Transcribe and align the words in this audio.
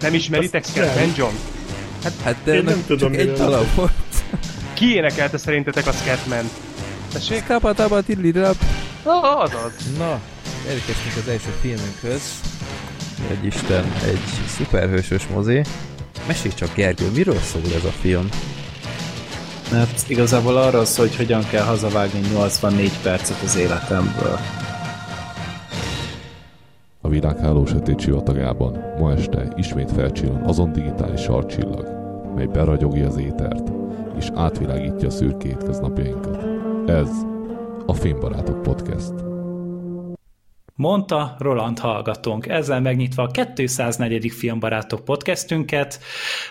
Nem 0.00 0.14
ismeritek 0.14 0.64
Scatman 0.64 1.12
John? 1.16 1.34
Hát, 2.02 2.12
hát 2.24 2.36
de 2.44 2.54
Én 2.54 2.64
nem 2.64 2.84
tudom, 2.86 3.12
csak 3.12 3.20
egy 3.20 3.32
dala 3.32 3.64
volt. 3.74 3.92
Ki 4.74 4.94
énekelte 4.94 5.38
szerintetek 5.38 5.86
a 5.86 5.92
Scatman? 5.92 6.50
Tessék? 7.12 7.46
Kapa 7.46 7.72
taba 7.72 8.00
tidlirap. 8.02 8.56
Ah, 9.02 9.40
azaz. 9.40 9.72
Na, 9.98 10.20
elkezdtünk 10.68 11.16
az 11.16 11.28
első 11.28 11.54
filmünkhöz. 11.60 12.22
Egy 13.30 13.44
Isten, 13.44 13.84
egy 14.04 14.20
szuperhősös 14.56 15.26
mozi. 15.34 15.62
Mesélj 16.26 16.54
csak, 16.54 16.74
Gergő, 16.74 17.10
miről 17.10 17.40
szól 17.52 17.62
ez 17.76 17.84
a 17.84 17.92
film? 18.00 18.28
Mert 19.72 20.04
igazából 20.06 20.56
arról 20.56 20.84
szól, 20.84 21.06
hogy 21.06 21.16
hogyan 21.16 21.48
kell 21.50 21.64
hazavágni 21.64 22.20
84 22.32 22.92
percet 23.02 23.42
az 23.44 23.56
életemből. 23.56 24.38
A 27.08 27.10
világháló 27.10 27.66
sötét 27.66 28.00
sivatagában 28.00 28.78
ma 28.98 29.12
este 29.12 29.52
ismét 29.56 29.92
felcsillan 29.92 30.42
azon 30.42 30.72
digitális 30.72 31.20
sarcsillag, 31.20 31.86
mely 32.34 32.46
beragyogja 32.46 33.06
az 33.06 33.16
étert, 33.16 33.68
és 34.18 34.26
átvilágítja 34.34 35.08
a 35.08 35.10
szürke 35.10 35.48
hétköznapjainkat. 35.48 36.44
Ez 36.88 37.10
a 37.86 37.94
Filmbarátok 37.94 38.62
Podcast. 38.62 39.12
Mondta 40.74 41.36
Roland 41.38 41.78
hallgatónk. 41.78 42.48
Ezzel 42.48 42.80
megnyitva 42.80 43.22
a 43.22 43.46
204. 43.54 44.30
Filmbarátok 44.30 45.04
podcastünket. 45.04 46.00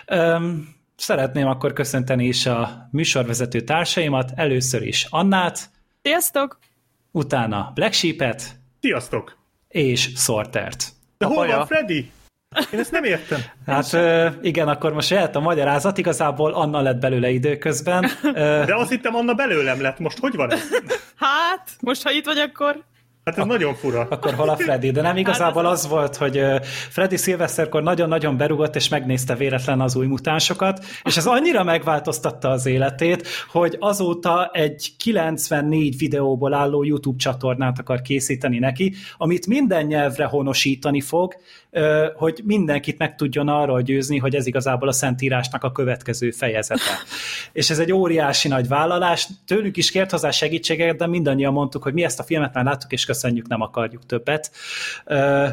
Öm, 0.06 0.68
szeretném 0.96 1.46
akkor 1.46 1.72
köszönteni 1.72 2.26
is 2.26 2.46
a 2.46 2.88
műsorvezető 2.90 3.60
társaimat. 3.60 4.32
Először 4.34 4.82
is 4.82 5.06
Annát, 5.10 5.70
Sziasztok! 6.02 6.58
utána 7.10 7.70
Black 7.74 7.92
Sheep-et 7.92 8.42
Sziasztok! 8.80 9.37
És 9.68 10.10
Sortert. 10.16 10.84
De 11.18 11.26
hol 11.26 11.36
Apaja. 11.36 11.56
van 11.56 11.66
Freddy? 11.66 12.10
Én 12.72 12.78
ezt 12.80 12.90
nem 12.90 13.04
értem. 13.04 13.40
Hát 13.66 13.92
ö, 13.92 14.28
igen, 14.42 14.68
akkor 14.68 14.92
most 14.92 15.10
jöhet 15.10 15.36
a 15.36 15.40
magyarázat, 15.40 15.98
igazából 15.98 16.52
Anna 16.52 16.80
lett 16.80 16.98
belőle 16.98 17.30
időközben. 17.30 18.10
Ö, 18.22 18.62
De 18.66 18.74
azt 18.74 18.90
hittem, 18.90 19.14
Anna 19.14 19.34
belőlem 19.34 19.80
lett. 19.80 19.98
Most 19.98 20.18
hogy 20.18 20.34
van 20.36 20.52
ez? 20.52 20.68
Hát, 21.16 21.70
most 21.80 22.02
ha 22.02 22.10
itt 22.10 22.24
vagy, 22.24 22.38
akkor... 22.38 22.84
Hát 23.28 23.38
ez 23.38 23.46
nagyon 23.46 23.74
fura. 23.74 24.06
akkor 24.10 24.34
hol 24.34 24.48
a 24.48 24.56
Freddy? 24.56 24.90
De 24.90 25.02
nem 25.02 25.16
igazából 25.16 25.62
Hát 25.62 25.72
az 25.72 25.88
volt, 25.88 26.16
hogy 26.16 26.42
Freddy 26.90 27.16
szilveszterkor 27.16 27.82
nagyon-nagyon 27.82 28.36
berugott, 28.36 28.76
és 28.76 28.88
megnézte 28.88 29.34
véletlen 29.34 29.80
az 29.80 29.96
új 29.96 30.06
mutánsokat, 30.06 30.84
és 31.02 31.16
ez 31.16 31.26
annyira 31.26 31.64
megváltoztatta 31.64 32.48
az 32.48 32.66
életét, 32.66 33.26
hogy 33.50 33.76
azóta 33.78 34.50
egy 34.52 34.92
94 34.98 35.98
videóból 35.98 36.54
álló 36.54 36.84
YouTube 36.84 37.18
csatornát 37.18 37.78
akar 37.78 38.00
készíteni 38.00 38.58
neki, 38.58 38.94
amit 39.16 39.46
minden 39.46 39.86
nyelvre 39.86 40.24
honosítani 40.24 41.00
fog, 41.00 41.34
hogy 42.14 42.40
mindenkit 42.44 42.98
meg 42.98 43.14
tudjon 43.14 43.48
arról 43.48 43.82
győzni, 43.82 44.18
hogy 44.18 44.34
ez 44.34 44.46
igazából 44.46 44.88
a 44.88 44.92
Szentírásnak 44.92 45.64
a 45.64 45.72
következő 45.72 46.30
fejezete. 46.30 46.82
És 47.52 47.70
ez 47.70 47.78
egy 47.78 47.92
óriási 47.92 48.48
nagy 48.48 48.68
vállalás, 48.68 49.28
tőlük 49.46 49.76
is 49.76 49.90
kért 49.90 50.10
hozzá 50.10 50.30
segítséget, 50.30 50.96
de 50.96 51.06
mindannyian 51.06 51.52
mondtuk, 51.52 51.82
hogy 51.82 51.92
mi 51.92 52.04
ezt 52.04 52.20
a 52.20 52.22
filmet 52.22 52.54
már 52.54 52.64
láttuk, 52.64 52.92
és 52.92 53.04
köszönjük, 53.04 53.48
nem 53.48 53.60
akarjuk 53.60 54.06
többet. 54.06 54.50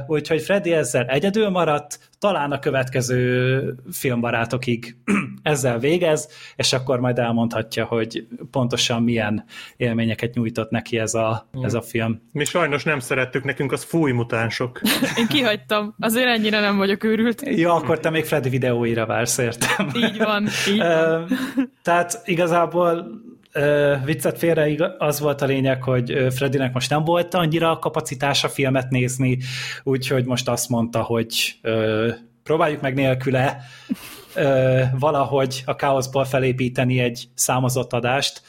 Úgyhogy 0.08 0.42
Freddy 0.42 0.72
ezzel 0.72 1.06
egyedül 1.06 1.50
maradt, 1.50 2.00
talán 2.26 2.52
a 2.52 2.60
következő 2.60 3.76
filmbarátokig 3.92 4.98
ezzel 5.44 5.80
végez, 5.80 6.30
és 6.56 6.74
akkor 6.74 7.00
majd 7.00 7.20
elmondhatja, 7.20 7.86
hogy 7.86 8.28
pontosan 8.52 9.04
milyen 9.04 9.46
élményeket 9.78 10.34
nyújtott 10.34 10.70
neki 10.70 10.98
ez 10.98 11.14
a, 11.14 11.50
ez 11.62 11.74
a 11.74 11.82
film. 11.82 12.22
Mi 12.32 12.46
sajnos 12.46 12.84
nem 12.84 13.00
szerettük, 13.00 13.44
nekünk 13.44 13.72
az 13.72 13.84
fúj 13.84 14.12
mutánsok. 14.12 14.82
Én 15.20 15.28
kihagytam. 15.28 15.96
Azért 16.00 16.28
ennyire 16.28 16.60
nem 16.60 16.78
vagyok 16.78 17.04
őrült. 17.04 17.42
Ja, 17.46 17.74
akkor 17.74 18.00
te 18.00 18.10
még 18.10 18.26
Freddy 18.26 18.50
videóira 18.50 19.06
vársz, 19.06 19.38
értem. 19.38 19.90
Így 19.96 20.18
van, 20.18 20.48
így 20.70 20.78
van. 20.78 21.28
Tehát 21.82 22.22
igazából 22.26 23.08
viccet 24.06 24.38
félre 24.38 24.96
az 24.98 25.20
volt 25.20 25.42
a 25.42 25.46
lényeg, 25.46 25.84
hogy 25.84 26.28
Freddynek 26.30 26.74
most 26.74 26.90
nem 26.90 27.04
volt 27.04 27.34
annyira 27.34 27.72
a 27.72 27.80
kapacitása 27.80 28.50
filmet 28.50 28.90
nézni, 28.90 29.38
úgyhogy 29.84 30.26
most 30.26 30.50
azt 30.50 30.70
mondta, 30.70 31.02
hogy 31.02 31.60
próbáljuk 32.44 32.82
meg 32.82 32.94
nélküle 32.94 33.58
ö, 34.36 34.82
valahogy 35.00 35.64
a 35.66 35.76
káoszból 35.76 36.26
felépíteni 36.26 37.00
egy 37.00 37.28
számozott 37.34 37.94
adást. 37.94 38.42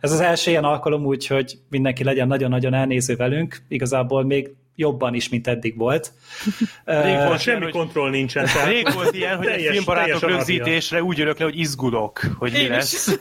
Ez 0.00 0.12
az 0.12 0.20
első 0.20 0.50
ilyen 0.50 0.64
alkalom, 0.64 1.04
úgyhogy 1.04 1.58
mindenki 1.68 2.04
legyen 2.04 2.26
nagyon-nagyon 2.26 2.74
elnéző 2.74 3.16
velünk, 3.16 3.62
igazából 3.68 4.24
még 4.24 4.54
jobban 4.80 5.14
is, 5.14 5.28
mint 5.28 5.46
eddig 5.46 5.76
volt. 5.76 6.12
Rég 6.84 7.16
volt 7.16 7.40
Semmi 7.40 7.62
hogy, 7.62 7.72
kontroll 7.72 8.10
nincsen. 8.10 8.44
tehát 8.44 8.68
rég 8.68 8.92
volt 8.94 9.14
ilyen, 9.14 9.36
hogy 9.36 9.46
egy 9.46 9.52
teljes- 9.52 9.72
filmbarátok 9.72 10.20
teljes 10.20 10.22
anarchia. 10.22 10.56
rögzítésre 10.56 11.02
úgy 11.02 11.20
örök 11.20 11.38
le, 11.38 11.44
hogy 11.44 11.58
izgulok, 11.58 12.20
hogy 12.38 12.52
mi 12.52 12.68
lesz. 12.68 13.08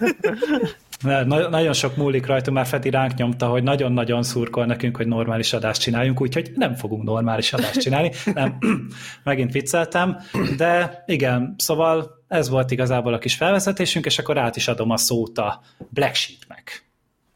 Na- 1.01 1.23
na- 1.25 1.49
nagyon 1.49 1.73
sok 1.73 1.95
múlik 1.95 2.25
rajtunk, 2.25 2.57
már 2.57 2.65
Feti 2.65 2.89
ránk 2.89 3.13
nyomta, 3.13 3.47
hogy 3.47 3.63
nagyon-nagyon 3.63 4.23
szurkol 4.23 4.65
nekünk, 4.65 4.95
hogy 4.97 5.07
normális 5.07 5.53
adást 5.53 5.81
csináljunk, 5.81 6.21
úgyhogy 6.21 6.51
nem 6.55 6.75
fogunk 6.75 7.03
normális 7.03 7.53
adást 7.53 7.79
csinálni. 7.79 8.11
Nem, 8.33 8.57
megint 9.23 9.51
vicceltem, 9.51 10.17
de 10.57 11.03
igen, 11.05 11.55
szóval 11.57 12.23
ez 12.27 12.49
volt 12.49 12.71
igazából 12.71 13.13
a 13.13 13.17
kis 13.17 13.35
felvezetésünk, 13.35 14.05
és 14.05 14.19
akkor 14.19 14.37
át 14.37 14.55
is 14.55 14.67
adom 14.67 14.89
a 14.89 14.97
szót 14.97 15.37
a 15.37 15.61
Black 15.89 16.15
Sheepnek. 16.15 16.83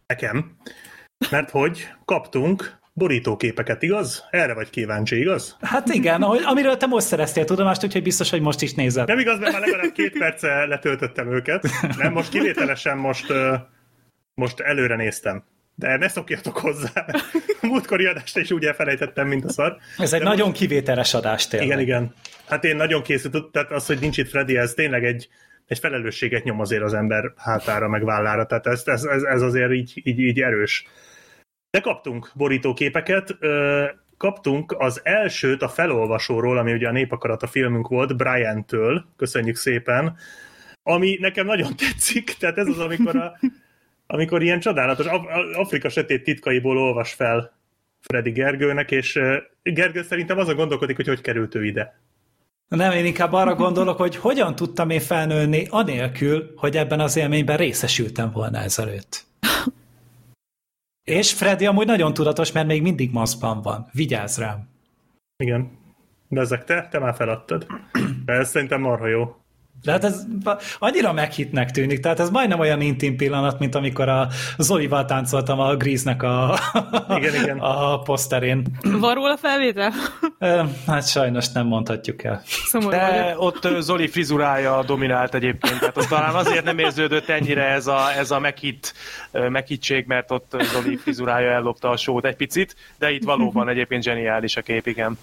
Nekem. 0.07 0.57
Mert 1.29 1.49
hogy 1.49 1.87
kaptunk 2.05 2.79
borítóképeket, 2.93 3.83
igaz? 3.83 4.27
Erre 4.29 4.53
vagy 4.53 4.69
kíváncsi, 4.69 5.19
igaz? 5.19 5.57
Hát 5.61 5.87
igen, 5.87 6.21
ahogy, 6.21 6.41
amiről 6.45 6.77
te 6.77 6.85
most 6.85 7.05
szereztél 7.05 7.45
tudomást, 7.45 7.83
úgyhogy 7.83 8.03
biztos, 8.03 8.29
hogy 8.29 8.41
most 8.41 8.61
is 8.61 8.73
nézed. 8.73 9.07
Nem 9.07 9.19
igaz, 9.19 9.39
mert 9.39 9.51
már 9.51 9.61
legalább 9.61 9.91
két 9.91 10.17
perce 10.17 10.65
letöltöttem 10.65 11.33
őket. 11.33 11.67
Nem, 11.97 12.11
most 12.11 12.29
kivételesen 12.29 12.97
most, 12.97 13.33
most 14.33 14.59
előre 14.59 14.95
néztem. 14.95 15.43
De 15.75 15.97
ne 15.97 16.07
szokjatok 16.07 16.57
hozzá. 16.57 17.05
A 17.61 17.65
múltkori 17.67 18.05
adást 18.05 18.37
is 18.37 18.51
úgy 18.51 18.65
elfelejtettem, 18.65 19.27
mint 19.27 19.45
a 19.45 19.49
szar. 19.49 19.77
Ez 19.97 20.13
egy 20.13 20.21
De 20.21 20.27
nagyon 20.27 20.51
kivételes 20.51 21.13
adás 21.13 21.47
tényleg. 21.47 21.67
Igen, 21.67 21.79
igen. 21.79 22.13
Hát 22.47 22.63
én 22.63 22.75
nagyon 22.75 23.01
készült, 23.01 23.51
tehát 23.51 23.71
az, 23.71 23.85
hogy 23.85 23.99
nincs 23.99 24.17
itt 24.17 24.29
Freddy, 24.29 24.57
ez 24.57 24.73
tényleg 24.73 25.05
egy, 25.05 25.27
egy 25.65 25.79
felelősséget 25.79 26.43
nyom 26.43 26.59
azért 26.59 26.83
az 26.83 26.93
ember 26.93 27.33
hátára, 27.37 27.87
meg 27.87 28.03
vállára, 28.03 28.45
tehát 28.45 28.67
ez, 28.67 28.81
ez, 28.85 29.03
ez, 29.03 29.23
ez 29.23 29.41
azért 29.41 29.71
így, 29.71 30.01
így, 30.03 30.19
így 30.19 30.41
erős. 30.41 30.85
De 31.73 31.79
kaptunk 31.79 32.31
borítóképeket, 32.35 33.37
kaptunk 34.17 34.75
az 34.77 35.01
elsőt 35.03 35.61
a 35.61 35.67
felolvasóról, 35.67 36.57
ami 36.57 36.73
ugye 36.73 36.87
a 36.87 36.91
Népakarat 36.91 37.43
a 37.43 37.47
filmünk 37.47 37.87
volt, 37.87 38.17
Brian-től, 38.17 39.05
köszönjük 39.15 39.55
szépen, 39.55 40.17
ami 40.83 41.17
nekem 41.19 41.45
nagyon 41.45 41.75
tetszik, 41.85 42.35
tehát 42.39 42.57
ez 42.57 42.67
az, 42.67 42.79
amikor, 42.79 43.15
a, 43.15 43.39
amikor 44.07 44.41
ilyen 44.41 44.59
csodálatos 44.59 45.05
Af- 45.05 45.55
Afrika 45.55 45.89
sötét 45.89 46.23
titkaiból 46.23 46.77
olvas 46.77 47.13
fel 47.13 47.57
Freddy 48.01 48.31
Gergőnek, 48.31 48.91
és 48.91 49.19
Gergő 49.63 50.03
szerintem 50.03 50.37
azon 50.37 50.55
gondolkodik, 50.55 50.95
hogy 50.95 51.07
hogy 51.07 51.21
került 51.21 51.55
ő 51.55 51.65
ide. 51.65 51.99
Nem, 52.67 52.91
én 52.91 53.05
inkább 53.05 53.33
arra 53.33 53.55
gondolok, 53.55 53.97
hogy 53.97 54.15
hogyan 54.15 54.55
tudtam 54.55 54.89
én 54.89 54.99
felnőni 54.99 55.67
anélkül, 55.69 56.51
hogy 56.55 56.77
ebben 56.77 56.99
az 56.99 57.15
élményben 57.15 57.57
részesültem 57.57 58.31
volna 58.31 58.57
ezelőtt. 58.57 59.31
És 61.03 61.33
Freddy 61.33 61.65
amúgy 61.65 61.85
nagyon 61.85 62.13
tudatos, 62.13 62.51
mert 62.51 62.67
még 62.67 62.81
mindig 62.81 63.11
maszkban 63.11 63.61
van. 63.61 63.89
Vigyázz 63.91 64.37
rám. 64.37 64.69
Igen. 65.37 65.71
De 66.27 66.41
ezek 66.41 66.63
te, 66.63 66.87
te 66.91 66.99
már 66.99 67.15
feladtad. 67.15 67.65
De 68.25 68.33
ez 68.33 68.49
szerintem 68.49 68.81
marha 68.81 69.07
jó. 69.07 69.35
De 69.81 69.91
hát 69.91 70.03
ez 70.03 70.25
annyira 70.79 71.13
meghittnek 71.13 71.71
tűnik, 71.71 71.99
tehát 71.99 72.19
ez 72.19 72.29
majdnem 72.29 72.59
olyan 72.59 72.81
intim 72.81 73.15
pillanat, 73.15 73.59
mint 73.59 73.75
amikor 73.75 74.09
a 74.09 74.27
Zolival 74.57 75.05
táncoltam 75.05 75.59
a 75.59 75.75
Grease-nek 75.75 76.23
a, 76.23 76.59
Igen, 77.17 77.35
igen. 77.43 77.59
a 77.59 77.99
poszterén. 77.99 78.65
Van 78.81 79.13
róla 79.15 79.37
felvétel? 79.37 79.91
Hát 80.87 81.07
sajnos 81.07 81.49
nem 81.51 81.65
mondhatjuk 81.65 82.23
el. 82.23 82.41
Szomorú 82.45 82.89
De 82.89 83.21
vagyok. 83.23 83.41
ott 83.41 83.81
Zoli 83.81 84.07
frizurája 84.07 84.83
dominált 84.83 85.33
egyébként, 85.35 85.79
tehát 85.79 85.97
ott 85.97 86.07
talán 86.07 86.35
azért 86.35 86.63
nem 86.63 86.79
érződött 86.79 87.29
ennyire 87.29 87.63
ez 87.65 87.87
a, 87.87 88.11
ez 88.17 88.31
a 88.31 88.39
meghitt, 88.39 88.93
ö, 89.31 89.49
meghittség, 89.49 90.05
mert 90.07 90.31
ott 90.31 90.55
Zoli 90.73 90.95
frizurája 90.97 91.51
ellopta 91.51 91.89
a 91.89 91.97
sót 91.97 92.25
egy 92.25 92.35
picit, 92.35 92.75
de 92.97 93.11
itt 93.11 93.23
valóban 93.23 93.69
egyébként 93.69 94.03
zseniális 94.03 94.57
a 94.57 94.61
kép, 94.61 94.87
igen. 94.87 95.17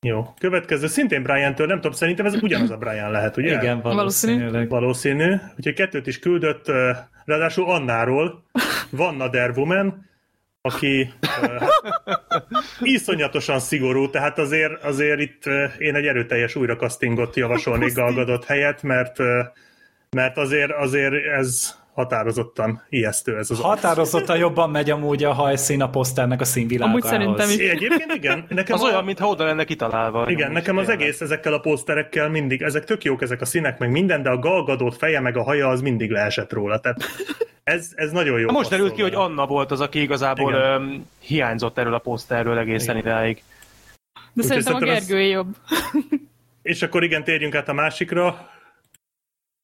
Jó. 0.00 0.34
Következő 0.40 0.86
szintén 0.86 1.22
Brian-től, 1.22 1.66
nem 1.66 1.76
tudom, 1.76 1.92
szerintem 1.92 2.26
ez 2.26 2.42
ugyanaz 2.42 2.70
a 2.70 2.76
Brian 2.76 3.10
lehet, 3.10 3.36
ugye? 3.36 3.52
Igen, 3.54 3.80
valószínűleg. 3.80 4.68
Valószínű. 4.68 5.34
Úgyhogy 5.56 5.74
kettőt 5.74 6.06
is 6.06 6.18
küldött, 6.18 6.66
ráadásul 7.24 7.70
Annáról, 7.70 8.44
Vanna 8.90 9.28
Der 9.28 9.50
Woman, 9.56 10.06
aki 10.60 11.12
hát, 11.20 11.62
iszonyatosan 12.80 13.60
szigorú, 13.60 14.10
tehát 14.10 14.38
azért, 14.38 14.84
azért 14.84 15.20
itt 15.20 15.46
ö, 15.46 15.64
én 15.78 15.94
egy 15.94 16.06
erőteljes 16.06 16.54
újrakasztingot 16.54 17.36
javasolnék 17.36 17.94
Gal 17.94 18.12
Gadot 18.12 18.44
helyett, 18.44 18.82
mert, 18.82 19.18
ö, 19.18 19.42
mert 20.10 20.36
azért, 20.36 20.70
azért 20.70 21.14
ez 21.14 21.77
határozottan 22.02 22.82
ijesztő 22.88 23.36
ez 23.36 23.50
az 23.50 23.60
Határozottan 23.60 24.36
jobban 24.36 24.70
megy 24.70 24.90
amúgy 24.90 25.24
a 25.24 25.32
hajszín 25.32 25.82
a 25.82 25.88
poszternek 25.90 26.40
a 26.40 26.44
színvilágához. 26.44 27.04
Amúgy 27.04 27.18
szerintem 27.18 27.48
is. 27.50 27.56
Egyébként 27.70 28.12
igen. 28.14 28.44
Nekem 28.48 28.74
Az 28.74 28.82
a- 28.82 28.86
olyan, 28.86 29.04
mintha 29.04 29.26
oda 29.28 29.44
lenne 29.44 29.64
kitalálva. 29.64 30.30
Igen, 30.30 30.52
nekem 30.52 30.76
az 30.76 30.88
egész 30.88 31.20
ezekkel 31.20 31.52
a 31.52 31.58
poszterekkel 31.58 32.28
mindig, 32.28 32.62
ezek 32.62 32.84
tök 32.84 33.04
jók 33.04 33.22
ezek 33.22 33.40
a 33.40 33.44
színek, 33.44 33.78
meg 33.78 33.90
minden, 33.90 34.22
de 34.22 34.30
a 34.30 34.38
galgadót 34.38 34.96
feje 34.96 35.20
meg 35.20 35.36
a 35.36 35.42
haja 35.42 35.68
az 35.68 35.80
mindig 35.80 36.10
leesett 36.10 36.52
róla. 36.52 36.78
Tehát 36.78 36.98
ez, 37.64 37.90
ez 37.94 38.10
nagyon 38.10 38.40
jó. 38.40 38.50
Most 38.50 38.70
derült 38.70 38.92
ki, 38.94 39.02
hogy. 39.02 39.14
Anna 39.14 39.46
volt 39.46 39.70
az, 39.70 39.80
aki 39.80 40.00
igazából 40.00 40.52
öm, 40.52 41.06
hiányzott 41.20 41.78
erről 41.78 41.94
a 41.94 41.98
poszterről 41.98 42.58
egészen 42.58 42.96
Igen. 42.96 43.12
ideig. 43.12 43.42
De 44.32 44.42
szerintem 44.42 44.74
a 44.74 44.80
ez- 44.82 45.06
Gergőé 45.06 45.28
jobb. 45.30 45.56
És 46.62 46.82
akkor 46.82 47.02
igen, 47.02 47.24
térjünk 47.24 47.54
át 47.54 47.68
a 47.68 47.72
másikra, 47.72 48.48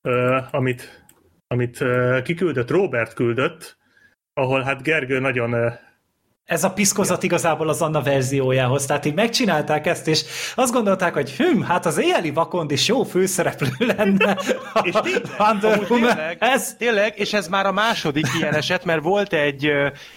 ö, 0.03 0.39
amit, 0.51 1.04
amit 1.55 1.81
ö, 1.81 2.21
kiküldött, 2.25 2.71
Robert 2.71 3.15
küldött, 3.15 3.77
ahol 4.33 4.61
hát 4.63 4.83
Gergő 4.83 5.19
nagyon 5.19 5.53
ö, 5.53 5.71
Ez 6.45 6.65
a 6.65 6.73
piszkozat 6.73 7.23
igazából 7.23 7.69
az 7.69 7.83
Anna 7.83 8.03
verziójához, 8.03 8.87
tehát 8.87 9.05
így 9.05 9.15
megcsinálták 9.15 9.87
ezt, 9.87 10.09
és 10.09 10.25
azt 10.55 10.73
gondolták, 10.73 11.15
hogy 11.15 11.31
hm, 11.31 11.61
hát 11.61 11.87
az 11.87 11.99
éjjeli 11.99 12.31
vakond 12.31 12.71
is 12.71 12.89
jó 12.89 13.03
főszereplő 13.03 13.69
lenne. 13.79 14.39
És 14.83 14.93
tényleg, 14.93 15.23
Wonder 15.39 15.73
Amúgy 15.73 15.91
Woman. 15.91 16.09
tényleg, 16.09 16.37
Ez, 16.41 16.75
tényleg, 16.79 17.19
és 17.19 17.33
ez 17.33 17.49
már 17.49 17.67
a 17.67 17.73
második 17.73 18.27
ilyen 18.39 18.55
eset, 18.55 18.85
mert 18.85 19.03
volt 19.03 19.33
egy, 19.33 19.63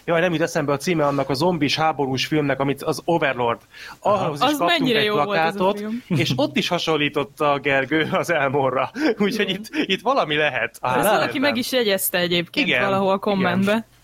jaj, 0.06 0.19
nem 0.19 0.33
jut 0.33 0.41
eszembe 0.41 0.71
a 0.71 0.77
címe 0.77 1.06
annak 1.06 1.29
a 1.29 1.33
zombis 1.33 1.75
háborús 1.75 2.25
filmnek, 2.25 2.59
amit 2.59 2.83
az 2.83 3.01
Overlord. 3.06 3.62
Ahhoz 4.00 4.39
is 4.39 4.45
Az 4.45 4.57
kaptunk 4.57 4.80
mennyire 4.80 5.00
egy 5.00 5.06
jó 5.06 5.13
volt 5.13 5.27
ez 5.27 5.33
a 5.33 5.39
plakátot, 5.41 5.77
film. 5.77 6.03
és 6.21 6.33
ott 6.35 6.57
is 6.57 6.68
hasonlított 6.68 7.39
a 7.39 7.59
Gergő 7.59 8.07
az 8.12 8.31
Elmorra. 8.31 8.91
Úgyhogy 9.18 9.50
itt, 9.50 9.65
itt 9.71 10.01
valami 10.01 10.35
lehet. 10.35 10.77
a 10.81 10.97
Ezt 10.97 11.09
valaki 11.09 11.39
meg 11.39 11.57
is 11.57 11.71
jegyezte 11.71 12.18
egyébként 12.18 12.68
Igen, 12.68 12.81
valahol 12.81 13.12
a 13.12 13.18
kommentbe. 13.18 13.73
Ö, 13.73 13.95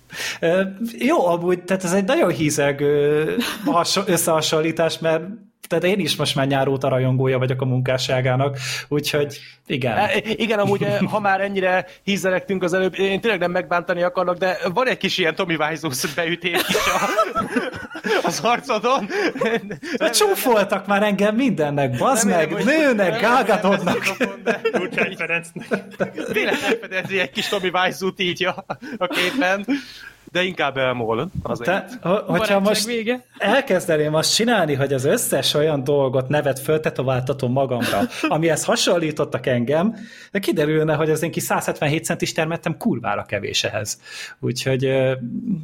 Jó, 0.97 1.25
amúgy, 1.27 1.63
tehát 1.63 1.83
ez 1.83 1.93
egy 1.93 2.05
nagyon 2.05 2.29
hízelgő 2.29 3.35
haso- 3.65 4.09
összehasonlítás, 4.09 4.99
mert 4.99 5.23
tehát 5.79 5.97
én 5.97 6.05
is 6.05 6.15
most 6.15 6.35
már 6.35 6.47
nyáróta 6.47 6.87
rajongója 6.87 7.37
vagyok 7.37 7.61
a 7.61 7.65
munkásságának, 7.65 8.57
úgyhogy 8.87 9.39
igen. 9.67 9.97
E, 9.97 10.11
Igen, 10.23 10.59
amúgy, 10.59 10.83
e, 10.83 10.99
ha 11.09 11.19
már 11.19 11.41
ennyire 11.41 11.85
hízelektünk 12.03 12.63
az 12.63 12.73
előbb, 12.73 12.99
én 12.99 13.21
tényleg 13.21 13.39
nem 13.39 13.51
megbántani 13.51 14.03
akarnak, 14.03 14.37
de 14.37 14.57
van 14.73 14.87
egy 14.87 14.97
kis 14.97 15.17
ilyen 15.17 15.35
Tommy 15.35 15.55
Wiseau 15.55 15.91
beütés 16.15 16.61
is 16.67 16.75
a, 16.75 17.09
az 18.23 18.39
arcodon. 18.43 19.09
De 19.97 20.09
csúfoltak 20.09 20.87
már 20.87 21.03
engem 21.03 21.35
mindennek, 21.35 21.97
bazd 21.97 22.27
meg, 22.27 22.51
érem, 22.51 22.63
nőnek, 22.65 23.21
nem- 23.21 23.21
Gyurcsány 24.73 25.15
Ferencnek. 25.15 25.67
Véletlenül 26.31 26.77
fedezi 26.81 27.19
egy 27.19 27.31
kis 27.31 27.47
Tommy 27.47 27.69
Wiseau-t 27.73 28.19
így 28.19 28.45
a, 28.45 28.65
a 28.97 29.07
képen, 29.07 29.65
de 30.33 30.43
inkább 30.43 30.77
elmól 30.77 31.29
azért. 31.43 31.69
Te, 31.69 32.09
ho- 32.09 32.23
hogyha 32.25 32.59
most 32.59 32.85
vége. 32.85 33.25
elkezdeném 33.37 34.13
azt 34.13 34.35
csinálni, 34.35 34.73
hogy 34.73 34.93
az 34.93 35.05
összes 35.05 35.53
olyan 35.53 35.83
dolgot 35.83 36.27
nevet 36.27 36.59
föltetováltatom 36.59 37.51
magamra, 37.51 37.99
amihez 38.21 38.65
hasonlítottak 38.65 39.45
engem, 39.45 39.95
de 40.31 40.39
kiderülne, 40.39 40.95
hogy 40.95 41.09
az 41.09 41.23
én 41.23 41.31
kis 41.31 41.43
177 41.43 42.03
centis 42.03 42.31
termettem 42.31 42.77
kurvára 42.77 43.23
kevés 43.23 43.63
ehhez. 43.63 44.01
Úgyhogy, 44.39 44.79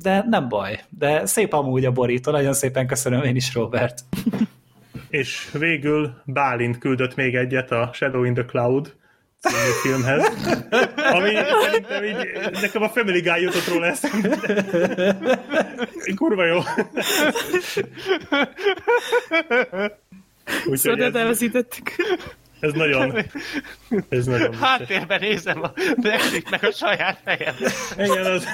de 0.01 0.25
nem 0.30 0.50
baj. 0.50 0.80
De 0.89 1.25
szép 1.25 1.54
amúgy 1.54 1.86
a 1.86 1.92
borító, 1.92 2.31
nagyon 2.31 2.54
szépen 2.54 2.88
köszönöm 2.88 3.24
én 3.24 3.36
is, 3.36 3.54
Robert. 3.54 4.00
És 5.10 5.50
végül 5.54 6.13
Bálint 6.25 6.77
küldött 6.77 7.15
még 7.15 7.36
egyet 7.36 7.72
a 7.72 7.89
Shadow 7.94 8.24
in 8.24 8.33
the 8.33 8.45
Cloud 8.45 8.94
című 9.41 9.71
filmhez, 9.81 10.31
ami 10.95 11.36
szerintem 11.62 12.03
így, 12.03 12.27
nekem 12.62 12.81
a 12.81 12.89
Family 12.89 13.21
Guy 13.21 13.41
jutott 13.41 13.68
róla 13.68 13.86
eszembe. 13.86 14.38
Kurva 16.15 16.45
jó. 16.45 16.59
Úgyhogy 20.59 20.77
Szóval 20.77 21.03
ez, 21.03 21.15
elveszítettük. 21.15 21.91
ez 22.59 22.71
nagyon, 22.74 23.25
ez 24.09 24.25
nagyon. 24.25 24.53
Háttérben 24.53 25.19
nézem 25.19 25.63
a 25.63 25.71
Brexit 25.95 26.50
meg 26.50 26.63
a 26.63 26.71
saját 26.71 27.19
fejem. 27.24 27.56
Igen, 27.97 28.25
az, 28.25 28.45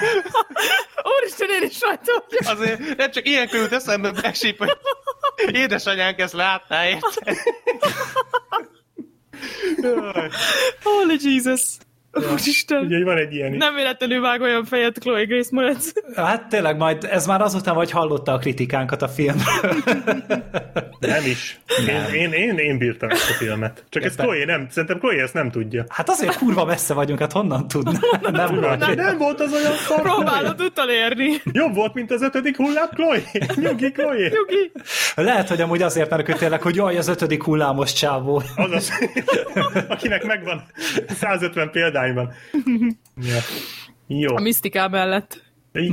Úristen, 1.20 1.48
én 1.50 1.68
is 1.68 1.80
rajta. 1.80 2.24
Azért 2.50 2.96
nem 2.96 3.10
csak 3.10 3.28
ilyen 3.28 3.48
jut 3.52 3.72
eszembe 3.72 4.10
Brexit, 4.10 4.56
hogy 4.56 4.76
édesanyánk 5.52 6.18
ezt 6.18 6.32
látná, 6.32 6.88
érted? 6.88 7.36
Holy 10.84 11.18
Jesus. 11.18 11.78
Úristen. 12.32 12.82
úgyhogy 12.82 13.02
van 13.04 13.16
egy 13.16 13.34
ilyen. 13.34 13.52
Nem 13.52 13.74
véletlenül 13.74 14.20
vág 14.20 14.40
olyan 14.40 14.64
fejet 14.64 14.98
Chloe 14.98 15.24
Grace 15.24 15.48
Moretz. 15.52 15.92
Hát 16.16 16.48
tényleg 16.48 16.76
majd, 16.76 17.04
ez 17.10 17.26
már 17.26 17.40
azután, 17.40 17.74
hogy 17.74 17.90
hallotta 17.90 18.32
a 18.32 18.38
kritikánkat 18.38 19.02
a 19.02 19.08
filmről. 19.08 19.74
Nem 21.00 21.24
is. 21.24 21.58
Én, 21.88 22.14
én, 22.20 22.32
én, 22.32 22.58
én 22.58 22.78
bírtam 22.78 23.10
ezt 23.10 23.30
a 23.30 23.32
filmet. 23.32 23.84
Csak 23.88 24.02
Értem. 24.02 24.26
Chloe 24.26 24.44
nem, 24.44 24.66
szerintem 24.70 24.98
Chloe 24.98 25.22
ezt 25.22 25.34
nem 25.34 25.50
tudja. 25.50 25.84
Hát 25.88 26.08
azért 26.08 26.36
kurva 26.38 26.64
messze 26.64 26.94
vagyunk, 26.94 27.18
hát 27.18 27.32
honnan 27.32 27.68
tudná? 27.68 27.92
Nem 28.22 28.32
Nem, 28.32 28.78
vagy. 28.78 28.96
nem 28.96 29.18
volt 29.18 29.40
az 29.40 29.52
olyan 29.52 29.72
szar. 29.88 30.02
Próbálod 30.02 30.60
utolérni. 30.60 31.30
Jobb 31.44 31.74
volt, 31.74 31.94
mint 31.94 32.10
az 32.10 32.22
ötödik 32.22 32.56
hullám, 32.56 32.88
Chloe. 32.94 33.20
Nyugi, 33.54 33.92
Chloe. 33.92 34.28
Nyugi. 34.28 34.72
Lehet, 35.14 35.48
hogy 35.48 35.60
amúgy 35.60 35.82
azért, 35.82 36.36
tényleg, 36.38 36.62
hogy 36.62 36.74
jaj, 36.76 36.96
az 36.96 37.08
ötödik 37.08 37.42
hullámos 37.42 37.92
csávó. 37.92 38.42
Azaz, 38.56 38.90
akinek 39.88 40.24
megvan 40.24 40.64
150 41.20 41.70
példányban. 42.06 42.32
Ja. 43.22 43.38
Jó. 44.06 44.36
A 44.36 44.40
misztiká 44.40 44.86
mellett. 44.86 45.44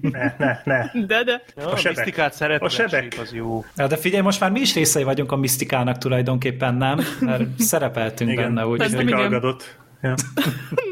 Ne, 0.00 0.34
ne, 0.38 0.60
ne. 0.64 0.90
De, 1.06 1.24
de. 1.24 1.42
Ja, 1.56 1.66
a 1.70 1.76
sebek. 1.76 1.96
misztikát 1.96 2.34
szeretem, 2.34 2.66
A 2.66 2.70
sebek. 2.70 3.16
az 3.20 3.32
jó. 3.32 3.64
Ja, 3.76 3.86
de 3.86 3.96
figyelj, 3.96 4.22
most 4.22 4.40
már 4.40 4.50
mi 4.50 4.60
is 4.60 4.74
részei 4.74 5.02
vagyunk 5.02 5.32
a 5.32 5.36
misztikának 5.36 5.98
tulajdonképpen, 5.98 6.74
nem? 6.74 7.00
Mert 7.20 7.58
szerepeltünk 7.70 8.30
Igen. 8.30 8.44
benne, 8.44 8.66
úgyhogy... 8.66 8.92
igen. 8.92 9.04
Meghallgatott. 9.04 9.78
Ja. 10.02 10.14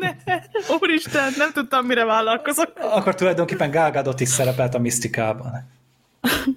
Ne. 0.01 0.15
Úristen, 0.81 1.33
nem 1.37 1.53
tudtam, 1.53 1.87
mire 1.87 2.05
vállalkozok. 2.05 2.73
Akkor 2.77 3.15
tulajdonképpen 3.15 3.71
Gal 3.71 3.91
Gadot 3.91 4.21
is 4.21 4.29
szerepelt 4.29 4.75
a 4.75 4.79
misztikában. 4.79 5.53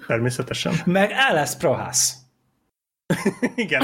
Természetesen. 0.08 0.74
Meg 0.86 1.12
Alice 1.30 1.58
Prohász. 1.58 2.16
Igen. 3.56 3.82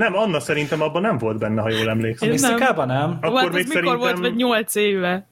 Nem, 0.00 0.14
Anna 0.16 0.40
szerintem 0.40 0.82
abban 0.82 1.02
nem 1.02 1.18
volt 1.18 1.38
benne, 1.38 1.60
ha 1.62 1.70
jól 1.70 1.88
emlékszem. 1.88 2.28
Én- 2.28 2.34
misztikában 2.34 2.86
nem? 2.86 3.18
Akkor 3.20 3.40
hát 3.40 3.52
még 3.52 3.66
mikor 3.68 3.82
volt, 3.82 4.00
szerintem- 4.00 4.20
vagy 4.22 4.34
nyolc 4.34 4.74
éve? 4.74 5.26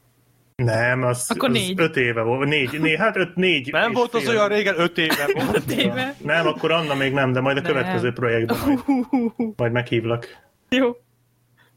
Nem, 0.56 1.02
az, 1.02 1.30
Akkor 1.34 1.48
az 1.48 1.54
négy. 1.54 1.80
öt 1.80 1.96
éve 1.96 2.22
volt. 2.22 2.48
Négy, 2.48 2.80
négy 2.80 2.96
hát 2.98 3.16
öt, 3.16 3.36
négy. 3.36 3.72
Nem 3.72 3.92
volt 3.92 4.14
az 4.14 4.20
fél. 4.22 4.30
olyan 4.30 4.48
régen, 4.48 4.80
öt 4.80 4.98
éve 4.98 5.26
volt. 5.34 5.56
Öt 5.56 5.70
éve? 5.70 6.14
Nem, 6.24 6.46
akkor 6.46 6.70
Anna 6.72 6.94
még 6.94 7.12
nem, 7.12 7.32
de 7.32 7.40
majd 7.40 7.56
a 7.56 7.60
Nem. 7.60 7.70
következő 7.70 8.12
projektben 8.12 8.58
majd, 8.58 9.34
majd 9.56 9.72
meghívlak. 9.72 10.26
Jó. 10.68 10.96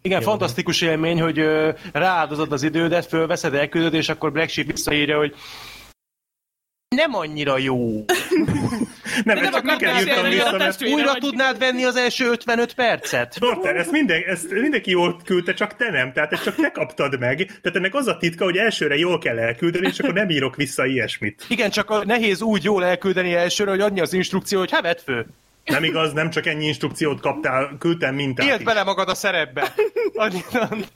Igen, 0.01 0.21
fantasztikus 0.21 0.81
élmény, 0.81 1.21
hogy 1.21 1.39
ö, 1.39 1.71
rááldozod 1.93 2.51
az 2.51 2.63
idődet, 2.63 3.05
fölveszed, 3.05 3.53
elküldöd, 3.53 3.93
és 3.93 4.09
akkor 4.09 4.31
Black 4.31 4.49
Sheep 4.49 4.67
visszaírja, 4.67 5.17
hogy 5.17 5.35
nem 6.95 7.13
annyira 7.15 7.57
jó. 7.57 7.87
Nem, 9.25 9.35
nem 9.35 9.45
ezt 9.45 9.53
csak 9.53 9.71
írtam 9.71 9.93
beszélni 9.93 10.29
vissza, 10.29 10.47
a 10.47 10.51
mert 10.51 10.63
testvére 10.63 10.93
Újra 10.93 11.11
vagy. 11.11 11.21
tudnád 11.21 11.57
venni 11.57 11.83
az 11.83 11.95
első 11.95 12.29
55 12.29 12.73
percet? 12.73 13.35
Dorter, 13.39 13.75
ezt, 13.75 13.91
minden, 13.91 14.21
ezt 14.27 14.51
mindenki 14.51 14.91
jól 14.91 15.21
küldte, 15.25 15.53
csak 15.53 15.75
te 15.75 15.91
nem. 15.91 16.13
Tehát 16.13 16.31
ezt 16.31 16.43
csak 16.43 16.55
te 16.55 16.71
kaptad 16.71 17.19
meg. 17.19 17.37
Tehát 17.37 17.77
ennek 17.77 17.95
az 17.95 18.07
a 18.07 18.17
titka, 18.17 18.43
hogy 18.43 18.57
elsőre 18.57 18.95
jól 18.95 19.17
kell 19.17 19.39
elküldeni, 19.39 19.87
és 19.87 19.99
akkor 19.99 20.13
nem 20.13 20.29
írok 20.29 20.55
vissza 20.55 20.85
ilyesmit. 20.85 21.45
Igen, 21.47 21.69
csak 21.69 21.89
a 21.89 22.05
nehéz 22.05 22.41
úgy 22.41 22.63
jól 22.63 22.85
elküldeni 22.85 23.33
elsőre, 23.33 23.69
hogy 23.69 23.81
adni 23.81 23.99
az 23.99 24.13
instrukció, 24.13 24.59
hogy 24.59 24.71
hát 24.71 24.81
vedd 24.81 24.97
fő. 25.05 25.25
Nem 25.71 25.83
igaz, 25.83 26.13
nem 26.13 26.29
csak 26.29 26.45
ennyi 26.45 26.65
instrukciót 26.65 27.19
kaptál, 27.19 27.75
küldtem 27.79 28.15
mintát 28.15 28.47
Éld 28.47 28.59
is. 28.59 28.65
bele 28.65 28.83
magad 28.83 29.09
a 29.09 29.15
szerepbe. 29.15 29.73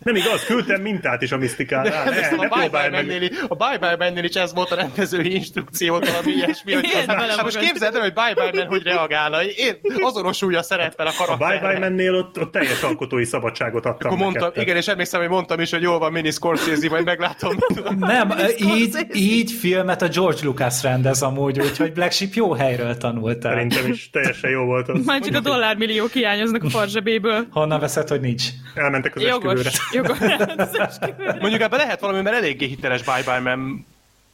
Nem 0.03 0.15
igaz, 0.15 0.43
küldtem 0.45 0.81
mintát 0.81 1.21
is 1.21 1.31
a 1.31 1.37
misztikára. 1.37 1.89
Ne, 1.89 2.19
ne 2.19 2.27
a 2.27 2.29
Bye 2.29 2.47
Bye 2.49 2.59
próbálj 2.61 2.89
mennél, 2.89 3.19
meg. 3.19 3.31
is- 3.31 3.37
a 3.47 3.55
Bye 3.55 3.77
Bye 3.79 3.95
mennél 3.97 4.23
is 4.23 4.35
ez 4.35 4.53
volt 4.53 4.71
a 4.71 4.75
rendezői 4.75 5.33
instrukció, 5.35 5.93
valami 5.93 6.31
ilyesmi, 6.31 6.73
hogy 6.73 6.87
bele 7.07 7.21
hát 7.33 7.43
most 7.43 7.57
képzeld 7.59 7.95
el, 7.95 8.01
hogy 8.01 8.13
Bye 8.13 8.33
Bye 8.33 8.51
Men 8.53 8.67
hogy 8.67 8.83
reagálna. 8.83 9.43
Én 9.43 9.75
azonosulja 10.01 10.59
a 10.59 10.63
szereppel 10.63 11.07
a 11.07 11.09
A 11.09 11.13
Bye 11.13 11.25
karakterre. 11.37 11.69
Bye 11.69 11.79
mennél 11.79 12.15
ott, 12.15 12.39
ott 12.39 12.51
teljes 12.51 12.81
alkotói 12.81 13.25
szabadságot 13.25 13.85
adtam 13.85 14.11
Akkor 14.11 14.23
mondtam, 14.23 14.47
neked. 14.47 14.61
igen, 14.61 14.75
és 14.75 14.87
emlékszem, 14.87 15.19
hogy 15.19 15.29
mondtam 15.29 15.59
is, 15.59 15.71
hogy 15.71 15.81
jól 15.81 15.99
van, 15.99 16.11
mini 16.11 16.31
Scorsese, 16.31 16.89
majd 16.89 17.05
meglátom. 17.05 17.55
Nem, 17.99 18.33
így, 18.57 18.95
így 19.13 19.51
filmet 19.51 20.01
a 20.01 20.07
George 20.07 20.39
Lucas 20.43 20.83
rendez 20.83 21.21
amúgy, 21.21 21.59
úgyhogy 21.59 21.93
Black 21.93 22.11
Sheep 22.11 22.33
jó 22.33 22.53
helyről 22.53 22.97
tanultál. 22.97 23.51
Szerintem 23.53 23.91
is 23.91 24.09
teljesen 24.09 24.49
jó 24.49 24.64
volt 24.65 24.89
az. 24.89 25.05
Már 25.05 25.21
csak 25.21 25.35
a 25.35 25.39
dollármilliók 25.39 26.11
hiányoznak 26.11 26.63
a 26.63 26.69
farzsebéből. 26.69 27.45
Honnan 27.51 27.79
veszed, 27.79 28.07
hogy 28.07 28.19
nincs? 28.21 28.43
Elmentek 28.73 29.15
az 29.15 29.21
Jogos. 29.21 29.65
esküvőre. 29.65 29.69
Jogos. 29.91 30.19
Az 30.67 30.79
esküvőre. 30.79 31.37
Mondjuk 31.39 31.61
ebben 31.61 31.79
lehet 31.79 31.99
valami, 31.99 32.21
mert 32.21 32.35
eléggé 32.35 32.65
hiteles 32.65 33.03
Bye 33.03 33.21
Bye 33.25 33.39
Men 33.39 33.85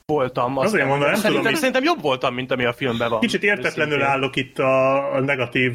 voltam. 0.05 0.57
Azt 0.57 0.67
Azért 0.67 0.87
mondom, 0.87 0.99
nem 1.09 1.13
tudom, 1.13 1.21
szerintem, 1.31 1.51
mi- 1.51 1.57
szerintem 1.57 1.83
jobb 1.83 2.01
voltam, 2.01 2.33
mint 2.33 2.51
ami 2.51 2.65
a 2.65 2.73
filmben 2.73 3.09
van. 3.09 3.19
Kicsit 3.19 3.43
értetlenül 3.43 3.93
Őszintén. 3.93 4.13
állok 4.15 4.35
itt 4.35 4.59
a, 4.59 5.13
a 5.15 5.19
negatív 5.19 5.73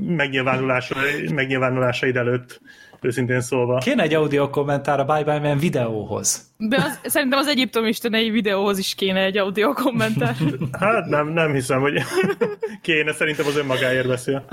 megnyilvánulása, 0.00 0.94
megnyilvánulásaid 1.34 2.16
előtt. 2.16 2.60
Őszintén 3.00 3.40
szólva. 3.40 3.78
Kéne 3.78 4.02
egy 4.02 4.14
audio 4.14 4.50
kommentár 4.50 5.00
a 5.00 5.04
Bye 5.04 5.24
Bye 5.24 5.38
Man 5.38 5.58
videóhoz. 5.58 6.50
De 6.56 6.76
az, 6.76 7.00
szerintem 7.10 7.38
az 7.38 7.46
Egyiptom 7.46 7.86
istenei 7.86 8.30
videóhoz 8.30 8.78
is 8.78 8.94
kéne 8.94 9.24
egy 9.24 9.38
audio 9.38 9.72
kommentár. 9.72 10.36
Hát 10.80 11.06
nem, 11.06 11.28
nem 11.28 11.52
hiszem, 11.52 11.80
hogy 11.80 12.02
kéne, 12.82 13.12
szerintem 13.12 13.46
az 13.46 13.56
önmagáért 13.56 14.08
beszél. 14.08 14.44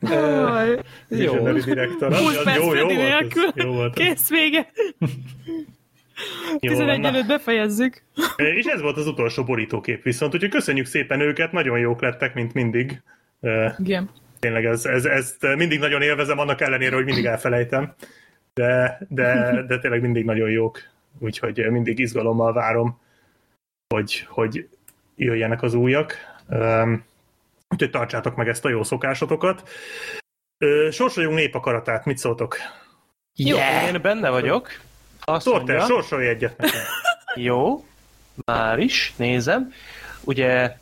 Jaj. 0.00 0.68
Jó. 1.08 1.18
Visionary 1.18 1.60
director. 1.60 2.12
Az- 2.12 2.18
20 2.18 2.36
az 2.36 2.44
perc 2.44 2.56
jó, 2.56 2.74
jó 2.74 2.86
volt 2.86 3.34
ez. 3.34 3.64
Jó 3.64 3.72
volt 3.72 3.98
ez. 3.98 4.06
Kész 4.06 4.28
vége. 4.28 4.70
Jó 6.60 6.70
11 6.70 6.86
van, 6.86 7.00
na. 7.00 7.08
előtt 7.08 7.26
befejezzük. 7.26 8.02
És 8.36 8.64
ez 8.64 8.80
volt 8.80 8.96
az 8.96 9.06
utolsó 9.06 9.44
borítókép 9.44 10.02
viszont, 10.02 10.34
úgyhogy 10.34 10.50
köszönjük 10.50 10.86
szépen 10.86 11.20
őket, 11.20 11.52
nagyon 11.52 11.78
jók 11.78 12.00
lettek, 12.02 12.34
mint 12.34 12.54
mindig. 12.54 13.02
Igen. 13.78 14.10
Tényleg 14.38 14.64
ez, 14.64 14.84
ez, 14.84 15.04
ezt 15.04 15.54
mindig 15.56 15.78
nagyon 15.78 16.02
élvezem, 16.02 16.38
annak 16.38 16.60
ellenére, 16.60 16.94
hogy 16.94 17.04
mindig 17.04 17.24
elfelejtem. 17.24 17.94
De, 18.54 19.00
de, 19.08 19.62
de 19.66 19.78
tényleg 19.78 20.00
mindig 20.00 20.24
nagyon 20.24 20.50
jók. 20.50 20.80
Úgyhogy 21.18 21.70
mindig 21.70 21.98
izgalommal 21.98 22.52
várom, 22.52 23.00
hogy, 23.94 24.26
hogy 24.28 24.68
jöjjenek 25.16 25.62
az 25.62 25.74
újak. 25.74 26.14
Um, 26.48 27.04
úgyhogy 27.68 27.90
tartsátok 27.90 28.36
meg 28.36 28.48
ezt 28.48 28.64
a 28.64 28.68
jó 28.68 28.82
szokásotokat. 28.82 29.68
Sorsoljunk 30.90 31.36
népakaratát, 31.36 32.04
mit 32.04 32.18
szóltok? 32.18 32.56
Jó. 33.34 33.56
Én 33.86 34.02
benne 34.02 34.30
vagyok. 34.30 34.68
Azt 35.20 35.46
mondja, 35.46 35.80
sorsolj 35.80 36.28
egyet 36.28 36.56
nekem. 36.56 36.80
jó, 37.34 37.84
már 38.44 38.78
is, 38.78 39.14
nézem. 39.16 39.72
Ugye 40.24 40.76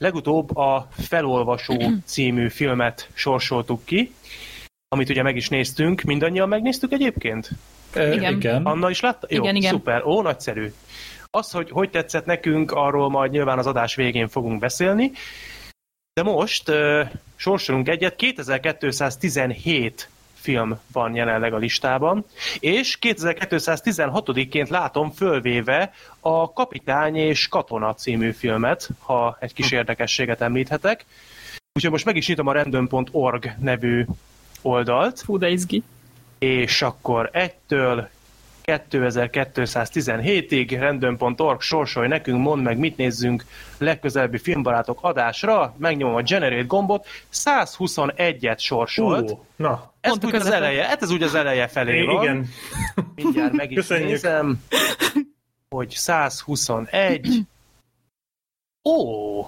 legutóbb 0.00 0.56
a 0.56 0.88
Felolvasó 0.90 1.92
című 2.04 2.48
filmet 2.48 3.08
sorsoltuk 3.12 3.84
ki, 3.84 4.14
amit 4.88 5.08
ugye 5.08 5.22
meg 5.22 5.36
is 5.36 5.48
néztünk. 5.48 6.02
Mindannyian 6.02 6.48
megnéztük 6.48 6.92
egyébként? 6.92 7.50
Igen. 7.94 8.36
igen. 8.36 8.64
Anna 8.64 8.90
is 8.90 9.00
látta? 9.00 9.26
Jó, 9.30 9.42
Igen, 9.42 9.56
igen. 9.56 9.72
szuper. 9.72 10.04
Ó, 10.04 10.22
nagyszerű. 10.22 10.72
Az, 11.30 11.50
hogy 11.50 11.70
hogy 11.70 11.90
tetszett 11.90 12.24
nekünk, 12.24 12.72
arról 12.72 13.10
majd 13.10 13.30
nyilván 13.30 13.58
az 13.58 13.66
adás 13.66 13.94
végén 13.94 14.28
fogunk 14.28 14.58
beszélni. 14.58 15.12
De 16.12 16.22
most 16.22 16.68
uh, 16.68 17.08
sorsolunk 17.36 17.88
egyet. 17.88 18.16
2217 18.16 20.09
film 20.40 20.78
van 20.92 21.14
jelenleg 21.14 21.52
a 21.52 21.56
listában, 21.56 22.24
és 22.58 22.98
2216-ként 23.00 24.68
látom 24.68 25.10
fölvéve 25.10 25.92
a 26.20 26.52
Kapitány 26.52 27.16
és 27.16 27.48
Katona 27.48 27.94
című 27.94 28.32
filmet, 28.32 28.88
ha 28.98 29.36
egy 29.40 29.52
kis 29.52 29.70
érdekességet 29.70 30.40
említhetek. 30.40 31.04
Úgyhogy 31.72 31.90
most 31.90 32.04
meg 32.04 32.16
is 32.16 32.28
nyitom 32.28 32.46
a 32.46 32.52
random.org 32.52 33.54
nevű 33.58 34.04
oldalt, 34.62 35.20
Fú, 35.20 35.38
de 35.38 35.48
izgi. 35.48 35.82
és 36.38 36.82
akkor 36.82 37.30
ettől 37.32 38.08
2217-ig 38.64 40.76
random.org 40.80 41.60
sorsolj 41.60 42.08
nekünk, 42.08 42.42
mondd 42.42 42.62
meg, 42.62 42.78
mit 42.78 42.96
nézzünk 42.96 43.44
legközelebbi 43.78 44.38
filmbarátok 44.38 44.98
adásra, 45.02 45.74
megnyomom 45.78 46.14
a 46.14 46.22
generate 46.22 46.62
gombot, 46.66 47.06
121-et 47.32 48.58
sorsolt. 48.58 49.30
Ó, 49.30 49.44
na, 49.56 49.92
ez 50.00 50.12
a 50.12 50.26
úgy 50.26 50.34
az 50.34 50.50
eleje, 50.50 50.86
hát 50.86 51.02
ez 51.02 51.10
úgy 51.10 51.22
az 51.22 51.34
eleje 51.34 51.68
felé 51.68 52.02
van. 52.02 52.22
igen. 52.22 52.48
Mindjárt 53.14 53.52
meg 53.52 53.70
is 53.70 53.76
Köszönjük. 53.76 54.08
nézem, 54.08 54.62
hogy 55.68 55.90
121. 55.90 57.28
Ó! 58.84 59.40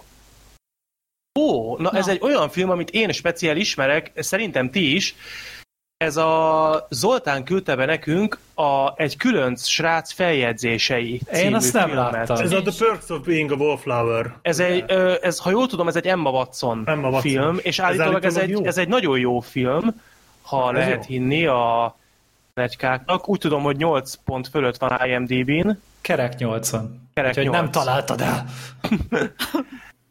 Ó, 1.41 1.77
na, 1.77 1.91
Na. 1.93 1.99
ez 1.99 2.09
egy 2.09 2.19
olyan 2.23 2.49
film, 2.49 2.71
amit 2.71 2.91
én 2.91 3.13
speciál 3.13 3.57
ismerek, 3.57 4.11
szerintem 4.15 4.71
ti 4.71 4.95
is. 4.95 5.15
Ez 6.03 6.17
a 6.17 6.87
Zoltán 6.91 7.45
küldte 7.45 7.77
be 7.77 7.85
nekünk 7.85 8.39
a, 8.55 8.93
egy 8.97 9.17
különc 9.17 9.67
srác 9.67 10.13
feljegyzései 10.13 11.21
című 11.33 11.55
azt 11.55 11.73
nem 11.73 11.89
filmet. 11.89 12.13
láttam. 12.13 12.37
Ez 12.37 12.53
a 12.53 12.63
The 12.63 12.73
Perks 12.87 13.09
of 13.11 13.21
Being 13.27 13.51
a 13.53 13.55
Wallflower. 13.55 14.35
Ez 14.43 14.59
egy, 14.59 14.91
ez, 15.23 15.39
ha 15.39 15.51
jól 15.51 15.67
tudom, 15.67 15.89
ez 15.89 15.97
egy 15.97 16.07
Emma 16.07 16.31
Watson, 16.31 16.83
Emma 16.87 17.09
Watson. 17.09 17.21
film, 17.21 17.59
és 17.63 17.79
Ez 17.79 17.85
állítólag 17.85 18.25
ez, 18.25 18.39
állítólag 18.39 18.63
egy, 18.63 18.69
ez 18.69 18.79
egy 18.79 18.89
nagyon 18.89 19.19
jó 19.19 19.41
film, 19.41 20.01
ha 20.43 20.69
Ez 20.71 20.77
lehet 20.77 21.07
jó. 21.09 21.15
hinni 21.15 21.47
a 21.47 21.97
plegykáknak. 22.55 23.29
Úgy 23.29 23.39
tudom, 23.39 23.63
hogy 23.63 23.77
8 23.77 24.15
pont 24.25 24.49
fölött 24.49 24.77
van 24.77 25.01
IMDb-n. 25.09 25.71
Kerek 26.01 26.37
80. 26.39 27.09
Kerek 27.15 27.31
Úgyhogy 27.31 27.45
8. 27.45 27.57
nem 27.61 27.71
találtad 27.71 28.21
el. 28.21 28.45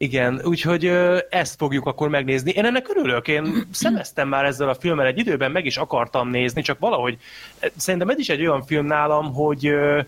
Igen, 0.01 0.41
úgyhogy 0.43 0.85
ö, 0.85 1.17
ezt 1.29 1.55
fogjuk 1.57 1.85
akkor 1.85 2.09
megnézni. 2.09 2.51
Én 2.51 2.65
ennek 2.65 2.89
örülök, 2.89 3.27
én 3.27 3.67
szemeztem 3.71 4.27
már 4.27 4.45
ezzel 4.45 4.69
a 4.69 4.75
filmmel 4.75 5.05
egy 5.05 5.17
időben, 5.17 5.51
meg 5.51 5.65
is 5.65 5.77
akartam 5.77 6.29
nézni, 6.29 6.61
csak 6.61 6.79
valahogy 6.79 7.17
szerintem 7.75 8.09
ez 8.09 8.19
is 8.19 8.29
egy 8.29 8.41
olyan 8.41 8.65
film 8.65 8.85
nálam, 8.85 9.33
hogy 9.33 9.67
ö, 9.67 10.01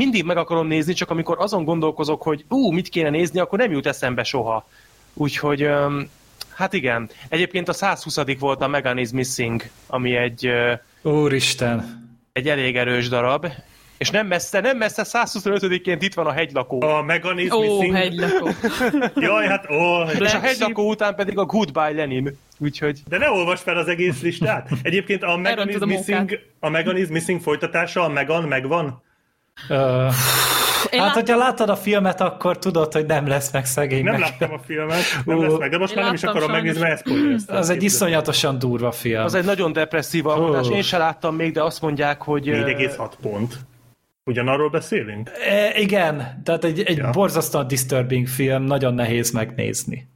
mindig 0.00 0.24
meg 0.24 0.36
akarom 0.36 0.66
nézni, 0.66 0.92
csak 0.92 1.10
amikor 1.10 1.36
azon 1.40 1.64
gondolkozok, 1.64 2.22
hogy 2.22 2.44
ú, 2.48 2.70
mit 2.70 2.88
kéne 2.88 3.10
nézni, 3.10 3.40
akkor 3.40 3.58
nem 3.58 3.72
jut 3.72 3.86
eszembe 3.86 4.22
soha. 4.22 4.68
Úgyhogy 5.14 5.62
ö, 5.62 6.00
hát 6.54 6.72
igen. 6.72 7.10
Egyébként 7.28 7.68
a 7.68 7.72
120. 7.72 8.18
volt 8.38 8.60
a 8.60 8.68
Megan 8.68 8.98
is 8.98 9.10
Missing, 9.10 9.62
ami 9.86 10.16
egy, 10.16 10.50
Úristen. 11.02 12.08
egy 12.32 12.48
elég 12.48 12.76
erős 12.76 13.08
darab, 13.08 13.46
és 14.02 14.10
nem 14.10 14.26
messze, 14.26 14.60
nem 14.60 14.76
messze 14.76 15.02
125-ként 15.06 15.96
itt 16.00 16.14
van 16.14 16.26
a 16.26 16.32
hegylakó. 16.32 16.82
A 16.82 17.02
Megan 17.02 17.38
is 17.38 17.50
Ó, 17.50 17.60
Missing. 17.60 17.94
hegylakó. 17.94 18.48
Jaj, 19.26 19.46
hát 19.46 19.70
ó, 19.70 20.02
És 20.02 20.14
a 20.14 20.18
Black 20.18 20.44
hegylakó 20.44 20.88
után 20.88 21.14
pedig 21.14 21.38
a 21.38 21.44
Goodbye 21.44 21.92
Lenin. 21.92 22.38
Úgyhogy 22.58 23.00
De 23.08 23.18
ne 23.18 23.30
olvasd 23.30 23.62
fel 23.62 23.76
az 23.76 23.88
egész 23.88 24.22
listát. 24.22 24.68
Egyébként 24.82 25.22
a 25.22 25.36
Megan 25.36 25.68
is 25.68 25.74
Elrontod 25.74 25.82
a 25.82 25.86
Missing, 25.86 26.38
a 26.60 26.68
Megan 26.68 26.96
is 26.96 27.08
Missing 27.08 27.40
folytatása, 27.40 28.02
a 28.04 28.08
Megan 28.08 28.42
megvan? 28.42 29.02
Én 29.68 29.76
hát, 29.76 31.08
láttam- 31.08 31.12
hogyha 31.12 31.36
láttad 31.36 31.68
a 31.68 31.76
filmet, 31.76 32.20
akkor 32.20 32.58
tudod, 32.58 32.92
hogy 32.92 33.06
nem 33.06 33.26
lesz 33.26 33.52
meg 33.52 33.66
szegény. 33.66 34.04
Nem 34.04 34.12
meg. 34.12 34.20
láttam 34.20 34.52
a 34.52 34.58
filmet, 34.66 35.02
nem 35.24 35.38
Ó. 35.38 35.42
lesz 35.42 35.58
meg, 35.58 35.70
de 35.70 35.78
most 35.78 35.94
már 35.94 36.04
nem 36.04 36.14
is 36.14 36.22
akarom 36.22 36.50
megnézni, 36.50 36.80
mert 36.80 36.98
spoilereztem. 37.00 37.56
Az 37.56 37.70
egy 37.70 37.82
iszonyatosan 37.82 38.58
durva 38.58 38.92
film. 38.92 39.22
Az 39.24 39.34
egy 39.34 39.44
nagyon 39.44 39.72
depresszív 39.72 40.26
alkotás. 40.26 40.68
Ó. 40.68 40.72
Én 40.72 40.82
se 40.82 40.98
láttam 40.98 41.34
még, 41.36 41.52
de 41.52 41.62
azt 41.62 41.80
mondják, 41.82 42.22
hogy... 42.22 42.48
ö, 42.48 42.64
4,6 42.64 43.10
pont. 43.22 43.54
Ugyanarról 44.24 44.70
beszélünk? 44.70 45.30
E, 45.48 45.78
igen, 45.78 46.40
tehát 46.44 46.64
egy, 46.64 46.80
egy 46.80 46.96
Ja. 46.96 47.10
borzasztóan 47.10 47.66
disturbing 47.66 48.26
film, 48.26 48.62
nagyon 48.62 48.94
nehéz 48.94 49.30
megnézni. 49.30 50.08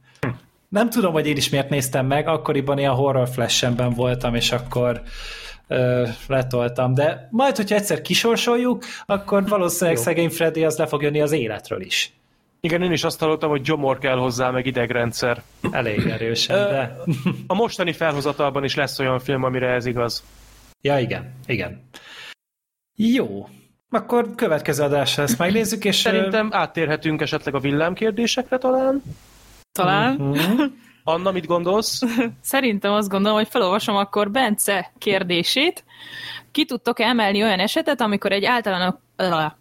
Nem 0.69 0.89
tudom, 0.89 1.13
hogy 1.13 1.27
én 1.27 1.35
is 1.37 1.49
miért 1.49 1.69
néztem 1.69 2.05
meg, 2.05 2.27
akkoriban 2.27 2.77
ilyen 2.77 2.93
horror 2.93 3.29
flash 3.29 3.67
voltam, 3.95 4.35
és 4.35 4.51
akkor 4.51 5.01
ö, 5.67 6.07
letoltam, 6.27 6.93
de 6.93 7.27
majd, 7.31 7.55
hogyha 7.55 7.75
egyszer 7.75 8.01
kisorsoljuk, 8.01 8.83
akkor 9.05 9.47
valószínűleg 9.47 9.97
Jó. 9.97 10.03
szegény 10.03 10.29
Freddy 10.29 10.63
az 10.63 10.77
le 10.77 10.87
fog 10.87 11.01
jönni 11.01 11.21
az 11.21 11.31
életről 11.31 11.81
is. 11.81 12.11
Igen, 12.59 12.81
én 12.81 12.91
is 12.91 13.03
azt 13.03 13.19
hallottam, 13.19 13.49
hogy 13.49 13.61
gyomor 13.61 13.97
kell 13.97 14.17
hozzá, 14.17 14.49
meg 14.49 14.65
idegrendszer. 14.65 15.41
Elég 15.71 16.07
erősen, 16.07 16.69
de... 16.69 16.97
A 17.47 17.53
mostani 17.53 17.91
felhozatalban 17.93 18.63
is 18.63 18.75
lesz 18.75 18.99
olyan 18.99 19.19
film, 19.19 19.43
amire 19.43 19.67
ez 19.69 19.85
igaz. 19.85 20.23
Ja, 20.81 20.99
igen, 20.99 21.33
igen. 21.45 21.81
Jó. 22.95 23.47
Akkor 23.89 24.35
következő 24.35 24.83
adásra 24.83 25.23
ezt 25.23 25.37
megnézzük, 25.37 25.85
és... 25.85 25.95
Szerintem 25.95 26.49
áttérhetünk 26.51 27.21
esetleg 27.21 27.55
a 27.55 27.59
villámkérdésekre 27.59 28.57
talán. 28.57 29.03
Talán. 29.71 30.13
mhm. 30.13 30.61
Anna, 31.03 31.31
mit 31.31 31.45
gondolsz? 31.45 32.01
Szerintem 32.41 32.91
azt 32.91 33.09
gondolom, 33.09 33.37
hogy 33.37 33.47
felolvasom 33.47 33.95
akkor 33.95 34.31
Bence 34.31 34.91
kérdését. 34.97 35.83
Ki 36.51 36.65
tudtok 36.65 36.99
emelni 36.99 37.43
olyan 37.43 37.59
esetet, 37.59 38.01
amikor 38.01 38.31
egy 38.31 38.45
általános, 38.45 38.93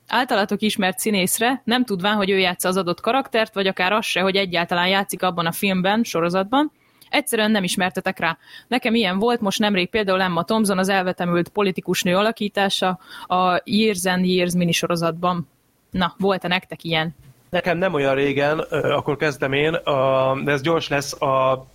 általatok 0.07 0.63
ismert 0.63 0.99
színészre 0.99 1.63
nem 1.65 1.85
tudván, 1.85 2.17
hogy 2.17 2.31
ő 2.31 2.39
játsza 2.39 2.69
az 2.69 2.77
adott 2.77 3.01
karaktert, 3.01 3.55
vagy 3.55 3.67
akár 3.67 3.93
az 3.93 4.05
se, 4.05 4.21
hogy 4.21 4.37
egyáltalán 4.37 4.89
játszik 4.89 5.23
abban 5.23 5.47
a 5.47 5.53
filmben, 5.53 6.05
sorozatban, 6.05 6.73
egyszerűen 7.09 7.51
nem 7.51 7.65
ismertetek 7.65 8.19
rá. 8.19 8.39
Nekem 8.69 8.95
ilyen 8.95 9.19
volt, 9.19 9.41
most 9.41 9.59
nemrég 9.59 9.91
például 9.91 10.21
Emma 10.21 10.45
Thompson 10.45 10.79
az 10.79 10.89
elvetemült 10.89 11.49
politikus 11.49 12.03
nő 12.03 12.17
alakítása 12.17 12.99
a 13.27 13.61
Years 13.65 14.05
and 14.05 14.25
Years 14.25 14.55
minisorozatban. 14.55 15.49
Na, 15.91 16.15
volt-e 16.19 16.49
nektek 16.49 16.85
ilyen? 16.85 17.15
Nekem 17.51 17.79
nem 17.79 17.95
olyan 17.95 18.15
régen, 18.15 18.59
akkor 18.71 19.17
kezdem 19.17 19.53
én, 19.53 19.73
de 20.45 20.53
ez 20.53 20.61
gyors 20.61 20.89
lesz, 20.89 21.23
a 21.23 21.67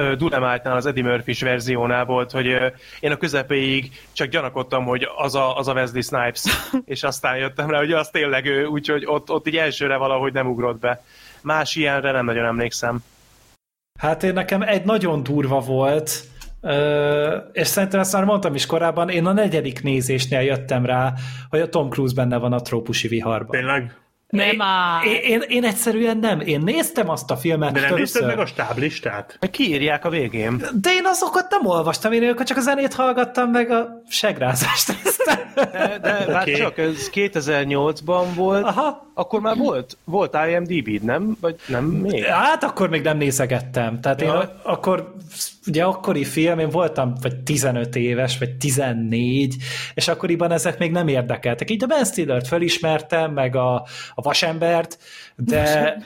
ö, 0.00 0.14
Dulemite-nál 0.16 0.76
az 0.76 0.86
Eddie 0.86 1.02
murphy 1.02 1.34
verziónál 1.40 2.04
volt, 2.04 2.30
hogy 2.30 2.46
én 3.00 3.12
a 3.12 3.16
közepéig 3.16 3.92
csak 4.12 4.28
gyanakodtam, 4.28 4.84
hogy 4.84 5.08
az 5.16 5.34
a, 5.34 5.56
az 5.56 5.68
a 5.68 5.72
Wesley 5.72 6.02
Snipes, 6.02 6.42
és 6.84 7.02
aztán 7.02 7.36
jöttem 7.36 7.70
rá, 7.70 7.78
hogy 7.78 7.92
az 7.92 8.08
tényleg 8.08 8.46
ő, 8.46 8.64
úgyhogy 8.64 9.04
ott, 9.06 9.30
ott 9.30 9.46
így 9.46 9.56
elsőre 9.56 9.96
valahogy 9.96 10.32
nem 10.32 10.46
ugrott 10.46 10.78
be. 10.78 11.04
Más 11.40 11.76
ilyenre 11.76 12.10
nem 12.10 12.24
nagyon 12.24 12.44
emlékszem. 12.44 13.04
Hát 13.98 14.22
én 14.22 14.32
nekem 14.32 14.62
egy 14.62 14.84
nagyon 14.84 15.22
durva 15.22 15.60
volt, 15.60 16.24
és 17.52 17.66
szerintem 17.66 18.00
ezt 18.00 18.12
már 18.12 18.24
mondtam 18.24 18.54
is 18.54 18.66
korábban, 18.66 19.08
én 19.08 19.26
a 19.26 19.32
negyedik 19.32 19.82
nézésnél 19.82 20.40
jöttem 20.40 20.86
rá, 20.86 21.12
hogy 21.48 21.60
a 21.60 21.68
Tom 21.68 21.88
Cruise 21.88 22.14
benne 22.14 22.36
van 22.36 22.52
a 22.52 22.60
trópusi 22.60 23.08
viharban. 23.08 23.50
Tényleg? 23.50 23.96
Nem 24.34 24.62
áll. 24.62 25.04
Én, 25.04 25.20
én, 25.22 25.40
én 25.48 25.64
egyszerűen 25.64 26.16
nem. 26.18 26.40
Én 26.40 26.60
néztem 26.60 27.08
azt 27.10 27.30
a 27.30 27.36
filmet 27.36 27.72
De 27.72 27.80
nem 27.80 27.94
nézted 27.94 28.20
többször. 28.20 28.36
meg 28.36 28.46
a 28.46 28.46
stáblistát? 28.46 29.38
Kiírják 29.50 30.04
a 30.04 30.08
végén. 30.08 30.56
De 30.80 30.90
én 30.92 31.04
azokat 31.06 31.50
nem 31.50 31.66
olvastam, 31.66 32.12
én 32.12 32.22
őket 32.22 32.46
csak 32.46 32.56
a 32.56 32.60
zenét 32.60 32.94
hallgattam, 32.94 33.50
meg 33.50 33.70
a 33.70 34.02
segrázást 34.08 34.88
néztem. 35.04 35.52
De, 35.54 35.98
de 36.02 36.24
okay. 36.40 36.54
Csak, 36.54 36.78
ez 36.78 37.10
2008-ban 37.14 38.24
volt, 38.34 38.64
Aha. 38.64 39.06
akkor 39.14 39.40
már 39.40 39.56
volt, 39.56 39.96
volt 40.04 40.36
IMDb-d, 40.48 41.02
nem? 41.02 41.36
Vagy 41.40 41.56
nem 41.66 41.84
még? 41.84 42.24
Hát 42.24 42.64
akkor 42.64 42.88
még 42.88 43.02
nem 43.02 43.16
nézegettem. 43.16 44.00
Tehát 44.00 44.20
én 44.22 44.28
Ja. 44.28 44.38
a- 44.38 44.60
akkor, 44.62 45.14
ugye 45.66 45.84
akkori 45.84 46.24
film, 46.24 46.58
én 46.58 46.68
voltam 46.68 47.14
vagy 47.20 47.36
15 47.36 47.96
éves, 47.96 48.38
vagy 48.38 48.56
14, 48.56 49.56
és 49.94 50.08
akkoriban 50.08 50.52
ezek 50.52 50.78
még 50.78 50.90
nem 50.90 51.08
érdekeltek. 51.08 51.70
Így 51.70 51.84
a 51.84 51.86
Ben 51.86 52.04
Stillert 52.04 52.48
felismertem, 52.48 53.32
meg 53.32 53.56
a, 53.56 53.74
a 54.14 54.22
vasembert, 54.22 54.98
de... 55.36 55.96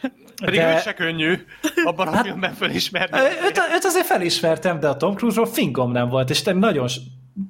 Pedig 0.45 0.61
de 0.61 0.75
ő 0.77 0.81
se 0.81 0.95
könnyű 0.95 1.35
abban 1.85 2.09
a 2.09 2.23
filmben 2.23 2.55
felismerni. 2.55 3.19
őt, 3.19 3.61
őt 3.75 3.85
azért 3.85 4.07
felismertem, 4.07 4.81
de 4.81 4.89
a 4.89 4.97
Tom 4.97 5.15
Cruise-ról 5.15 5.47
fingom 5.47 5.93
nem 5.93 6.09
volt, 6.09 6.31
és 6.31 6.43
nagyon 6.43 6.87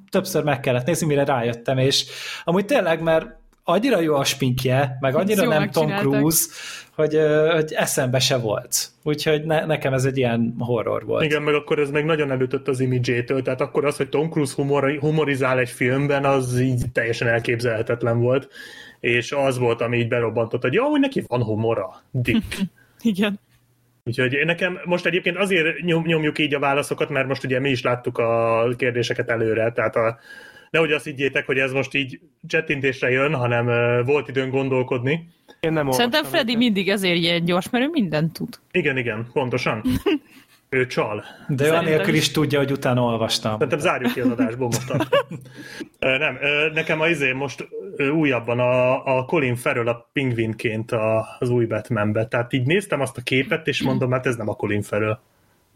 többször 0.09 0.43
meg 0.43 0.59
kellett 0.59 0.85
nézni, 0.85 1.07
mire 1.07 1.23
rájöttem, 1.23 1.77
és 1.77 2.05
amúgy 2.43 2.65
tényleg, 2.65 3.01
mert 3.01 3.27
annyira 3.63 3.99
jó 3.99 4.15
a 4.15 4.23
spinkje, 4.23 4.97
meg 4.99 5.15
annyira 5.15 5.43
Jól 5.43 5.53
nem 5.53 5.69
Tom. 5.69 5.95
Cruise, 5.95 6.45
hogy, 6.99 7.19
hogy 7.51 7.73
eszembe 7.73 8.19
se 8.19 8.37
volt. 8.37 8.89
Úgyhogy 9.03 9.43
ne, 9.43 9.65
nekem 9.65 9.93
ez 9.93 10.05
egy 10.05 10.17
ilyen 10.17 10.55
horror 10.57 11.05
volt. 11.05 11.23
Igen, 11.23 11.41
meg 11.41 11.53
akkor 11.53 11.79
ez 11.79 11.89
meg 11.89 12.05
nagyon 12.05 12.31
elütött 12.31 12.67
az 12.67 12.79
imidzsétől, 12.79 13.41
tehát 13.41 13.61
akkor 13.61 13.85
az, 13.85 13.97
hogy 13.97 14.09
Tom 14.09 14.29
Cruise 14.29 14.53
humor, 14.55 14.97
humorizál 14.99 15.59
egy 15.59 15.69
filmben, 15.69 16.25
az 16.25 16.59
így 16.59 16.83
teljesen 16.93 17.27
elképzelhetetlen 17.27 18.19
volt. 18.19 18.47
És 18.99 19.31
az 19.31 19.57
volt, 19.57 19.81
ami 19.81 19.97
így 19.97 20.07
berobbantott, 20.07 20.61
hogy 20.61 20.73
jó, 20.73 20.89
hogy 20.89 20.99
neki 20.99 21.23
van 21.27 21.43
humora, 21.43 22.01
Dick. 22.11 22.57
Igen. 23.01 23.39
Úgyhogy 24.03 24.41
nekem 24.45 24.79
most 24.85 25.05
egyébként 25.05 25.37
azért 25.37 25.81
nyom, 25.81 26.03
nyomjuk 26.05 26.39
így 26.39 26.53
a 26.53 26.59
válaszokat, 26.59 27.09
mert 27.09 27.27
most 27.27 27.43
ugye 27.43 27.59
mi 27.59 27.69
is 27.69 27.81
láttuk 27.81 28.17
a 28.17 28.63
kérdéseket 28.77 29.29
előre, 29.29 29.71
tehát 29.71 29.95
a, 29.95 30.19
nehogy 30.69 30.91
azt 30.91 31.05
higgyétek, 31.05 31.45
hogy 31.45 31.57
ez 31.57 31.71
most 31.71 31.93
így 31.93 32.19
csettintésre 32.47 33.09
jön, 33.09 33.33
hanem 33.33 33.65
volt 34.05 34.27
időn 34.27 34.49
gondolkodni. 34.49 35.27
Én 35.59 35.73
nem 35.73 35.91
Szerintem 35.91 36.23
Freddy 36.23 36.49
őket. 36.49 36.61
mindig 36.61 36.89
ezért 36.89 37.17
ilyen 37.17 37.45
gyors, 37.45 37.69
mert 37.69 37.85
ő 37.85 37.89
mindent 37.91 38.33
tud. 38.33 38.59
Igen, 38.71 38.97
igen, 38.97 39.29
pontosan. 39.33 39.83
Ő 40.71 40.85
csal. 40.85 41.23
De 41.47 41.67
ő 41.67 41.71
anélkül 41.71 42.13
is. 42.13 42.31
tudja, 42.31 42.59
hogy 42.59 42.71
utána 42.71 43.01
olvastam. 43.01 43.51
Szerintem 43.51 43.79
zárjuk 43.79 44.13
ki 44.13 44.19
az 44.19 44.29
adásból 44.29 44.67
most. 44.67 44.93
Nem, 45.99 46.37
nekem 46.73 47.01
az 47.01 47.09
izé 47.09 47.31
most 47.31 47.67
újabban 48.13 48.59
a, 48.59 49.05
a 49.17 49.25
Colin 49.25 49.55
Farrell 49.55 49.87
a 49.87 50.09
pingvinként 50.13 50.91
a, 50.91 51.35
az 51.39 51.49
új 51.49 51.65
Batmanbe. 51.65 52.25
Tehát 52.27 52.53
így 52.53 52.65
néztem 52.65 53.01
azt 53.01 53.17
a 53.17 53.21
képet, 53.21 53.67
és 53.67 53.81
mondom, 53.81 54.11
hát 54.11 54.25
ez 54.25 54.35
nem 54.35 54.49
a 54.49 54.55
Colin 54.55 54.81
Farrell. 54.81 55.19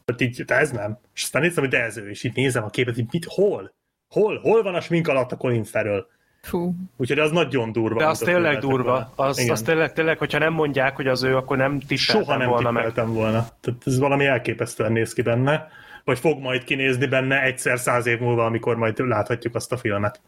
Tehát 0.05 0.21
így, 0.21 0.41
de 0.45 0.55
ez 0.55 0.71
nem. 0.71 0.97
És 1.15 1.23
aztán 1.23 1.41
néztem, 1.41 1.63
hogy 1.63 1.71
de 1.71 1.81
ez 1.81 1.97
ő, 1.97 2.09
és 2.09 2.23
így 2.23 2.35
nézem 2.35 2.63
a 2.63 2.69
képet, 2.69 2.97
így 2.97 3.07
mit, 3.11 3.25
hol? 3.25 3.73
Hol? 4.13 4.39
Hol 4.41 4.63
van 4.63 4.75
a 4.75 4.81
smink 4.81 5.07
alatt 5.07 5.31
a 5.31 5.37
Colin 5.37 5.63
Farrell? 5.63 6.05
Fú. 6.41 6.73
Úgyhogy 6.97 7.19
az 7.19 7.31
nagyon 7.31 7.71
durva. 7.71 7.99
De 7.99 8.07
az 8.07 8.19
tényleg 8.19 8.57
durva. 8.57 9.11
Az, 9.15 9.39
Igen. 9.39 9.51
az 9.51 9.61
tényleg, 9.61 9.93
tényleg, 9.93 10.17
hogyha 10.17 10.37
nem 10.37 10.53
mondják, 10.53 10.95
hogy 10.95 11.07
az 11.07 11.23
ő, 11.23 11.35
akkor 11.35 11.57
nem 11.57 11.79
tippeltem 11.79 11.97
Soha 12.23 12.37
nem 12.37 12.49
volna 12.49 12.71
meg. 12.71 12.85
tippeltem 12.85 13.13
volna. 13.13 13.47
Tehát 13.61 13.81
ez 13.85 13.99
valami 13.99 14.25
elképesztően 14.25 14.91
néz 14.91 15.13
ki 15.13 15.21
benne. 15.21 15.67
Vagy 16.03 16.19
fog 16.19 16.39
majd 16.39 16.63
kinézni 16.63 17.05
benne 17.05 17.41
egyszer 17.41 17.79
száz 17.79 18.05
év 18.05 18.19
múlva, 18.19 18.45
amikor 18.45 18.75
majd 18.75 18.99
láthatjuk 18.99 19.55
azt 19.55 19.71
a 19.71 19.77
filmet. 19.77 20.21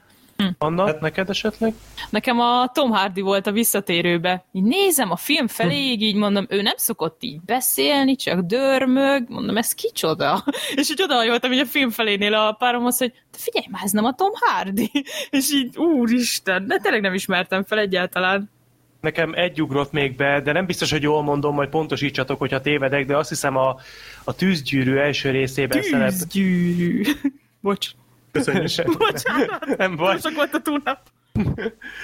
Anna, 0.58 0.86
hát, 0.86 1.00
neked 1.00 1.30
esetleg? 1.30 1.74
Nekem 2.10 2.40
a 2.40 2.72
Tom 2.74 2.92
Hardy 2.92 3.22
volt 3.22 3.48
a 3.48 3.52
visszatérőbe. 3.52 4.46
Így 4.52 4.64
nézem 4.64 5.12
a 5.12 5.16
film 5.16 5.48
feléig, 5.48 6.02
így 6.02 6.16
mondom, 6.16 6.46
ő 6.50 6.62
nem 6.62 6.76
szokott 6.78 7.24
így 7.24 7.42
beszélni, 7.42 8.16
csak 8.16 8.40
dörmög, 8.40 9.30
mondom, 9.30 9.58
ez 9.58 9.74
kicsoda? 9.74 10.44
És 10.76 10.90
így 10.90 11.02
odahajoltam 11.02 11.52
így 11.52 11.60
a 11.60 11.66
film 11.66 11.90
felénél 11.90 12.34
a 12.34 12.52
páromhoz, 12.52 12.98
hogy 12.98 13.12
te 13.12 13.38
figyelj 13.38 13.66
már, 13.70 13.84
ez 13.84 13.92
nem 13.92 14.06
a 14.06 14.14
Tom 14.14 14.32
Hardy. 14.34 14.92
És 15.30 15.54
így, 15.54 15.78
úristen, 15.78 16.68
de 16.68 16.78
tényleg 16.78 17.02
nem 17.02 17.14
ismertem 17.14 17.64
fel 17.64 17.80
egyáltalán. 17.80 18.54
Nekem 19.02 19.34
egy 19.36 19.62
ugrott 19.62 19.92
még 19.92 20.16
be, 20.16 20.42
de 20.42 20.52
nem 20.52 20.66
biztos, 20.66 20.92
hogy 20.92 21.02
jól 21.02 21.24
mondom, 21.24 21.56
majd 21.56 21.70
pontosítsatok, 21.70 22.40
hogyha 22.40 22.62
tévedek, 22.62 23.06
de 23.06 23.18
azt 23.18 23.30
hiszem 23.30 23.56
a, 23.56 23.76
a 24.24 24.34
tűzgyűrű 24.34 24.96
első 24.96 25.30
részében 25.30 25.82
szerep... 25.82 26.10
Tűzgyűrű. 26.10 27.04
Bocs. 27.62 27.90
Köszönjük. 28.36 28.98
Bocsánat. 28.98 29.78
Nem 29.78 29.96
baj. 29.96 30.20
Sok 30.20 30.36
volt 30.36 30.54
a 30.54 30.60
túlnap. 30.62 30.98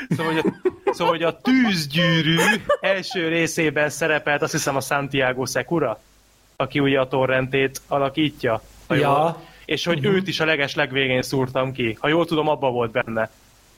Szóval, 0.10 0.34
hogy 0.34 0.38
a, 0.38 0.70
szóval, 0.94 1.14
hogy 1.14 1.24
a 1.24 1.38
tűzgyűrű 1.42 2.36
első 2.82 3.28
részében 3.28 3.90
szerepelt, 3.90 4.42
azt 4.42 4.52
hiszem 4.52 4.76
a 4.76 4.82
Santiago 4.82 5.46
Secura, 5.46 6.00
aki 6.56 6.80
ugye 6.80 7.00
a 7.00 7.08
torrentét 7.08 7.82
alakítja. 7.88 8.62
ha 8.88 8.96
Ja. 8.96 9.02
jól- 9.02 9.42
És 9.66 9.86
hogy 9.86 10.06
őt 10.06 10.28
is 10.28 10.40
a 10.40 10.46
leges 10.46 10.76
legvégén 10.76 11.22
szúrtam 11.22 11.72
ki. 11.72 11.98
Ha 12.00 12.08
jól 12.08 12.26
tudom, 12.26 12.48
abba 12.48 12.70
volt 12.72 12.92
benne. 12.92 13.30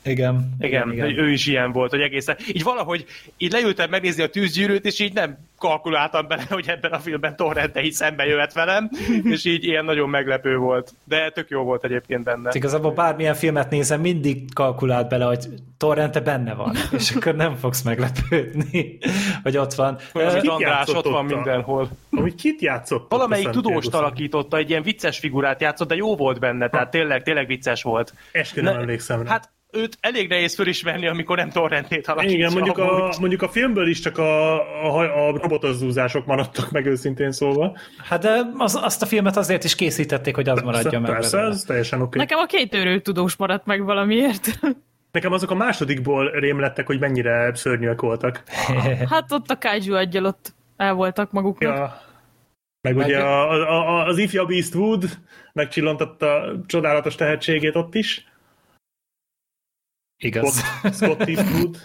Igen. 0.03 0.55
Igen, 0.59 0.91
igen, 0.91 1.05
hogy 1.05 1.17
ő 1.17 1.31
is 1.31 1.47
ilyen 1.47 1.71
volt, 1.71 1.91
hogy 1.91 2.01
egészen. 2.01 2.35
Így 2.47 2.63
valahogy 2.63 3.05
így 3.37 3.51
leültem 3.51 3.89
megnézni 3.89 4.23
a 4.23 4.29
tűzgyűrűt, 4.29 4.85
és 4.85 4.99
így 4.99 5.13
nem 5.13 5.37
kalkuláltam 5.57 6.27
bele, 6.27 6.45
hogy 6.49 6.69
ebben 6.69 6.91
a 6.91 6.99
filmben 6.99 7.35
Torrente 7.35 7.81
így 7.83 7.91
szembe 7.91 8.25
jöhet 8.25 8.53
velem, 8.53 8.89
és 9.33 9.45
így 9.45 9.63
ilyen 9.63 9.85
nagyon 9.85 10.09
meglepő 10.09 10.57
volt. 10.57 10.93
De 11.03 11.29
tök 11.29 11.49
jó 11.49 11.63
volt 11.63 11.83
egyébként 11.83 12.23
benne. 12.23 12.49
Igazából 12.53 12.91
bármilyen 12.91 13.33
filmet 13.33 13.69
nézem, 13.69 14.01
mindig 14.01 14.53
kalkulált 14.53 15.09
bele, 15.09 15.25
hogy 15.25 15.47
torrente 15.77 16.19
benne 16.19 16.53
van, 16.53 16.75
és 16.97 17.11
akkor 17.11 17.35
nem 17.35 17.55
fogsz 17.55 17.81
meglepődni, 17.81 18.97
hogy 19.43 19.57
ott 19.57 19.73
van. 19.73 19.97
Kit 20.41 20.49
András, 20.49 20.87
ott 20.87 21.05
van 21.05 21.25
mindenhol. 21.25 21.89
Amúgy 22.11 22.35
kit 22.35 22.61
játszott? 22.61 23.09
Valamelyik 23.09 23.49
tudóst 23.49 23.93
alakította, 23.93 24.57
egy 24.57 24.69
ilyen 24.69 24.83
vicces 24.83 25.19
figurát 25.19 25.61
játszott, 25.61 25.87
de 25.87 25.95
jó 25.95 26.15
volt 26.15 26.39
benne, 26.39 26.69
tehát 26.69 26.89
tényleg, 26.89 27.23
tényleg 27.23 27.47
vicces 27.47 27.83
volt. 27.83 28.13
Eskü 28.31 28.61
nem 28.61 28.73
Ne- 28.73 28.79
emlékszem 28.79 29.21
rá. 29.21 29.29
Hát 29.29 29.51
őt 29.73 29.97
elég 29.99 30.29
nehéz 30.29 30.55
fölismerni, 30.55 31.07
amikor 31.07 31.37
nem 31.37 31.49
torrentét 31.49 32.07
alakítja. 32.07 32.37
Igen, 32.37 32.53
mondjuk 32.53 32.77
a, 32.77 33.13
mondjuk 33.19 33.41
a 33.41 33.49
filmből 33.49 33.87
is 33.87 33.99
csak 33.99 34.17
a, 34.17 34.53
a, 34.85 35.27
a 35.27 35.37
robotozzúzások 35.37 36.25
maradtak 36.25 36.71
meg 36.71 36.85
őszintén 36.85 37.31
szólva. 37.31 37.77
Hát 38.03 38.21
de 38.21 38.41
az, 38.57 38.79
azt 38.83 39.01
a 39.01 39.05
filmet 39.05 39.37
azért 39.37 39.63
is 39.63 39.75
készítették, 39.75 40.35
hogy 40.35 40.49
az 40.49 40.61
maradja 40.61 40.99
meg. 40.99 41.11
Persze, 41.11 41.39
ez 41.39 41.63
teljesen 41.63 42.01
oké. 42.01 42.07
Okay. 42.07 42.21
Nekem 42.21 42.39
a 42.39 42.45
két 42.45 42.73
őrő 42.73 42.99
tudós 42.99 43.35
maradt 43.35 43.65
meg 43.65 43.83
valamiért. 43.83 44.59
Nekem 45.11 45.31
azok 45.31 45.51
a 45.51 45.55
másodikból 45.55 46.31
rémlettek, 46.31 46.87
hogy 46.87 46.99
mennyire 46.99 47.55
szörnyűek 47.55 48.01
voltak. 48.01 48.43
Hát 49.09 49.31
ott 49.31 49.49
a 49.49 49.57
kaiju 49.57 49.95
aggyal 49.95 50.25
ott 50.25 50.53
el 50.77 50.93
voltak 50.93 51.31
maguknak. 51.31 51.77
Ja. 51.77 52.01
Meg, 52.81 52.95
Meg- 52.95 53.05
ugye 53.05 53.19
a, 53.19 53.51
a, 53.51 53.99
a, 53.99 54.05
az 54.05 54.17
ifjabb 54.17 54.49
Eastwood 54.49 55.03
megcsillantotta 55.53 56.55
csodálatos 56.65 57.15
tehetségét 57.15 57.75
ott 57.75 57.95
is. 57.95 58.25
Igaz. 60.17 60.61
Scott, 60.91 60.93
Scott 60.93 61.21
Eastwood. 61.27 61.77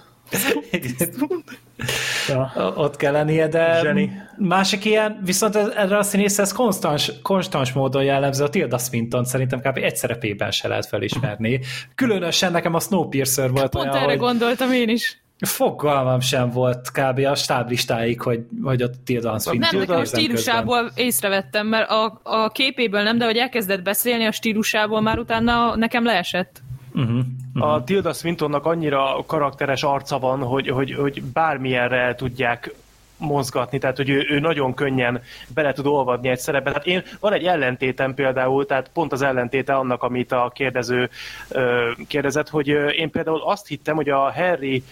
Ja. 2.28 2.72
Ott 2.76 2.96
kell 2.96 3.12
lennie, 3.12 3.48
de 3.48 3.80
Zseni. 3.82 4.12
másik 4.36 4.84
ilyen, 4.84 5.20
viszont 5.24 5.56
erre 5.56 5.98
a 5.98 6.02
színész 6.02 6.38
ez 6.38 6.52
konstans, 6.52 7.12
konstans 7.22 7.72
módon 7.72 8.04
jellemző 8.04 8.44
a 8.44 8.48
Tilda 8.48 8.78
Swinton 8.78 9.24
szerintem 9.24 9.60
kb. 9.60 9.76
egy 9.76 9.96
szerepében 9.96 10.50
se 10.50 10.68
lehet 10.68 10.86
felismerni. 10.86 11.60
Különösen 11.94 12.52
nekem 12.52 12.74
a 12.74 12.80
Snowpiercer 12.80 13.50
volt 13.50 13.70
Pont 13.70 13.84
olyan, 13.84 13.96
erre 13.96 14.06
hogy 14.06 14.18
gondoltam 14.18 14.72
én 14.72 14.88
is. 14.88 15.22
fogalmam 15.38 16.20
sem 16.20 16.50
volt 16.50 16.90
kb. 16.92 17.18
a 17.18 17.34
stáblistáig, 17.34 18.20
hogy, 18.20 18.40
hogy 18.62 18.82
a 18.82 18.88
Tilda 19.04 19.38
Swinton. 19.38 19.68
Nem, 19.70 19.80
nekem 19.80 20.00
a 20.00 20.04
stílusából 20.04 20.90
észrevettem, 20.94 21.66
mert 21.66 21.90
a, 21.90 22.20
a 22.22 22.48
képéből 22.48 23.02
nem, 23.02 23.18
de 23.18 23.24
hogy 23.24 23.36
elkezdett 23.36 23.82
beszélni 23.82 24.24
a 24.24 24.32
stílusából, 24.32 25.00
már 25.00 25.18
utána 25.18 25.76
nekem 25.76 26.04
leesett. 26.04 26.62
Közben. 26.98 27.36
Uh-huh. 27.54 27.72
A 27.72 27.84
Tilda 27.84 28.12
Swintonnak 28.12 28.66
annyira 28.66 29.24
karakteres 29.26 29.82
arca 29.82 30.18
van, 30.18 30.42
hogy, 30.42 30.68
hogy, 30.68 30.94
hogy 30.94 31.22
bármilyenre 31.22 31.96
el 31.96 32.14
tudják 32.14 32.74
mozgatni, 33.16 33.78
tehát 33.78 33.96
hogy 33.96 34.08
ő, 34.08 34.26
ő 34.28 34.38
nagyon 34.38 34.74
könnyen 34.74 35.22
bele 35.54 35.72
tud 35.72 35.86
olvadni 35.86 36.28
egy 36.28 36.38
szerepbe. 36.38 36.70
Tehát 36.70 36.86
én, 36.86 37.02
van 37.20 37.32
egy 37.32 37.44
ellentétem 37.44 38.14
például, 38.14 38.66
tehát 38.66 38.90
pont 38.92 39.12
az 39.12 39.22
ellentéte 39.22 39.74
annak, 39.74 40.02
amit 40.02 40.32
a 40.32 40.50
kérdező 40.54 41.10
ö, 41.48 41.90
kérdezett, 42.08 42.48
hogy 42.48 42.70
ö, 42.70 42.88
én 42.88 43.10
például 43.10 43.42
azt 43.44 43.66
hittem, 43.66 43.96
hogy 43.96 44.08
a 44.08 44.32
Harry 44.32 44.84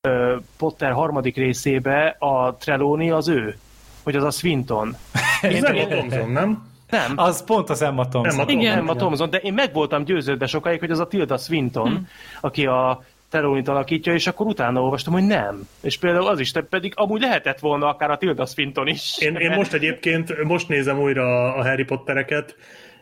ö, 0.00 0.36
Potter 0.56 0.92
harmadik 0.92 1.36
részébe 1.36 2.16
a 2.18 2.54
Trelawney 2.54 3.10
az 3.10 3.28
ő, 3.28 3.56
hogy 4.02 4.16
az 4.16 4.24
a 4.24 4.30
Swinton. 4.30 4.96
Ez 5.42 5.60
nem 5.60 5.76
a 5.76 5.86
Thompson, 5.86 6.30
nem? 6.30 6.66
Nem, 6.90 7.12
Az 7.16 7.44
pont 7.44 7.70
az 7.70 7.82
Emma 7.82 8.08
Thompson. 8.08 8.36
Nem 8.36 8.46
a 8.46 8.50
Igen. 8.50 8.76
nem 8.76 8.88
a 8.88 8.94
Thomson, 8.96 9.30
de 9.30 9.38
én 9.38 9.52
meg 9.54 9.72
voltam 9.72 10.04
győződve 10.04 10.46
sokáig, 10.46 10.78
hogy 10.78 10.90
az 10.90 10.98
a 10.98 11.06
Tilda 11.06 11.36
Swinton, 11.36 11.88
Hm. 11.90 11.96
aki 12.40 12.66
a 12.66 13.02
Teronit 13.30 13.68
alakítja, 13.68 14.12
és 14.12 14.26
akkor 14.26 14.46
utána 14.46 14.82
olvastam, 14.82 15.12
hogy 15.12 15.26
nem. 15.26 15.68
És 15.80 15.98
például 15.98 16.26
az 16.26 16.40
is, 16.40 16.52
pedig 16.70 16.92
amúgy 16.96 17.20
lehetett 17.20 17.58
volna 17.58 17.88
akár 17.88 18.10
a 18.10 18.16
Tilda 18.16 18.46
Swinton 18.46 18.86
is. 18.86 19.18
Én, 19.18 19.34
én 19.36 19.50
most 19.50 19.72
egyébként, 19.72 20.44
most 20.44 20.68
nézem 20.68 20.98
újra 21.00 21.54
a 21.54 21.62
Harry 21.62 21.84
Pottereket, 21.84 22.56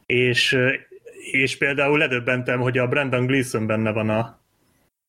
és, 0.06 0.58
és 1.32 1.56
például 1.58 1.98
ledöbbentem, 1.98 2.60
hogy 2.60 2.78
a 2.78 2.86
Brandon 2.86 3.26
Gleeson 3.26 3.66
benne 3.66 3.92
van 3.92 4.10
a... 4.10 4.38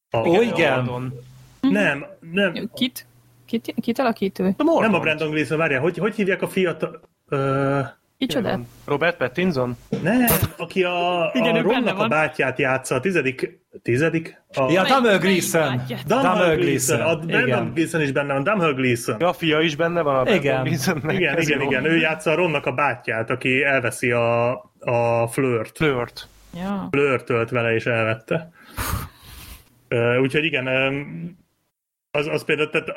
a 0.10 0.28
Ó, 0.28 0.42
igen. 0.42 0.74
Alton. 0.80 1.14
Nem, 1.62 2.06
nem. 2.32 2.70
Kit? 2.74 3.06
Kit, 3.46 3.74
kit 3.82 4.00
alakít 4.00 4.40
ő? 4.40 4.54
A 4.58 4.64
Mormont. 4.64 4.86
Nem 4.86 4.94
a 4.94 5.00
Brandon 5.00 5.30
Gleeson, 5.30 5.58
várjál, 5.58 5.82
hogy, 5.82 5.98
hogy 5.98 6.16
hívják 6.16 6.42
a 6.42 6.48
fiatal... 6.48 7.02
Ö, 7.30 7.80
Kicsoda? 8.18 8.60
Robert 8.86 9.18
Pattinson? 9.18 9.78
nem, 10.02 10.26
aki 10.58 10.84
a, 10.84 11.30
Igen, 11.34 11.56
a 11.56 11.62
Romnak 11.62 12.00
a 12.00 12.08
bátyját 12.08 12.60
játsza, 12.60 12.96
a 12.96 13.00
tizedik... 13.00 13.66
Tizedik? 13.82 14.42
A, 14.54 14.72
Ja, 14.72 15.18
Gleeson. 15.18 15.78
bátyját? 15.78 16.04
Dumble 16.06 16.56
Gleeson. 16.56 17.02
A. 17.02 17.16
Brandon 17.16 17.72
Gleeson 17.74 18.02
is 18.02 18.12
benne 18.12 18.34
van, 18.34 18.44
Dumble 18.44 18.72
Gleeson. 18.72 19.16
Ja, 19.20 19.28
a 19.28 19.34
fia 19.34 19.60
is 19.60 19.76
benne 19.76 20.02
van 20.02 20.28
a 20.28 20.34
Igen. 20.34 20.66
Igen, 20.66 21.40
igen, 21.42 21.62
igen. 21.62 21.86
Ő 21.86 21.98
játsza 21.98 22.32
a 22.32 22.36
Ronnak 22.36 22.66
a 22.66 22.72
bátyját, 22.72 23.30
aki 23.30 23.64
elveszi 23.64 24.12
a, 24.12 24.52
a 24.80 25.28
flört. 25.28 25.78
Flirt. 25.78 26.28
Ja. 26.54 26.88
Flörtölt 26.92 27.50
vele 27.50 27.74
és 27.74 27.86
elvette. 27.86 28.50
Úgyhogy 30.22 30.44
igen, 30.44 30.68
az, 32.12 32.28
az 32.28 32.46
például, 32.46 32.70
tehát 32.70 32.88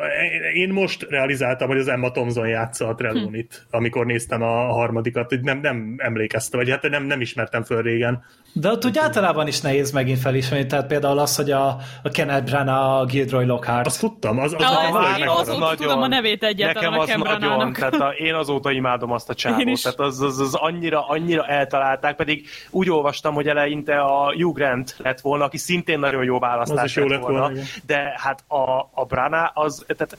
én 0.55 0.69
most 0.69 1.07
realizáltam, 1.09 1.69
hogy 1.69 1.79
az 1.79 1.89
Emma 1.89 2.11
Thompson 2.11 2.49
játsza 2.49 2.89
a 2.89 2.95
Trelawney-t, 2.95 3.67
amikor 3.71 4.07
néztem 4.07 4.43
a 4.43 4.73
harmadikat, 4.73 5.29
hogy 5.29 5.41
nem, 5.41 5.61
nem 5.61 5.95
emlékeztem, 5.99 6.61
vagy 6.61 6.71
hát 6.71 6.89
nem, 6.89 7.05
nem 7.05 7.21
ismertem 7.21 7.63
föl 7.63 7.83
régen. 7.83 8.25
De 8.53 8.71
ott 8.71 8.85
úgy 8.85 8.99
általában 8.99 9.47
is 9.47 9.61
nehéz 9.61 9.91
megint 9.91 10.19
felismerni, 10.19 10.67
tehát 10.67 10.87
például 10.87 11.19
az, 11.19 11.37
hogy 11.37 11.51
a, 11.51 11.67
a 12.03 12.09
Kenneth 12.13 12.45
Branagh, 12.45 13.01
a 13.01 13.05
Gilroy 13.05 13.45
Lockhart. 13.45 13.87
Azt 13.87 14.01
tudtam, 14.01 14.39
az, 14.39 14.53
az 14.53 14.63
az- 14.65 14.69
föl 14.69 15.03
én 15.03 15.11
megmaradt. 15.11 15.49
azóta 15.49 15.75
tudom 15.75 16.03
a 16.03 16.07
nevét 16.07 16.43
egyáltalán 16.43 16.91
Nekem 16.91 17.21
a 17.21 17.25
az 17.25 17.39
nagyon, 17.39 17.73
tehát 17.73 17.95
a, 17.95 18.09
én 18.09 18.35
azóta 18.35 18.71
imádom 18.71 19.13
azt 19.13 19.31
a 19.31 19.35
csávót, 19.35 19.83
tehát 19.83 20.01
az, 20.01 20.21
az, 20.21 20.39
az 20.39 20.55
annyira, 20.55 21.09
annyira 21.09 21.47
eltalálták, 21.47 22.17
pedig 22.17 22.47
úgy 22.71 22.91
olvastam, 22.91 23.35
hogy 23.35 23.49
eleinte 23.49 24.01
a 24.01 24.33
Hugh 24.33 24.55
Grant 24.55 24.97
lett 24.99 25.21
volna, 25.21 25.45
aki 25.45 25.57
szintén 25.57 25.99
nagyon 25.99 26.25
jó 26.25 26.39
választás 26.39 26.79
Az 26.79 26.85
is 26.85 26.97
jó 26.97 27.07
lett 27.07 27.21
volna, 27.21 27.51
igen. 27.51 27.65
de 27.87 28.15
hát 28.17 28.45
a, 28.49 28.91
a 29.01 29.05
Brana 29.05 29.47
az, 29.55 29.85
tehát 29.87 30.19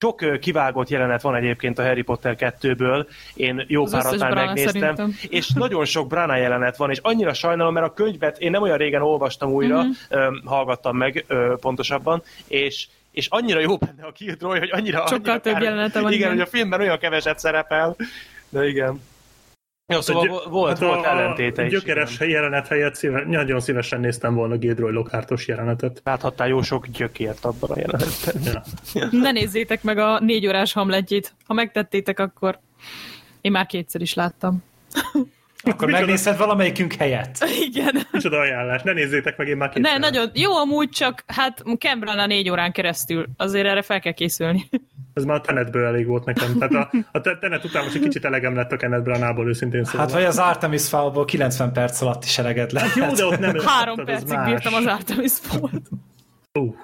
sok 0.00 0.38
kivágott 0.40 0.88
jelenet 0.88 1.22
van 1.22 1.34
egyébként 1.34 1.78
a 1.78 1.82
Harry 1.82 2.02
Potter 2.02 2.36
2-ből, 2.38 3.06
én 3.34 3.64
jó 3.68 3.82
Az 3.82 3.92
megnéztem, 4.18 4.72
szerintem. 4.72 5.14
és 5.28 5.48
nagyon 5.48 5.84
sok 5.84 6.06
Brana 6.08 6.36
jelenet 6.36 6.76
van, 6.76 6.90
és 6.90 6.98
annyira 7.02 7.32
sajnálom, 7.34 7.72
mert 7.72 7.86
a 7.86 7.92
könyvet 7.92 8.38
én 8.38 8.50
nem 8.50 8.62
olyan 8.62 8.76
régen 8.76 9.02
olvastam 9.02 9.50
újra, 9.52 9.82
Mhm. 9.82 9.90
ö, 10.08 10.28
hallgattam 10.44 10.96
meg 10.96 11.24
pontosabban, 11.60 12.22
és 12.46 12.88
és 13.10 13.26
annyira 13.30 13.60
jó 13.60 13.76
benne 13.76 14.04
a 14.06 14.12
Killjoy, 14.12 14.58
hogy 14.58 14.70
annyira... 14.72 14.98
Sokkal 14.98 15.16
annyira 15.18 15.40
több 15.40 15.60
jelenete 15.60 16.00
van, 16.00 16.12
Igen, 16.12 16.18
igen. 16.26 16.30
hogy 16.30 16.46
a 16.46 16.56
filmben 16.56 16.80
olyan 16.80 16.98
keveset 16.98 17.38
szerepel, 17.38 17.96
de 18.48 18.66
igen. 18.68 19.00
Jó, 19.92 20.00
szóval 20.00 20.22
A 20.22 20.26
gy- 20.26 20.50
volt, 20.50 20.68
hát 20.68 20.78
volt 20.78 21.04
a, 21.04 21.08
ellentéte 21.08 21.62
a 21.62 21.64
is. 21.64 21.70
gyökeres 21.72 22.14
igen. 22.14 22.28
jelenet 22.28 22.68
helyett 22.68 22.94
szíve, 22.94 23.24
nagyon 23.26 23.60
szívesen 23.60 24.00
néztem 24.00 24.34
volna 24.34 24.56
Gilroy 24.56 24.92
Lockhartos 24.92 25.46
jelenetet. 25.46 26.00
Láthattál 26.04 26.48
jó 26.48 26.62
sok 26.62 26.86
gyökért 26.86 27.44
abban 27.44 27.70
a 27.70 27.78
jelenetben. 27.78 28.62
Ja. 28.94 29.08
Ne 29.20 29.30
nézzétek 29.30 29.82
meg 29.82 29.98
a 29.98 30.20
négy 30.20 30.46
órás 30.46 30.72
hamletjét. 30.72 31.34
Ha 31.46 31.54
megtettétek, 31.54 32.18
akkor 32.18 32.58
én 33.40 33.50
már 33.52 33.66
kétszer 33.66 34.00
is 34.00 34.14
láttam. 34.14 34.62
Akkor 35.62 35.86
Micsoda- 35.86 35.98
megnézed 36.06 36.36
valamelyikünk 36.36 36.92
helyett. 36.92 37.36
Igen. 37.68 37.94
Micsoda 38.10 38.38
ajánlás, 38.38 38.82
ne 38.82 38.92
nézzétek 38.92 39.36
meg, 39.36 39.48
én 39.48 39.56
már 39.56 39.68
Ne, 39.68 39.74
kétszer. 39.74 39.98
nagyon 40.00 40.30
jó 40.34 40.56
amúgy, 40.56 40.88
csak 40.88 41.24
hát 41.26 41.62
Cameron 41.78 42.18
a 42.18 42.26
négy 42.26 42.50
órán 42.50 42.72
keresztül. 42.72 43.26
Azért 43.36 43.66
erre 43.66 43.82
fel 43.82 44.00
kell 44.00 44.12
készülni. 44.12 44.68
Ez 45.14 45.24
már 45.24 45.36
a 45.36 45.40
Tenetből 45.40 45.84
elég 45.86 46.06
volt 46.06 46.24
nekem. 46.24 46.58
Tehát 46.58 46.74
a, 46.74 46.90
a 47.12 47.20
Te- 47.20 47.38
Tenet 47.38 47.64
után 47.64 47.82
most 47.82 47.94
egy 47.94 48.02
kicsit 48.02 48.24
elegem 48.24 48.54
lett 48.54 48.72
a 48.72 48.76
Kenneth 48.76 49.02
Branagh-ból, 49.04 49.48
őszintén 49.48 49.84
szóval. 49.84 50.00
Hát 50.00 50.12
vagy 50.12 50.24
az 50.24 50.38
Artemis 50.38 50.88
Fowl-ból 50.88 51.24
90 51.24 51.72
perc 51.72 52.00
alatt 52.00 52.24
is 52.24 52.38
eleged 52.38 52.72
lehet. 52.72 52.94
Jó, 52.94 53.06
de 53.12 53.24
ott 53.24 53.38
nem 53.38 53.56
Három 53.66 54.04
percig 54.04 54.28
más. 54.36 54.48
bírtam 54.50 54.74
az 54.74 54.86
Artemis 54.86 55.32
Fowl-t. 55.42 55.88
Ú. 56.52 56.74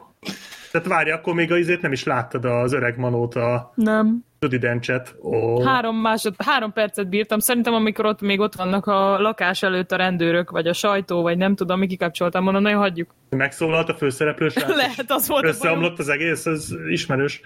Tehát 0.73 0.87
várj, 0.87 1.11
akkor 1.11 1.35
még 1.35 1.53
a 1.53 1.57
izét 1.59 1.83
nem 1.83 1.93
is 1.93 2.05
láttad 2.05 2.45
az 2.45 2.73
öreg 2.73 2.97
manót, 2.99 3.35
a 3.35 3.73
Nem. 3.75 4.25
Judy 4.45 4.59
Dencset. 4.59 5.15
Ó, 5.23 5.63
Három, 5.65 5.97
másod, 5.97 6.35
három 6.39 6.73
percet 6.73 7.09
bírtam. 7.09 7.39
Szerintem, 7.39 7.75
amikor 7.75 8.07
ott 8.07 8.21
még 8.21 8.41
ott 8.41 8.55
vannak 8.55 8.87
a 8.87 9.21
lakás 9.21 9.63
előtt 9.63 9.93
a 9.93 9.97
rendőrök, 9.97 10.51
vagy 10.51 10.67
a 10.67 10.73
sajtó, 10.73 11.23
vagy 11.23 11.37
nem 11.37 11.55
tudom, 11.55 11.79
mi 11.79 11.87
kikapcsoltam, 11.87 12.43
mondom, 12.45 12.63
nagyon 12.63 12.79
hagyjuk. 12.79 13.15
megszólalt 13.31 13.89
a 13.89 13.95
főszereplő 13.95 14.51
Lehet, 14.67 15.05
az 15.09 15.29
volt. 15.29 15.45
Összeomlott 15.45 15.99
az 15.99 16.09
egész, 16.09 16.47
ez 16.47 16.69
ismerős. 16.89 17.41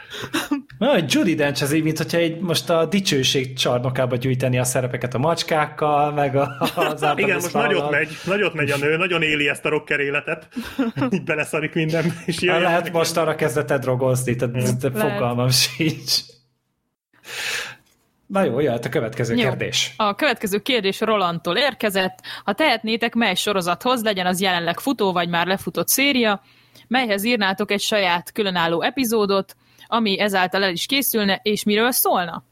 Na, 0.79 0.87
hogy 0.89 1.05
Judy 1.13 1.35
Dench 1.35 1.63
az 1.63 1.73
így, 1.73 1.83
mint 1.83 1.97
hogyha 1.99 2.19
egy 2.19 2.41
most 2.41 2.71
a 2.71 2.87
dicsőség 2.87 3.57
csarnokába 3.57 4.17
gyűjteni 4.17 4.59
a 4.59 4.65
szerepeket 4.65 5.15
a 5.15 5.19
macskákkal, 5.19 6.13
meg 6.13 6.37
a, 6.37 6.57
az 6.75 7.05
Igen, 7.17 7.35
most 7.35 7.53
nagyot 7.53 7.91
megy, 7.91 8.09
nagyot 8.25 8.55
megy 8.55 8.71
a 8.71 8.77
nő, 8.77 8.97
nagyon 8.97 9.23
éli 9.23 9.49
ezt 9.49 9.65
a 9.65 9.69
rocker 9.69 10.01
életet. 10.01 10.49
Így 11.11 11.25
beleszarik 11.25 11.75
mindenbe, 11.75 12.13
és 12.27 12.35
Hát 12.35 12.43
jön. 12.43 12.61
lehet 12.61 12.93
most 12.93 13.17
arra 13.17 13.35
kezdett 13.35 13.73
drogozni, 13.81 14.37
tehát 14.37 14.81
fogalmam 14.95 15.49
sincs. 15.51 16.21
Na 18.27 18.43
jó, 18.43 18.61
jöhet 18.61 18.85
a 18.85 18.89
következő 18.89 19.35
Jó. 19.35 19.49
kérdés. 19.49 19.95
A 19.97 20.15
következő 20.15 20.59
kérdés 20.59 21.01
Rolandtól 21.01 21.57
érkezett. 21.57 22.19
Ha 22.45 22.53
tehetnétek, 22.53 23.15
mely 23.15 23.35
sorozathoz, 23.35 24.03
legyen 24.03 24.27
az 24.27 24.41
jelenleg 24.41 24.81
futó 24.81 25.13
vagy 25.13 25.29
már 25.29 25.47
lefutott 25.47 25.89
széria, 25.89 26.43
melyhez 26.89 27.25
írnátok 27.25 27.71
egy 27.71 27.81
saját 27.81 28.33
különálló 28.33 28.83
epizódot, 28.83 29.57
ami 29.87 30.21
ezáltal 30.21 30.63
el 30.63 30.73
is 30.73 30.87
készülne, 30.87 31.41
és 31.43 31.65
miről 31.65 31.91
szólna? 31.91 32.45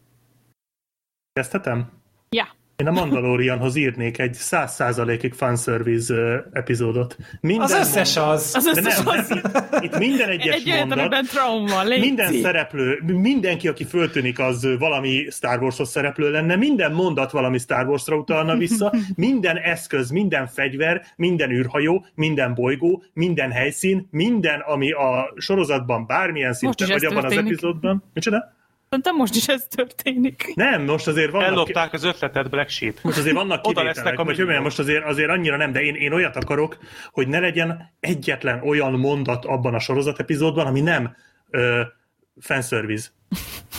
Kezdhetem? 1.33 1.93
Ja. 2.29 2.49
Én 2.77 2.87
a 2.87 2.91
Mandalorianhoz 2.91 3.77
írnék 3.77 4.19
egy 4.19 4.37
100%-ig 4.41 5.33
fanservice 5.33 6.15
ö, 6.15 6.39
epizódot. 6.53 7.17
Minden 7.41 7.65
Az 7.65 7.73
összes 7.73 8.17
mondat- 8.17 8.35
az. 8.35 8.55
Az 8.55 8.67
összes 8.67 8.97
nem, 8.97 9.07
az... 9.07 9.41
itt 9.85 9.99
minden 9.99 10.29
egyes 10.29 10.55
Egy 10.55 10.67
mondat, 10.79 11.27
trauma 11.29 11.83
légy 11.83 12.01
minden 12.01 12.33
szereplő, 12.33 13.03
mindenki, 13.07 13.69
aki 13.69 13.85
föltűnik, 13.85 14.39
az 14.39 14.69
valami 14.79 15.27
Star 15.31 15.63
Wars-hoz 15.63 15.91
szereplő 15.91 16.31
lenne, 16.31 16.57
minden 16.57 16.93
mondat 16.93 17.31
valami 17.31 17.59
Star 17.59 17.87
Wars-ra 17.87 18.17
utalna 18.17 18.57
vissza, 18.57 18.93
minden 19.15 19.57
eszköz, 19.57 20.11
minden 20.11 20.47
fegyver, 20.47 21.03
minden 21.17 21.51
űrhajó, 21.51 22.07
minden 22.15 22.55
bolygó, 22.55 23.03
minden 23.13 23.51
helyszín, 23.51 24.09
minden, 24.11 24.61
ami 24.61 24.91
a 24.93 25.33
sorozatban 25.37 26.07
bármilyen 26.07 26.53
szinten, 26.53 26.89
vagy 26.89 27.05
abban 27.05 27.17
az 27.17 27.23
történik. 27.23 27.53
epizódban. 27.53 28.05
Micsoda? 28.15 28.56
Szerintem 28.97 29.17
most 29.17 29.35
is 29.35 29.49
ez 29.49 29.67
történik. 29.71 30.53
Nem, 30.55 30.83
most 30.83 31.07
azért 31.07 31.31
vannak... 31.31 31.47
Ellopták 31.49 31.93
az 31.93 32.05
ötletet 32.05 32.51
Black 32.51 32.69
Sheep. 32.69 32.95
Most 33.03 33.19
azért 33.19 33.35
vannak 33.35 33.59
Oda 33.59 33.81
kivételek, 33.81 33.95
lesznek 33.95 34.19
a 34.19 34.25
vagy 34.25 34.37
hogy 34.37 34.61
most 34.61 34.79
azért, 34.79 35.05
azért 35.05 35.29
annyira 35.29 35.57
nem, 35.57 35.73
de 35.73 35.83
én, 35.83 35.95
én 35.95 36.13
olyat 36.13 36.37
akarok, 36.37 36.79
hogy 37.11 37.29
ne 37.29 37.39
legyen 37.39 37.93
egyetlen 38.01 38.61
olyan 38.63 38.93
mondat 38.93 39.45
abban 39.45 39.75
a 39.75 39.79
sorozat 39.79 40.19
epizódban, 40.19 40.67
ami 40.67 40.81
nem 40.81 41.17
ö, 41.51 41.81
fanservice. 42.41 43.09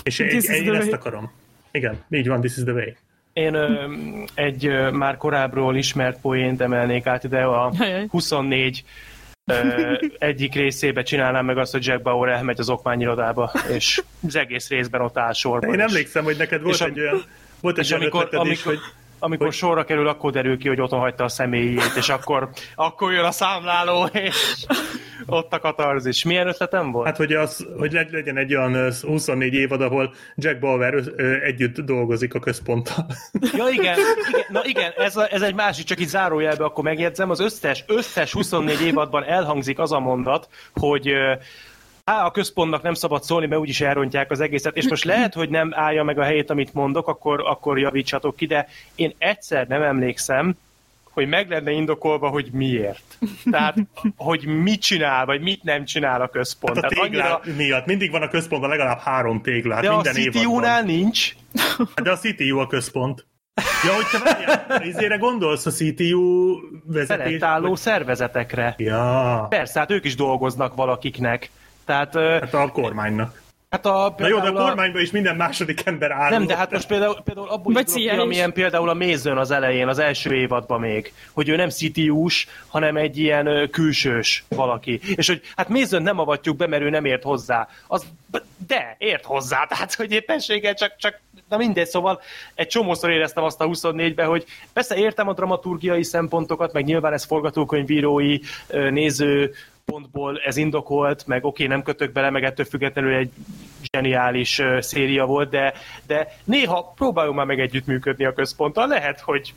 És 0.03 0.19
egy, 0.19 0.43
én 0.43 0.63
the 0.63 0.77
ezt 0.77 0.91
akarom. 0.91 1.32
Igen, 1.71 2.03
így 2.10 2.27
van, 2.27 2.39
this 2.39 2.58
is 2.58 2.63
the 2.63 2.73
way. 2.73 2.89
Én 3.34 3.53
ö, 3.53 3.93
egy 4.34 4.65
ö, 4.65 4.91
már 4.91 5.17
korábbról 5.17 5.75
ismert 5.75 6.21
poént 6.21 6.62
emelnék 6.62 7.06
át 7.06 7.23
ide, 7.23 7.43
a 7.43 7.71
Ajaj. 7.80 8.06
24 8.10 8.84
ö, 8.86 9.16
egyik 10.18 10.56
részébe 10.56 11.04
csinálnám 11.04 11.46
meg 11.46 11.58
azt, 11.58 11.72
hogy 11.72 11.86
Jack 11.86 12.02
Bauer 12.02 12.30
elmegy 12.30 12.60
az 12.60 12.70
okmányirodába, 12.70 13.52
és 13.74 14.02
az 14.28 14.36
egész 14.36 14.70
részben 14.70 15.02
ott 15.02 15.18
áll 15.18 15.34
sorban. 15.34 15.74
Én 15.74 15.80
emlékszem, 15.80 16.24
hogy 16.24 16.38
neked 16.38 16.62
volt 16.62 16.76
és 16.76 16.82
egy 16.82 17.00
olyan, 17.00 17.24
volt 17.60 17.78
egy 17.78 17.86
És 17.86 17.92
amikor, 17.92 18.24
ötleted 18.24 18.52
is, 18.52 18.64
amikor, 18.66 18.84
hogy 18.84 18.94
amikor 19.19 19.45
hogy- 19.45 19.56
sorra 19.56 19.84
kerül, 19.84 20.08
akkor 20.08 20.32
derül 20.32 20.58
ki, 20.58 20.67
hogy 20.67 20.82
otthon 20.82 20.99
hagyta 20.99 21.23
a 21.23 21.27
személyét, 21.27 21.91
és 21.95 22.10
akkor, 22.10 22.49
akkor 22.75 23.12
jön 23.12 23.23
a 23.25 23.32
számláló, 23.32 24.06
és 24.06 24.65
ott 25.25 25.53
a 25.53 25.60
katarzis. 25.60 26.23
Milyen 26.23 26.47
ötletem 26.47 26.91
volt? 26.91 27.06
Hát, 27.06 27.17
hogy, 27.17 27.34
az, 27.34 27.67
hogy 27.77 27.91
leg- 27.91 28.12
legyen 28.12 28.38
egy 28.38 28.56
olyan 28.56 28.73
ö, 28.73 28.89
24 29.01 29.53
évad, 29.53 29.82
ahol 29.82 30.13
Jack 30.36 30.60
Bauer 30.60 30.93
együtt 31.43 31.80
dolgozik 31.80 32.34
a 32.34 32.39
központtal. 32.39 33.06
Ja, 33.56 33.67
igen, 33.69 33.97
igen, 34.30 34.45
na 34.49 34.62
igen, 34.63 34.91
ez, 34.97 35.15
a, 35.17 35.27
ez 35.34 35.41
egy 35.41 35.56
másik, 35.56 35.86
csak 35.86 35.99
így 35.99 36.08
zárójelbe 36.08 36.63
akkor 36.63 36.84
megjegyzem, 36.84 37.30
az 37.30 37.39
összes, 37.39 37.84
összes 37.88 38.32
24 38.32 38.82
évadban 38.82 39.23
elhangzik 39.23 39.80
az 39.80 39.91
a 39.91 39.99
mondat, 39.99 40.47
hogy 40.73 41.12
Á, 42.10 42.26
a 42.26 42.32
központnak 42.32 42.82
nem 42.82 42.93
szabad 42.93 43.24
szólni, 43.24 43.46
mert 43.46 43.62
úgyis 43.62 43.82
elrontják 43.82 44.32
az 44.32 44.39
egészet, 44.39 44.76
és 44.76 44.89
most 44.89 45.04
lehet, 45.04 45.34
hogy 45.34 45.50
nem 45.50 45.72
állja 45.76 46.04
meg 46.04 46.20
a 46.20 46.24
helyét, 46.24 46.50
amit 46.50 46.74
mondok, 46.74 47.08
akkor, 47.08 47.43
akkor 47.46 47.80
javítsatok 47.80 48.36
ki, 48.36 48.46
de 48.46 48.67
én 48.96 49.13
egyszer 49.17 49.67
nem 49.67 49.82
emlékszem, 49.82 50.58
hogy 51.12 51.28
meg 51.28 51.50
lenne 51.50 51.72
indokolva, 51.72 52.28
hogy 52.28 52.50
miért. 52.52 53.17
Tehát, 53.52 53.76
hogy 54.15 54.46
mit 54.46 54.82
csinál, 54.82 55.26
vagy 55.26 55.41
mit 55.41 55.63
nem 55.63 55.86
csinál 55.86 56.22
a 56.22 56.28
központ. 56.28 56.76
Hát 56.76 56.84
a 56.84 56.88
Tehát 56.88 57.06
annyira, 57.06 57.41
miatt. 57.58 57.86
Mindig 57.86 58.12
van 58.12 58.22
a 58.22 58.28
központban 58.28 58.70
legalább 58.70 59.00
három 59.00 59.41
téglát. 59.41 59.82
de 59.82 59.89
a 59.89 59.96
minden 59.96 60.13
CTU-nál 60.13 60.80
évadban. 60.80 60.86
nincs. 60.86 61.36
De 62.04 62.12
a 62.12 62.17
CTU 62.17 62.58
a 62.60 62.67
központ. 62.67 63.26
Ja, 63.84 63.93
hogy 63.93 64.06
te 64.12 64.20
várjál, 64.20 64.82
izére 64.88 65.17
gondolsz 65.17 65.65
a 65.65 65.72
CTU 65.72 66.54
vezetés? 66.86 67.26
Feletálló 67.26 67.76
szervezetekre. 67.76 68.74
Ja, 68.78 69.46
Persze, 69.50 69.80
hát 69.80 69.91
ők 69.91 70.06
is 70.06 70.15
dolgoznak 70.15 70.76
valakiknek. 70.76 71.50
Tehát 71.88 72.13
hát 72.15 72.54
a 72.54 72.71
kormánynak. 72.71 73.45
Hát 73.69 73.86
a, 73.86 74.15
Na 74.17 74.28
jó, 74.28 74.39
de 74.39 74.47
a 74.47 74.54
kormányban 74.54 75.02
is 75.02 75.12
minden 75.12 75.36
második 75.36 75.86
ember 75.86 76.12
áll. 76.12 76.30
Nem, 76.30 76.45
de 76.45 76.56
hát 76.56 76.71
most 76.71 76.88
például, 76.88 77.21
például 77.23 77.50
abból 77.50 77.73
Vagy 77.73 77.88
is 77.88 77.93
tudok 77.93 78.19
amilyen 78.19 78.54
például 78.54 78.89
a 78.89 78.93
Mason 78.93 79.38
az 79.38 79.52
elején, 79.52 79.88
az 79.88 80.00
első 80.00 80.34
évadban 80.36 80.80
még, 80.80 81.13
hogy 81.32 81.50
ő 81.50 81.56
nem 81.56 81.69
CTU-s, 81.69 82.47
hanem 82.67 82.97
egy 82.97 83.17
ilyen 83.17 83.69
külsős 83.71 84.43
valaki. 84.47 85.00
És 85.15 85.28
hogy 85.28 85.41
hát 85.56 85.69
Mason 85.69 86.02
nem 86.02 86.19
avatjuk 86.19 86.58
be, 86.58 86.67
mert 86.67 86.84
ő 86.84 86.89
nem 86.89 87.06
ért 87.06 87.23
hozzá. 87.23 87.67
Az, 87.88 88.06
de, 88.67 88.95
ért 88.97 89.26
hozzá, 89.26 89.65
tehát 89.69 89.93
hogy 89.93 90.12
éppenséggel 90.12 90.73
csak, 90.73 90.95
csak 90.97 91.19
na 91.50 91.58
mindegy, 91.58 91.88
szóval 91.88 92.21
egy 92.56 92.67
csomószor 92.67 93.10
éreztem 93.10 93.43
azt 93.43 93.62
a 93.62 93.65
24-ben, 93.65 94.28
hogy 94.28 94.45
persze 94.73 94.95
értem 94.95 95.28
a 95.28 95.34
dramaturgiai 95.34 96.04
szempontokat, 96.04 96.73
meg 96.73 96.86
nyilván 96.86 97.13
ez 97.13 97.23
forgatókönyvírói, 97.23 98.39
néző 98.89 99.54
pontból 99.91 100.39
ez 100.39 100.58
indokolt, 100.58 101.28
meg 101.28 101.45
oké, 101.45 101.65
nem 101.65 101.84
kötök 101.84 102.12
bele, 102.12 102.30
meg 102.30 102.43
ettől 102.43 102.65
függetlenül 102.65 103.13
egy 103.13 103.32
zseniális 103.91 104.62
széria 104.80 105.26
volt, 105.26 105.50
de, 105.50 105.73
de 106.08 106.38
néha 106.43 106.93
próbáljunk 106.95 107.38
már 107.38 107.45
meg 107.45 107.60
együttműködni 107.60 108.26
a 108.26 108.34
központtal. 108.34 108.88
Lehet, 108.88 109.19
hogy 109.19 109.54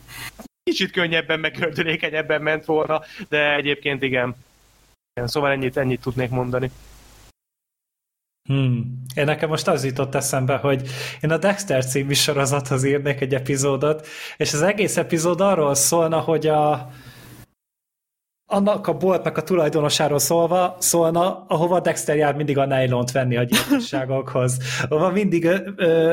kicsit 0.62 0.90
könnyebben, 0.90 1.40
meg 1.40 1.56
gördülékenyebben 1.58 2.42
ment 2.42 2.64
volna, 2.64 3.00
de 3.28 3.54
egyébként 3.54 4.02
igen 4.02 4.36
szóval 5.24 5.50
ennyit, 5.50 5.76
ennyit 5.76 6.00
tudnék 6.00 6.30
mondani. 6.30 6.70
Hmm. 8.48 9.02
Én 9.14 9.24
nekem 9.24 9.48
most 9.48 9.68
az 9.68 9.84
jutott 9.84 10.14
eszembe, 10.14 10.56
hogy 10.56 10.88
én 11.20 11.30
a 11.30 11.36
Dexter 11.36 11.84
című 11.84 12.12
sorozathoz 12.12 12.84
írnék 12.84 13.20
egy 13.20 13.34
epizódot, 13.34 14.06
és 14.36 14.52
az 14.52 14.62
egész 14.62 14.96
epizód 14.96 15.40
arról 15.40 15.74
szólna, 15.74 16.20
hogy 16.20 16.46
a 16.46 16.90
annak 18.52 18.86
a 18.86 18.92
boltnak 18.96 19.36
a 19.36 19.42
tulajdonosáról 19.42 20.18
szólva, 20.18 20.76
szólna, 20.78 21.44
ahova 21.48 21.80
Dexter 21.80 22.16
jár 22.16 22.34
mindig 22.34 22.58
a 22.58 22.66
nylont 22.66 23.12
venni 23.12 23.36
a 23.36 23.42
gyilkosságokhoz. 23.42 24.58
Ahova 24.88 25.10
mindig 25.10 25.48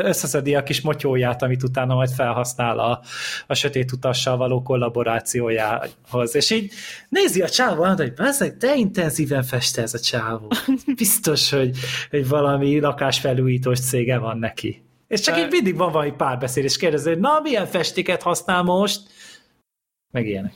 összeszedi 0.03 0.55
a 0.55 0.63
kis 0.63 0.81
motyóját, 0.81 1.41
amit 1.41 1.63
utána 1.63 1.95
majd 1.95 2.09
felhasznál 2.09 2.79
a, 2.79 3.01
a 3.47 3.53
sötét 3.53 3.91
utassal 3.91 4.37
való 4.37 4.61
kollaborációjához. 4.61 6.35
És 6.35 6.49
így 6.49 6.71
nézi 7.09 7.41
a 7.41 7.49
csávó, 7.49 7.83
hogy 7.83 8.13
"Bazzeg, 8.13 8.57
de 8.57 8.75
intenzíven 8.75 9.43
feste 9.43 9.81
ez 9.81 9.93
a 9.93 9.99
csávó. 9.99 10.47
Biztos, 10.95 11.49
hogy, 11.49 11.77
hogy 12.09 12.27
valami 12.27 12.79
lakásfelújítós 12.79 13.79
cége 13.79 14.17
van 14.17 14.37
neki. 14.37 14.81
És 15.07 15.19
csak 15.19 15.37
így 15.37 15.47
mindig 15.49 15.77
van 15.77 15.91
valami 15.91 16.11
párbeszéd, 16.11 16.63
és 16.63 16.77
kérdezi, 16.77 17.09
hogy 17.09 17.19
na, 17.19 17.39
milyen 17.43 17.65
festéket 17.65 18.21
használ 18.21 18.63
most? 18.63 19.01
Meg 20.11 20.27
ilyenek. 20.27 20.53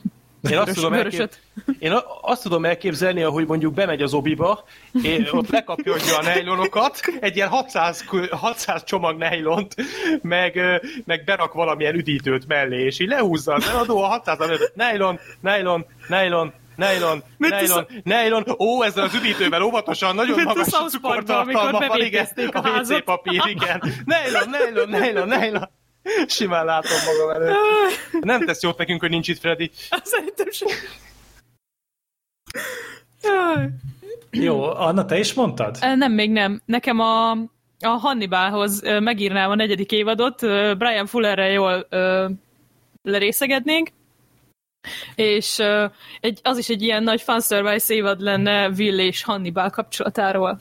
Én 0.50 0.58
azt, 0.58 0.74
tudom 0.74 0.92
elkép... 0.92 1.30
Én 1.78 1.92
a- 1.92 2.04
azt 2.20 2.42
tudom 2.42 2.64
elképzelni, 2.64 3.20
hogy 3.20 3.46
mondjuk 3.46 3.74
bemegy 3.74 4.02
az 4.02 4.14
obiba, 4.14 4.64
és 5.02 5.32
ott 5.32 5.48
lekapja 5.50 5.94
a 6.18 6.22
nejlonokat, 6.22 7.00
egy 7.20 7.36
ilyen 7.36 7.48
600, 7.48 8.04
kö- 8.04 8.30
600 8.30 8.84
csomag 8.84 9.18
nejlont, 9.18 9.74
meg, 10.22 10.60
meg 11.04 11.24
berak 11.24 11.52
valamilyen 11.52 11.94
üdítőt 11.94 12.46
mellé, 12.46 12.84
és 12.84 12.98
így 13.00 13.08
lehúzza 13.08 13.52
az 13.54 13.68
eladó 13.68 14.02
a 14.02 14.06
600 14.06 14.40
előtt. 14.40 14.72
Nejlon, 14.74 15.18
nejlon, 15.40 15.86
nejlon, 16.08 16.52
nejlon, 16.76 17.22
Mint 17.36 17.52
a 17.52 17.56
nejlon, 17.56 17.86
nejlon, 18.04 18.44
ó, 18.58 18.82
ezzel 18.82 19.04
az 19.04 19.14
üdítővel 19.14 19.62
óvatosan, 19.62 20.14
nagyon 20.14 20.36
Mint 20.36 20.48
a 20.48 20.54
magas 20.54 20.90
cukortartalma 20.90 21.70
van, 21.88 22.00
igen, 22.00 22.26
a 22.52 22.58
a 22.58 22.80
WC 22.80 23.04
papír, 23.04 23.42
igen. 23.46 23.82
Nejlon, 24.04 24.48
nejlon, 24.50 24.88
nejlon, 24.88 25.28
nejlon. 25.28 25.68
Simán 26.26 26.64
látom 26.64 26.98
magam 27.06 27.42
előtt. 27.42 27.56
Nem 28.20 28.44
tesz 28.44 28.62
jót 28.62 28.78
nekünk, 28.78 29.00
hogy 29.00 29.10
nincs 29.10 29.28
itt 29.28 29.38
Freddy. 29.38 29.70
Szerintem 30.02 30.50
sem. 30.50 30.68
Jó, 34.30 34.62
Anna, 34.62 35.04
te 35.04 35.18
is 35.18 35.34
mondtad? 35.34 35.78
Nem, 35.80 36.12
még 36.12 36.30
nem. 36.30 36.62
Nekem 36.64 37.00
a, 37.00 37.30
a 37.80 37.88
Hannibalhoz 38.00 38.82
megírnám 38.82 39.50
a 39.50 39.54
negyedik 39.54 39.92
évadot, 39.92 40.40
Brian 40.78 41.06
Fullerrel 41.06 41.50
jól 41.50 41.86
ö, 41.88 42.28
lerészegednénk, 43.02 43.90
és 45.14 45.58
ö, 45.58 45.84
egy, 46.20 46.40
az 46.42 46.58
is 46.58 46.68
egy 46.68 46.82
ilyen 46.82 47.02
nagy 47.02 47.20
fanservice 47.20 47.94
évad 47.94 48.20
lenne 48.20 48.68
Will 48.68 48.98
és 48.98 49.22
Hannibal 49.22 49.70
kapcsolatáról. 49.70 50.60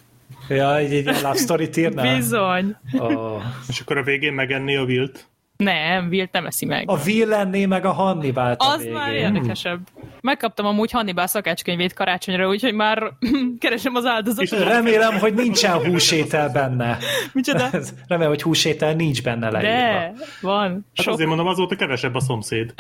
Ja, 0.49 0.75
egy, 0.77 0.93
egy 0.93 1.05
ilyen 1.05 1.21
love 1.21 1.37
story 1.37 1.69
írnál? 1.77 2.15
Bizony. 2.15 2.75
Oh. 2.93 3.41
És 3.67 3.79
akkor 3.79 3.97
a 3.97 4.03
végén 4.03 4.33
megenni 4.33 4.75
a 4.75 4.85
vilt. 4.85 5.30
Nem, 5.63 6.07
Will 6.07 6.27
nem 6.31 6.45
eszi 6.45 6.65
meg. 6.65 6.89
A 6.89 6.97
Will 7.05 7.27
lenné 7.27 7.65
meg 7.65 7.85
a 7.85 7.91
hannibal 7.91 8.55
Az 8.57 8.77
végén. 8.77 8.93
már 8.93 9.13
érdekesebb. 9.13 9.79
Megkaptam 10.21 10.65
amúgy 10.65 10.91
Hannibal 10.91 11.27
szakácskönyvét 11.27 11.93
karácsonyra, 11.93 12.47
úgyhogy 12.47 12.73
már 12.73 13.03
keresem 13.59 13.95
az 13.95 14.05
áldozatot. 14.05 14.63
Remélem, 14.63 15.19
hogy 15.19 15.33
nincsen 15.33 15.71
húsétel 15.85 16.49
benne. 16.49 16.97
Micsoda? 17.33 17.69
Remélem, 18.07 18.31
hogy 18.31 18.41
húsétel 18.41 18.93
nincs 18.93 19.23
benne 19.23 19.49
leírva. 19.49 19.71
De, 19.71 20.13
van. 20.41 20.85
Hát 20.95 21.05
Sok. 21.05 21.13
azért 21.13 21.27
mondom, 21.27 21.47
azóta 21.47 21.75
kevesebb 21.75 22.15
a 22.15 22.19
szomszéd. 22.19 22.73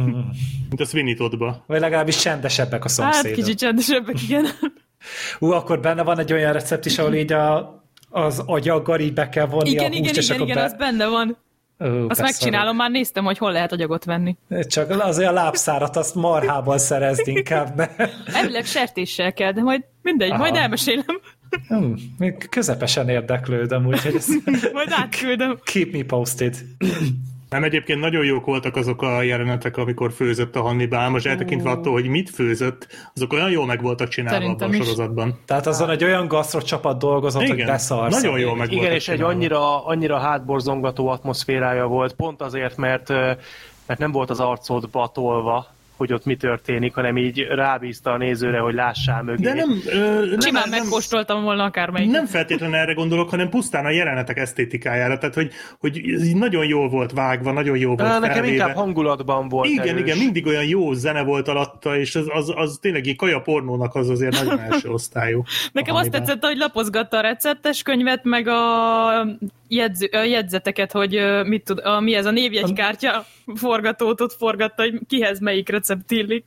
Mint 0.68 0.80
a 0.80 0.84
Sweeney 0.84 1.14
Toddba. 1.14 1.64
Vagy 1.66 1.80
legalábbis 1.80 2.16
csendesebbek 2.16 2.84
a 2.84 2.88
Hát 2.88 2.90
szomszédok. 2.90 3.38
kicsit 3.38 3.58
csendesebbek, 3.58 4.22
igen. 4.22 4.44
Ú, 5.38 5.50
akkor 5.50 5.80
benne 5.80 6.02
van 6.02 6.18
egy 6.18 6.32
olyan 6.32 6.52
recept 6.52 6.86
is, 6.86 6.98
ahol 6.98 7.14
így 7.14 7.32
a, 7.32 7.76
az 8.10 8.42
agyaggal 8.46 9.00
így 9.00 9.12
be 9.12 9.28
kell 9.28 9.46
vonni 9.46 9.70
Igen, 9.70 9.84
a 9.84 9.88
húst, 9.88 9.98
igen, 9.98 10.14
és 10.14 10.24
igen, 10.24 10.36
akkor 10.36 10.48
igen, 10.48 10.58
be... 10.58 10.64
az 10.64 10.74
benne 10.78 11.06
van. 11.06 11.36
Ó, 11.80 12.08
Azt 12.08 12.20
megcsinálom, 12.20 12.76
már 12.76 12.90
néztem, 12.90 13.24
hogy 13.24 13.38
hol 13.38 13.52
lehet 13.52 13.72
agyagot 13.72 14.04
venni. 14.04 14.36
Csak 14.68 14.90
azért 15.04 15.30
a 15.30 15.32
lábszárat 15.32 15.96
azt 15.96 16.14
marhából 16.14 16.78
szerezd 16.78 17.28
inkább, 17.28 17.76
ne? 17.76 17.86
Elvileg 18.32 18.64
sertéssel 18.64 19.32
kell, 19.32 19.52
de 19.52 19.62
majd 19.62 19.84
mindegy, 20.02 20.30
Aha. 20.30 20.38
majd 20.38 20.54
elmesélem. 20.54 21.20
Hmm, 21.68 21.94
még 22.18 22.48
közepesen 22.48 23.08
érdeklődöm, 23.08 23.86
úgyhogy 23.86 24.14
ezt 24.14 24.28
Majd 24.72 24.88
átküldöm. 24.90 25.58
keep 25.64 25.92
me 25.92 26.02
posted. 26.04 26.56
Nem, 27.50 27.64
egyébként 27.64 28.00
nagyon 28.00 28.24
jók 28.24 28.44
voltak 28.44 28.76
azok 28.76 29.02
a 29.02 29.22
jelenetek, 29.22 29.76
amikor 29.76 30.12
főzött 30.12 30.56
a 30.56 30.60
Hannibal. 30.62 31.08
Most 31.08 31.26
eltekintve 31.26 31.70
attól, 31.70 31.92
hogy 31.92 32.06
mit 32.06 32.30
főzött, 32.30 32.86
azok 33.14 33.32
olyan 33.32 33.50
jól 33.50 33.66
meg 33.66 33.82
voltak 33.82 34.08
csinálva 34.08 34.38
Szerintem 34.40 34.66
abban 34.68 34.80
a 34.80 34.82
is. 34.82 34.88
sorozatban. 34.88 35.38
Tehát 35.46 35.66
azon 35.66 35.90
egy 35.90 36.04
olyan 36.04 36.26
gasztrocsapat 36.28 36.98
dolgozott, 36.98 37.40
hogy 37.42 37.50
Igen, 37.54 37.66
beszarsz. 37.66 38.22
nagyon 38.22 38.38
jól 38.38 38.56
meg 38.56 38.72
Igen, 38.72 38.92
és 38.92 39.08
egy 39.08 39.14
csinálva. 39.14 39.34
annyira, 39.34 39.86
annyira 39.86 40.18
hátborzongató 40.18 41.08
atmoszférája 41.08 41.86
volt, 41.86 42.12
pont 42.14 42.42
azért, 42.42 42.76
mert, 42.76 43.08
mert 43.86 43.98
nem 43.98 44.12
volt 44.12 44.30
az 44.30 44.40
arcodba 44.40 45.10
tolva, 45.14 45.66
hogy 45.98 46.12
ott 46.12 46.24
mi 46.24 46.36
történik, 46.36 46.94
hanem 46.94 47.16
így 47.16 47.40
rábízta 47.40 48.10
a 48.10 48.16
nézőre, 48.16 48.58
hogy 48.58 48.74
lássál 48.74 49.22
mögé. 49.22 49.42
De 49.42 49.54
nem, 49.54 49.70
ö, 49.86 50.34
Simán 50.38 50.68
nem, 50.68 50.80
megkóstoltam 50.80 51.42
volna 51.42 51.64
akármelyik. 51.64 52.10
nem 52.10 52.26
feltétlenül 52.26 52.76
erre 52.76 52.92
gondolok, 52.92 53.30
hanem 53.30 53.48
pusztán 53.48 53.84
a 53.84 53.90
jelenetek 53.90 54.36
esztétikájára. 54.38 55.18
Tehát, 55.18 55.34
hogy, 55.34 55.50
hogy 55.78 56.00
ez 56.14 56.24
így 56.26 56.36
nagyon 56.36 56.66
jól 56.66 56.88
volt 56.88 57.12
vágva, 57.12 57.52
nagyon 57.52 57.76
jó 57.76 57.86
volt 57.96 57.98
Nekem 58.20 58.22
felvéve. 58.32 58.52
inkább 58.52 58.74
hangulatban 58.74 59.48
volt 59.48 59.68
Igen, 59.68 59.88
erős. 59.88 60.00
igen, 60.00 60.18
mindig 60.18 60.46
olyan 60.46 60.64
jó 60.64 60.92
zene 60.92 61.22
volt 61.22 61.48
alatta, 61.48 61.96
és 61.98 62.14
az, 62.14 62.26
az, 62.28 62.52
az 62.56 62.78
tényleg 62.80 63.06
így 63.06 63.16
kaja 63.16 63.40
pornónak 63.40 63.94
az 63.94 64.08
azért 64.08 64.44
nagyon 64.44 64.60
első 64.60 64.88
osztályú. 64.88 65.42
Nekem 65.72 65.94
azt 65.94 66.10
tetszett, 66.10 66.44
hogy 66.44 66.56
lapozgatta 66.56 67.16
a 67.16 67.20
receptes 67.20 67.82
könyvet, 67.82 68.24
meg 68.24 68.48
a, 68.48 69.20
jegyző, 69.68 70.08
jegyzeteket, 70.12 70.92
hogy 70.92 71.20
mit 71.44 71.64
tud, 71.64 71.78
a, 71.78 72.00
mi 72.00 72.14
ez 72.14 72.26
a 72.26 72.30
névjegykártya 72.30 73.24
forgatót 73.54 74.20
ott 74.20 74.32
forgatta, 74.32 74.82
hogy 74.82 74.98
kihez 75.08 75.40
melyik 75.40 75.68
recept 75.68 76.10
illik. 76.10 76.44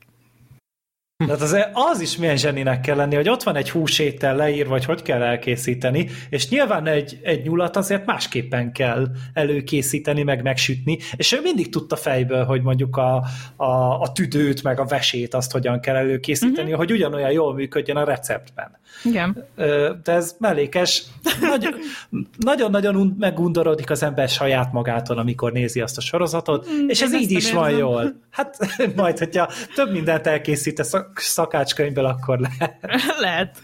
Tehát 1.26 1.40
azért 1.42 1.70
az 1.72 2.00
is 2.00 2.16
milyen 2.16 2.36
zseninek 2.36 2.80
kell 2.80 2.96
lenni, 2.96 3.14
hogy 3.14 3.28
ott 3.28 3.42
van 3.42 3.56
egy 3.56 3.70
húsétel 3.70 4.36
leír, 4.36 4.66
vagy 4.66 4.84
hogy 4.84 5.02
kell 5.02 5.22
elkészíteni, 5.22 6.08
és 6.30 6.48
nyilván 6.48 6.86
egy, 6.86 7.18
egy 7.22 7.42
nyulat 7.42 7.76
azért 7.76 8.06
másképpen 8.06 8.72
kell 8.72 9.06
előkészíteni, 9.32 10.22
meg 10.22 10.42
megsütni, 10.42 10.98
és 11.16 11.32
ő 11.32 11.40
mindig 11.42 11.68
tudta 11.68 11.96
fejből, 11.96 12.44
hogy 12.44 12.62
mondjuk 12.62 12.96
a, 12.96 13.24
a, 13.56 14.00
a 14.00 14.12
tüdőt, 14.12 14.62
meg 14.62 14.80
a 14.80 14.84
vesét 14.84 15.34
azt 15.34 15.52
hogyan 15.52 15.80
kell 15.80 15.96
előkészíteni, 15.96 16.62
uh-huh. 16.62 16.76
hogy 16.76 16.92
ugyanolyan 16.92 17.30
jól 17.30 17.54
működjön 17.54 17.96
a 17.96 18.04
receptben. 18.04 18.80
Igen. 19.04 19.44
De 20.02 20.12
ez 20.12 20.36
mellékes. 20.38 21.02
Nagy- 21.40 21.74
Nagyon-nagyon 22.38 22.96
un- 22.96 23.18
megundorodik 23.18 23.90
az 23.90 24.02
ember 24.02 24.28
saját 24.28 24.72
magától, 24.72 25.18
amikor 25.18 25.52
nézi 25.52 25.80
azt 25.80 25.96
a 25.96 26.00
sorozatot, 26.00 26.68
mm, 26.70 26.88
és 26.88 27.02
ez 27.02 27.14
így 27.14 27.30
is 27.30 27.46
nem 27.46 27.54
van 27.60 27.68
érzem. 27.68 27.84
jól. 27.84 28.14
Hát 28.30 28.56
majd, 28.96 29.18
hogyha 29.18 29.48
több 29.74 29.92
mindent 29.92 30.26
elkészít 30.26 30.78
a 30.78 30.84
szak- 30.84 31.11
szakácskönyvből, 31.20 32.04
akkor 32.04 32.38
lehet. 32.38 32.78
Lehet. 33.20 33.62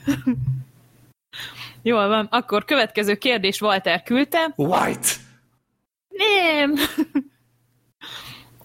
Jól 1.82 2.08
van. 2.08 2.26
Akkor 2.30 2.64
következő 2.64 3.14
kérdés 3.14 3.60
Walter 3.60 4.02
küldte. 4.02 4.52
White! 4.56 5.08
Nem! 6.08 6.74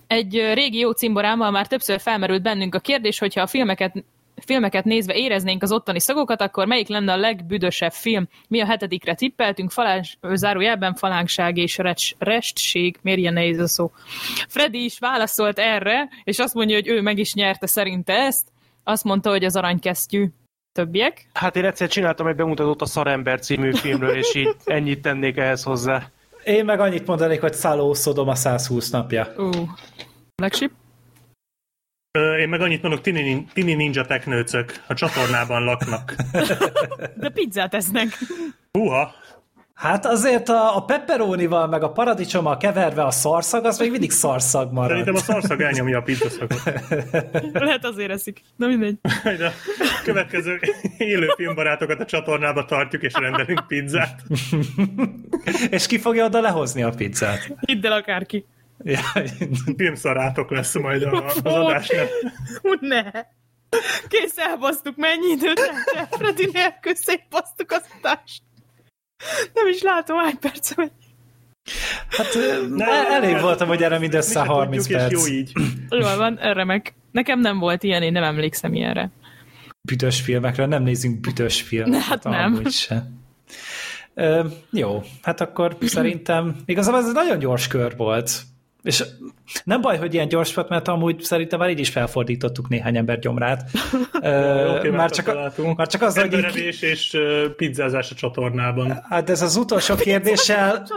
Egy 0.08 0.34
régi 0.54 0.78
jó 0.78 0.92
cimborámmal 0.92 1.52
már 1.52 1.68
többször 1.68 2.00
felmerült 2.00 2.42
bennünk 2.42 2.76
a 2.76 2.80
kérdés, 2.80 3.20
hogyha 3.20 3.42
a 3.42 3.48
filmeket 3.48 4.04
filmeket 4.46 4.84
nézve 4.84 5.16
éreznénk 5.16 5.64
az 5.64 5.72
ottani 5.72 6.00
szagokat, 6.00 6.42
akkor 6.42 6.68
melyik 6.68 6.88
lenne 6.88 7.12
a 7.12 7.18
legbüdösebb 7.18 7.92
film? 7.92 8.28
Mi 8.48 8.62
a 8.62 8.66
hetedikre 8.66 9.16
tippeltünk, 9.16 9.72
falás, 9.72 10.18
zárójelben 10.34 10.94
falánkság 10.94 11.58
és 11.58 11.78
recs, 11.78 12.12
restség, 12.18 12.98
miért 13.02 13.20
ilyen 13.20 13.34
nehéz 13.34 13.60
a 13.60 13.68
szó. 13.68 13.92
Freddy 14.48 14.84
is 14.84 15.00
válaszolt 15.00 15.60
erre, 15.60 16.10
és 16.24 16.40
azt 16.40 16.54
mondja, 16.54 16.76
hogy 16.76 16.88
ő 16.88 17.02
meg 17.02 17.18
is 17.18 17.34
nyerte 17.34 17.68
szerinte 17.68 18.14
ezt, 18.14 18.48
azt 18.84 19.04
mondta, 19.04 19.30
hogy 19.30 19.44
az 19.44 19.56
aranykesztyű. 19.56 20.28
többiek. 20.72 21.28
Hát 21.34 21.56
én 21.56 21.66
egyszer 21.66 21.88
csináltam 21.88 22.28
egy 22.28 22.36
bemutatót 22.36 22.82
a 22.82 22.86
Szarember 22.86 23.40
című 23.40 23.74
filmről, 23.74 24.16
és 24.16 24.36
így 24.36 24.56
ennyit 24.66 25.02
tennék 25.02 25.38
ehhez 25.38 25.64
hozzá. 25.64 26.10
Én 26.44 26.66
meg 26.66 26.80
annyit 26.80 27.08
mondanék, 27.08 27.42
hogy 27.42 27.54
Száló 27.54 27.94
Szodom 27.94 28.28
a 28.28 28.36
120 28.36 28.90
napja. 28.90 29.34
Ú, 29.38 29.50
Black 30.36 30.72
Ö, 32.12 32.38
Én 32.38 32.50
meg 32.50 32.62
annyit 32.62 32.82
mondok, 32.82 33.02
tini, 33.02 33.46
tini 33.54 33.74
ninja 33.74 34.06
teknőcök 34.06 34.84
a 34.88 34.94
csatornában 34.94 35.64
laknak. 35.64 36.16
De 37.16 37.30
pizzát 37.30 37.74
esznek. 37.74 38.08
Húha, 38.72 39.12
Hát 39.74 40.06
azért 40.06 40.50
a, 40.50 40.76
a 40.76 40.82
pepperonival, 40.86 41.68
meg 41.68 41.84
a 41.84 41.92
paradicsommal 41.92 42.58
keverve 42.58 43.04
a 43.04 43.12
szarszag, 43.12 43.66
az 43.66 43.80
még 43.80 43.92
mindig 43.92 44.12
szarszag 44.12 44.72
marad. 44.72 44.90
szerintem 44.90 45.16
a 45.16 45.18
szarszag 45.20 45.62
elnyomja 45.62 45.98
a 45.98 46.02
pizzaszakot. 46.02 46.62
Lehet 47.54 47.86
azért 47.86 48.12
eszik. 48.12 48.42
Na 48.56 48.68
mindegy. 48.68 48.98
Majd 49.24 49.42
a 49.42 49.52
következő 50.04 50.60
élő 50.98 51.28
filmbarátokat 51.36 52.00
a 52.00 52.06
csatornába 52.06 52.66
tartjuk, 52.66 53.02
és 53.02 53.14
rendelünk 53.14 53.68
pizzát. 53.68 54.22
És 55.70 55.86
ki 55.88 56.00
fogja 56.00 56.26
oda 56.26 56.42
lehozni 56.42 56.84
a 56.84 56.90
pizzát? 56.90 57.52
Hidd 57.66 57.86
el 57.86 57.92
akárki. 57.92 58.46
Ja, 58.84 59.00
Filmszarátok 59.78 60.52
lesz 60.52 60.74
majd 60.78 61.04
a- 61.04 61.26
az 61.26 61.40
adásnál. 61.44 62.06
Ne. 62.80 63.04
Kész, 64.08 64.38
elbasztuk, 64.38 64.96
mennyi 64.98 65.32
időt? 65.32 65.72
Freddy 66.10 66.50
nélkül 66.54 66.96
szétbasztuk 66.96 67.72
az 67.72 67.82
adást. 68.02 68.42
Nem 69.54 69.68
is 69.68 69.82
látom, 69.82 70.18
hány 70.18 70.40
perc 70.40 70.76
megy. 70.76 70.92
hát 72.10 72.28
ne, 72.70 72.86
elég 73.08 73.42
voltam, 73.42 73.68
hogy 73.68 73.84
erre 73.84 74.00
mindössze 74.00 74.40
Mi 74.40 74.46
se 74.46 74.52
30 74.52 74.82
tudjuk, 74.82 75.00
perc. 75.00 75.12
Jó 75.12 75.34
így. 75.34 75.52
Jól 75.90 76.16
van, 76.18 76.36
remek. 76.36 76.94
Nekem 77.12 77.40
nem 77.40 77.60
volt 77.60 77.84
ilyen, 77.84 78.02
én 78.04 78.12
nem 78.12 78.24
emlékszem 78.24 78.74
ilyenre. 78.74 79.12
büdös 79.82 80.22
filmekre, 80.22 80.66
nem 80.66 80.84
nézünk 80.84 81.20
büdös 81.20 81.62
filmet. 81.62 82.02
Hát 82.02 82.24
nem. 82.24 82.66
se. 82.70 83.06
Ö, 84.14 84.48
jó, 84.72 85.04
hát 85.22 85.42
akkor 85.42 85.78
szerintem 85.82 86.56
igazából 86.66 87.00
ez 87.00 87.08
egy 87.08 87.14
nagyon 87.14 87.40
gyors 87.40 87.68
kör 87.68 87.96
volt. 87.96 88.42
És 88.84 89.04
nem 89.64 89.82
baj, 89.82 89.98
hogy 89.98 90.14
ilyen 90.14 90.28
gyors 90.28 90.54
volt, 90.54 90.70
mert 90.70 90.88
amúgy 90.88 91.22
szerintem 91.22 91.60
már 91.60 91.70
így 91.70 91.80
is 91.80 91.90
felfordítottuk 91.90 92.70
néhány 92.70 92.98
ember 92.98 93.20
gyomrát. 93.20 93.70
Ö, 94.22 94.78
Oké, 94.78 94.90
már, 94.90 95.10
csak, 95.10 95.26
megtaláltunk. 95.26 95.78
már 95.78 95.88
csak 95.88 96.02
az, 96.02 96.20
hogy 96.20 96.58
így, 96.58 96.78
és 96.82 97.18
pizzázás 97.56 98.12
a 98.12 98.16
csatornában. 98.16 99.04
hát 99.10 99.30
ez 99.30 99.42
az 99.42 99.56
utolsó 99.56 99.96
kérdéssel 99.96 100.88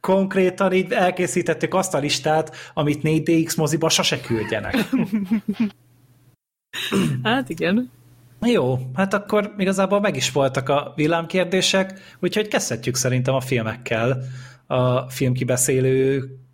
konkrétan 0.00 0.72
így 0.72 0.92
elkészítettük 0.92 1.74
azt 1.74 1.94
a 1.94 1.98
listát, 1.98 2.56
amit 2.74 3.00
4DX 3.02 3.56
moziba 3.56 3.88
sose 3.88 4.20
küldjenek. 4.20 4.76
Hát 7.22 7.48
igen. 7.48 7.90
Jó, 8.40 8.78
hát 8.94 9.14
akkor 9.14 9.54
igazából 9.58 10.00
meg 10.00 10.16
is 10.16 10.32
voltak 10.32 10.68
a 10.68 10.92
villámkérdések, 10.96 12.00
úgyhogy 12.20 12.48
kezdhetjük 12.48 12.94
szerintem 12.94 13.34
a 13.34 13.40
filmekkel, 13.40 14.22
a 14.66 15.10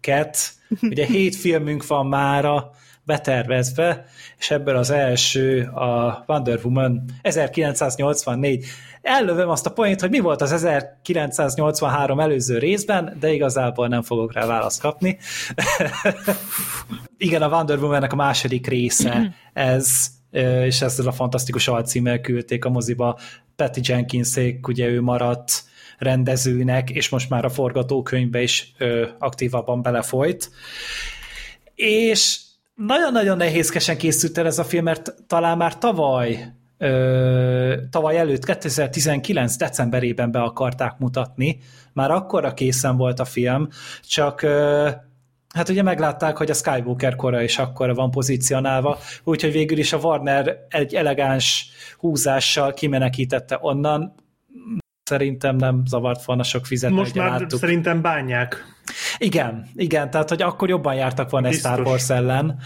filmkibeszélőket. 0.07 0.55
Ugye 0.83 1.07
hét 1.07 1.37
filmünk 1.37 1.87
van 1.87 2.07
mára 2.07 2.71
betervezve, 3.05 4.05
és 4.39 4.51
ebből 4.51 4.77
az 4.77 4.91
első 4.91 5.63
a 5.63 6.25
Wonder 6.27 6.59
Woman 6.63 7.05
1984. 7.23 8.65
Ellövöm 9.03 9.49
azt 9.49 9.67
a 9.67 9.73
point, 9.73 10.01
hogy 10.01 10.11
mi 10.11 10.19
volt 10.19 10.41
az 10.41 10.53
1983 10.53 12.21
előző 12.21 12.59
részben, 12.59 13.17
de 13.21 13.33
igazából 13.33 13.89
nem 13.89 14.03
fogok 14.03 14.33
rá 14.33 14.47
választ 14.47 14.81
kapni. 14.81 15.19
Igen, 17.19 17.43
a 17.43 17.49
Wonder 17.49 17.79
Woman-nek 17.79 18.13
a 18.13 18.17
második 18.17 18.67
része 18.67 19.35
ez, 19.53 20.07
és 20.65 20.81
ezzel 20.81 21.07
a 21.07 21.13
fantasztikus 21.13 21.69
alcímmel 21.69 22.21
küldték 22.21 22.65
a 22.65 22.71
moziba. 22.71 23.19
Patty 23.57 23.81
Jenkinsék, 23.83 24.69
ugye 24.69 24.87
ő 24.87 25.01
maradt 25.01 25.65
rendezőnek, 25.99 26.91
és 26.91 27.09
most 27.09 27.31
már 27.31 27.45
a 27.45 27.49
forgatókönyvbe 27.49 28.43
is 28.43 28.73
ö, 28.79 29.07
aktívabban 29.19 29.83
belefolyt. 29.83 30.51
És 31.75 32.41
nagyon-nagyon 32.75 33.37
nehézkesen 33.37 33.97
készült 33.97 34.39
el 34.39 34.47
ez 34.47 34.59
a 34.59 34.65
film, 34.65 34.85
mert 34.85 35.15
talán 35.27 35.57
már 35.57 35.79
tavaly 35.79 36.53
ö, 36.79 37.75
tavaly 37.91 38.19
előtt, 38.19 38.45
2019 38.45 39.57
decemberében 39.57 40.31
be 40.31 40.43
akarták 40.43 40.99
mutatni, 40.99 41.59
már 41.93 42.11
akkora 42.11 42.55
készen 42.55 42.97
volt 42.97 43.21
a 43.21 43.25
film, 43.25 43.69
csak 44.03 44.43
ö, 44.43 44.89
hát 45.55 45.69
ugye 45.69 45.83
meglátták, 45.83 46.37
hogy 46.37 46.51
a 46.51 46.55
Skywalker 46.55 47.17
kora 47.17 47.43
is 47.43 47.59
akkora 47.59 47.95
van 47.95 48.11
pozícionálva, 48.11 48.99
úgyhogy 49.25 49.53
végül 49.53 49.79
is 49.79 49.93
a 49.93 49.99
Warner 49.99 50.67
egy 50.69 50.95
elegáns 50.95 51.71
húzással 51.99 52.73
kimenekítette 52.73 53.59
onnan, 53.61 54.15
szerintem 55.07 55.57
nem 55.57 55.83
zavart 55.87 56.25
volna 56.25 56.43
sok 56.43 56.67
fizetni, 56.67 56.97
Most 56.97 57.15
már 57.15 57.31
láttuk. 57.41 57.59
szerintem 57.59 58.03
bánják. 58.03 58.65
Igen, 59.19 59.69
igen, 59.75 60.11
tehát 60.11 60.29
hogy 60.29 60.43
akkor 60.43 60.69
jobban 60.69 60.95
jártak 60.95 61.31
volna 61.31 61.47
egy 61.47 61.53
Biztos. 61.53 61.73
Star 61.73 61.87
Wars 61.87 62.11
ellen. 62.11 62.59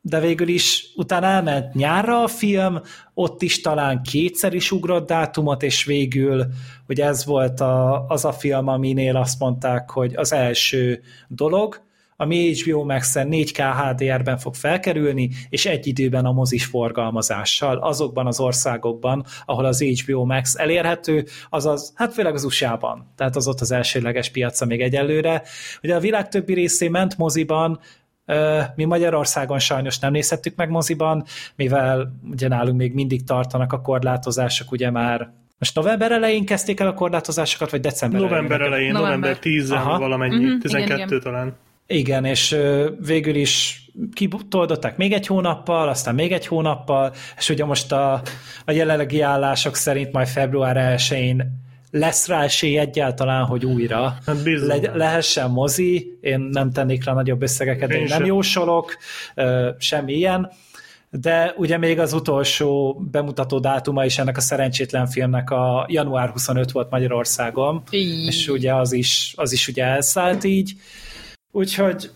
De 0.00 0.20
végül 0.20 0.48
is 0.48 0.84
utána 0.96 1.26
elment 1.26 1.74
nyárra 1.74 2.22
a 2.22 2.28
film, 2.28 2.80
ott 3.14 3.42
is 3.42 3.60
talán 3.60 4.02
kétszer 4.02 4.54
is 4.54 4.70
ugrott 4.70 5.06
dátumot, 5.06 5.62
és 5.62 5.84
végül 5.84 6.46
ugye 6.88 7.04
ez 7.04 7.24
volt 7.24 7.60
a, 7.60 8.06
az 8.06 8.24
a 8.24 8.32
film, 8.32 8.68
aminél 8.68 9.16
azt 9.16 9.38
mondták, 9.38 9.90
hogy 9.90 10.12
az 10.16 10.32
első 10.32 11.00
dolog, 11.28 11.82
ami 12.24 12.52
HBO 12.54 12.84
Max-en 12.84 13.28
4K 13.30 13.58
HDR-ben 13.76 14.38
fog 14.38 14.54
felkerülni, 14.54 15.30
és 15.48 15.66
egy 15.66 15.86
időben 15.86 16.24
a 16.24 16.32
mozis 16.32 16.64
forgalmazással 16.64 17.76
azokban 17.76 18.26
az 18.26 18.40
országokban, 18.40 19.24
ahol 19.46 19.64
az 19.64 19.82
HBO 19.82 20.24
Max 20.24 20.54
elérhető, 20.54 21.24
azaz, 21.50 21.92
hát 21.94 22.12
főleg 22.12 22.34
az 22.34 22.44
USA-ban, 22.44 23.12
tehát 23.16 23.36
az 23.36 23.48
ott 23.48 23.60
az 23.60 23.70
elsőleges 23.70 24.30
piaca 24.30 24.64
még 24.66 24.80
egyelőre. 24.80 25.42
Ugye 25.82 25.94
a 25.94 26.00
világ 26.00 26.28
többi 26.28 26.54
részén 26.54 26.90
ment 26.90 27.16
moziban, 27.18 27.78
mi 28.74 28.84
Magyarországon 28.84 29.58
sajnos 29.58 29.98
nem 29.98 30.12
nézhettük 30.12 30.56
meg 30.56 30.68
moziban, 30.70 31.24
mivel 31.56 32.20
ugye 32.30 32.48
nálunk 32.48 32.78
még 32.78 32.94
mindig 32.94 33.24
tartanak 33.24 33.72
a 33.72 33.80
korlátozások, 33.80 34.72
ugye 34.72 34.90
már 34.90 35.32
most 35.58 35.74
november 35.76 36.12
elején 36.12 36.44
kezdték 36.44 36.80
el 36.80 36.86
a 36.86 36.94
korlátozásokat, 36.94 37.70
vagy 37.70 37.80
december 37.80 38.20
November 38.20 38.60
elején? 38.60 38.72
elején, 38.72 38.92
November. 38.92 39.18
november 39.18 39.38
10 39.38 39.70
Aha. 39.70 39.98
valamennyi, 39.98 40.34
Mhm, 40.34 40.44
igen, 40.44 40.58
12 40.58 41.04
igen. 41.04 41.20
talán. 41.20 41.56
Igen, 41.86 42.24
és 42.24 42.56
végül 43.06 43.34
is 43.34 43.84
kitoldották 44.12 44.96
még 44.96 45.12
egy 45.12 45.26
hónappal, 45.26 45.88
aztán 45.88 46.14
még 46.14 46.32
egy 46.32 46.46
hónappal, 46.46 47.12
és 47.38 47.48
ugye 47.48 47.64
most 47.64 47.92
a, 47.92 48.22
a 48.64 48.72
jelenlegi 48.72 49.20
állások 49.20 49.76
szerint 49.76 50.12
majd 50.12 50.26
február 50.26 50.96
1-én 50.98 51.62
lesz 51.90 52.28
rá 52.28 52.42
esély 52.42 52.78
egyáltalán, 52.78 53.44
hogy 53.44 53.64
újra 53.64 54.18
Hát 54.26 54.36
le, 54.44 54.78
lehessen 54.94 55.50
mozi, 55.50 56.18
én 56.20 56.40
nem 56.40 56.72
tennék 56.72 57.04
rá 57.04 57.12
nagyobb 57.12 57.42
összegeket, 57.42 57.90
Én 57.90 57.96
én 57.96 58.04
nem 58.08 58.18
sem. 58.18 58.26
jósolok, 58.26 58.96
semmi 59.78 60.12
ilyen, 60.12 60.50
de 61.10 61.54
ugye 61.56 61.78
még 61.78 61.98
az 61.98 62.12
utolsó 62.12 63.00
bemutató 63.10 63.58
dátuma 63.58 64.04
is 64.04 64.18
ennek 64.18 64.36
a 64.36 64.40
szerencsétlen 64.40 65.06
filmnek 65.06 65.50
a 65.50 65.86
január 65.88 66.28
25 66.30 66.70
volt 66.70 66.90
Magyarországon, 66.90 67.82
Így. 67.90 68.26
és 68.26 68.48
ugye 68.48 68.74
az 68.74 68.92
is, 68.92 69.32
az 69.36 69.52
is 69.52 69.68
ugye 69.68 69.84
elszállt 69.84 70.44
így, 70.44 70.72
úgyhogy 71.54 72.10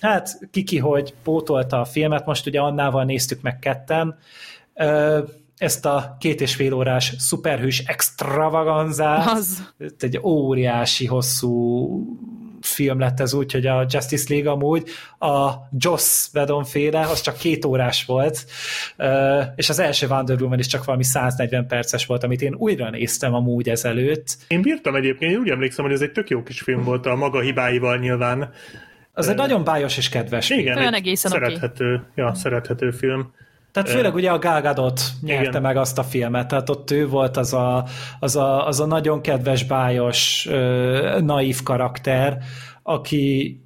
hát 0.00 0.38
kiki, 0.50 0.78
hogy 0.78 1.14
pótolta 1.22 1.80
a 1.80 1.84
filmet, 1.84 2.26
most 2.26 2.46
ugye 2.46 2.60
Annával 2.60 3.04
néztük 3.04 3.42
meg 3.42 3.58
ketten, 3.58 4.18
ezt 5.56 5.86
a 5.86 6.16
két 6.20 6.40
és 6.40 6.54
fél 6.54 6.72
órás 6.72 7.14
szuperhős 7.18 7.78
extravaganzát, 7.78 9.26
Az. 9.26 9.72
egy 9.98 10.18
óriási 10.22 11.06
hosszú 11.06 12.18
film 12.60 12.98
lett 12.98 13.20
ez 13.20 13.34
úgy, 13.34 13.52
hogy 13.52 13.66
a 13.66 13.86
Justice 13.88 14.34
League 14.34 14.50
amúgy 14.50 14.88
a 15.18 15.50
Joss 15.78 16.28
Whedon 16.34 16.64
féle, 16.64 17.00
az 17.00 17.20
csak 17.20 17.36
két 17.36 17.64
órás 17.64 18.04
volt, 18.04 18.44
és 19.56 19.68
az 19.68 19.78
első 19.78 20.06
Wonder 20.06 20.42
Woman 20.42 20.58
is 20.58 20.66
csak 20.66 20.84
valami 20.84 21.04
140 21.04 21.66
perces 21.66 22.06
volt, 22.06 22.24
amit 22.24 22.42
én 22.42 22.54
újra 22.54 22.90
néztem 22.90 23.34
amúgy 23.34 23.68
ezelőtt. 23.68 24.36
Én 24.48 24.62
bírtam 24.62 24.94
egyébként, 24.94 25.32
én 25.32 25.38
úgy 25.38 25.50
emlékszem, 25.50 25.84
hogy 25.84 25.94
ez 25.94 26.00
egy 26.00 26.12
tök 26.12 26.28
jó 26.30 26.42
kis 26.42 26.60
film 26.60 26.84
volt 26.84 27.06
a 27.06 27.14
maga 27.14 27.40
hibáival 27.40 27.96
nyilván. 27.96 28.52
Az 29.12 29.28
egy 29.28 29.36
nagyon 29.36 29.64
bájos 29.64 29.96
és 29.96 30.08
kedves 30.08 30.46
film. 30.46 30.60
Igen, 30.60 30.76
Olyan 30.76 30.94
egy 30.94 30.98
egészen 30.98 31.30
szerethető, 31.30 32.02
ja, 32.14 32.34
szerethető 32.34 32.90
film. 32.90 33.32
Tehát 33.82 33.96
főleg 33.96 34.14
ugye 34.14 34.30
a 34.30 34.38
Gal 34.38 34.60
Gadot 34.60 35.00
nyerte 35.20 35.48
Igen. 35.48 35.62
meg 35.62 35.76
azt 35.76 35.98
a 35.98 36.02
filmet, 36.02 36.48
tehát 36.48 36.68
ott 36.68 36.90
ő 36.90 37.08
volt 37.08 37.36
az 37.36 37.52
a, 37.52 37.84
az 38.20 38.36
a, 38.36 38.66
az 38.66 38.80
a 38.80 38.86
nagyon 38.86 39.20
kedves, 39.20 39.64
bájos, 39.64 40.48
naív 41.20 41.62
karakter, 41.62 42.38
aki 42.82 43.56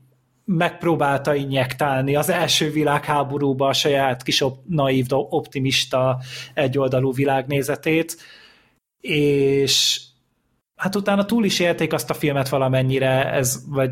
megpróbálta 0.45 1.35
injektálni 1.35 2.15
az 2.15 2.31
első 2.31 2.71
világháborúba 2.71 3.67
a 3.67 3.73
saját 3.73 4.23
kis 4.23 4.41
op- 4.41 4.67
naív, 4.69 5.07
optimista 5.09 6.19
egyoldalú 6.55 7.13
világnézetét, 7.13 8.17
és 9.01 10.01
hát 10.77 10.97
utána 10.97 11.25
túl 11.25 11.45
is 11.45 11.61
élték 11.61 11.93
azt 11.93 12.11
a 12.11 12.15
filmet 12.15 12.49
valamennyire, 12.49 13.33
ez, 13.33 13.65
vagy 13.69 13.91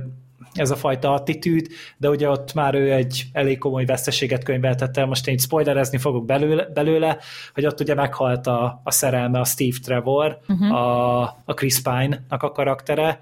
ez 0.52 0.70
a 0.70 0.76
fajta 0.76 1.12
attitűd, 1.12 1.66
de 1.96 2.08
ugye 2.08 2.28
ott 2.28 2.54
már 2.54 2.74
ő 2.74 2.92
egy 2.92 3.24
elég 3.32 3.58
komoly 3.58 3.84
veszteséget 3.84 4.44
könyveltett 4.44 4.96
el, 4.96 5.06
most 5.06 5.26
én 5.26 5.34
itt 5.34 5.40
spoilerezni 5.40 5.98
fogok 5.98 6.24
belőle, 6.24 6.64
belőle 6.74 7.18
hogy 7.54 7.66
ott 7.66 7.80
ugye 7.80 7.94
meghalt 7.94 8.46
a, 8.46 8.80
a 8.84 8.90
szerelme, 8.90 9.40
a 9.40 9.44
Steve 9.44 9.76
Trevor, 9.82 10.38
uh-huh. 10.48 10.74
a, 10.74 11.22
a 11.44 11.54
Chris 11.54 11.80
Pine-nak 11.80 12.42
a 12.42 12.52
karaktere, 12.52 13.20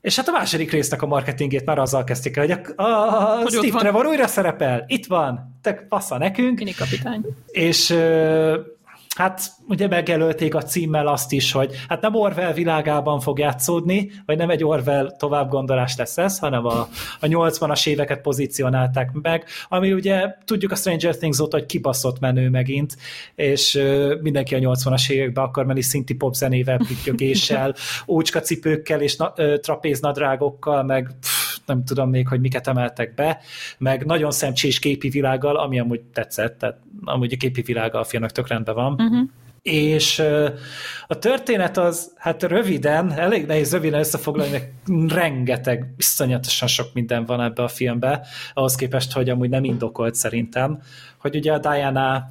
és 0.00 0.16
hát 0.16 0.28
a 0.28 0.32
második 0.32 0.70
résznek 0.70 1.02
a 1.02 1.06
marketingét 1.06 1.64
már 1.64 1.78
azzal 1.78 2.04
kezdték 2.04 2.36
el, 2.36 2.46
hogy 2.46 2.58
a, 2.76 2.82
a, 2.82 3.42
a 3.42 3.50
Steve 3.50 3.78
Trevor 3.78 4.06
újra 4.06 4.26
szerepel, 4.26 4.84
itt 4.86 5.06
van, 5.06 5.58
te 5.62 5.74
passza 5.74 6.18
nekünk. 6.18 6.58
Mini 6.58 6.72
kapitány. 6.72 7.24
És 7.46 7.96
hát 9.20 9.52
ugye 9.68 9.88
megjelölték 9.88 10.54
a 10.54 10.62
címmel 10.62 11.06
azt 11.06 11.32
is, 11.32 11.52
hogy 11.52 11.74
hát 11.88 12.00
nem 12.00 12.14
Orwell 12.14 12.52
világában 12.52 13.20
fog 13.20 13.38
játszódni, 13.38 14.10
vagy 14.26 14.36
nem 14.36 14.50
egy 14.50 14.64
Orwell 14.64 15.16
tovább 15.18 15.48
gondolás 15.48 15.96
lesz 15.96 16.18
ez, 16.18 16.38
hanem 16.38 16.66
a, 16.66 16.88
a 17.20 17.26
80-as 17.26 17.86
éveket 17.86 18.20
pozícionálták 18.20 19.12
meg, 19.12 19.44
ami 19.68 19.92
ugye 19.92 20.34
tudjuk 20.44 20.72
a 20.72 20.74
Stranger 20.74 21.16
Things 21.16 21.38
óta, 21.38 21.56
hogy 21.56 21.66
kibaszott 21.66 22.20
menő 22.20 22.48
megint, 22.48 22.96
és 23.34 23.74
uh, 23.74 24.20
mindenki 24.20 24.54
a 24.54 24.58
80-as 24.58 25.10
években 25.10 25.44
akar 25.44 25.64
menni 25.66 25.82
szinti 25.82 26.14
popzenével, 26.14 26.76
pittyögéssel, 26.76 27.74
ócskacipőkkel 28.08 29.00
és 29.00 29.16
na, 29.16 29.32
uh, 29.36 29.54
trapéznadrágokkal, 29.54 30.82
meg 30.82 31.10
pff, 31.20 31.49
nem 31.70 31.84
tudom 31.84 32.10
még, 32.10 32.28
hogy 32.28 32.40
miket 32.40 32.68
emeltek 32.68 33.14
be, 33.14 33.40
meg 33.78 34.04
nagyon 34.04 34.30
szemcsés 34.30 34.78
képi 34.78 35.08
világgal, 35.08 35.56
ami 35.56 35.78
amúgy 35.80 36.00
tetszett, 36.00 36.58
tehát 36.58 36.78
amúgy 37.04 37.32
a 37.32 37.36
képi 37.36 37.62
világa 37.62 37.98
a 37.98 38.04
filmnek 38.04 38.30
tök 38.30 38.48
rendben 38.48 38.74
van. 38.74 38.92
Uh-huh. 38.92 39.28
És 39.62 40.18
a 41.06 41.18
történet 41.18 41.76
az, 41.76 42.12
hát 42.16 42.42
röviden, 42.42 43.12
elég 43.12 43.46
nehéz 43.46 43.72
röviden 43.72 43.98
összefoglalni, 43.98 44.50
mert 44.50 45.12
rengeteg, 45.12 45.94
iszonyatosan 45.96 46.68
sok 46.68 46.86
minden 46.94 47.24
van 47.24 47.40
ebbe 47.40 47.62
a 47.62 47.68
filmbe, 47.68 48.26
ahhoz 48.54 48.74
képest, 48.74 49.12
hogy 49.12 49.28
amúgy 49.28 49.48
nem 49.48 49.64
indokolt 49.64 50.14
szerintem, 50.14 50.82
hogy 51.18 51.36
ugye 51.36 51.52
a 51.52 51.58
Diana 51.58 52.28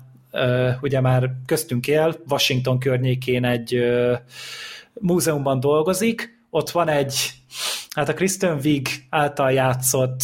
ugye 0.82 1.02
már 1.02 1.32
köztünk 1.46 1.88
él, 1.88 2.16
Washington 2.30 2.80
környékén 2.80 3.46
egy 3.46 3.80
múzeumban 4.94 5.60
dolgozik, 5.60 6.39
ott 6.50 6.70
van 6.70 6.88
egy, 6.90 7.32
hát 7.96 8.10
a 8.10 8.14
Kristen 8.14 8.60
Wiig 8.64 8.88
által 9.10 9.52
játszott 9.52 10.22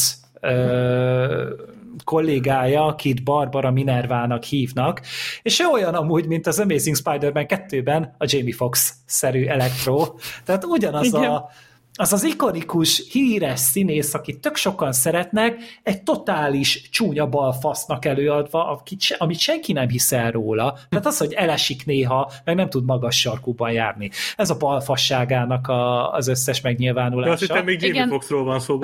kollégája, 2.03 2.85
akit 2.85 3.23
Barbara 3.23 3.71
Minervának 3.71 4.43
hívnak, 4.43 5.01
és 5.41 5.59
ő 5.59 5.65
olyan 5.65 5.93
amúgy, 5.93 6.27
mint 6.27 6.47
az 6.47 6.59
Amazing 6.59 6.95
Spider-Man 6.95 7.45
2-ben 7.47 8.15
a 8.17 8.25
Jamie 8.27 8.55
Foxx-szerű 8.55 9.45
Electro, 9.45 10.15
tehát 10.43 10.63
ugyanaz 10.63 11.05
Igen. 11.05 11.23
a 11.23 11.49
az 11.97 12.13
az 12.13 12.23
ikonikus, 12.23 13.03
híres 13.11 13.59
színész, 13.59 14.13
akit 14.13 14.39
tök 14.39 14.55
sokan 14.55 14.91
szeretnek, 14.91 15.79
egy 15.83 16.03
totális 16.03 16.89
csúnya 16.89 17.27
balfasznak 17.27 18.05
előadva, 18.05 18.81
amit 19.17 19.39
senki 19.39 19.73
nem 19.73 19.89
hisz 19.89 20.11
el 20.11 20.31
róla. 20.31 20.77
Tehát 20.89 21.05
az, 21.05 21.17
hogy 21.17 21.33
elesik 21.33 21.85
néha, 21.85 22.31
meg 22.43 22.55
nem 22.55 22.69
tud 22.69 22.85
magas 22.85 23.19
sarkúban 23.19 23.71
járni. 23.71 24.09
Ez 24.35 24.49
a 24.49 24.57
balfasságának 24.57 25.67
a, 25.67 26.11
az 26.11 26.27
összes 26.27 26.61
megnyilvánulása. 26.61 27.27
De 27.27 27.33
azt 27.33 27.41
hittem, 27.41 27.63
még 27.63 27.81
Jamie 27.81 28.07
Foxról 28.07 28.43
van 28.43 28.59
szó. 28.59 28.79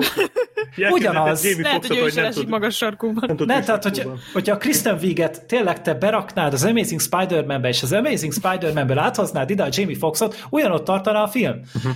Ugyanaz. 0.90 1.44
Jamie 1.44 1.62
Lehet, 1.62 1.86
hogy 1.86 1.96
ő 1.96 2.06
is 2.06 2.14
elesik 2.14 2.48
magas 2.48 2.76
sarkúban. 2.76 3.24
Nem, 3.36 3.46
nem 3.46 3.62
tehát, 3.62 3.82
hogy, 3.82 4.06
hogyha 4.32 4.56
Kristen 4.56 4.98
Wiiget 5.02 5.46
tényleg 5.46 5.82
te 5.82 5.94
beraknád 5.94 6.52
az 6.52 6.64
Amazing 6.64 7.00
Spider-Man-be, 7.00 7.68
és 7.68 7.82
az 7.82 7.92
Amazing 7.92 8.32
Spider-Man-be 8.32 9.00
áthoznád 9.00 9.50
ide 9.50 9.62
a 9.62 9.68
Jamie 9.70 9.96
Foxot, 9.96 10.46
ugyanott 10.50 10.84
tartana 10.84 11.22
a 11.22 11.28
film. 11.28 11.60
Uh-huh. 11.74 11.92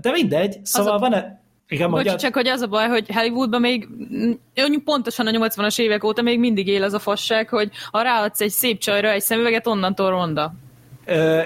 De 0.00 0.10
mindegy, 0.10 0.58
szóval 0.62 0.94
a... 0.94 0.98
van-e 0.98 1.40
igen, 1.68 1.86
Bocs, 1.86 1.94
mondjad. 1.94 2.20
csak 2.20 2.34
hogy 2.34 2.48
az 2.48 2.60
a 2.60 2.66
baj, 2.66 2.88
hogy 2.88 3.06
Hollywoodban 3.14 3.60
még 3.60 3.88
pontosan 4.84 5.26
a 5.26 5.30
80-as 5.30 5.80
évek 5.80 6.04
óta 6.04 6.22
még 6.22 6.38
mindig 6.38 6.66
él 6.66 6.82
az 6.82 6.92
a 6.92 6.98
fasság, 6.98 7.48
hogy 7.48 7.70
ha 7.90 8.02
ráadsz 8.02 8.40
egy 8.40 8.50
szép 8.50 8.78
csajra 8.78 9.10
egy 9.10 9.20
szemüveget, 9.20 9.66
onnantól 9.66 10.10
ronda. 10.10 10.54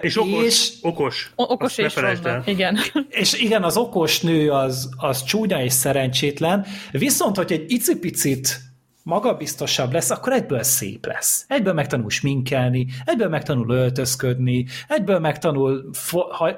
És 0.00 0.16
okos. 0.18 0.44
És, 0.44 0.72
okos. 0.82 1.32
Okos 1.34 1.78
és 1.78 1.96
ronda. 1.96 2.42
Igen. 2.46 2.78
És 3.08 3.40
igen, 3.40 3.62
az 3.62 3.76
okos 3.76 4.20
nő 4.20 4.50
az, 4.50 4.88
az 4.96 5.24
csúnya 5.24 5.62
és 5.62 5.72
szerencsétlen, 5.72 6.66
viszont, 6.90 7.36
hogy 7.36 7.52
egy 7.52 7.64
icipicit 7.70 8.60
magabiztosabb 9.02 9.92
lesz, 9.92 10.10
akkor 10.10 10.32
egyből 10.32 10.62
szép 10.62 11.06
lesz. 11.06 11.44
Egyből 11.48 11.72
megtanul 11.72 12.10
sminkelni, 12.10 12.86
egyből 13.04 13.28
megtanul 13.28 13.70
öltözködni, 13.70 14.66
egyből 14.88 15.18
megtanul 15.18 15.90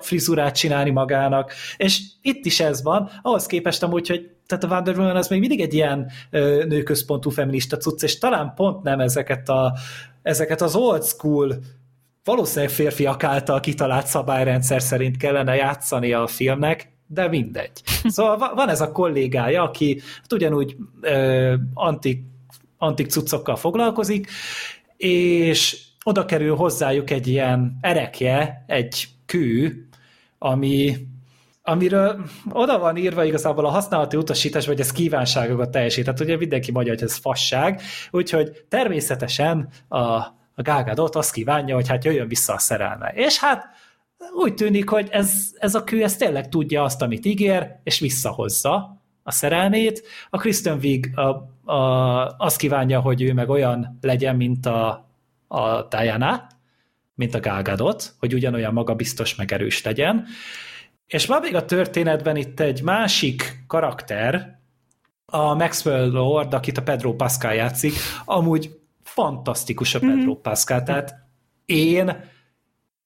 frizurát 0.00 0.56
csinálni 0.56 0.90
magának, 0.90 1.52
és 1.76 2.00
itt 2.22 2.44
is 2.44 2.60
ez 2.60 2.82
van, 2.82 3.10
ahhoz 3.22 3.46
képest 3.46 3.82
amúgy, 3.82 4.08
hogy 4.08 4.30
tehát 4.46 4.64
a 4.64 4.66
Wonder 4.66 4.98
Woman 4.98 5.16
az 5.16 5.28
még 5.28 5.40
mindig 5.40 5.60
egy 5.60 5.74
ilyen 5.74 6.10
ö, 6.30 6.64
nőközpontú 6.68 7.30
feminista 7.30 7.76
cucc, 7.76 8.02
és 8.02 8.18
talán 8.18 8.52
pont 8.54 8.82
nem 8.82 9.00
ezeket, 9.00 9.48
a, 9.48 9.72
ezeket 10.22 10.60
az 10.60 10.74
old 10.74 11.04
school 11.04 11.58
valószínűleg 12.28 12.74
férfiak 12.74 13.24
által 13.24 13.60
kitalált 13.60 14.06
szabályrendszer 14.06 14.82
szerint 14.82 15.16
kellene 15.16 15.54
játszani 15.54 16.12
a 16.12 16.26
filmnek, 16.26 16.92
de 17.06 17.28
mindegy. 17.28 17.82
Szóval 18.04 18.54
van 18.54 18.68
ez 18.68 18.80
a 18.80 18.92
kollégája, 18.92 19.62
aki 19.62 20.00
hát 20.20 20.32
ugyanúgy 20.32 20.76
ö, 21.00 21.54
antik 21.74 22.22
antik 22.78 23.10
cuccokkal 23.10 23.56
foglalkozik, 23.56 24.30
és 24.96 25.78
oda 26.04 26.24
kerül 26.24 26.56
hozzájuk 26.56 27.10
egy 27.10 27.26
ilyen 27.26 27.78
erekje, 27.80 28.64
egy 28.66 29.08
kő, 29.26 29.88
ami, 30.38 30.96
amiről 31.62 32.24
oda 32.52 32.78
van 32.78 32.96
írva 32.96 33.24
igazából 33.24 33.66
a 33.66 33.70
használati 33.70 34.16
utasítás, 34.16 34.66
hogy 34.66 34.80
ez 34.80 34.92
kívánságokat 34.92 35.70
teljesít. 35.70 36.04
Tehát 36.04 36.20
ugye 36.20 36.36
mindenki 36.36 36.72
mondja, 36.72 36.92
hogy 36.92 37.02
ez 37.02 37.16
fasság, 37.16 37.80
úgyhogy 38.10 38.64
természetesen 38.68 39.68
a, 39.88 40.37
a 40.58 40.62
Gágadot 40.62 41.14
azt 41.14 41.32
kívánja, 41.32 41.74
hogy 41.74 41.88
hát 41.88 42.04
jöjjön 42.04 42.28
vissza 42.28 42.54
a 42.54 42.58
szerelme. 42.58 43.12
És 43.14 43.38
hát 43.38 43.66
úgy 44.32 44.54
tűnik, 44.54 44.88
hogy 44.88 45.08
ez, 45.10 45.50
ez 45.58 45.74
a 45.74 45.84
kő 45.84 46.02
ez 46.02 46.16
tényleg 46.16 46.48
tudja 46.48 46.82
azt, 46.82 47.02
amit 47.02 47.24
ígér, 47.24 47.76
és 47.82 47.98
visszahozza 48.00 49.02
a 49.22 49.32
szerelmét. 49.32 50.02
A 50.30 50.38
Kristen 50.38 50.78
Wiig 50.82 51.18
a, 51.18 51.28
a, 51.72 52.36
azt 52.38 52.56
kívánja, 52.56 53.00
hogy 53.00 53.22
ő 53.22 53.32
meg 53.32 53.48
olyan 53.48 53.98
legyen, 54.00 54.36
mint 54.36 54.66
a, 54.66 55.08
a 55.48 55.82
Diana, 55.82 56.46
mint 57.14 57.34
a 57.34 57.40
Gágadot, 57.40 58.14
hogy 58.18 58.34
ugyanolyan 58.34 58.72
magabiztos, 58.72 59.34
meg 59.34 59.52
erős 59.52 59.82
legyen. 59.82 60.26
És 61.06 61.26
már 61.26 61.40
még 61.40 61.54
a 61.54 61.64
történetben 61.64 62.36
itt 62.36 62.60
egy 62.60 62.82
másik 62.82 63.64
karakter, 63.66 64.58
a 65.26 65.54
Maxwell 65.54 66.10
Lord, 66.10 66.54
akit 66.54 66.78
a 66.78 66.82
Pedro 66.82 67.14
Pascal 67.14 67.54
játszik, 67.54 67.92
amúgy 68.24 68.77
fantasztikus 69.18 69.94
a 69.94 69.98
Pedro 69.98 70.14
mm-hmm. 70.16 70.42
Pascal, 70.42 70.82
tehát 70.82 71.14
én 71.64 72.16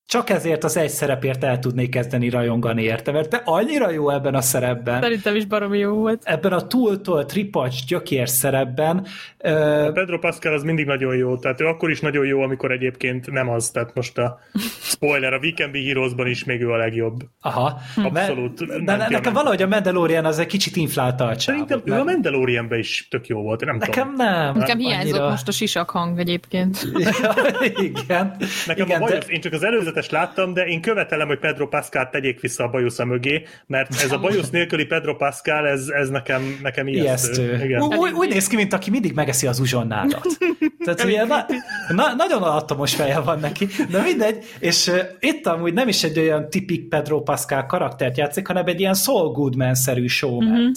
csak 0.06 0.30
ezért 0.30 0.64
az 0.64 0.76
egy 0.76 0.88
szerepért 0.88 1.44
el 1.44 1.58
tudnék 1.58 1.90
kezdeni 1.90 2.28
rajongani 2.28 2.82
érte, 2.82 3.12
mert 3.12 3.30
te 3.30 3.42
annyira 3.44 3.90
jó 3.90 4.10
ebben 4.10 4.34
a 4.34 4.40
szerepben. 4.40 5.02
Szerintem 5.02 5.36
is 5.36 5.44
baromi 5.44 5.78
jó 5.78 5.94
volt. 5.94 6.22
Ebben 6.24 6.52
a 6.52 6.66
túltól 6.66 7.24
tripacs 7.24 7.86
gyökér 7.86 8.28
szerepben. 8.28 9.06
A 9.38 9.90
Pedro 9.92 10.18
Pascal 10.18 10.54
az 10.54 10.62
mindig 10.62 10.86
nagyon 10.86 11.16
jó, 11.16 11.36
tehát 11.36 11.60
ő 11.60 11.66
akkor 11.66 11.90
is 11.90 12.00
nagyon 12.00 12.26
jó, 12.26 12.42
amikor 12.42 12.70
egyébként 12.70 13.30
nem 13.30 13.48
az, 13.48 13.70
tehát 13.70 13.94
most 13.94 14.18
a 14.18 14.38
spoiler, 14.80 15.32
a 15.32 15.38
Weekend 15.38 15.76
Heroes-ban 15.76 16.26
is 16.26 16.44
még 16.44 16.60
ő 16.60 16.70
a 16.70 16.76
legjobb. 16.76 17.20
Aha. 17.40 17.80
Abszolút. 17.96 18.66
De, 18.66 18.96
de 18.96 19.06
nekem 19.08 19.32
valahogy 19.32 19.62
a 19.62 19.66
Mandalorian 19.66 20.24
az 20.24 20.38
egy 20.38 20.46
kicsit 20.46 20.76
inflálta 20.76 21.24
a 21.24 21.38
Szerintem 21.38 21.80
ő 21.84 21.92
a 21.92 22.04
Mandalorianben 22.04 22.78
is 22.78 23.08
tök 23.10 23.26
jó 23.26 23.42
volt, 23.42 23.64
nem 23.64 23.76
Nekem 23.76 24.08
tudom. 24.08 24.26
nem. 24.26 24.56
Nekem 24.56 24.78
hiányzott 24.78 25.12
annyira... 25.12 25.30
most 25.30 25.48
a 25.48 25.52
sisak 25.52 25.90
hang 25.90 26.18
egyébként. 26.18 26.86
ja, 26.94 27.34
igen. 27.90 28.36
Nekem 28.66 28.86
igen, 28.86 29.02
a 29.02 29.04
bajusz, 29.04 29.26
de... 29.26 29.32
én 29.32 29.40
csak 29.40 29.52
az 29.52 29.62
előzetes 29.92 30.10
láttam, 30.10 30.52
de 30.52 30.66
én 30.66 30.80
követelem, 30.80 31.26
hogy 31.26 31.38
Pedro 31.38 31.68
Pascal 31.68 32.08
tegyék 32.08 32.40
vissza 32.40 32.64
a 32.64 32.68
bajusza 32.68 33.04
mögé, 33.04 33.42
mert 33.66 34.02
ez 34.02 34.12
a 34.12 34.18
bajusz 34.18 34.50
nélküli 34.50 34.84
Pedro 34.84 35.16
Pascal, 35.16 35.66
ez, 35.66 35.88
ez 35.88 36.08
nekem, 36.08 36.58
nekem 36.62 36.88
ijesztő. 36.88 37.42
ijesztő. 37.42 37.64
Igen. 37.64 37.82
Úgy, 37.82 38.12
úgy 38.12 38.28
néz 38.28 38.46
ki, 38.46 38.56
mint 38.56 38.72
aki 38.72 38.90
mindig 38.90 39.14
megeszi 39.14 39.46
az 39.46 39.60
uzsonnádat. 39.60 40.26
Tehát 40.84 41.04
ugye, 41.04 41.24
na, 41.24 41.46
na, 41.88 42.14
nagyon 42.14 42.42
alattomos 42.42 42.94
feje 42.94 43.20
van 43.20 43.38
neki, 43.38 43.68
de 43.90 44.02
mindegy, 44.02 44.44
és 44.58 44.86
uh, 44.86 44.98
itt 45.20 45.46
amúgy 45.46 45.72
nem 45.72 45.88
is 45.88 46.04
egy 46.04 46.18
olyan 46.18 46.50
tipik 46.50 46.88
Pedro 46.88 47.22
Pascal 47.22 47.66
karaktert 47.66 48.16
játszik, 48.16 48.46
hanem 48.46 48.66
egy 48.66 48.80
ilyen 48.80 48.94
Saul 48.94 49.32
Goodman-szerű 49.32 50.06
showman. 50.06 50.60
Mm-hmm. 50.60 50.70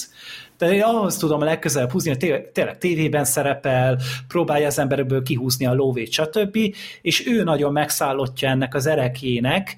De 0.58 0.74
én 0.74 0.82
ahhoz 0.82 1.18
tudom 1.18 1.42
a 1.42 1.46
legközelebb 1.46 1.92
húzni, 1.92 2.10
hogy 2.10 2.50
tényleg 2.52 2.78
tévében 2.78 3.26
szerepel, 3.26 4.00
próbálja 4.28 4.68
az 4.68 4.80
emberekből 4.80 5.24
kihúzni 5.24 5.66
a 5.66 5.74
lóvét, 5.74 6.12
stb. 6.12 6.58
És 7.02 7.28
ő 7.28 7.44
nagyon 7.44 7.72
megszállottja 7.72 8.50
ennek 8.50 8.76
az 8.76 8.86
erekjének, 8.86 9.78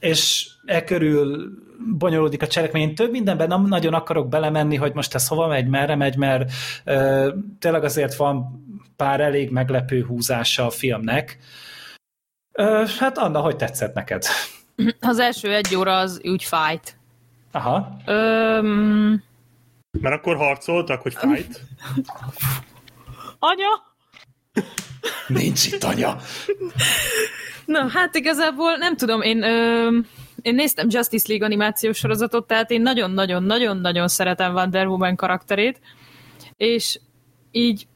és 0.00 0.48
e 0.64 0.84
körül 0.84 1.50
bonyolódik 1.98 2.42
a 2.42 2.46
cselekmény. 2.46 2.94
Több 2.94 3.10
mindenben 3.10 3.48
nem 3.48 3.66
nagyon 3.66 3.94
akarok 3.94 4.28
belemenni, 4.28 4.76
hogy 4.76 4.94
most 4.94 5.14
ez 5.14 5.28
hova 5.28 5.46
megy, 5.46 5.66
merre 5.68 5.96
megy, 5.96 6.16
mert 6.16 6.50
tényleg 7.58 7.84
azért 7.84 8.14
van 8.14 8.64
pár 8.96 9.20
elég 9.20 9.50
meglepő 9.50 10.04
húzása 10.04 10.66
a 10.66 10.70
filmnek. 10.70 11.38
Hát 12.98 13.18
Anna, 13.18 13.40
hogy 13.40 13.56
tetszett 13.56 13.94
neked? 13.94 14.22
Az 15.00 15.18
első 15.18 15.54
egy 15.54 15.74
óra 15.74 15.98
az 15.98 16.20
úgy 16.24 16.44
fájt 16.44 16.99
Aha. 17.52 17.96
Öm, 18.06 19.22
Mert 20.00 20.14
akkor 20.14 20.36
harcoltak, 20.36 21.02
hogy 21.02 21.14
fight. 21.14 21.60
anya? 23.38 23.88
Nincs 25.26 25.66
itt 25.66 25.84
anya. 25.84 26.16
Na, 27.64 27.88
hát 27.88 28.14
igazából 28.14 28.76
nem 28.76 28.96
tudom, 28.96 29.22
én, 29.22 29.42
ö, 29.42 29.88
én 30.42 30.54
néztem 30.54 30.86
Justice 30.90 31.24
League 31.28 31.46
animációs 31.46 31.98
sorozatot, 31.98 32.46
tehát 32.46 32.70
én 32.70 32.82
nagyon-nagyon-nagyon-nagyon 32.82 34.08
szeretem 34.08 34.54
Wonder 34.54 34.86
Woman 34.86 35.16
karakterét, 35.16 35.80
és 36.56 37.00
így 37.50 37.86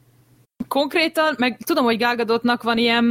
konkrétan, 0.68 1.34
meg 1.38 1.59
tudom, 1.64 1.84
hogy 1.84 1.98
Gal 1.98 2.14
Gadotnak 2.14 2.62
van 2.62 2.78
ilyen 2.78 3.07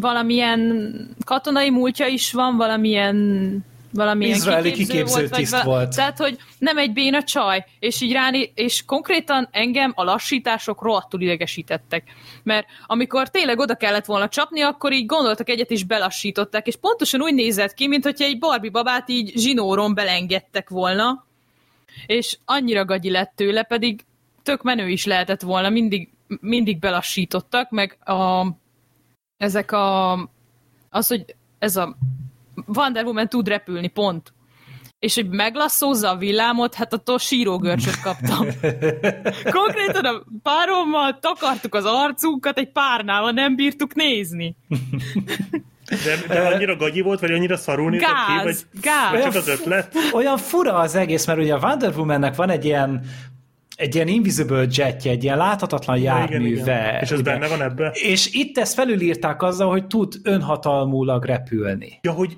valamilyen 0.00 0.92
katonai 1.24 1.70
múltja 1.70 2.06
is 2.06 2.32
van, 2.32 2.56
valamilyen 2.56 3.58
valamilyen 3.92 4.36
Izraeli 4.36 4.72
kiképző 4.72 5.20
vagy 5.20 5.30
tiszt 5.30 5.50
vala- 5.50 5.66
volt. 5.66 5.94
Tehát, 5.96 6.18
hogy 6.18 6.38
nem 6.58 6.78
egy 6.78 6.92
béna 6.92 7.22
csaj, 7.22 7.64
és 7.78 8.00
így 8.00 8.12
ráni, 8.12 8.52
és 8.54 8.84
konkrétan 8.84 9.48
engem 9.50 9.92
a 9.94 10.04
lassítások 10.04 10.82
rohadtul 10.82 11.20
idegesítettek. 11.20 12.04
Mert 12.42 12.66
amikor 12.86 13.28
tényleg 13.28 13.58
oda 13.58 13.74
kellett 13.74 14.04
volna 14.04 14.28
csapni, 14.28 14.60
akkor 14.60 14.92
így 14.92 15.06
gondoltak 15.06 15.48
egyet, 15.48 15.70
és 15.70 15.84
belassították, 15.84 16.66
és 16.66 16.76
pontosan 16.76 17.22
úgy 17.22 17.34
nézett 17.34 17.74
ki, 17.74 17.88
mint 17.88 18.04
hogyha 18.04 18.24
egy 18.24 18.38
Barbie 18.38 18.70
babát 18.70 19.08
így 19.08 19.32
zsinóron 19.36 19.94
belengedtek 19.94 20.68
volna, 20.68 21.26
és 22.06 22.38
annyira 22.44 22.84
gagyi 22.84 23.10
lett 23.10 23.32
tőle, 23.36 23.62
pedig 23.62 24.04
tök 24.42 24.62
menő 24.62 24.88
is 24.88 25.04
lehetett 25.04 25.40
volna, 25.40 25.68
mindig, 25.68 26.08
mindig 26.40 26.78
belassítottak, 26.78 27.70
meg 27.70 27.98
a, 28.04 28.46
ezek 29.36 29.72
a, 29.72 30.12
az, 30.90 31.06
hogy 31.08 31.24
ez 31.58 31.76
a 31.76 31.96
Wonder 32.66 33.04
Woman 33.04 33.28
tud 33.28 33.48
repülni, 33.48 33.88
pont. 33.88 34.32
És 34.98 35.14
hogy 35.14 35.28
meglasszózza 35.28 36.10
a 36.10 36.16
villámot, 36.16 36.74
hát 36.74 36.92
attól 36.92 37.18
sírógörcsöt 37.18 38.00
kaptam. 38.00 38.46
Konkrétan 39.60 40.04
a 40.04 40.22
párommal 40.42 41.18
takartuk 41.20 41.74
az 41.74 41.84
arcunkat, 41.84 42.58
egy 42.58 42.72
párnával 42.72 43.30
nem 43.30 43.56
bírtuk 43.56 43.94
nézni. 43.94 44.56
De, 46.04 46.34
de 46.34 46.40
annyira 46.40 46.76
gagyi 46.76 47.00
volt, 47.00 47.20
vagy 47.20 47.30
annyira 47.30 47.56
szarul 47.56 47.90
nézett 47.90 48.08
ki, 48.08 48.34
vagy, 48.34 48.44
Gáz, 48.44 48.66
gáz. 48.80 49.10
vagy 49.10 49.22
csak 49.22 49.34
az 49.34 49.48
ötlet? 49.48 49.94
Olyan 50.12 50.36
fura 50.36 50.74
az 50.74 50.94
egész, 50.94 51.26
mert 51.26 51.38
ugye 51.38 51.54
a 51.54 51.58
Wonder 51.58 51.96
Woman-nek 51.96 52.34
van 52.34 52.50
egy 52.50 52.64
ilyen 52.64 53.04
egy 53.76 53.94
ilyen 53.94 54.08
invisible 54.08 54.66
jetje, 54.70 55.10
egy 55.10 55.24
ilyen 55.24 55.36
láthatatlan 55.36 55.98
járműve. 55.98 56.98
És 57.02 57.10
ez 57.10 57.22
benne 57.22 57.48
van 57.48 57.62
ebbe? 57.62 57.90
És 58.02 58.32
itt 58.32 58.58
ezt 58.58 58.74
felülírták 58.74 59.42
azzal, 59.42 59.70
hogy 59.70 59.86
tud 59.86 60.14
önhatalmulag 60.22 61.24
repülni. 61.24 61.98
Ja, 62.02 62.12
hogy, 62.12 62.36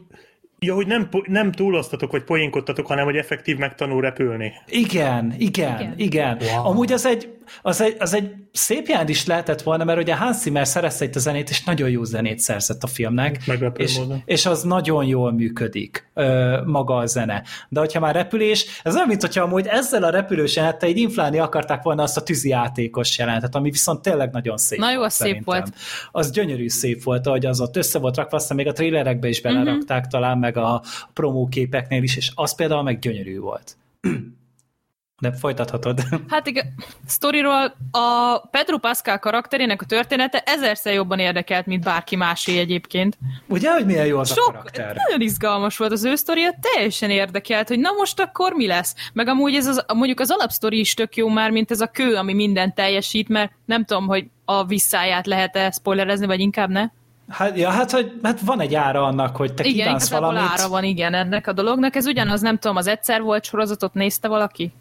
ja, 0.59 0.75
hogy 0.75 0.87
nem, 0.87 1.09
nem 1.27 1.53
túloztatok, 1.53 2.11
vagy 2.11 2.25
poénkodtatok, 2.25 2.87
hanem 2.87 3.05
hogy 3.05 3.17
effektív 3.17 3.57
megtanul 3.57 4.01
repülni. 4.01 4.53
Igen, 4.67 5.35
igen, 5.39 5.81
igen. 5.81 5.95
igen. 5.97 6.39
Wow. 6.41 6.67
Amúgy 6.67 6.93
az 6.93 7.07
egy, 7.07 7.29
az, 7.63 7.81
egy, 7.81 7.97
az 7.99 8.15
egy 8.15 8.31
szép 8.53 8.87
jelent 8.87 9.09
is 9.09 9.27
lehetett 9.27 9.63
volna, 9.63 9.85
mert 9.85 10.01
ugye 10.01 10.17
Hans 10.17 10.37
Zimmer 10.37 10.67
szerezte 10.67 11.05
itt 11.05 11.15
a 11.15 11.19
zenét, 11.19 11.51
és 11.51 11.65
nagyon 11.65 11.91
jó 11.91 12.05
zenét 12.05 12.39
szerzett 12.39 12.83
a 12.83 12.87
filmnek. 12.87 13.47
Meglepő 13.47 13.83
és, 13.83 13.99
módon. 13.99 14.23
és 14.25 14.47
az 14.47 14.63
nagyon 14.63 15.05
jól 15.05 15.33
működik, 15.33 16.11
ö, 16.15 16.59
maga 16.65 16.97
a 16.97 17.07
zene. 17.07 17.43
De 17.69 17.81
hogyha 17.81 18.01
már 18.01 18.15
repülés, 18.15 18.81
ez 18.83 18.95
olyan, 18.95 19.09
mint 19.09 19.21
hogyha 19.21 19.43
amúgy 19.43 19.67
ezzel 19.67 20.05
a 20.05 20.11
repülős 20.11 20.57
jelenettel 20.57 20.89
így 20.89 20.99
inflálni 20.99 21.39
akarták 21.39 21.83
volna 21.83 22.03
azt 22.03 22.17
a 22.17 22.23
tűzijátékos 22.23 23.19
jelentet, 23.19 23.55
ami 23.55 23.71
viszont 23.71 24.03
tényleg 24.03 24.31
nagyon 24.33 24.57
szép 24.57 24.79
Na 24.79 24.91
jó, 24.91 24.99
volt 24.99 25.11
szép 25.11 25.21
szerintem. 25.21 25.45
volt. 25.45 25.69
Az 26.13 26.31
gyönyörű 26.31 26.69
szép 26.69 27.03
volt, 27.03 27.27
ahogy 27.27 27.47
az 27.47 27.61
ott 27.61 27.77
össze 27.77 27.99
volt 27.99 28.17
rakva, 28.17 28.37
aztán 28.37 28.57
még 28.57 28.67
a 28.67 28.73
trélerekbe 28.73 29.29
is 29.29 29.41
belerakták 29.41 29.97
uh-huh. 29.97 30.13
talán, 30.13 30.39
meg 30.39 30.57
a 30.57 30.83
promóképeknél 31.13 32.03
is, 32.03 32.17
és 32.17 32.31
az 32.35 32.55
például 32.55 32.83
meg 32.83 32.99
gyönyörű 32.99 33.39
volt. 33.39 33.77
De 35.25 35.33
folytathatod. 35.33 36.01
Hát 36.29 36.47
igen, 36.47 36.75
sztoriról 37.07 37.77
a 37.91 38.39
Pedro 38.51 38.79
Pascal 38.79 39.19
karakterének 39.19 39.83
a 39.83 39.85
története 39.85 40.43
ezerszer 40.47 40.93
jobban 40.95 41.19
érdekelt, 41.19 41.67
mint 41.67 41.85
bárki 41.85 42.17
másé 42.17 42.59
egyébként. 42.59 43.19
Ugye, 43.47 43.73
hogy 43.73 43.87
milyen 43.87 44.07
jó 44.07 44.19
az 44.19 44.31
a 44.31 44.35
Sok, 44.35 44.47
karakter? 44.47 44.97
nagyon 45.07 45.21
izgalmas 45.21 45.77
volt 45.77 45.93
az 45.93 46.05
ő 46.05 46.15
sztoria, 46.15 46.55
teljesen 46.61 47.11
érdekelt, 47.11 47.69
hogy 47.69 47.79
na 47.79 47.91
most 47.93 48.21
akkor 48.21 48.53
mi 48.53 48.67
lesz. 48.67 48.95
Meg 49.13 49.29
amúgy 49.29 49.55
ez 49.55 49.67
az, 49.67 49.85
mondjuk 49.95 50.21
az 50.21 50.31
alapsztori 50.31 50.79
is 50.79 50.95
tök 50.95 51.17
jó 51.17 51.29
már, 51.29 51.51
mint 51.51 51.71
ez 51.71 51.81
a 51.81 51.87
kő, 51.87 52.15
ami 52.15 52.33
mindent 52.35 52.75
teljesít, 52.75 53.29
mert 53.29 53.53
nem 53.65 53.85
tudom, 53.85 54.07
hogy 54.07 54.27
a 54.45 54.65
visszáját 54.65 55.27
lehet-e 55.27 55.71
spoilerezni, 55.71 56.27
vagy 56.27 56.41
inkább 56.41 56.71
ne. 56.71 56.85
Hát, 57.29 57.59
ja, 57.59 57.71
hát, 57.71 57.91
hogy, 57.91 58.13
hát 58.23 58.41
van 58.41 58.61
egy 58.61 58.75
ára 58.75 59.03
annak, 59.03 59.37
hogy 59.37 59.55
te 59.55 59.65
igen, 59.65 59.85
kívánsz 59.85 60.11
valamit. 60.11 60.41
ára 60.41 60.69
van, 60.69 60.85
igen, 60.85 61.15
ennek 61.15 61.47
a 61.47 61.53
dolognak. 61.53 61.97
Ez 61.97 62.07
ugyanaz, 62.07 62.41
nem 62.41 62.59
tudom, 62.59 62.77
az 62.77 62.87
egyszer 62.87 63.23
volt 63.23 63.45
sorozatot 63.45 63.95
nézte 63.95 64.29
valaki? 64.29 64.73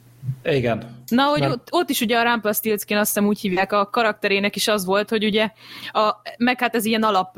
Igen. 0.44 1.04
Na, 1.08 1.24
hogy 1.24 1.46
ott, 1.46 1.68
ott 1.72 1.90
is 1.90 2.02
ugye 2.02 2.18
a 2.18 2.24
Rumpelstiltskin 2.24 2.98
azt 2.98 3.14
hiszem 3.14 3.28
úgy 3.28 3.40
hívják, 3.40 3.74
a 3.74 3.90
karakterének 3.90 4.56
is 4.56 4.68
az 4.68 4.86
volt, 4.86 5.10
hogy 5.10 5.24
ugye, 5.26 5.50
a, 5.92 6.16
meg 6.38 6.60
hát 6.60 6.76
ez 6.76 6.86
ilyen 6.86 7.04
alap 7.04 7.38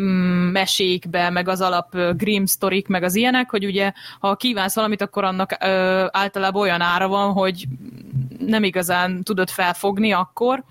mm, 0.00 0.50
mesékbe, 0.50 1.30
meg 1.30 1.48
az 1.48 1.60
alap 1.60 1.94
ö, 1.94 2.12
Grimm 2.16 2.44
sztorik, 2.44 2.88
meg 2.88 3.02
az 3.02 3.14
ilyenek, 3.14 3.50
hogy 3.50 3.64
ugye, 3.64 3.92
ha 4.20 4.36
kívánsz 4.36 4.74
valamit, 4.74 5.02
akkor 5.02 5.24
annak 5.24 5.56
ö, 5.60 6.06
általában 6.10 6.62
olyan 6.62 6.80
ára 6.80 7.08
van, 7.08 7.32
hogy 7.32 7.66
nem 8.38 8.64
igazán 8.64 9.22
tudod 9.22 9.50
felfogni 9.50 10.12
akkor, 10.12 10.64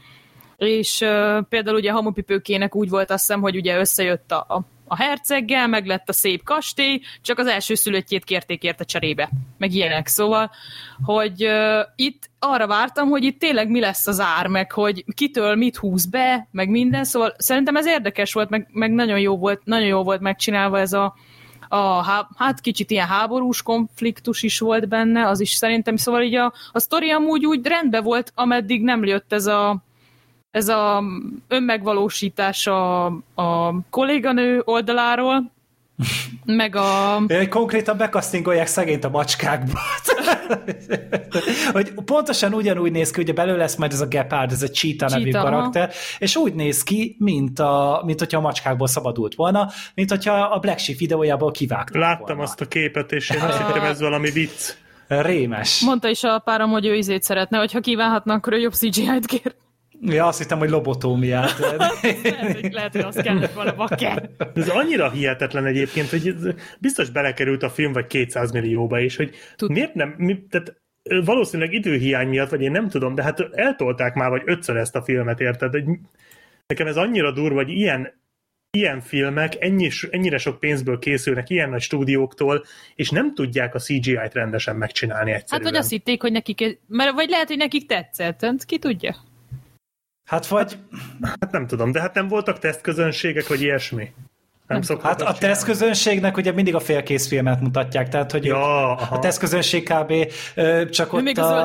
és 0.57 1.01
ö, 1.01 1.39
például 1.49 1.78
ugye 1.78 1.91
Hamupipőkének 1.91 2.76
úgy 2.76 2.89
volt 2.89 3.11
azt 3.11 3.26
hiszem, 3.26 3.41
hogy 3.41 3.55
ugye 3.55 3.80
összejött 3.80 4.32
a, 4.32 4.38
a 4.38 4.61
a 4.88 4.96
herceggel, 4.96 5.68
meg 5.68 5.86
lett 5.86 6.10
a 6.10 6.14
szép 6.14 6.44
kastély, 6.44 7.02
csak 7.22 7.40
az 7.40 7.48
első 7.48 7.76
szülöttjét 7.76 8.24
kérték 8.24 8.64
érte 8.64 8.84
cserébe, 8.84 9.30
meg 9.58 9.74
ilyenek. 9.74 10.08
Szóval, 10.08 10.52
hogy 11.04 11.46
uh, 11.46 11.80
itt 11.96 12.30
arra 12.40 12.68
vártam, 12.68 13.10
hogy 13.10 13.24
itt 13.24 13.40
tényleg 13.40 13.70
mi 13.70 13.80
lesz 13.80 14.08
az 14.08 14.20
ár, 14.20 14.48
meg 14.48 14.72
hogy 14.72 15.06
kitől 15.16 15.56
mit 15.56 15.76
húz 15.76 16.06
be, 16.06 16.48
meg 16.52 16.70
minden, 16.70 17.04
szóval 17.04 17.34
szerintem 17.38 17.76
ez 17.76 17.86
érdekes 17.86 18.34
volt, 18.34 18.50
meg, 18.50 18.68
meg 18.72 18.92
nagyon 18.92 19.20
jó 19.20 19.38
volt, 19.38 19.62
nagyon 19.66 19.88
jó 19.88 20.04
volt 20.04 20.22
megcsinálva 20.22 20.80
ez 20.80 20.94
a, 20.94 21.16
a 21.68 22.04
há- 22.04 22.28
hát 22.38 22.62
kicsit 22.62 22.92
ilyen 22.92 23.08
háborús 23.08 23.62
konfliktus 23.62 24.44
is 24.44 24.60
volt 24.60 24.88
benne, 24.88 25.28
az 25.28 25.40
is 25.40 25.52
szerintem, 25.52 25.96
szóval 25.96 26.22
így 26.22 26.36
a, 26.36 26.54
a 26.72 26.80
sztori 26.80 27.10
amúgy 27.10 27.46
úgy 27.46 27.68
rendben 27.68 28.04
volt, 28.04 28.32
ameddig 28.36 28.84
nem 28.84 29.06
jött 29.06 29.34
ez 29.34 29.46
a 29.46 29.85
ez 30.56 30.68
a 30.68 31.03
önmegvalósítás 31.47 32.68
a, 32.68 33.06
a 33.36 33.80
kolléganő 33.89 34.62
oldaláról, 34.66 35.51
meg 36.45 36.76
a... 36.76 37.22
Egy 37.28 37.47
konkrétan 37.47 37.97
bekasztingolják 37.97 38.68
szegényt 38.68 39.03
a 39.03 39.10
macskákba. 39.10 39.80
hogy 41.74 41.93
pontosan 42.06 42.53
ugyanúgy 42.53 42.91
néz 42.91 43.12
ki, 43.12 43.22
ugye 43.22 43.34
belőle 43.34 43.58
lesz 43.58 43.76
majd 43.76 43.91
ez 43.91 44.01
a 44.01 44.06
Gepard, 44.06 44.51
ez 44.51 44.62
a 44.62 44.70
Cheetah 44.70 45.10
nevű 45.10 45.32
Cheetah, 45.32 45.43
karakter, 45.43 45.91
és 46.20 46.36
úgy 46.36 46.53
néz 46.53 46.84
ki, 46.84 47.16
mint, 47.20 47.60
a, 47.60 48.01
mint 48.06 48.20
hogyha 48.20 48.38
a 48.38 48.41
macskákból 48.41 48.88
szabadult 48.88 49.36
volna, 49.36 49.70
mint 49.95 50.10
hogyha 50.10 50.34
a 50.34 50.60
Black 50.60 50.80
Sheep 50.80 50.97
videójából 50.97 51.51
kivágták 51.51 52.01
Láttam 52.01 52.26
volna. 52.26 52.41
azt 52.41 52.62
a 52.62 52.66
képet, 52.66 53.12
és 53.12 53.30
én 53.30 53.41
azt 53.41 53.58
hittem, 53.66 53.84
ez 53.84 53.99
valami 53.99 54.32
vicc. 54.32 54.74
Rémes. 55.08 55.82
Mondta 55.82 56.10
is 56.10 56.24
a 56.24 56.39
párom, 56.39 56.70
hogy 56.70 56.86
ő 56.86 56.95
izét 56.95 57.24
szeretne, 57.24 57.58
hogy 57.58 57.72
ha 57.72 57.80
kívánhatna, 57.80 58.34
akkor 58.34 58.53
ő 58.53 58.58
jobb 58.58 58.74
CGI-t 58.74 59.26
kér. 59.26 59.56
Ja, 60.02 60.26
azt 60.26 60.38
hittem, 60.38 60.58
hogy 60.58 60.70
lobotómiát. 60.70 61.60
Lehet, 61.60 62.62
hogy, 62.62 62.72
lehet, 62.72 62.91
hogy 62.91 63.02
az 63.02 63.16
kellett 63.16 63.54
volna 63.54 63.76
bakker. 63.76 64.30
Ez 64.56 64.70
annyira 64.70 65.12
hihetetlen 65.12 65.66
egyébként, 65.66 66.10
hogy 66.10 66.36
biztos 66.80 67.10
belekerült 67.10 67.64
a 67.64 67.70
film 67.70 67.91
vagy 67.91 68.08
200 68.08 68.52
millióba 68.52 69.00
is, 69.00 69.16
hogy 69.16 69.36
Tud- 69.56 69.72
miért 69.72 69.93
nem, 69.93 70.16
mi, 70.18 70.46
tehát 70.50 70.82
valószínűleg 71.26 71.74
időhiány 71.74 72.28
miatt, 72.28 72.50
vagy 72.50 72.62
én 72.62 72.72
nem 72.72 72.89
tudom, 72.89 73.16
de 73.16 73.24
hát 73.24 73.39
eltolták 73.52 74.14
már 74.14 74.30
vagy 74.30 74.41
ötször 74.46 74.78
ezt 74.78 74.96
a 74.96 75.02
filmet, 75.02 75.39
érted? 75.39 75.72
Hogy 75.72 75.84
nekem 76.68 76.88
ez 76.88 76.98
annyira 76.98 77.32
durva, 77.32 77.56
hogy 77.56 77.70
ilyen, 77.70 78.22
ilyen 78.72 79.02
filmek 79.02 79.56
ennyi, 79.60 79.89
ennyire 80.10 80.38
sok 80.38 80.60
pénzből 80.60 81.00
készülnek, 81.00 81.50
ilyen 81.50 81.70
nagy 81.70 81.82
stúdióktól, 81.82 82.64
és 82.96 83.10
nem 83.10 83.34
tudják 83.34 83.76
a 83.76 83.80
CGI-t 83.80 84.34
rendesen 84.34 84.76
megcsinálni 84.76 85.32
Hát 85.32 85.39
egyszerűen. 85.41 85.72
vagy 85.72 85.80
azt 85.80 85.89
hitték, 85.89 86.22
hogy 86.22 86.32
nekik, 86.32 86.80
mert, 86.88 87.14
vagy 87.14 87.30
lehet, 87.30 87.48
hogy 87.48 87.58
nekik 87.58 87.86
tetszett, 87.86 88.41
hát 88.41 88.66
ki 88.66 88.80
tudja. 88.80 89.16
Hát 90.26 90.47
vagy, 90.47 90.78
Hát 91.21 91.51
nem 91.51 91.67
tudom, 91.67 91.91
de 91.91 92.01
hát 92.01 92.13
nem 92.13 92.28
voltak 92.28 92.59
tesztközönségek, 92.59 93.47
vagy 93.47 93.61
ilyesmi? 93.61 94.11
Nem 94.67 94.82
hát 95.01 95.21
a 95.21 95.34
tesztközönségnek 95.34 96.38
ugye 96.38 96.51
mindig 96.51 96.76
a 96.76 96.80
félkész 96.80 97.28
filmet 97.28 97.61
mutatják, 97.61 98.09
tehát 98.09 98.32
hogy 98.32 98.45
Ja, 98.45 98.95
a 98.95 99.19
tesztközönség 99.19 99.89
kb. 99.89 100.13
csak 100.89 101.13
ott 101.13 101.21
még 101.21 101.39
a 101.39 101.43
zöld 101.47 101.63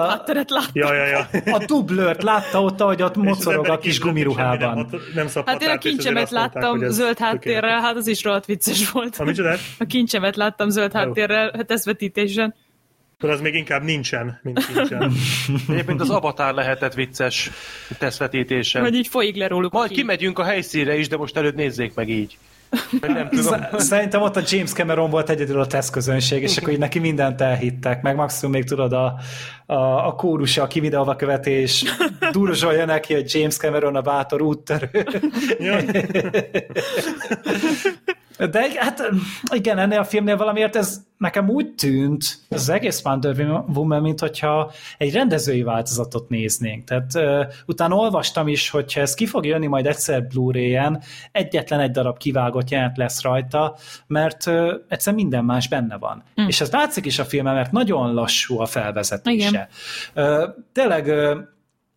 a. 0.51 0.63
Ja, 0.73 0.95
ja, 0.95 1.07
ja. 1.07 1.29
a 1.55 1.65
dublőrt 1.67 2.23
látta 2.23 2.63
ott, 2.63 2.81
ahogy 2.81 3.03
ott 3.03 3.17
mocorog 3.17 3.69
a 3.69 3.79
kis 3.79 4.01
gumiruhában. 4.01 4.75
Nem, 4.75 5.01
nem 5.15 5.45
Hát 5.47 5.63
én 5.63 5.69
a 5.71 5.79
kincsemet 5.79 6.31
mondták, 6.31 6.53
láttam 6.53 6.83
ez 6.83 6.95
zöld 6.95 7.09
tökéletes. 7.17 7.29
háttérrel, 7.29 7.81
hát 7.81 7.97
az 7.97 8.07
is 8.07 8.25
rohadt 8.25 8.47
vicces 8.47 8.91
volt. 8.91 9.17
Ha 9.17 9.25
micsoda? 9.25 9.55
A 9.79 9.85
kincsemet 9.85 10.37
láttam 10.37 10.69
zöld 10.69 10.93
háttérrel, 10.93 11.51
hát 11.57 11.71
ez 11.71 11.85
vetítésen. 11.85 12.55
Akkor 13.21 13.35
az 13.35 13.41
még 13.41 13.55
inkább 13.55 13.83
nincsen, 13.83 14.41
mint 14.43 14.75
nincsen. 14.75 15.13
Egyébként 15.69 16.01
az 16.01 16.11
Avatar 16.11 16.55
lehetett 16.55 16.95
vicces 16.95 17.51
tesztvetítésen. 17.99 18.83
Vagy 18.83 18.95
így 18.95 19.09
folyik 19.09 19.37
le 19.37 19.47
róluk. 19.47 19.73
Majd 19.73 19.89
ki. 19.89 19.95
kimegyünk 19.95 20.39
a 20.39 20.45
helyszínre 20.45 20.97
is, 20.97 21.09
de 21.09 21.17
most 21.17 21.37
előtt 21.37 21.55
nézzék 21.55 21.95
meg 21.95 22.09
így. 22.09 22.39
Nem 23.01 23.29
tudom. 23.29 23.61
Sz- 23.73 23.81
Szerintem 23.81 24.23
ott 24.23 24.37
a 24.37 24.43
James 24.47 24.73
Cameron 24.73 25.11
volt 25.11 25.31
egyedül 25.31 25.61
a 25.61 25.67
tesztközönség, 25.67 26.43
és 26.43 26.57
akkor 26.57 26.73
így 26.73 26.79
neki 26.79 26.99
mindent 26.99 27.41
elhittek, 27.41 28.03
meg 28.03 28.15
maximum 28.15 28.55
még 28.55 28.65
tudod 28.65 28.93
a, 28.93 29.15
a, 29.67 30.07
a 30.07 30.15
kórusa, 30.15 30.63
aki 30.63 30.81
videóba 30.81 31.17
követi, 31.17 31.51
és 31.51 31.85
duruzsolja 32.33 32.85
neki, 32.85 33.15
hogy 33.15 33.35
James 33.35 33.57
Cameron 33.57 33.97
a 33.97 34.01
bátor 34.01 34.43
úttörő. 34.43 34.89
De 38.51 38.69
hát 38.77 39.11
igen, 39.55 39.79
ennél 39.79 39.99
a 39.99 40.05
filmnél 40.05 40.37
valamiért 40.37 40.77
ez 40.77 41.01
nekem 41.17 41.49
úgy 41.49 41.75
tűnt, 41.75 42.39
ez 42.49 42.61
az 42.61 42.69
egész 42.69 43.03
Wonder 43.05 43.41
Woman, 43.75 44.03
mint 44.03 44.21
hogyha 44.21 44.73
egy 44.99 45.13
rendezői 45.13 45.63
változatot 45.63 46.29
néznénk. 46.29 46.85
Tehát 46.85 47.15
uh, 47.15 47.53
utána 47.67 47.95
olvastam 47.95 48.49
is, 48.49 48.71
hogyha 48.71 49.01
ez 49.01 49.15
ki 49.15 49.27
fog 49.27 49.47
jönni 49.47 49.67
majd 49.67 49.87
egyszer 49.87 50.27
Blu-ray-en, 50.27 51.03
egyetlen 51.33 51.81
egy 51.81 51.91
darab 51.91 52.19
kivágott 52.19 52.71
jelent 52.71 52.97
lesz 52.97 53.23
rajta, 53.23 53.77
mert 54.07 54.47
uh, 54.47 54.73
egyszer 54.89 55.15
minden 55.15 55.45
más 55.45 55.69
benne 55.69 55.99
van. 55.99 56.23
Mm. 56.41 56.47
És 56.47 56.61
ez 56.61 56.71
látszik 56.71 57.05
is 57.05 57.19
a 57.19 57.25
filmen, 57.25 57.55
mert 57.55 57.73
nagyon 57.73 58.15
lassú 58.15 58.61
a 58.61 58.67
felvezetése. 58.67 59.49
Igen. 59.49 59.69
Uh, 60.27 60.49
tényleg 60.73 61.07
uh, 61.07 61.39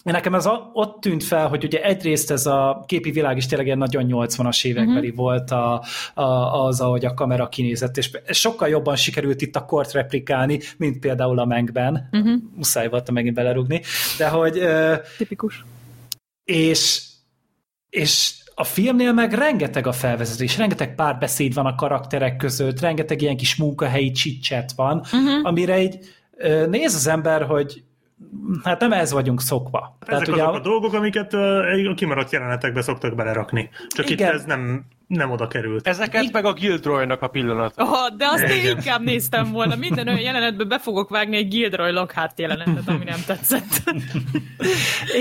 Nekem 0.04 0.36
ez 0.36 0.46
a, 0.46 0.70
ott 0.74 1.02
tűnt 1.02 1.24
fel, 1.24 1.48
hogy 1.48 1.64
ugye 1.64 1.84
egyrészt 1.84 2.32
ez 2.32 2.46
a 2.46 2.84
képi 2.88 3.12
világ 3.12 3.38
is 3.38 3.46
tényleg 3.46 3.78
nagyon 3.78 4.06
80-as 4.08 4.66
évekbeli 4.66 5.10
uh-huh. 5.10 5.16
volt 5.16 5.52
a, 5.52 5.84
a, 6.14 6.24
az, 6.66 6.82
ahogy 6.82 7.06
a 7.06 7.14
kamera 7.14 7.50
kinézett, 7.50 7.98
és 7.98 8.12
sokkal 8.28 8.68
jobban 8.68 8.96
sikerült 8.96 9.42
itt 9.42 9.56
a 9.56 9.66
kort 9.66 9.92
replikálni, 9.92 10.60
mint 10.78 11.00
például 11.00 11.40
a 11.40 11.46
Mengben. 11.46 12.10
Uh-huh. 12.12 12.42
Muszáj 12.56 12.90
volt 12.90 13.12
megint 13.12 13.36
belerugni. 13.36 13.82
De 14.18 14.28
hogy... 14.28 14.62
Tipikus. 15.18 15.66
És, 16.44 17.02
és 17.90 18.34
a 18.56 18.64
filmnél 18.64 19.14
meg 19.14 19.34
rengeteg 19.34 19.88
a 19.88 19.92
felvezetés, 19.92 20.58
rengeteg 20.58 20.96
párbeszéd 20.96 21.54
van 21.54 21.66
a 21.66 21.76
karakterek 21.76 22.36
között, 22.36 22.80
rengeteg 22.80 23.22
ilyen 23.22 23.38
kis 23.38 23.56
munkahelyi 23.56 24.12
csicset 24.12 24.72
van, 24.76 24.98
uh-huh. 24.98 25.40
amire 25.44 25.74
egy 25.74 26.00
néz 26.70 26.96
az 26.96 27.08
ember, 27.08 27.44
hogy 27.44 27.84
hát 28.64 28.80
nem 28.80 28.92
ez 28.92 29.12
vagyunk 29.12 29.42
szokva. 29.42 29.98
Ezek 30.00 30.08
Tehát, 30.08 30.22
azok 30.22 30.36
ugye, 30.36 30.44
a 30.44 30.60
dolgok, 30.60 30.94
amiket 30.94 31.34
a 31.34 31.94
kimaradt 31.96 32.32
jelenetekbe 32.32 32.82
szoktak 32.82 33.16
belerakni. 33.16 33.70
Csak 33.88 34.10
igen. 34.10 34.28
itt 34.28 34.34
ez 34.34 34.44
nem, 34.44 34.86
nem 35.08 35.32
oda 35.32 35.48
került. 35.48 35.88
Ezeket 35.88 36.32
meg 36.32 36.46
a 36.46 36.54
Gilderoy-nak 36.54 37.22
a 37.22 37.28
pillanat. 37.28 37.74
Oh, 37.78 38.16
de 38.18 38.26
azt 38.26 38.44
én 38.44 38.70
inkább 38.70 39.02
néztem 39.02 39.52
volna. 39.52 39.76
Minden 39.76 40.08
olyan 40.08 40.20
jelenetben 40.20 40.68
be 40.68 40.80
fogok 40.80 41.10
vágni 41.10 41.38
egy 41.38 41.48
Gilderoy 41.48 41.92
Lockhart 41.92 42.40
jelenetet, 42.40 42.88
ami 42.88 43.04
nem 43.04 43.24
tetszett. 43.26 43.84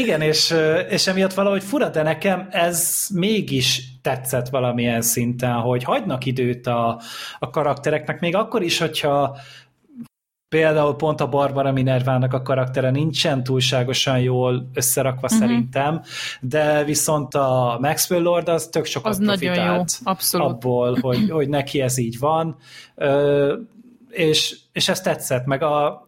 igen, 0.03 0.21
és, 0.21 0.55
és 0.89 1.07
emiatt 1.07 1.35
valahogy 1.35 1.63
fura, 1.63 1.89
de 1.89 2.03
nekem 2.03 2.49
ez 2.51 3.07
mégis 3.15 3.83
tetszett 4.03 4.49
valamilyen 4.49 5.03
szinten, 5.03 5.53
hogy 5.53 5.85
hagynak 5.85 6.25
időt 6.25 6.67
a, 6.67 7.01
a 7.39 7.51
karaktereknek, 7.51 8.21
még 8.21 8.37
akkor 8.37 8.63
is, 8.63 8.79
hogyha 8.79 9.37
Például 10.53 10.97
pont 10.97 11.21
a 11.21 11.29
Barbara 11.29 11.73
Minervának 11.73 12.33
a 12.33 12.43
karaktere 12.43 12.91
nincsen 12.91 13.43
túlságosan 13.43 14.19
jól 14.21 14.69
összerakva 14.75 15.21
uh-huh. 15.23 15.39
szerintem, 15.39 16.03
de 16.41 16.85
viszont 16.85 17.35
a 17.35 17.79
Maxwell 17.81 18.23
Lord 18.23 18.49
az 18.49 18.67
tök 18.67 18.85
sokat 18.85 19.13
az 19.13 19.25
profitált 19.25 19.99
jó. 20.05 20.11
Abszolút. 20.13 20.47
abból, 20.47 20.99
hogy, 21.01 21.31
hogy 21.31 21.49
neki 21.49 21.81
ez 21.81 21.99
így 21.99 22.19
van, 22.19 22.57
Ö, 22.95 23.55
és, 24.13 24.57
és 24.73 24.89
ez 24.89 25.01
tetszett, 25.01 25.47
meg 25.47 25.63
a 25.63 26.07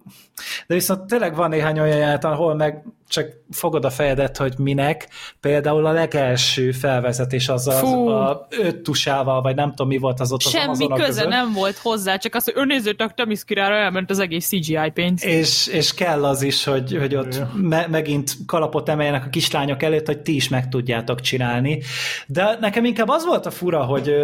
de 0.66 0.74
viszont 0.74 1.06
tényleg 1.06 1.34
van 1.34 1.48
néhány 1.48 1.80
olyan 1.80 1.96
jelenet, 1.96 2.24
ahol 2.24 2.54
meg 2.54 2.84
csak 3.08 3.28
fogod 3.50 3.84
a 3.84 3.90
fejedet, 3.90 4.36
hogy 4.36 4.54
minek. 4.58 5.08
Például 5.40 5.86
a 5.86 5.92
legelső 5.92 6.72
felvezetés 6.72 7.48
az 7.48 7.68
az 7.68 7.82
a 7.82 8.46
öt 8.50 8.76
tusával, 8.76 9.42
vagy 9.42 9.54
nem 9.54 9.68
tudom 9.68 9.88
mi 9.88 9.98
volt 9.98 10.20
az 10.20 10.32
ott 10.32 10.42
az 10.44 10.50
Semmi 10.50 10.88
köze 10.88 11.04
között. 11.04 11.28
nem 11.28 11.52
volt 11.52 11.76
hozzá, 11.76 12.16
csak 12.16 12.34
az, 12.34 12.44
hogy 12.44 12.52
önnézőtek 12.56 13.14
Temiszkirára 13.14 13.74
elment 13.74 14.10
az 14.10 14.18
egész 14.18 14.46
CGI 14.46 14.90
pénz. 14.94 15.24
És, 15.24 15.66
és 15.66 15.94
kell 15.94 16.24
az 16.24 16.42
is, 16.42 16.64
hogy, 16.64 16.96
hogy 16.98 17.14
ott 17.14 17.42
me, 17.54 17.86
megint 17.90 18.32
kalapot 18.46 18.88
emeljenek 18.88 19.24
a 19.24 19.28
kislányok 19.28 19.82
előtt, 19.82 20.06
hogy 20.06 20.18
ti 20.18 20.34
is 20.34 20.48
meg 20.48 20.68
tudjátok 20.68 21.20
csinálni. 21.20 21.82
De 22.26 22.56
nekem 22.60 22.84
inkább 22.84 23.08
az 23.08 23.24
volt 23.24 23.46
a 23.46 23.50
fura, 23.50 23.84
hogy 23.84 24.14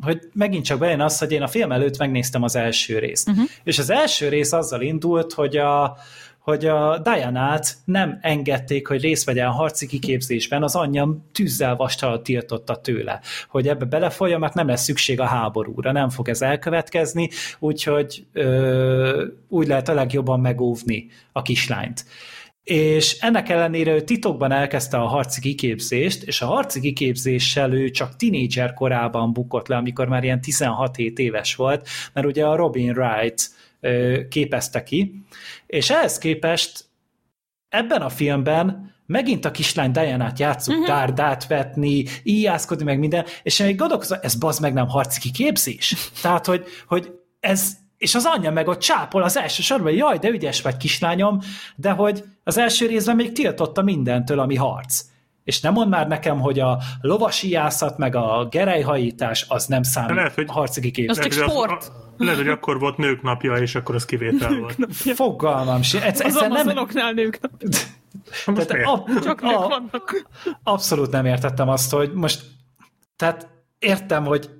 hogy 0.00 0.20
megint 0.32 0.64
csak 0.64 0.78
bejön 0.78 1.00
az, 1.00 1.18
hogy 1.18 1.32
én 1.32 1.42
a 1.42 1.48
film 1.48 1.72
előtt 1.72 1.98
megnéztem 1.98 2.42
az 2.42 2.56
első 2.56 2.98
részt. 2.98 3.28
Uh-huh. 3.28 3.44
És 3.64 3.78
az 3.78 3.90
első 3.90 4.28
rész 4.28 4.52
azzal 4.52 4.80
indult, 4.80 5.32
hogy 5.32 5.56
a, 5.56 5.96
hogy 6.38 6.66
a 6.66 6.98
Diana-t 6.98 7.76
nem 7.84 8.18
engedték, 8.20 8.86
hogy 8.86 9.00
részt 9.00 9.24
vegyen 9.24 9.46
a 9.46 9.50
harci 9.50 9.86
kiképzésben, 9.86 10.62
az 10.62 10.74
anyja 10.74 11.16
tűzzel 11.32 11.76
vastal 11.76 12.22
tiltotta 12.22 12.76
tőle, 12.76 13.20
hogy 13.48 13.68
ebbe 13.68 13.84
belefolja, 13.84 14.38
mert 14.38 14.54
nem 14.54 14.66
lesz 14.66 14.82
szükség 14.82 15.20
a 15.20 15.24
háborúra, 15.24 15.92
nem 15.92 16.08
fog 16.08 16.28
ez 16.28 16.42
elkövetkezni, 16.42 17.28
úgyhogy 17.58 18.26
ö, 18.32 19.24
úgy 19.48 19.66
lehet 19.66 19.88
a 19.88 19.94
legjobban 19.94 20.40
megóvni 20.40 21.06
a 21.32 21.42
kislányt 21.42 22.04
és 22.64 23.18
ennek 23.20 23.48
ellenére 23.48 23.92
ő 23.92 24.00
titokban 24.00 24.52
elkezdte 24.52 24.96
a 24.96 25.06
harci 25.06 25.40
kiképzést, 25.40 26.22
és 26.22 26.40
a 26.40 26.46
harci 26.46 26.80
kiképzéssel 26.80 27.72
ő 27.72 27.90
csak 27.90 28.16
tinédzser 28.16 28.74
korában 28.74 29.32
bukott 29.32 29.68
le, 29.68 29.76
amikor 29.76 30.08
már 30.08 30.24
ilyen 30.24 30.40
16-7 30.46 31.18
éves 31.18 31.54
volt, 31.54 31.88
mert 32.12 32.26
ugye 32.26 32.46
a 32.46 32.56
Robin 32.56 32.90
Wright 32.90 33.50
képezte 34.28 34.82
ki, 34.82 35.24
és 35.66 35.90
ehhez 35.90 36.18
képest 36.18 36.84
ebben 37.68 38.02
a 38.02 38.08
filmben 38.08 38.94
megint 39.06 39.44
a 39.44 39.50
kislány 39.50 39.90
Diana-t 39.90 40.38
játszuk, 40.38 40.74
uh-huh. 40.74 40.88
dárdát 40.88 41.46
vetni, 41.46 42.04
íjászkodni, 42.22 42.84
meg 42.84 42.98
minden, 42.98 43.24
és 43.42 43.58
én 43.58 43.66
még 43.66 43.76
gondolkozom, 43.76 44.18
ez 44.22 44.34
bazd 44.34 44.60
meg 44.60 44.72
nem 44.72 44.88
harci 44.88 45.20
kiképzés? 45.20 45.94
Tehát, 46.22 46.46
hogy, 46.46 46.64
hogy 46.86 47.10
ez, 47.40 47.72
és 48.00 48.14
az 48.14 48.24
anyja 48.24 48.50
meg 48.50 48.68
ott 48.68 48.78
csápol 48.78 49.22
az 49.22 49.36
első 49.36 49.62
sorban, 49.62 49.92
jaj, 49.92 50.18
de 50.18 50.28
ügyes 50.28 50.62
vagy 50.62 50.76
kislányom, 50.76 51.38
de 51.76 51.90
hogy 51.90 52.24
az 52.44 52.58
első 52.58 52.86
részben 52.86 53.16
még 53.16 53.32
tiltotta 53.32 53.82
mindentől, 53.82 54.38
ami 54.38 54.54
harc. 54.56 55.04
És 55.44 55.60
nem 55.60 55.72
mond 55.72 55.90
már 55.90 56.08
nekem, 56.08 56.40
hogy 56.40 56.58
a 56.58 56.78
lovasiászat 57.00 57.98
meg 57.98 58.14
a 58.14 58.46
gerejhajítás 58.50 59.44
az 59.48 59.66
nem 59.66 59.82
számít 59.82 60.16
lehet, 60.16 60.34
hogy 60.34 60.48
harci 60.48 60.80
kiképzés. 60.80 61.24
Az 61.24 61.36
csak 61.36 61.48
sport. 61.48 61.92
Lehet, 62.16 62.38
hogy 62.38 62.48
akkor 62.48 62.78
volt 62.78 62.96
nők 62.96 63.22
napja, 63.22 63.54
és 63.54 63.74
akkor 63.74 63.94
az 63.94 64.04
kivétel 64.04 64.54
volt. 64.54 64.76
Fogalmam 64.90 65.82
sem. 65.82 66.02
Ez, 66.02 66.20
az 66.20 66.36
amazonoknál 66.36 67.12
nők 67.12 67.38
napja. 67.40 67.68
Tehát 68.64 68.86
a, 68.86 69.04
Csak 69.22 69.40
a, 69.42 69.68
vannak. 69.68 70.24
Abszolút 70.62 71.10
nem 71.10 71.26
értettem 71.26 71.68
azt, 71.68 71.92
hogy 71.92 72.12
most 72.12 72.42
tehát 73.16 73.48
értem, 73.78 74.24
hogy 74.24 74.50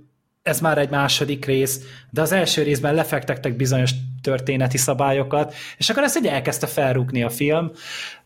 ez 0.42 0.60
már 0.60 0.78
egy 0.78 0.90
második 0.90 1.44
rész, 1.44 1.80
de 2.10 2.20
az 2.20 2.32
első 2.32 2.62
részben 2.62 2.94
lefektettek 2.94 3.56
bizonyos 3.56 3.90
történeti 4.22 4.78
szabályokat, 4.78 5.54
és 5.76 5.90
akkor 5.90 6.02
ezt 6.02 6.16
egy 6.16 6.26
elkezdte 6.26 6.66
felrúgni 6.66 7.22
a 7.22 7.30
film. 7.30 7.70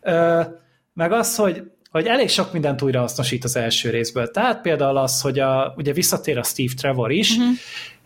Ö, 0.01 0.41
meg 0.93 1.11
az, 1.11 1.35
hogy 1.35 1.63
hogy 1.95 2.05
elég 2.05 2.29
sok 2.29 2.53
mindent 2.53 2.81
újrahasznosít 2.81 3.43
az 3.43 3.55
első 3.55 3.89
részből. 3.89 4.31
Tehát 4.31 4.61
például 4.61 4.97
az, 4.97 5.21
hogy 5.21 5.39
a, 5.39 5.73
ugye 5.77 5.93
visszatér 5.93 6.37
a 6.37 6.43
Steve 6.43 6.73
Trevor 6.77 7.11
is, 7.11 7.31
uh-huh. 7.31 7.53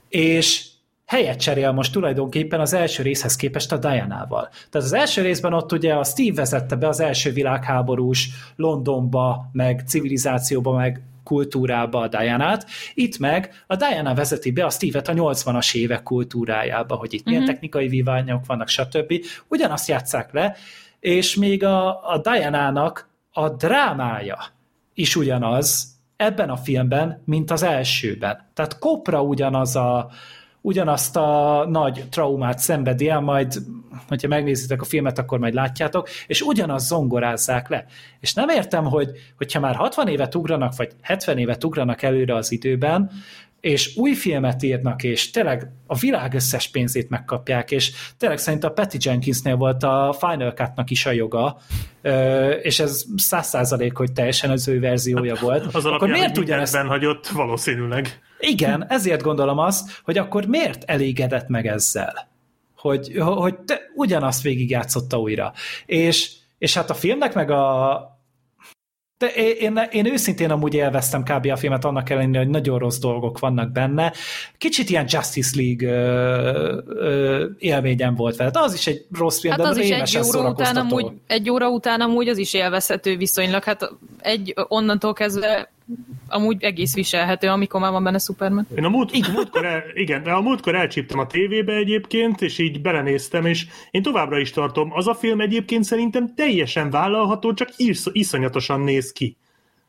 és 0.10 0.66
helyet 1.06 1.40
cserél 1.40 1.72
most 1.72 1.92
tulajdonképpen 1.92 2.60
az 2.60 2.74
első 2.74 3.04
részhez 3.04 3.36
képest 3.36 3.72
a 3.72 3.78
Diana-val. 3.78 4.50
Tehát 4.50 4.88
az 4.88 4.94
első 4.94 5.22
részben 5.22 5.54
ott 5.54 5.72
ugye 5.72 5.94
a 5.94 6.04
Steve 6.04 6.36
vezette 6.36 6.76
be 6.76 6.88
az 6.88 7.00
első 7.00 7.32
világháborús 7.32 8.30
Londonba, 8.56 9.50
meg 9.52 9.84
civilizációba, 9.88 10.72
meg 10.72 11.02
kultúrába 11.30 12.00
a 12.00 12.08
Diana-t, 12.08 12.66
itt 12.94 13.18
meg 13.18 13.64
a 13.68 13.76
Diana 13.76 14.14
vezeti 14.14 14.52
be 14.52 14.66
a 14.66 14.70
Steve-et 14.70 15.08
a 15.08 15.14
80-as 15.14 15.76
évek 15.76 16.04
kultúrájába, 16.04 16.96
hogy 16.96 17.14
itt 17.14 17.20
uh-huh. 17.20 17.26
milyen 17.26 17.42
mhm. 17.42 17.52
technikai 17.52 17.88
víványok 17.88 18.46
vannak, 18.46 18.68
stb. 18.68 19.14
Ugyanazt 19.48 19.88
játsszák 19.88 20.34
le, 20.34 20.56
és 21.00 21.36
még 21.36 21.64
a, 21.64 22.12
a 22.12 22.18
Diana-nak 22.22 23.10
a 23.32 23.50
drámája 23.50 24.38
is 24.94 25.16
ugyanaz 25.16 25.88
ebben 26.16 26.50
a 26.50 26.58
filmben, 26.58 27.22
mint 27.26 27.52
az 27.52 27.64
elsőben. 27.64 28.50
Tehát 28.54 28.80
kopra 28.80 29.22
ugyanaz 29.22 29.76
a, 29.76 30.10
ugyanazt 30.62 31.16
a 31.16 31.66
nagy 31.70 32.04
traumát 32.10 32.60
szenvedi 32.60 33.10
el, 33.10 33.20
majd, 33.20 33.54
hogyha 34.08 34.28
megnézitek 34.28 34.82
a 34.82 34.86
filmet, 34.86 35.20
akkor 35.20 35.40
majd 35.40 35.54
látjátok, 35.54 36.10
és 36.28 36.42
ugyanaz 36.42 36.88
zongorázzák 36.88 37.70
le. 37.70 37.86
És 38.20 38.34
nem 38.34 38.50
értem, 38.50 38.86
hogy 38.86 39.10
hogyha 39.38 39.60
már 39.60 39.76
60 39.76 40.08
évet 40.08 40.36
ugranak, 40.36 40.76
vagy 40.76 40.92
70 41.02 41.38
évet 41.38 41.64
ugranak 41.64 42.02
előre 42.02 42.36
az 42.36 42.52
időben, 42.52 43.12
és 43.60 43.98
új 43.98 44.14
filmet 44.14 44.64
írnak, 44.64 45.04
és 45.04 45.32
tényleg 45.32 45.72
a 45.88 45.98
világ 45.98 46.34
összes 46.34 46.70
pénzét 46.70 47.10
megkapják, 47.10 47.72
és 47.72 47.92
tényleg 48.18 48.38
szerintem 48.38 48.70
a 48.70 48.74
Patty 48.74 48.98
Jenkinsnél 49.00 49.56
volt 49.56 49.84
a 49.84 50.16
Final 50.20 50.52
Cut-nak 50.52 50.90
is 50.90 51.06
a 51.06 51.12
joga, 51.12 51.58
és 52.62 52.80
ez 52.80 53.04
száz 53.16 53.48
százalék, 53.48 53.98
hogy 53.98 54.12
teljesen 54.12 54.50
az 54.50 54.68
ő 54.68 54.80
verziója 54.80 55.36
volt. 55.42 55.76
Az 55.76 55.86
akkor 55.86 56.10
miért 56.10 56.38
ugyanezt... 56.38 56.76
hagyott 56.76 57.28
valószínűleg. 57.28 58.20
Igen, 58.40 58.86
ezért 58.90 59.22
gondolom 59.22 59.58
azt, 59.58 60.02
hogy 60.04 60.18
akkor 60.18 60.46
miért 60.46 60.84
elégedett 60.84 61.48
meg 61.48 61.68
ezzel? 61.68 62.28
Hogy, 62.76 63.12
hogy 63.18 63.58
te 63.60 63.80
ugyanazt 63.96 64.42
végigjátszotta 64.42 65.20
újra. 65.20 65.54
És, 65.86 66.32
és 66.58 66.74
hát 66.74 66.90
a 66.90 66.94
filmnek 66.94 67.34
meg 67.34 67.52
a, 67.52 68.18
De 69.18 69.28
én, 69.28 69.76
én, 69.76 69.88
én 69.92 70.06
őszintén 70.06 70.52
amúgy 70.52 70.74
élveztem 70.74 71.24
kb. 71.24 71.46
a 71.46 71.56
filmet 71.56 71.86
annak 71.86 72.10
ellenére, 72.10 72.40
hogy 72.44 72.50
nagyon 72.50 72.80
rossz 72.80 72.98
dolgok 72.98 73.40
vannak 73.40 73.72
benne. 73.72 74.14
Kicsit 74.58 74.90
ilyen 74.90 75.06
Justice 75.10 75.62
League 75.62 75.90
ö, 75.90 76.82
ö, 76.88 77.46
élményem 77.58 78.16
volt 78.16 78.36
vele. 78.36 78.50
De 78.50 78.60
az 78.60 78.74
is 78.74 78.88
egy 78.88 79.06
rossz 79.18 79.40
film, 79.40 79.54
Hát 79.54 79.62
de 79.62 79.68
az 79.68 79.78
is 79.78 79.90
egy 79.90 80.26
óra, 80.38 80.50
után 80.50 80.76
amúgy, 80.76 81.12
egy 81.28 81.50
óra 81.50 81.70
után 81.70 82.02
amúgy 82.02 82.28
az 82.28 82.38
is 82.38 82.54
élvezhető 82.54 83.18
viszonylag. 83.18 83.64
Hát 83.64 83.92
egy 84.20 84.54
onnantól 84.68 85.14
kezdve 85.14 85.70
amúgy 86.28 86.64
egész 86.64 86.94
viselhető, 86.94 87.48
amikor 87.48 87.80
már 87.82 87.92
van 87.92 88.04
benne 88.04 88.18
Superman. 88.18 88.68
Én 88.78 88.84
a 88.84 88.90
múlt, 88.90 89.32
múltkor, 89.34 89.66
el, 89.66 89.84
igen, 89.94 90.24
de 90.24 90.32
a 90.32 90.42
múltkor 90.42 90.76
elcsíptem 90.76 91.20
a 91.20 91.28
tévébe 91.28 91.74
egyébként, 91.74 92.42
és 92.42 92.58
így 92.58 92.82
belenéztem, 92.82 93.46
és 93.46 93.68
én 93.92 94.02
továbbra 94.02 94.40
is 94.40 94.52
tartom, 94.52 94.92
az 94.94 95.08
a 95.08 95.14
film 95.14 95.42
egyébként 95.42 95.84
szerintem 95.84 96.34
teljesen 96.36 96.90
vállalható, 96.90 97.54
csak 97.54 97.70
isz, 97.76 98.06
iszonyatosan 98.12 98.82
néz 98.82 99.12
ki. 99.12 99.38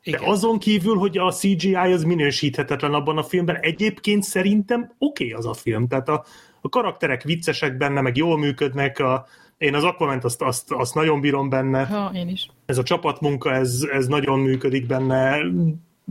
De 0.04 0.10
Igen. 0.10 0.22
azon 0.22 0.58
kívül, 0.58 0.96
hogy 0.96 1.18
a 1.18 1.30
CGI 1.30 1.74
az 1.74 2.04
minősíthetetlen 2.04 2.94
abban 2.94 3.18
a 3.18 3.22
filmben, 3.22 3.56
egyébként 3.56 4.22
szerintem 4.22 4.92
oké 4.98 5.24
okay 5.24 5.36
az 5.38 5.46
a 5.46 5.54
film. 5.54 5.88
Tehát 5.88 6.08
a, 6.08 6.24
a 6.60 6.68
karakterek 6.68 7.22
viccesek 7.22 7.76
benne, 7.76 8.00
meg 8.00 8.16
jól 8.16 8.38
működnek, 8.38 8.98
a, 8.98 9.26
én 9.58 9.74
az 9.74 9.84
Aquament 9.84 10.24
azt, 10.24 10.42
azt, 10.42 10.72
azt 10.72 10.94
nagyon 10.94 11.20
bírom 11.20 11.48
benne, 11.48 11.86
Ha, 11.86 12.10
én 12.14 12.28
is. 12.28 12.48
ez 12.66 12.78
a 12.78 12.82
csapatmunka, 12.82 13.52
ez, 13.54 13.82
ez 13.92 14.06
nagyon 14.06 14.38
működik 14.38 14.86
benne. 14.86 15.38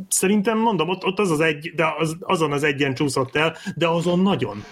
Szerintem 0.09 0.57
mondom, 0.57 0.89
ott, 0.89 1.03
ott 1.05 1.19
az 1.19 1.31
az 1.31 1.39
egy, 1.39 1.71
de 1.75 1.85
az, 1.97 2.15
azon 2.19 2.51
az 2.51 2.63
egyen 2.63 2.93
csúszott 2.93 3.35
el, 3.35 3.55
de 3.75 3.87
azon 3.87 4.19
nagyon. 4.19 4.63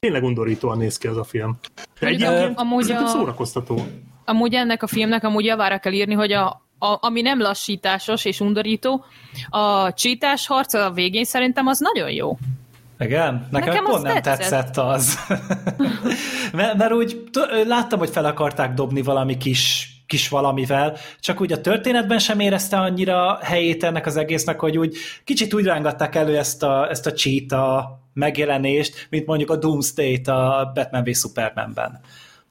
Tényleg 0.00 0.22
undorítóan 0.24 0.78
néz 0.78 0.98
ki 0.98 1.06
az 1.06 1.16
a 1.16 1.24
film. 1.24 1.56
De 2.00 2.06
egyébként 2.06 2.58
amúgy 2.58 2.90
a- 2.90 3.06
szórakoztató. 3.06 3.86
Amúgy 4.24 4.54
ennek 4.54 4.82
a 4.82 4.86
filmnek 4.86 5.24
amúgy 5.24 5.44
javára 5.44 5.78
kell 5.78 5.92
írni, 5.92 6.14
hogy 6.14 6.32
a, 6.32 6.46
a, 6.78 6.98
ami 7.00 7.20
nem 7.20 7.40
lassításos 7.40 8.24
és 8.24 8.40
undorító, 8.40 9.04
a 9.48 9.92
csítás 9.92 10.46
harc 10.46 10.74
a 10.74 10.90
végén 10.90 11.24
szerintem 11.24 11.66
az 11.66 11.78
nagyon 11.78 12.10
jó. 12.10 12.38
Igen? 12.98 13.46
Nekem, 13.50 13.68
Nekem 13.68 13.84
pont 13.84 14.02
nem 14.02 14.14
tetszett. 14.22 14.38
tetszett 14.38 14.76
az. 14.76 15.18
mert, 16.52 16.76
mert 16.76 16.92
úgy 16.92 17.24
t- 17.32 17.66
láttam, 17.66 17.98
hogy 17.98 18.10
fel 18.10 18.24
akarták 18.24 18.74
dobni 18.74 19.02
valami 19.02 19.36
kis 19.36 19.90
kis 20.06 20.28
valamivel, 20.28 20.96
csak 21.20 21.40
úgy 21.40 21.52
a 21.52 21.60
történetben 21.60 22.18
sem 22.18 22.40
érezte 22.40 22.76
annyira 22.76 23.38
helyét 23.42 23.84
ennek 23.84 24.06
az 24.06 24.16
egésznek, 24.16 24.60
hogy 24.60 24.78
úgy 24.78 24.96
kicsit 25.24 25.54
úgy 25.54 25.64
rángatták 25.64 26.14
elő 26.14 26.36
ezt 26.36 26.62
a, 26.62 26.90
ezt 26.90 27.06
a 27.06 27.12
cheetah 27.12 27.84
megjelenést, 28.12 29.06
mint 29.10 29.26
mondjuk 29.26 29.50
a 29.50 29.56
Doomsday-t 29.56 30.28
a 30.28 30.70
Batman 30.74 31.04
v 31.04 31.10
Supermanben. 31.12 32.00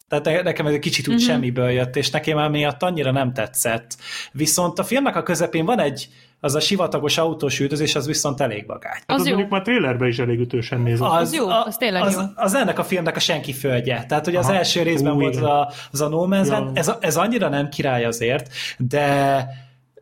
Tehát 0.08 0.26
ne- 0.26 0.41
nekem 0.41 0.66
ez 0.66 0.74
egy 0.74 0.80
kicsit 0.80 1.08
úgy 1.08 1.14
uh-huh. 1.14 1.30
semmiből 1.30 1.70
jött, 1.70 1.95
és 1.95 2.10
nekem 2.10 2.38
emiatt 2.38 2.84
annyira 2.84 3.12
nem 3.12 3.34
tetszett. 3.34 3.97
Viszont 4.32 4.80
a 4.80 4.84
filmnek 4.84 5.16
a 5.16 5.24
közepén 5.24 5.66
van 5.66 5.80
egy, 5.80 6.08
az 6.45 6.55
a 6.55 6.59
sivatagos 6.59 7.17
autós 7.17 7.59
üldözés, 7.59 7.95
az 7.95 8.05
viszont 8.05 8.41
elég 8.41 8.65
vagány. 8.67 8.93
Hát 8.93 9.03
Az 9.05 9.19
az, 9.19 9.25
jó. 9.25 9.31
mondjuk 9.31 9.51
már 9.51 9.61
trailerben 9.61 10.07
is 10.07 10.19
elég 10.19 10.39
ütősen 10.39 10.81
néz. 10.81 11.01
Az, 11.01 11.11
Az 11.11 11.33
jó, 11.33 11.47
az 11.47 11.77
tényleg 11.77 12.01
az, 12.01 12.13
jó. 12.13 12.21
Az 12.35 12.53
ennek 12.55 12.79
a 12.79 12.83
filmnek 12.83 13.15
a 13.15 13.19
senki 13.19 13.53
földje. 13.53 14.05
Tehát, 14.07 14.25
hogy 14.25 14.35
az 14.35 14.45
Aha. 14.45 14.55
első 14.55 14.81
részben 14.81 15.13
Ú, 15.13 15.19
volt 15.19 15.35
a, 15.35 15.71
az 15.91 16.01
a 16.01 16.07
No 16.07 16.25
Man's 16.29 16.45
Ja. 16.45 16.51
Land, 16.51 16.77
ez, 16.77 16.91
ez 16.99 17.17
annyira 17.17 17.49
nem 17.49 17.69
király 17.69 18.05
azért, 18.05 18.49
de 18.77 19.47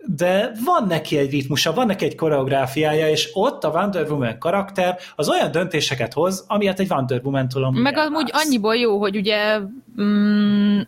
de 0.05 0.51
van 0.65 0.87
neki 0.87 1.17
egy 1.17 1.31
ritmusa, 1.31 1.73
van 1.73 1.85
neki 1.85 2.05
egy 2.05 2.15
koreográfiája, 2.15 3.09
és 3.09 3.29
ott 3.33 3.63
a 3.63 3.69
Wonder 3.69 4.11
Woman 4.11 4.39
karakter 4.39 4.97
az 5.15 5.29
olyan 5.29 5.51
döntéseket 5.51 6.13
hoz, 6.13 6.45
amilyet 6.47 6.79
egy 6.79 6.91
Wonder 6.91 7.21
Woman-tól 7.23 7.71
Meg 7.71 7.97
amúgy 7.97 8.29
annyiból 8.33 8.75
jó, 8.75 8.99
hogy 8.99 9.15
ugye 9.15 9.59
mm, 10.01 10.79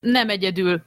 nem 0.00 0.28
egyedül 0.28 0.82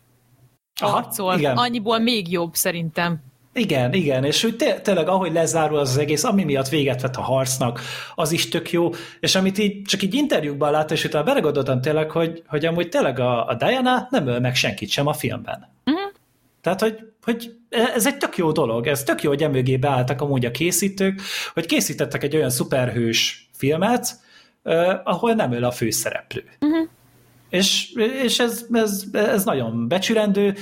Aha, 0.82 0.92
harcol. 0.92 1.38
igen. 1.38 1.58
Annyiból 1.58 2.00
még 2.00 2.32
jobb 2.32 2.54
szerintem. 2.54 3.20
Igen, 3.58 3.94
igen, 3.94 4.24
és 4.24 4.44
úgy 4.44 4.56
té- 4.56 4.82
tényleg 4.82 5.08
ahogy 5.08 5.32
lezárul 5.32 5.78
az, 5.78 5.90
az 5.90 5.98
egész, 5.98 6.24
ami 6.24 6.44
miatt 6.44 6.70
véget 6.70 7.02
vett 7.02 7.16
a 7.16 7.22
harcnak, 7.22 7.82
az 8.16 8.32
is 8.32 8.50
tök 8.50 8.72
jó, 8.72 8.90
és 9.20 9.36
amit 9.36 9.58
így 9.58 9.82
csak 9.82 10.02
így 10.02 10.14
interjúkban 10.14 10.72
lát, 10.72 10.92
és 10.92 11.04
utána 11.04 11.24
belegondoltam 11.24 11.82
tényleg, 11.82 12.12
hogy, 12.12 12.44
hogy 12.48 12.66
amúgy 12.66 12.90
tényleg 12.90 13.20
a, 13.20 13.48
a 13.48 13.54
Diana 13.54 14.08
nem 14.10 14.28
öl 14.28 14.40
meg 14.40 14.56
senkit 14.56 14.90
sem 14.90 15.08
a 15.08 15.14
filmben. 15.14 15.72
Uh-huh. 15.86 16.12
Tehát, 16.62 16.82
hogy, 16.82 16.98
hogy 17.24 17.56
ez 17.70 18.08
egy 18.08 18.18
tök 18.18 18.38
jó 18.38 18.52
dolog, 18.52 18.88
ez 18.88 19.04
tök 19.04 19.24
jó, 19.24 19.30
hogy 19.30 19.44
emögé 19.44 19.78
beálltak 19.78 20.22
amúgy 20.22 20.46
a 20.46 20.52
készítők, 20.52 21.22
hogy 21.54 21.66
készítettek 21.66 22.24
egy 22.24 22.36
olyan 22.36 22.50
szuperhős 22.50 23.50
filmet, 23.54 24.20
uh, 24.64 24.94
ahol 25.04 25.34
nem 25.34 25.52
öl 25.52 25.64
a 25.64 25.72
főszereplő. 25.72 26.44
Uh-huh. 26.62 26.88
És, 27.50 27.92
és 28.24 28.40
ez, 28.40 28.66
ez, 28.72 29.04
ez 29.14 29.44
nagyon 29.44 29.88
becsülendő, 29.88 30.56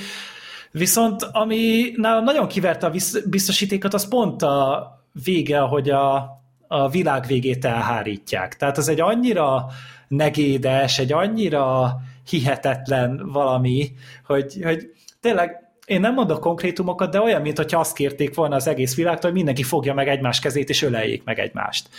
Viszont 0.76 1.24
ami 1.32 1.92
nálam 1.96 2.24
nagyon 2.24 2.48
kiverte 2.48 2.86
a 2.86 2.92
biztosítékot, 3.26 3.94
az 3.94 4.08
pont 4.08 4.42
a 4.42 4.88
vége, 5.24 5.60
hogy 5.60 5.90
a, 5.90 6.30
a 6.68 6.90
világ 6.90 7.26
végét 7.26 7.66
elhárítják. 7.66 8.56
Tehát 8.58 8.78
az 8.78 8.88
egy 8.88 9.02
annyira 9.02 9.68
negédes, 10.08 11.00
egy 11.00 11.12
annyira 11.12 11.96
hihetetlen 12.30 13.30
valami, 13.32 13.92
hogy, 14.26 14.60
hogy 14.64 14.92
tényleg 15.20 15.64
én 15.86 16.00
nem 16.00 16.14
mondok 16.14 16.40
konkrétumokat, 16.40 17.12
de 17.12 17.22
olyan, 17.22 17.42
mint 17.42 17.58
hogyha 17.58 17.80
azt 17.80 17.96
kérték 17.96 18.36
volna 18.36 18.56
az 18.56 18.68
egész 18.68 18.96
világtól, 18.96 19.24
hogy 19.24 19.34
mindenki 19.34 19.64
fogja 19.64 19.94
meg 19.94 20.08
egymás 20.08 20.40
kezét, 20.40 20.70
és 20.70 20.82
öleljék 20.82 21.24
meg 21.24 21.40
egymást. 21.40 21.90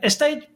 És 0.00 0.16
te 0.16 0.24
egy, 0.24 0.48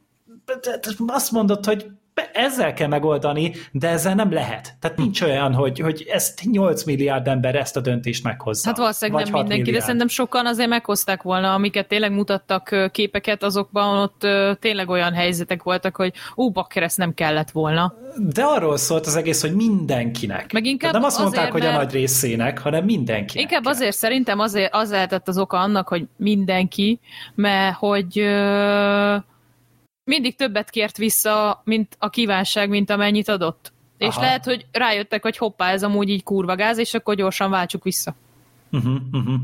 azt 1.06 1.30
mondod, 1.30 1.64
hogy 1.64 1.86
ezzel 2.32 2.72
kell 2.72 2.88
megoldani, 2.88 3.52
de 3.72 3.88
ezzel 3.88 4.14
nem 4.14 4.32
lehet. 4.32 4.74
Tehát 4.80 4.96
nincs 4.96 5.22
olyan, 5.22 5.54
hogy, 5.54 5.78
hogy 5.78 6.06
ezt 6.12 6.40
8 6.44 6.84
milliárd 6.84 7.28
ember 7.28 7.54
ezt 7.54 7.76
a 7.76 7.80
döntést 7.80 8.24
meghozza. 8.24 8.68
Hát 8.68 8.78
valószínűleg 8.78 9.22
nem 9.22 9.32
6 9.32 9.40
mindenki, 9.40 9.58
de 9.58 9.64
milliárd. 9.64 9.84
szerintem 9.84 10.08
sokan 10.08 10.46
azért 10.46 10.68
meghozták 10.68 11.22
volna, 11.22 11.54
amiket 11.54 11.88
tényleg 11.88 12.12
mutattak 12.12 12.90
képeket, 12.92 13.42
azokban 13.42 13.98
ott 13.98 14.26
tényleg 14.60 14.88
olyan 14.88 15.12
helyzetek 15.12 15.62
voltak, 15.62 15.96
hogy 15.96 16.12
ú, 16.34 16.50
bakker, 16.50 16.82
ezt 16.82 16.98
nem 16.98 17.14
kellett 17.14 17.50
volna. 17.50 17.94
De 18.18 18.42
arról 18.42 18.76
szólt 18.76 19.06
az 19.06 19.16
egész, 19.16 19.40
hogy 19.40 19.54
mindenkinek. 19.54 20.52
Meg 20.52 20.64
inkább 20.64 20.90
Tehát 20.92 20.94
nem 20.94 21.04
azt 21.04 21.18
mondták, 21.18 21.40
azért, 21.40 21.52
hogy 21.52 21.62
a 21.62 21.70
mert- 21.70 21.82
nagy 21.82 21.92
részének, 21.92 22.58
hanem 22.58 22.84
mindenkinek. 22.84 23.42
Inkább 23.42 23.62
kell. 23.62 23.72
azért 23.72 23.96
szerintem 23.96 24.38
azért, 24.38 24.74
az 24.74 24.90
lehetett 24.90 25.28
az 25.28 25.38
oka 25.38 25.58
annak, 25.58 25.88
hogy 25.88 26.04
mindenki, 26.16 27.00
mert 27.34 27.76
hogy 27.76 28.18
ö, 28.18 29.16
mindig 30.10 30.36
többet 30.36 30.70
kért 30.70 30.96
vissza, 30.96 31.62
mint 31.64 31.96
a 31.98 32.10
kívánság, 32.10 32.68
mint 32.68 32.90
amennyit 32.90 33.28
adott. 33.28 33.72
És 33.98 34.14
Aha. 34.14 34.20
lehet, 34.20 34.44
hogy 34.44 34.66
rájöttek, 34.72 35.22
hogy 35.22 35.36
hoppá, 35.36 35.70
ez 35.70 35.82
amúgy 35.82 36.08
így 36.08 36.22
kurva 36.22 36.54
gáz, 36.54 36.78
és 36.78 36.94
akkor 36.94 37.14
gyorsan 37.14 37.50
váltsuk 37.50 37.84
vissza. 37.84 38.14
Uh-huh, 38.72 38.96
uh-huh. 39.12 39.34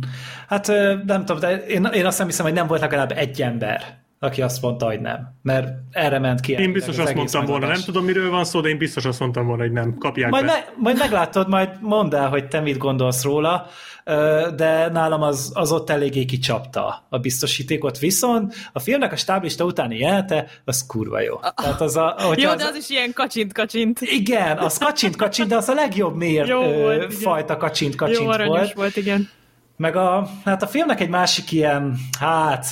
Hát 0.49 0.67
nem 1.07 1.25
tudom, 1.25 1.39
de 1.39 1.57
én, 1.57 1.85
én 1.85 2.07
azt 2.07 2.19
nem 2.19 2.27
hiszem, 2.27 2.45
hogy 2.45 2.55
nem 2.55 2.67
volt 2.67 2.81
legalább 2.81 3.12
egy 3.12 3.43
ember, 3.43 3.99
aki 4.19 4.43
azt 4.43 4.62
mondta, 4.62 4.87
hogy 4.87 5.01
nem. 5.01 5.35
Mert 5.43 5.69
erre 5.91 6.19
ment 6.19 6.41
ki. 6.41 6.53
Én 6.53 6.73
biztos 6.73 6.99
az 6.99 7.05
azt 7.05 7.14
mondtam 7.14 7.45
volna, 7.45 7.67
nem 7.67 7.81
tudom 7.85 8.05
miről 8.05 8.31
van 8.31 8.45
szó, 8.45 8.61
de 8.61 8.69
én 8.69 8.79
biztos 8.79 9.05
azt 9.05 9.21
mondtam 9.21 9.47
volna, 9.47 9.62
hogy 9.62 9.73
nem. 9.73 9.95
Kapják 9.99 10.31
Majd, 10.31 10.45
be. 10.45 10.53
me, 10.53 10.73
majd 10.77 10.99
meglátod, 10.99 11.49
majd 11.49 11.71
mondd 11.81 12.14
el, 12.14 12.29
hogy 12.29 12.49
te 12.49 12.61
mit 12.61 12.79
gondolsz 12.79 13.23
róla, 13.23 13.67
de 14.57 14.89
nálam 14.93 15.23
az, 15.23 15.51
az 15.55 15.73
ott 15.73 15.91
eléggé 15.91 16.25
kicsapta 16.25 17.07
a 17.09 17.19
biztosítékot, 17.19 17.99
viszont 17.99 18.55
a 18.73 18.79
filmnek 18.79 19.13
a 19.13 19.17
stáblista 19.17 19.65
utáni 19.65 19.99
jelte, 19.99 20.47
az 20.65 20.87
kurva 20.87 21.21
jó. 21.21 21.39
Tehát 21.57 21.81
az 21.81 21.97
a, 21.97 22.17
Jó, 22.37 22.51
az, 22.51 22.57
de 22.57 22.65
az 22.65 22.75
is 22.77 22.91
ilyen 22.91 23.13
kacsint-kacsint. 23.13 24.01
Igen, 24.01 24.59
az 24.59 24.79
kacsint 24.79 25.17
kacsint, 25.17 25.49
de 25.49 25.57
az 25.57 25.69
a 25.69 25.75
legjobb 25.75 26.17
mér 26.17 26.47
Jó 26.47 26.63
volt, 26.63 27.15
fajta 27.15 27.57
kacsint 27.57 27.95
Jó 27.95 28.07
kacsint 28.07 28.29
aranyos 28.29 28.59
volt. 28.59 28.73
volt, 28.73 28.97
igen. 28.97 29.29
Meg 29.77 29.97
a, 29.97 30.29
hát 30.45 30.63
a 30.63 30.67
filmnek 30.67 31.01
egy 31.01 31.09
másik 31.09 31.53
ilyen, 31.53 31.97
hát 32.19 32.67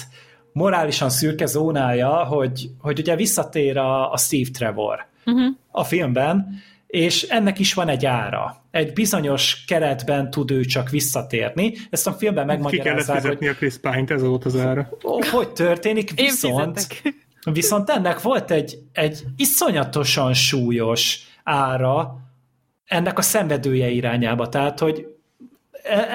morálisan 0.53 1.11
szürke 1.11 1.47
zónája, 1.47 2.25
hogy, 2.25 2.71
hogy 2.81 2.99
ugye 2.99 3.17
visszatér 3.17 3.77
a, 3.77 4.13
a 4.13 4.17
Steve 4.17 4.49
Trevor 4.53 5.13
Uh-huh. 5.27 5.55
a 5.71 5.85
filmben, 5.85 6.63
és 6.95 7.23
ennek 7.23 7.59
is 7.59 7.75
van 7.75 7.89
egy 7.89 8.07
ára. 8.07 8.65
Egy 8.71 8.93
bizonyos 8.93 9.65
keretben 9.65 10.31
tud 10.31 10.51
ő 10.51 10.65
csak 10.65 10.91
visszatérni. 10.91 11.73
Ezt 11.91 12.07
a 12.07 12.13
filmben 12.13 12.45
Ki 12.47 12.51
kellett 12.51 12.63
megmagyarázzák, 12.63 13.15
hogy 13.15 13.23
fizetni 13.23 13.49
a 13.49 13.55
Chris 13.55 13.77
Pine-t, 13.77 14.11
ez 14.11 14.23
volt 14.23 14.45
az 14.45 14.57
ára. 14.57 14.89
ó, 15.05 15.19
hogy 15.31 15.53
történik, 15.53 16.11
Én 16.11 16.25
viszont, 16.25 17.03
viszont 17.53 17.91
ennek 17.91 18.21
volt 18.21 18.51
egy, 18.51 18.79
egy 18.93 19.25
iszonyatosan 19.37 20.35
súlyos 20.35 21.19
ára 21.45 22.17
ennek 22.85 23.19
a 23.19 23.23
szenvedője 23.23 23.89
irányába. 23.89 24.49
Tehát, 24.49 24.79
hogy 24.79 25.07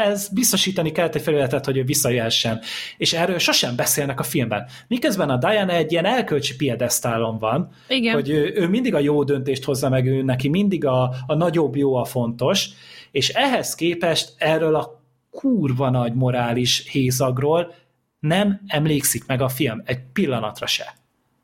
ez 0.06 0.28
biztosítani 0.28 0.92
kellett 0.92 1.16
egy 1.16 1.22
felületet, 1.22 1.66
hogy 1.66 1.78
ő 1.78 1.84
visszajöhessen. 1.84 2.60
És 2.98 3.14
erről 3.14 3.38
sosem 3.38 3.76
beszélnek 3.76 4.20
a 4.20 4.24
filmben. 4.24 4.68
Miközben 4.88 5.30
a 5.30 5.38
Diana 5.38 5.74
egy 5.74 5.92
ilyen 5.92 6.06
elkölcsi 6.06 6.56
piedesztálon 6.56 7.38
van, 7.38 7.72
Igen. 7.88 8.14
hogy 8.14 8.30
ő, 8.30 8.54
ő 8.56 8.68
mindig 8.68 8.94
a 8.96 9.00
jó 9.00 9.24
döntést 9.24 9.64
hozza 9.64 9.90
meg, 9.90 10.06
ő 10.06 10.22
neki 10.22 10.50
mindig 10.50 10.86
a, 10.86 11.14
a 11.28 11.36
nagyobb 11.36 11.76
jó 11.76 11.96
a 11.96 12.06
fontos, 12.06 12.70
és 13.12 13.30
ehhez 13.30 13.76
képest 13.76 14.34
erről 14.38 14.76
a 14.76 15.02
kurva 15.32 15.90
nagy 15.90 16.14
morális 16.14 16.90
hézagról 16.90 17.74
nem 18.20 18.62
emlékszik 18.68 19.26
meg 19.26 19.42
a 19.42 19.50
film 19.50 19.82
egy 19.86 20.00
pillanatra 20.14 20.68
se. 20.68 20.98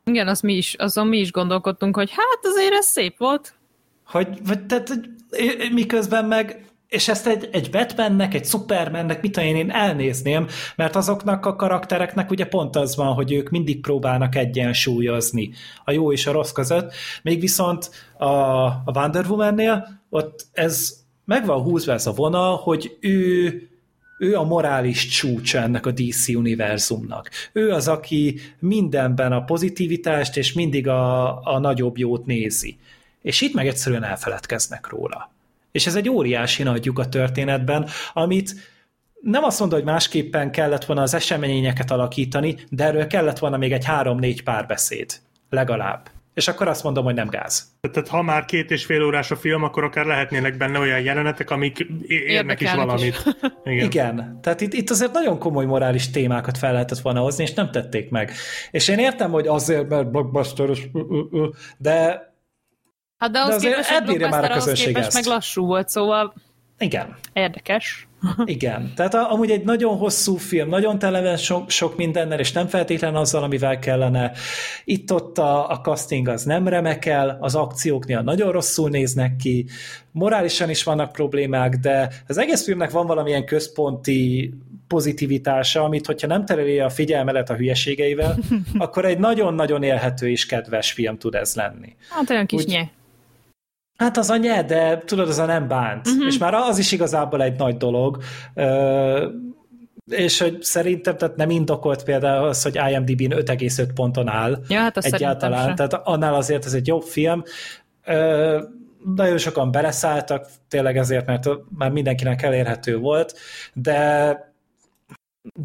Igen, 0.04 0.28
az 0.28 0.40
mi 0.40 0.54
is, 0.54 0.74
azon 0.74 1.06
mi 1.06 1.18
is 1.18 1.32
gondolkodtunk, 1.32 1.96
hogy 1.96 2.10
hát 2.10 2.38
azért 2.42 2.72
ez 2.72 2.86
szép 2.86 3.18
volt. 3.18 3.54
Hogy, 4.06 4.28
vagy, 4.46 4.66
tehát, 4.66 5.00
miközben 5.72 6.24
meg 6.24 6.64
és 6.88 7.08
ezt 7.08 7.26
egy, 7.26 7.48
egy 7.52 7.70
Batmannek, 7.70 8.34
egy 8.34 8.46
Supermannek, 8.46 9.22
mit 9.22 9.36
én, 9.36 9.56
én 9.56 9.70
elnézném, 9.70 10.46
mert 10.76 10.96
azoknak 10.96 11.46
a 11.46 11.56
karaktereknek 11.56 12.30
ugye 12.30 12.46
pont 12.46 12.76
az 12.76 12.96
van, 12.96 13.14
hogy 13.14 13.32
ők 13.32 13.48
mindig 13.48 13.80
próbálnak 13.80 14.34
egyensúlyozni 14.34 15.50
a 15.84 15.90
jó 15.90 16.12
és 16.12 16.26
a 16.26 16.32
rossz 16.32 16.52
között, 16.52 16.94
még 17.22 17.40
viszont 17.40 17.90
a, 18.18 18.24
a 18.64 18.92
Wonder 18.94 19.26
Woman-nél 19.26 20.00
ott 20.10 20.46
ez 20.52 21.04
meg 21.24 21.46
van 21.46 21.62
húzva 21.62 21.92
ez 21.92 22.06
a 22.06 22.12
vonal, 22.12 22.56
hogy 22.56 22.96
ő 23.00 23.60
ő 24.18 24.34
a 24.34 24.44
morális 24.44 25.06
csúcsa 25.06 25.58
ennek 25.58 25.86
a 25.86 25.90
DC 25.90 26.28
univerzumnak. 26.28 27.30
Ő 27.52 27.70
az, 27.70 27.88
aki 27.88 28.40
mindenben 28.58 29.32
a 29.32 29.44
pozitivitást 29.44 30.36
és 30.36 30.52
mindig 30.52 30.88
a, 30.88 31.40
a 31.42 31.58
nagyobb 31.58 31.98
jót 31.98 32.26
nézi. 32.26 32.78
És 33.22 33.40
itt 33.40 33.54
meg 33.54 33.66
egyszerűen 33.66 34.04
elfeledkeznek 34.04 34.88
róla. 34.88 35.30
És 35.76 35.86
ez 35.86 35.94
egy 35.94 36.08
óriási 36.08 36.62
nagy 36.62 36.84
lyuk 36.84 36.98
a 36.98 37.08
történetben, 37.08 37.88
amit 38.12 38.54
nem 39.20 39.44
azt 39.44 39.60
mondom, 39.60 39.78
hogy 39.78 39.88
másképpen 39.88 40.50
kellett 40.50 40.84
volna 40.84 41.02
az 41.02 41.14
eseményeket 41.14 41.90
alakítani, 41.90 42.56
de 42.68 42.84
erről 42.84 43.06
kellett 43.06 43.38
volna 43.38 43.56
még 43.56 43.72
egy 43.72 43.84
három-négy 43.84 44.42
párbeszéd. 44.42 45.12
Legalább. 45.50 46.10
És 46.34 46.48
akkor 46.48 46.68
azt 46.68 46.82
mondom, 46.82 47.04
hogy 47.04 47.14
nem 47.14 47.28
gáz. 47.28 47.68
Tehát 47.80 48.08
ha 48.08 48.22
már 48.22 48.44
két 48.44 48.70
és 48.70 48.84
fél 48.84 49.02
órás 49.02 49.30
a 49.30 49.36
film, 49.36 49.62
akkor 49.62 49.84
akár 49.84 50.06
lehetnének 50.06 50.56
benne 50.56 50.78
olyan 50.78 51.00
jelenetek, 51.00 51.50
amik 51.50 51.86
érnek 52.08 52.60
is 52.60 52.74
valamit. 52.74 53.22
is. 53.26 53.32
Igen. 53.72 53.84
Igen. 53.84 54.38
Tehát 54.42 54.60
itt, 54.60 54.72
itt 54.72 54.90
azért 54.90 55.12
nagyon 55.12 55.38
komoly 55.38 55.64
morális 55.64 56.10
témákat 56.10 56.58
fel 56.58 56.72
lehetett 56.72 56.98
volna 56.98 57.20
hozni, 57.20 57.42
és 57.42 57.54
nem 57.54 57.70
tették 57.70 58.10
meg. 58.10 58.32
És 58.70 58.88
én 58.88 58.98
értem, 58.98 59.30
hogy 59.30 59.46
azért, 59.46 59.88
mert 59.88 60.10
blockbuster, 60.10 60.68
de 61.78 62.24
Hát 63.18 63.30
de 63.30 63.38
ahhoz 63.38 63.62
De 63.62 63.68
képest, 63.68 63.90
elbírja 63.90 64.28
már 64.28 64.50
a 64.50 64.54
közönség 64.54 64.96
ezt. 64.96 65.14
meg 65.14 65.24
lassú 65.24 65.66
volt, 65.66 65.88
szóval 65.88 66.34
igen. 66.78 67.16
érdekes. 67.32 68.08
Igen, 68.44 68.92
tehát 68.96 69.14
amúgy 69.14 69.50
egy 69.50 69.64
nagyon 69.64 69.96
hosszú 69.96 70.36
film, 70.36 70.68
nagyon 70.68 70.98
tele 70.98 71.22
van 71.22 71.36
sok, 71.36 71.70
sok 71.70 71.96
mindennel, 71.96 72.38
és 72.38 72.52
nem 72.52 72.66
feltétlenül 72.66 73.18
azzal, 73.18 73.42
amivel 73.42 73.78
kellene. 73.78 74.32
Itt-ott 74.84 75.38
a, 75.38 75.70
a 75.70 75.80
casting 75.80 76.28
az 76.28 76.44
nem 76.44 76.68
remekel, 76.68 77.36
az 77.40 77.54
akcióknél 77.54 78.20
nagyon 78.20 78.52
rosszul 78.52 78.90
néznek 78.90 79.36
ki, 79.36 79.66
morálisan 80.10 80.70
is 80.70 80.82
vannak 80.82 81.12
problémák, 81.12 81.74
de 81.76 82.08
az 82.26 82.38
egész 82.38 82.64
filmnek 82.64 82.90
van 82.90 83.06
valamilyen 83.06 83.44
központi 83.44 84.50
pozitivitása, 84.86 85.84
amit 85.84 86.06
hogyha 86.06 86.26
nem 86.26 86.44
tereli 86.44 86.78
a 86.78 86.90
figyelmelet 86.90 87.50
a 87.50 87.54
hülyeségeivel, 87.54 88.38
akkor 88.78 89.04
egy 89.04 89.18
nagyon-nagyon 89.18 89.82
élhető 89.82 90.30
és 90.30 90.46
kedves 90.46 90.92
film 90.92 91.18
tud 91.18 91.34
ez 91.34 91.54
lenni. 91.54 91.96
Hát 92.10 92.30
olyan 92.30 92.46
kis 92.46 92.60
Úgy- 92.60 92.68
nye. 92.68 92.88
Hát 93.96 94.16
az 94.16 94.30
a 94.30 94.36
nye, 94.36 94.62
de 94.62 94.98
tudod, 94.98 95.28
az 95.28 95.38
a 95.38 95.44
nem 95.44 95.68
bánt. 95.68 96.06
Uh-huh. 96.06 96.26
És 96.26 96.38
már 96.38 96.54
az 96.54 96.78
is 96.78 96.92
igazából 96.92 97.42
egy 97.42 97.58
nagy 97.58 97.76
dolog. 97.76 98.18
Ö, 98.54 99.28
és 100.06 100.40
hogy 100.40 100.62
szerintem 100.62 101.16
tehát 101.16 101.36
nem 101.36 101.50
indokolt 101.50 102.04
például 102.04 102.48
az, 102.48 102.62
hogy 102.62 102.78
IMDb-n 102.90 103.34
5,5 103.34 103.88
ponton 103.94 104.28
áll 104.28 104.58
Ja, 104.68 104.80
hát 104.80 104.96
egyáltalán. 104.96 105.74
Tehát 105.74 105.94
annál 105.94 106.34
azért 106.34 106.64
ez 106.64 106.72
egy 106.72 106.86
jobb 106.86 107.02
film. 107.02 107.42
Ö, 108.04 108.62
nagyon 109.14 109.38
sokan 109.38 109.70
beleszálltak, 109.70 110.46
tényleg 110.68 110.96
ezért, 110.96 111.26
mert 111.26 111.48
már 111.78 111.90
mindenkinek 111.90 112.42
elérhető 112.42 112.96
volt, 112.96 113.38
de 113.72 114.54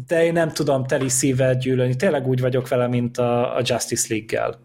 de 0.06 0.24
én 0.24 0.32
nem 0.32 0.50
tudom 0.50 0.86
teli 0.86 1.08
szívvel 1.08 1.56
gyűlölni. 1.56 1.96
Tényleg 1.96 2.26
úgy 2.26 2.40
vagyok 2.40 2.68
vele, 2.68 2.86
mint 2.86 3.18
a, 3.18 3.56
a 3.56 3.60
Justice 3.64 4.06
League-gel. 4.08 4.58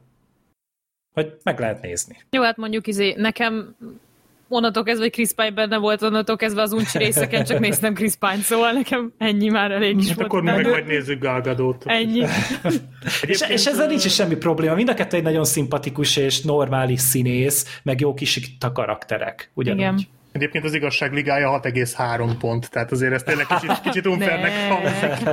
Hogy 1.17 1.33
meg 1.43 1.59
lehet 1.59 1.81
nézni. 1.81 2.17
Jó, 2.29 2.41
hát 2.43 2.57
mondjuk 2.57 2.87
izé, 2.87 3.13
nekem 3.17 3.75
onnantól 4.47 4.83
kezdve, 4.83 5.03
hogy 5.03 5.13
Chris 5.13 5.33
Pine 5.35 5.51
benne 5.51 5.77
volt, 5.77 6.01
onnantól 6.01 6.35
kezdve 6.35 6.61
az 6.61 6.71
uncsi 6.73 6.97
részeken 6.97 7.43
csak 7.43 7.59
néztem 7.59 7.93
Chris 7.93 8.13
Pine, 8.15 8.41
szóval 8.41 8.71
nekem 8.71 9.11
ennyi 9.17 9.49
már 9.49 9.71
elég 9.71 9.97
is 9.97 10.07
Hát 10.07 10.15
volt. 10.15 10.27
akkor 10.27 10.41
meg 10.41 10.67
majd 10.67 10.85
nézzük 10.85 11.19
Gal 11.21 11.41
Gadot. 11.41 11.83
Ennyi. 11.85 12.23
És, 13.27 13.41
és 13.49 13.65
ezzel 13.65 13.87
nincs 13.87 14.05
is 14.05 14.13
semmi 14.13 14.35
probléma. 14.35 14.75
Mind 14.75 14.89
a 14.89 14.93
kettő 14.93 15.17
egy 15.17 15.23
nagyon 15.23 15.45
szimpatikus 15.45 16.17
és 16.17 16.41
normális 16.41 16.99
színész, 16.99 17.79
meg 17.83 17.99
jó 17.99 18.13
kis 18.13 18.39
a 18.59 18.71
karakterek. 18.71 19.51
Ugyanúgy. 19.53 19.79
Igen. 19.79 19.99
Egyébként 20.31 20.63
az 20.65 20.73
igazság 20.73 21.13
ligája 21.13 21.59
6,3 21.63 22.31
pont, 22.39 22.69
tehát 22.69 22.91
azért 22.91 23.13
ez 23.13 23.23
tényleg 23.23 23.45
kicsit, 23.45 23.81
kicsit 23.81 24.07
unfairnek 24.07 24.51
Ne. 24.57 24.67
hangzik. 24.67 25.27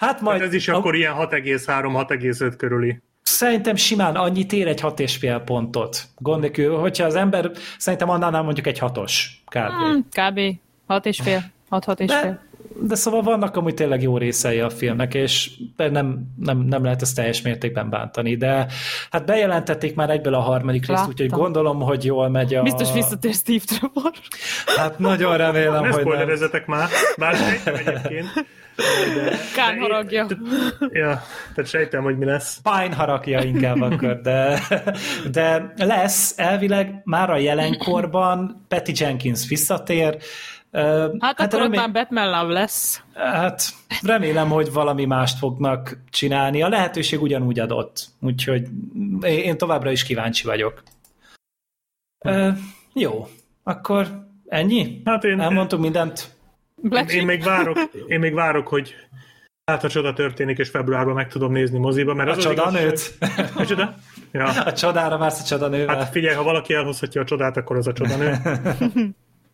Hát 0.00 0.20
majd 0.20 0.38
Hát 0.38 0.46
ez 0.48 0.54
is 0.54 0.68
a, 0.68 0.76
akkor 0.76 0.94
ilyen 0.94 1.14
6,3-6,5 1.18 2.54
körüli. 2.56 3.00
Szerintem 3.26 3.76
simán 3.76 4.16
annyit 4.16 4.52
ér 4.52 4.66
egy 4.66 4.80
hat 4.80 5.00
és 5.00 5.16
fél 5.16 5.38
pontot. 5.38 6.04
Gond 6.18 6.40
nélkül, 6.40 6.76
hogyha 6.78 7.04
az 7.04 7.14
ember 7.14 7.50
szerintem 7.78 8.10
annál 8.10 8.42
mondjuk 8.42 8.66
egy 8.66 8.78
hatos 8.78 9.42
kb. 9.46 9.70
Hmm, 9.70 10.06
kb. 10.10 10.40
Hat 10.86 11.06
és 11.06 11.20
fél. 11.20 11.42
Hat, 11.68 11.84
hat 11.84 12.00
és 12.00 12.12
fél. 12.12 12.20
De, 12.20 12.40
de 12.86 12.94
szóval 12.94 13.22
vannak 13.22 13.56
amúgy 13.56 13.74
tényleg 13.74 14.02
jó 14.02 14.18
részei 14.18 14.60
a 14.60 14.70
filmnek, 14.70 15.14
és 15.14 15.50
nem, 15.76 16.26
nem, 16.36 16.58
nem 16.58 16.84
lehet 16.84 17.02
ezt 17.02 17.14
teljes 17.14 17.42
mértékben 17.42 17.90
bántani, 17.90 18.36
de 18.36 18.66
hát 19.10 19.26
bejelentették 19.26 19.94
már 19.94 20.10
egyből 20.10 20.34
a 20.34 20.40
harmadik 20.40 20.80
részt, 20.80 20.90
Láttam. 20.90 21.08
úgyhogy 21.08 21.30
gondolom, 21.30 21.80
hogy 21.80 22.04
jól 22.04 22.28
megy 22.28 22.54
a... 22.54 22.62
Biztos 22.62 22.92
visszatér 22.92 23.34
Steve 23.34 23.64
Trevor. 23.66 24.12
Hát 24.76 24.98
nagyon 24.98 25.36
remélem, 25.36 25.82
Ne 25.82 25.92
hogy 25.92 26.04
nem. 26.04 26.62
már, 26.66 26.88
bár 27.16 27.34
sejtem 27.34 27.74
egyébként. 27.74 28.26
Kán 29.54 29.78
haragja. 29.78 30.26
Ja, 30.78 31.22
tehát 31.54 31.70
sejtem, 31.70 32.02
hogy 32.02 32.18
mi 32.18 32.24
lesz. 32.24 32.60
Pine 32.62 32.94
harapja 32.94 33.42
inkább 33.42 33.80
akkor, 33.80 34.20
de, 34.20 34.60
de 35.30 35.72
lesz 35.76 36.38
elvileg 36.38 37.00
már 37.04 37.30
a 37.30 37.36
jelenkorban 37.36 38.64
Patty 38.68 38.90
Jenkins 38.94 39.48
visszatér. 39.48 40.18
Hát, 40.72 41.10
hát 41.20 41.40
akkor 41.40 41.58
remé- 41.58 41.78
ott 41.78 41.84
már 41.84 41.92
Batman 41.92 42.26
Love 42.30 42.52
lesz. 42.52 43.02
hát 43.14 43.62
remélem, 44.02 44.48
hogy 44.48 44.72
valami 44.72 45.04
mást 45.04 45.38
fognak 45.38 45.98
csinálni. 46.10 46.62
A 46.62 46.68
lehetőség 46.68 47.22
ugyanúgy 47.22 47.58
adott, 47.58 48.06
úgyhogy 48.20 48.66
én 49.22 49.58
továbbra 49.58 49.90
is 49.90 50.02
kíváncsi 50.02 50.46
vagyok. 50.46 50.82
Ö, 52.24 52.48
jó, 52.92 53.28
akkor 53.62 54.26
ennyi? 54.48 55.00
Hát 55.04 55.24
én, 55.24 55.40
Elmondtuk 55.40 55.80
mindent? 55.80 56.35
Black 56.82 57.12
én, 57.12 57.24
még 57.24 57.42
várok, 57.42 57.78
én 58.06 58.18
még 58.18 58.34
várok, 58.34 58.68
hogy 58.68 58.94
hát 59.64 59.84
a 59.84 59.88
csoda 59.88 60.12
történik, 60.12 60.58
és 60.58 60.68
februárban 60.68 61.14
meg 61.14 61.28
tudom 61.28 61.52
nézni 61.52 61.78
moziba, 61.78 62.14
mert 62.14 62.28
A 62.28 62.32
az 62.32 62.38
csodanőt? 62.38 62.82
igazság- 63.20 63.50
Micsoda? 63.58 63.94
Ja. 64.32 64.44
A 64.64 64.72
csodára 64.72 65.18
vársz 65.18 65.40
a 65.40 65.44
csodanővel? 65.44 65.96
Hát 65.96 66.10
figyelj, 66.10 66.34
ha 66.34 66.42
valaki 66.42 66.74
elhozhatja 66.74 67.20
a 67.20 67.24
csodát, 67.24 67.56
akkor 67.56 67.76
az 67.76 67.86
a 67.86 67.92
csodanő. 67.92 68.34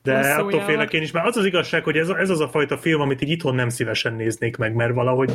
De 0.03 0.16
Hosszú 0.16 0.31
attól 0.31 0.45
ujjával. 0.47 0.66
félek 0.66 0.93
én 0.93 1.03
is, 1.03 1.11
mert 1.11 1.27
az 1.27 1.37
az 1.37 1.45
igazság, 1.45 1.85
hogy 1.85 1.97
ez, 1.97 2.09
ez 2.09 2.31
az 2.31 2.41
a 2.41 2.49
fajta 2.49 2.77
film, 2.79 3.01
amit 3.01 3.23
így 3.23 3.29
itthon 3.31 3.55
nem 3.55 3.68
szívesen 3.68 4.14
néznék 4.14 4.57
meg, 4.57 4.75
mert 4.75 4.95
valahogy 4.95 5.33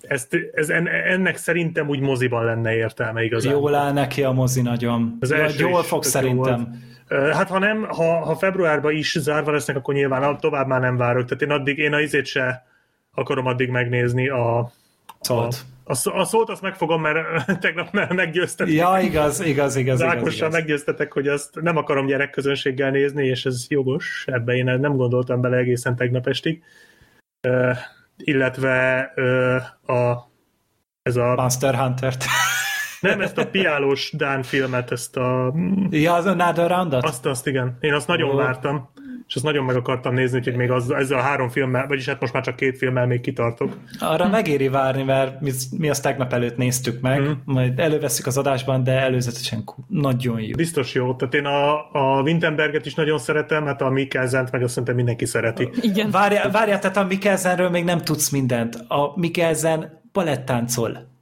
ezt, 0.00 0.36
ez, 0.54 0.68
en- 0.68 0.86
ennek 0.86 1.36
szerintem 1.36 1.88
úgy 1.88 2.00
moziban 2.00 2.44
lenne 2.44 2.74
értelme 2.76 3.22
igazán. 3.24 3.52
Jól 3.52 3.74
áll 3.74 3.92
neki 3.92 4.22
a 4.22 4.32
mozi 4.32 4.62
nagyon. 4.62 5.16
Az 5.20 5.30
Jól- 5.30 5.40
első 5.40 5.68
Jól 5.68 5.82
fog 5.82 6.04
jó 6.04 6.10
szerintem. 6.10 6.54
volt. 6.56 6.68
Hát 7.08 7.48
ha 7.48 7.58
nem, 7.58 7.84
ha, 7.84 8.24
ha 8.24 8.36
februárban 8.36 8.92
is 8.92 9.18
zárva 9.18 9.50
lesznek, 9.52 9.76
akkor 9.76 9.94
nyilván 9.94 10.38
tovább 10.38 10.66
már 10.66 10.80
nem 10.80 10.96
várok. 10.96 11.24
Tehát 11.24 11.42
én 11.42 11.50
addig, 11.50 11.78
én 11.78 11.92
a 11.92 12.00
izét 12.00 12.26
se 12.26 12.66
akarom 13.14 13.46
addig 13.46 13.68
megnézni 13.70 14.28
a, 14.28 14.70
Szólt. 15.20 15.64
a, 15.84 15.94
szó- 15.94 16.14
a 16.14 16.24
szót 16.24 16.48
azt 16.50 16.62
megfogom, 16.62 17.00
mert 17.00 17.18
tegnap 17.60 17.92
me- 17.92 18.12
meggyőztetek. 18.12 18.74
Ja, 18.74 18.98
igaz, 19.02 19.40
igaz, 19.40 19.76
igaz, 19.76 20.00
Az 20.00 20.00
igaz, 20.00 20.16
Ákossal 20.16 20.50
meggyőztetek, 20.50 21.12
hogy 21.12 21.28
azt 21.28 21.60
nem 21.60 21.76
akarom 21.76 22.06
gyerekközönséggel 22.06 22.90
nézni, 22.90 23.26
és 23.26 23.44
ez 23.44 23.66
jogos, 23.68 24.24
ebbe 24.26 24.54
én 24.54 24.64
nem 24.64 24.96
gondoltam 24.96 25.40
bele 25.40 25.56
egészen 25.56 25.96
tegnap 25.96 26.26
estig. 26.26 26.62
Ö, 27.40 27.70
illetve 28.16 29.12
ö, 29.14 29.56
a, 29.92 30.30
ez 31.02 31.16
a, 31.16 31.34
Monster 31.34 31.74
Hunter-t. 31.74 32.24
Nem 33.06 33.20
ezt 33.20 33.38
a 33.38 33.46
piálós 33.46 34.12
Dán 34.16 34.42
filmet, 34.42 34.90
ezt 34.92 35.16
a, 35.16 35.54
ja, 35.90 36.14
az 36.14 36.26
Another 36.26 36.70
Roundat? 36.70 37.04
azt, 37.04 37.26
azt 37.26 37.46
igen, 37.46 37.76
én 37.80 37.94
azt 37.94 38.06
nagyon 38.06 38.30
Ó. 38.30 38.36
vártam, 38.36 38.88
és 39.28 39.34
azt 39.34 39.44
nagyon 39.44 39.64
meg 39.64 39.76
akartam 39.76 40.14
nézni, 40.14 40.38
úgyhogy 40.38 40.56
még 40.56 40.70
az, 40.70 40.90
ezzel 40.90 41.18
a 41.18 41.22
három 41.22 41.48
filmmel, 41.48 41.86
vagyis 41.86 42.06
hát 42.06 42.20
most 42.20 42.32
már 42.32 42.42
csak 42.42 42.56
két 42.56 42.76
filmmel 42.78 43.06
még 43.06 43.20
kitartok. 43.20 43.76
Arra 43.98 44.28
megéri 44.28 44.68
várni, 44.68 45.02
mert 45.02 45.40
mi, 45.40 45.50
mi 45.78 45.88
azt 45.90 46.02
tegnap 46.02 46.32
előtt 46.32 46.56
néztük 46.56 47.00
meg, 47.00 47.20
Mhm. 47.20 47.30
majd 47.44 47.78
előveszük 47.78 48.26
az 48.26 48.38
adásban, 48.38 48.84
de 48.84 48.92
előzetesen 49.00 49.64
nagyon 49.88 50.40
jó. 50.40 50.54
Biztos 50.56 50.94
jó, 50.94 51.14
tehát 51.14 51.34
én 51.34 51.44
a, 51.44 51.74
a 51.92 52.22
Wittenberget 52.22 52.86
is 52.86 52.94
nagyon 52.94 53.18
szeretem, 53.18 53.64
hát 53.66 53.82
a 53.82 53.88
Mikkelsent 53.90 54.50
meg 54.52 54.62
azt 54.62 54.70
szerintem 54.70 54.94
mindenki 54.94 55.24
szereti. 55.24 55.68
Igen. 55.80 56.10
Várjál, 56.10 56.50
várjál, 56.50 56.78
tehát 56.78 56.96
a 56.96 57.04
Mikkelsenről 57.04 57.70
még 57.70 57.84
nem 57.84 57.98
tudsz 58.00 58.30
mindent. 58.30 58.74
A 58.88 59.12
Mikkelsen 59.18 60.00
balettáncol. 60.12 61.14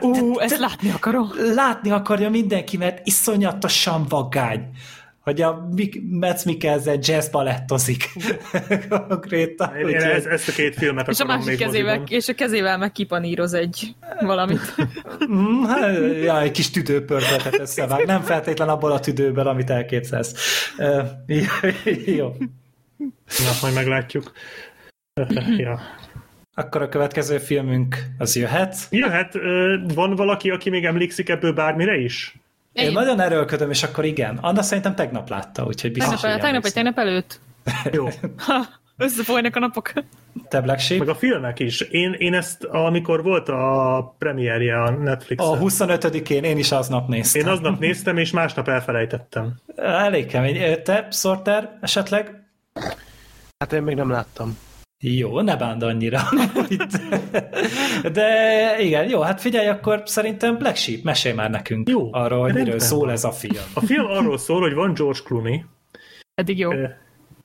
Ú, 0.00 0.38
ezt 0.38 0.58
látni 0.58 0.90
akarom. 0.90 1.30
Látni 1.54 1.90
akarja 1.90 2.30
mindenki, 2.30 2.76
mert 2.76 3.06
iszonyatosan 3.06 4.04
vagány. 4.08 4.70
hogy 5.20 5.42
a 5.42 5.68
Metz 6.10 6.44
Mikkelsen 6.44 6.98
jazz 7.02 7.28
balettozik. 7.28 8.10
Konkrétan. 9.08 9.76
Én, 9.76 9.88
én 9.88 9.96
ez, 9.96 10.24
ezt 10.24 10.48
a 10.48 10.52
két 10.52 10.74
filmet 10.74 11.08
És 11.08 11.20
a 11.20 11.24
másik 11.24 11.46
még 11.46 11.58
kezével, 11.58 11.98
moziban. 11.98 12.18
és 12.18 12.28
a 12.28 12.34
kezével 12.34 12.78
meg 12.78 12.92
kipaníroz 12.92 13.52
egy 13.54 13.94
valamit. 14.20 14.74
Mm, 15.30 15.62
hát, 15.64 15.96
ja, 16.22 16.40
egy 16.40 16.50
kis 16.50 16.70
tüdőpörkötet 16.70 17.58
összevág. 17.58 18.06
Nem 18.06 18.22
feltétlen 18.22 18.68
abból 18.68 18.92
a 18.92 19.00
tüdőből, 19.00 19.48
amit 19.48 19.70
elképzelsz. 19.70 20.34
Jó. 22.06 22.32
Na, 23.44 23.50
majd 23.62 23.74
meglátjuk. 23.74 24.32
ja. 25.56 25.80
Akkor 26.58 26.82
a 26.82 26.88
következő 26.88 27.38
filmünk 27.38 27.96
az 28.18 28.36
jöhet. 28.36 28.76
Jöhet, 28.90 29.34
van 29.94 30.14
valaki, 30.14 30.50
aki 30.50 30.70
még 30.70 30.84
emlékszik 30.84 31.28
ebből 31.28 31.52
bármire 31.52 31.96
is? 31.96 32.36
Én 32.72 32.86
Én. 32.86 32.92
nagyon 32.92 33.20
erőlködöm, 33.20 33.70
és 33.70 33.82
akkor 33.82 34.04
igen. 34.04 34.38
Anna 34.40 34.62
szerintem 34.62 34.94
tegnap 34.94 35.28
látta, 35.28 35.64
úgyhogy 35.64 35.92
biztos, 35.92 36.20
Tegnap, 36.20 36.40
tegnap 36.40 36.62
vagy 36.62 36.72
tegnap 36.72 36.98
előtt. 36.98 37.40
Jó. 37.92 38.08
Ha, 38.38 38.64
összefolynak 38.96 39.56
a 39.56 39.58
napok. 39.58 39.92
Te 40.48 40.60
Black 40.60 40.80
Sheep? 40.80 40.98
Meg 41.00 41.08
a 41.08 41.14
filmek 41.14 41.58
is. 41.58 41.80
Én, 41.80 42.12
én 42.18 42.34
ezt, 42.34 42.64
amikor 42.64 43.22
volt 43.22 43.48
a 43.48 44.14
premierje 44.18 44.82
a 44.82 44.90
Netflixen, 44.90 45.48
A 45.48 45.58
25-én 45.58 46.44
én 46.44 46.58
is 46.58 46.72
aznap 46.72 47.08
néztem. 47.08 47.42
én 47.42 47.48
aznap 47.48 47.78
néztem, 47.78 48.16
és 48.16 48.30
másnap 48.30 48.68
elfelejtettem. 48.68 49.54
Elég 49.76 50.26
kemény. 50.26 50.82
Te, 50.82 51.08
Sorter, 51.10 51.78
esetleg? 51.80 52.48
Hát 53.58 53.72
én 53.72 53.82
még 53.82 53.94
nem 53.94 54.10
láttam. 54.10 54.58
Jó, 55.14 55.40
ne 55.40 55.56
bánd 55.56 55.82
annyira. 55.82 56.20
De 58.12 58.28
igen, 58.80 59.08
jó, 59.08 59.20
hát 59.20 59.40
figyelj, 59.40 59.68
akkor 59.68 60.02
szerintem 60.04 60.58
Black 60.58 60.76
Sheep, 60.76 61.02
mesélj 61.02 61.34
már 61.34 61.50
nekünk 61.50 61.88
Jó, 61.88 62.12
arról, 62.12 62.40
hogy 62.40 62.54
miről 62.54 62.78
szól 62.78 63.00
van. 63.00 63.10
ez 63.10 63.24
a 63.24 63.30
film. 63.30 63.64
A 63.74 63.80
film 63.80 64.04
arról 64.06 64.38
szól, 64.38 64.60
hogy 64.60 64.74
van 64.74 64.94
George 64.94 65.18
Clooney, 65.24 65.64
Eddig 66.34 66.58
jó. 66.58 66.70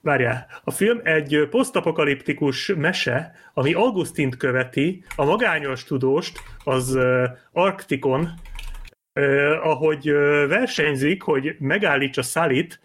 Várjál, 0.02 0.48
a 0.64 0.72
film 0.72 1.00
egy 1.04 1.48
posztapokaliptikus 1.50 2.74
mese, 2.78 3.32
ami 3.54 3.74
Augustint 3.74 4.38
követi, 4.38 5.04
a 5.16 5.26
magányos 5.26 5.84
tudóst, 5.84 6.40
az 6.64 6.98
Arktikon, 7.52 8.30
ahogy 9.64 10.12
versenyzik, 10.48 11.22
hogy 11.22 11.56
megállítsa 11.60 12.22
Salit 12.22 12.80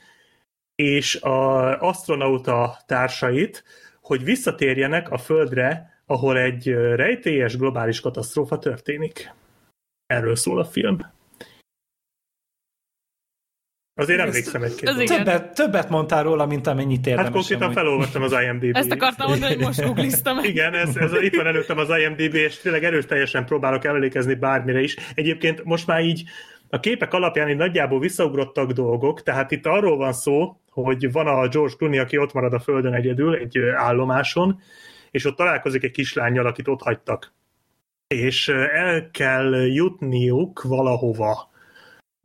és 0.75 1.21
a 1.21 1.81
astronauta 1.81 2.77
társait, 2.87 3.65
hogy 4.07 4.25
visszatérjenek 4.25 5.11
a 5.11 5.19
Földre, 5.19 6.01
ahol 6.07 6.39
egy 6.39 6.69
rejtélyes 6.75 7.57
globális 7.57 8.01
katasztrófa 8.01 8.59
történik. 8.59 9.33
Erről 10.07 10.37
szól 10.37 10.59
a 10.59 10.65
film. 10.65 10.99
Azért 13.95 14.21
emlékszem 14.21 14.63
egy-két 14.63 14.89
ez. 14.89 14.97
Többet, 14.97 15.55
többet 15.55 15.89
mondtál 15.89 16.23
róla, 16.23 16.47
mint 16.47 16.67
amennyit 16.67 17.07
érdemes. 17.07 17.25
Hát 17.25 17.33
konkrétan 17.33 17.63
amúgy. 17.63 17.77
felolvastam 17.77 18.23
az 18.23 18.33
IMDb-t. 18.33 18.77
Ezt 18.83 18.91
akartam 18.91 19.29
mondani, 19.29 19.55
hogy 19.55 19.65
most 19.65 19.85
googliztam. 19.85 20.39
Igen, 20.53 20.75
ez, 20.75 20.97
ez 20.97 21.13
itt 21.21 21.37
van 21.37 21.47
előttem 21.47 21.79
az 21.79 21.89
IMDb, 21.99 22.35
és 22.35 22.57
tényleg 22.57 22.85
erőteljesen 22.85 23.45
próbálok 23.45 23.85
emlékezni 23.85 24.35
bármire 24.35 24.81
is. 24.81 24.97
Egyébként 25.15 25.65
most 25.65 25.87
már 25.87 26.01
így 26.01 26.25
a 26.69 26.81
képek 26.81 27.13
alapján 27.13 27.49
így 27.49 27.57
nagyjából 27.57 28.01
visszaugrottak 28.01 28.71
dolgok, 28.71 29.23
tehát 29.23 29.51
itt 29.51 29.67
arról 29.67 29.97
van 29.97 30.13
szó, 30.13 30.61
hogy 30.83 31.13
van 31.13 31.27
a 31.27 31.49
George 31.49 31.75
Clooney, 31.77 31.99
aki 31.99 32.19
ott 32.19 32.33
marad 32.33 32.53
a 32.53 32.61
földön 32.61 32.95
egyedül, 32.95 33.35
egy 33.35 33.59
állomáson, 33.59 34.61
és 35.11 35.25
ott 35.25 35.37
találkozik 35.37 35.83
egy 35.83 35.91
kislányjal, 35.91 36.47
akit 36.47 36.69
ott 36.69 36.83
hagytak. 36.83 37.33
És 38.07 38.49
el 38.73 39.11
kell 39.11 39.67
jutniuk 39.67 40.63
valahova. 40.63 41.51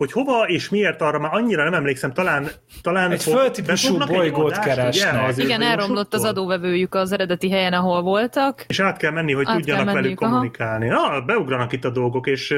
Hogy 0.01 0.11
hova 0.11 0.43
és 0.47 0.69
miért, 0.69 1.01
arra 1.01 1.19
már 1.19 1.33
annyira 1.33 1.63
nem 1.63 1.73
emlékszem, 1.73 2.13
talán... 2.13 2.47
talán 2.81 3.11
Egy 3.11 3.23
földtípusú 3.23 4.01
egy 4.01 4.07
bolygót 4.07 4.51
adást, 4.51 4.67
keresnek. 4.67 5.27
az 5.27 5.37
Igen, 5.37 5.61
elromlott 5.61 6.13
az 6.13 6.23
adóvevőjük 6.23 6.95
az 6.95 7.11
eredeti 7.11 7.49
helyen, 7.49 7.73
ahol 7.73 8.01
voltak. 8.01 8.65
És 8.67 8.79
át 8.79 8.97
kell 8.97 9.11
menni, 9.11 9.33
hogy 9.33 9.45
Át 9.47 9.55
tudjanak 9.55 9.83
kell 9.85 9.93
velük 9.93 10.01
menniük, 10.01 10.21
aha. 10.21 10.31
kommunikálni. 10.31 10.87
Na, 10.87 11.21
beugranak 11.21 11.71
itt 11.71 11.85
a 11.85 11.89
dolgok, 11.89 12.27
és, 12.27 12.55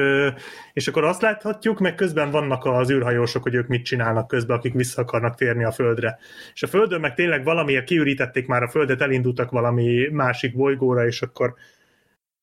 és 0.72 0.88
akkor 0.88 1.04
azt 1.04 1.22
láthatjuk, 1.22 1.78
meg 1.78 1.94
közben 1.94 2.30
vannak 2.30 2.64
az 2.64 2.90
űrhajósok, 2.90 3.42
hogy 3.42 3.54
ők 3.54 3.68
mit 3.68 3.84
csinálnak 3.84 4.26
közben, 4.26 4.56
akik 4.56 4.72
vissza 4.74 5.02
akarnak 5.02 5.34
térni 5.34 5.64
a 5.64 5.72
Földre. 5.72 6.18
És 6.54 6.62
a 6.62 6.66
Földön 6.66 7.00
meg 7.00 7.14
tényleg 7.14 7.44
valamiért 7.44 7.84
kiürítették 7.84 8.46
már 8.46 8.62
a 8.62 8.68
Földet, 8.68 9.00
elindultak 9.00 9.50
valami 9.50 10.08
másik 10.12 10.56
bolygóra, 10.56 11.06
és 11.06 11.22
akkor 11.22 11.54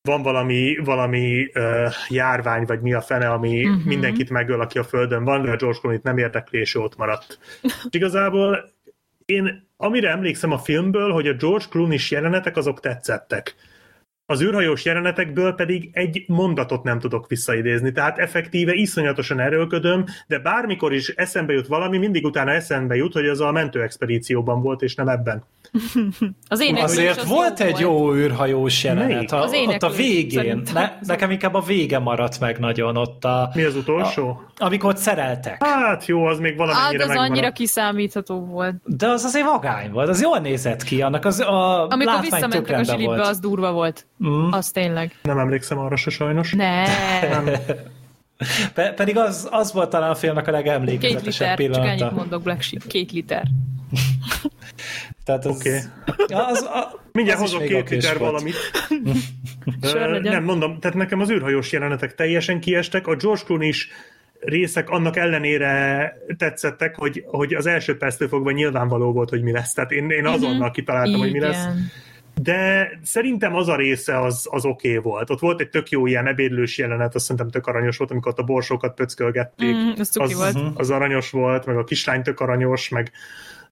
van 0.02 0.22
valami, 0.22 0.76
valami 0.84 1.50
uh, 1.54 1.92
járvány, 2.08 2.64
vagy 2.64 2.80
mi 2.80 2.92
a 2.92 3.00
fene, 3.00 3.30
ami 3.30 3.64
uh-huh. 3.64 3.84
mindenkit 3.84 4.30
megöl, 4.30 4.60
aki 4.60 4.78
a 4.78 4.84
Földön 4.84 5.24
van, 5.24 5.42
de 5.42 5.50
a 5.50 5.56
George 5.56 5.78
Clooney 5.78 6.00
nem 6.02 6.18
érdekli, 6.18 6.58
és 6.58 6.74
ott 6.74 6.96
maradt. 6.96 7.38
És 7.62 7.70
igazából 7.90 8.70
én 9.24 9.68
amire 9.76 10.10
emlékszem 10.10 10.52
a 10.52 10.58
filmből, 10.58 11.12
hogy 11.12 11.26
a 11.26 11.34
George 11.34 11.64
Clooney-s 11.70 12.10
jelenetek 12.10 12.56
azok 12.56 12.80
tetszettek. 12.80 13.54
Az 14.26 14.42
űrhajós 14.42 14.84
jelenetekből 14.84 15.54
pedig 15.54 15.90
egy 15.92 16.24
mondatot 16.26 16.82
nem 16.82 16.98
tudok 16.98 17.28
visszaidézni, 17.28 17.92
tehát 17.92 18.18
effektíve 18.18 18.72
iszonyatosan 18.72 19.40
erőlködöm, 19.40 20.04
de 20.26 20.38
bármikor 20.38 20.92
is 20.92 21.08
eszembe 21.08 21.52
jut 21.52 21.66
valami, 21.66 21.98
mindig 21.98 22.24
utána 22.24 22.50
eszembe 22.50 22.94
jut, 22.94 23.12
hogy 23.12 23.28
az 23.28 23.40
a 23.40 23.52
mentőexpedícióban 23.52 24.62
volt, 24.62 24.82
és 24.82 24.94
nem 24.94 25.08
ebben. 25.08 25.44
Az 26.48 26.60
éneklés 26.60 26.82
Azért 26.84 27.20
az 27.20 27.28
volt 27.28 27.60
egy 27.60 27.70
volt. 27.70 27.80
jó 27.80 28.14
űrhajós 28.14 28.84
jelenet. 28.84 29.32
A, 29.32 29.42
Az 29.42 29.52
ott 29.66 29.82
a 29.82 29.88
végén. 29.88 30.62
Ne, 30.72 30.92
nekem 31.00 31.30
inkább 31.30 31.54
a 31.54 31.60
vége 31.60 31.98
maradt 31.98 32.40
meg 32.40 32.58
nagyon 32.58 32.96
ott 32.96 33.24
a... 33.24 33.50
Mi 33.54 33.62
az 33.62 33.76
utolsó? 33.76 34.42
Amikor 34.56 34.90
ott 34.90 34.96
szereltek. 34.96 35.64
Hát 35.64 36.06
jó, 36.06 36.24
az 36.24 36.38
még 36.38 36.48
Hát 36.50 36.58
valamennyire 36.58 37.02
az 37.02 37.08
megmaradt. 37.08 37.30
annyira 37.30 37.52
kiszámítható 37.52 38.44
volt. 38.44 38.74
De 38.84 39.06
az 39.06 39.24
azért 39.24 39.44
vagány 39.46 39.90
volt, 39.90 40.08
az 40.08 40.22
jól 40.22 40.38
nézett 40.38 40.82
ki, 40.82 41.02
annak 41.02 41.24
az 41.24 41.40
a 41.40 41.88
Amikor 41.88 42.20
visszamentek 42.20 42.78
a 42.78 42.82
zsilipbe, 42.82 43.04
volt. 43.04 43.20
az 43.26 43.38
durva 43.38 43.72
volt. 43.72 44.06
Mm. 44.26 44.48
Az 44.50 44.70
tényleg. 44.70 45.18
Nem 45.22 45.38
emlékszem 45.38 45.78
arra 45.78 45.96
se 45.96 46.10
sajnos. 46.10 46.52
Ne. 46.52 46.84
Pe- 48.74 48.94
pedig 48.94 49.16
az, 49.18 49.48
az 49.50 49.72
volt 49.72 49.90
talán 49.90 50.10
a 50.10 50.14
filmnek 50.14 50.42
a 50.48 50.50
Két 50.50 50.54
legemlékezetesebb 50.64 51.58
liter, 51.58 51.74
csak 51.74 51.84
ennyit 51.84 51.94
pillanata. 51.96 52.16
mondok 52.20 52.42
Black 52.42 52.62
Sheep. 52.62 52.86
Két 52.86 53.12
liter. 53.12 53.46
Tehát 55.24 55.44
az, 55.44 55.56
Oké. 55.56 55.78
az, 56.28 56.62
a, 56.62 57.00
Mindjárt 57.12 57.40
az 57.40 57.52
hozok 57.52 57.66
két 57.66 57.90
liter 57.90 58.18
valamit. 58.18 58.54
Nem, 60.22 60.44
mondom, 60.44 60.78
tehát 60.78 60.96
nekem 60.96 61.20
az 61.20 61.30
űrhajós 61.30 61.72
jelenetek 61.72 62.14
teljesen 62.14 62.60
kiestek, 62.60 63.06
a 63.06 63.16
George 63.16 63.42
Clooney 63.44 63.68
is 63.68 63.88
részek 64.40 64.90
annak 64.90 65.16
ellenére 65.16 66.16
tetszettek, 66.36 66.96
hogy, 66.96 67.24
hogy 67.26 67.54
az 67.54 67.66
első 67.66 67.96
perctől 67.96 68.28
fogva 68.28 68.50
nyilvánvaló 68.50 69.12
volt, 69.12 69.28
hogy 69.28 69.42
mi 69.42 69.52
lesz. 69.52 69.72
Tehát 69.72 69.90
én, 69.90 70.10
én 70.10 70.26
azonnal 70.26 70.70
kitaláltam, 70.70 71.20
hogy 71.20 71.32
mi 71.32 71.40
lesz. 71.40 71.62
Igen. 71.62 71.90
De 72.42 72.90
szerintem 73.02 73.54
az 73.54 73.68
a 73.68 73.76
része 73.76 74.20
az, 74.20 74.48
az 74.50 74.64
oké 74.64 74.96
okay 74.96 75.10
volt. 75.10 75.30
Ott 75.30 75.40
volt 75.40 75.60
egy 75.60 75.68
tök 75.68 75.90
jó 75.90 76.06
ilyen 76.06 76.26
ebédlős 76.26 76.78
jelenet, 76.78 77.14
azt 77.14 77.24
szerintem 77.24 77.50
tök 77.50 77.66
aranyos 77.66 77.96
volt, 77.96 78.10
amikor 78.10 78.32
ott 78.32 78.38
a 78.38 78.42
borsókat 78.42 78.94
pöckölgették. 78.94 79.74
Mm, 79.74 79.90
az 79.98 80.10
az, 80.12 80.34
volt. 80.34 80.58
az 80.74 80.90
aranyos 80.90 81.30
volt, 81.30 81.66
meg 81.66 81.76
a 81.76 81.84
kislány 81.84 82.22
tök 82.22 82.40
aranyos, 82.40 82.88
meg 82.88 83.12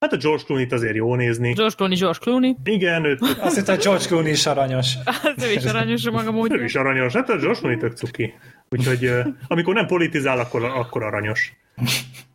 hát 0.01 0.13
a 0.13 0.17
George 0.17 0.43
Clooney-t 0.43 0.71
azért 0.71 0.95
jó 0.95 1.15
nézni. 1.15 1.53
George 1.53 1.75
Clooney, 1.75 1.97
George 1.97 2.19
Clooney. 2.19 2.55
Igen, 2.63 3.05
őt, 3.05 3.19
Azt 3.39 3.55
hittem, 3.55 3.75
hogy 3.75 3.83
George 3.83 4.05
Clooney 4.05 4.31
is 4.31 4.45
aranyos. 4.45 4.93
Az 5.05 5.43
ő 5.47 5.51
is 5.51 5.65
aranyos 5.65 6.05
a 6.05 6.11
maga 6.11 6.31
módja. 6.31 6.57
ő 6.57 6.63
is 6.63 6.75
aranyos. 6.75 7.13
Hát 7.13 7.29
a 7.29 7.37
George 7.37 7.59
Clooney 7.59 7.79
tök 7.79 7.93
cuki. 7.93 8.33
Úgyhogy 8.69 9.11
amikor 9.47 9.73
nem 9.73 9.85
politizál, 9.85 10.39
akkor, 10.39 10.63
akkor 10.63 11.03
aranyos. 11.03 11.53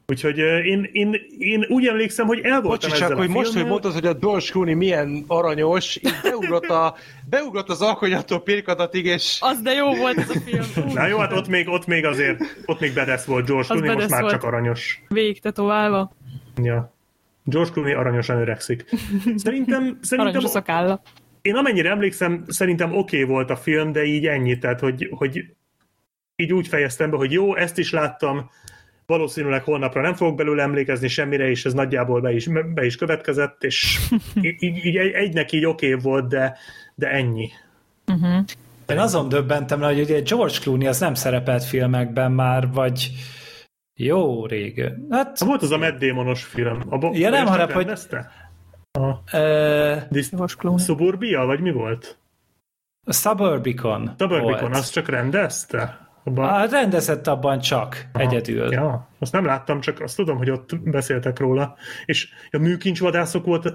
Úgyhogy 0.08 0.38
én, 0.38 0.88
én, 0.92 1.16
én 1.38 1.66
úgy 1.68 1.86
emlékszem, 1.86 2.26
hogy 2.26 2.40
el 2.42 2.60
voltam 2.60 2.70
Bocsi 2.70 2.86
ezzel 2.86 3.08
csak, 3.08 3.16
a 3.16 3.20
hogy 3.20 3.28
most, 3.28 3.52
hogy 3.52 3.66
mondtad, 3.66 3.92
hogy 3.92 4.06
a 4.06 4.14
George 4.14 4.46
Clooney 4.50 4.74
milyen 4.74 5.24
aranyos, 5.26 5.96
így 5.96 6.14
beugrott, 6.22 6.64
a, 6.68 6.94
beugrott 7.28 7.68
az 7.68 7.82
alkonyattól 7.82 8.42
pirkadatig, 8.42 9.04
és 9.04 9.38
Az 9.40 9.60
de 9.62 9.72
jó 9.72 9.94
volt 9.94 10.18
ez 10.18 10.30
a 10.30 10.40
film. 10.44 10.64
Na 10.94 11.06
jó, 11.06 11.18
hát 11.18 11.32
ott 11.32 11.48
még, 11.48 11.68
ott 11.68 11.86
még 11.86 12.04
azért, 12.04 12.40
ott 12.66 12.80
még 12.80 12.94
bedesz 12.94 13.24
volt 13.24 13.46
George 13.46 13.66
Clooney, 13.66 13.94
most 13.94 14.08
már 14.08 14.20
volt. 14.20 14.32
csak 14.32 14.42
aranyos. 14.42 15.02
Végig 15.08 15.40
tetoválva. 15.40 16.12
Ja. 16.62 16.95
George 17.48 17.70
Clooney 17.72 17.92
aranyosan 17.92 18.40
öregszik. 18.40 18.84
Szerintem, 19.36 19.82
Aranyos 19.82 20.06
szerintem 20.06 20.44
a 20.44 20.48
szakálla. 20.48 21.02
én 21.42 21.54
amennyire 21.54 21.90
emlékszem, 21.90 22.44
szerintem 22.48 22.96
oké 22.96 23.22
okay 23.22 23.34
volt 23.34 23.50
a 23.50 23.56
film, 23.56 23.92
de 23.92 24.04
így 24.04 24.26
ennyi, 24.26 24.58
tehát 24.58 24.80
hogy, 24.80 25.08
hogy 25.10 25.44
így 26.36 26.52
úgy 26.52 26.68
fejeztem 26.68 27.10
be, 27.10 27.16
hogy 27.16 27.32
jó, 27.32 27.56
ezt 27.56 27.78
is 27.78 27.92
láttam, 27.92 28.50
valószínűleg 29.06 29.62
holnapra 29.62 30.00
nem 30.00 30.14
fogok 30.14 30.36
belőle 30.36 30.62
emlékezni 30.62 31.08
semmire, 31.08 31.48
és 31.48 31.64
ez 31.64 31.72
nagyjából 31.72 32.20
be 32.20 32.32
is, 32.32 32.48
be 32.74 32.84
is 32.84 32.96
következett, 32.96 33.64
és 33.64 33.98
így, 34.42 34.62
így, 34.62 34.84
így 34.84 34.96
egy- 34.96 35.12
egynek 35.12 35.52
így 35.52 35.64
oké 35.64 35.92
okay 35.92 36.02
volt, 36.02 36.28
de, 36.28 36.56
de 36.94 37.10
ennyi. 37.10 37.50
Én 38.88 38.98
azon 38.98 39.28
döbbentem 39.28 39.80
le, 39.80 39.86
hogy 39.86 40.00
ugye 40.00 40.20
George 40.20 40.58
Clooney 40.60 40.86
az 40.86 41.00
nem 41.00 41.14
szerepelt 41.14 41.64
filmekben 41.64 42.32
már, 42.32 42.68
vagy 42.72 43.10
jó 43.96 44.46
rég. 44.46 44.92
Hát, 45.10 45.38
Volt 45.38 45.62
az 45.62 45.70
a 45.70 45.78
Matt 45.78 45.98
Damonos 45.98 46.44
film. 46.44 46.80
A 46.88 46.98
bo- 46.98 47.16
Ja, 47.16 47.30
nem, 47.30 47.46
hanem, 47.46 47.66
hogy- 47.66 47.74
rendezte? 47.76 48.30
A 48.98 49.36
ö, 49.36 49.96
Dis-. 50.10 50.30
Suburbia, 50.78 51.44
vagy 51.44 51.60
mi 51.60 51.72
volt? 51.72 52.18
a 53.08 53.12
Suburbicon 53.12 54.14
Suburbicon, 54.18 54.60
volt. 54.60 54.74
azt 54.74 54.92
csak 54.92 55.08
rendezte? 55.08 56.08
Abban... 56.24 56.48
A 56.48 56.66
rendezett 56.66 57.26
abban 57.26 57.58
csak, 57.60 58.06
Aha. 58.12 58.24
egyedül. 58.24 58.72
Ja, 58.72 59.08
azt 59.18 59.32
nem 59.32 59.44
láttam, 59.44 59.80
csak 59.80 60.00
azt 60.00 60.16
tudom, 60.16 60.36
hogy 60.36 60.50
ott 60.50 60.78
beszéltek 60.80 61.38
róla. 61.38 61.76
És 62.04 62.28
a 62.50 62.58
műkincsvadászok 62.58 63.44
volt, 63.44 63.72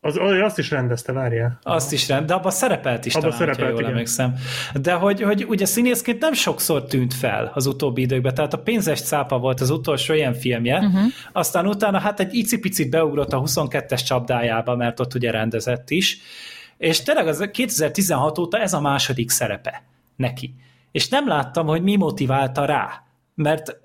az, 0.00 0.16
az, 0.16 0.40
azt 0.42 0.58
is 0.58 0.70
rendezte, 0.70 1.12
várjál. 1.12 1.58
Azt 1.62 1.92
is 1.92 2.08
rend, 2.08 2.26
de 2.26 2.34
abban 2.34 2.50
szerepelt 2.50 3.04
is 3.04 3.14
Abban 3.14 3.30
talán, 3.30 3.38
szerepelt, 3.38 3.70
jól 3.70 3.80
igen. 3.80 3.90
emlékszem. 3.90 4.34
De 4.74 4.92
hogy, 4.92 5.22
hogy 5.22 5.44
ugye 5.44 5.66
színészként 5.66 6.20
nem 6.20 6.32
sokszor 6.32 6.84
tűnt 6.84 7.14
fel 7.14 7.50
az 7.54 7.66
utóbbi 7.66 8.00
időkben, 8.00 8.34
tehát 8.34 8.54
a 8.54 8.58
Pénzes 8.58 9.02
cápa 9.02 9.38
volt 9.38 9.60
az 9.60 9.70
utolsó 9.70 10.14
ilyen 10.14 10.34
filmje, 10.34 10.78
uh-huh. 10.78 11.02
aztán 11.32 11.66
utána 11.66 11.98
hát 11.98 12.20
egy 12.20 12.34
icipicit 12.34 12.90
beugrott 12.90 13.32
a 13.32 13.40
22-es 13.40 14.04
csapdájába, 14.06 14.76
mert 14.76 15.00
ott 15.00 15.14
ugye 15.14 15.30
rendezett 15.30 15.90
is, 15.90 16.18
és 16.76 17.02
tényleg 17.02 17.26
az 17.26 17.48
2016 17.52 18.38
óta 18.38 18.58
ez 18.58 18.72
a 18.72 18.80
második 18.80 19.30
szerepe 19.30 19.82
neki. 20.16 20.54
És 20.92 21.08
nem 21.08 21.28
láttam, 21.28 21.66
hogy 21.66 21.82
mi 21.82 21.96
motiválta 21.96 22.64
rá, 22.64 23.02
mert 23.34 23.76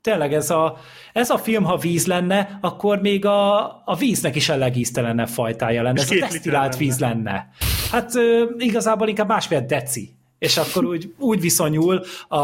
tényleg 0.00 0.32
ez 0.32 0.50
a, 0.50 0.78
ez 1.14 1.30
a 1.30 1.38
film, 1.38 1.64
ha 1.64 1.76
víz 1.76 2.06
lenne, 2.06 2.58
akkor 2.60 3.00
még 3.00 3.24
a, 3.24 3.64
a 3.84 3.96
víznek 3.98 4.36
is 4.36 4.48
a 4.48 4.56
legíztelenebb 4.56 5.28
fajtája 5.28 5.82
lenne. 5.82 6.00
És 6.00 6.10
Ez 6.10 6.10
a 6.10 6.20
desztillált 6.20 6.72
lenne. 6.72 6.76
víz 6.84 6.98
lenne. 6.98 7.48
Hát 7.90 8.14
ö, 8.14 8.44
igazából 8.58 9.08
inkább 9.08 9.28
másfél 9.28 9.66
deci. 9.66 10.14
És 10.38 10.56
akkor 10.56 10.84
úgy, 10.84 11.14
úgy 11.18 11.40
viszonyul 11.40 12.02
a, 12.28 12.38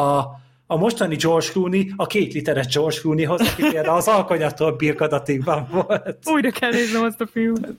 a 0.66 0.76
mostani 0.76 1.16
George 1.16 1.46
Clooney 1.52 1.92
a 1.96 2.06
két 2.06 2.32
literes 2.32 2.66
George 2.66 2.96
Clooneyhoz, 3.00 3.40
aki 3.40 3.62
például 3.70 3.96
az 3.96 4.08
alkonyattól 4.08 4.72
birkadatikban 4.76 5.68
volt. 5.72 6.18
Újra 6.24 6.50
kell 6.50 6.70
néznem 6.70 7.02
azt 7.02 7.20
a 7.20 7.26
filmet. 7.26 7.72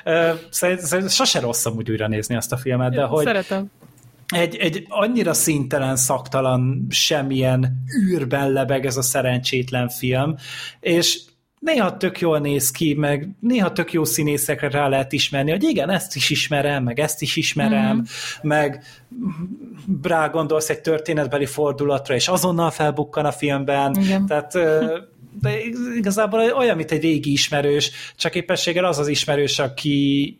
Szerintem 0.50 1.08
sose 1.08 1.40
rossz 1.40 1.66
amúgy 1.66 1.90
újra 1.90 2.08
nézni 2.08 2.36
azt 2.36 2.52
a 2.52 2.56
filmet, 2.56 2.94
de 2.94 3.02
hogy 3.02 3.24
Szeretem. 3.24 3.70
Egy, 4.34 4.56
egy 4.56 4.86
annyira 4.88 5.34
szintelen, 5.34 5.96
szaktalan, 5.96 6.86
semmilyen 6.90 7.84
űrben 8.02 8.52
lebeg 8.52 8.86
ez 8.86 8.96
a 8.96 9.02
szerencsétlen 9.02 9.88
film, 9.88 10.34
és 10.80 11.20
néha 11.58 11.96
tök 11.96 12.20
jól 12.20 12.38
néz 12.38 12.70
ki, 12.70 12.94
meg 12.94 13.28
néha 13.40 13.72
tök 13.72 13.92
jó 13.92 14.04
színészekre 14.04 14.68
rá 14.68 14.88
lehet 14.88 15.12
ismerni, 15.12 15.50
hogy 15.50 15.62
igen, 15.62 15.90
ezt 15.90 16.16
is 16.16 16.30
ismerem, 16.30 16.84
meg 16.84 17.00
ezt 17.00 17.22
is 17.22 17.36
ismerem, 17.36 17.96
mm. 17.96 18.00
meg 18.42 18.84
rá 20.02 20.28
gondolsz 20.28 20.70
egy 20.70 20.80
történetbeli 20.80 21.46
fordulatra, 21.46 22.14
és 22.14 22.28
azonnal 22.28 22.70
felbukkan 22.70 23.24
a 23.24 23.32
filmben, 23.32 23.96
Igen. 24.00 24.26
tehát 24.26 24.52
de 25.40 25.58
igazából 25.96 26.52
olyan, 26.52 26.76
mint 26.76 26.90
egy 26.90 27.02
régi 27.02 27.32
ismerős, 27.32 27.90
csak 28.16 28.34
éppességgel 28.34 28.84
az 28.84 28.98
az 28.98 29.08
ismerős, 29.08 29.58
aki, 29.58 30.38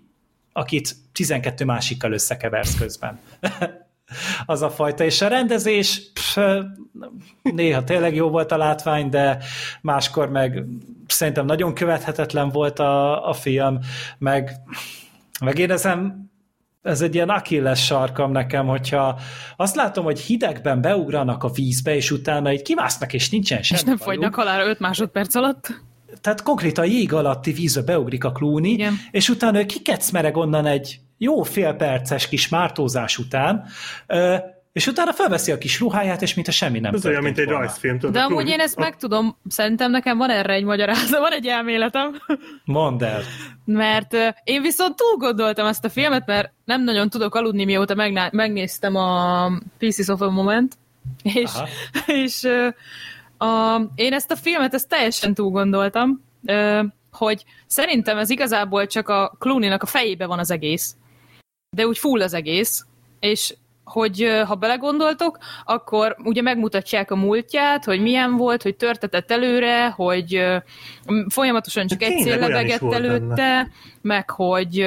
akit 0.58 0.94
12 1.12 1.64
másikkal 1.64 2.12
összekeversz 2.12 2.74
közben. 2.74 3.18
az 4.46 4.62
a 4.62 4.70
fajta. 4.70 5.04
És 5.04 5.20
a 5.20 5.28
rendezés 5.28 6.10
pff, 6.12 6.38
néha 7.42 7.84
tényleg 7.84 8.14
jó 8.14 8.28
volt 8.28 8.52
a 8.52 8.56
látvány, 8.56 9.08
de 9.08 9.38
máskor 9.80 10.30
meg 10.30 10.64
szerintem 11.06 11.44
nagyon 11.46 11.74
követhetetlen 11.74 12.48
volt 12.48 12.78
a, 12.78 13.28
a 13.28 13.32
film, 13.32 13.78
meg, 14.18 14.50
meg 15.40 15.58
érezem, 15.58 16.30
ez 16.82 17.00
egy 17.00 17.14
ilyen 17.14 17.28
akilles 17.28 17.84
sarkam 17.84 18.32
nekem, 18.32 18.66
hogyha 18.66 19.20
azt 19.56 19.76
látom, 19.76 20.04
hogy 20.04 20.20
hidegben 20.20 20.80
beugranak 20.80 21.44
a 21.44 21.48
vízbe, 21.48 21.94
és 21.94 22.10
utána 22.10 22.52
így 22.52 22.62
kimásznak, 22.62 23.12
és 23.12 23.30
nincsen 23.30 23.62
semmi 23.62 23.80
És 23.80 23.86
nem 23.86 23.96
bajuk. 23.96 24.08
fagynak 24.08 24.34
halálra 24.34 24.68
5 24.68 24.78
másodperc 24.78 25.34
alatt. 25.34 25.82
Tehát 26.20 26.42
konkrétan 26.42 26.86
jég 26.86 27.12
alatti 27.12 27.52
vízbe 27.52 27.82
beugrik 27.82 28.24
a 28.24 28.32
Clooney, 28.32 28.72
Igen. 28.72 28.94
és 29.10 29.28
utána 29.28 29.58
ő 29.58 29.66
kikecmereg 29.66 30.36
onnan 30.36 30.66
egy 30.66 31.00
jó 31.18 31.42
fél 31.42 31.72
perces 31.72 32.28
kis 32.28 32.48
mártózás 32.48 33.18
után, 33.18 33.64
és 34.72 34.86
utána 34.86 35.12
felveszi 35.12 35.52
a 35.52 35.58
kis 35.58 35.80
ruháját, 35.80 36.22
és 36.22 36.34
mintha 36.34 36.52
semmi 36.52 36.78
nem 36.78 36.94
Ez 36.94 37.06
olyan, 37.06 37.22
mint 37.22 37.38
egy 37.38 37.44
volna. 37.44 37.60
rajzfilm. 37.60 37.98
tudod, 37.98 38.14
De 38.14 38.20
a 38.20 38.24
amúgy 38.24 38.48
én 38.48 38.60
ezt 38.60 38.76
meg 38.76 38.96
tudom, 38.96 39.36
szerintem 39.48 39.90
nekem 39.90 40.18
van 40.18 40.30
erre 40.30 40.52
egy 40.52 40.64
magyarázat, 40.64 41.18
van 41.28 41.32
egy 41.32 41.46
elméletem. 41.46 42.20
Mondd 42.64 43.04
el. 43.04 43.22
Mert 43.64 44.16
én 44.44 44.62
viszont 44.62 44.96
túl 44.96 45.16
gondoltam 45.16 45.66
ezt 45.66 45.84
a 45.84 45.88
filmet, 45.88 46.26
mert 46.26 46.52
nem 46.64 46.84
nagyon 46.84 47.08
tudok 47.10 47.34
aludni, 47.34 47.64
mióta 47.64 47.94
megná- 47.94 48.32
megnéztem 48.32 48.94
a 48.96 49.46
Pieces 49.78 50.08
of 50.08 50.20
a 50.20 50.30
Moment, 50.30 50.74
és, 51.22 51.50
Aha. 51.54 51.68
és 52.06 52.46
a, 53.38 53.80
én 53.94 54.12
ezt 54.12 54.30
a 54.30 54.36
filmet 54.36 54.74
ezt 54.74 54.88
teljesen 54.88 55.34
túl 55.34 55.50
gondoltam, 55.50 56.24
hogy 57.12 57.44
szerintem 57.66 58.18
ez 58.18 58.30
igazából 58.30 58.86
csak 58.86 59.08
a 59.08 59.36
Clooney-nak 59.38 59.82
a 59.82 59.86
fejébe 59.86 60.26
van 60.26 60.38
az 60.38 60.50
egész, 60.50 60.96
de 61.76 61.86
úgy 61.86 61.98
full 61.98 62.22
az 62.22 62.34
egész, 62.34 62.86
és 63.20 63.54
hogy 63.84 64.42
ha 64.46 64.54
belegondoltok, 64.54 65.38
akkor 65.64 66.16
ugye 66.24 66.42
megmutatják 66.42 67.10
a 67.10 67.16
múltját, 67.16 67.84
hogy 67.84 68.00
milyen 68.00 68.36
volt, 68.36 68.62
hogy 68.62 68.76
törtetett 68.76 69.30
előre, 69.30 69.88
hogy 69.88 70.44
folyamatosan 71.28 71.86
csak 71.86 71.98
De 71.98 72.06
egy 72.06 72.24
lebegett 72.24 72.92
előtte, 72.92 73.70
meg 74.00 74.30
hogy 74.30 74.86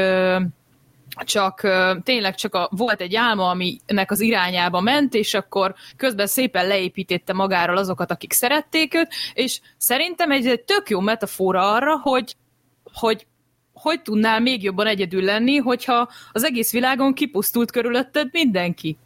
csak 1.23 1.67
tényleg 2.03 2.35
csak 2.35 2.55
a, 2.55 2.69
volt 2.71 3.01
egy 3.01 3.15
álma, 3.15 3.49
aminek 3.49 4.11
az 4.11 4.19
irányába 4.19 4.81
ment, 4.81 5.13
és 5.13 5.33
akkor 5.33 5.75
közben 5.97 6.27
szépen 6.27 6.67
leépítette 6.67 7.33
magáról 7.33 7.77
azokat, 7.77 8.11
akik 8.11 8.33
szerették 8.33 8.93
őt, 8.93 9.09
és 9.33 9.59
szerintem 9.77 10.31
egy, 10.31 10.47
egy 10.47 10.61
tök 10.61 10.89
jó 10.89 10.99
metafora 10.99 11.71
arra, 11.71 11.97
hogy, 11.97 12.35
hogy 12.93 13.25
hogy 13.73 14.01
tudnál 14.01 14.39
még 14.39 14.63
jobban 14.63 14.87
egyedül 14.87 15.23
lenni, 15.23 15.57
hogyha 15.57 16.09
az 16.31 16.43
egész 16.43 16.71
világon 16.71 17.13
kipusztult 17.13 17.71
körülötted 17.71 18.27
mindenki. 18.31 18.97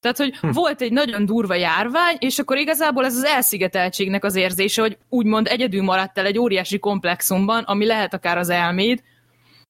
Tehát, 0.00 0.16
hogy 0.16 0.36
hm. 0.36 0.50
volt 0.50 0.80
egy 0.80 0.92
nagyon 0.92 1.24
durva 1.24 1.54
járvány, 1.54 2.16
és 2.18 2.38
akkor 2.38 2.56
igazából 2.56 3.04
ez 3.04 3.16
az 3.16 3.24
elszigeteltségnek 3.24 4.24
az 4.24 4.34
érzése, 4.34 4.80
hogy 4.80 4.98
úgymond 5.08 5.46
egyedül 5.46 5.82
maradtál 5.82 6.26
egy 6.26 6.38
óriási 6.38 6.78
komplexumban, 6.78 7.62
ami 7.62 7.86
lehet 7.86 8.14
akár 8.14 8.38
az 8.38 8.48
elméd, 8.48 9.02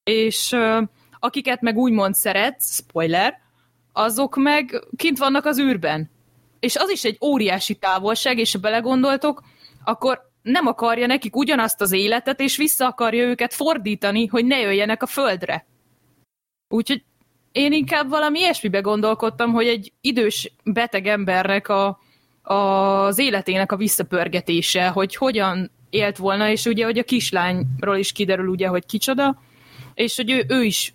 és 0.02 0.56
akiket 1.18 1.60
meg 1.60 1.76
úgymond 1.76 2.14
szeretsz, 2.14 2.74
spoiler, 2.74 3.40
azok 3.92 4.36
meg 4.36 4.86
kint 4.96 5.18
vannak 5.18 5.44
az 5.44 5.58
űrben. 5.58 6.10
És 6.60 6.76
az 6.76 6.90
is 6.90 7.04
egy 7.04 7.18
óriási 7.24 7.74
távolság, 7.74 8.38
és 8.38 8.52
ha 8.52 8.58
belegondoltok, 8.58 9.42
akkor 9.84 10.30
nem 10.42 10.66
akarja 10.66 11.06
nekik 11.06 11.36
ugyanazt 11.36 11.80
az 11.80 11.92
életet, 11.92 12.40
és 12.40 12.56
vissza 12.56 12.86
akarja 12.86 13.24
őket 13.24 13.54
fordítani, 13.54 14.26
hogy 14.26 14.44
ne 14.44 14.58
jöjjenek 14.58 15.02
a 15.02 15.06
földre. 15.06 15.66
Úgyhogy 16.68 17.02
én 17.52 17.72
inkább 17.72 18.08
valami 18.08 18.38
ilyesmibe 18.38 18.80
gondolkodtam, 18.80 19.52
hogy 19.52 19.66
egy 19.66 19.92
idős 20.00 20.52
beteg 20.64 21.06
embernek 21.06 21.68
a, 21.68 21.98
az 22.42 23.18
életének 23.18 23.72
a 23.72 23.76
visszapörgetése, 23.76 24.88
hogy 24.88 25.16
hogyan 25.16 25.70
élt 25.90 26.16
volna, 26.16 26.48
és 26.48 26.64
ugye, 26.64 26.84
hogy 26.84 26.98
a 26.98 27.04
kislányról 27.04 27.96
is 27.96 28.12
kiderül 28.12 28.48
ugye, 28.48 28.66
hogy 28.66 28.86
kicsoda, 28.86 29.42
és 29.94 30.16
hogy 30.16 30.30
ő, 30.30 30.44
ő 30.48 30.62
is 30.62 30.94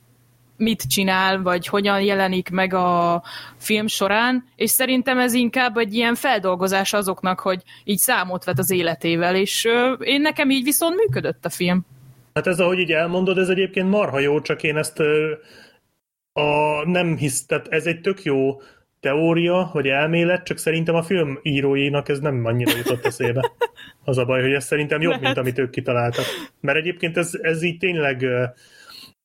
mit 0.63 0.81
csinál, 0.81 1.41
vagy 1.41 1.67
hogyan 1.67 2.01
jelenik 2.01 2.49
meg 2.49 2.73
a 2.73 3.23
film 3.57 3.87
során, 3.87 4.45
és 4.55 4.69
szerintem 4.69 5.19
ez 5.19 5.33
inkább 5.33 5.77
egy 5.77 5.93
ilyen 5.93 6.15
feldolgozás 6.15 6.93
azoknak, 6.93 7.39
hogy 7.39 7.61
így 7.83 7.97
számot 7.97 8.43
vet 8.43 8.59
az 8.59 8.71
életével, 8.71 9.35
és 9.35 9.67
én 9.99 10.21
nekem 10.21 10.49
így 10.49 10.63
viszont 10.63 10.95
működött 10.95 11.45
a 11.45 11.49
film. 11.49 11.85
Hát 12.33 12.47
ez, 12.47 12.59
ahogy 12.59 12.79
így 12.79 12.91
elmondod, 12.91 13.37
ez 13.37 13.49
egyébként 13.49 13.89
marha 13.89 14.19
jó, 14.19 14.41
csak 14.41 14.63
én 14.63 14.77
ezt 14.77 14.99
a, 16.33 16.85
nem 16.85 17.17
hisz, 17.17 17.45
tehát 17.45 17.67
ez 17.67 17.85
egy 17.85 18.01
tök 18.01 18.23
jó 18.23 18.61
teória, 18.99 19.69
vagy 19.73 19.87
elmélet, 19.87 20.43
csak 20.43 20.57
szerintem 20.57 20.95
a 20.95 21.03
film 21.03 21.39
íróinak 21.41 22.09
ez 22.09 22.19
nem 22.19 22.45
annyira 22.45 22.77
jutott 22.77 23.05
eszébe. 23.05 23.51
Az 24.03 24.17
a 24.17 24.25
baj, 24.25 24.41
hogy 24.41 24.53
ez 24.53 24.65
szerintem 24.65 25.01
jobb, 25.01 25.11
mint 25.11 25.21
Lehet. 25.21 25.37
amit 25.37 25.59
ők 25.59 25.69
kitaláltak. 25.69 26.25
Mert 26.59 26.77
egyébként 26.77 27.17
ez, 27.17 27.31
ez 27.41 27.63
így 27.63 27.77
tényleg 27.77 28.25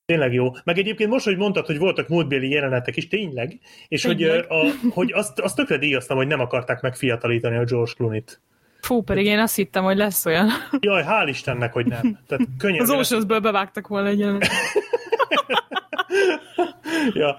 Tényleg 0.09 0.33
jó. 0.33 0.51
Meg 0.65 0.79
egyébként 0.79 1.11
most, 1.11 1.25
hogy 1.25 1.37
mondtad, 1.37 1.67
hogy 1.67 1.79
voltak 1.79 2.09
múltbéli 2.09 2.51
jelenetek 2.51 2.97
is, 2.97 3.09
tényleg, 3.09 3.59
és 3.89 4.05
hogy, 4.05 4.17
Tényleg. 4.17 4.45
a, 4.49 4.67
hogy 4.91 5.13
azt, 5.13 5.39
azt 5.39 5.57
tökre 5.57 5.79
díjaztam, 5.79 6.17
hogy 6.17 6.27
nem 6.27 6.41
akarták 6.41 6.81
megfiatalítani 6.81 7.57
a 7.57 7.65
George 7.65 7.93
Clooney-t. 7.97 8.41
Fú, 8.81 9.03
pedig 9.03 9.27
én 9.27 9.39
azt 9.39 9.57
hittem, 9.57 9.85
hogy 9.85 9.97
lesz 9.97 10.27
olyan. 10.27 10.49
Jaj, 10.81 11.05
hál' 11.09 11.29
Istennek, 11.29 11.73
hogy 11.73 11.87
nem. 11.87 12.19
Tehát 12.27 12.47
könnyen 12.59 12.81
Az 12.81 12.91
Oceansből 12.91 13.41
bevágtak 13.41 13.87
volna 13.87 14.09
egy 14.09 14.19
jelenet. 14.19 14.49
ja, 17.15 17.37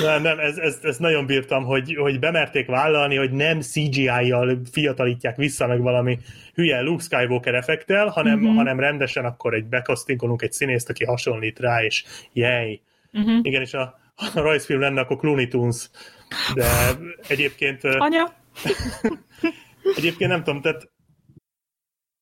nem, 0.00 0.22
nem, 0.22 0.38
ez, 0.38 0.56
ez, 0.56 0.78
ez 0.82 0.96
nagyon 0.96 1.26
bírtam, 1.26 1.64
hogy, 1.64 1.94
hogy 1.94 2.18
bemerték 2.18 2.66
vállalni, 2.66 3.16
hogy 3.16 3.30
nem 3.30 3.60
CGI-jal 3.60 4.60
fiatalítják 4.72 5.36
vissza, 5.36 5.66
meg 5.66 5.80
valami 5.80 6.18
hülye 6.54 6.80
Luke 6.80 7.02
Skywalker 7.02 7.54
effektel, 7.54 8.08
hanem, 8.08 8.36
Mhm. 8.38 8.46
mm-hmm. 8.46 8.56
hanem 8.56 8.80
rendesen 8.80 9.24
akkor 9.24 9.54
egy 9.54 9.64
bekasztinkolunk 9.64 10.42
egy 10.42 10.52
színészt, 10.52 10.88
aki 10.90 11.04
hasonlít 11.04 11.58
rá, 11.58 11.84
és 11.84 12.04
jej. 12.32 12.82
Mhm. 13.10 13.22
Mm-hmm. 13.30 13.38
Igen, 13.42 13.60
és 13.60 13.74
a, 13.74 13.98
a 14.34 14.40
rajzfilm 14.40 14.80
lenne 14.80 15.00
akkor 15.00 15.16
Clooney 15.16 15.48
Tunes, 15.48 15.90
de 16.54 16.66
egyébként, 17.28 17.84
Anya? 17.84 18.32
egyébként 19.96 20.30
nem 20.30 20.42
tudom, 20.44 20.60
tehát 20.60 20.90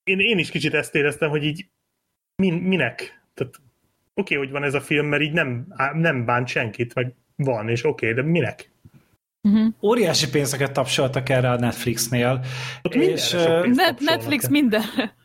én, 0.05 0.19
én 0.19 0.39
is 0.39 0.51
kicsit 0.51 0.75
ezt 0.75 0.95
éreztem, 0.95 1.31
hogy 1.31 1.45
így 1.45 1.67
min, 2.37 2.55
minek? 2.55 3.23
Tehát 3.35 3.61
oké, 4.19 4.35
okay, 4.35 4.47
hogy 4.47 4.51
van 4.51 4.65
ez 4.65 4.75
a 4.75 4.81
film, 4.81 5.07
mert 5.07 5.23
így 5.23 5.33
nem, 5.33 5.67
nem 5.95 6.25
bánt 6.25 6.49
senkit, 6.49 6.95
meg 6.95 7.15
van, 7.37 7.69
és 7.69 7.85
oké, 7.85 8.11
okay, 8.11 8.23
de 8.23 8.31
minek? 8.31 8.71
óriási 9.83 10.31
pénzeket 10.31 10.73
tapsoltak 10.73 11.29
erre 11.29 11.51
a 11.51 11.59
Netflixnél. 11.59 12.41
Ott 12.83 12.95
és, 12.95 13.33
Net-. 13.75 14.01
Netflix 14.01 14.49
mindenre. 14.49 15.17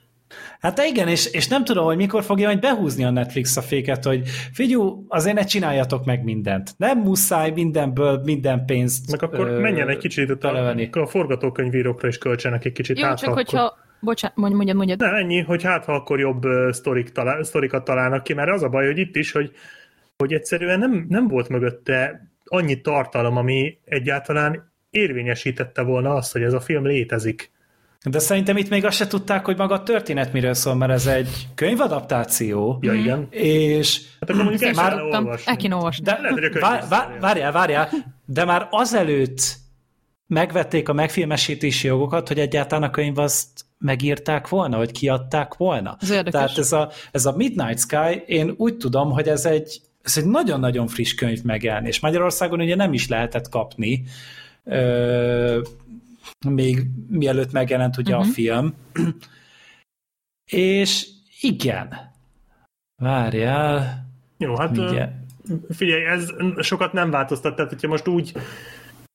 Hát 0.60 0.80
igen, 0.80 1.08
és, 1.08 1.26
és 1.26 1.48
nem 1.48 1.64
tudom, 1.64 1.86
hogy 1.86 1.98
mikor 1.98 2.24
fogja 2.24 2.48
majd 2.48 2.60
behúzni 2.60 3.04
a 3.04 3.10
Netflix 3.10 3.58
a 3.58 3.62
féket, 3.62 4.04
hogy 4.04 4.28
figyú, 4.52 5.06
azért 5.08 5.36
ne 5.36 5.44
csináljatok 5.44 6.06
meg 6.06 6.24
mindent. 6.24 6.74
Nem 6.78 7.00
muszáj 7.00 7.52
mindenből 7.52 8.22
minden 8.24 8.66
pénzt 8.66 9.12
Meg 9.12 9.24
akkor 9.24 9.48
ö, 9.48 9.60
menjen 9.60 9.90
egy 9.90 9.98
kicsit 9.98 10.44
a, 10.44 10.76
a 10.92 11.06
forgatókönyvírókra 11.08 12.08
is 12.08 12.18
költsenek 12.18 12.66
egy 12.66 12.72
kicsit. 12.72 13.00
Jó, 13.00 13.14
csak 13.14 13.30
ha 13.30 13.34
hogyha... 13.34 13.78
Bocsánat, 14.04 14.38
mondj, 14.38 14.56
mondjad, 14.56 14.78
mondjad. 14.78 15.00
Nem, 15.00 15.14
ennyi, 15.14 15.40
hogy 15.42 15.64
hát 15.64 15.86
ha 15.86 15.94
akkor 15.94 16.20
jobb 16.20 16.42
sztorik 16.72 17.10
talál, 17.12 17.44
sztorikat 17.44 17.84
találnak 17.84 18.24
ki, 18.24 18.34
mert 18.34 18.50
az 18.52 18.64
a 18.64 18.70
baj, 18.70 18.86
hogy 18.86 18.98
itt 18.98 19.16
is, 19.16 19.32
hogy, 19.32 19.52
hogy 20.18 20.34
egyszerűen 20.34 20.80
nem, 20.80 21.06
nem 21.10 21.28
volt 21.28 21.50
mögötte 21.50 22.28
annyi 22.46 22.82
tartalom, 22.82 23.38
ami 23.38 23.78
egyáltalán 23.86 24.72
érvényesítette 24.90 25.82
volna 25.82 26.14
azt, 26.14 26.32
hogy 26.32 26.42
ez 26.42 26.54
a 26.54 26.60
film 26.60 26.86
létezik. 26.86 27.52
De 28.10 28.20
szerintem 28.20 28.58
itt 28.58 28.70
még 28.70 28.86
azt 28.86 28.96
se 28.98 29.08
tudták, 29.08 29.46
hogy 29.46 29.58
maga 29.58 29.74
a 29.74 29.84
történet 29.84 30.34
miről 30.34 30.54
szól, 30.54 30.76
mert 30.76 30.92
ez 30.92 31.08
egy 31.08 31.48
könyvadaptáció, 31.56 32.78
Ja, 32.82 32.94
igen. 32.94 33.28
és 33.30 34.00
Hát 34.20 34.30
akkor 34.30 34.44
mondjuk 34.44 34.64
el 34.64 34.74
Már 34.74 35.02
olvasni. 35.02 35.52
el 35.52 35.58
kéne 35.58 35.76
olvasni. 35.76 36.04
de, 36.04 36.20
vár, 36.60 36.84
vár, 36.90 37.04
szólja. 37.06 37.20
várjál, 37.22 37.52
várjál, 37.52 37.90
de 38.26 38.46
már 38.46 38.68
azelőtt 38.72 39.40
megvették 40.28 40.90
a 40.90 40.94
megfilmesítési 40.94 41.88
jogokat, 41.88 42.28
hogy 42.28 42.40
egyáltalán 42.40 42.90
a 42.90 42.92
könyv 42.92 43.18
azt 43.18 43.48
megírták 43.84 44.48
volna, 44.48 44.78
hogy 44.78 44.92
kiadták 44.92 45.56
volna. 45.56 45.98
Ez 46.00 46.10
érdekes. 46.10 46.32
Tehát 46.32 46.58
ez 46.58 46.72
a, 46.72 46.92
ez 47.12 47.26
a 47.26 47.36
Midnight 47.36 47.80
Sky, 47.80 48.24
én 48.26 48.54
úgy 48.58 48.78
tudom, 48.78 49.12
hogy 49.12 49.28
ez 49.28 49.46
egy, 49.46 49.82
ez 50.02 50.18
egy 50.18 50.26
nagyon-nagyon 50.26 50.88
friss 50.88 51.14
könyv 51.14 51.42
megjelenés. 51.44 52.00
Magyarországon 52.00 52.62
ugye 52.62 52.76
nem 52.76 52.94
is 52.94 53.08
lehetett 53.08 53.50
kapni, 53.50 54.04
ö, 54.64 55.62
még 56.48 56.88
mielőtt 57.10 57.52
megjelent 57.52 57.98
ugye 57.98 58.16
uh-huh. 58.16 58.30
a 58.30 58.34
film. 58.34 58.74
És 60.52 61.08
igen, 61.42 62.12
várjál, 62.96 64.06
Jó, 64.38 64.56
hát 64.56 64.72
mindjárt. 64.72 65.12
figyelj, 65.70 66.06
ez 66.06 66.30
sokat 66.60 66.94
nem 66.94 67.12
változtat, 67.12 67.56
tehát 67.56 67.72
hogyha 67.72 67.88
most 67.88 68.08
úgy 68.08 68.34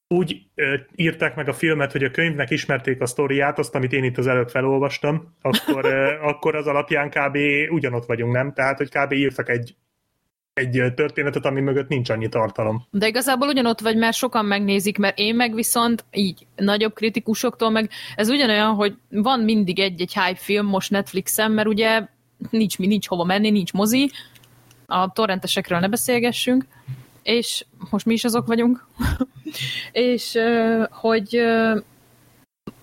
úgy 0.09 0.43
ö, 0.55 0.75
írták 0.95 1.35
meg 1.35 1.49
a 1.49 1.53
filmet, 1.53 1.93
hogy 1.93 2.05
a 2.05 2.11
könyvnek 2.11 2.51
ismerték 2.51 3.01
a 3.01 3.07
sztoriát, 3.07 3.59
azt, 3.59 3.75
amit 3.75 3.93
én 3.93 4.05
itt 4.05 4.19
az 4.19 4.27
előbb 4.27 4.49
felolvastam, 4.49 5.35
akkor, 5.41 5.85
ö, 5.85 6.13
akkor 6.31 6.55
az 6.55 6.67
alapján 6.67 7.11
kb. 7.11 7.37
ugyanott 7.71 8.07
vagyunk, 8.07 8.33
nem? 8.33 8.53
Tehát, 8.53 8.79
hogy 8.79 8.89
kb. 8.89 9.13
írtak 9.13 9.49
egy, 9.49 9.75
egy 10.53 10.93
történetet, 10.95 11.45
ami 11.45 11.61
mögött 11.61 11.89
nincs 11.89 12.11
annyi 12.11 12.29
tartalom. 12.29 12.87
De 12.91 13.07
igazából 13.07 13.49
ugyanott 13.49 13.81
vagy, 13.81 13.97
mert 13.97 14.17
sokan 14.17 14.45
megnézik, 14.45 14.99
mert 14.99 15.19
én 15.19 15.35
meg 15.35 15.55
viszont 15.55 16.05
így 16.13 16.47
nagyobb 16.57 16.95
kritikusoktól 16.95 17.71
meg 17.71 17.91
ez 18.17 18.29
ugyanolyan, 18.29 18.75
hogy 18.75 18.97
van 19.09 19.41
mindig 19.41 19.79
egy-egy 19.79 20.15
hype 20.15 20.41
film 20.41 20.67
most 20.67 20.91
Netflixen, 20.91 21.51
mert 21.51 21.69
ugye 21.69 22.07
nincs, 22.51 22.79
nincs 22.79 23.09
hova 23.09 23.25
menni, 23.25 23.51
nincs 23.51 23.73
mozi, 23.73 24.11
a 24.87 25.13
torrentesekről 25.13 25.79
ne 25.79 25.89
beszélgessünk, 25.89 26.65
és 27.29 27.65
most 27.91 28.07
mi 28.07 28.13
is 28.13 28.25
azok 28.25 28.47
vagyunk, 28.47 28.87
és 29.93 30.39
hogy 30.91 31.43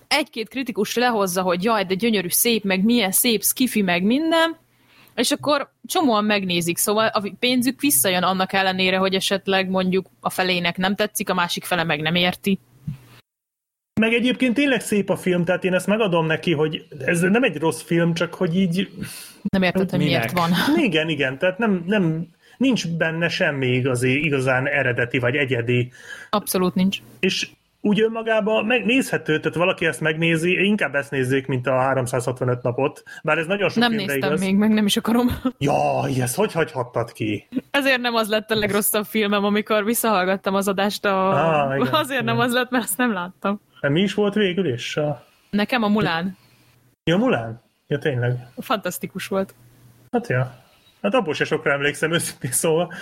egy-két 0.08 0.48
kritikus 0.48 0.94
lehozza, 0.94 1.42
hogy 1.42 1.64
jaj, 1.64 1.84
de 1.84 1.94
gyönyörű, 1.94 2.28
szép, 2.28 2.64
meg 2.64 2.84
milyen 2.84 3.12
szép, 3.12 3.42
skifi, 3.42 3.82
meg 3.82 4.02
minden, 4.02 4.56
és 5.14 5.30
akkor 5.30 5.72
csomóan 5.86 6.24
megnézik, 6.24 6.76
szóval 6.76 7.06
a 7.06 7.30
pénzük 7.38 7.80
visszajön 7.80 8.22
annak 8.22 8.52
ellenére, 8.52 8.96
hogy 8.96 9.14
esetleg 9.14 9.68
mondjuk 9.68 10.06
a 10.20 10.30
felének 10.30 10.76
nem 10.76 10.94
tetszik, 10.94 11.30
a 11.30 11.34
másik 11.34 11.64
fele 11.64 11.84
meg 11.84 12.00
nem 12.00 12.14
érti. 12.14 12.58
Meg 14.00 14.12
egyébként 14.12 14.54
tényleg 14.54 14.80
szép 14.80 15.10
a 15.10 15.16
film, 15.16 15.44
tehát 15.44 15.64
én 15.64 15.74
ezt 15.74 15.86
megadom 15.86 16.26
neki, 16.26 16.52
hogy 16.52 16.86
ez 16.98 17.20
nem 17.20 17.42
egy 17.42 17.56
rossz 17.56 17.82
film, 17.82 18.14
csak 18.14 18.34
hogy 18.34 18.56
így 18.56 18.90
Nem 19.48 19.62
érted, 19.62 19.90
hogy 19.90 19.98
miért 19.98 20.32
van. 20.32 20.50
Igen, 20.76 21.08
igen, 21.08 21.38
tehát 21.38 21.58
nem, 21.58 21.84
nem, 21.86 22.34
nincs 22.56 22.88
benne 22.88 23.28
semmi 23.28 23.66
igazi, 23.66 24.24
igazán 24.24 24.66
eredeti 24.66 25.18
vagy 25.18 25.36
egyedi, 25.36 25.92
Abszolút 26.30 26.74
nincs. 26.74 26.98
és 27.20 27.48
úgy 27.80 28.00
önmagában 28.00 28.64
megnézhető, 28.64 29.40
tehát 29.40 29.56
valaki 29.58 29.86
ezt 29.86 30.00
megnézi, 30.00 30.64
inkább 30.64 30.94
ezt 30.94 31.10
nézzék, 31.10 31.46
mint 31.46 31.66
a 31.66 31.78
365 31.80 32.62
napot, 32.62 33.02
bár 33.22 33.38
ez 33.38 33.46
nagyon 33.46 33.68
sok 33.68 33.78
Nem 33.78 33.92
néztem 33.92 34.16
igaz. 34.16 34.40
még, 34.40 34.56
meg 34.56 34.70
nem 34.70 34.86
is 34.86 34.96
akarom. 34.96 35.28
Jaj, 35.58 36.20
ezt 36.20 36.36
hogy 36.36 36.52
hagyhattad 36.52 37.12
ki? 37.12 37.48
Ezért 37.70 38.00
nem 38.00 38.14
az 38.14 38.28
lett 38.28 38.50
a 38.50 38.54
legrosszabb 38.54 39.04
filmem, 39.04 39.44
amikor 39.44 39.84
visszahallgattam 39.84 40.54
az 40.54 40.68
adást. 40.68 41.04
A... 41.04 41.28
Ah, 41.30 41.76
igen, 41.76 41.94
Azért 41.94 42.24
nem 42.24 42.34
igen. 42.34 42.46
az 42.46 42.52
lett, 42.52 42.70
mert 42.70 42.84
azt 42.84 42.98
nem 42.98 43.12
láttam. 43.12 43.60
Nem, 43.80 43.92
mi 43.92 44.00
is 44.00 44.14
volt 44.14 44.34
végül 44.34 44.72
is? 44.72 44.96
A... 44.96 45.24
Nekem 45.50 45.82
a 45.82 45.88
Mulán 45.88 46.36
Ja, 47.04 47.16
Mulán? 47.16 47.62
Ja, 47.86 47.98
tényleg. 47.98 48.46
fantasztikus 48.58 49.26
volt. 49.26 49.54
Hát 50.12 50.28
ja. 50.28 50.64
Hát 51.06 51.14
abból 51.14 51.34
se 51.34 51.44
sokra 51.44 51.72
emlékszem 51.72 52.12
őszintén 52.12 52.50
szóval. 52.50 52.92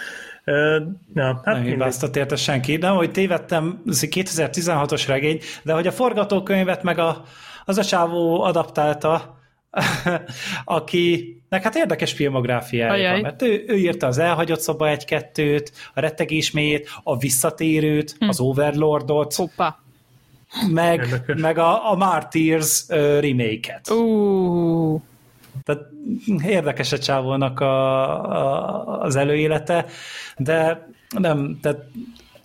Uh, 0.46 0.82
ja, 1.14 1.40
hát 1.44 1.54
nem 1.54 1.62
hibáztat 1.62 2.16
érte 2.16 2.36
senki. 2.36 2.76
Nem, 2.76 2.94
hogy 2.94 3.10
tévedtem, 3.10 3.82
ez 3.86 4.02
egy 4.02 4.12
2016-os 4.16 5.04
regény, 5.06 5.40
de 5.62 5.72
hogy 5.72 5.86
a 5.86 5.92
forgatókönyvet 5.92 6.82
meg 6.82 6.98
a, 6.98 7.22
az 7.64 7.78
a 7.78 7.84
csávó 7.84 8.42
adaptálta, 8.42 9.38
akinek 10.64 11.62
hát 11.62 11.74
érdekes 11.74 12.12
filmográfiája 12.12 13.10
van, 13.10 13.20
mert 13.20 13.42
ő, 13.42 13.64
ő 13.66 13.76
írta 13.76 14.06
az 14.06 14.18
Elhagyott 14.18 14.60
szoba 14.60 14.88
egy-kettőt, 14.88 15.72
a 15.94 16.00
Rettegés 16.00 16.50
mélyét, 16.50 16.90
a 17.02 17.18
Visszatérőt, 17.18 18.16
hm. 18.18 18.28
az 18.28 18.40
Overlordot, 18.40 19.34
Hoppa. 19.34 19.82
meg, 20.72 21.00
Érdekes. 21.00 21.40
meg 21.40 21.58
a, 21.58 21.90
a 21.90 21.96
Martyrs 21.96 22.84
uh, 22.88 23.20
remake-et. 23.20 23.90
Ú, 23.90 25.02
Tehát 25.62 25.82
érdekes 26.44 26.92
a 26.92 26.98
csávónak 26.98 27.60
a, 27.60 28.08
a, 28.30 29.00
az 29.00 29.16
előélete, 29.16 29.86
de 30.36 30.88
nem, 31.18 31.58
tehát 31.62 31.84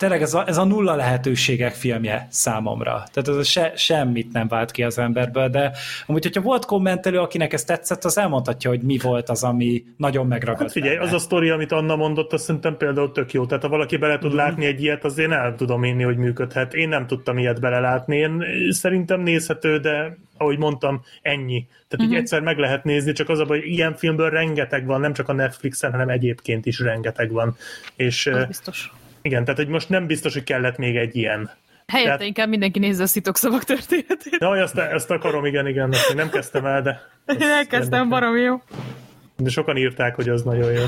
tényleg 0.00 0.22
ez 0.22 0.34
a, 0.34 0.44
ez 0.46 0.56
a 0.56 0.64
nulla 0.64 0.94
lehetőségek 0.94 1.72
filmje 1.72 2.26
számomra. 2.30 3.04
Tehát 3.12 3.40
ez 3.40 3.46
se, 3.46 3.72
semmit 3.76 4.32
nem 4.32 4.48
vált 4.48 4.70
ki 4.70 4.82
az 4.82 4.98
emberből, 4.98 5.48
de 5.48 5.72
amúgy, 6.06 6.22
hogyha 6.22 6.40
volt 6.40 6.64
kommentelő, 6.64 7.18
akinek 7.18 7.52
ez 7.52 7.64
tetszett, 7.64 8.04
az 8.04 8.18
elmondhatja, 8.18 8.70
hogy 8.70 8.82
mi 8.82 8.98
volt 9.02 9.28
az, 9.28 9.42
ami 9.42 9.84
nagyon 9.96 10.26
megragadt. 10.26 10.62
Hát 10.62 10.72
figyelj, 10.72 10.94
benne. 10.96 11.06
az 11.06 11.12
a 11.12 11.18
sztori, 11.18 11.50
amit 11.50 11.72
Anna 11.72 11.96
mondott, 11.96 12.32
azt 12.32 12.44
szerintem 12.44 12.76
például 12.76 13.12
tök 13.12 13.32
jó. 13.32 13.46
Tehát 13.46 13.62
ha 13.62 13.68
valaki 13.68 13.96
bele 13.96 14.18
tud 14.18 14.32
látni 14.32 14.64
egy 14.64 14.82
ilyet, 14.82 15.04
az 15.04 15.18
én 15.18 15.32
el 15.32 15.54
tudom 15.54 15.84
inni, 15.84 16.02
hogy 16.02 16.16
működhet. 16.16 16.74
Én 16.74 16.88
nem 16.88 17.06
tudtam 17.06 17.38
ilyet 17.38 17.60
belelátni. 17.60 18.16
Én 18.16 18.44
szerintem 18.70 19.20
nézhető, 19.20 19.78
de 19.78 20.16
ahogy 20.36 20.58
mondtam, 20.58 21.02
ennyi. 21.22 21.66
Tehát 21.88 22.06
így 22.12 22.14
egyszer 22.14 22.40
meg 22.40 22.58
lehet 22.58 22.84
nézni, 22.84 23.12
csak 23.12 23.28
az 23.28 23.38
a 23.38 23.44
baj, 23.44 23.58
hogy 23.58 23.68
ilyen 23.68 23.96
filmből 23.96 24.30
rengeteg 24.30 24.86
van, 24.86 25.00
nem 25.00 25.12
csak 25.12 25.28
a 25.28 25.32
Netflixen, 25.32 25.90
hanem 25.90 26.08
egyébként 26.08 26.66
is 26.66 26.78
rengeteg 26.78 27.30
van. 27.32 27.56
És 27.96 28.26
az 28.26 28.44
biztos. 28.44 28.90
Igen, 29.22 29.44
tehát 29.44 29.58
hogy 29.60 29.68
most 29.68 29.88
nem 29.88 30.06
biztos, 30.06 30.32
hogy 30.32 30.44
kellett 30.44 30.76
még 30.76 30.96
egy 30.96 31.16
ilyen. 31.16 31.50
Helyette 31.86 32.10
Tehát- 32.10 32.26
inkább 32.26 32.48
mindenki 32.48 32.78
nézze 32.78 33.02
a 33.02 33.06
szitokszavak 33.06 33.64
történetét. 33.64 34.38
Na, 34.38 34.48
azt, 34.48 34.78
azt 34.78 35.10
akarom, 35.10 35.44
igen, 35.44 35.66
igen, 35.66 35.90
azt 35.90 36.08
még 36.08 36.16
nem 36.16 36.30
kezdtem 36.30 36.66
el, 36.66 36.82
de... 36.82 37.00
Én 37.40 37.48
elkezdtem, 37.48 38.08
baromi 38.08 38.40
jó. 38.40 38.62
De 39.36 39.50
sokan 39.50 39.76
írták, 39.76 40.14
hogy 40.14 40.28
az 40.28 40.42
nagyon 40.42 40.72
jó. 40.72 40.82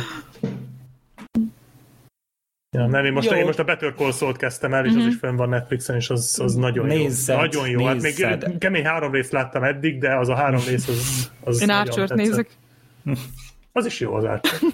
Ja, 2.76 2.86
nem, 2.86 3.04
én 3.04 3.12
most, 3.12 3.30
Jó. 3.30 3.36
én 3.36 3.44
most 3.44 3.58
a 3.58 3.64
Better 3.64 3.94
Call 3.94 4.12
Saul-t 4.12 4.36
kezdtem 4.36 4.74
el, 4.74 4.86
és 4.86 4.92
az 4.96 5.06
is 5.06 5.14
fönn 5.16 5.36
van 5.36 5.48
Netflixen, 5.48 5.96
és 5.96 6.10
az, 6.10 6.38
az 6.42 6.54
nagyon 6.54 6.86
Nézzed, 6.86 7.34
jó. 7.36 7.40
Nagyon 7.40 7.68
jó. 7.68 7.86
Hát 7.86 8.00
nézzed. 8.00 8.48
még 8.48 8.58
kemény 8.58 8.84
három 8.84 9.12
részt 9.12 9.32
láttam 9.32 9.62
eddig, 9.62 9.98
de 9.98 10.16
az 10.16 10.28
a 10.28 10.34
három 10.34 10.60
rész 10.66 10.88
az, 10.88 11.30
az 11.44 11.60
Én 11.60 11.70
Archer-t 11.70 12.14
nézek. 12.14 12.48
Az 13.72 13.86
is 13.86 14.00
jó 14.00 14.14
az 14.14 14.24
Archer. 14.24 14.58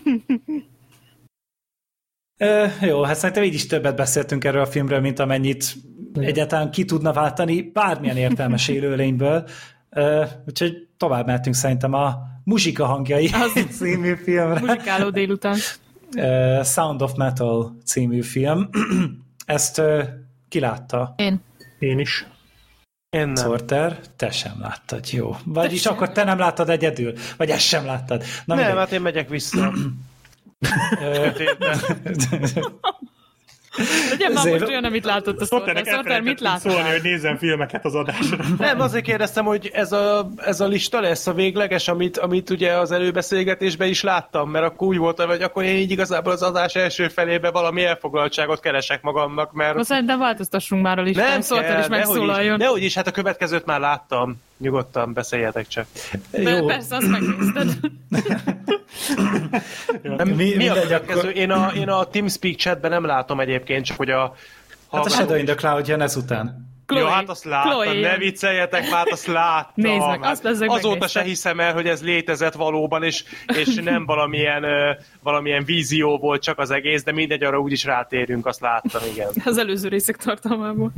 Ö, 2.38 2.66
jó, 2.80 3.02
hát 3.02 3.16
szerintem 3.16 3.42
így 3.44 3.54
is 3.54 3.66
többet 3.66 3.96
beszéltünk 3.96 4.44
erről 4.44 4.60
a 4.62 4.66
filmről, 4.66 5.00
mint 5.00 5.18
amennyit 5.18 5.74
egyáltalán 6.14 6.70
ki 6.70 6.84
tudna 6.84 7.12
váltani 7.12 7.62
bármilyen 7.62 8.16
értelmes 8.16 8.68
élőlényből. 8.78 9.48
Ö, 9.90 10.24
úgyhogy 10.46 10.86
tovább 10.96 11.26
mehetünk 11.26 11.54
szerintem 11.54 11.92
a 11.92 12.14
Muzsika 12.44 12.86
hangjai 12.86 13.26
Az- 13.32 13.64
című 13.78 14.14
filmre. 14.14 14.60
Muzsikáló 14.60 15.10
délután. 15.10 15.56
Ö, 16.16 16.60
Sound 16.64 17.02
of 17.02 17.14
Metal 17.14 17.76
című 17.84 18.22
film. 18.22 18.68
Ezt 19.46 19.78
ö, 19.78 20.02
ki 20.48 20.60
látta? 20.60 21.14
Én. 21.16 21.40
Én 21.78 21.98
is. 21.98 22.26
Én 23.10 23.26
nem. 23.26 23.34
Sorter, 23.34 23.98
te 24.16 24.30
sem 24.30 24.52
láttad, 24.60 25.10
jó. 25.10 25.36
Vagyis 25.44 25.80
sem. 25.80 25.92
akkor 25.92 26.12
te 26.12 26.24
nem 26.24 26.38
láttad 26.38 26.68
egyedül, 26.70 27.12
vagy 27.36 27.50
ezt 27.50 27.66
sem 27.66 27.84
láttad. 27.84 28.18
Na, 28.20 28.54
Nem, 28.54 28.56
mindegy. 28.56 28.76
hát 28.76 28.92
én 28.92 29.00
megyek 29.00 29.28
vissza. 29.28 29.72
Legyen 34.10 34.32
már 34.32 34.46
most 34.46 34.68
olyan, 34.68 34.84
amit 34.84 35.04
látott 35.04 35.40
a 35.40 35.44
Sorter. 35.44 35.76
Sorter, 35.76 35.84
mit 35.84 35.94
elfelejtettünk 35.94 36.58
szólni, 36.58 36.78
láttál? 36.78 36.92
hogy 36.92 37.02
nézzen 37.02 37.38
filmeket 37.38 37.84
az 37.84 37.94
adásra. 37.94 38.44
Nem, 38.58 38.80
azért 38.80 39.04
kérdeztem, 39.04 39.44
hogy 39.44 39.70
ez 39.72 39.92
a, 39.92 40.30
ez 40.36 40.60
a 40.60 40.66
lista 40.66 41.00
lesz 41.00 41.26
a 41.26 41.32
végleges, 41.32 41.88
amit, 41.88 42.18
amit 42.18 42.50
ugye 42.50 42.72
az 42.72 42.90
előbeszélgetésben 42.90 43.88
is 43.88 44.02
láttam, 44.02 44.50
mert 44.50 44.64
akkor 44.64 44.88
úgy 44.88 44.96
volt, 44.96 45.20
hogy 45.20 45.42
akkor 45.42 45.62
én 45.62 45.76
így 45.76 45.90
igazából 45.90 46.32
az 46.32 46.42
adás 46.42 46.74
első 46.74 47.08
felébe 47.08 47.50
valami 47.50 47.84
elfoglaltságot 47.84 48.60
keresek 48.60 49.02
magamnak, 49.02 49.52
mert 49.52 49.74
Most 49.74 49.86
szerintem 49.86 50.18
változtassunk 50.18 50.82
már 50.82 50.98
a 50.98 51.02
listán, 51.02 51.28
nem 51.28 51.42
Sorter 51.42 51.78
is 51.78 51.86
nehogy 51.86 52.00
is, 52.00 52.06
megszólaljon. 52.06 52.56
nehogy 52.56 52.82
is, 52.82 52.94
hát 52.94 53.06
a 53.06 53.10
következőt 53.10 53.64
már 53.64 53.80
láttam. 53.80 54.36
Nyugodtan 54.58 55.12
beszéljetek 55.12 55.66
csak. 55.68 55.86
De 56.30 56.50
Jó. 56.50 56.66
persze, 56.66 56.96
azt 56.96 57.08
megnézted. 57.08 57.78
Nem, 60.02 60.28
Mi- 60.28 60.34
mi, 60.34 60.54
mi 60.56 60.68
a 60.68 60.72
következő? 60.82 61.18
akkor- 61.20 61.36
Én 61.36 61.50
a, 61.50 61.70
én 61.76 61.88
a 61.88 62.04
TeamSpeak 62.04 62.54
chatben 62.56 62.90
nem 62.90 63.04
látom 63.04 63.40
egyébként, 63.40 63.84
csak 63.84 63.96
hogy 63.96 64.10
a 64.10 64.34
Hát 64.92 65.04
a 65.06 65.08
Shadow 65.08 65.36
in 65.36 65.44
the 65.44 65.54
Cloud 65.54 65.86
jön 65.86 66.00
ezután. 66.00 66.66
Jó, 66.94 67.06
hát 67.06 67.28
azt 67.28 67.44
láttam, 67.44 67.70
Chloe 67.70 68.00
ne 68.00 68.16
vicceljetek, 68.16 68.84
hát 68.84 69.08
azt 69.08 69.26
láttam. 69.26 69.72
Nézd 69.74 70.06
meg, 70.06 70.22
Hát 70.22 70.32
azt 70.32 70.42
bezzeg 70.42 70.68
Azóta 70.70 70.88
megnéztem. 70.88 71.22
se 71.22 71.28
hiszem 71.28 71.60
el, 71.60 71.72
hogy 71.72 71.86
ez 71.86 72.02
létezett 72.02 72.54
valóban, 72.54 73.02
és, 73.02 73.24
és 73.46 73.74
nem 73.74 74.06
valamilyen, 74.06 74.64
valamilyen 75.22 75.64
vízió 75.64 76.18
volt 76.18 76.42
csak 76.42 76.58
az 76.58 76.70
egész, 76.70 77.02
de 77.04 77.12
mindegy, 77.12 77.42
arra 77.42 77.58
úgyis 77.60 77.84
rátérünk, 77.84 78.46
azt 78.46 78.60
láttam, 78.60 79.00
igen. 79.12 79.28
Az 79.44 79.58
előző 79.58 79.88
részek 79.88 80.16
tartalmából. 80.16 80.92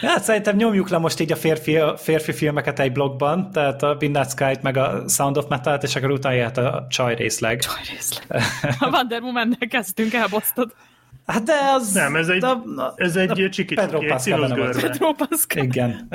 Hát 0.00 0.22
szerintem 0.22 0.56
nyomjuk 0.56 0.88
le 0.88 0.98
most 0.98 1.20
így 1.20 1.32
a 1.32 1.36
férfi, 1.36 1.76
a 1.76 1.96
férfi 1.96 2.32
filmeket 2.32 2.78
egy 2.78 2.92
blogban, 2.92 3.50
tehát 3.50 3.82
a 3.82 3.96
Midnight 3.98 4.30
Sky-t 4.30 4.62
meg 4.62 4.76
a 4.76 5.04
Sound 5.08 5.36
of 5.36 5.48
Metal-t, 5.48 5.82
és 5.82 5.96
akkor 5.96 6.10
utána 6.10 6.34
jöhet 6.34 6.58
a 6.58 6.86
csaj 6.88 7.14
részleg. 7.14 7.62
Részlet. 7.94 8.42
A 8.78 8.88
Wonder 8.92 9.22
Woman-nel 9.22 9.68
kezdtünk, 9.68 10.14
elbasztad. 10.14 10.74
Hát 11.26 11.42
de 11.42 11.52
az... 11.74 11.92
Nem, 11.92 12.16
ez 12.16 12.28
egy, 12.28 12.44
a, 12.44 12.50
a, 12.50 12.92
ez 12.96 13.16
egy 13.16 13.48
csiki 13.50 13.74
Pedro 13.74 13.98
Pascal. 13.98 14.70
Pedro 14.80 15.12
Pascal. 15.12 15.64
Igen. 15.64 16.08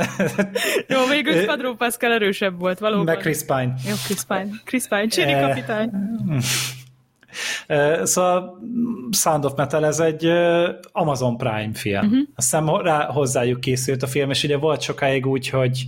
Jó, 0.87 1.05
végül 1.05 1.45
Pedro 1.45 1.73
Pascal 1.75 2.11
erősebb 2.11 2.59
volt, 2.59 2.79
valóban. 2.79 3.05
meg 3.05 3.17
Chris 3.17 3.39
Pine. 3.45 3.73
Jó, 3.87 3.93
Chris 4.05 4.23
Pine. 4.27 4.47
Chris 4.63 4.87
Pine, 4.87 5.07
Csiri 5.07 5.33
kapitány. 5.33 5.91
Szóval 8.03 8.59
Sound 9.11 9.45
of 9.45 9.55
Metal 9.55 9.85
ez 9.85 9.99
egy 9.99 10.25
Amazon 10.91 11.37
Prime 11.37 11.73
film. 11.73 12.05
Uh-huh. 12.05 12.19
Azt 12.35 12.49
hiszem 12.51 12.75
rá 12.75 13.05
hozzájuk 13.05 13.59
készült 13.59 14.03
a 14.03 14.07
film, 14.07 14.29
és 14.29 14.43
ugye 14.43 14.57
volt 14.57 14.81
sokáig 14.81 15.25
úgy, 15.25 15.49
hogy 15.49 15.85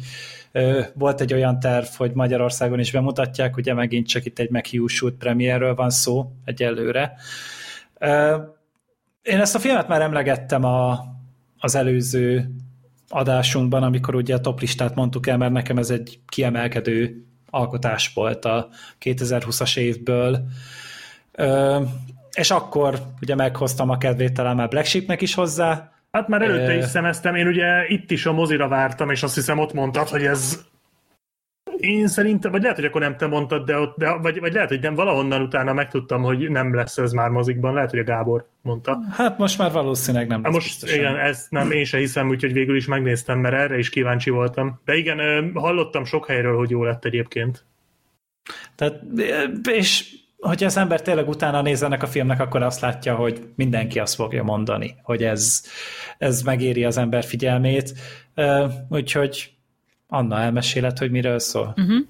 volt 0.93 1.21
egy 1.21 1.33
olyan 1.33 1.59
terv, 1.59 1.85
hogy 1.97 2.11
Magyarországon 2.13 2.79
is 2.79 2.91
bemutatják, 2.91 3.57
ugye 3.57 3.73
megint 3.73 4.07
csak 4.07 4.25
itt 4.25 4.39
egy 4.39 4.49
meghiúsult 4.49 5.13
premierről 5.13 5.75
van 5.75 5.89
szó 5.89 6.31
egyelőre. 6.45 7.13
Én 9.21 9.39
ezt 9.39 9.55
a 9.55 9.59
filmet 9.59 9.87
már 9.87 10.01
emlegettem 10.01 10.63
a, 10.63 11.05
az 11.59 11.75
előző 11.75 12.51
adásunkban, 13.07 13.83
amikor 13.83 14.15
ugye 14.15 14.35
a 14.35 14.39
toplistát 14.39 14.95
mondtuk 14.95 15.27
el, 15.27 15.37
mert 15.37 15.51
nekem 15.51 15.77
ez 15.77 15.89
egy 15.89 16.19
kiemelkedő 16.27 17.25
alkotás 17.49 18.11
volt 18.13 18.45
a 18.45 18.69
2020-as 19.01 19.77
évből. 19.77 20.47
Ö, 21.31 21.79
és 22.33 22.51
akkor 22.51 22.95
ugye 23.21 23.35
meghoztam 23.35 23.89
a 23.89 23.97
kedvét 23.97 24.33
talán 24.33 24.55
már 24.55 24.67
Black 24.67 24.85
Sheepnek 24.85 25.21
is 25.21 25.33
hozzá. 25.33 25.91
Hát 26.11 26.27
már 26.27 26.41
előtte 26.41 26.77
is 26.77 26.85
szemeztem, 26.85 27.35
én 27.35 27.47
ugye 27.47 27.87
itt 27.87 28.11
is 28.11 28.25
a 28.25 28.31
mozira 28.33 28.67
vártam, 28.67 29.09
és 29.09 29.23
azt 29.23 29.35
hiszem 29.35 29.59
ott 29.59 29.73
mondtad, 29.73 30.09
hogy 30.09 30.23
ez 30.23 30.59
én 31.77 32.07
szerintem, 32.07 32.51
vagy 32.51 32.61
lehet, 32.61 32.75
hogy 32.75 32.85
akkor 32.85 33.01
nem 33.01 33.17
te 33.17 33.27
mondtad, 33.27 33.65
de, 33.65 33.77
ott, 33.77 33.97
de 33.97 34.17
vagy, 34.17 34.39
vagy 34.39 34.53
lehet, 34.53 34.69
hogy 34.69 34.79
nem 34.81 34.95
valahonnan 34.95 35.41
utána 35.41 35.73
megtudtam, 35.73 36.21
hogy 36.21 36.49
nem 36.49 36.75
lesz 36.75 36.97
ez 36.97 37.11
már 37.11 37.29
mozikban, 37.29 37.73
lehet, 37.73 37.89
hogy 37.89 37.99
a 37.99 38.03
Gábor 38.03 38.47
mondta. 38.61 38.99
Hát 39.11 39.37
most 39.37 39.57
már 39.57 39.71
valószínűleg 39.71 40.27
nem 40.27 40.43
Hát 40.43 40.53
most 40.53 40.65
biztosan. 40.65 40.97
igen, 40.97 41.17
ezt 41.17 41.51
nem, 41.51 41.71
én 41.71 41.83
se 41.83 41.97
hiszem, 41.97 42.29
úgyhogy 42.29 42.53
végül 42.53 42.75
is 42.75 42.85
megnéztem, 42.85 43.39
mert 43.39 43.55
erre 43.55 43.77
is 43.77 43.89
kíváncsi 43.89 44.29
voltam. 44.29 44.79
De 44.85 44.95
igen, 44.95 45.51
hallottam 45.53 46.05
sok 46.05 46.27
helyről, 46.27 46.57
hogy 46.57 46.69
jó 46.69 46.83
lett 46.83 47.05
egyébként. 47.05 47.65
Tehát, 48.75 49.01
és 49.71 50.15
hogyha 50.41 50.65
az 50.65 50.77
ember 50.77 51.01
tényleg 51.01 51.27
utána 51.27 51.61
néz 51.61 51.83
ennek 51.83 52.03
a 52.03 52.07
filmnek, 52.07 52.39
akkor 52.39 52.61
azt 52.61 52.81
látja, 52.81 53.15
hogy 53.15 53.41
mindenki 53.55 53.99
azt 53.99 54.15
fogja 54.15 54.43
mondani, 54.43 54.95
hogy 55.03 55.23
ez, 55.23 55.63
ez 56.17 56.41
megéri 56.41 56.83
az 56.83 56.97
ember 56.97 57.23
figyelmét. 57.23 57.93
Úgyhogy 58.89 59.51
Anna 60.07 60.39
elmeséled, 60.39 60.97
hogy 60.97 61.11
miről 61.11 61.39
szól. 61.39 61.73
Uh-huh. 61.77 62.05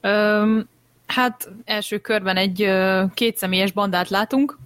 Öm, 0.00 0.68
hát 1.06 1.48
első 1.64 1.98
körben 1.98 2.36
egy 2.36 2.70
kétszemélyes 3.14 3.72
bandát 3.72 4.08
látunk, 4.08 4.58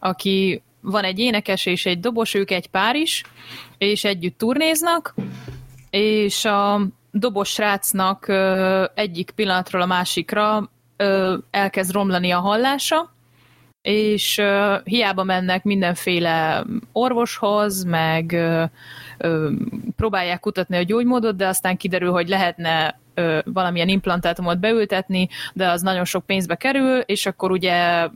aki 0.00 0.62
van 0.80 1.04
egy 1.04 1.18
énekes 1.18 1.66
és 1.66 1.86
egy 1.86 2.00
dobos, 2.00 2.34
ők 2.34 2.50
egy 2.50 2.66
pár 2.66 2.94
is, 2.94 3.22
és 3.78 4.04
együtt 4.04 4.38
turnéznak, 4.38 5.14
és 5.90 6.44
a 6.44 6.80
dobos 7.10 7.48
srácnak 7.48 8.32
egyik 8.94 9.30
pillanatról 9.30 9.82
a 9.82 9.86
másikra 9.86 10.70
elkezd 11.50 11.92
romlani 11.92 12.30
a 12.30 12.38
hallása, 12.38 13.12
és 13.82 14.42
hiába 14.84 15.24
mennek 15.24 15.64
mindenféle 15.64 16.64
orvoshoz, 16.92 17.84
meg 17.84 18.36
próbálják 19.96 20.40
kutatni 20.40 20.76
a 20.76 20.82
gyógymódot, 20.82 21.36
de 21.36 21.46
aztán 21.46 21.76
kiderül, 21.76 22.10
hogy 22.10 22.28
lehetne 22.28 22.98
valamilyen 23.44 23.88
implantátumot 23.88 24.58
beültetni, 24.58 25.28
de 25.52 25.70
az 25.70 25.82
nagyon 25.82 26.04
sok 26.04 26.26
pénzbe 26.26 26.54
kerül, 26.54 26.98
és 26.98 27.26
akkor 27.26 27.50
ugye 27.50 28.08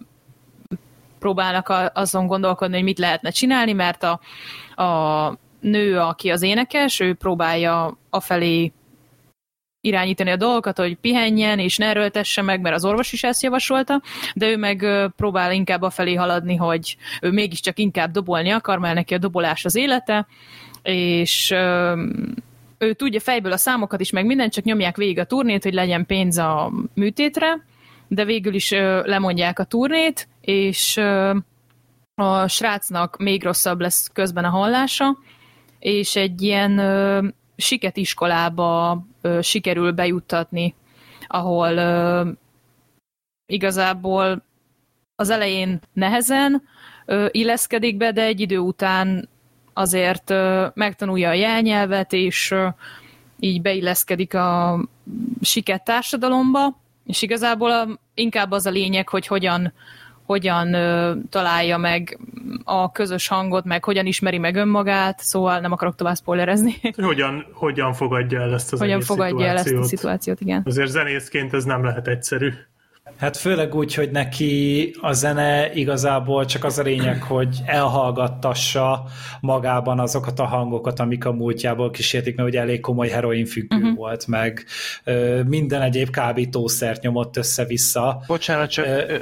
próbálnak 1.18 1.72
azon 1.94 2.26
gondolkodni, 2.26 2.74
hogy 2.74 2.84
mit 2.84 2.98
lehetne 2.98 3.30
csinálni, 3.30 3.72
mert 3.72 4.02
a, 4.02 4.20
a 4.82 5.38
nő, 5.60 5.98
aki 5.98 6.30
az 6.30 6.42
énekes, 6.42 7.00
ő 7.00 7.14
próbálja 7.14 7.98
afelé 8.10 8.72
irányítani 9.82 10.30
a 10.30 10.36
dolgokat, 10.36 10.78
hogy 10.78 10.96
pihenjen, 10.96 11.58
és 11.58 11.76
ne 11.76 11.86
erőltesse 11.86 12.42
meg, 12.42 12.60
mert 12.60 12.74
az 12.74 12.84
orvos 12.84 13.12
is 13.12 13.22
ezt 13.22 13.42
javasolta, 13.42 14.02
de 14.34 14.48
ő 14.48 14.56
meg 14.56 14.86
próbál 15.16 15.52
inkább 15.52 15.82
afelé 15.82 16.14
haladni, 16.14 16.56
hogy 16.56 16.96
ő 17.20 17.30
mégiscsak 17.30 17.78
inkább 17.78 18.10
dobolni 18.10 18.50
akar, 18.50 18.78
mert 18.78 18.94
neki 18.94 19.14
a 19.14 19.18
dobolás 19.18 19.64
az 19.64 19.76
élete, 19.76 20.26
és 20.82 21.50
ő 22.78 22.92
tudja 22.92 23.20
fejből 23.20 23.52
a 23.52 23.56
számokat 23.56 24.00
is, 24.00 24.10
meg 24.10 24.26
mindent, 24.26 24.52
csak 24.52 24.64
nyomják 24.64 24.96
végig 24.96 25.18
a 25.18 25.24
turnét, 25.24 25.62
hogy 25.62 25.74
legyen 25.74 26.06
pénz 26.06 26.38
a 26.38 26.72
műtétre, 26.94 27.64
de 28.08 28.24
végül 28.24 28.54
is 28.54 28.70
lemondják 29.02 29.58
a 29.58 29.64
turnét, 29.64 30.28
és 30.40 30.96
a 32.14 32.48
srácnak 32.48 33.16
még 33.16 33.44
rosszabb 33.44 33.80
lesz 33.80 34.10
közben 34.12 34.44
a 34.44 34.50
hallása, 34.50 35.18
és 35.78 36.16
egy 36.16 36.42
ilyen 36.42 36.80
siket 37.62 37.96
iskolába 37.96 39.02
ö, 39.20 39.38
sikerül 39.42 39.92
bejuttatni, 39.92 40.74
ahol 41.26 41.76
ö, 41.76 42.28
igazából 43.46 44.42
az 45.16 45.30
elején 45.30 45.80
nehezen 45.92 46.62
ö, 47.06 47.26
illeszkedik 47.30 47.96
be, 47.96 48.12
de 48.12 48.22
egy 48.22 48.40
idő 48.40 48.58
után 48.58 49.28
azért 49.72 50.30
ö, 50.30 50.66
megtanulja 50.74 51.28
a 51.28 51.32
jelnyelvet, 51.32 52.12
és 52.12 52.50
ö, 52.50 52.68
így 53.38 53.62
beilleszkedik 53.62 54.34
a 54.34 54.80
siket 55.40 55.84
társadalomba, 55.84 56.80
és 57.06 57.22
igazából 57.22 57.70
a, 57.70 57.88
inkább 58.14 58.50
az 58.50 58.66
a 58.66 58.70
lényeg, 58.70 59.08
hogy 59.08 59.26
hogyan, 59.26 59.72
hogyan 60.24 60.74
ö, 60.74 61.14
találja 61.30 61.76
meg 61.76 62.18
a 62.64 62.92
közös 62.92 63.28
hangot, 63.28 63.64
meg 63.64 63.84
hogyan 63.84 64.06
ismeri 64.06 64.38
meg 64.38 64.56
önmagát, 64.56 65.20
szóval 65.20 65.60
nem 65.60 65.72
akarok 65.72 65.94
tovább 65.94 66.16
spoilerezni, 66.16 66.74
Hogy 66.82 67.04
hogyan, 67.04 67.46
hogyan 67.52 67.92
fogadja 67.92 68.40
el 68.40 68.54
ezt 68.54 68.72
az 68.72 68.78
hogyan 68.78 68.94
egész 68.94 69.06
fogadja 69.06 69.46
el 69.46 69.56
ezt 69.56 69.64
a 69.64 69.68
szituációt. 69.68 69.88
szituációt, 69.88 70.40
igen. 70.40 70.62
Azért 70.64 70.90
zenészként 70.90 71.54
ez 71.54 71.64
nem 71.64 71.84
lehet 71.84 72.08
egyszerű. 72.08 72.50
Hát 73.16 73.36
főleg 73.36 73.74
úgy, 73.74 73.94
hogy 73.94 74.10
neki 74.10 74.94
a 75.00 75.12
zene 75.12 75.72
igazából 75.72 76.44
csak 76.44 76.64
az 76.64 76.78
a 76.78 76.82
lényeg, 76.82 77.22
hogy 77.22 77.58
elhallgattassa 77.66 79.04
magában 79.40 80.00
azokat 80.00 80.38
a 80.40 80.44
hangokat, 80.44 81.00
amik 81.00 81.24
a 81.24 81.32
múltjából 81.32 81.90
kísértik, 81.90 82.36
mert 82.36 82.48
ugye 82.48 82.60
elég 82.60 82.80
komoly 82.80 83.08
heroinfüggő 83.08 83.76
uh-huh. 83.76 83.96
volt, 83.96 84.26
meg 84.26 84.64
ö, 85.04 85.42
minden 85.42 85.82
egyéb 85.82 86.10
kábítószert 86.10 87.02
nyomott 87.02 87.36
össze-vissza. 87.36 88.22
Bocsánat, 88.26 88.70
csak 88.70 88.86
ö, 88.86 89.16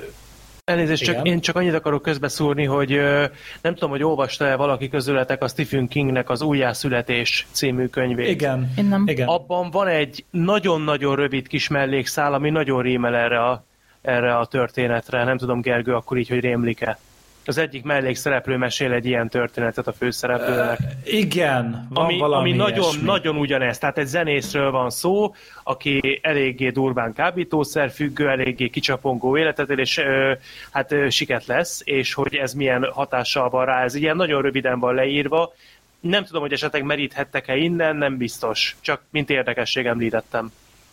elnézést, 0.64 1.04
csak 1.04 1.26
én 1.26 1.40
csak 1.40 1.56
annyit 1.56 1.74
akarok 1.74 2.02
közbeszúrni, 2.02 2.64
hogy 2.64 2.92
ö, 2.92 3.24
nem 3.60 3.74
tudom, 3.74 3.90
hogy 3.90 4.02
olvasta-e 4.02 4.56
valaki 4.56 4.88
közületek 4.88 5.42
a 5.42 5.48
Stephen 5.48 5.88
Kingnek 5.88 6.30
az 6.30 6.42
Újjászületés 6.42 7.46
című 7.50 7.86
könyvét. 7.86 8.28
Igen. 8.28 8.72
Én 8.76 8.84
nem. 8.84 9.04
Igen. 9.06 9.28
Abban 9.28 9.70
van 9.70 9.86
egy 9.86 10.24
nagyon-nagyon 10.30 11.16
rövid 11.16 11.48
kis 11.48 11.68
mellékszál, 11.68 12.34
ami 12.34 12.50
nagyon 12.50 12.82
rímel 12.82 13.14
erre 13.14 13.44
a, 13.44 13.64
erre 14.02 14.36
a 14.36 14.46
történetre. 14.46 15.24
Nem 15.24 15.38
tudom, 15.38 15.60
Gergő, 15.60 15.94
akkor 15.94 16.18
így, 16.18 16.28
hogy 16.28 16.40
rémlik-e. 16.40 16.98
Az 17.44 17.58
egyik 17.58 17.82
mellékszereplő 17.82 18.56
mesél 18.56 18.92
egy 18.92 19.06
ilyen 19.06 19.28
történetet 19.28 19.86
a 19.86 19.92
főszereplőnek. 19.92 20.78
Igen, 21.04 21.86
van 21.90 22.04
ami, 22.04 22.18
valami 22.18 22.50
ami 22.50 22.58
nagyon, 22.58 22.82
ilyesmi. 22.82 23.02
nagyon 23.02 23.36
ugyanez. 23.36 23.78
Tehát 23.78 23.98
egy 23.98 24.06
zenészről 24.06 24.70
van 24.70 24.90
szó, 24.90 25.34
aki 25.62 26.20
eléggé 26.22 26.68
durván 26.68 27.12
kábítószer 27.12 27.90
függő, 27.90 28.28
eléggé 28.28 28.68
kicsapongó 28.68 29.36
életet 29.36 29.70
él, 29.70 29.78
és 29.78 29.98
ö, 29.98 30.32
hát 30.70 30.92
ö, 30.92 31.10
siket 31.10 31.46
lesz, 31.46 31.80
és 31.84 32.14
hogy 32.14 32.34
ez 32.34 32.52
milyen 32.52 32.90
hatással 32.92 33.48
van 33.50 33.64
rá. 33.64 33.84
Ez 33.84 33.94
ilyen 33.94 34.16
nagyon 34.16 34.42
röviden 34.42 34.78
van 34.78 34.94
leírva. 34.94 35.52
Nem 36.00 36.24
tudom, 36.24 36.42
hogy 36.42 36.52
esetleg 36.52 36.82
meríthettek-e 36.82 37.56
innen, 37.56 37.96
nem 37.96 38.16
biztos. 38.16 38.76
Csak 38.80 39.02
mint 39.10 39.30
érdekesség 39.30 39.86
említettem. 39.86 40.52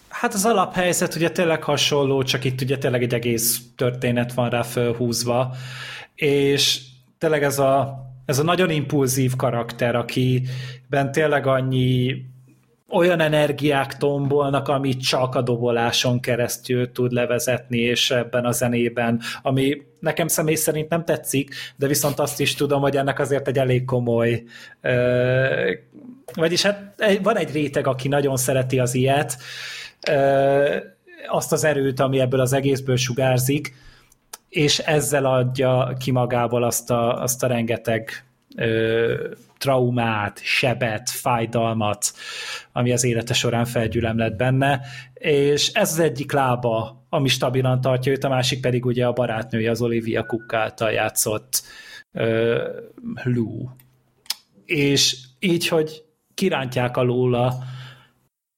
Hát 0.09 0.33
az 0.33 0.45
alaphelyzet 0.45 1.15
ugye 1.15 1.29
tényleg 1.29 1.63
hasonló, 1.63 2.23
csak 2.23 2.43
itt 2.43 2.61
ugye 2.61 2.77
tényleg 2.77 3.03
egy 3.03 3.13
egész 3.13 3.61
történet 3.75 4.33
van 4.33 4.49
rá 4.49 4.61
fölhúzva, 4.61 5.55
és 6.17 6.81
tényleg 7.17 7.43
ez 7.43 7.59
a, 7.59 7.99
ez 8.25 8.39
a 8.39 8.43
nagyon 8.43 8.69
impulzív 8.69 9.35
karakter, 9.35 9.95
akiben 9.95 11.11
tényleg 11.11 11.47
annyi 11.47 12.25
olyan 12.89 13.19
energiák 13.19 13.97
tombolnak, 13.97 14.67
amit 14.67 15.01
csak 15.01 15.35
a 15.35 15.41
doboláson 15.41 16.19
keresztül 16.19 16.91
tud 16.91 17.11
levezetni, 17.11 17.77
és 17.77 18.11
ebben 18.11 18.45
a 18.45 18.51
zenében, 18.51 19.21
ami 19.41 19.81
nekem 19.99 20.27
személy 20.27 20.55
szerint 20.55 20.89
nem 20.89 21.05
tetszik, 21.05 21.53
de 21.75 21.87
viszont 21.87 22.19
azt 22.19 22.39
is 22.39 22.55
tudom, 22.55 22.81
hogy 22.81 22.97
ennek 22.97 23.19
azért 23.19 23.47
egy 23.47 23.57
elég 23.57 23.85
komoly 23.85 24.43
ö, 24.81 25.71
vagyis 26.33 26.61
hát 26.61 27.03
van 27.21 27.37
egy 27.37 27.51
réteg, 27.51 27.87
aki 27.87 28.07
nagyon 28.07 28.37
szereti 28.37 28.79
az 28.79 28.95
ilyet, 28.95 29.37
ö, 30.09 30.75
azt 31.27 31.51
az 31.51 31.63
erőt, 31.63 31.99
ami 31.99 32.19
ebből 32.19 32.39
az 32.39 32.53
egészből 32.53 32.97
sugárzik, 32.97 33.73
és 34.49 34.79
ezzel 34.79 35.25
adja 35.25 35.93
ki 35.99 36.11
magából 36.11 36.63
azt 36.63 36.91
a, 36.91 37.21
azt 37.21 37.43
a 37.43 37.47
rengeteg 37.47 38.25
ö, 38.55 39.29
traumát, 39.57 40.39
sebet, 40.43 41.09
fájdalmat, 41.09 42.13
ami 42.71 42.91
az 42.91 43.03
élete 43.03 43.33
során 43.33 43.65
felgyülemlett 43.65 44.35
benne, 44.35 44.81
és 45.13 45.67
ez 45.67 45.91
az 45.91 45.99
egyik 45.99 46.31
lába, 46.31 47.05
ami 47.09 47.27
stabilan 47.27 47.81
tartja 47.81 48.11
őt, 48.11 48.23
a 48.23 48.29
másik 48.29 48.61
pedig 48.61 48.85
ugye 48.85 49.05
a 49.05 49.13
barátnője, 49.13 49.71
az 49.71 49.81
Olivia 49.81 50.23
Cook 50.23 50.53
által 50.53 50.91
játszott 50.91 51.63
ö, 52.11 52.63
Lou. 53.23 53.69
És 54.65 55.17
így, 55.39 55.67
hogy 55.67 56.03
kirántják 56.33 56.97
alóla 56.97 57.53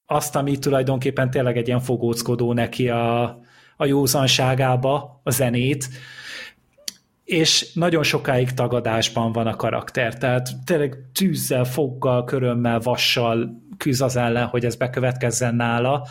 azt, 0.06 0.36
ami 0.36 0.58
tulajdonképpen 0.58 1.30
tényleg 1.30 1.56
egy 1.56 1.66
ilyen 1.66 1.80
fogóckodó 1.80 2.52
neki 2.52 2.88
a, 2.88 3.40
a 3.80 3.84
józanságába, 3.84 5.20
a 5.22 5.30
zenét, 5.30 5.88
és 7.24 7.72
nagyon 7.72 8.02
sokáig 8.02 8.52
tagadásban 8.52 9.32
van 9.32 9.46
a 9.46 9.56
karakter, 9.56 10.18
tehát 10.18 10.48
tényleg 10.64 10.96
tűzzel, 11.14 11.64
foggal, 11.64 12.24
körömmel, 12.24 12.78
vassal 12.78 13.62
küzd 13.76 14.02
az 14.02 14.16
ellen, 14.16 14.46
hogy 14.46 14.64
ez 14.64 14.76
bekövetkezzen 14.76 15.54
nála, 15.54 16.06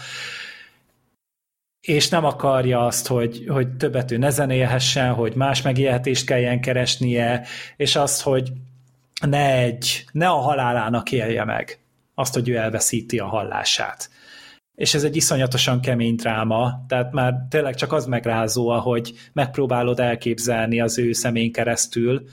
és 1.81 2.09
nem 2.09 2.25
akarja 2.25 2.85
azt, 2.85 3.07
hogy, 3.07 3.45
hogy 3.47 3.69
többet 3.69 4.11
ő 4.11 4.17
ne 4.17 4.29
zenélhessen, 4.29 5.13
hogy 5.13 5.35
más 5.35 5.61
megélhetést 5.61 6.25
kelljen 6.25 6.61
keresnie, 6.61 7.45
és 7.77 7.95
azt, 7.95 8.21
hogy 8.21 8.51
ne, 9.21 9.53
egy, 9.53 10.05
ne 10.11 10.27
a 10.27 10.37
halálának 10.37 11.11
élje 11.11 11.43
meg 11.43 11.79
azt, 12.13 12.33
hogy 12.33 12.49
ő 12.49 12.55
elveszíti 12.55 13.19
a 13.19 13.27
hallását. 13.27 14.09
És 14.79 14.93
ez 14.93 15.03
egy 15.03 15.15
iszonyatosan 15.15 15.81
kemény 15.81 16.15
dráma, 16.15 16.85
tehát 16.87 17.11
már 17.11 17.33
tényleg 17.49 17.75
csak 17.75 17.93
az 17.93 18.05
megrázó, 18.05 18.67
ahogy 18.67 19.13
megpróbálod 19.33 19.99
elképzelni 19.99 20.81
az 20.81 20.97
ő 20.97 21.11
szemén 21.11 21.51
keresztül, 21.51 22.23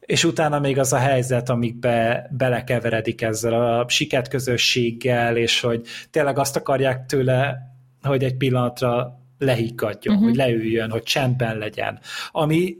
és 0.00 0.24
utána 0.24 0.58
még 0.58 0.78
az 0.78 0.92
a 0.92 0.96
helyzet, 0.96 1.48
amikbe 1.48 2.26
belekeveredik 2.30 3.22
ezzel 3.22 3.78
a 3.78 3.88
siket 3.88 4.28
közösséggel, 4.28 5.36
és 5.36 5.60
hogy 5.60 5.86
tényleg 6.10 6.38
azt 6.38 6.56
akarják 6.56 7.06
tőle, 7.06 7.56
hogy 8.02 8.24
egy 8.24 8.36
pillanatra 8.36 9.20
lehiggadjon, 9.38 10.14
uh-huh. 10.14 10.28
hogy 10.28 10.38
leüljön, 10.38 10.90
hogy 10.90 11.02
csendben 11.02 11.58
legyen. 11.58 11.98
Ami 12.30 12.76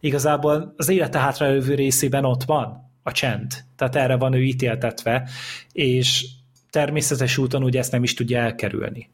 igazából 0.00 0.74
az 0.76 0.88
élete 0.88 1.18
hátralévő 1.18 1.74
részében 1.74 2.24
ott 2.24 2.42
van, 2.42 2.90
a 3.02 3.12
csend. 3.12 3.52
Tehát 3.76 3.96
erre 3.96 4.16
van 4.16 4.32
ő 4.32 4.42
ítéltetve, 4.42 5.28
és 5.72 6.26
természetes 6.72 7.38
úton 7.38 7.62
ugye 7.62 7.78
ezt 7.78 7.92
nem 7.92 8.02
is 8.02 8.14
tudja 8.14 8.38
elkerülni. 8.38 9.10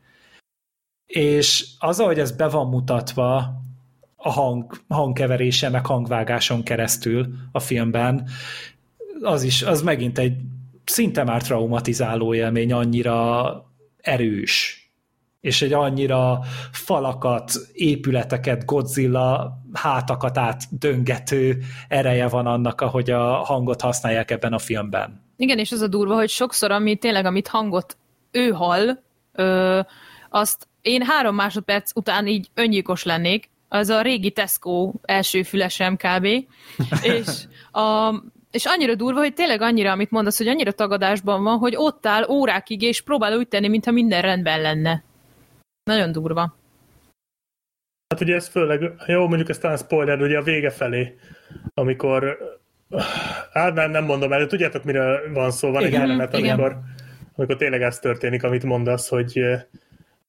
És 1.06 1.66
az, 1.78 2.00
ahogy 2.00 2.18
ez 2.18 2.32
be 2.32 2.48
van 2.48 2.68
mutatva 2.68 3.62
a 4.16 4.30
hang, 4.30 4.80
hangkeverése, 4.88 5.68
meg 5.68 5.86
hangvágáson 5.86 6.62
keresztül 6.62 7.26
a 7.52 7.60
filmben, 7.60 8.28
az 9.22 9.42
is, 9.42 9.62
az 9.62 9.82
megint 9.82 10.18
egy 10.18 10.36
szinte 10.84 11.24
már 11.24 11.42
traumatizáló 11.42 12.34
élmény, 12.34 12.72
annyira 12.72 13.70
erős, 13.96 14.82
és 15.40 15.62
egy 15.62 15.72
annyira 15.72 16.40
falakat, 16.72 17.52
épületeket, 17.72 18.64
Godzilla 18.64 19.58
hátakat 19.72 20.38
átdöngető 20.38 21.62
ereje 21.88 22.28
van 22.28 22.46
annak, 22.46 22.80
ahogy 22.80 23.10
a 23.10 23.22
hangot 23.24 23.80
használják 23.80 24.30
ebben 24.30 24.52
a 24.52 24.58
filmben. 24.58 25.27
Igen, 25.40 25.58
és 25.58 25.72
az 25.72 25.80
a 25.80 25.86
durva, 25.86 26.14
hogy 26.14 26.28
sokszor, 26.28 26.70
ami 26.70 26.96
tényleg, 26.96 27.24
amit 27.24 27.48
hangot 27.48 27.96
ő 28.30 28.50
hall, 28.50 29.02
ö, 29.32 29.80
azt 30.30 30.68
én 30.82 31.02
három 31.02 31.34
másodperc 31.34 31.90
után 31.94 32.26
így 32.26 32.48
öngyilkos 32.54 33.04
lennék, 33.04 33.50
az 33.68 33.88
a 33.88 34.02
régi 34.02 34.30
Tesco 34.30 34.92
első 35.02 35.42
fülesem 35.42 35.96
kb. 35.96 36.24
és, 37.16 37.26
a, 37.72 38.14
és 38.50 38.64
annyira 38.64 38.94
durva, 38.94 39.18
hogy 39.18 39.34
tényleg 39.34 39.60
annyira, 39.60 39.90
amit 39.90 40.10
mondasz, 40.10 40.38
hogy 40.38 40.48
annyira 40.48 40.72
tagadásban 40.72 41.42
van, 41.42 41.58
hogy 41.58 41.74
ott 41.76 42.06
áll 42.06 42.28
órákig, 42.28 42.82
és 42.82 43.00
próbál 43.00 43.36
úgy 43.36 43.48
tenni, 43.48 43.68
mintha 43.68 43.90
minden 43.90 44.22
rendben 44.22 44.60
lenne. 44.60 45.04
Nagyon 45.84 46.12
durva. 46.12 46.56
Hát 48.08 48.20
ugye 48.20 48.34
ez 48.34 48.48
főleg, 48.48 48.92
jó, 49.06 49.26
mondjuk 49.26 49.48
ez 49.48 49.58
talán 49.58 49.76
spoiler, 49.76 50.22
ugye 50.22 50.38
a 50.38 50.42
vége 50.42 50.70
felé, 50.70 51.18
amikor 51.74 52.38
hát 53.52 53.74
nem, 53.74 53.90
nem 53.90 54.04
mondom 54.04 54.32
el, 54.32 54.46
tudjátok, 54.46 54.84
mire 54.84 55.20
van 55.32 55.50
szó, 55.50 55.70
van 55.70 55.82
Igen, 55.82 56.00
egy 56.00 56.08
jelenet, 56.08 56.38
igen. 56.38 56.50
amikor, 56.50 56.78
amikor 57.36 57.56
tényleg 57.56 57.82
ez 57.82 57.98
történik, 57.98 58.42
amit 58.42 58.64
mondasz, 58.64 59.08
hogy 59.08 59.40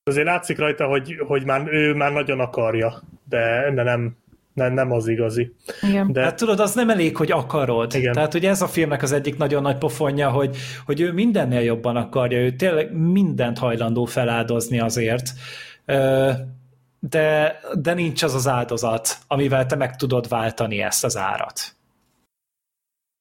azért 0.03 0.26
látszik 0.26 0.57
rajta, 0.57 0.86
hogy, 0.86 1.15
hogy 1.27 1.45
már, 1.45 1.68
ő 1.73 1.94
már 1.94 2.11
nagyon 2.11 2.40
akarja, 2.40 3.02
de, 3.30 3.72
de 3.73 3.84
nem, 3.84 4.18
nem, 4.53 4.73
nem 4.73 4.91
az 4.91 5.07
igazi. 5.07 5.53
Igen. 5.81 6.11
De 6.11 6.22
Hát 6.22 6.36
tudod, 6.36 6.60
az 6.60 6.73
nem 6.73 6.90
elég, 6.90 7.18
hogy 7.18 7.31
akarod. 7.31 7.94
Igen. 7.94 8.14
Tehát 8.14 8.34
ugye 8.34 8.49
ez 8.49 8.61
a 8.61 8.68
filmnek 8.68 9.02
az 9.02 9.11
egyik 9.11 9.38
nagyon 9.38 9.61
nagy 9.61 9.77
pofonja, 9.77 10.30
hogy, 10.30 10.57
hogy 10.86 11.02
ő 11.02 11.11
mindennél 11.11 11.61
jobban 11.61 11.95
akarja, 11.95 12.40
ő 12.40 12.56
tényleg 12.56 12.94
mindent 12.94 13.57
hajlandó 13.57 14.06
feláldozni 14.06 14.80
azért, 14.80 15.30
de, 16.99 17.60
de 17.73 17.94
nincs 17.94 18.23
az 18.23 18.34
az 18.36 18.48
áldozat, 18.48 19.18
amivel 19.27 19.65
te 19.65 19.76
meg 19.76 19.95
tudod 19.95 20.27
váltani 20.27 20.81
ezt 20.81 21.03
az 21.03 21.18
árat. 21.18 21.60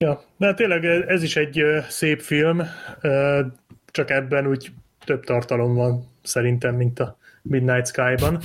Ja, 0.04 0.22
de 0.36 0.54
tényleg 0.54 0.84
ez 0.84 1.22
is 1.22 1.36
egy 1.36 1.64
szép 1.88 2.20
film, 2.20 2.62
csak 3.86 4.10
ebben 4.10 4.46
úgy 4.46 4.70
több 5.04 5.24
tartalom 5.24 5.74
van 5.74 6.04
szerintem, 6.22 6.74
mint 6.74 6.98
a 6.98 7.16
Midnight 7.42 7.86
Sky-ban. 7.86 8.40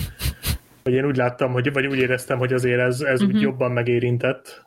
Vagy 0.84 0.93
én 0.93 1.05
úgy 1.05 1.15
láttam, 1.15 1.51
hogy, 1.51 1.73
vagy 1.73 1.85
úgy 1.85 1.97
éreztem, 1.97 2.38
hogy 2.38 2.53
azért 2.53 2.80
ez, 2.80 3.01
ez 3.01 3.21
uh-huh. 3.21 3.35
úgy 3.35 3.41
jobban 3.41 3.71
megérintett. 3.71 4.65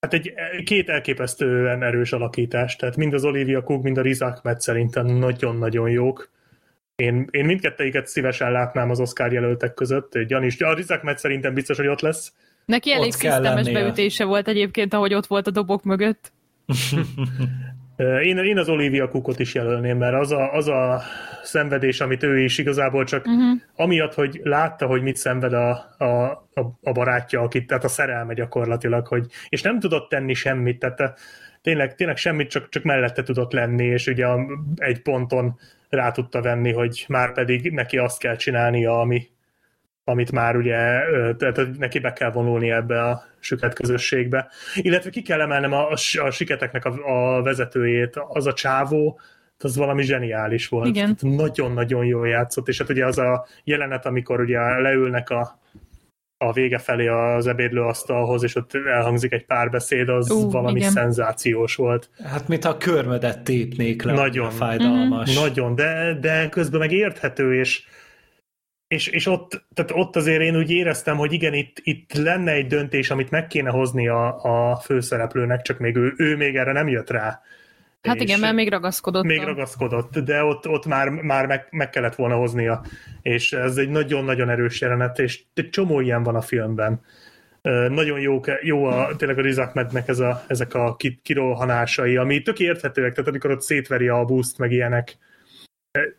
Hát 0.00 0.12
egy 0.12 0.32
két 0.64 0.88
elképesztően 0.88 1.82
erős 1.82 2.12
alakítás, 2.12 2.76
tehát 2.76 2.96
mind 2.96 3.14
az 3.14 3.24
Olivia 3.24 3.62
Cook, 3.62 3.82
mind 3.82 3.98
a 3.98 4.02
Riz 4.02 4.22
Ahmed 4.22 4.60
szerintem 4.60 5.06
nagyon-nagyon 5.06 5.90
jók. 5.90 6.30
Én, 6.96 7.28
én 7.30 7.44
mindkettőiket 7.44 8.06
szívesen 8.06 8.52
látnám 8.52 8.90
az 8.90 9.00
Oscar 9.00 9.32
jelöltek 9.32 9.74
között. 9.74 10.18
Gyanis, 10.18 10.60
a 10.60 10.74
Riz 10.74 10.90
Ahmed 10.90 11.18
szerintem 11.18 11.54
biztos, 11.54 11.76
hogy 11.76 11.86
ott 11.86 12.00
lesz. 12.00 12.32
Neki 12.68 12.92
elég 12.92 13.12
szisztemes 13.12 13.70
beütése 13.70 14.24
volt 14.24 14.48
egyébként, 14.48 14.94
ahogy 14.94 15.14
ott 15.14 15.26
volt 15.26 15.46
a 15.46 15.50
dobok 15.50 15.82
mögött. 15.84 16.32
Én, 18.22 18.36
én 18.36 18.58
az 18.58 18.68
Olivia 18.68 19.08
Cookot 19.08 19.38
is 19.38 19.54
jelölném, 19.54 19.98
mert 19.98 20.14
az 20.14 20.32
a, 20.32 20.52
az 20.52 20.68
a 20.68 21.02
szenvedés, 21.42 22.00
amit 22.00 22.22
ő 22.22 22.38
is 22.38 22.58
igazából 22.58 23.04
csak 23.04 23.26
uh-huh. 23.26 23.60
amiatt, 23.76 24.14
hogy 24.14 24.40
látta, 24.42 24.86
hogy 24.86 25.02
mit 25.02 25.16
szenved 25.16 25.52
a, 25.52 25.94
a, 25.98 26.04
a, 26.54 26.60
a 26.82 26.92
barátja, 26.92 27.40
akit, 27.40 27.66
tehát 27.66 27.84
a 27.84 27.88
szerelme 27.88 28.34
gyakorlatilag, 28.34 29.06
hogy, 29.06 29.26
és 29.48 29.62
nem 29.62 29.80
tudott 29.80 30.08
tenni 30.08 30.34
semmit, 30.34 30.78
tehát 30.78 31.00
a, 31.00 31.14
tényleg, 31.62 31.94
tényleg 31.94 32.16
semmit, 32.16 32.50
csak, 32.50 32.68
csak 32.68 32.82
mellette 32.82 33.22
tudott 33.22 33.52
lenni, 33.52 33.84
és 33.84 34.06
ugye 34.06 34.26
a, 34.26 34.46
egy 34.76 35.02
ponton 35.02 35.58
rá 35.88 36.10
tudta 36.10 36.42
venni, 36.42 36.72
hogy 36.72 37.04
már 37.08 37.32
pedig 37.32 37.70
neki 37.70 37.98
azt 37.98 38.18
kell 38.18 38.36
csinálnia, 38.36 39.00
ami, 39.00 39.28
amit 40.08 40.32
már 40.32 40.56
ugye, 40.56 40.76
tehát 41.36 41.78
neki 41.78 41.98
be 41.98 42.12
kell 42.12 42.30
vonulni 42.30 42.70
ebbe 42.70 43.02
a 43.02 43.24
süket 43.38 43.74
közösségbe. 43.74 44.48
Illetve 44.74 45.10
ki 45.10 45.22
kell 45.22 45.40
emelnem 45.40 45.72
a, 45.72 45.90
a 46.22 46.30
siketeknek 46.30 46.84
a, 46.84 46.92
a 47.36 47.42
vezetőjét, 47.42 48.16
az 48.28 48.46
a 48.46 48.52
csávó, 48.52 49.20
az 49.58 49.76
valami 49.76 50.02
zseniális 50.02 50.68
volt. 50.68 50.86
Igen. 50.86 51.16
Tehát 51.16 51.36
Nagyon-nagyon 51.36 52.04
jól 52.04 52.28
játszott, 52.28 52.68
és 52.68 52.78
hát 52.78 52.88
ugye 52.88 53.06
az 53.06 53.18
a 53.18 53.46
jelenet, 53.64 54.06
amikor 54.06 54.40
ugye 54.40 54.58
leülnek 54.58 55.30
a 55.30 55.58
a 56.40 56.52
vége 56.52 56.78
felé 56.78 57.06
az 57.06 57.46
ebédlőasztalhoz, 57.46 58.42
és 58.42 58.54
ott 58.54 58.74
elhangzik 58.74 59.32
egy 59.32 59.44
párbeszéd, 59.44 60.08
az 60.08 60.30
Ú, 60.30 60.50
valami 60.50 60.78
igen. 60.78 60.90
szenzációs 60.90 61.74
volt. 61.74 62.10
Hát, 62.24 62.48
mint 62.48 62.64
a 62.64 62.76
körmödet 62.76 63.42
tépnék 63.42 64.02
le, 64.02 64.12
Nagyon. 64.12 64.50
fájdalmas. 64.50 65.38
Nagyon, 65.38 65.74
de, 65.74 66.18
de 66.20 66.48
közben 66.48 66.80
meg 66.80 66.92
érthető, 66.92 67.58
és, 67.58 67.86
és, 68.88 69.06
és 69.06 69.26
ott, 69.26 69.64
tehát 69.74 69.90
ott 69.94 70.16
azért 70.16 70.40
én 70.40 70.56
úgy 70.56 70.70
éreztem, 70.70 71.16
hogy 71.16 71.32
igen, 71.32 71.54
itt, 71.54 71.76
itt 71.82 72.12
lenne 72.12 72.52
egy 72.52 72.66
döntés, 72.66 73.10
amit 73.10 73.30
meg 73.30 73.46
kéne 73.46 73.70
hozni 73.70 74.08
a, 74.08 74.42
a 74.42 74.76
főszereplőnek, 74.76 75.62
csak 75.62 75.78
még 75.78 75.96
ő, 75.96 76.14
ő 76.16 76.36
még 76.36 76.56
erre 76.56 76.72
nem 76.72 76.88
jött 76.88 77.10
rá. 77.10 77.40
Hát 78.02 78.20
igen, 78.20 78.40
mert 78.40 78.54
még 78.54 78.70
ragaszkodott. 78.70 79.24
Még 79.24 79.42
ragaszkodott, 79.42 80.18
de 80.18 80.44
ott, 80.44 80.68
ott 80.68 80.86
már, 80.86 81.08
már 81.08 81.46
meg, 81.46 81.66
meg 81.70 81.90
kellett 81.90 82.14
volna 82.14 82.34
hoznia, 82.34 82.84
és 83.22 83.52
ez 83.52 83.76
egy 83.76 83.88
nagyon-nagyon 83.88 84.50
erős 84.50 84.80
jelenet, 84.80 85.18
és 85.18 85.42
csomó 85.70 86.00
ilyen 86.00 86.22
van 86.22 86.34
a 86.34 86.40
filmben. 86.40 87.00
Nagyon 87.88 88.20
jó, 88.20 88.40
jó 88.60 88.84
a, 88.84 89.16
tényleg 89.16 89.38
a 89.38 89.42
Riz 89.42 89.58
Ahmednek 89.58 90.08
ez 90.08 90.18
a, 90.18 90.44
ezek 90.46 90.74
a 90.74 90.96
ki- 90.96 91.20
kirohanásai, 91.22 92.16
ami 92.16 92.42
tök 92.42 92.58
érthetőek, 92.58 93.12
tehát 93.12 93.28
amikor 93.28 93.50
ott 93.50 93.60
szétveri 93.60 94.08
a 94.08 94.24
buszt, 94.24 94.58
meg 94.58 94.72
ilyenek, 94.72 95.16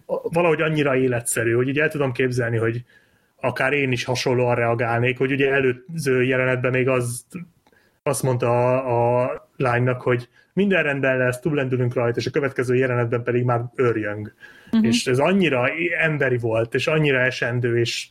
valahogy 0.06 0.62
annyira 0.62 0.96
életszerű, 0.96 1.54
hogy 1.54 1.68
így 1.68 1.80
el 1.80 1.90
tudom 1.90 2.12
képzelni, 2.12 2.58
hogy 2.58 2.84
akár 3.36 3.74
én 3.74 3.92
is 3.92 4.04
hasonlóan 4.04 4.56
reagálnék, 4.56 5.18
hogy 5.18 5.32
ugye 5.32 5.52
előző 5.52 6.24
jelenetben 6.24 6.72
még 6.72 6.88
az, 6.88 7.26
azt 8.04 8.24
mondta 8.24 8.50
a, 8.50 9.24
a 9.24 9.50
lánynak, 9.56 10.02
hogy 10.02 10.30
minden 10.54 10.84
rendben 10.84 11.18
lesz, 11.18 11.40
túllendülünk 11.40 11.94
rajta, 11.94 12.20
és 12.20 12.26
a 12.26 12.32
következő 12.32 12.76
jelenetben 12.76 13.24
pedig 13.24 13.44
már 13.44 13.62
örjöng. 13.76 14.34
Uh-huh. 14.66 14.88
És 14.88 15.08
ez 15.08 15.20
annyira 15.20 15.70
emberi 16.00 16.38
volt, 16.38 16.74
és 16.74 16.88
annyira 16.88 17.20
esendő, 17.20 17.80
és 17.80 18.08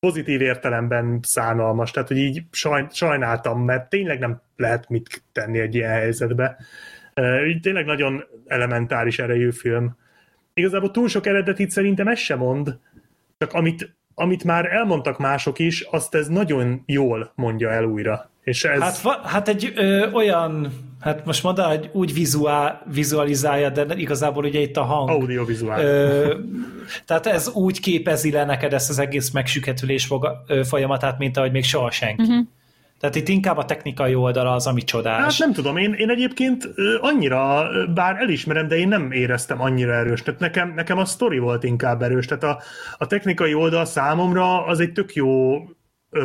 pozitív 0.00 0.40
értelemben 0.40 1.20
szánalmas, 1.22 1.90
tehát 1.90 2.08
hogy 2.08 2.18
így 2.18 2.42
saj, 2.50 2.86
sajnáltam, 2.90 3.64
mert 3.64 3.88
tényleg 3.88 4.18
nem 4.18 4.40
lehet 4.56 4.88
mit 4.88 5.22
tenni 5.32 5.58
egy 5.58 5.74
ilyen 5.74 5.90
helyzetbe. 5.90 6.56
Így 7.46 7.60
tényleg 7.60 7.84
nagyon 7.84 8.24
elementáris 8.46 9.18
erejű 9.18 9.50
film. 9.50 9.96
Igazából 10.54 10.90
túl 10.90 11.08
sok 11.08 11.26
eredetit 11.26 11.70
szerintem 11.70 12.08
ez 12.08 12.18
sem 12.18 12.38
mond, 12.38 12.78
csak 13.38 13.52
amit, 13.52 13.96
amit 14.14 14.44
már 14.44 14.72
elmondtak 14.72 15.18
mások 15.18 15.58
is, 15.58 15.80
azt 15.80 16.14
ez 16.14 16.28
nagyon 16.28 16.82
jól 16.86 17.32
mondja 17.34 17.70
el 17.70 17.84
újra. 17.84 18.30
És 18.42 18.64
ez... 18.64 18.80
Hát, 18.80 19.00
va, 19.00 19.20
hát 19.24 19.48
egy 19.48 19.72
ö, 19.76 20.10
olyan, 20.10 20.72
hát 21.00 21.24
most 21.24 21.42
mondanám, 21.42 21.70
hogy 21.70 21.90
úgy 21.92 22.14
vizuál, 22.14 22.82
vizualizálja, 22.92 23.70
de 23.70 23.94
igazából 23.96 24.44
ugye 24.44 24.60
itt 24.60 24.76
a 24.76 24.82
hang. 24.82 25.08
Audiovizuál. 25.08 25.84
Ö, 25.84 26.34
tehát 27.06 27.26
ez 27.26 27.48
úgy 27.48 27.80
képezi 27.80 28.30
le 28.30 28.44
neked 28.44 28.72
ezt 28.72 28.90
az 28.90 28.98
egész 28.98 29.30
megsüketülés 29.30 30.08
folyamatát, 30.64 31.18
mint 31.18 31.36
ahogy 31.36 31.52
még 31.52 31.64
soha 31.64 31.90
senki. 31.90 32.22
Uh-huh. 32.22 32.46
Tehát 33.04 33.18
itt 33.18 33.28
inkább 33.28 33.56
a 33.56 33.64
technikai 33.64 34.14
oldala 34.14 34.52
az, 34.52 34.66
ami 34.66 34.80
Hát 34.80 34.88
csodás. 34.88 35.38
nem 35.38 35.52
tudom, 35.52 35.76
én, 35.76 35.92
én 35.92 36.10
egyébként 36.10 36.68
annyira, 37.00 37.68
bár 37.94 38.16
elismerem, 38.20 38.68
de 38.68 38.76
én 38.76 38.88
nem 38.88 39.12
éreztem 39.12 39.60
annyira 39.60 39.92
erős. 39.94 40.22
Tehát 40.22 40.40
nekem, 40.40 40.74
nekem 40.74 40.98
a 40.98 41.04
sztori 41.04 41.38
volt 41.38 41.64
inkább 41.64 42.02
erős. 42.02 42.26
Tehát 42.26 42.44
a, 42.44 42.62
a 42.98 43.06
technikai 43.06 43.54
oldal 43.54 43.84
számomra 43.84 44.64
az 44.66 44.80
egy 44.80 44.92
tök 44.92 45.14
jó 45.14 45.58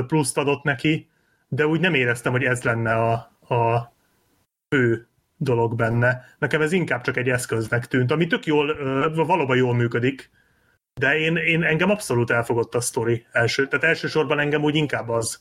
pluszt 0.08 0.38
adott 0.38 0.64
neki, 0.64 1.10
de 1.48 1.68
úgy 1.68 1.80
nem 1.80 1.94
éreztem, 1.94 2.32
hogy 2.32 2.44
ez 2.44 2.64
lenne 2.64 2.94
a, 2.94 3.12
a 3.56 3.94
fő 4.70 5.08
dolog 5.38 5.76
benne. 5.76 6.22
Nekem 6.38 6.62
ez 6.62 6.72
inkább 6.72 7.02
csak 7.02 7.18
egy 7.18 7.30
eszköznek 7.30 7.88
tűnt, 7.88 8.12
ami 8.12 8.28
tök 8.28 8.46
jól, 8.46 8.76
valóban 9.14 9.58
jól 9.58 9.76
működik, 9.76 10.30
de 11.00 11.18
én, 11.18 11.36
én 11.36 11.64
engem 11.64 11.90
abszolút 11.90 12.30
elfogott 12.32 12.76
a 12.76 12.82
sztori. 12.82 13.26
Első, 13.32 13.68
tehát 13.68 13.86
elsősorban 13.86 14.40
engem 14.40 14.64
úgy 14.64 14.76
inkább 14.76 15.10
az. 15.10 15.40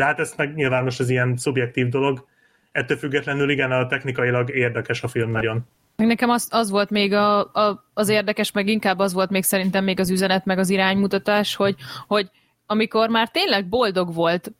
De 0.00 0.06
hát 0.06 0.18
ez 0.18 0.34
meg 0.36 0.54
nyilván 0.54 0.84
most 0.84 1.00
az 1.00 1.10
ilyen 1.10 1.36
szubjektív 1.36 1.88
dolog. 1.88 2.26
Ettől 2.72 2.96
függetlenül 2.96 3.50
igen, 3.50 3.72
a 3.72 3.86
technikailag 3.86 4.50
érdekes 4.50 5.02
a 5.02 5.08
film 5.08 5.30
nagyon. 5.30 5.66
Nekem 5.96 6.30
az, 6.30 6.48
az 6.50 6.70
volt 6.70 6.90
még 6.90 7.12
a, 7.12 7.38
a, 7.38 7.84
az 7.94 8.08
érdekes, 8.08 8.52
meg 8.52 8.68
inkább 8.68 8.98
az 8.98 9.12
volt 9.12 9.30
még 9.30 9.42
szerintem 9.42 9.84
még 9.84 10.00
az 10.00 10.10
üzenet, 10.10 10.44
meg 10.44 10.58
az 10.58 10.70
iránymutatás, 10.70 11.54
hogy, 11.54 11.74
hogy 12.06 12.30
amikor 12.66 13.08
már 13.08 13.28
tényleg 13.28 13.68
boldog 13.68 14.14
volt, 14.14 14.52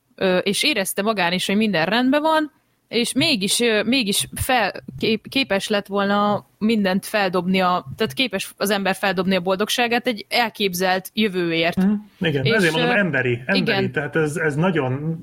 és 0.42 0.62
érezte 0.62 1.02
magán 1.02 1.32
is, 1.32 1.46
hogy 1.46 1.56
minden 1.56 1.86
rendben 1.86 2.22
van, 2.22 2.52
és 2.90 3.12
mégis, 3.12 3.62
mégis 3.84 4.28
fel, 4.34 4.72
kép, 4.98 5.28
képes 5.28 5.68
lett 5.68 5.86
volna 5.86 6.46
mindent 6.58 7.06
feldobni, 7.06 7.60
a, 7.60 7.86
tehát 7.96 8.12
képes 8.12 8.54
az 8.56 8.70
ember 8.70 8.94
feldobni 8.94 9.36
a 9.36 9.40
boldogságát 9.40 10.06
egy 10.06 10.26
elképzelt 10.28 11.10
jövőért. 11.14 11.76
Igen, 12.20 12.44
És, 12.44 12.52
ezért 12.52 12.72
mondom 12.72 12.96
emberi, 12.96 13.42
emberi, 13.46 13.58
igen. 13.58 13.92
tehát 13.92 14.16
ez, 14.16 14.36
ez 14.36 14.54
nagyon, 14.54 15.16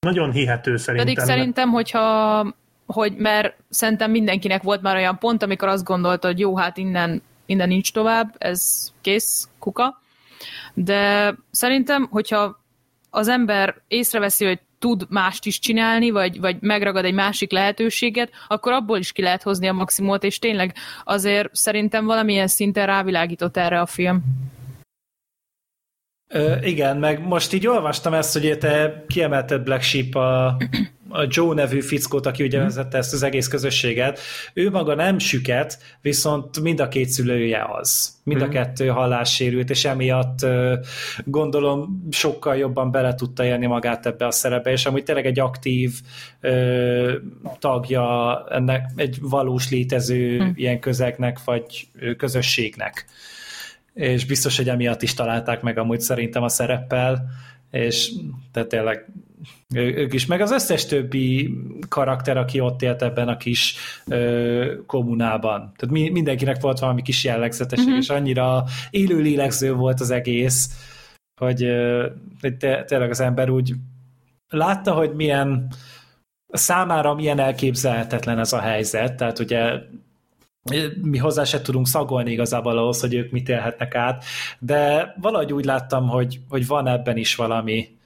nagyon 0.00 0.32
hihető 0.32 0.76
szerintem. 0.76 1.14
Pedig 1.14 1.24
szerintem, 1.24 1.70
hogyha, 1.70 2.54
hogy 2.86 3.16
mert 3.16 3.56
szerintem 3.68 4.10
mindenkinek 4.10 4.62
volt 4.62 4.82
már 4.82 4.96
olyan 4.96 5.18
pont, 5.18 5.42
amikor 5.42 5.68
azt 5.68 5.84
gondolta, 5.84 6.26
hogy 6.26 6.38
jó, 6.38 6.56
hát 6.56 6.76
innen, 6.76 7.22
innen 7.46 7.68
nincs 7.68 7.92
tovább, 7.92 8.34
ez 8.38 8.92
kész, 9.00 9.48
kuka. 9.58 10.00
De 10.74 11.34
szerintem, 11.50 12.08
hogyha 12.10 12.60
az 13.10 13.28
ember 13.28 13.74
észreveszi, 13.88 14.44
hogy 14.44 14.60
tud 14.80 15.06
mást 15.08 15.46
is 15.46 15.58
csinálni, 15.58 16.10
vagy, 16.10 16.40
vagy 16.40 16.56
megragad 16.60 17.04
egy 17.04 17.14
másik 17.14 17.52
lehetőséget, 17.52 18.30
akkor 18.48 18.72
abból 18.72 18.98
is 18.98 19.12
ki 19.12 19.22
lehet 19.22 19.42
hozni 19.42 19.68
a 19.68 19.72
maximumot, 19.72 20.24
és 20.24 20.38
tényleg 20.38 20.74
azért 21.04 21.54
szerintem 21.54 22.04
valamilyen 22.04 22.48
szinten 22.48 22.86
rávilágított 22.86 23.56
erre 23.56 23.80
a 23.80 23.86
film. 23.86 24.22
Ö, 26.32 26.56
igen, 26.62 26.96
meg 26.96 27.26
most 27.26 27.52
így 27.52 27.66
olvastam 27.66 28.14
ezt, 28.14 28.32
hogy 28.32 28.58
te 28.58 29.04
kiemelted 29.08 29.62
Black 29.62 29.82
Sheep 29.82 30.14
a, 30.14 30.56
a 31.10 31.26
Joe 31.28 31.54
nevű 31.54 31.80
fickót, 31.80 32.26
aki 32.26 32.42
ugye 32.42 32.58
vezette 32.58 32.98
ezt 32.98 33.12
az 33.12 33.22
egész 33.22 33.48
közösséget. 33.48 34.20
Ő 34.54 34.70
maga 34.70 34.94
nem 34.94 35.18
süket, 35.18 35.78
viszont 36.00 36.60
mind 36.60 36.80
a 36.80 36.88
két 36.88 37.08
szülője 37.08 37.66
az. 37.72 38.18
Mind 38.24 38.42
a 38.42 38.48
kettő 38.48 38.86
hallássérült, 38.86 39.70
és 39.70 39.84
emiatt 39.84 40.46
gondolom 41.24 42.06
sokkal 42.10 42.56
jobban 42.56 42.90
bele 42.90 43.14
tudta 43.14 43.44
élni 43.44 43.66
magát 43.66 44.06
ebbe 44.06 44.26
a 44.26 44.30
szerepbe, 44.30 44.70
és 44.70 44.86
amúgy 44.86 45.02
tényleg 45.02 45.26
egy 45.26 45.40
aktív 45.40 45.92
ö, 46.40 47.12
tagja 47.58 48.44
ennek 48.50 48.90
egy 48.96 49.18
valós 49.20 49.70
létező 49.70 50.38
Hm. 50.38 50.50
ilyen 50.54 50.80
közegnek, 50.80 51.44
vagy 51.44 51.88
közösségnek 52.16 53.06
és 53.94 54.24
biztos, 54.24 54.56
hogy 54.56 54.68
emiatt 54.68 55.02
is 55.02 55.14
találták 55.14 55.62
meg 55.62 55.78
amúgy 55.78 56.00
szerintem 56.00 56.42
a 56.42 56.48
szereppel, 56.48 57.28
és 57.70 58.12
tehát 58.52 58.68
tényleg 58.68 59.06
ő- 59.74 59.94
ők 59.96 60.12
is, 60.12 60.26
meg 60.26 60.40
az 60.40 60.50
összes 60.50 60.86
többi 60.86 61.54
karakter, 61.88 62.36
aki 62.36 62.60
ott 62.60 62.82
élt 62.82 63.02
ebben 63.02 63.28
a 63.28 63.36
kis 63.36 63.74
ö, 64.06 64.74
kommunában. 64.86 65.58
Tehát 65.60 65.90
mi, 65.94 66.08
mindenkinek 66.10 66.60
volt 66.60 66.78
valami 66.78 67.02
kis 67.02 67.24
jellegzetesség, 67.24 67.86
Mhm. 67.86 67.94
uh-huh. 67.96 68.08
és 68.16 68.20
annyira 68.20 68.64
élő 68.90 69.18
lélegző 69.20 69.72
volt 69.74 70.00
az 70.00 70.10
egész, 70.10 70.70
hogy, 71.40 71.62
ö, 71.62 72.06
te, 72.58 72.84
tényleg 72.84 73.10
az 73.10 73.20
ember 73.20 73.50
úgy 73.50 73.74
látta, 74.48 74.92
hogy 74.92 75.14
milyen 75.14 75.68
számára 76.52 77.14
milyen 77.14 77.38
elképzelhetetlen 77.38 78.38
ez 78.38 78.52
a 78.52 78.60
helyzet, 78.60 79.16
tehát 79.16 79.38
ugye 79.38 79.72
mi 81.02 81.18
hozzá 81.18 81.44
se 81.44 81.60
tudunk 81.62 81.86
szagolni 81.86 82.30
igazából 82.30 82.78
ahhoz, 82.78 83.00
hogy 83.00 83.14
ők 83.14 83.30
mit 83.30 83.48
élhetnek 83.48 83.94
át, 83.94 84.24
de 84.58 85.14
valahogy 85.20 85.52
úgy 85.52 85.64
láttam, 85.64 86.08
hogy, 86.08 86.40
hogy 86.48 86.66
van 86.66 86.86
ebben 86.86 87.16
is 87.16 87.34
valami. 87.34 87.98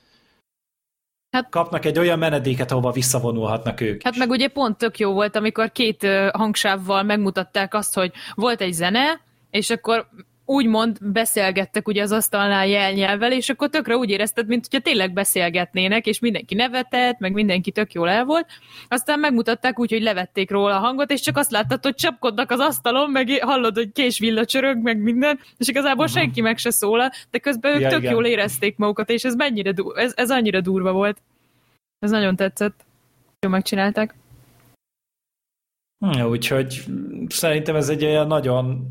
Hát- 1.30 1.48
Kapnak 1.50 1.84
egy 1.84 1.98
olyan 1.98 2.18
menedéket, 2.18 2.70
ahova 2.70 2.90
visszavonulhatnak 2.90 3.80
ők 3.80 4.02
Hát 4.02 4.12
is. 4.12 4.18
meg 4.18 4.30
ugye 4.30 4.48
pont 4.48 4.78
tök 4.78 4.98
jó 4.98 5.12
volt, 5.12 5.36
amikor 5.36 5.72
két 5.72 6.06
hangsávval 6.32 7.02
megmutatták 7.02 7.74
azt, 7.74 7.94
hogy 7.94 8.12
volt 8.34 8.60
egy 8.60 8.72
zene, 8.72 9.20
és 9.50 9.70
akkor 9.70 10.08
úgymond 10.44 10.98
beszélgettek 11.00 11.88
ugye 11.88 12.02
az 12.02 12.12
asztalnál 12.12 12.66
jelnyelvvel, 12.66 13.32
és 13.32 13.48
akkor 13.48 13.68
tökre 13.68 13.96
úgy 13.96 14.10
érezted, 14.10 14.46
mint 14.46 14.66
hogyha 14.70 14.84
tényleg 14.84 15.12
beszélgetnének, 15.12 16.06
és 16.06 16.18
mindenki 16.18 16.54
nevetett, 16.54 17.18
meg 17.18 17.32
mindenki 17.32 17.70
tök 17.70 17.92
jól 17.92 18.08
el 18.08 18.24
volt. 18.24 18.46
Aztán 18.88 19.18
megmutatták 19.18 19.78
úgy, 19.78 19.90
hogy 19.90 20.02
levették 20.02 20.50
róla 20.50 20.76
a 20.76 20.78
hangot, 20.78 21.10
és 21.10 21.20
csak 21.20 21.36
azt 21.36 21.50
láttad, 21.50 21.82
hogy 21.82 21.94
csapkodnak 21.94 22.50
az 22.50 22.60
asztalon, 22.60 23.10
meg 23.10 23.28
hallod, 23.40 23.74
hogy 23.74 23.92
késvilla 23.92 24.44
csörög, 24.44 24.82
meg 24.82 24.98
minden, 24.98 25.40
és 25.58 25.68
igazából 25.68 26.04
uh-huh. 26.04 26.20
senki 26.20 26.40
meg 26.40 26.58
se 26.58 26.70
szólal, 26.70 27.10
de 27.30 27.38
közben 27.38 27.74
ők 27.74 27.80
Ja, 27.80 27.88
tök 27.88 28.00
igen. 28.00 28.12
jól 28.12 28.26
érezték 28.26 28.76
magukat, 28.76 29.10
és 29.10 29.24
ez 29.24 29.34
mennyire 29.34 29.72
du- 29.72 29.96
ez, 29.96 30.12
ez 30.16 30.30
annyira 30.30 30.60
durva 30.60 30.92
volt. 30.92 31.22
Ez 31.98 32.10
nagyon 32.10 32.36
tetszett. 32.36 32.84
Jó 33.40 33.48
megcsinálták. 33.50 34.14
Ja, 36.12 36.28
úgyhogy 36.28 36.84
szerintem 37.28 37.76
ez 37.76 37.88
egy 37.88 38.04
olyan 38.04 38.26
nagyon 38.26 38.86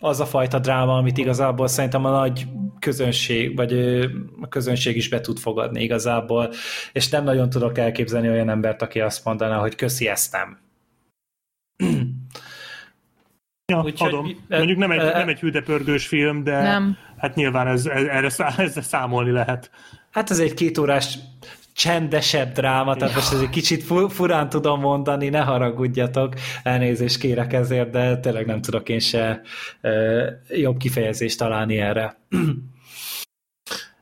az 0.00 0.20
a 0.20 0.26
fajta 0.26 0.58
dráma, 0.58 0.96
amit 0.96 1.18
igazából 1.18 1.66
szerintem 1.68 2.04
a 2.04 2.10
nagy 2.10 2.46
közönség, 2.78 3.56
vagy 3.56 3.72
a 4.40 4.48
közönség 4.48 4.96
is 4.96 5.08
be 5.08 5.20
tud 5.20 5.38
fogadni 5.38 5.82
igazából, 5.82 6.52
és 6.92 7.08
nem 7.08 7.24
nagyon 7.24 7.50
tudok 7.50 7.78
elképzelni 7.78 8.28
olyan 8.28 8.48
embert, 8.48 8.82
aki 8.82 9.00
azt 9.00 9.24
mondaná, 9.24 9.58
hogy 9.58 9.74
köszi, 9.74 10.08
ezt 10.08 10.32
nem. 10.32 10.58
Ja, 13.72 13.82
Úgyhogy- 13.82 14.12
adom. 14.12 14.44
e- 14.48 14.56
Mondjuk 14.56 14.78
nem 14.78 14.90
egy, 14.90 14.98
e- 15.00 15.18
nem 15.18 15.28
egy 15.28 15.40
hűdepörgős 15.40 16.06
film, 16.06 16.44
de 16.44 16.62
Nem. 16.62 16.96
hát 17.16 17.34
nyilván 17.34 17.66
ez, 17.66 17.86
ez, 17.86 18.02
erre 18.04 18.28
szá- 18.28 18.58
ezzel 18.68 18.82
számolni 18.82 19.30
lehet. 19.30 19.70
Hát 20.10 20.30
ez 20.30 20.38
egy 20.38 20.54
két 20.54 20.78
órás 20.78 21.18
csendesebb 21.76 22.52
dráma, 22.52 22.96
tehát 22.96 23.14
most 23.14 23.32
ez 23.32 23.40
egy 23.40 23.50
kicsit 23.50 23.82
fu- 23.82 24.12
furán 24.12 24.48
tudom 24.48 24.80
mondani, 24.80 25.28
ne 25.28 25.40
haragudjatok, 25.40 26.34
elnézést 26.62 27.18
kérek 27.18 27.52
ezért, 27.52 27.90
de 27.90 28.18
tényleg 28.18 28.46
nem 28.46 28.60
tudok 28.60 28.88
én 28.88 28.98
se 28.98 29.40
ö, 29.80 30.26
jobb 30.48 30.76
kifejezést 30.76 31.38
találni 31.38 31.78
erre. 31.78 32.16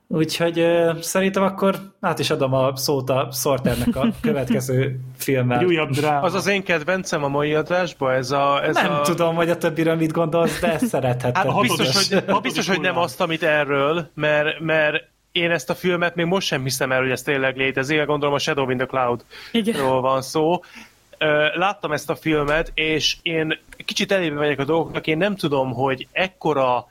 Úgyhogy 0.09 0.59
ö, 0.59 0.93
szerintem 1.01 1.43
akkor 1.43 1.79
át 2.01 2.19
is 2.19 2.31
adom 2.31 2.55
a 2.55 2.77
szót 2.77 3.11
a 3.11 3.29
Sorternek 3.33 3.97
a 3.97 4.09
következő 4.21 5.01
filmmel. 5.17 5.59
Egy 5.59 5.65
újabb 5.65 5.91
dráma. 5.91 6.21
Az 6.21 6.35
az 6.35 6.47
én 6.47 6.63
kedvencem 6.63 7.25
a 7.25 7.29
mai 7.29 7.55
adásban, 7.55 8.15
ez 8.15 8.31
a... 8.31 8.65
Ez 8.65 8.75
Nem 8.75 8.93
a... 8.93 9.01
tudom, 9.01 9.35
hogy 9.35 9.51
a 9.51 9.57
többiről 9.57 9.95
mit 9.95 10.13
gondolsz, 10.13 10.61
de 10.61 10.79
szeretheted. 10.93 11.37
Hát, 11.37 11.47
hatodik- 11.47 11.77
biztos, 11.77 12.09
hogy, 12.09 12.19
hatodik 12.19 12.43
biztos, 12.43 12.69
hogy 12.69 12.81
nem 12.81 12.99
azt, 12.99 13.21
amit 13.21 13.43
erről, 13.43 14.11
mert, 14.15 14.61
mert 14.61 15.13
én 15.35 15.51
ezt 15.51 15.70
a 15.70 15.74
filmet 15.74 16.15
még 16.15 16.27
most 16.27 16.47
sem 16.47 16.62
hiszem 16.62 16.93
el, 16.93 17.01
hogy 17.01 17.11
ez 17.11 17.23
tényleg 17.23 17.56
létezik. 17.56 18.05
Gondolom 18.05 18.35
a 18.35 18.39
Shadow 18.39 18.70
in 18.70 18.77
the 18.77 18.86
Cloud 18.86 19.24
Igen. 19.52 19.81
ról 19.81 20.01
van 20.01 20.23
szó. 20.23 20.61
Láttam 21.55 21.93
ezt 21.93 22.11
a 22.11 22.15
filmet, 22.15 22.70
és 22.74 23.16
én 23.23 23.59
kicsit 23.85 24.12
elébe 24.12 24.35
megyek 24.35 24.59
a 24.59 24.65
dolgoknak, 24.65 25.06
én 25.06 25.16
nem 25.16 25.36
tudom, 25.36 25.73
hogy 25.73 26.06
ekkora 26.12 26.86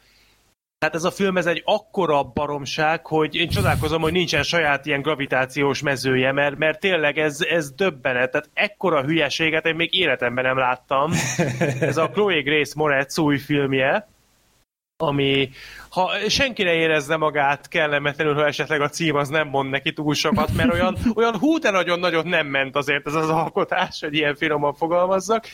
tehát 0.77 0.97
ez 0.97 1.03
a 1.03 1.11
film, 1.11 1.37
ez 1.37 1.45
egy 1.45 1.61
akkora 1.65 2.23
baromság, 2.23 3.05
hogy 3.05 3.35
én 3.35 3.49
csodálkozom, 3.49 4.01
hogy 4.01 4.11
nincsen 4.11 4.43
saját 4.43 4.85
ilyen 4.85 5.01
gravitációs 5.01 5.81
mezője, 5.81 6.31
mert, 6.31 6.57
mert 6.57 6.79
tényleg 6.79 7.17
ez, 7.17 7.41
ez 7.41 7.71
döbbenet. 7.71 8.31
Tehát 8.31 8.49
ekkora 8.53 9.03
hülyeséget 9.03 9.65
én 9.65 9.75
még 9.75 9.99
életemben 9.99 10.43
nem 10.43 10.57
láttam. 10.57 11.11
Ez 11.79 11.97
a 11.97 12.09
Chloe 12.09 12.41
Grace 12.41 12.73
Moretz 12.75 13.19
új 13.19 13.37
filmje, 13.37 14.07
ami 14.97 15.49
ha 15.89 16.11
senki 16.29 16.63
ne 16.63 16.73
érezze 16.73 17.17
magát 17.17 17.67
kellemetlenül, 17.67 18.33
ha 18.33 18.45
esetleg 18.45 18.81
a 18.81 18.89
cím 18.89 19.15
az 19.15 19.29
nem 19.29 19.47
mond 19.47 19.69
neki 19.69 19.93
túl 19.93 20.13
sokat, 20.13 20.53
mert 20.55 20.73
olyan, 20.73 20.97
olyan 21.15 21.37
hú, 21.37 21.57
de 21.57 21.71
nagyon-nagyon 21.71 22.27
nem 22.27 22.47
ment 22.47 22.75
azért 22.75 23.07
ez 23.07 23.13
az 23.13 23.29
alkotás, 23.29 23.99
hogy 23.99 24.13
ilyen 24.13 24.35
finoman 24.35 24.73
fogalmazzak. 24.73 25.45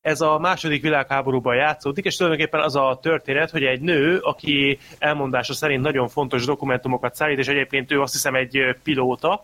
Ez 0.00 0.20
a 0.20 0.38
második 0.38 0.82
világháborúban 0.82 1.56
játszódik, 1.56 2.04
és 2.04 2.16
tulajdonképpen 2.16 2.60
az 2.60 2.76
a 2.76 2.98
történet, 3.02 3.50
hogy 3.50 3.64
egy 3.64 3.80
nő, 3.80 4.18
aki 4.18 4.78
elmondása 4.98 5.54
szerint 5.54 5.82
nagyon 5.82 6.08
fontos 6.08 6.44
dokumentumokat 6.44 7.14
szállít, 7.14 7.38
és 7.38 7.48
egyébként 7.48 7.92
ő 7.92 8.00
azt 8.00 8.12
hiszem 8.12 8.34
egy 8.34 8.76
pilóta, 8.82 9.42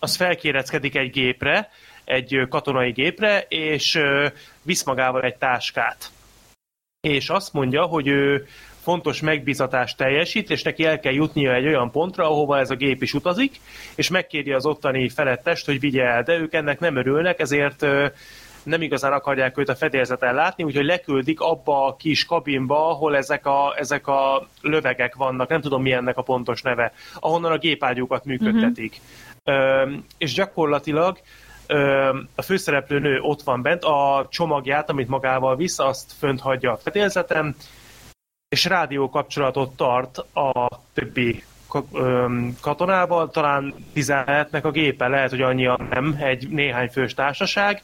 az 0.00 0.16
felkéreckedik 0.16 0.96
egy 0.96 1.10
gépre, 1.10 1.70
egy 2.04 2.46
katonai 2.48 2.90
gépre, 2.90 3.44
és 3.48 4.00
visz 4.62 4.84
magával 4.84 5.22
egy 5.22 5.36
táskát 5.36 6.10
és 7.00 7.28
azt 7.28 7.52
mondja, 7.52 7.82
hogy 7.82 8.06
ő 8.06 8.46
fontos 8.80 9.20
megbízatást 9.20 9.96
teljesít, 9.96 10.50
és 10.50 10.62
neki 10.62 10.84
el 10.84 11.00
kell 11.00 11.12
jutnia 11.12 11.54
egy 11.54 11.66
olyan 11.66 11.90
pontra, 11.90 12.24
ahova 12.24 12.58
ez 12.58 12.70
a 12.70 12.74
gép 12.74 13.02
is 13.02 13.14
utazik, 13.14 13.60
és 13.94 14.08
megkéri 14.08 14.52
az 14.52 14.66
ottani 14.66 15.08
felettest, 15.08 15.66
hogy 15.66 15.80
vigye 15.80 16.04
el, 16.04 16.22
de 16.22 16.38
ők 16.38 16.54
ennek 16.54 16.80
nem 16.80 16.96
örülnek, 16.96 17.40
ezért 17.40 17.82
ö, 17.82 18.06
nem 18.62 18.82
igazán 18.82 19.12
akarják 19.12 19.58
őt 19.58 19.68
a 19.68 19.74
fedélzeten 19.74 20.34
látni, 20.34 20.64
úgyhogy 20.64 20.84
leküldik 20.84 21.40
abba 21.40 21.86
a 21.86 21.96
kis 21.96 22.24
kabinba, 22.24 22.88
ahol 22.88 23.16
ezek 23.16 23.46
a, 23.46 23.74
ezek 23.76 24.06
a 24.06 24.46
lövegek 24.60 25.14
vannak, 25.14 25.48
nem 25.48 25.60
tudom 25.60 25.82
mi 25.82 25.92
ennek 25.92 26.16
a 26.16 26.22
pontos 26.22 26.62
neve, 26.62 26.92
ahonnan 27.14 27.52
a 27.52 27.58
gépágyúkat 27.58 28.24
működtetik. 28.24 29.00
Uh-huh. 29.44 29.92
És 30.18 30.32
gyakorlatilag 30.32 31.18
ö, 31.18 31.49
a 32.34 32.42
főszereplő 32.42 32.98
nő 32.98 33.20
ott 33.20 33.42
van 33.42 33.62
bent, 33.62 33.84
a 33.84 34.26
csomagját, 34.30 34.90
amit 34.90 35.08
magával 35.08 35.56
visz, 35.56 35.78
azt 35.78 36.12
fönt 36.18 36.40
hagyja 36.40 36.72
a 36.72 36.76
fedélzeten, 36.76 37.56
és 38.48 38.64
rádió 38.64 39.10
kapcsolatot 39.10 39.76
tart 39.76 40.18
a 40.18 40.68
többi 40.92 41.44
katonával, 42.60 43.30
talán 43.30 43.74
tizenhetnek 43.92 44.64
a 44.64 44.70
gépe, 44.70 45.08
lehet, 45.08 45.30
hogy 45.30 45.42
annyian 45.42 45.88
nem, 45.90 46.16
egy 46.20 46.48
néhány 46.48 46.88
fős 46.88 47.14
társaság, 47.14 47.82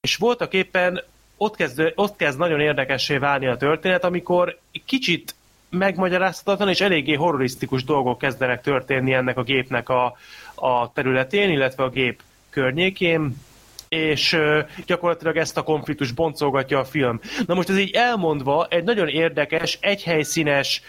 és 0.00 0.16
voltak 0.16 0.52
éppen 0.52 1.02
ott 1.36 1.56
kezd, 1.56 1.92
ott 1.94 2.16
kezd 2.16 2.38
nagyon 2.38 2.60
érdekessé 2.60 3.16
válni 3.16 3.46
a 3.46 3.56
történet, 3.56 4.04
amikor 4.04 4.58
kicsit 4.84 5.34
megmagyarázhatatlan 5.70 6.68
és 6.68 6.80
eléggé 6.80 7.14
horrorisztikus 7.14 7.84
dolgok 7.84 8.18
kezdenek 8.18 8.62
történni 8.62 9.12
ennek 9.12 9.36
a 9.36 9.42
gépnek 9.42 9.88
a, 9.88 10.16
a 10.54 10.92
területén, 10.92 11.50
illetve 11.50 11.84
a 11.84 11.88
gép 11.88 12.22
környékén, 12.54 13.36
és 13.88 14.38
gyakorlatilag 14.86 15.36
ezt 15.36 15.56
a 15.56 15.62
konfliktus 15.62 16.12
boncolgatja 16.12 16.78
a 16.78 16.84
film. 16.84 17.20
Na 17.46 17.54
most 17.54 17.68
ez 17.68 17.78
így 17.78 17.94
elmondva 17.94 18.66
egy 18.70 18.84
nagyon 18.84 19.08
érdekes, 19.08 19.78
egyhelyszínes 19.80 20.82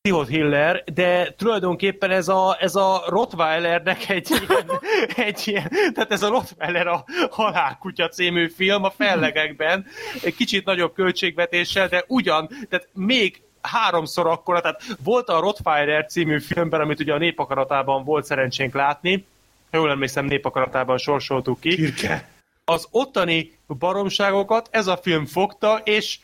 pszichothiller, 0.00 0.84
de 0.94 1.34
tulajdonképpen 1.36 2.10
ez 2.10 2.28
a, 2.28 2.56
ez 2.60 2.74
a 2.74 3.02
Rottweilernek 3.06 4.08
egy 4.08 4.28
ilyen, 4.48 4.70
egy 5.16 5.42
ilyen, 5.44 5.68
tehát 5.94 6.12
ez 6.12 6.22
a 6.22 6.28
Rottweiler 6.28 6.86
a 6.86 7.04
Halálkutya 7.30 8.08
című 8.08 8.48
film 8.48 8.84
a 8.84 8.90
fellegekben, 8.90 9.86
egy 10.22 10.34
kicsit 10.34 10.64
nagyobb 10.64 10.94
költségvetéssel, 10.94 11.88
de 11.88 12.04
ugyan, 12.06 12.48
tehát 12.68 12.88
még 12.92 13.42
háromszor 13.60 14.26
akkora, 14.26 14.60
tehát 14.60 14.82
volt 15.04 15.28
a 15.28 15.40
Rottweiler 15.40 16.06
című 16.06 16.40
filmben, 16.40 16.80
amit 16.80 17.00
ugye 17.00 17.14
a 17.14 17.18
népakaratában 17.18 18.04
volt 18.04 18.24
szerencsénk 18.24 18.74
látni, 18.74 19.26
ha 19.70 19.76
jól 19.76 19.90
emlékszem, 19.90 20.24
népakaratában 20.24 20.98
sorsoltuk 20.98 21.60
ki. 21.60 21.74
Kirke. 21.74 22.28
Az 22.64 22.88
ottani 22.90 23.58
baromságokat 23.66 24.68
ez 24.70 24.86
a 24.86 24.96
film 24.96 25.26
fogta, 25.26 25.80
és 25.84 26.18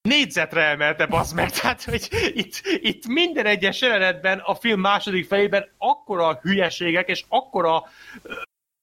négyzetre 0.00 0.62
emelte, 0.62 1.06
bazd 1.06 1.34
meg. 1.34 1.50
Tehát, 1.60 1.84
hogy 1.84 2.08
itt, 2.34 2.60
itt 2.64 3.06
minden 3.06 3.46
egyes 3.46 3.80
jelenetben 3.80 4.38
a 4.38 4.54
film 4.54 4.80
második 4.80 5.26
fejében 5.26 5.68
akkora 5.78 6.38
hülyeségek, 6.42 7.08
és 7.08 7.24
akkora 7.28 7.84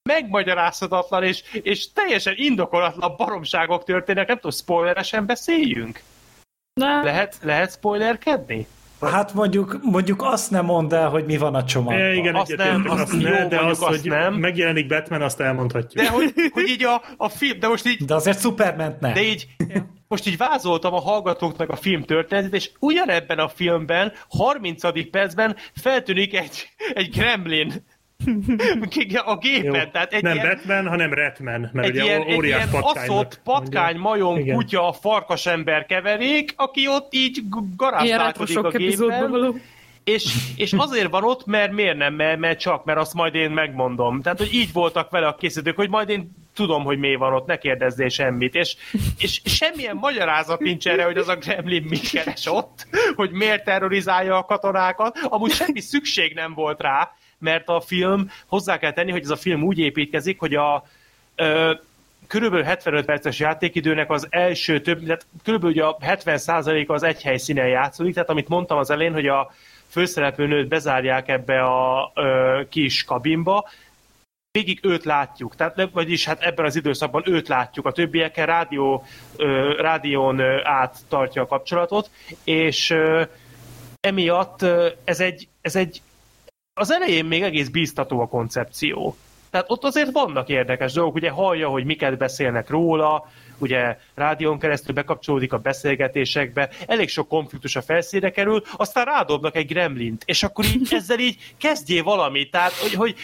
megmagyarázhatatlan, 0.10 1.24
és, 1.24 1.44
és 1.52 1.92
teljesen 1.92 2.34
indokolatlan 2.38 3.16
baromságok 3.18 3.84
történnek. 3.84 4.28
Nem 4.28 4.36
tudom, 4.36 4.52
spoileresen 4.52 5.26
beszéljünk? 5.26 6.02
Na, 6.74 7.04
Lehet, 7.04 7.38
lehet 7.42 7.72
spoilerkedni? 7.72 8.68
Hát 9.12 9.34
mondjuk, 9.34 9.80
mondjuk 9.82 10.22
azt 10.22 10.52
nem 10.52 10.66
mondd 10.66 10.94
el, 10.94 11.10
hogy 11.10 11.26
mi 11.26 11.38
van 11.38 11.56
a 11.56 11.64
csomagban. 11.64 12.06
É, 12.06 12.16
igen, 12.16 12.36
Azt 12.36 12.56
nem, 12.56 12.86
azt 12.88 13.02
azt 13.02 13.14
jó, 13.22 13.30
ne, 13.30 13.48
de 13.48 13.56
mondjuk 13.56 13.70
az, 13.70 13.82
azt 13.82 14.00
hogy 14.00 14.10
nem. 14.10 14.34
megjelenik 14.34 14.88
Batman, 14.88 15.22
azt 15.22 15.40
elmondhatjuk. 15.40 16.04
De 16.04 16.10
hogy, 16.10 16.34
hogy 16.54 16.68
így 16.68 16.84
a, 16.84 17.02
a 17.18 17.30
film, 17.30 17.60
de 17.60 17.68
most 17.68 17.88
így 17.88 18.06
De 18.06 18.16
azért 18.16 18.40
Superman 18.40 18.98
ne. 19.00 19.14
De 19.14 19.22
így, 19.22 19.48
most 20.08 20.28
így 20.28 20.38
vázoltam 20.38 20.94
a 20.94 21.00
hallgatóknak 21.00 21.70
a 21.70 21.76
film 21.76 22.04
történetét, 22.04 22.54
és 22.54 22.72
ugyanebben 22.80 23.38
a 23.40 23.48
filmben, 23.48 24.12
30. 24.30 25.10
percben 25.12 25.56
feltűnik 25.76 26.38
egy, 26.38 26.70
egy 26.94 27.10
gremlin 27.10 27.86
a 29.26 29.38
gépen, 29.38 29.74
Jó. 29.74 29.90
tehát 29.92 30.14
egy 30.14 30.24
nem 30.24 30.36
ilyen, 30.36 30.48
Batman, 30.48 30.88
hanem 30.88 31.14
Ratman, 31.14 31.70
mert 31.74 31.88
egy 31.88 31.94
ugye 31.94 32.04
ilyen, 32.04 32.22
egy 32.22 32.36
óriás 32.36 32.58
ilyen 32.70 32.82
patkány. 32.82 33.10
aszott 33.10 33.40
patkány, 33.44 33.98
majom, 33.98 34.38
Igen. 34.38 34.56
kutya, 34.56 34.92
farkasember 34.92 35.86
keverék, 35.86 36.54
aki 36.56 36.88
ott 36.88 37.14
így 37.14 37.32
g- 37.50 37.56
ilyen 37.56 37.74
garázdálkodik 37.78 38.58
a 38.58 38.70
gépen, 38.70 39.30
való. 39.30 39.56
és, 40.04 40.36
és 40.56 40.74
azért 40.74 41.10
van 41.10 41.24
ott, 41.24 41.46
mert 41.46 41.72
miért 41.72 41.98
nem, 41.98 42.14
mert, 42.14 42.40
mert 42.40 42.60
csak, 42.60 42.86
mert 42.86 43.00
azt 43.00 43.14
majd 43.14 43.36
én 43.36 43.52
megmondom. 43.52 44.22
Tehát, 44.22 44.38
hogy 44.38 44.54
így 44.54 44.74
voltak 44.74 45.10
vele 45.10 45.28
a 45.28 45.36
készítők, 45.36 45.76
hogy 45.76 45.90
majd 45.90 46.10
én 46.10 46.32
tudom, 46.54 46.84
hogy 46.84 46.98
mi 47.00 47.16
van 47.16 47.34
ott, 47.34 47.46
ne 47.46 47.58
kérdezzél 47.58 48.10
semmit. 48.10 48.56
És, 48.56 48.76
és 49.18 49.42
semmilyen 49.46 49.96
magyarázat 49.96 50.60
nincs 50.60 50.88
erre, 50.88 51.04
hogy 51.04 51.18
az 51.18 51.28
a 51.28 51.36
gremlin 51.36 51.86
mit 51.90 52.10
keres 52.10 52.46
ott, 52.46 52.88
hogy 53.16 53.32
miért 53.32 53.64
terrorizálja 53.64 54.38
a 54.38 54.46
katonákat. 54.46 55.20
Amúgy 55.24 55.52
semmi 55.52 55.80
szükség 55.80 56.34
nem 56.34 56.54
volt 56.54 56.82
rá, 56.82 57.12
mert 57.44 57.70
a 57.70 57.82
film, 57.82 58.30
hozzá 58.48 58.78
kell 58.78 58.94
tenni, 58.94 59.12
hogy 59.12 59.24
ez 59.24 59.30
a 59.30 59.36
film 59.36 59.64
úgy 59.64 59.80
építkezik, 59.80 60.40
hogy 60.40 60.56
a 60.56 60.86
ö, 61.36 61.74
körülbelül 62.28 62.66
75 62.66 63.06
perces 63.06 63.40
játékidőnek 63.40 64.12
az 64.12 64.28
első 64.30 64.82
több, 64.82 65.04
tehát 65.04 65.26
körülbelül 65.44 65.82
a 65.82 65.98
70%-a 65.98 66.94
az 66.94 67.04
egy 67.04 67.22
helyszínen 67.22 67.68
játszódik, 67.68 68.14
tehát 68.14 68.30
amit 68.30 68.48
mondtam 68.48 68.78
az 68.78 68.90
elén, 68.90 69.14
hogy 69.14 69.28
a 69.28 69.52
főszereplő 69.88 70.48
nőt 70.48 70.68
bezárják 70.68 71.28
ebbe 71.28 71.64
a 71.64 72.12
ö, 72.16 72.62
kis 72.70 73.04
kabinba, 73.04 73.70
végig 74.52 74.80
őt 74.82 75.04
látjuk, 75.04 75.56
tehát, 75.56 75.90
vagyis 75.92 76.26
hát 76.26 76.42
ebben 76.42 76.66
az 76.66 76.76
időszakban 76.76 77.24
őt 77.26 77.48
látjuk, 77.48 77.86
a 77.86 77.92
többiekkel 77.92 78.46
rádió, 78.46 79.06
ö, 79.36 79.76
rádión 79.78 80.40
ö, 80.40 80.60
át 80.64 80.98
tartja 81.08 81.42
a 81.42 81.48
kapcsolatot, 81.48 82.10
és 82.44 82.90
ö, 82.90 83.24
emiatt 84.00 84.62
ö, 84.62 84.90
ez 85.04 85.20
egy, 85.20 85.48
ez 85.62 85.76
egy 85.76 86.02
az 86.74 86.92
elején 86.92 87.26
még 87.26 87.42
egész 87.42 87.68
bíztató 87.68 88.20
a 88.20 88.28
koncepció. 88.28 89.18
Tehát 89.50 89.70
ott 89.70 89.84
azért 89.84 90.12
vannak 90.12 90.50
érdekes 90.50 90.94
dolgok, 90.94 91.16
ugye 91.16 91.30
hallja, 91.30 91.70
hogy 91.70 91.86
miket 91.86 92.18
beszélnek 92.18 92.70
róla, 92.70 93.30
ugye 93.58 93.98
rádión 94.14 94.60
keresztül 94.60 94.94
bekapcsolódik 94.94 95.54
a 95.54 95.58
beszélgetésekbe, 95.58 96.70
elég 96.88 97.10
sok 97.10 97.28
konfliktus 97.28 97.76
a 97.76 97.82
felszínre 97.82 98.32
kerül, 98.32 98.64
aztán 98.76 99.06
rádobnak 99.06 99.56
egy 99.56 99.68
gremlint, 99.68 100.24
és 100.26 100.44
akkor 100.44 100.66
így 100.66 100.94
ezzel 101.00 101.20
így 101.20 101.54
kezdjél 101.58 102.04
valamit, 102.04 102.52
tehát 102.52 102.72
hogy, 102.72 102.94
hogy 102.94 103.16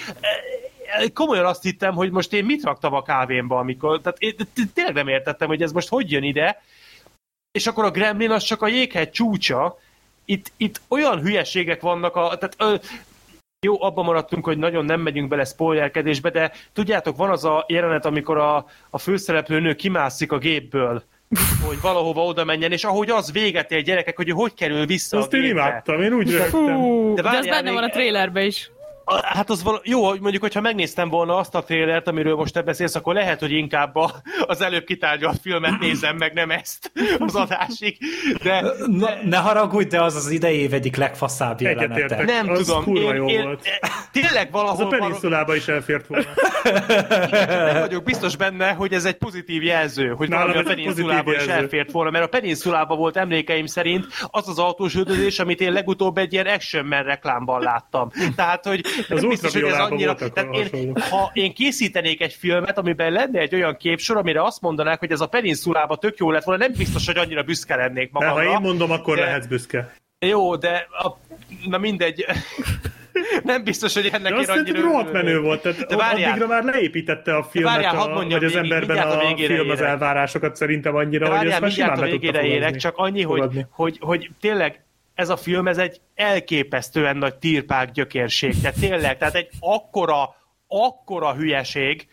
eh, 0.86 1.10
komolyan 1.14 1.46
azt 1.46 1.64
hittem, 1.64 1.94
hogy 1.94 2.12
most 2.12 2.34
én 2.34 2.46
mit 2.46 2.64
raktam 2.64 2.94
a 2.94 3.02
kávémba, 3.02 3.60
amikor, 3.60 4.02
tehát 4.02 4.20
én 4.20 4.36
tényleg 4.74 4.94
nem 4.94 5.08
értettem, 5.08 5.48
hogy 5.48 5.62
ez 5.62 5.72
most 5.72 5.90
hogy 5.90 6.12
jön 6.12 6.24
ide, 6.24 6.62
és 7.52 7.68
akkor 7.68 7.84
a 7.84 7.92
gremlin 7.92 8.32
az 8.32 8.44
csak 8.44 8.62
a 8.62 8.68
jéghegy 8.68 9.12
csúcsa, 9.12 9.78
itt, 10.26 10.52
itt 10.58 10.82
olyan 10.88 11.20
hülyeségek 11.20 11.82
vannak, 11.82 12.16
a, 12.16 12.38
tehát 12.38 12.56
ö, 12.58 12.76
jó, 13.62 13.84
abban 13.84 14.06
maradtunk, 14.06 14.46
hogy 14.46 14.58
nagyon 14.58 14.86
nem 14.86 15.02
megyünk 15.02 15.30
bele 15.30 15.44
spoilerkedésbe, 15.44 16.30
de 16.30 16.52
tudjátok, 16.74 17.18
van 17.18 17.30
az 17.30 17.46
a 17.46 17.66
jelenet, 17.68 18.06
amikor 18.06 18.38
a, 18.38 18.66
a 18.90 18.98
főszereplő 18.98 19.60
nő 19.60 19.74
kimászik 19.74 20.32
a 20.32 20.38
gépből, 20.38 21.04
hogy 21.68 21.82
valahova 21.82 22.24
oda 22.24 22.44
menjen, 22.44 22.72
és 22.72 22.84
ahogy 22.84 23.10
az 23.10 23.32
véget 23.32 23.72
ér 23.72 23.82
gyerekek, 23.82 24.16
hogy 24.16 24.30
ő 24.30 24.32
hogy 24.32 24.54
kerül 24.54 24.86
vissza 24.86 25.18
Azt 25.18 25.34
a 25.34 25.36
én 25.36 25.42
gépbe. 25.44 25.60
imádtam, 25.60 26.02
én 26.02 26.14
úgy 26.14 26.32
rögtem. 26.32 27.14
De 27.16 27.22
de, 27.22 27.30
az 27.30 27.48
benne 27.48 27.72
van 27.72 27.84
a 27.84 27.90
trailerben 27.90 28.46
is. 28.46 28.72
Hát 29.24 29.50
az 29.50 29.64
val- 29.64 29.88
jó, 29.88 30.08
hogy 30.08 30.20
mondjuk, 30.20 30.42
hogyha 30.42 30.62
megnéztem 30.62 31.10
volna 31.10 31.38
azt 31.38 31.56
a 31.56 31.64
trélert, 31.64 32.08
amiről 32.08 32.36
most 32.36 32.54
te 32.54 32.62
beszélsz, 32.62 32.96
akkor 32.96 33.14
lehet, 33.14 33.40
hogy 33.40 33.52
inkább 33.52 33.96
a, 33.96 34.12
az 34.46 34.62
előbb 34.62 34.84
kitárgyalt 34.84 35.40
filmet 35.42 35.80
nézem 35.80 36.16
meg, 36.18 36.34
nem 36.34 36.52
ezt 36.52 36.92
az 37.20 37.36
adásig. 37.36 37.98
De, 38.44 38.64
Na, 38.88 39.10
ne 39.24 39.38
haragudj, 39.38 39.88
de 39.88 40.02
az 40.02 40.16
az 40.16 40.30
idei 40.30 40.58
év 40.58 40.74
egyik 40.74 40.96
legfaszább 40.96 41.62
jelenete. 41.62 42.24
Nem 42.24 42.50
Az 42.50 42.58
tudom. 42.66 42.84
kurva 42.84 43.10
én, 43.10 43.16
jó 43.16 43.30
én, 43.30 43.44
volt. 43.44 43.70
Tényleg 44.12 44.46
Az 44.46 44.52
valahol 44.52 44.86
a 44.86 44.88
peninsulába 44.88 45.56
is 45.56 45.68
elfért 45.68 46.08
volna. 46.08 46.26
nem 47.72 47.80
vagyok 47.80 48.04
biztos 48.04 48.36
benne, 48.36 48.72
hogy 48.72 48.94
ez 48.94 49.06
egy 49.06 49.18
pozitív 49.18 49.64
jelző, 49.64 50.08
hogy 50.08 50.30
Nálam 50.30 50.48
valami 50.48 50.86
a 50.88 50.92
pozitív 50.94 51.34
is 51.40 51.46
elfért 51.48 51.92
volna, 51.92 52.10
mert 52.10 52.26
a 52.26 52.28
peninsulába 52.28 52.96
volt 52.96 53.18
emlékeim 53.18 53.66
szerint 53.66 54.06
az 54.28 54.48
az 54.50 54.60
autós 54.60 54.96
üldözés, 54.96 55.40
amit 55.40 55.62
én 55.62 55.72
legutóbb 55.72 56.18
egy 56.18 56.34
ilyen 56.34 56.46
Action 56.46 56.90
reklámban 56.90 57.62
láttam. 57.62 58.12
Tehát, 58.36 58.66
hogy 58.66 58.82
nem 59.08 59.30
biztos, 59.30 59.54
hogy 59.54 59.64
ez 59.64 59.80
annyira... 59.80 60.16
Tehát 60.16 60.56
én, 60.74 60.94
ha 61.10 61.30
én 61.34 61.54
készítenék 61.54 62.22
egy 62.22 62.34
filmet, 62.34 62.78
amiben 62.78 63.12
lenne 63.12 63.40
egy 63.40 63.56
olyan 63.56 63.78
képsor, 63.78 64.18
amire 64.18 64.44
azt 64.44 64.62
mondanák, 64.62 65.00
hogy 65.00 65.12
ez 65.12 65.22
a 65.22 65.28
peninsulába 65.28 65.96
tök 65.98 66.18
jó 66.18 66.32
lett 66.32 66.44
volna, 66.44 66.66
nem 66.68 66.74
biztos, 66.78 67.06
hogy 67.06 67.18
annyira 67.18 67.44
büszke 67.44 67.76
lennék 67.76 68.12
De 68.12 68.20
magamra. 68.20 68.44
ha 68.44 68.52
én 68.52 68.62
mondom, 68.62 68.92
akkor 68.92 69.16
de- 69.16 69.22
lehetsz 69.24 69.46
büszke. 69.46 69.94
Jó, 70.20 70.56
de 70.56 70.88
a, 71.04 71.18
na 71.66 71.78
mindegy. 71.78 72.26
nem 73.44 73.64
biztos, 73.64 73.94
hogy 73.94 74.10
ennek 74.14 74.34
De 74.34 74.40
én 74.40 74.50
annyira 74.50 74.82
rohadt 74.82 75.12
menő 75.12 75.40
volt. 75.40 75.62
Tehát 75.62 75.86
De 75.86 75.96
várjál. 75.96 76.30
addigra 76.30 76.48
már 76.48 76.64
leépítette 76.64 77.36
a 77.36 77.44
filmet, 77.44 77.74
várjál, 77.74 77.96
a, 77.96 78.08
mondjam 78.08 78.40
vagy 78.40 78.44
az 78.50 78.56
emberben 78.56 78.98
a 78.98 79.18
a 79.18 79.36
film 79.38 79.70
az 79.70 79.82
elvárásokat 79.82 80.56
szerintem 80.56 80.96
annyira, 80.96 81.26
De 81.26 81.38
hogy 81.38 81.48
várjál, 81.48 81.52
ezt 81.52 81.62
már 81.62 81.72
simán 81.72 82.00
a 82.00 82.06
végére 82.12 82.44
érek, 82.44 82.76
csak 82.76 82.98
annyi, 82.98 83.22
hogy, 83.24 83.66
hogy, 83.70 83.98
hogy 84.00 84.30
tényleg 84.40 84.84
ez 85.20 85.30
a 85.30 85.38
film, 85.38 85.68
ez 85.68 85.78
egy 85.78 86.02
elképesztően 86.16 87.18
nagy 87.18 87.36
tirpák 87.36 87.92
gyökérség. 87.92 88.62
Tehát 88.62 88.80
tényleg, 88.80 89.18
tehát 89.18 89.36
egy 89.36 89.50
akkora, 89.60 90.36
akkora 90.68 91.34
hülyeség, 91.34 92.08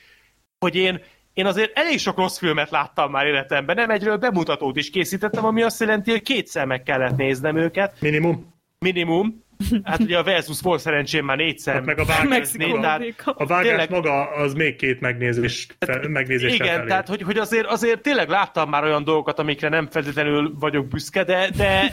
hogy 0.59 0.77
én, 0.77 1.03
én 1.33 1.47
azért 1.47 1.79
elég 1.79 1.99
sok 1.99 2.17
rossz 2.17 2.39
filmet 2.39 2.71
láttam 2.71 3.11
már 3.11 3.27
életemben, 3.27 3.77
nem 3.77 3.91
egyről 3.91 4.17
bemutatót 4.17 4.77
is 4.77 4.91
készítettem, 4.91 5.45
ami 5.45 5.63
azt 5.63 5.81
jelenti, 5.81 6.11
hogy 6.11 6.23
kétszer 6.23 6.67
meg 6.67 6.83
kellett 6.83 7.17
néznem 7.17 7.57
őket, 7.57 7.97
Minimum. 8.01 8.55
minimum. 8.79 9.45
Hát 9.85 10.01
ugye 10.01 10.19
a 10.19 10.23
Versus 10.23 10.61
volt 10.61 10.81
szerencsém 10.81 11.25
már 11.25 11.37
négyszer. 11.37 11.75
Hát 11.75 11.85
meg 11.85 11.99
a 11.99 12.05
vágás, 12.05 12.51
tehát- 12.51 13.03
a 13.25 13.47
vágás 13.47 13.67
Tényleg. 13.67 13.91
maga 13.91 14.31
az 14.31 14.55
még 14.55 14.77
két 14.77 15.01
megnézés, 15.01 15.67
fe, 15.79 16.09
megnézés 16.09 16.55
Igen, 16.55 16.87
tehát 16.87 17.09
hogy, 17.09 17.23
hogy 17.23 17.39
azért, 17.39 17.67
azért 17.67 18.01
tényleg 18.01 18.29
láttam 18.29 18.69
már 18.69 18.85
olyan 18.85 19.05
dolgokat, 19.05 19.39
amikre 19.39 19.69
nem 19.69 19.89
feltétlenül 19.91 20.55
vagyok 20.59 20.89
büszke, 20.89 21.25
de, 21.25 21.51
de, 21.57 21.93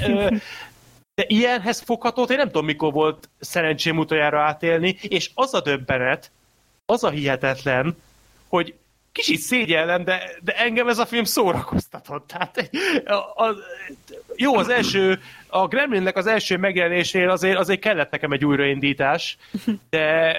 de 1.16 1.24
ilyenhez 1.28 1.80
foghatót 1.80 2.30
én 2.30 2.38
nem 2.38 2.46
tudom, 2.48 2.66
mikor 2.66 2.94
volt 2.94 3.30
szerencsém 3.40 3.98
utoljára 3.98 4.42
átélni, 4.42 4.98
és 5.02 5.30
az 5.34 5.54
a 5.54 5.62
döbbenet, 5.62 6.32
az 6.86 7.04
a 7.04 7.10
hihetetlen, 7.10 7.98
hogy 8.48 8.74
kicsit 9.12 9.40
szégyellem, 9.40 10.04
de, 10.04 10.32
de 10.42 10.58
engem 10.58 10.88
ez 10.88 10.98
a 10.98 11.06
film 11.06 11.24
szórakoztatott. 11.24 12.28
Tehát 12.28 12.58
egy- 12.58 12.78
a, 13.06 13.14
a, 13.46 13.56
jó, 14.36 14.56
az 14.58 14.70
első, 14.70 15.22
a 15.48 15.68
Gremlinnek 15.68 16.18
az 16.18 16.28
első 16.28 16.58
megjelenésénél 16.58 17.30
azért, 17.30 17.58
azért 17.58 17.80
kellett 17.80 18.12
nekem 18.12 18.32
egy 18.32 18.46
újraindítás, 18.46 19.38
de, 19.90 20.36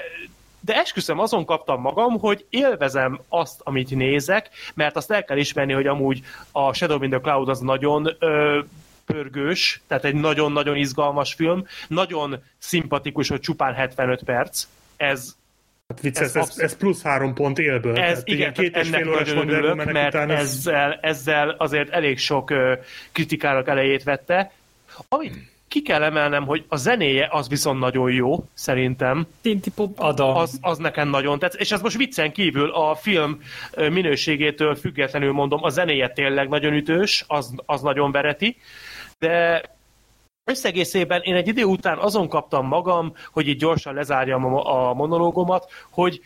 de 0.60 0.74
esküszöm, 0.74 1.18
azon 1.18 1.44
kaptam 1.44 1.80
magam, 1.80 2.18
hogy 2.18 2.46
élvezem 2.50 3.20
azt, 3.28 3.60
amit 3.64 3.90
nézek, 3.90 4.50
mert 4.74 4.96
azt 4.96 5.10
el 5.10 5.24
kell 5.24 5.36
ismerni, 5.36 5.72
hogy 5.72 5.86
amúgy 5.86 6.20
a 6.52 6.72
Shadow 6.72 7.02
in 7.02 7.10
the 7.10 7.20
Cloud 7.20 7.48
az 7.48 7.58
nagyon 7.60 8.16
ö, 8.18 8.60
pörgős, 9.06 9.82
tehát 9.86 10.04
egy 10.04 10.14
nagyon-nagyon 10.14 10.76
izgalmas 10.76 11.34
film, 11.34 11.66
nagyon 11.88 12.42
szimpatikus, 12.58 13.28
hogy 13.28 13.40
csupán 13.40 13.74
75 13.74 14.22
perc, 14.22 14.66
ez 14.96 15.36
Hát 15.88 16.00
vicces, 16.00 16.26
ez 16.26 16.36
ez, 16.36 16.58
ez, 16.58 16.76
plusz 16.76 17.02
három 17.02 17.34
pont 17.34 17.58
élből. 17.58 17.96
ez 17.96 17.98
Tehát 17.98 18.28
igen, 18.28 18.52
két 18.52 18.76
és 18.76 18.86
ennek 18.86 19.00
fél 19.00 19.08
órás 19.08 19.30
örülök, 19.32 19.92
mert 19.92 20.14
után 20.14 20.30
ez... 20.30 20.40
ezzel, 20.40 20.98
ezzel 21.02 21.48
azért 21.48 21.90
elég 21.90 22.18
sok 22.18 22.50
ö, 22.50 22.74
kritikának 23.12 23.68
elejét 23.68 24.02
vette. 24.02 24.52
Amit 25.08 25.52
ki 25.74 25.82
kell 25.82 26.02
emelnem, 26.02 26.46
hogy 26.46 26.64
a 26.68 26.76
zenéje 26.76 27.28
az 27.30 27.48
viszont 27.48 27.78
nagyon 27.78 28.12
jó, 28.12 28.44
szerintem. 28.54 29.26
Tinti 29.40 29.70
pop. 29.70 29.98
Adom. 29.98 30.36
Az, 30.36 30.58
az 30.60 30.78
nekem 30.78 31.08
nagyon 31.08 31.38
tetsz. 31.38 31.60
És 31.60 31.72
ez 31.72 31.80
most 31.80 31.96
viccen 31.96 32.32
kívül 32.32 32.70
a 32.70 32.94
film 32.94 33.40
minőségétől 33.76 34.74
függetlenül 34.74 35.32
mondom, 35.32 35.62
a 35.62 35.68
zenéje 35.68 36.08
tényleg 36.08 36.48
nagyon 36.48 36.72
ütős, 36.72 37.24
az, 37.28 37.54
az 37.66 37.80
nagyon 37.80 38.12
vereti, 38.12 38.56
de 39.18 39.62
összegészében 40.44 41.20
én 41.22 41.34
egy 41.34 41.48
idő 41.48 41.64
után 41.64 41.98
azon 41.98 42.28
kaptam 42.28 42.66
magam, 42.66 43.12
hogy 43.32 43.48
így 43.48 43.58
gyorsan 43.58 43.94
lezárjam 43.94 44.44
a, 44.44 44.88
a 44.88 44.94
monológomat, 44.94 45.70
hogy 45.90 46.20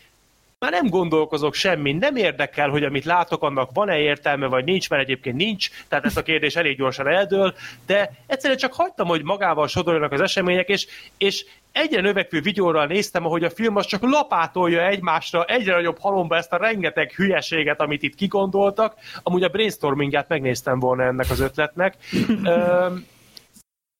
már 0.58 0.70
nem 0.70 0.88
gondolkozok 0.88 1.54
semmi, 1.54 1.92
nem 1.92 2.16
érdekel, 2.16 2.68
hogy 2.68 2.84
amit 2.84 3.04
látok, 3.04 3.42
annak 3.42 3.70
van-e 3.72 3.98
értelme, 3.98 4.46
vagy 4.46 4.64
nincs, 4.64 4.90
mert 4.90 5.02
egyébként 5.02 5.36
nincs, 5.36 5.68
tehát 5.88 6.04
ez 6.04 6.16
a 6.16 6.22
kérdés 6.22 6.56
elég 6.56 6.76
gyorsan 6.76 7.08
eldől, 7.08 7.54
de 7.86 8.10
egyszerűen 8.26 8.58
csak 8.58 8.72
hagytam, 8.72 9.06
hogy 9.06 9.22
magával 9.22 9.66
sodorjanak 9.66 10.12
az 10.12 10.20
események, 10.20 10.68
és, 10.68 10.86
és 11.18 11.44
egyre 11.72 12.00
növekvő 12.00 12.40
videóral 12.40 12.86
néztem, 12.86 13.26
ahogy 13.26 13.44
a 13.44 13.50
film 13.50 13.76
az 13.76 13.86
csak 13.86 14.02
lapátolja 14.02 14.86
egymásra 14.86 15.44
egyre 15.44 15.74
nagyobb 15.74 15.98
halomba 15.98 16.36
ezt 16.36 16.52
a 16.52 16.56
rengeteg 16.56 17.12
hülyeséget, 17.12 17.80
amit 17.80 18.02
itt 18.02 18.14
kigondoltak. 18.14 18.94
Amúgy 19.22 19.42
a 19.42 19.48
brainstormingját 19.48 20.28
megnéztem 20.28 20.78
volna 20.78 21.02
ennek 21.02 21.30
az 21.30 21.40
ötletnek. 21.40 21.96
Öm, 22.44 23.06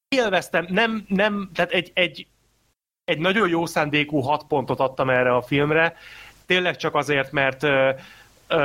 élveztem, 0.09 0.67
nem, 0.69 1.05
nem, 1.09 1.51
tehát 1.55 1.71
egy, 1.71 1.91
egy, 1.95 2.27
egy 3.05 3.19
nagyon 3.19 3.49
jó 3.49 3.67
szándékú 3.67 4.21
hat 4.21 4.45
pontot 4.49 4.81
adtam 4.81 5.11
erre 5.11 5.35
a 5.35 5.43
filmre, 5.43 5.97
tényleg 6.49 6.77
csak 6.77 6.95
azért, 6.95 7.33
mert 7.33 7.63
ö, 7.63 7.91
ö, 8.49 8.57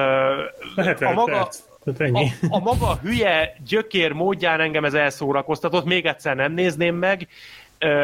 a 0.99 1.11
maga, 1.13 1.31
perc. 1.31 1.59
Ennyi. 1.97 2.31
a, 2.49 2.55
a 2.55 2.59
maga 2.59 2.95
hülye 3.01 3.55
gyökér 3.67 4.11
módján 4.11 4.59
engem 4.59 4.85
ez 4.85 4.93
elszórakoztatott, 4.93 5.85
még 5.85 6.05
egyszer 6.05 6.35
nem 6.35 6.51
nézném 6.51 6.95
meg, 6.95 7.27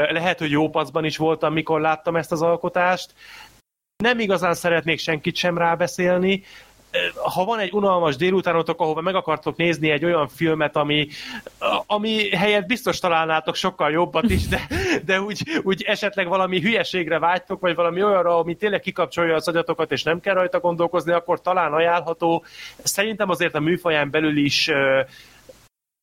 lehet, 0.09 0.39
hogy 0.39 0.51
jó 0.51 0.69
paszban 0.69 1.05
is 1.05 1.17
voltam, 1.17 1.53
mikor 1.53 1.81
láttam 1.81 2.15
ezt 2.15 2.31
az 2.31 2.41
alkotást, 2.41 3.13
nem 4.03 4.19
igazán 4.19 4.53
szeretnék 4.53 4.99
senkit 4.99 5.35
sem 5.35 5.57
rábeszélni, 5.57 6.43
ha 7.23 7.45
van 7.45 7.59
egy 7.59 7.71
unalmas 7.71 8.15
délutánotok, 8.15 8.81
ahova 8.81 9.01
meg 9.01 9.15
akartok 9.15 9.55
nézni 9.57 9.89
egy 9.89 10.05
olyan 10.05 10.27
filmet, 10.27 10.75
ami, 10.75 11.07
ami 11.85 12.29
helyett 12.29 12.65
biztos 12.65 12.99
találnátok 12.99 13.55
sokkal 13.55 13.91
jobbat 13.91 14.29
is, 14.29 14.47
de, 14.47 14.67
de 15.05 15.21
úgy, 15.21 15.41
úgy 15.63 15.81
esetleg 15.81 16.27
valami 16.27 16.61
hülyeségre 16.61 17.19
vágytok, 17.19 17.59
vagy 17.59 17.75
valami 17.75 18.03
olyanra, 18.03 18.37
ami 18.37 18.55
tényleg 18.55 18.79
kikapcsolja 18.79 19.35
az 19.35 19.47
agyatokat, 19.47 19.91
és 19.91 20.03
nem 20.03 20.19
kell 20.19 20.33
rajta 20.33 20.59
gondolkozni, 20.59 21.11
akkor 21.11 21.41
talán 21.41 21.73
ajánlható. 21.73 22.43
Szerintem 22.83 23.29
azért 23.29 23.55
a 23.55 23.59
műfaján 23.59 24.09
belül 24.09 24.37
is 24.37 24.69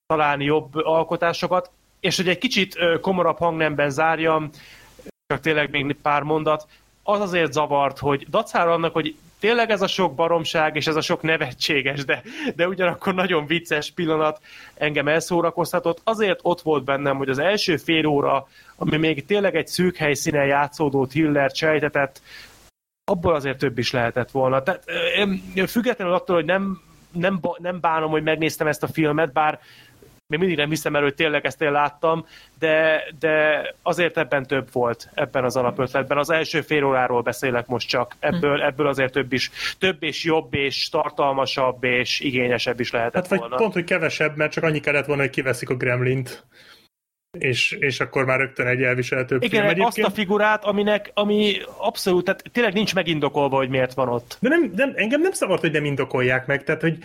találni 0.07 0.45
jobb 0.45 0.75
alkotásokat, 0.75 1.71
és 2.01 2.17
hogy 2.17 2.29
egy 2.29 2.39
kicsit 2.39 2.77
ö, 2.77 3.01
komorabb 3.01 3.39
hangnemben 3.39 3.91
zárjam, 3.91 4.51
csak 5.27 5.41
tényleg 5.41 5.71
még 5.71 5.97
pár 6.03 6.23
mondat, 6.23 6.67
az 7.03 7.21
azért 7.21 7.53
zavart, 7.53 7.99
hogy 7.99 8.27
dacára 8.29 8.73
annak, 8.73 8.93
hogy 8.93 9.17
tényleg 9.47 9.71
ez 9.71 9.83
a 9.83 9.87
sok 9.87 10.15
baromság, 10.15 10.77
és 10.77 10.87
ez 10.87 10.97
a 10.97 11.01
sok 11.01 11.23
nevetséges, 11.23 12.05
de, 12.05 12.23
de 12.55 12.69
ugyanakkor 12.69 13.15
nagyon 13.15 13.47
vicces 13.47 13.91
pillanat 13.91 14.41
engem 14.75 15.09
elszórakoztatott. 15.09 16.01
Azért 16.05 16.41
ott 16.43 16.61
volt 16.61 16.85
bennem, 16.85 17.17
hogy 17.17 17.29
az 17.29 17.39
első 17.39 17.77
fél 17.77 18.07
óra, 18.07 18.49
ami 18.77 18.97
még 18.97 19.25
tényleg 19.25 19.57
egy 19.57 19.67
szűk 19.67 19.97
helyszínen 19.97 20.47
játszódó 20.47 21.07
thriller 21.07 21.51
sejtetett, 21.55 22.23
abból 23.05 23.35
azért 23.35 23.59
több 23.59 23.79
is 23.79 23.91
lehetett 23.93 24.31
volna. 24.31 24.63
Tehát 24.63 24.85
függetlenül 25.67 26.15
attól, 26.15 26.37
hogy 26.37 26.45
nem, 26.45 26.81
nem, 27.13 27.41
nem 27.59 27.81
bánom, 27.81 28.11
hogy 28.11 28.23
megnéztem 28.23 28.67
ezt 28.67 28.83
a 28.83 28.89
filmet, 28.93 29.33
bár 29.33 29.61
még 30.29 30.39
mindig 30.39 30.57
nem 30.57 30.69
hiszem 30.69 30.97
el, 30.97 31.03
hogy 31.03 31.15
tényleg 31.15 31.47
ezt 31.47 31.63
én 31.63 31.73
láttam, 31.73 32.27
de, 32.59 33.05
de 33.19 33.65
azért 33.83 34.17
ebben 34.17 34.47
több 34.47 34.69
volt, 34.73 35.09
ebben 35.15 35.45
az 35.45 35.57
alapötletben. 35.57 36.19
Az 36.19 36.31
első 36.31 36.61
fél 36.61 36.85
óráról 36.85 37.23
beszélek 37.23 37.67
most 37.67 37.89
csak. 37.89 38.17
Ebből, 38.19 38.63
ebből 38.63 38.87
azért 38.87 39.13
több 39.13 39.33
is, 39.33 39.51
több 39.79 40.03
és 40.03 40.25
jobb 40.25 40.55
és 40.55 40.89
tartalmasabb 40.89 41.85
és 41.85 42.21
igényesebb 42.21 42.81
is 42.81 42.91
lehetett 42.91 43.15
Hát 43.15 43.29
vagy 43.29 43.39
volna. 43.39 43.57
pont, 43.57 43.73
hogy 43.73 43.85
kevesebb, 43.85 44.37
mert 44.37 44.53
csak 44.53 44.65
annyi 44.65 44.81
kellett 44.81 45.07
volna, 45.07 45.23
hogy 45.23 45.31
kiveszik 45.31 45.71
a 45.71 45.75
Gremlint. 45.75 46.45
És, 47.39 47.73
és 47.73 48.01
akkor 48.01 48.25
már 48.25 48.39
rögtön 48.39 48.67
egy 48.67 48.83
elviselhetőbb 48.83 49.41
film 49.41 49.53
Igen, 49.53 49.65
egyébként. 49.65 49.89
azt 49.89 49.99
a 49.99 50.11
figurát, 50.11 50.65
aminek, 50.65 51.11
ami 51.15 51.57
abszolút, 51.79 52.25
tehát 52.25 52.43
tényleg 52.53 52.73
nincs 52.73 52.95
megindokolva, 52.95 53.57
hogy 53.57 53.69
miért 53.69 53.95
van 53.95 54.09
ott. 54.09 54.37
De 54.41 54.49
nem, 54.49 54.73
nem, 54.77 54.93
engem 54.95 55.21
nem 55.21 55.33
szabad, 55.33 55.61
hogy 55.61 55.73
nem 55.73 55.85
indokolják 55.85 56.47
meg, 56.47 56.65
tehát 56.65 56.81
hogy 56.81 56.99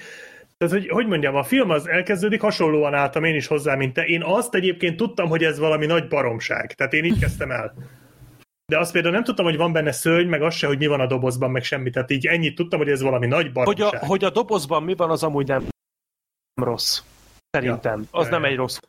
tehát, 0.61 0.75
hogy, 0.75 0.89
hogy 0.89 1.07
mondjam, 1.07 1.35
a 1.35 1.43
film 1.43 1.69
az 1.69 1.87
elkezdődik, 1.87 2.41
hasonlóan 2.41 2.93
álltam 2.93 3.23
én 3.23 3.35
is 3.35 3.47
hozzá, 3.47 3.75
mint 3.75 3.93
te. 3.93 4.05
Én 4.05 4.23
azt 4.23 4.55
egyébként 4.55 4.97
tudtam, 4.97 5.29
hogy 5.29 5.43
ez 5.43 5.59
valami 5.59 5.85
nagy 5.85 6.07
baromság. 6.07 6.73
Tehát 6.73 6.93
én 6.93 7.03
így 7.03 7.19
kezdtem 7.19 7.51
el. 7.51 7.73
de 8.65 8.77
azt 8.77 8.91
például 8.91 9.13
nem 9.13 9.23
tudtam, 9.23 9.45
hogy 9.45 9.57
van 9.57 9.71
benne 9.71 9.91
szörny, 9.91 10.27
meg 10.27 10.41
az 10.41 10.55
se, 10.55 10.67
hogy 10.67 10.77
mi 10.77 10.87
van 10.87 10.99
a 10.99 11.07
dobozban, 11.07 11.51
meg 11.51 11.63
semmi. 11.63 11.89
Tehát 11.89 12.11
így 12.11 12.27
ennyit 12.27 12.55
tudtam, 12.55 12.79
hogy 12.79 12.89
ez 12.89 13.01
valami 13.01 13.27
nagy 13.27 13.43
Hogy 13.43 13.53
baromság. 13.53 14.03
a, 14.03 14.05
hogy 14.05 14.23
a 14.23 14.29
dobozban 14.29 14.83
mi 14.83 14.95
van, 14.95 15.09
az 15.09 15.23
amúgy 15.23 15.47
nem 15.47 15.67
rossz. 16.61 17.01
Szerintem. 17.49 18.07
Az 18.11 18.25
Ja, 18.25 18.31
nem 18.31 18.43
ja. 18.43 18.47
egy 18.47 18.55
rossz. 18.55 18.79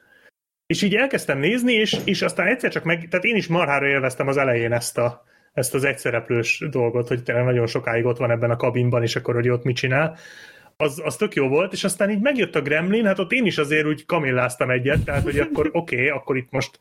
És 0.67 0.83
így 0.83 0.95
elkezdtem 0.95 1.39
nézni, 1.39 1.73
és, 1.73 1.97
és 2.05 2.23
aztán 2.23 2.47
egyszer 2.47 2.71
csak 2.71 2.85
meg, 2.85 3.09
tehát 3.09 3.25
én 3.25 3.37
is 3.37 3.47
marhára 3.47 3.87
élveztem 3.87 4.29
az 4.29 4.37
elején 4.37 4.73
ezt, 4.73 4.99
a, 4.99 5.25
ezt 5.53 5.75
az 5.75 5.85
egyszereplős 5.85 6.65
dolgot, 6.71 7.09
hogy 7.09 7.23
tényleg 7.23 7.45
nagyon 7.45 7.67
sokáig 7.67 8.05
ott 8.05 8.19
van 8.19 8.31
ebben 8.31 8.51
a 8.51 8.57
kabinban, 8.57 9.03
és 9.03 9.17
akkor, 9.17 9.35
hogy 9.35 9.49
ott 9.49 9.65
mit 9.65 9.77
csinál. 9.77 10.17
Az, 10.83 11.01
az 11.05 11.17
tök 11.17 11.35
jó 11.35 11.49
volt, 11.49 11.73
és 11.73 11.85
aztán 11.85 12.11
így 12.11 12.21
megjött 12.21 12.55
a 12.55 12.63
Gremlin, 12.63 13.05
hát 13.05 13.19
ott 13.19 13.33
én 13.33 13.47
is 13.47 13.59
azért 13.59 13.87
úgy 13.87 14.07
kamilláztam 14.07 14.71
egyet, 14.71 15.05
tehát 15.05 15.23
hogy 15.23 15.39
akkor 15.39 15.71
oké, 15.73 15.95
okay, 15.97 16.09
akkor 16.09 16.37
itt 16.37 16.51
most 16.51 16.79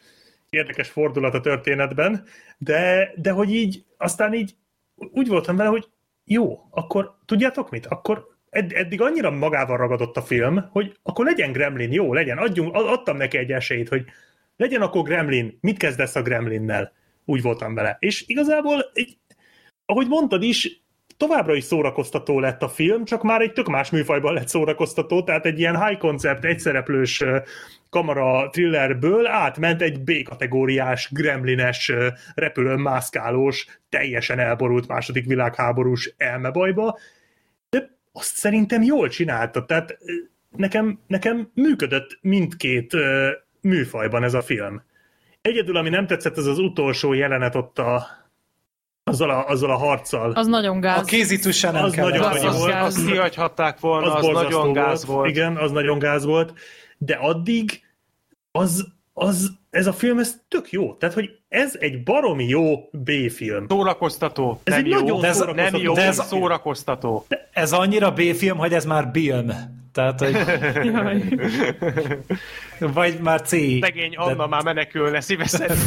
érdekes 0.49 0.89
fordulat 0.89 1.33
a 1.33 1.41
történetben, 1.41 2.23
de, 2.57 3.11
de 3.15 3.31
hogy 3.31 3.53
így, 3.53 3.85
aztán 3.97 4.33
így 4.33 4.55
úgy 4.95 5.27
voltam 5.27 5.55
vele, 5.55 5.69
hogy 5.69 5.87
jó, 6.25 6.59
akkor 6.69 7.17
tudjátok 7.25 7.69
mit? 7.69 7.85
Akkor 7.85 8.27
edd- 8.49 8.73
eddig 8.73 9.01
annyira 9.01 9.31
magával 9.31 9.77
ragadott 9.77 10.17
a 10.17 10.21
film, 10.21 10.67
hogy 10.71 10.97
akkor 11.03 11.25
legyen 11.25 11.51
Gremlin, 11.51 11.91
jó, 11.91 12.13
legyen, 12.13 12.37
adjunk, 12.37 12.75
ad- 12.75 12.87
adtam 12.87 13.17
neki 13.17 13.37
egy 13.37 13.51
esélyt, 13.51 13.89
hogy 13.89 14.05
legyen 14.57 14.81
akkor 14.81 15.03
Gremlin, 15.03 15.57
mit 15.61 15.77
kezdesz 15.77 16.15
a 16.15 16.21
Gremlinnel? 16.21 16.93
Úgy 17.25 17.41
voltam 17.41 17.73
vele. 17.73 17.97
És 17.99 18.23
igazából, 18.27 18.91
egy, 18.93 19.17
ahogy 19.85 20.07
mondtad 20.07 20.43
is, 20.43 20.80
továbbra 21.21 21.55
is 21.55 21.63
szórakoztató 21.63 22.39
lett 22.39 22.61
a 22.61 22.69
film, 22.69 23.05
csak 23.05 23.23
már 23.23 23.41
egy 23.41 23.53
tök 23.53 23.67
más 23.67 23.89
műfajban 23.89 24.33
lett 24.33 24.47
szórakoztató, 24.47 25.23
tehát 25.23 25.45
egy 25.45 25.59
ilyen 25.59 25.85
high 25.85 25.99
concept, 25.99 26.45
egyszereplős 26.45 27.23
kamera 27.89 28.49
thrillerből 28.49 29.27
átment 29.27 29.81
egy 29.81 30.03
B-kategóriás, 30.03 31.09
gremlines, 31.11 31.89
ö, 31.89 32.07
repülőn 32.35 32.79
mászkálós, 32.79 33.79
teljesen 33.89 34.39
elborult 34.39 34.87
második 34.87 35.25
világháborús 35.25 36.13
elmebajba, 36.17 36.99
de 37.69 37.97
azt 38.11 38.35
szerintem 38.35 38.81
jól 38.81 39.09
csinálta, 39.09 39.65
tehát 39.65 39.97
nekem, 40.49 40.99
nekem 41.07 41.51
működött 41.53 42.17
mindkét 42.21 42.93
műfajban 43.61 44.23
ez 44.23 44.33
a 44.33 44.41
film. 44.41 44.83
Egyedül, 45.41 45.77
ami 45.77 45.89
nem 45.89 46.07
tetszett, 46.07 46.37
az 46.37 46.47
az 46.47 46.59
utolsó 46.59 47.13
jelenet 47.13 47.55
ott 47.55 47.79
a, 47.79 48.07
azzal, 49.03 49.29
a, 49.29 49.45
azzal 49.47 49.69
a 49.71 49.77
harccal. 49.77 50.31
Az 50.31 50.47
nagyon 50.47 50.77
A 50.77 50.79
gáz. 50.79 51.05
kézitusa 51.05 51.71
nem 51.71 51.83
Az 51.83 51.91
kellett. 51.93 52.11
nagyon 52.11 52.31
Az 52.31 52.43
az 52.43 52.57
volt. 52.57 52.71
gáz. 52.71 52.85
Azt 52.97 53.05
kihagyhatták 53.05 53.79
volna, 53.79 54.13
az, 54.13 54.25
az 54.27 54.33
nagyon 54.33 54.73
gáz 54.73 55.05
volt. 55.05 55.29
Igen, 55.29 55.57
az 55.57 55.71
nagyon 55.71 55.99
gáz 55.99 56.25
volt, 56.25 56.53
de 56.97 57.13
addig 57.13 57.81
az, 58.51 58.87
az, 59.13 59.51
ez 59.69 59.87
a 59.87 59.93
film, 59.93 60.19
ez 60.19 60.35
tök 60.47 60.71
jó. 60.71 60.93
Tehát, 60.93 61.15
hogy 61.15 61.29
ez 61.49 61.75
egy 61.79 62.03
baromi 62.03 62.47
jó 62.47 62.75
B-film. 62.91 63.65
Szórakoztató. 63.69 64.59
Ez 64.63 64.73
nem 64.73 64.83
egy 64.85 64.91
jó, 64.91 64.99
nagyon 64.99 65.19
De 65.21 65.27
ez- 65.27 65.35
szórakoztató 65.35 65.71
nem 65.71 65.81
jó, 65.81 65.93
de 65.93 66.01
ez- 66.05 66.25
szórakoztató. 66.27 67.25
Ez 67.51 67.71
annyira 67.73 68.11
B-film, 68.11 68.57
hogy 68.57 68.73
ez 68.73 68.85
már 68.85 69.09
film. 69.13 69.51
Tehát, 69.93 70.19
hogy. 70.19 70.35
vagy 72.87 73.19
már 73.19 73.41
C. 73.41 73.49
Szegény 73.81 74.15
Anna 74.15 74.47
már 74.47 74.63
menekülne 74.63 75.21
szívesen. 75.21 75.77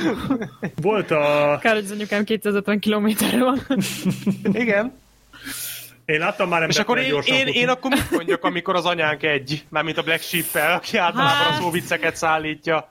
Volt 0.82 1.10
a... 1.10 1.58
Kár, 1.60 1.74
hogy 1.74 1.84
az 1.84 1.90
anyukám 1.90 2.24
250 2.24 2.78
kilométerre 2.78 3.44
van. 3.44 3.60
Igen. 4.62 4.92
Én 6.04 6.18
láttam 6.18 6.48
már 6.48 6.68
És 6.68 6.78
akkor 6.78 6.98
én, 6.98 7.20
én, 7.24 7.46
én 7.46 7.68
akkor 7.68 7.90
mit 7.90 8.10
mondjak, 8.10 8.44
amikor 8.44 8.74
az 8.74 8.84
anyánk 8.84 9.22
egy, 9.22 9.64
mármint 9.68 9.98
a 9.98 10.02
Black 10.02 10.22
Sheep-fel, 10.22 10.72
aki 10.72 10.96
általában 10.96 11.40
a 11.40 11.50
Hát. 11.50 11.60
szóvicceket 11.60 12.16
szállítja. 12.16 12.88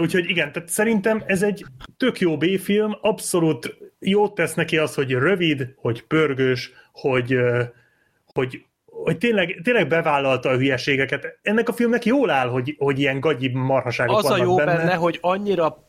Úgyhogy 0.00 0.30
igen, 0.30 0.52
tehát 0.52 0.68
szerintem 0.68 1.22
ez 1.26 1.42
egy 1.42 1.64
tök 1.96 2.20
jó 2.20 2.36
B-film, 2.36 2.98
abszolút 3.00 3.76
jót 3.98 4.34
tesz 4.34 4.54
neki 4.54 4.78
az, 4.78 4.94
hogy 4.94 5.10
rövid, 5.10 5.68
hogy 5.76 6.02
pörgős, 6.02 6.72
hogy, 6.92 7.36
hogy, 8.24 8.64
hogy 9.04 9.18
tényleg, 9.18 9.60
tényleg 9.64 9.88
bevállalta 9.88 10.48
a 10.48 10.56
hülyeségeket. 10.56 11.38
Ennek 11.42 11.68
a 11.68 11.72
filmnek 11.72 12.04
jól 12.04 12.30
áll, 12.30 12.48
hogy, 12.48 12.74
hogy 12.78 12.98
ilyen 12.98 13.20
gagyi 13.20 13.48
marhaságok 13.48 14.16
Az 14.18 14.24
a 14.24 14.28
vannak 14.28 14.44
jó 14.46 14.54
benne. 14.56 14.76
benne, 14.76 14.94
hogy 14.94 15.18
annyira 15.20 15.86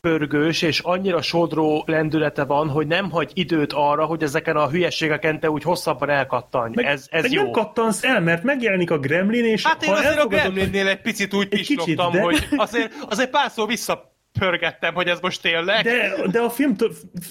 pörgős 0.00 0.62
és 0.62 0.78
annyira 0.78 1.22
sodró 1.22 1.82
lendülete 1.86 2.44
van, 2.44 2.68
hogy 2.68 2.86
nem 2.86 3.10
hagy 3.10 3.30
időt 3.34 3.72
arra, 3.72 4.04
hogy 4.04 4.22
ezeken 4.22 4.56
a 4.56 4.68
hülyeségeken 4.68 5.40
te 5.40 5.50
úgy 5.50 5.62
hosszabban 5.62 6.08
elkattanj. 6.08 6.72
Meg, 6.74 6.84
ez 6.84 7.06
ez 7.10 7.22
meg 7.22 7.32
jó. 7.32 7.42
nem 7.42 7.50
kattansz 7.50 8.04
el, 8.04 8.20
mert 8.20 8.42
megjelenik 8.42 8.90
a 8.90 8.98
Gremlin, 8.98 9.44
és 9.44 9.66
Hát 9.66 9.84
én 9.84 9.92
azért 9.92 10.18
a 10.18 10.26
Gremlinnél 10.26 10.88
egy 10.88 11.00
picit 11.00 11.34
úgy 11.34 11.46
Egy 11.50 11.58
kicsit, 11.58 11.76
pislogtam, 11.76 12.12
de- 12.12 12.20
hogy 12.20 12.46
azért, 12.56 12.92
azért 13.08 13.30
pár 13.30 13.50
szó 13.50 13.66
visszapörgettem, 13.66 14.94
hogy 14.94 15.06
ez 15.08 15.20
most 15.20 15.42
tényleg. 15.42 15.84
De, 15.84 16.14
de 16.30 16.40
a 16.40 16.50
film 16.50 16.76
t- 16.76 16.90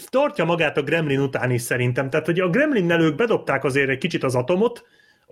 tartja 0.10 0.46
magát 0.46 0.78
a 0.78 0.82
Gremlin 0.82 1.20
után 1.20 1.52
is 1.52 1.62
szerintem. 1.62 2.10
Tehát, 2.10 2.26
hogy 2.26 2.40
a 2.40 2.50
Gremlinnel 2.50 3.02
ők 3.02 3.16
bedobták 3.16 3.64
azért 3.64 3.90
egy 3.90 3.98
kicsit 3.98 4.24
az 4.24 4.36
atomot, 4.36 4.84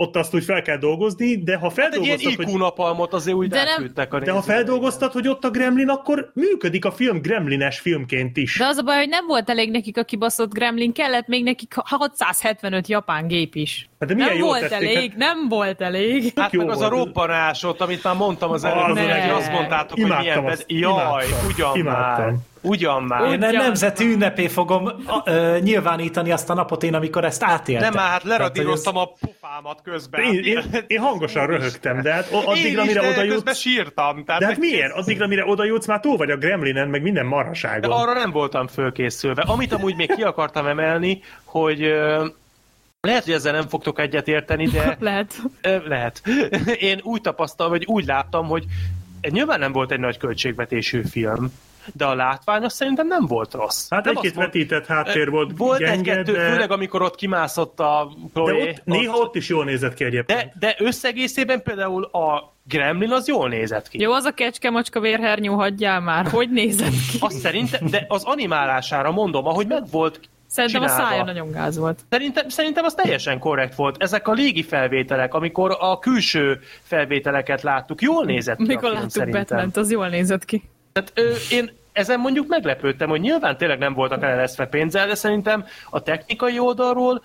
ott 0.01 0.15
azt 0.15 0.35
úgy 0.35 0.43
fel 0.43 0.61
kell 0.61 0.77
dolgozni, 0.77 1.43
de 1.43 1.55
ha 1.55 1.71
Hát 1.75 1.93
egy 1.93 2.03
ilyen 2.03 2.19
IQ 2.19 2.43
hogy, 2.43 2.57
napalmot 2.59 3.13
azért 3.13 3.35
úgy 3.37 3.47
De 3.47 3.63
nem- 3.63 3.83
a 3.93 3.93
de 3.95 4.07
ha 4.09 4.17
nézőknek. 4.19 4.43
feldolgoztat, 4.43 5.13
hogy 5.13 5.27
ott 5.27 5.43
a 5.43 5.49
Gremlin, 5.49 5.89
akkor 5.89 6.31
működik 6.33 6.85
a 6.85 6.91
film 6.91 7.21
gremlines 7.21 7.79
filmként 7.79 8.37
is. 8.37 8.57
De 8.57 8.65
az 8.65 8.77
a 8.77 8.81
baj, 8.81 8.97
hogy 8.97 9.09
nem 9.09 9.25
volt 9.27 9.49
elég 9.49 9.71
nekik 9.71 9.97
a 9.97 10.03
kibaszott 10.03 10.53
gremlin, 10.53 10.93
kellett 10.93 11.27
még 11.27 11.43
nekik 11.43 11.73
675 11.75 12.87
japán 12.87 13.27
gép 13.27 13.55
is. 13.55 13.88
Hát 13.99 14.09
de 14.09 14.15
milyen 14.15 14.29
nem 14.37 14.39
volt 14.45 14.67
tették, 14.69 14.95
elég, 14.95 15.13
nem 15.15 15.47
volt 15.49 15.81
elég. 15.81 16.31
Hát 16.35 16.53
jó 16.53 16.59
meg 16.65 16.69
az 16.69 16.81
a 16.81 16.89
volt. 16.89 17.03
robbanás 17.03 17.63
ott, 17.63 17.81
amit 17.81 18.03
már 18.03 18.15
mondtam 18.15 18.51
az 18.51 18.63
előbb, 18.63 18.97
Az 18.97 18.99
hogy 18.99 19.29
azt 19.29 19.51
mondtátok, 19.51 19.89
hogy 19.91 19.99
Imádtam 19.99 20.23
milyen... 20.43 20.45
azt. 20.45 20.63
Jaj, 20.67 21.25
imádtam, 21.25 21.47
ugyan 21.47 21.75
imádtam. 21.75 22.25
már. 22.25 22.33
Ugyan 22.61 23.03
már. 23.03 23.21
Én 23.21 23.27
Ugyan. 23.27 23.39
nem 23.39 23.61
nemzeti 23.61 24.05
ünnepé 24.05 24.47
fogom 24.47 24.89
ö, 25.25 25.57
nyilvánítani 25.61 26.31
azt 26.31 26.49
a 26.49 26.53
napot 26.53 26.83
én, 26.83 26.93
amikor 26.93 27.23
ezt 27.25 27.43
átéltem. 27.43 27.89
Nem 27.93 28.01
már, 28.03 28.11
hát 28.11 28.21
hogy 28.21 28.29
leradíroztam 28.29 28.97
a 28.97 29.05
pofámat 29.19 29.79
közben. 29.83 30.21
Én, 30.21 30.43
én, 30.43 30.63
én 30.87 30.99
hangosan 30.99 31.45
röhögtem, 31.45 32.01
de 32.01 32.13
hát 32.13 32.29
addigra, 32.31 32.81
én 32.81 32.87
mire 32.87 33.01
de 33.01 33.07
oda 33.09 33.23
jutsz... 33.23 33.57
sírtam. 33.57 34.23
Tehát 34.25 34.41
De 34.41 34.47
hát 34.47 34.57
miért? 34.57 34.93
Addigra, 34.93 35.27
mire 35.27 35.45
oda 35.45 35.65
jutsz, 35.65 35.85
már 35.87 35.99
túl 35.99 36.17
vagy 36.17 36.31
a 36.31 36.37
Gremlinen, 36.37 36.87
meg 36.87 37.01
minden 37.01 37.23
De 37.23 37.29
marhaságon. 37.29 37.91
arra 37.91 38.13
nem 38.13 38.31
voltam 38.31 38.67
fölkészülve. 38.67 39.41
Amit 39.41 39.73
amúgy 39.73 39.95
még 39.95 40.15
ki 40.15 40.21
akartam 40.21 40.67
emelni, 40.67 41.21
hogy 41.43 41.83
ö, 41.83 42.25
lehet, 43.01 43.23
hogy 43.23 43.33
ezzel 43.33 43.53
nem 43.53 43.67
fogtok 43.67 43.99
egyet 43.99 44.27
érteni, 44.27 44.67
de 44.67 44.97
Lehet. 44.99 45.35
lehet. 45.85 46.21
Én 46.89 46.99
úgy 47.03 47.21
tapasztalom, 47.21 47.71
vagy 47.71 47.85
úgy 47.85 48.05
láttam, 48.05 48.47
hogy 48.47 48.65
nyilván 49.29 49.59
nem 49.59 49.71
volt 49.71 49.91
egy 49.91 49.99
nagy 49.99 50.17
költségvetésű 50.17 51.01
film, 51.03 51.51
de 51.93 52.05
a 52.05 52.13
látvány 52.15 52.63
azt 52.63 52.75
szerintem 52.75 53.07
nem 53.07 53.25
volt 53.25 53.53
rossz. 53.53 53.89
Hát 53.89 54.05
nem 54.05 54.15
egy-két 54.15 54.33
vetített 54.35 54.85
háttér 54.85 55.29
volt, 55.29 55.51
Volt 55.57 55.79
gyenge, 55.79 55.93
egy-kettő, 56.17 56.31
de, 56.31 56.49
főleg 56.51 56.71
amikor 56.71 57.01
ott 57.01 57.15
kimászott 57.15 57.79
a 57.79 58.11
de 58.33 58.41
Chloe. 58.41 58.69
ott, 58.69 58.81
néha 58.83 59.17
ott 59.17 59.35
is 59.35 59.49
jól 59.49 59.65
nézett 59.65 59.93
ki 59.93 60.03
egyébként. 60.03 60.39
de, 60.39 60.53
de 60.59 60.75
összegészében 60.79 61.61
például 61.63 62.03
a 62.03 62.53
Gremlin 62.63 63.11
az 63.11 63.27
jól 63.27 63.49
nézett 63.49 63.87
ki. 63.87 63.99
Jó, 64.01 64.11
az 64.11 64.23
a 64.23 64.31
kecske 64.31 64.69
macska 64.69 64.99
vérhernyó, 64.99 65.55
hagyjál 65.55 65.99
már. 65.99 66.27
Hogy 66.27 66.49
nézett 66.49 66.89
ki? 67.11 67.17
Azt 67.19 67.37
szerintem, 67.37 67.87
de 67.89 68.05
az 68.07 68.23
animálására 68.23 69.11
mondom, 69.11 69.47
ahogy 69.47 69.67
meg 69.67 69.83
Szerintem 70.49 70.81
a 70.81 70.85
csinálva. 70.85 71.09
szája 71.09 71.23
nagyon 71.23 71.51
gáz 71.51 71.77
volt. 71.77 71.99
Szerintem, 72.09 72.49
szerintem 72.49 72.85
az 72.85 72.93
teljesen 72.93 73.39
korrekt 73.39 73.75
volt. 73.75 74.03
Ezek 74.03 74.27
a 74.27 74.31
légi 74.31 74.63
felvételek, 74.63 75.33
amikor 75.33 75.77
a 75.79 75.99
külső 75.99 76.59
felvételeket 76.81 77.61
láttuk, 77.61 78.01
jól 78.01 78.25
nézett 78.25 78.57
ki 78.57 78.63
a 78.63 78.65
Mikor 78.65 78.89
film, 78.89 79.01
láttuk 79.01 79.29
batman 79.29 79.71
az 79.73 79.91
jól 79.91 80.07
nézett 80.07 80.45
ki. 80.45 80.69
Tehát, 80.91 81.11
ö, 81.13 81.33
én 81.51 81.71
ezen 81.91 82.19
mondjuk 82.19 82.47
meglepődtem, 82.47 83.09
hogy 83.09 83.19
nyilván 83.19 83.57
tényleg 83.57 83.77
nem 83.77 83.93
voltak 83.93 84.23
eleleszve 84.23 84.65
pénzzel, 84.65 85.07
de 85.07 85.15
szerintem 85.15 85.65
a 85.89 86.01
technikai 86.01 86.59
oldalról 86.59 87.23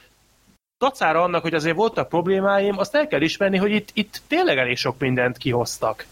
dacára 0.79 1.23
annak, 1.23 1.43
hogy 1.43 1.55
azért 1.55 1.77
voltak 1.77 2.09
problémáim, 2.09 2.79
azt 2.79 2.95
el 2.95 3.07
kell 3.07 3.21
ismerni, 3.21 3.57
hogy 3.57 3.73
itt, 3.73 3.89
itt 3.93 4.23
tényleg 4.27 4.59
elég 4.59 4.77
sok 4.77 4.99
mindent 4.99 5.37
kihoztak. 5.37 6.07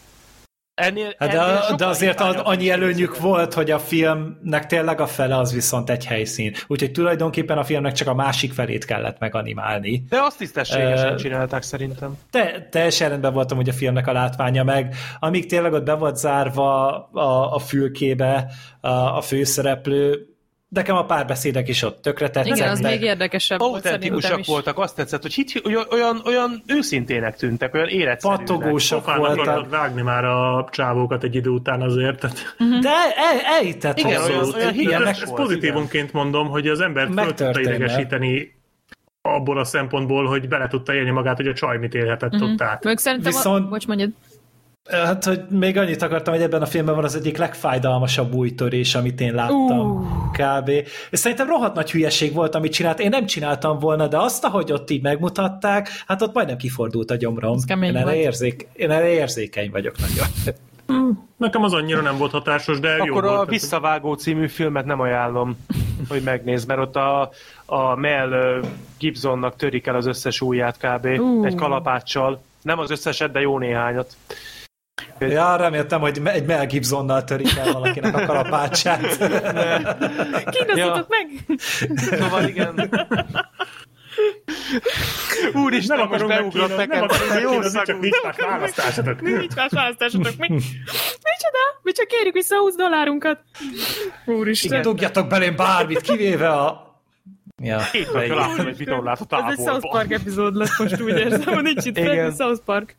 Ennél, 0.75 1.13
Hát 1.17 1.31
de, 1.31 1.39
ennél 1.39 1.75
de 1.77 1.85
azért 1.85 2.19
annyi 2.21 2.69
előnyük 2.69 3.19
volt, 3.19 3.53
hogy 3.53 3.71
a 3.71 3.79
filmnek 3.79 4.65
tényleg 4.65 5.01
a 5.01 5.07
fele 5.07 5.37
az 5.37 5.53
viszont 5.53 5.89
egy 5.89 6.05
helyszín. 6.05 6.53
Úgyhogy 6.67 6.91
tulajdonképpen 6.91 7.57
a 7.57 7.63
filmnek 7.63 7.93
csak 7.93 8.07
a 8.07 8.13
másik 8.13 8.53
felét 8.53 8.85
kellett 8.85 9.19
meganimálni. 9.19 10.03
De 10.09 10.21
azt 10.21 10.37
tisztességesen 10.37 11.13
Ö, 11.13 11.15
csinálták 11.15 11.61
szerintem. 11.61 12.17
Te, 12.31 12.67
teljesen 12.71 13.09
rendben 13.09 13.33
voltam, 13.33 13.57
hogy 13.57 13.69
a 13.69 13.73
filmnek 13.73 14.07
a 14.07 14.11
látványa 14.11 14.63
meg, 14.63 14.95
amíg 15.19 15.45
tényleg 15.45 15.73
ott 15.73 15.83
be 15.83 15.93
volt 15.93 16.17
zárva 16.17 16.87
a, 17.11 17.53
a 17.53 17.59
fülkébe 17.59 18.51
a, 18.81 18.89
a 18.89 19.21
főszereplő, 19.21 20.32
nekem 20.73 20.95
a 20.95 21.05
párbeszédek 21.05 21.67
is 21.67 21.83
ott 21.83 22.01
tökre 22.01 22.29
tetszettek. 22.29 22.57
Igen, 22.57 22.69
az 22.69 22.79
még 22.79 23.01
érdekesebb 23.01 23.59
volt 23.59 23.73
Autentikusak 23.73 24.39
is. 24.39 24.47
voltak, 24.47 24.79
azt 24.79 24.95
tetszett, 24.95 25.21
hogy 25.21 25.33
hit, 25.33 25.61
olyan, 25.65 25.83
olyan, 25.91 26.21
olyan 26.25 26.63
őszintének 26.67 27.35
tűntek, 27.35 27.73
olyan 27.73 27.87
életszerűnek. 27.87 28.45
Pattogósak 28.45 28.99
Sofának 28.99 29.35
voltak. 29.35 29.69
vágni 29.69 30.01
már 30.01 30.25
a 30.25 30.67
csávókat 30.71 31.23
egy 31.23 31.35
idő 31.35 31.49
után 31.49 31.81
azért. 31.81 32.19
Tehát 32.19 32.55
De 32.81 32.89
el, 33.15 33.39
elhittett 33.57 33.97
Igen, 33.97 34.21
hozzá. 34.21 34.33
olyan- 34.33 34.53
olyan 34.53 34.73
Igen, 34.73 35.01
meg- 35.01 35.09
ezt 35.09 35.25
volt, 35.25 35.41
pozitívunként 35.41 36.13
mondom, 36.13 36.47
hogy 36.49 36.67
az 36.67 36.79
ember 36.79 37.07
föl 37.13 37.25
tudta 37.33 37.59
idegesíteni 37.59 38.55
abból 39.21 39.57
a 39.57 39.63
szempontból, 39.63 40.25
hogy 40.25 40.47
bele 40.47 40.67
tudta 40.67 40.93
élni 40.93 41.09
magát, 41.09 41.35
hogy 41.35 41.47
a 41.47 41.53
csaj 41.53 41.77
mit 41.77 41.93
élhetett 41.93 42.31
Mhm. 42.31 42.43
ott 42.43 42.61
át. 42.61 42.83
Meg 42.83 42.97
szerintem 42.97 43.31
Viszont- 43.31 43.65
a... 43.65 43.69
Bocs, 43.69 43.87
mondjad. 43.87 44.09
Hát, 44.89 45.23
hogy 45.23 45.41
még 45.49 45.77
annyit 45.77 46.01
akartam, 46.01 46.33
hogy 46.33 46.43
ebben 46.43 46.61
a 46.61 46.65
filmben 46.65 46.95
van 46.95 47.03
az 47.03 47.15
egyik 47.15 47.37
legfájdalmasabb 47.37 48.33
új 48.33 48.55
törés, 48.55 48.95
amit 48.95 49.21
én 49.21 49.33
láttam. 49.33 49.79
Uh. 49.79 50.05
Kb. 50.31 50.69
És 51.09 51.19
szerintem 51.19 51.47
rohadt 51.47 51.75
nagy 51.75 51.91
hülyeség 51.91 52.33
volt, 52.33 52.55
amit 52.55 52.73
csinált. 52.73 52.99
Én 52.99 53.09
nem 53.09 53.25
csináltam 53.25 53.79
volna, 53.79 54.07
de 54.07 54.17
azt, 54.17 54.43
ahogy 54.43 54.71
ott 54.71 54.89
így 54.89 55.01
megmutatták, 55.01 55.89
hát 56.07 56.21
ott 56.21 56.33
majdnem 56.33 56.57
kifordult 56.57 57.11
a 57.11 57.15
gyomrom. 57.15 57.57
Én 57.67 57.95
erre, 57.95 58.15
érzék, 58.15 58.67
én 58.73 58.91
erre 58.91 59.09
érzékeny 59.09 59.71
vagyok 59.71 59.95
nagyon. 59.97 60.27
Nekem 61.37 61.63
az 61.63 61.73
annyira 61.73 62.01
nem 62.01 62.17
volt 62.17 62.31
hatásos, 62.31 62.79
de 62.79 62.95
jó 62.95 63.03
Akkor 63.03 63.25
a 63.25 63.35
volt. 63.35 63.49
Visszavágó 63.49 64.13
című 64.13 64.47
filmet 64.47 64.85
nem 64.85 64.99
ajánlom, 64.99 65.57
hogy 66.09 66.21
megnézd, 66.23 66.67
mert 66.67 66.79
ott 66.79 66.95
a, 66.95 67.29
a 67.65 67.95
Mel 67.95 68.59
Gibsonnak 68.97 69.55
törik 69.55 69.87
el 69.87 69.95
az 69.95 70.05
összes 70.05 70.41
ujját 70.41 70.77
kb. 70.77 71.05
Ú. 71.05 71.45
Egy 71.45 71.55
kalapáccsal. 71.55 72.41
Nem 72.61 72.79
az 72.79 72.91
összeset, 72.91 73.31
de 73.31 73.39
jó 73.39 73.57
néhányat. 73.57 74.15
Ja, 75.31 75.55
reméltem, 75.55 75.99
hogy 75.99 76.21
egy 76.23 76.45
Mel 76.45 76.65
Gibsonnal 76.65 77.23
törik 77.23 77.57
el 77.57 77.73
valakinek 77.73 78.17
a 78.17 78.25
kalapácsát. 78.25 79.01
Kínozzatok 80.49 81.07
meg! 81.07 81.57
Szóval 81.95 82.43
igen. 82.47 82.89
Úristen, 85.53 85.97
nem 85.97 86.07
most 86.07 86.27
beugrott 86.27 86.77
nekem. 86.77 87.05
nem 87.29 87.39
Jó 87.41 87.61
szagú. 87.61 87.99
nincs 87.99 88.21
más 88.23 88.35
választásotok. 88.37 89.21
Nincs 89.21 89.55
más 89.55 89.71
választásotok. 89.71 90.35
Mi? 90.37 90.47
Micsoda? 90.47 91.63
Mi 91.81 91.91
csak 91.91 92.07
kérjük 92.07 92.33
vissza 92.33 92.55
a 92.55 92.59
20 92.59 92.75
dollárunkat. 92.75 93.39
Úristen. 94.25 94.81
Dugjatok 94.81 95.27
belém 95.27 95.55
bármit, 95.55 96.01
kivéve 96.01 96.49
a... 96.49 96.91
Ja, 97.63 97.79
Két 97.91 98.13
napja 98.13 98.35
láttam 98.35 98.67
egy 98.67 98.77
vitorlát 98.77 99.21
a 99.29 99.35
Ez 99.35 99.41
egy 99.41 99.55
South 99.55 99.65
távolban. 99.65 99.89
Park 99.91 100.11
epizód 100.11 100.55
lesz 100.55 100.79
most 100.79 101.01
úgy 101.01 101.17
érzem, 101.17 101.53
hogy 101.53 101.63
nincs 101.63 101.85
itt 101.85 101.97
Igen. 101.97 102.31
South 102.31 102.61
Park. 102.65 102.95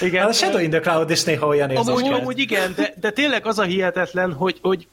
Igen. 0.00 0.20
Hát 0.20 0.30
a 0.30 0.32
Shadow 0.32 0.60
in 0.60 0.70
the 0.70 0.80
Cloud 0.80 1.10
is 1.10 1.24
néha 1.24 1.46
olyan 1.46 1.70
érzés 1.70 1.86
Amúgy, 1.86 2.12
amúgy 2.12 2.38
igen, 2.38 2.72
de, 2.76 2.94
de 3.00 3.10
tényleg 3.10 3.46
az 3.46 3.58
a 3.58 3.62
hihetetlen, 3.62 4.32
hogy, 4.32 4.58
hogy 4.62 4.88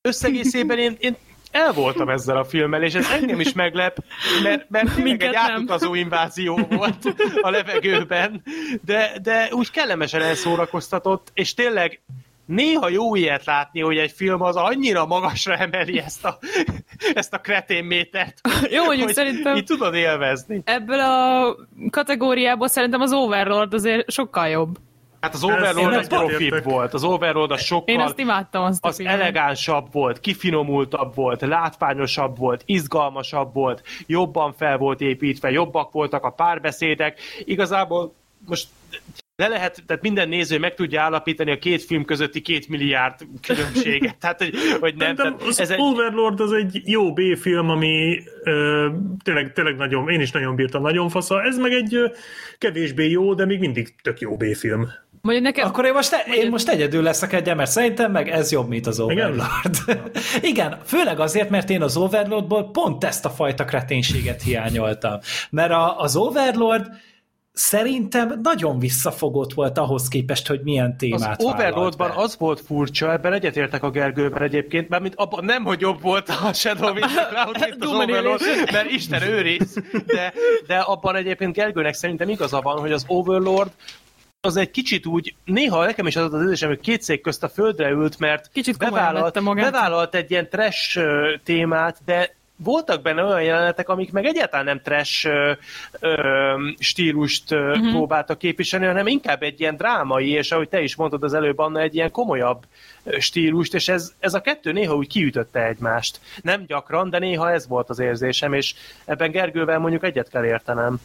összegészében 0.00 0.78
én, 0.78 0.96
én 0.98 1.16
el 1.50 1.72
voltam 1.72 2.08
ezzel 2.08 2.36
a 2.36 2.44
filmmel, 2.44 2.82
és 2.82 2.94
ez 2.94 3.10
engem 3.10 3.40
is 3.40 3.52
meglep, 3.52 3.98
mert, 4.42 4.70
mert 4.70 4.84
tényleg 4.84 5.04
Minket 5.04 5.28
egy 5.28 5.34
átutazó 5.34 5.94
invázió 5.94 6.56
volt 6.70 7.14
a 7.40 7.50
levegőben, 7.50 8.42
de, 8.84 9.12
de 9.22 9.48
úgy 9.50 9.70
kellemesen 9.70 10.22
elszórakoztatott, 10.22 11.30
és 11.34 11.54
tényleg 11.54 12.00
néha 12.46 12.88
jó 12.88 13.14
ilyet 13.14 13.44
látni, 13.44 13.80
hogy 13.80 13.96
egy 13.96 14.12
film 14.12 14.42
az 14.42 14.56
annyira 14.56 15.06
magasra 15.06 15.56
emeli 15.56 15.98
ezt 15.98 16.24
a, 16.24 16.38
ezt 17.14 17.34
a 17.34 17.38
kreténmétert, 17.38 18.40
Jó, 18.70 18.84
mondjuk 18.84 19.06
hogy 19.06 19.14
szerintem 19.14 19.56
így 19.56 19.64
tudod 19.64 19.94
élvezni. 19.94 20.62
ebből 20.64 21.00
a 21.00 21.56
kategóriából 21.90 22.68
szerintem 22.68 23.00
az 23.00 23.12
Overlord 23.12 23.74
azért 23.74 24.10
sokkal 24.10 24.48
jobb. 24.48 24.78
Hát 25.20 25.34
az 25.34 25.44
én 25.44 25.52
Overlord 25.52 25.94
az 25.94 26.08
profibb 26.08 26.64
volt, 26.64 26.94
az 26.94 27.04
Overlord 27.04 27.50
az 27.50 27.58
Én 27.58 27.64
sokkal 27.64 28.00
azt 28.00 28.18
imádtam 28.18 28.64
azt 28.64 28.84
az 28.84 28.96
filmet. 28.96 29.20
elegánsabb 29.20 29.92
volt, 29.92 30.20
kifinomultabb 30.20 31.14
volt, 31.14 31.40
látványosabb 31.40 32.38
volt, 32.38 32.62
izgalmasabb 32.66 33.54
volt, 33.54 33.82
jobban 34.06 34.52
fel 34.52 34.76
volt 34.76 35.00
építve, 35.00 35.50
jobbak 35.50 35.92
voltak 35.92 36.24
a 36.24 36.30
párbeszédek. 36.30 37.20
Igazából 37.44 38.14
most 38.46 38.66
le 39.36 39.48
lehet, 39.48 39.82
tehát 39.86 40.02
minden 40.02 40.28
néző 40.28 40.58
meg 40.58 40.74
tudja 40.74 41.02
állapítani 41.02 41.50
a 41.50 41.58
két 41.58 41.82
film 41.82 42.04
közötti 42.04 42.40
két 42.40 42.68
milliárd 42.68 43.14
különbséget. 43.42 44.16
Tehát, 44.18 44.38
hogy, 44.38 44.54
hogy 44.80 44.94
nem. 44.94 45.14
Tehát 45.14 45.42
az 45.42 45.60
ez 45.60 45.70
egy, 45.70 45.80
Overlord 45.80 46.40
az 46.40 46.52
egy 46.52 46.80
jó 46.84 47.12
B-film, 47.12 47.70
ami 47.70 48.22
ö, 48.42 48.88
tényleg, 49.24 49.52
tényleg 49.52 49.76
nagyon, 49.76 50.08
én 50.08 50.20
is 50.20 50.30
nagyon 50.30 50.54
bírtam, 50.54 50.82
nagyon 50.82 51.08
fasza. 51.08 51.42
Ez 51.42 51.58
meg 51.58 51.72
egy 51.72 51.94
ö, 51.94 52.06
kevésbé 52.58 53.10
jó, 53.10 53.34
de 53.34 53.44
még 53.44 53.58
mindig 53.58 53.94
tök 54.02 54.20
jó 54.20 54.36
B-film. 54.36 54.88
Mondjuk 55.20 55.44
nekem... 55.46 55.66
Akkor 55.66 55.84
én 55.84 55.92
most, 55.92 56.14
én 56.34 56.50
most 56.50 56.68
egyedül 56.68 57.02
leszek 57.02 57.32
egy 57.32 57.54
mert 57.54 57.70
szerintem 57.70 58.12
meg 58.12 58.28
ez 58.28 58.52
jobb, 58.52 58.68
mint 58.68 58.86
az 58.86 58.98
Igen? 58.98 59.10
Overlord. 59.10 59.76
Igen, 60.50 60.78
főleg 60.84 61.20
azért, 61.20 61.50
mert 61.50 61.70
én 61.70 61.82
az 61.82 61.96
Overlordból 61.96 62.70
pont 62.70 63.04
ezt 63.04 63.24
a 63.24 63.30
fajta 63.30 63.64
kreténséget 63.64 64.42
hiányoltam. 64.42 65.18
Mert 65.50 65.70
a, 65.70 66.00
az 66.00 66.16
Overlord 66.16 66.86
szerintem 67.58 68.40
nagyon 68.42 68.78
visszafogott 68.78 69.52
volt 69.52 69.78
ahhoz 69.78 70.08
képest, 70.08 70.46
hogy 70.46 70.60
milyen 70.62 70.90
az 70.90 70.96
témát 70.98 71.42
Overlordban 71.42 72.08
vállalt 72.08 72.16
be. 72.16 72.22
az 72.22 72.36
volt 72.38 72.60
furcsa, 72.60 73.12
ebben 73.12 73.32
egyetértek 73.32 73.82
a 73.82 73.90
Gergőben 73.90 74.42
egyébként, 74.42 74.88
mert 74.88 75.02
mint 75.02 75.14
abban 75.14 75.44
nem, 75.44 75.64
hogy 75.64 75.80
jobb 75.80 76.00
volt 76.00 76.28
a 76.28 76.52
Shadow 76.52 76.90
of 76.90 76.98
the 76.98 77.26
Cloud, 77.28 77.58
mint 77.60 77.84
az 77.84 77.90
Overlord, 77.90 78.40
mert 78.72 78.90
Isten 78.90 79.22
őriz, 79.22 79.82
de, 80.06 80.32
de 80.66 80.76
abban 80.76 81.16
egyébként 81.16 81.52
Gergőnek 81.52 81.94
szerintem 81.94 82.28
igaza 82.28 82.60
van, 82.60 82.78
hogy 82.78 82.92
az 82.92 83.04
Overlord 83.06 83.70
az 84.40 84.56
egy 84.56 84.70
kicsit 84.70 85.06
úgy, 85.06 85.34
néha 85.44 85.84
nekem 85.84 86.06
is 86.06 86.16
az 86.16 86.34
az 86.34 86.40
érzésem, 86.40 86.68
hogy 86.68 86.80
két 86.80 87.02
szék 87.02 87.20
közt 87.20 87.42
a 87.42 87.48
földre 87.48 87.90
ült, 87.90 88.18
mert 88.18 88.50
Kicsit 88.52 88.78
bevállalt, 88.78 89.54
bevállalt 89.54 90.14
egy 90.14 90.30
ilyen 90.30 90.48
trash 90.48 91.00
témát, 91.44 91.98
de 92.04 92.35
voltak 92.56 93.02
benne 93.02 93.22
olyan 93.22 93.42
jelenetek, 93.42 93.88
amik 93.88 94.12
meg 94.12 94.24
egyáltalán 94.24 94.64
nem 94.64 94.80
trash 94.82 95.26
ö, 95.26 95.52
ö, 96.00 96.68
stílust 96.78 97.52
ö, 97.52 97.70
uh-huh. 97.70 97.90
próbáltak 97.90 98.38
képviselni, 98.38 98.86
hanem 98.86 99.06
inkább 99.06 99.42
egy 99.42 99.60
ilyen 99.60 99.76
drámai, 99.76 100.30
és 100.30 100.52
ahogy 100.52 100.68
te 100.68 100.82
is 100.82 100.96
mondtad 100.96 101.22
az 101.22 101.34
előbb, 101.34 101.58
Anna, 101.58 101.80
egy 101.80 101.94
ilyen 101.94 102.10
komolyabb 102.10 102.62
stílust, 103.18 103.74
és 103.74 103.88
ez, 103.88 104.12
ez 104.18 104.34
a 104.34 104.40
kettő 104.40 104.72
néha 104.72 104.94
úgy 104.94 105.08
kiütötte 105.08 105.66
egymást. 105.66 106.20
Nem 106.42 106.64
gyakran, 106.66 107.10
de 107.10 107.18
néha 107.18 107.50
ez 107.50 107.68
volt 107.68 107.90
az 107.90 107.98
érzésem, 107.98 108.52
és 108.52 108.74
ebben 109.04 109.30
Gergővel 109.30 109.78
mondjuk 109.78 110.04
egyet 110.04 110.28
kell 110.28 110.44
értenem. 110.44 111.00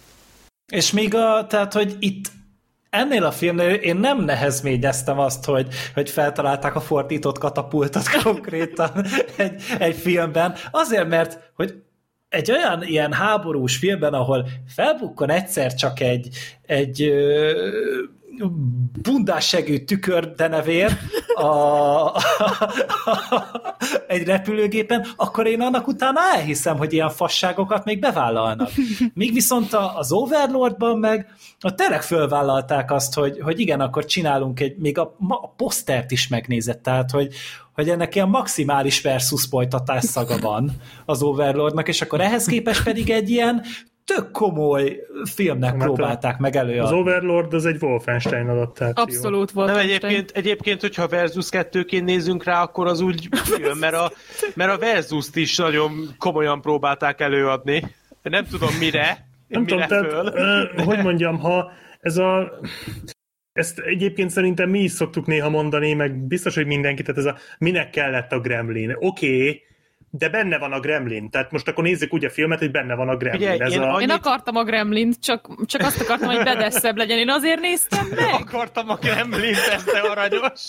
És 0.72 0.91
még 0.91 1.15
a, 1.15 1.48
tehát, 1.48 1.73
hogy 1.73 1.95
itt 1.99 2.26
ennél 2.91 3.23
a 3.23 3.31
filmnél 3.31 3.73
én 3.73 3.95
nem 3.95 4.23
nehezményeztem 4.23 5.19
azt, 5.19 5.45
hogy, 5.45 5.68
hogy 5.93 6.09
feltalálták 6.09 6.76
a 6.76 6.81
fordított 6.81 7.38
katapultot 7.38 8.09
konkrétan 8.23 9.05
egy, 9.38 9.61
egy 9.80 9.95
filmben, 9.95 10.55
azért, 10.72 11.07
mert 11.07 11.51
hogy 11.55 11.81
egy 12.30 12.51
olyan 12.51 12.84
ilyen 12.84 13.13
háborús 13.13 13.77
filmben, 13.77 14.13
ahol 14.13 14.47
felbukkan 14.68 15.30
egyszer 15.30 15.73
csak 15.73 15.99
egy, 15.99 16.30
egy 16.65 17.01
ö, 17.01 17.51
bundássegű 19.01 19.84
tükör 19.84 20.34
denevér 20.35 20.97
a, 21.35 22.11
egy 24.07 24.23
repülőgépen, 24.23 25.05
akkor 25.15 25.47
én 25.47 25.61
annak 25.61 25.88
utána 25.88 26.19
elhiszem, 26.34 26.77
hogy 26.77 26.93
ilyen 26.93 27.09
fasságokat 27.09 27.85
még 27.85 27.99
bevállalnak. 27.99 28.69
Míg 29.13 29.34
viszont 29.34 29.73
az 29.95 30.11
Overlordban 30.11 30.97
meg 30.97 31.35
a 31.59 31.76
tényleg 31.76 32.01
fölvállalták 32.01 32.91
azt, 32.91 33.13
hogy, 33.13 33.39
hogy 33.41 33.59
igen, 33.59 33.81
akkor 33.81 34.05
csinálunk 34.05 34.59
egy, 34.59 34.77
még 34.77 34.97
a, 34.97 35.15
a 35.27 35.49
posztert 35.49 36.11
is 36.11 36.27
megnézett, 36.27 36.84
tehát 36.84 37.11
hogy, 37.11 37.34
hogy 37.73 37.89
ennek 37.89 38.15
ilyen 38.15 38.30
maximális 38.30 39.01
versus 39.01 39.45
folytatás 39.49 40.03
szaga 40.03 40.38
van 40.38 40.72
az 41.05 41.23
Overlordnak, 41.23 41.88
és 41.88 42.01
akkor 42.01 42.22
ehhez 42.22 42.45
képest 42.45 42.84
pedig 42.84 43.09
egy 43.09 43.30
ilyen 43.30 43.63
tök 44.15 44.31
komoly 44.31 44.99
filmnek 45.33 45.75
Mert 45.75 45.83
próbálták 45.83 46.38
meg 46.38 46.55
Az 46.55 46.61
előadni. 46.61 46.97
Overlord 46.97 47.53
az 47.53 47.65
egy 47.65 47.81
Wolfenstein 47.81 48.47
adaptáció. 48.47 49.03
Abszolút 49.03 49.51
volt. 49.51 49.67
Nem 49.67 49.77
egyébként, 49.77 50.31
egyébként, 50.31 50.81
hogyha 50.81 51.07
Versus 51.07 51.47
2-ként 51.51 52.03
nézünk 52.03 52.43
rá, 52.43 52.61
akkor 52.61 52.88
az 52.88 53.01
úgy 53.01 53.29
jön, 53.63 53.77
mert 53.77 53.93
a, 53.93 54.11
mert 54.53 54.71
a 54.71 54.77
Versus-t 54.77 55.35
is 55.35 55.57
nagyon 55.57 56.15
komolyan 56.17 56.61
próbálták 56.61 57.21
előadni. 57.21 57.95
Nem 58.21 58.45
tudom 58.45 58.69
mire, 58.79 59.25
Nem 59.47 59.61
mire 59.61 59.88
tudom, 59.88 59.99
föl. 59.99 60.31
tehát, 60.31 60.77
ö, 60.77 60.83
hogy 60.83 61.03
mondjam, 61.03 61.39
ha 61.39 61.71
ez 61.99 62.17
a... 62.17 62.59
Ezt 63.53 63.79
egyébként 63.79 64.29
szerintem 64.29 64.69
mi 64.69 64.79
is 64.79 64.91
szoktuk 64.91 65.25
néha 65.25 65.49
mondani, 65.49 65.93
meg 65.93 66.27
biztos, 66.27 66.55
hogy 66.55 66.65
mindenki, 66.65 67.01
tehát 67.01 67.19
ez 67.19 67.25
a 67.25 67.38
minek 67.57 67.89
kellett 67.89 68.31
a 68.31 68.39
Gremlin. 68.39 68.95
Oké, 68.99 69.38
okay, 69.38 69.61
de 70.13 70.29
benne 70.29 70.57
van 70.57 70.71
a 70.71 70.79
Gremlin. 70.79 71.29
Tehát 71.29 71.51
most 71.51 71.67
akkor 71.67 71.83
nézzük 71.83 72.13
úgy 72.13 72.25
a 72.25 72.29
filmet, 72.29 72.59
hogy 72.59 72.71
benne 72.71 72.95
van 72.95 73.09
a 73.09 73.15
Gremlin. 73.17 73.49
Ugye, 73.49 73.63
ez 73.65 73.73
én 73.73 73.81
a... 73.81 74.01
Én 74.01 74.09
akartam 74.09 74.55
a 74.55 74.63
Gremlint, 74.63 75.15
csak, 75.21 75.65
csak 75.65 75.81
azt 75.81 76.01
akartam, 76.01 76.27
hogy 76.27 76.43
bedeszebb 76.43 76.97
legyen. 76.97 77.17
Én 77.17 77.29
azért 77.29 77.59
néztem 77.59 78.07
meg. 78.15 78.33
Akartam 78.47 78.89
a 78.89 78.95
Gremlin, 78.95 79.55
ez 79.71 79.83
te 79.83 79.99
aranyos. 79.99 80.61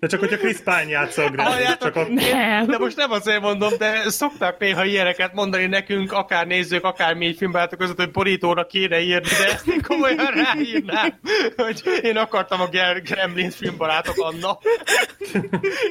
De 0.00 0.06
csak 0.06 0.20
hogyha 0.20 0.36
Chris 0.36 0.56
Pine 0.56 0.88
játsza 0.88 1.22
a 1.24 1.30
Gremlin. 1.30 1.54
Halljátok, 1.54 1.94
Csak 1.94 2.06
a... 2.06 2.12
Nem. 2.12 2.66
De 2.66 2.78
most 2.78 2.96
nem 2.96 3.10
azért 3.10 3.40
mondom, 3.40 3.72
de 3.78 4.10
szokták 4.10 4.58
néha 4.58 4.84
ilyeneket 4.84 5.32
mondani 5.32 5.66
nekünk, 5.66 6.12
akár 6.12 6.46
nézők, 6.46 6.84
akár 6.84 7.14
mi 7.14 7.34
filmbarátok 7.34 7.78
között, 7.78 7.96
hogy 7.96 8.10
borítóra 8.10 8.66
kéne 8.66 9.00
írni, 9.00 9.28
de 9.28 9.52
ezt 9.52 9.66
én 9.66 9.82
komolyan 9.82 10.26
ráírnám, 10.26 11.18
hogy 11.56 11.82
én 12.02 12.16
akartam 12.16 12.60
a 12.60 12.68
Gremlin 13.04 13.50
filmbarátok 13.50 14.18
Anna. 14.18 14.58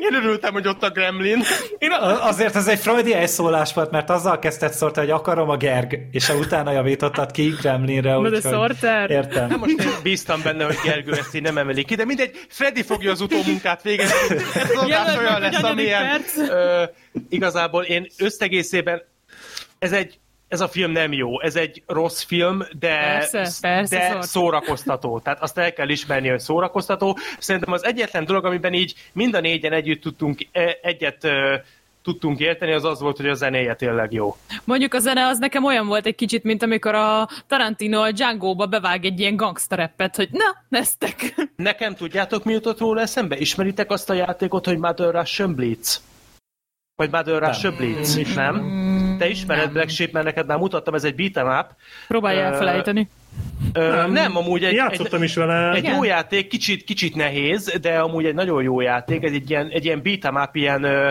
Én 0.02 0.14
örültem, 0.14 0.54
hogy 0.54 0.68
ott 0.68 0.84
a 0.84 0.90
Gremlin. 0.90 1.44
Én 1.78 1.92
a... 1.92 2.28
Azért 2.46 2.68
ez 2.68 2.68
egy 2.68 2.80
freudi 2.80 3.14
elszólás 3.14 3.74
volt, 3.74 3.92
mert 3.92 4.10
azzal 4.10 4.40
kezdett 4.40 4.74
szórta, 4.74 5.00
hogy 5.00 5.10
akarom 5.10 5.50
a 5.50 5.58
Gerg, 5.58 6.00
és 6.12 6.30
utána 6.30 6.72
javítottad 6.72 7.32
ki 7.32 7.54
Gremlinre, 7.62 8.18
úgyhogy 8.18 8.42
Sorter. 8.42 9.10
értem. 9.10 9.50
Nem 9.50 9.60
most 9.60 9.80
én 9.82 9.90
bíztam 10.04 10.42
benne, 10.44 10.66
hogy 10.66 10.78
Gergő 10.84 11.12
ezt 11.12 11.36
így 11.36 11.42
nem 11.42 11.58
emeli 11.58 11.84
ki, 11.84 11.96
de 11.96 12.06
mindegy, 12.06 12.46
Freddy 12.50 12.82
fogja 12.82 13.12
az 13.12 13.22
utómunkát 13.22 13.82
végezni. 13.82 14.36
Ez 14.36 14.70
az 14.70 14.76
adás 14.76 15.18
olyan 15.18 15.40
lesz, 15.42 15.64
amilyen 15.64 16.22
ö, 16.50 16.84
igazából 17.30 17.84
én 17.84 18.08
összegészében 18.18 19.02
ez 19.80 19.92
egy 19.92 20.20
ez 20.48 20.62
a 20.62 20.68
film 20.68 20.92
nem 20.92 21.14
jó, 21.14 21.42
ez 21.42 21.56
egy 21.56 21.84
rossz 21.88 22.24
film, 22.24 22.64
de, 22.80 22.98
Persze, 22.98 23.48
persze, 23.62 23.98
de 23.98 24.22
szórakoztató. 24.22 25.20
Tehát 25.20 25.42
azt 25.42 25.58
el 25.58 25.74
kell 25.74 25.90
ismerni, 25.90 26.30
hogy 26.30 26.40
szórakoztató. 26.40 27.18
Szerintem 27.40 27.74
az 27.74 27.86
egyetlen 27.86 28.26
dolog, 28.26 28.46
amiben 28.46 28.74
így 28.74 28.94
mind 29.14 29.36
a 29.36 29.40
négyen 29.40 29.74
együtt 29.74 30.02
tudtunk 30.02 30.48
e- 30.52 30.78
egyet 30.82 31.28
tudtunk 32.06 32.40
érteni, 32.40 32.72
az 32.72 32.84
az 32.84 33.00
volt, 33.00 33.18
hogy 33.18 33.28
a 33.28 33.34
zenéje 33.34 33.76
tényleg 33.76 34.12
jó. 34.14 34.36
Mondjuk 34.64 34.94
a 34.94 35.00
zene 35.00 35.28
az 35.28 35.40
nekem 35.40 35.64
olyan 35.66 35.88
volt 35.88 36.06
egy 36.06 36.16
kicsit, 36.16 36.44
mint 36.44 36.64
amikor 36.64 36.96
a 36.96 37.30
Tarantino 37.48 38.02
a 38.02 38.12
Django-ba 38.12 38.66
bevág 38.66 39.06
egy 39.06 39.20
ilyen 39.20 39.36
gangstereppet, 39.36 40.16
hogy 40.16 40.30
na, 40.32 40.64
neztek. 40.70 41.36
Nekem 41.56 41.96
tudjátok, 41.96 42.44
mi 42.44 42.54
jutott 42.54 42.80
róla 42.80 43.02
eszembe? 43.02 43.38
Ismeritek 43.38 43.92
azt 43.92 44.10
a 44.10 44.14
játékot, 44.14 44.66
hogy 44.66 44.78
Mother 44.78 45.14
Russian 45.14 45.56
Blitz? 45.56 46.02
Vagy 46.96 47.12
Mother 47.12 47.42
Russian 47.42 47.76
Blitz? 47.76 48.36
Nem? 48.36 49.16
Te 49.20 49.30
ismered 49.30 49.72
Black 49.72 49.90
Sheep, 49.90 50.12
mert 50.12 50.26
neked 50.26 50.46
már 50.46 50.58
mutattam, 50.58 50.94
ez 50.94 51.04
egy 51.04 51.16
beat'em 51.18 51.60
up. 51.60 51.68
Próbálj 52.08 52.38
elfelejteni. 52.40 53.10
Ö, 53.74 54.08
nem, 54.08 54.38
amúgy 54.38 54.64
egy, 54.64 54.74
Játszottam 54.74 55.22
egy, 55.22 55.28
is 55.28 55.36
vele. 55.36 55.72
egy 55.72 55.78
Igen. 55.78 55.96
jó 55.96 56.04
játék, 56.04 56.48
kicsit, 56.48 56.84
kicsit 56.84 57.16
nehéz, 57.16 57.78
de 57.82 58.00
amúgy 58.00 58.26
egy 58.26 58.34
nagyon 58.34 58.64
jó 58.64 58.82
játék, 58.82 59.24
ez 59.24 59.32
egy 59.32 59.50
ilyen, 59.50 59.68
egy 59.70 59.86
ilyen 59.86 60.02
beat'em 60.04 60.44
up, 60.44 60.56
ilyen 60.56 60.84
ö, 60.84 61.10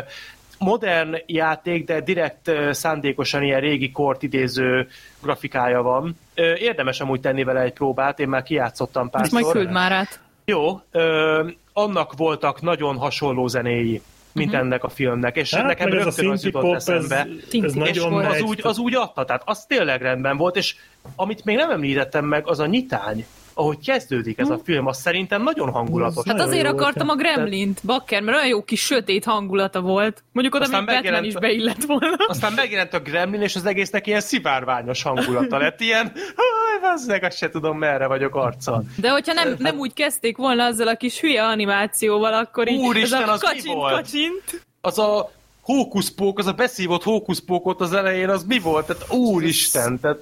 modern 0.64 1.16
játék, 1.26 1.84
de 1.84 2.00
direkt 2.00 2.50
szándékosan 2.70 3.42
ilyen 3.42 3.60
régi 3.60 3.90
kort 3.90 4.22
idéző 4.22 4.88
grafikája 5.22 5.82
van. 5.82 6.18
Érdemes 6.58 7.00
amúgy 7.00 7.20
tenni 7.20 7.44
vele 7.44 7.60
egy 7.60 7.72
próbát, 7.72 8.18
én 8.20 8.28
már 8.28 8.42
kijátszottam 8.42 9.08
Ezt 9.12 9.32
majd 9.32 9.44
párszor. 9.44 9.52
küld 9.62 9.74
már 9.74 9.92
át. 9.92 10.20
Jó, 10.44 10.80
ö, 10.90 11.48
annak 11.72 12.12
voltak 12.16 12.60
nagyon 12.60 12.96
hasonló 12.96 13.46
zenéi, 13.46 14.02
mint 14.32 14.50
Mhm. 14.50 14.60
ennek 14.60 14.84
a 14.84 14.88
filmnek, 14.88 15.36
és 15.36 15.54
Hát, 15.54 15.64
nekem 15.66 15.88
meg 15.88 15.98
ez 15.98 16.02
a 16.06 16.08
rögtön 16.08 16.30
az 16.30 16.44
jutott 16.44 16.62
pop, 16.62 16.74
ez, 16.74 16.88
eszembe. 16.88 17.16
ez. 17.16 17.62
És 17.64 17.72
nagyon 17.72 18.24
az 18.24 18.40
úgy, 18.40 18.60
az 18.62 18.78
úgy 18.78 18.94
adta, 18.94 19.24
tehát 19.24 19.42
az 19.44 19.64
tényleg 19.66 20.02
rendben 20.02 20.36
volt, 20.36 20.56
és 20.56 20.76
amit 21.16 21.44
még 21.44 21.56
nem 21.56 21.70
említettem 21.70 22.24
meg, 22.24 22.46
az 22.48 22.58
a 22.60 22.66
nyitány, 22.66 23.26
ahogy 23.54 23.78
kezdődik 23.84 24.38
ez 24.38 24.50
a 24.50 24.60
film, 24.64 24.86
az 24.86 25.00
szerintem 25.00 25.42
nagyon 25.42 25.70
hangulatos. 25.70 26.24
Hát 26.26 26.40
azért 26.40 26.66
akartam 26.66 27.08
a 27.08 27.14
Gremlint, 27.14 27.80
bakker, 27.84 28.22
mert 28.22 28.36
olyan 28.36 28.48
jó 28.48 28.62
kis 28.64 28.80
sötét 28.80 29.24
hangulata 29.24 29.80
volt. 29.80 30.22
Mondjuk 30.32 30.54
oda 30.54 30.64
Aztán 30.64 30.84
még 30.84 31.02
Batman 31.02 31.24
is 31.24 31.34
beillett 31.34 31.84
volna. 31.84 32.16
Aztán 32.26 32.52
megjelent 32.52 32.92
a 32.94 33.00
Gremlin, 33.00 33.40
és 33.40 33.56
az 33.56 33.64
egésznek 33.66 34.06
ilyen 34.06 34.20
szivárványos 34.20 35.02
hangulata 35.02 35.58
lett, 35.58 35.80
ilyen, 35.80 36.12
"Haj, 36.14 36.90
bazzeg, 36.90 37.22
azt 37.24 37.36
se 37.36 37.48
tudom, 37.48 37.78
merre 37.78 38.06
vagyok 38.06 38.34
arccal. 38.34 38.84
De 38.96 39.10
hogyha 39.10 39.32
nem, 39.32 39.54
nem 39.58 39.78
úgy 39.78 39.92
kezdték 39.92 40.36
volna 40.36 40.64
azzal 40.64 40.88
a 40.88 40.96
kis 40.96 41.20
hülye 41.20 41.44
animációval, 41.44 42.34
akkor 42.34 42.68
így 42.68 42.80
Úristen, 42.80 43.22
ez 43.22 43.28
a 43.28 43.32
az 43.32 43.40
mi 43.40 43.46
kacsint, 43.46 43.74
volt? 43.74 43.94
kacsint. 43.94 44.64
Az 44.80 44.98
a 44.98 45.30
hókuszpók, 45.60 46.38
az 46.38 46.46
a 46.46 46.52
beszívott 46.52 47.02
hókuszpókot 47.02 47.80
az 47.80 47.92
elején, 47.92 48.28
az 48.28 48.44
mi 48.44 48.58
volt? 48.58 48.86
Tehát 48.86 49.12
úristen, 49.12 50.00
tehát, 50.00 50.18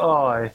aj. 0.00 0.52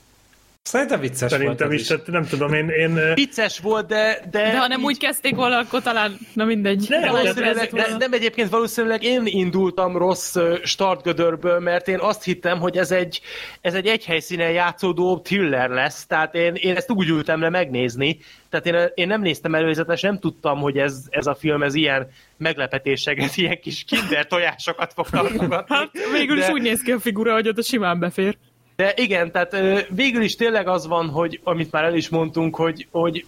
Szerintem 0.68 1.00
vicces 1.00 1.32
Szerintem 1.32 1.68
volt 1.68 1.80
is, 1.80 1.88
tehát 1.88 2.08
nem 2.08 2.26
tudom, 2.26 2.54
én, 2.54 2.70
én 2.70 3.14
Vicces 3.14 3.60
volt, 3.60 3.88
de... 3.88 4.20
De, 4.32 4.42
De 4.42 4.60
ha 4.60 4.68
nem 4.68 4.80
így- 4.80 4.86
úgy 4.86 4.98
kezdték 4.98 5.36
volna, 5.36 5.58
akkor 5.58 5.82
talán, 5.82 6.18
na 6.34 6.46
mindegy. 6.46 6.86
Nem, 6.90 7.12
Valószínűleg, 7.12 7.70
volna. 7.72 7.98
nem 7.98 8.14
egyébként 8.14 8.50
valószínűleg 8.50 9.04
én 9.04 9.22
indultam 9.26 9.98
rossz 9.98 10.36
startgödörből, 10.64 11.60
mert 11.60 11.88
én 11.88 12.00
azt 12.00 12.24
hittem, 12.24 12.60
hogy 12.60 12.78
ez 12.78 12.92
egy, 12.92 13.22
ez 13.62 13.74
egy 13.74 13.88
egy 13.88 14.06
helyszínen 14.06 14.52
játszódó 14.52 15.20
thriller 15.20 15.70
lesz, 15.70 16.06
tehát 16.06 16.36
én, 16.36 16.54
én 16.56 16.76
ezt 16.76 16.92
úgy 16.92 17.10
ültem 17.10 17.42
le 17.42 17.50
megnézni, 17.50 18.18
tehát 18.50 18.66
én, 18.66 18.92
én 19.04 19.08
nem 19.08 19.22
néztem 19.22 19.56
előzetes, 19.56 20.02
nem 20.02 20.20
tudtam, 20.20 20.60
hogy 20.60 20.78
ez, 20.78 21.04
ez 21.10 21.26
a 21.28 21.36
film 21.36 21.64
ez 21.64 21.76
ilyen 21.76 22.08
meglepetéseket, 22.38 23.36
ilyen 23.38 23.60
kis 23.62 23.84
kinder 23.84 24.28
tojásokat 24.28 24.94
fog 24.94 25.10
tartogatni. 25.10 25.76
Hát 25.76 25.90
végül 26.14 26.38
is 26.38 26.46
De- 26.46 26.52
úgy 26.52 26.62
néz 26.62 26.82
ki 26.82 26.92
a 26.92 27.00
figura, 27.00 27.34
hogy 27.34 27.48
oda 27.48 27.62
simán 27.62 28.00
befér. 28.00 28.38
De 28.76 28.94
igen, 28.96 29.32
tehát 29.32 29.56
végül 29.90 30.22
is 30.22 30.36
tényleg 30.36 30.68
az 30.68 30.88
van, 30.88 31.10
hogy 31.10 31.40
amit 31.44 31.72
már 31.72 31.84
el 31.84 31.96
is 31.96 32.10
mondtunk, 32.10 32.56
hogy, 32.56 32.88
hogy 32.92 33.26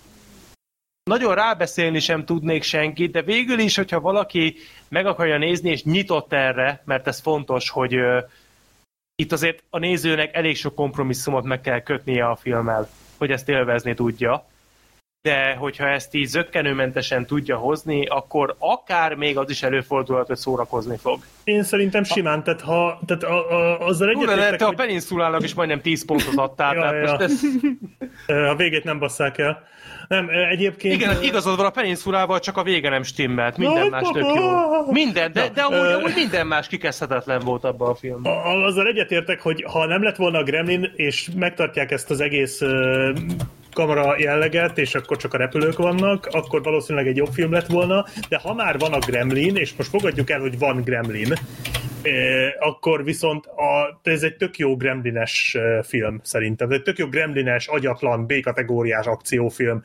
nagyon 1.04 1.36
rábeszélni 1.36 2.00
sem 2.00 2.26
tudnék 2.26 2.64
senkit, 2.64 3.12
de 3.12 3.22
végül 3.22 3.60
is, 3.60 3.76
hogyha 3.76 4.00
valaki 4.00 4.56
meg 4.88 5.06
akarja 5.06 5.38
nézni, 5.38 5.70
és 5.70 5.84
nyitott 5.84 6.34
erre, 6.34 6.82
mert 6.86 7.08
ez 7.08 7.20
fontos, 7.20 7.70
hogy 7.70 7.96
ö, 7.96 8.20
itt 9.16 9.32
azért 9.32 9.64
a 9.70 9.78
nézőnek 9.78 10.36
elég 10.36 10.56
sok 10.56 10.76
kompromisszumot 10.76 11.44
meg 11.44 11.62
kell 11.62 11.82
kötnie 11.82 12.26
a 12.26 12.36
filmmel, 12.36 12.90
hogy 13.18 13.32
ezt 13.32 13.50
élvezni 13.50 13.94
tudja. 13.94 14.46
De 15.28 15.54
hogyha 15.54 15.88
ezt 15.88 16.14
így 16.16 16.26
zöggenőmentesen 16.26 17.26
tudja 17.26 17.58
hozni, 17.58 18.06
akkor 18.06 18.56
akár 18.60 19.14
még 19.14 19.38
az 19.38 19.50
is 19.50 19.64
előfordulhat, 19.64 20.28
hogy 20.28 20.38
szórakozni 20.38 20.98
fog. 20.98 21.20
én 21.44 21.64
szerintem 21.64 22.04
simán, 22.04 22.44
tehát, 22.44 22.62
ha, 22.62 23.00
tehát 23.06 23.24
a, 23.24 23.52
a, 23.52 23.88
azzal 23.88 24.10
egyetértek, 24.10 24.56
te 24.56 24.64
a 24.64 24.68
hogy 24.68 24.76
Peninsulának 24.76 25.44
is 25.44 25.54
majdnem 25.54 25.82
10 25.82 26.06
pontot 26.06 26.36
adtál, 26.36 26.76
Ja, 26.76 26.82
tehát 26.82 26.96
ja. 26.96 27.10
most 27.10 27.22
ez... 27.22 27.42
a 28.52 28.56
végét 28.56 28.84
nem 28.84 29.00
basszák 29.00 29.38
el. 29.38 29.64
Nem, 30.08 30.30
egyébként... 30.50 30.94
Igen, 30.94 31.24
igazad 31.24 31.58
van, 31.58 31.66
a 31.66 31.70
Peninsulával 31.70 32.40
csak 32.40 32.58
a 32.58 32.64
vége 32.64 32.90
nem 32.90 33.04
stimmelt, 33.04 33.58
minden 33.58 33.84
Na, 33.84 33.90
más 33.90 34.10
tök 34.14 34.26
jó. 34.36 34.92
Minden, 34.92 35.32
de, 35.32 35.50
de 35.50 35.62
amúgy, 35.62 35.92
amúgy 35.92 36.14
minden 36.16 36.48
más 36.48 36.68
kikezdhetetlen 36.68 37.40
volt 37.40 37.64
abban 37.64 37.90
a 37.90 37.96
filmben. 37.96 38.34
A- 38.34 38.66
Azzal 38.66 38.88
egyetértek, 38.88 39.42
hogy 39.42 39.64
ha 39.68 39.86
nem 39.86 40.04
lett 40.04 40.16
volna 40.16 40.38
a 40.38 40.44
Gremlin, 40.44 40.92
és 40.96 41.30
megtartják 41.36 41.92
ezt 41.92 42.10
az 42.10 42.20
egész 42.20 42.62
kamera 43.78 44.16
jelleget, 44.20 44.78
és 44.78 44.96
akkor 44.96 45.18
csak 45.18 45.34
a 45.34 45.38
repülők 45.38 45.78
vannak, 45.78 46.26
akkor 46.26 46.64
valószínűleg 46.64 47.08
egy 47.08 47.18
jobb 47.18 47.32
film 47.34 47.52
lett 47.52 47.68
volna, 47.68 48.06
de 48.30 48.38
ha 48.38 48.54
már 48.54 48.78
van 48.78 48.94
a 48.94 49.00
Gremlin, 49.00 49.56
és 49.56 49.74
most 49.76 49.90
fogadjuk 49.90 50.30
el, 50.30 50.40
hogy 50.40 50.58
van 50.60 50.82
Gremlin, 50.82 51.34
eh, 52.02 52.12
akkor 52.60 53.04
viszont 53.04 53.46
a, 53.46 54.00
ez 54.04 54.24
egy 54.24 54.36
tök 54.36 54.58
jó 54.58 54.76
gremlines 54.76 55.56
eh, 55.56 55.84
film 55.84 56.20
szerintem. 56.24 56.70
Ez 56.70 56.76
egy 56.76 56.84
tök 56.84 56.98
jó 56.98 57.08
gremlines, 57.08 57.68
agyatlan, 57.68 58.26
B-kategóriás 58.26 59.06
akciófilm. 59.06 59.84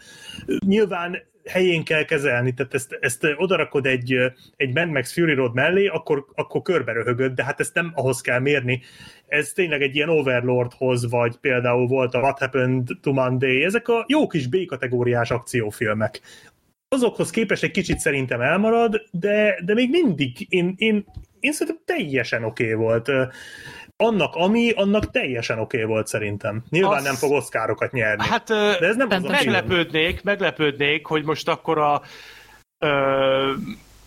Nyilván 0.67 1.23
helyén 1.45 1.85
kell 1.85 2.05
kezelni, 2.05 2.55
tehát 2.55 2.75
ezt, 2.75 2.99
ezt 3.01 3.27
odarakod 3.37 3.87
egy, 3.87 4.17
egy 4.57 4.75
Mad 4.75 4.89
Max 4.89 5.13
Fury 5.13 5.35
Road 5.35 5.55
mellé, 5.55 5.87
akkor, 5.87 6.25
akkor 6.35 6.63
körbe 6.63 6.93
röhögöd, 6.93 7.33
de 7.33 7.45
hát 7.45 7.61
ezt 7.61 7.75
nem 7.75 7.93
ahhoz 7.95 8.21
kell 8.21 8.39
mérni. 8.39 8.81
Ez 9.27 9.53
tényleg 9.53 9.83
egy 9.83 9.97
ilyen 9.97 10.09
Overlordhoz, 10.09 11.11
vagy 11.11 11.37
például 11.37 11.87
volt 11.87 12.15
a 12.15 12.21
What 12.21 12.39
Happened 12.39 12.89
to 13.01 13.13
Monday, 13.13 13.65
ezek 13.65 13.89
a 13.89 14.05
jó 14.09 14.27
kis 14.27 14.47
B-kategóriás 14.47 15.31
akciófilmek. 15.31 16.21
Azokhoz 16.89 17.31
képest 17.31 17.63
egy 17.63 17.71
kicsit 17.71 17.99
szerintem 17.99 18.41
elmarad, 18.41 19.03
de, 19.11 19.61
de 19.65 19.75
még 19.75 19.91
mindig 19.91 20.47
én, 20.49 20.75
én, 20.77 21.05
én 21.41 21.53
szerintem 21.53 21.83
teljesen 21.97 22.45
oké 22.45 22.75
okay 22.75 22.85
volt. 22.85 23.11
Annak, 24.03 24.35
ami, 24.35 24.71
annak 24.71 25.11
teljesen 25.11 25.59
oké 25.59 25.77
okay 25.77 25.89
volt 25.89 26.07
szerintem. 26.07 26.65
Nyilván 26.71 26.97
Az- 26.99 27.05
nem 27.05 27.15
fog 27.15 27.31
oszkárokat 27.31 27.93
nyerni. 27.93 28.25
Hát 28.27 28.49
de 28.49 28.79
ez 28.87 28.97
nem 28.97 29.09
az 29.11 29.15
a 29.17 29.19
film. 29.19 29.33
meglepődnék, 29.33 30.23
meglepődnék, 30.23 31.07
hogy 31.07 31.25
most 31.25 31.49
akkor 31.49 31.79
a 31.79 32.03
ö, 32.79 33.53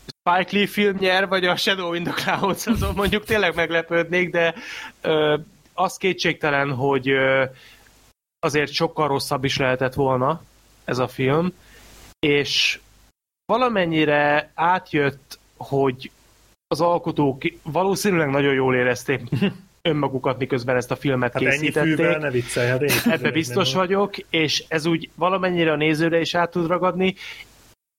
Spike 0.07 0.57
Lee 0.57 0.67
film 0.67 0.95
nyer, 0.99 1.27
vagy 1.27 1.45
a 1.45 1.55
Shadow 1.55 1.93
in 1.93 2.03
the 2.03 2.13
Clouds, 2.13 2.67
azon 2.67 2.93
mondjuk 2.95 3.23
tényleg 3.23 3.55
meglepődnék, 3.55 4.29
de 4.29 4.53
ö, 5.01 5.37
az 5.73 5.97
kétségtelen, 5.97 6.71
hogy 6.73 7.09
ö, 7.09 7.43
azért 8.39 8.71
sokkal 8.71 9.07
rosszabb 9.07 9.43
is 9.43 9.57
lehetett 9.57 9.93
volna 9.93 10.41
ez 10.85 10.97
a 10.97 11.07
film, 11.07 11.53
és 12.19 12.79
valamennyire 13.45 14.51
átjött, 14.55 15.39
hogy 15.57 16.11
az 16.67 16.81
alkotók 16.81 17.41
valószínűleg 17.63 18.29
nagyon 18.29 18.53
jól 18.53 18.75
érezték 18.75 19.21
önmagukat, 19.85 20.37
miközben 20.37 20.75
ezt 20.75 20.91
a 20.91 20.95
filmet 20.95 21.33
Hát 21.33 21.41
ennyi 21.41 21.51
készítették. 21.51 21.95
fűvel 21.95 22.17
ne 22.17 22.29
viccelj, 22.31 22.67
hát 22.69 22.81
én 22.81 22.89
Ebbe 23.11 23.31
biztos 23.31 23.71
nem- 23.71 23.79
vagyok, 23.81 24.17
és 24.29 24.63
ez 24.67 24.85
úgy 24.85 25.09
valamennyire 25.15 25.71
a 25.71 25.75
nézőre 25.75 26.19
is 26.19 26.35
át 26.35 26.51
tud 26.51 26.67
ragadni. 26.67 27.15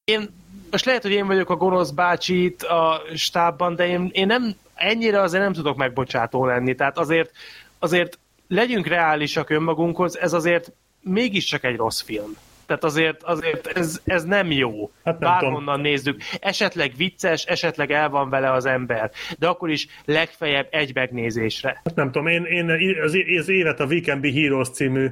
Én 0.04 0.28
most 0.70 0.84
lehet, 0.84 1.02
hogy 1.02 1.10
én 1.12 1.26
vagyok 1.26 1.50
a 1.50 1.56
gonosz 1.56 1.90
bácsi 1.90 2.44
itt 2.44 2.62
a 2.62 3.02
stábban, 3.14 3.74
de 3.74 3.86
én, 3.86 4.08
én 4.12 4.26
nem, 4.26 4.54
ennyire 4.74 5.20
azért 5.20 5.42
nem 5.42 5.52
tudok 5.52 5.76
megbocsátó 5.76 6.46
lenni. 6.46 6.74
Tehát 6.74 6.98
azért, 6.98 7.30
azért 7.78 8.18
legyünk 8.48 8.86
reálisak 8.86 9.50
önmagunkhoz, 9.50 10.18
ez 10.18 10.32
azért 10.32 10.72
mégiscsak 11.00 11.64
egy 11.64 11.76
rossz 11.76 12.00
film. 12.02 12.36
Tehát 12.66 12.84
azért, 12.84 13.22
azért 13.22 13.66
ez, 13.66 14.00
ez 14.04 14.24
nem 14.24 14.50
jó. 14.50 14.90
Hát 15.04 15.18
nem 15.18 15.30
Bárhonnan 15.30 15.80
nézzük. 15.80 16.20
Esetleg 16.40 16.92
vicces, 16.96 17.44
esetleg 17.44 17.90
el 17.90 18.08
van 18.08 18.30
vele 18.30 18.52
az 18.52 18.66
ember. 18.66 19.10
De 19.38 19.46
akkor 19.46 19.70
is 19.70 19.86
legfeljebb 20.04 20.68
egy 20.70 20.94
megnézésre. 20.94 21.80
Hát 21.84 21.94
nem 21.94 22.10
tudom, 22.10 22.26
én, 22.26 22.44
én 22.44 22.70
az, 23.38 23.48
évet 23.48 23.80
a 23.80 23.84
We 23.84 24.00
Can 24.00 24.20
Be 24.20 24.30
Heroes 24.32 24.68
című 24.70 25.10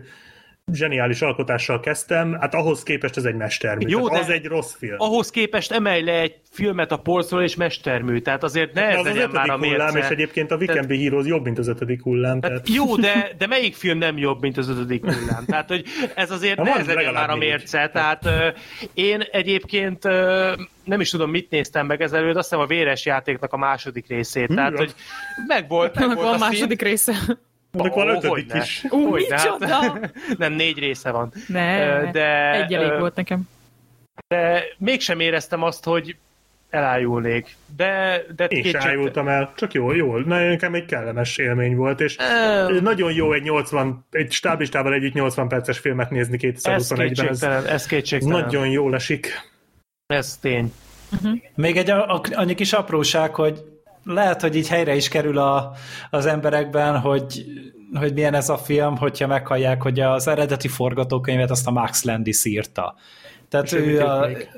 zseniális 0.74 1.23
alkotással 1.23 1.81
kezdtem, 1.81 2.32
hát 2.41 2.55
ahhoz 2.55 2.82
képest 2.82 3.16
ez 3.16 3.24
egy 3.24 3.35
mestermű. 3.35 3.89
Jó, 3.89 4.09
de- 4.09 4.19
az 4.19 4.31
egy 4.31 4.47
rossz 4.47 4.74
film. 4.74 4.95
ahhoz 4.99 5.31
képest 5.31 5.73
emelj 5.73 6.03
le 6.03 6.20
egy 6.20 6.35
filmet 6.51 6.93
a 6.93 6.97
polcról 6.97 7.43
és 7.43 7.57
mestermű, 7.57 8.19
tehát 8.19 8.43
azért 8.43 8.73
ne 8.74 8.81
De 8.81 8.86
ez 8.86 8.95
az 8.99 9.07
az 9.07 9.12
legyen 9.12 9.31
már 9.31 9.49
ötödik 9.49 9.65
a 9.65 9.66
hullám, 9.70 9.89
és 9.89 9.95
mérce. 9.95 10.11
egyébként 10.11 10.51
a 10.51 10.57
We 10.57 10.66
Tehát- 10.66 10.91
Heroes 10.91 11.27
jobb, 11.27 11.45
mint 11.45 11.59
az 11.59 11.69
ötödik 11.69 12.03
hullám. 12.03 12.41
Tehát... 12.41 12.62
Tehát 12.62 12.77
jó, 12.78 12.97
de, 12.97 13.31
de 13.39 13.47
melyik 13.47 13.74
film 13.74 13.99
nem 13.99 14.19
jobb, 14.19 14.41
mint 14.41 14.57
az 14.57 14.69
ötödik 14.69 15.03
hullám? 15.05 15.45
Tehát, 15.47 15.69
hogy 15.69 15.85
ez 16.15 16.31
azért 16.31 16.57
Na, 16.57 16.62
ne 16.62 16.74
ez 16.74 16.86
legyen 16.86 17.12
már 17.12 17.31
a 17.31 17.36
mérce. 17.36 17.89
Tehát 17.93 18.27
ö, 18.27 18.49
én 18.95 19.20
egyébként 19.31 20.03
nem 20.85 21.01
is 21.01 21.11
tudom, 21.11 21.31
mit 21.31 21.51
néztem 21.51 21.86
meg 21.86 22.03
ezelőtt, 22.03 22.36
azt 22.36 22.49
hiszem 22.49 22.65
a 22.65 22.66
véres 22.66 23.07
játéknak 23.07 23.53
a 23.53 23.57
második 23.57 24.09
részét. 24.09 24.49
Tehát, 24.55 24.73
az- 24.73 24.78
hogy 24.78 24.95
megvolt, 25.47 25.95
megvolt 25.99 26.20
van 26.20 26.35
a 26.35 26.39
második 26.39 26.82
része. 26.82 27.12
Annak 27.77 27.95
van 27.95 28.09
ötödik 28.09 28.29
hogyne. 28.31 28.59
is. 28.63 28.85
Ú, 28.91 29.15
micsoda! 29.15 29.99
Nem, 30.39 30.53
négy 30.53 30.79
része 30.79 31.11
van. 31.11 31.33
Ne, 31.49 32.11
de, 32.11 32.51
egy 32.53 32.75
elég 32.75 32.99
volt 32.99 33.15
nekem. 33.15 33.49
De 34.29 34.63
mégsem 34.79 35.21
éreztem 35.21 35.63
azt, 35.63 35.85
hogy 35.85 36.17
elájulnék. 36.71 37.57
De, 37.77 38.23
de 38.37 38.45
Én 38.45 38.63
sem 38.63 38.73
kétség- 38.73 38.91
ájultam 38.91 39.29
el, 39.29 39.53
csak 39.57 39.73
jól, 39.73 39.97
jól. 39.97 40.23
Na, 40.23 40.39
nekem 40.49 40.75
egy 40.75 40.85
kellemes 40.85 41.39
élmény 41.39 41.77
volt, 41.77 42.01
és 42.01 42.17
Ö, 42.69 42.81
nagyon 42.81 43.13
jó 43.13 43.33
egy 43.33 43.43
80, 43.43 44.05
egy 44.11 44.33
stáblistával 44.33 44.93
együtt 44.93 45.13
80 45.13 45.49
perces 45.49 45.79
filmet 45.79 46.11
nézni 46.11 46.39
Ez 46.47 46.61
2021-ben. 46.63 47.01
Ez 47.01 47.17
kétségtelen, 47.17 47.67
ez 47.67 47.87
kétségtelen. 47.87 48.41
nagyon 48.45 48.69
jól 48.71 48.95
esik. 48.95 49.29
Ez 50.07 50.37
tény. 50.37 50.73
Még 51.55 51.77
egy 51.77 51.91
a, 51.91 52.15
a, 52.15 52.21
annyi 52.33 52.55
kis 52.55 52.73
apróság, 52.73 53.35
hogy 53.35 53.65
lehet, 54.05 54.40
hogy 54.40 54.56
így 54.56 54.68
helyre 54.68 54.94
is 54.94 55.09
kerül 55.09 55.39
a, 55.39 55.72
az 56.10 56.26
emberekben, 56.26 56.98
hogy, 56.98 57.44
hogy 57.94 58.12
milyen 58.12 58.35
ez 58.35 58.48
a 58.48 58.56
film, 58.56 58.97
hogyha 58.97 59.26
meghallják, 59.26 59.82
hogy 59.82 60.01
az 60.01 60.28
eredeti 60.28 60.68
forgatókönyvet 60.68 61.51
azt 61.51 61.66
a 61.66 61.70
Max 61.70 62.05
Landis 62.05 62.44
írta. 62.44 62.94
Tehát 63.48 63.72
ő 63.72 64.01
a, 64.01 64.26
még? 64.26 64.48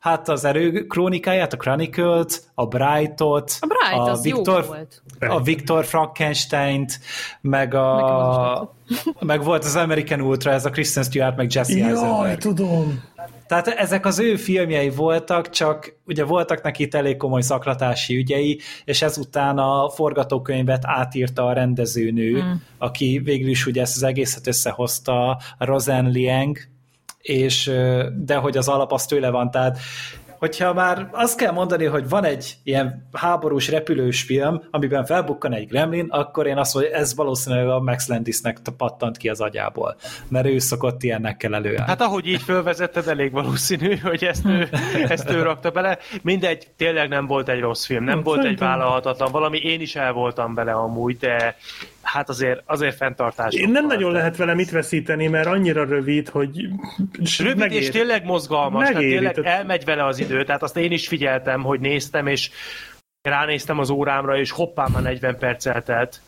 hát 0.00 0.28
az 0.28 0.44
erő 0.44 0.86
krónikáját, 0.86 1.52
a 1.52 1.56
Chronicles-t, 1.56 2.50
a 2.54 2.66
Bright-ot, 2.66 3.56
A 3.60 3.66
Bright 3.66 4.08
a 4.08 4.10
az 4.10 4.22
Victor, 4.22 4.62
jó 4.62 4.66
volt. 4.66 5.02
a 5.18 5.42
Victor 5.42 5.84
Frankenstein-t, 5.84 6.98
meg, 7.40 7.74
a, 7.74 8.74
meg 9.20 9.44
volt 9.44 9.64
az 9.64 9.76
American 9.76 10.20
Ultra, 10.20 10.50
ez 10.50 10.64
a 10.64 10.70
Kristen 10.70 11.02
Stewart, 11.02 11.36
meg 11.36 11.52
Jesse 11.54 11.76
Jaj, 11.76 11.90
Eisenberg. 11.90 12.38
tudom. 12.38 13.02
Tehát 13.46 13.66
ezek 13.66 14.06
az 14.06 14.18
ő 14.18 14.36
filmjei 14.36 14.90
voltak, 14.90 15.50
csak 15.50 15.96
ugye 16.06 16.24
voltak 16.24 16.62
neki 16.62 16.82
itt 16.82 16.94
elég 16.94 17.16
komoly 17.16 17.40
szaklatási 17.40 18.16
ügyei, 18.16 18.60
és 18.84 19.02
ezután 19.02 19.58
a 19.58 19.88
forgatókönyvet 19.88 20.82
átírta 20.86 21.46
a 21.46 21.52
rendezőnő, 21.52 22.42
mm. 22.42 22.52
aki 22.78 23.20
végül 23.24 23.48
is 23.48 23.66
ugye 23.66 23.80
ezt 23.80 23.96
az 23.96 24.02
egészet 24.02 24.46
összehozta, 24.46 25.28
a 25.58 25.64
Roseanne 25.64 26.08
Liang, 26.08 26.58
és 27.18 27.70
de 28.16 28.34
hogy 28.34 28.56
az 28.56 28.68
alap 28.68 28.92
az 28.92 29.06
tőle 29.06 29.30
van, 29.30 29.50
tehát 29.50 29.78
hogyha 30.44 30.72
már 30.72 31.08
azt 31.12 31.36
kell 31.36 31.52
mondani, 31.52 31.84
hogy 31.84 32.08
van 32.08 32.24
egy 32.24 32.54
ilyen 32.62 33.08
háborús 33.12 33.68
repülős 33.68 34.22
film, 34.22 34.62
amiben 34.70 35.04
felbukkan 35.04 35.52
egy 35.52 35.68
gremlin, 35.68 36.06
akkor 36.10 36.46
én 36.46 36.56
azt 36.56 36.74
mondom, 36.74 36.92
hogy 36.92 37.00
ez 37.00 37.14
valószínűleg 37.14 37.68
a 37.68 37.80
Max 37.80 38.08
Landisnek 38.08 38.58
pattant 38.76 39.16
ki 39.16 39.28
az 39.28 39.40
agyából, 39.40 39.96
mert 40.28 40.46
ő 40.46 40.58
szokott 40.58 41.02
ilyennekkel 41.02 41.54
előállni. 41.54 41.86
Hát 41.86 42.00
ahogy 42.00 42.26
így 42.26 42.42
fölvezetted, 42.42 43.08
elég 43.08 43.32
valószínű, 43.32 43.96
hogy 43.96 44.24
ezt 44.24 44.46
ő, 44.46 44.68
ezt 45.14 45.30
ő 45.30 45.42
rakta 45.42 45.70
bele. 45.70 45.98
Mindegy, 46.22 46.68
tényleg 46.76 47.08
nem 47.08 47.26
volt 47.26 47.48
egy 47.48 47.60
rossz 47.60 47.86
film, 47.86 48.04
nem 48.04 48.22
volt 48.22 48.44
egy 48.44 48.58
vállalhatatlan 48.58 49.32
valami, 49.32 49.58
én 49.58 49.80
is 49.80 49.96
el 49.96 50.12
voltam 50.12 50.54
bele 50.54 50.72
amúgy, 50.72 51.16
de 51.16 51.56
hát 52.04 52.28
azért, 52.28 52.62
azért 52.66 52.96
fenntartás. 52.96 53.54
Én 53.54 53.68
nem 53.70 53.86
nagyon 53.86 54.12
lehet 54.12 54.36
vele 54.36 54.54
mit 54.54 54.70
veszíteni, 54.70 55.26
mert 55.26 55.46
annyira 55.46 55.84
rövid, 55.84 56.28
hogy 56.28 56.68
Rövid 57.38 57.56
megéri. 57.56 57.84
és 57.84 57.90
tényleg 57.90 58.24
mozgalmas, 58.24 58.80
tehát 58.80 58.94
Megéri, 58.94 59.14
tényleg 59.14 59.34
tehát- 59.34 59.58
elmegy 59.58 59.84
vele 59.84 60.04
az 60.04 60.18
idő, 60.18 60.44
tehát 60.44 60.62
azt 60.62 60.76
én 60.76 60.92
is 60.92 61.08
figyeltem, 61.08 61.62
hogy 61.62 61.80
néztem, 61.80 62.26
és 62.26 62.50
ránéztem 63.22 63.78
az 63.78 63.90
órámra, 63.90 64.38
és 64.38 64.50
hoppá, 64.50 64.86
már 64.92 65.02
40 65.02 65.38
perc 65.38 65.66
eltelt. 65.66 66.20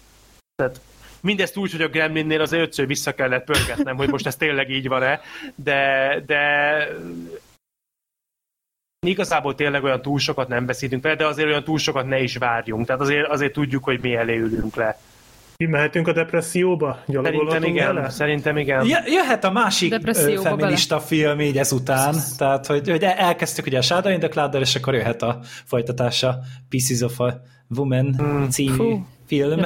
Tehát 0.54 0.80
mindezt 1.20 1.56
úgy, 1.56 1.70
hogy 1.70 1.82
a 1.82 1.88
Gremlinnél 1.88 2.40
az 2.40 2.52
ötször 2.52 2.86
vissza 2.86 3.14
kellett 3.14 3.44
pörgetnem, 3.44 3.96
hogy 3.96 4.08
most 4.08 4.26
ez 4.26 4.36
tényleg 4.36 4.70
így 4.70 4.88
van-e, 4.88 5.20
de, 5.54 6.22
de 6.26 6.40
igazából 9.06 9.54
tényleg 9.54 9.84
olyan 9.84 10.02
túl 10.02 10.18
sokat 10.18 10.48
nem 10.48 10.66
beszélünk 10.66 11.02
vele, 11.02 11.16
de 11.16 11.26
azért 11.26 11.48
olyan 11.48 11.64
túl 11.64 11.78
sokat 11.78 12.06
ne 12.06 12.18
is 12.18 12.36
várjunk. 12.36 12.86
Tehát 12.86 13.00
azért, 13.00 13.28
azért 13.28 13.52
tudjuk, 13.52 13.84
hogy 13.84 14.00
mi 14.00 14.14
elé 14.14 14.36
ülünk 14.36 14.76
le. 14.76 14.98
Mehetünk 15.58 16.08
a 16.08 16.12
depresszióba? 16.12 16.98
Szerintem 17.50 17.62
igen, 17.62 17.94
vele? 17.94 18.08
szerintem 18.10 18.56
igen. 18.56 18.84
Jö- 18.86 19.06
Jöhet 19.08 19.44
a 19.44 19.50
másik 19.50 19.94
feminista 20.42 21.00
film 21.00 21.40
így 21.40 21.58
ezután, 21.58 22.14
tehát 22.38 22.66
hogy, 22.66 22.90
hogy 22.90 23.02
elkezdtük 23.02 23.66
ugye 23.66 23.78
a 23.78 23.82
Shadow 23.82 24.12
in 24.12 24.18
the 24.18 24.28
cloud 24.28 24.54
és 24.54 24.74
akkor 24.76 24.94
jöhet 24.94 25.22
a 25.22 25.38
folytatása 25.64 26.38
Pieces 26.68 27.00
of 27.00 27.20
a 27.20 27.40
Woman 27.76 28.14
Hmm. 28.18 28.48
című 28.48 28.74
Fú, 28.76 29.06
film. 29.26 29.60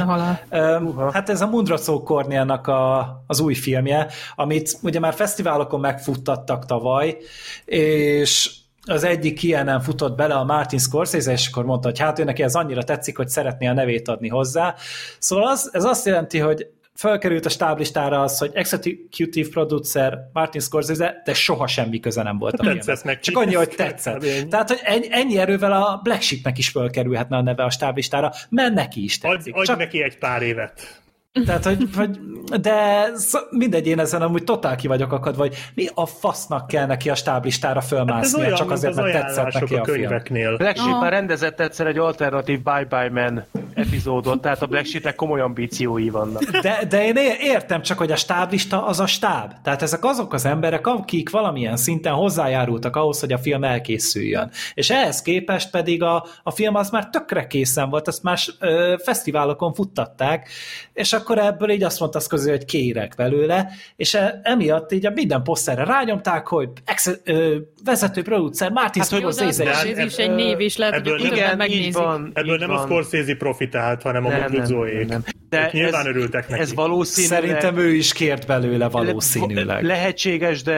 Öm, 0.50 0.98
hát 1.12 1.28
ez 1.28 1.40
a 1.40 1.46
Mundracó 1.46 2.02
Kornélnak 2.02 2.66
a, 2.66 3.08
az 3.26 3.40
új 3.40 3.54
filmje, 3.54 4.06
amit 4.34 4.78
ugye 4.82 4.98
már 5.00 5.14
fesztiválokon 5.14 5.80
megfuttattak 5.80 6.66
tavaly, 6.66 7.16
és 7.64 8.50
az 8.90 9.04
egyik 9.04 9.42
ilyenen 9.42 9.80
futott 9.80 10.16
bele 10.16 10.34
a 10.34 10.44
Martin 10.44 10.78
Scorsese, 10.78 11.32
és 11.32 11.48
akkor 11.48 11.64
mondta, 11.64 11.88
hogy 11.88 11.98
hát 11.98 12.18
ő 12.18 12.24
neki 12.24 12.42
ez 12.42 12.54
annyira 12.54 12.82
tetszik, 12.82 13.16
hogy 13.16 13.28
szeretné 13.28 13.66
a 13.66 13.72
nevét 13.72 14.08
adni 14.08 14.28
hozzá. 14.28 14.74
Szóval 15.18 15.48
az, 15.48 15.70
ez 15.72 15.84
azt 15.84 16.06
jelenti, 16.06 16.38
hogy 16.38 16.66
felkerült 16.94 17.46
a 17.46 17.48
stáblistára 17.48 18.22
az, 18.22 18.38
hogy 18.38 18.50
executive 18.54 19.48
producer 19.50 20.18
Martin 20.32 20.60
Scorsese, 20.60 21.22
de 21.24 21.34
soha 21.34 21.66
semmi 21.66 22.00
köze 22.00 22.22
nem 22.22 22.38
volt 22.38 22.54
a 22.54 22.64
Tetszett 22.64 23.04
neki. 23.04 23.20
Csak 23.20 23.36
annyi, 23.36 23.54
hogy 23.54 23.68
tetszett. 23.68 24.24
ennyi. 24.24 24.48
Tehát, 24.48 24.68
hogy 24.68 24.80
ennyi, 24.82 25.06
ennyi 25.10 25.38
erővel 25.38 25.72
a 25.72 26.00
Black 26.02 26.22
Sheepnek 26.22 26.58
is 26.58 26.68
fölkerülhetne 26.68 27.36
a 27.36 27.42
neve 27.42 27.64
a 27.64 27.70
stáblistára, 27.70 28.32
mert 28.48 28.74
neki 28.74 29.04
is 29.04 29.18
Adj, 29.22 29.34
tetszik. 29.34 29.54
adj 29.54 29.66
Csak 29.66 29.78
neki 29.78 30.02
egy 30.02 30.18
pár 30.18 30.42
évet. 30.42 31.00
Tehát, 31.32 31.64
hogy, 31.64 31.88
hogy 31.96 32.18
de 32.60 33.06
mindegy, 33.50 33.86
én 33.86 33.98
ezen 33.98 34.22
amúgy 34.22 34.44
totál 34.44 34.76
ki 34.76 34.86
vagyok 34.86 35.12
akadva, 35.12 35.40
hogy 35.42 35.56
mi 35.74 35.86
a 35.94 36.06
fasznak 36.06 36.66
kell 36.66 36.86
neki 36.86 37.10
a 37.10 37.14
stáblistára 37.14 37.80
Hát 37.80 37.88
fölmásznia, 37.88 38.44
olyan, 38.44 38.56
csak 38.56 38.70
azért, 38.70 38.92
az 38.92 39.04
mert 39.04 39.12
tetszett 39.12 39.52
neki 39.52 39.74
a 39.74 39.80
a 39.80 39.84
film. 39.84 39.96
könyveknél. 39.96 40.56
Black 40.56 40.76
Sheep 40.76 41.00
már 41.00 41.12
rendezett 41.12 41.60
egyszer 41.60 41.86
egy 41.86 41.98
alternatív 41.98 42.62
Bye 42.62 42.86
Bye 42.88 43.10
Man 43.10 43.44
epizódot, 43.74 44.40
tehát 44.40 44.62
a 44.62 44.66
Black 44.66 44.86
Sheepnek 44.86 45.14
komoly 45.14 45.40
ambíciói 45.40 46.10
vannak. 46.10 46.42
De, 46.42 46.84
de 46.88 47.04
én 47.06 47.16
értem 47.40 47.82
csak, 47.82 47.98
hogy 47.98 48.12
a 48.12 48.16
stáblista 48.16 48.86
az 48.86 49.00
a 49.00 49.06
stáb. 49.06 49.52
Tehát 49.62 49.82
ezek 49.82 50.04
azok 50.04 50.32
az 50.32 50.44
emberek, 50.44 50.86
akik 50.86 51.30
valamilyen 51.30 51.76
szinten 51.76 52.12
hozzájárultak 52.12 52.96
ahhoz, 52.96 53.20
hogy 53.20 53.32
a 53.32 53.38
film 53.38 53.64
elkészüljön. 53.64 54.50
És 54.74 54.90
ehhez 54.90 55.22
képest 55.22 55.70
pedig 55.70 56.02
a, 56.02 56.26
a 56.42 56.50
film 56.50 56.74
az 56.74 56.90
már 56.90 57.08
tökre 57.08 57.46
készen 57.46 57.90
volt, 57.90 58.08
ezt 58.08 58.22
más 58.22 58.54
ö, 58.58 58.94
fesztiválokon 59.02 59.74
futtatták, 59.74 60.48
és 60.92 61.12
akkor 61.20 61.38
ebből 61.38 61.70
így 61.70 61.82
azt 61.82 62.00
mondta 62.00 62.18
az 62.18 62.26
közül, 62.26 62.50
hogy 62.50 62.64
kérek 62.64 63.12
belőle, 63.16 63.68
és 63.96 64.14
e, 64.14 64.40
emiatt 64.42 64.92
így 64.92 65.06
a 65.06 65.10
minden 65.10 65.42
poszterre 65.42 65.84
rányomták, 65.84 66.46
hogy 66.46 66.68
ex, 66.84 67.10
ö, 67.24 67.56
vezető 67.84 68.22
producer 68.22 68.70
Martin 68.70 69.02
Hát, 69.02 69.10
hogy 69.10 69.22
az 69.22 69.36
Scorsese. 69.36 69.70
ez 69.70 69.98
is 70.06 70.16
egy 70.16 70.34
név, 70.34 70.60
és 70.60 70.76
lehet, 70.76 70.94
hogy 70.94 71.06
ebből 71.06 71.18
többen 71.20 71.36
Igen, 71.36 71.50
így 71.50 71.56
megnézik. 71.56 71.94
van. 71.94 72.30
Ebből 72.34 72.54
így 72.54 72.60
nem 72.60 72.70
a 72.70 72.74
van. 72.74 72.84
Scorsese 72.86 73.36
profitált, 73.36 74.02
hanem 74.02 74.26
a 74.26 74.28
Mondruzóék. 74.30 75.12
De 75.48 75.64
Ők 75.64 75.72
nyilván 75.72 76.00
ez, 76.00 76.06
örültek 76.06 76.48
neki. 76.48 76.60
Ez 76.62 76.74
valószínűleg... 76.74 77.40
Szerintem 77.40 77.76
ő 77.78 77.94
is 77.94 78.12
kért 78.12 78.46
belőle 78.46 78.88
valószínűleg. 78.88 79.82
Lehetséges, 79.84 80.62
de 80.62 80.74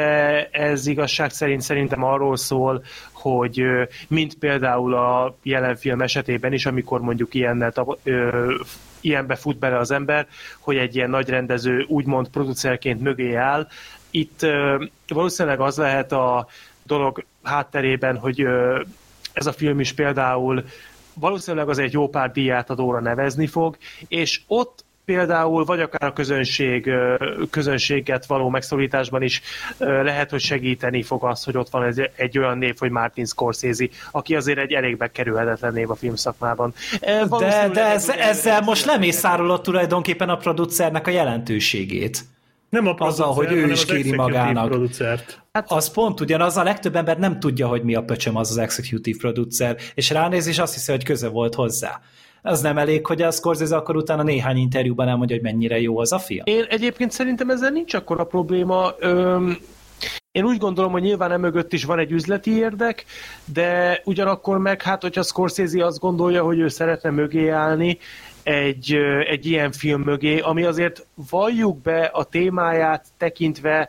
ez 0.51 0.87
igazság 0.87 1.31
szerint 1.31 1.61
szerintem 1.61 2.03
arról 2.03 2.37
szól, 2.37 2.83
hogy 3.23 3.63
mint 4.09 4.35
például 4.35 4.95
a 4.95 5.37
jelen 5.43 5.77
film 5.77 6.03
esetében 6.03 6.53
is, 6.53 6.67
amikor 6.67 7.01
mondjuk 7.01 7.35
ilyennel, 7.35 7.73
ilyenbe 9.01 9.35
fut 9.35 9.59
bele 9.59 9.79
az 9.79 9.91
ember, 9.91 10.27
hogy 10.59 10.77
egy 10.77 10.97
ilyen 10.97 11.11
nagy 11.11 11.29
rendező 11.29 11.85
úgymond 11.89 12.29
producerként 12.29 13.01
mögé 13.01 13.35
áll. 13.35 13.69
Itt 14.11 14.47
valószínűleg 15.09 15.61
az 15.61 15.77
lehet 15.77 16.13
a 16.13 16.47
dolog 16.83 17.25
hátterében, 17.43 18.17
hogy 18.17 18.47
ez 19.33 19.47
a 19.47 19.53
film 19.53 19.81
is 19.81 19.93
például 19.93 20.65
valószínűleg 21.15 21.69
azért 21.69 21.93
jó 21.93 22.09
pár 22.09 22.33
díjátadóra 22.33 23.01
nevezni 23.01 23.47
fog, 23.47 23.77
és 24.09 24.41
ott 24.47 24.85
például 25.05 25.65
vagy 25.65 25.81
akár 25.81 26.09
a 26.09 26.13
közönség, 26.13 26.91
közönséget 27.51 28.27
való 28.27 28.49
megszólításban 28.49 29.23
is 29.23 29.43
lehet, 29.79 30.31
hogy 30.31 30.41
segíteni 30.41 31.03
fog 31.03 31.25
az, 31.25 31.45
hogy 31.45 31.57
ott 31.57 31.71
van 31.71 31.83
egy, 31.83 32.11
egy 32.17 32.39
olyan 32.39 32.59
név, 32.59 32.75
hogy 32.79 32.91
Martin 32.91 33.25
Scorsese, 33.25 33.87
aki 34.11 34.37
azért 34.37 34.59
egy 34.59 34.73
elég 34.73 34.97
megkerülhetetlen 34.99 35.73
név 35.73 35.91
a 35.91 35.95
filmszakmában. 35.95 36.75
De, 37.01 37.69
de 37.73 37.85
ez, 37.85 38.09
ugye- 38.09 38.29
ezzel 38.29 38.61
most 38.61 38.85
lemészárolod 38.85 39.61
tulajdonképpen 39.61 40.29
a 40.29 40.37
producernek 40.37 41.07
a 41.07 41.11
jelentőségét. 41.11 42.21
Nem 42.69 42.87
a 42.87 42.91
Azzal, 42.91 43.35
producer, 43.35 43.35
hogy 43.35 43.53
ő 43.53 43.61
hanem 43.61 43.75
is 43.75 43.85
kéri 43.85 43.99
executive 43.99 44.23
magának. 44.23 44.69
Producert. 44.69 45.41
Hát 45.53 45.71
az 45.71 45.91
pont 45.91 46.21
ugyanaz, 46.21 46.57
a 46.57 46.63
legtöbb 46.63 46.97
ember 46.97 47.19
nem 47.19 47.41
tudja, 47.41 47.67
hogy 47.67 47.83
mi 47.83 47.95
a 47.95 48.03
pöcsöm 48.03 48.37
az 48.37 48.51
az 48.51 48.57
executive 48.57 49.19
producer, 49.21 49.77
és 49.95 50.11
ránéz, 50.11 50.47
és 50.47 50.59
azt 50.59 50.75
hiszi, 50.75 50.91
hogy 50.91 51.05
köze 51.05 51.29
volt 51.29 51.55
hozzá. 51.55 52.01
Az 52.43 52.61
nem 52.61 52.79
elég, 52.79 53.07
hogy 53.07 53.23
a 53.23 53.31
Scorsese 53.31 53.77
akkor 53.77 53.97
utána 53.97 54.23
néhány 54.23 54.57
interjúban 54.57 55.09
elmondja, 55.09 55.37
hogy 55.37 55.45
mennyire 55.45 55.81
jó 55.81 55.99
az 55.99 56.13
a 56.13 56.19
film. 56.19 56.43
Én 56.45 56.65
egyébként 56.69 57.11
szerintem 57.11 57.51
ezzel 57.51 57.71
nincs 57.71 57.95
akkora 57.95 58.25
probléma. 58.25 58.95
Öm, 58.99 59.59
én 60.31 60.45
úgy 60.45 60.59
gondolom, 60.59 60.93
hogy 60.93 61.03
nyilván 61.03 61.33
emögött 61.33 61.73
is 61.73 61.85
van 61.85 61.99
egy 61.99 62.13
üzleti 62.13 62.57
érdek, 62.57 63.05
de 63.45 64.01
ugyanakkor 64.05 64.59
meg, 64.59 64.83
hát 64.83 65.03
hogyha 65.03 65.23
Scorsese 65.23 65.85
azt 65.85 65.99
gondolja, 65.99 66.43
hogy 66.43 66.59
ő 66.59 66.69
szeretne 66.69 67.11
mögé 67.11 67.49
állni, 67.49 67.99
egy, 68.43 68.95
egy 69.29 69.47
ilyen 69.47 69.73
film 69.73 70.01
mögé, 70.01 70.39
ami 70.39 70.65
azért 70.65 71.07
valljuk 71.31 71.83
be 71.83 72.05
a 72.05 72.25
témáját 72.25 73.07
tekintve 73.17 73.89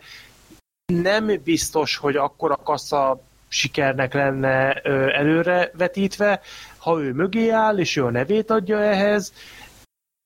nem 0.86 1.32
biztos, 1.44 1.98
hogy 1.98 2.16
akkora 2.16 2.56
kassa 2.56 3.22
sikernek 3.48 4.14
lenne 4.14 4.74
előre 5.12 5.72
vetítve, 5.78 6.42
ha 6.84 7.00
ő 7.02 7.12
mögé 7.14 7.50
áll, 7.50 7.78
és 7.78 7.96
ő 7.96 8.06
a 8.06 8.12
nevét 8.12 8.52
adja 8.52 8.80
ehhez, 8.82 9.34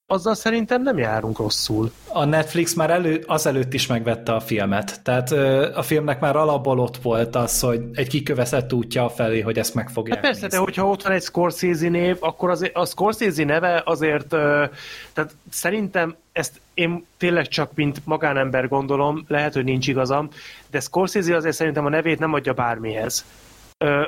azzal 0.10 0.36
szerintem 0.36 0.82
nem 0.82 0.98
járunk 0.98 1.38
rosszul. 1.38 1.92
A 2.08 2.26
Netflix 2.26 2.74
már 2.74 2.90
elő, 2.90 3.24
azelőtt 3.28 3.74
is 3.74 3.88
megvette 3.88 4.34
a 4.34 4.40
filmet, 4.40 5.02
tehát 5.04 5.32
ö, 5.32 5.76
a 5.76 5.82
filmnek 5.82 6.20
már 6.20 6.36
alapból 6.36 6.80
ott 6.80 6.98
volt 6.98 7.36
az, 7.36 7.60
hogy 7.60 7.82
egy 7.94 8.08
kikövezett 8.08 8.74
útja 8.74 9.10
felé, 9.10 9.40
hogy 9.40 9.58
ezt 9.58 9.74
meg 9.74 9.90
fogják 9.90 10.16
Hát 10.16 10.26
persze, 10.26 10.42
nézni. 10.42 10.58
de 10.58 10.64
hogyha 10.64 10.88
ott 10.88 11.04
van 11.04 11.12
egy 11.12 11.22
Scorsese 11.24 11.90
név, 11.90 12.18
akkor 12.20 12.50
az, 12.50 12.70
a 12.74 12.86
Scorsese 12.86 13.44
neve 13.44 13.82
azért, 13.86 14.34
ö, 14.34 14.66
tehát 15.14 15.36
szerintem 15.52 16.16
ezt 16.32 16.62
én 16.74 17.06
tényleg 17.18 17.48
csak 17.48 17.72
mint 17.76 18.02
magánember 18.06 18.68
gondolom, 18.68 19.26
lehet, 19.28 19.54
hogy 19.54 19.64
nincs 19.64 19.88
igazam, 19.88 20.30
de 20.72 20.80
Scorsese 20.80 21.36
azért 21.36 21.56
szerintem 21.56 21.86
a 21.86 21.90
nevét 21.90 22.20
nem 22.20 22.34
adja 22.34 22.54
bármihez. 22.54 23.26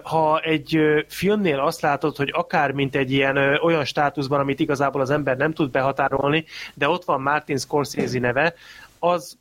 Ha 0.03 0.39
egy 0.39 0.79
filmnél 1.07 1.59
azt 1.59 1.81
látod, 1.81 2.15
hogy 2.15 2.31
akár 2.33 2.71
mint 2.71 2.95
egy 2.95 3.11
ilyen 3.11 3.37
olyan 3.37 3.85
státuszban, 3.85 4.39
amit 4.39 4.59
igazából 4.59 5.01
az 5.01 5.09
ember 5.09 5.37
nem 5.37 5.53
tud 5.53 5.71
behatárolni, 5.71 6.45
de 6.73 6.89
ott 6.89 7.03
van 7.03 7.21
Martin 7.21 7.57
Scorsese 7.57 8.19
neve, 8.19 8.53
az 8.99 9.37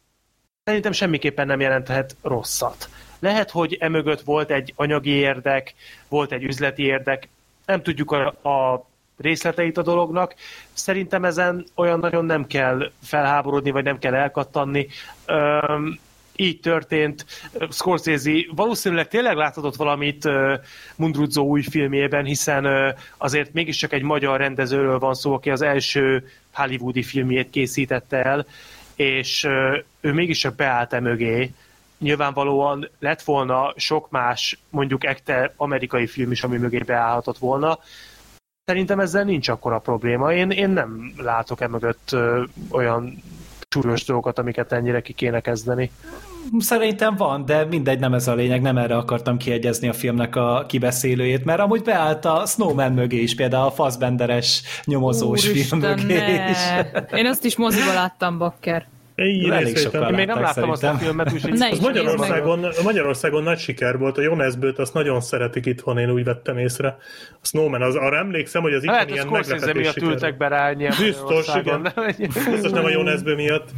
szerintem 0.65 0.93
semmiképpen 0.93 1.47
nem 1.47 1.61
jelenthet 1.61 2.17
rosszat. 2.23 2.89
Lehet, 3.19 3.51
hogy 3.51 3.77
emögött 3.81 4.21
volt 4.21 4.51
egy 4.51 4.73
anyagi 4.77 5.11
érdek, 5.11 5.75
volt 6.09 6.33
egy 6.33 6.43
üzleti 6.43 6.83
érdek, 6.83 7.29
nem 7.67 7.83
tudjuk 7.83 8.11
a, 8.11 8.27
a 8.27 8.87
részleteit 9.19 9.79
a 9.79 9.83
dolognak. 9.83 10.35
Szerintem 10.73 11.25
ezen 11.25 11.65
olyan 11.75 11.99
nagyon 11.99 12.25
nem 12.25 12.47
kell 12.47 12.91
felháborodni, 13.03 13.71
vagy 13.71 13.85
nem 13.85 13.99
kell 13.99 14.15
elkattanni. 14.15 14.87
Öm, 15.27 15.99
így 16.41 16.61
történt. 16.61 17.27
Scorsese 17.71 18.31
valószínűleg 18.55 19.09
tényleg 19.09 19.37
láthatott 19.37 19.77
valamit 19.77 20.29
Mundruzzo 20.97 21.43
új 21.43 21.63
filmjében, 21.63 22.25
hiszen 22.25 22.95
azért 23.17 23.53
mégiscsak 23.53 23.93
egy 23.93 24.03
magyar 24.03 24.39
rendezőről 24.39 24.99
van 24.99 25.15
szó, 25.15 25.33
aki 25.33 25.51
az 25.51 25.63
első 25.63 26.29
hollywoodi 26.53 27.03
filmjét 27.03 27.51
készítette 27.51 28.23
el, 28.23 28.47
és 28.97 29.45
ő 30.01 30.13
mégiscsak 30.13 30.55
beállt 30.55 30.93
e 30.93 31.01
mögé. 31.01 31.53
Nyilvánvalóan 31.99 32.91
lett 32.99 33.23
volna 33.23 33.73
sok 33.77 34.11
más, 34.11 34.59
mondjuk 34.71 35.05
ekte 35.05 35.53
amerikai 35.57 36.07
film 36.07 36.31
is, 36.31 36.43
ami 36.43 36.57
mögé 36.57 36.79
beállhatott 36.79 37.39
volna. 37.39 37.79
Szerintem 38.65 39.01
ezzel 39.01 39.25
nincs 39.25 39.49
akkora 39.49 39.79
probléma. 39.79 40.33
Én, 40.33 40.51
én 40.51 40.71
nem 40.71 41.13
látok 41.17 41.61
emögött 41.61 42.13
ö, 42.13 42.45
olyan 42.71 43.23
súlyos 43.71 44.05
dolgokat, 44.05 44.39
amiket 44.39 44.73
ennyire 44.73 45.01
ki 45.01 45.13
kéne 45.13 45.41
kezdeni. 45.41 45.91
Szerintem 46.59 47.17
van, 47.17 47.45
de 47.45 47.65
mindegy, 47.65 47.99
nem 47.99 48.15
ez 48.15 48.29
a 48.29 48.35
lényeg, 48.35 48.63
nem 48.63 48.79
erre 48.79 48.97
akartam 48.97 49.37
kiegyezni 49.37 49.89
a 49.89 49.93
filmnek 49.93 50.37
a 50.37 50.65
kibeszélőjét, 50.69 51.45
mert 51.45 51.61
amúgy 51.61 51.83
beállt 51.83 52.25
a 52.25 52.47
Snowman 52.47 52.93
mögé 52.93 53.17
is, 53.17 53.35
például 53.35 53.67
a 53.67 53.71
Fassbenderes 53.71 54.63
nyomozós 54.85 55.41
film 55.41 55.53
Úristen, 55.53 55.79
mögé 55.79 56.17
ne. 56.17 56.51
is. 56.51 56.59
Én 57.13 57.27
azt 57.27 57.45
is 57.45 57.57
moziba 57.57 57.93
láttam, 57.93 58.39
bakker. 58.39 58.87
Én 59.19 59.53
Elég 59.53 59.73
is 59.73 59.81
sokan 59.81 60.09
Én 60.09 60.15
még 60.15 60.27
nem 60.27 60.41
láttam 60.41 60.71
azt 60.71 60.85
a 60.85 60.95
filmet, 60.95 61.33
úgyhogy 61.33 61.51
Az. 61.51 61.79
Magyarországon, 61.79 62.67
Magyarországon 62.83 63.43
nagy 63.43 63.59
siker 63.59 63.99
volt, 63.99 64.19
a 64.19 64.21
Jonesbőt 64.21 64.79
azt 64.79 64.95
nagyon 64.95 65.21
szeretik 65.21 65.67
itthon, 65.67 65.99
én 65.99 66.11
úgy 66.11 66.25
vettem 66.25 66.59
észre. 66.59 66.97
A 67.31 67.47
Snowman, 67.47 67.83
az, 67.83 67.95
arra 67.97 68.17
emlékszem, 68.17 68.63
hogy 68.63 68.73
az 68.73 68.83
itthon 68.83 68.95
Lehet, 68.95 69.09
hogy 69.09 69.19
ilyen 69.19 69.29
meglepetés 69.29 69.75
miatt 69.75 69.93
siker. 69.93 70.09
ültek 70.09 70.37
be 70.37 70.49
rá 70.49 70.73
Biztos, 70.73 71.47
Magyarországon. 71.47 71.89
Biztos 72.19 72.71
nem 72.71 72.85
a 72.85 72.91
Jonesbő 72.91 73.35
miatt. 73.35 73.69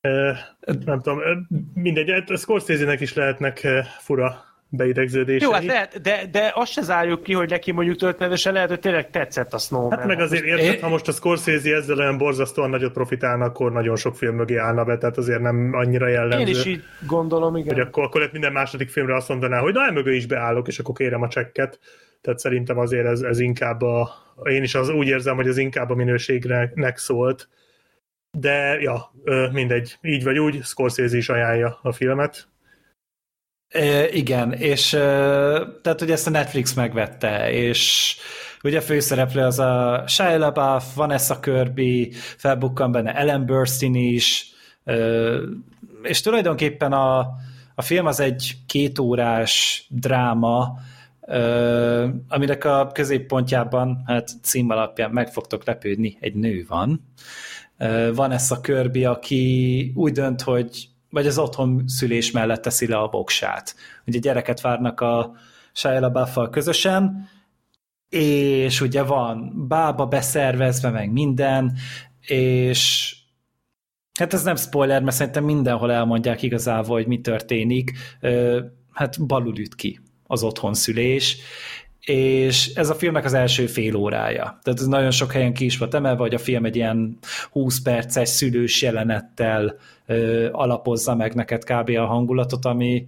Eh, 0.00 0.38
Nem 0.84 1.00
tudom, 1.00 1.18
eh, 1.18 1.36
mindegy, 1.74 2.10
hát 2.10 2.30
a 2.30 2.36
Scorsese-nek 2.36 3.00
is 3.00 3.14
lehetnek 3.14 3.64
eh, 3.64 3.84
fura 3.98 4.44
beidegződései. 4.74 5.48
Jó, 5.48 5.52
hát 5.52 5.64
lehet, 5.64 6.00
de, 6.00 6.22
de 6.30 6.52
azt 6.54 6.72
se 6.72 6.82
zárjuk 6.82 7.22
ki, 7.22 7.32
hogy 7.32 7.48
neki 7.50 7.72
mondjuk 7.72 7.96
történetesen 7.96 8.52
lehet, 8.52 8.68
hogy 8.68 8.80
tényleg 8.80 9.10
tetszett 9.10 9.52
a 9.52 9.58
Snowman. 9.58 9.98
Hát 9.98 10.06
meg 10.06 10.20
azért 10.20 10.44
érted, 10.44 10.80
ha 10.80 10.88
most 10.88 11.08
a 11.08 11.12
Scorsese 11.12 11.74
ezzel 11.74 11.98
olyan 11.98 12.18
borzasztóan 12.18 12.70
nagyot 12.70 12.92
profitálna, 12.92 13.44
akkor 13.44 13.72
nagyon 13.72 13.96
sok 13.96 14.16
film 14.16 14.34
mögé 14.34 14.56
állna 14.56 14.84
be, 14.84 14.98
tehát 14.98 15.16
azért 15.16 15.40
nem 15.40 15.70
annyira 15.72 16.08
jellemző. 16.08 16.38
Én 16.38 16.46
is 16.46 16.64
így 16.64 16.82
gondolom, 17.06 17.56
igen. 17.56 17.74
hogy 17.74 17.82
akkor, 17.82 18.04
akkor 18.04 18.16
lehet 18.16 18.32
minden 18.32 18.52
második 18.52 18.90
filmre 18.90 19.14
azt 19.14 19.28
mondaná, 19.28 19.58
hogy 19.58 19.72
na, 19.72 19.90
mögé 19.90 20.16
is 20.16 20.26
beállok, 20.26 20.68
és 20.68 20.78
akkor 20.78 20.94
kérem 20.94 21.22
a 21.22 21.28
csekket. 21.28 21.78
Tehát 22.20 22.38
szerintem 22.38 22.78
azért 22.78 23.06
ez, 23.06 23.20
ez 23.20 23.38
inkább 23.38 23.82
a, 23.82 24.10
én 24.44 24.62
is 24.62 24.74
az, 24.74 24.88
úgy 24.88 25.06
érzem, 25.06 25.36
hogy 25.36 25.48
ez 25.48 25.56
inkább 25.56 25.90
a 25.90 25.94
minőségnek 25.94 26.98
szólt. 26.98 27.48
De 28.38 28.80
ja, 28.80 29.12
mindegy, 29.52 29.98
így 30.02 30.24
vagy 30.24 30.38
úgy, 30.38 30.62
Scorsese 30.62 31.16
is 31.16 31.28
ajánlja 31.28 31.78
a 31.82 31.92
filmet. 31.92 32.48
E, 33.72 34.08
igen, 34.08 34.52
és 34.52 34.88
tehát 35.82 36.00
ugye 36.00 36.12
ezt 36.12 36.26
a 36.26 36.30
Netflix 36.30 36.74
megvette, 36.74 37.52
és 37.52 38.16
ugye 38.62 38.78
a 38.78 38.82
főszereplő 38.82 39.42
az 39.42 39.58
a 39.58 40.04
Shia 40.06 40.38
LaBeouf, 40.38 40.94
Vanessa 40.94 41.40
Kirby, 41.40 42.12
felbukkan 42.36 42.92
benne 42.92 43.14
Ellen 43.14 43.46
Burstyn 43.46 43.94
is, 43.94 44.52
és 46.02 46.20
tulajdonképpen 46.20 46.92
a, 46.92 47.18
a 47.74 47.82
film 47.82 48.06
az 48.06 48.20
egy 48.20 48.56
kétórás 48.66 49.86
dráma, 49.88 50.78
e, 51.20 51.38
aminek 52.28 52.64
a 52.64 52.90
középpontjában, 52.94 54.02
hát 54.06 54.30
cím 54.42 54.70
alapján 54.70 55.10
meg 55.10 55.28
fogtok 55.28 55.64
lepődni, 55.64 56.16
egy 56.20 56.34
nő 56.34 56.64
van. 56.68 57.12
E, 57.76 58.12
Vanessa 58.12 58.60
Kirby, 58.60 59.04
aki 59.04 59.92
úgy 59.94 60.12
dönt, 60.12 60.42
hogy 60.42 60.91
vagy 61.12 61.26
az 61.26 61.38
otthon 61.38 61.82
szülés 61.86 62.30
mellett 62.30 62.62
teszi 62.62 62.86
le 62.86 62.96
a 62.96 63.08
voksát. 63.08 63.74
Ugye 64.06 64.18
gyereket 64.18 64.60
várnak 64.60 65.00
a 65.00 65.32
Shia 65.72 66.00
LaBeouf-val 66.00 66.50
közösen, 66.50 67.28
és 68.08 68.80
ugye 68.80 69.02
van 69.02 69.66
bába 69.68 70.06
beszervezve, 70.06 70.90
meg 70.90 71.12
minden, 71.12 71.76
és 72.20 73.14
hát 74.18 74.32
ez 74.32 74.42
nem 74.42 74.56
spoiler, 74.56 75.02
mert 75.02 75.16
szerintem 75.16 75.44
mindenhol 75.44 75.92
elmondják 75.92 76.42
igazából, 76.42 76.96
hogy 76.96 77.06
mi 77.06 77.20
történik. 77.20 77.92
Hát 78.90 79.26
balul 79.26 79.58
üt 79.58 79.74
ki 79.74 80.00
az 80.26 80.42
otthonszülés, 80.42 81.38
és 82.06 82.74
ez 82.74 82.90
a 82.90 82.94
filmnek 82.94 83.24
az 83.24 83.32
első 83.34 83.66
fél 83.66 83.94
órája. 83.96 84.58
Tehát 84.62 84.80
ez 84.80 84.86
nagyon 84.86 85.10
sok 85.10 85.32
helyen 85.32 85.52
ki 85.54 85.64
is 85.64 85.78
volt 85.78 85.94
emelve, 85.94 86.20
hogy 86.20 86.34
a 86.34 86.38
film 86.38 86.64
egy 86.64 86.76
ilyen 86.76 87.18
20 87.50 87.80
perces 87.82 88.28
szülős 88.28 88.82
jelenettel 88.82 89.74
ö, 90.06 90.48
alapozza 90.52 91.14
meg 91.14 91.34
neked 91.34 91.64
kb. 91.64 91.88
a 91.88 92.06
hangulatot, 92.06 92.64
ami 92.64 93.06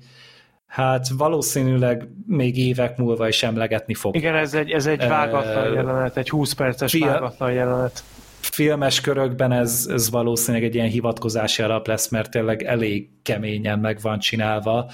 hát 0.66 1.08
valószínűleg 1.08 2.08
még 2.26 2.58
évek 2.58 2.96
múlva 2.96 3.28
is 3.28 3.42
emlegetni 3.42 3.94
fog. 3.94 4.16
Igen, 4.16 4.34
ez 4.34 4.54
egy, 4.54 4.70
ez 4.70 4.86
egy 4.86 4.98
vágatlan 5.08 5.66
Ö, 5.66 5.74
jelenet, 5.74 6.16
egy 6.16 6.30
20 6.30 6.52
perces 6.52 6.90
fia- 6.92 7.08
vágatlan 7.08 7.52
jelenet. 7.52 8.02
filmes 8.40 9.00
körökben 9.00 9.52
ez, 9.52 9.88
ez 9.92 10.10
valószínűleg 10.10 10.66
egy 10.66 10.74
ilyen 10.74 10.88
hivatkozási 10.88 11.62
alap 11.62 11.86
lesz, 11.86 12.08
mert 12.08 12.30
tényleg 12.30 12.62
elég 12.62 13.08
keményen 13.22 13.78
meg 13.78 13.98
van 14.02 14.18
csinálva, 14.18 14.90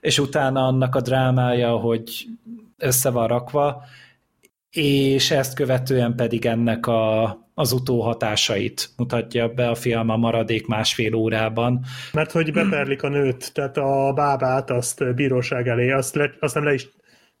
és 0.00 0.18
utána 0.18 0.66
annak 0.66 0.94
a 0.94 1.00
drámája, 1.00 1.70
hogy 1.76 2.26
össze 2.82 3.10
van 3.10 3.26
rakva, 3.26 3.84
és 4.70 5.30
ezt 5.30 5.54
követően 5.54 6.16
pedig 6.16 6.46
ennek 6.46 6.86
a, 6.86 7.38
az 7.54 7.72
utóhatásait 7.72 8.90
mutatja 8.96 9.48
be 9.48 9.68
a 9.68 9.74
film 9.74 10.08
a 10.08 10.16
maradék 10.16 10.66
másfél 10.66 11.14
órában. 11.14 11.84
Mert 12.12 12.32
hogy 12.32 12.52
beperlik 12.52 13.02
a 13.02 13.08
nőt, 13.08 13.52
tehát 13.52 13.76
a 13.76 14.12
bábát 14.14 14.70
azt 14.70 15.14
bíróság 15.14 15.68
elé, 15.68 15.90
azt, 15.90 16.14
le, 16.14 16.30
azt 16.40 16.54
nem 16.54 16.64
le 16.64 16.74
is 16.74 16.88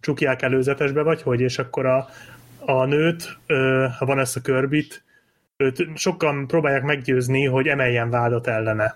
csukják 0.00 0.42
előzetesbe, 0.42 1.02
vagy 1.02 1.22
hogy, 1.22 1.40
és 1.40 1.58
akkor 1.58 1.86
a, 1.86 2.08
a 2.58 2.84
nőt, 2.84 3.38
ha 3.98 4.06
van 4.06 4.18
ezt 4.18 4.36
a 4.36 4.40
körbit, 4.40 5.04
őt 5.56 5.88
sokan 5.94 6.46
próbálják 6.46 6.82
meggyőzni, 6.82 7.44
hogy 7.46 7.66
emeljen 7.66 8.10
vádat 8.10 8.46
ellene. 8.46 8.94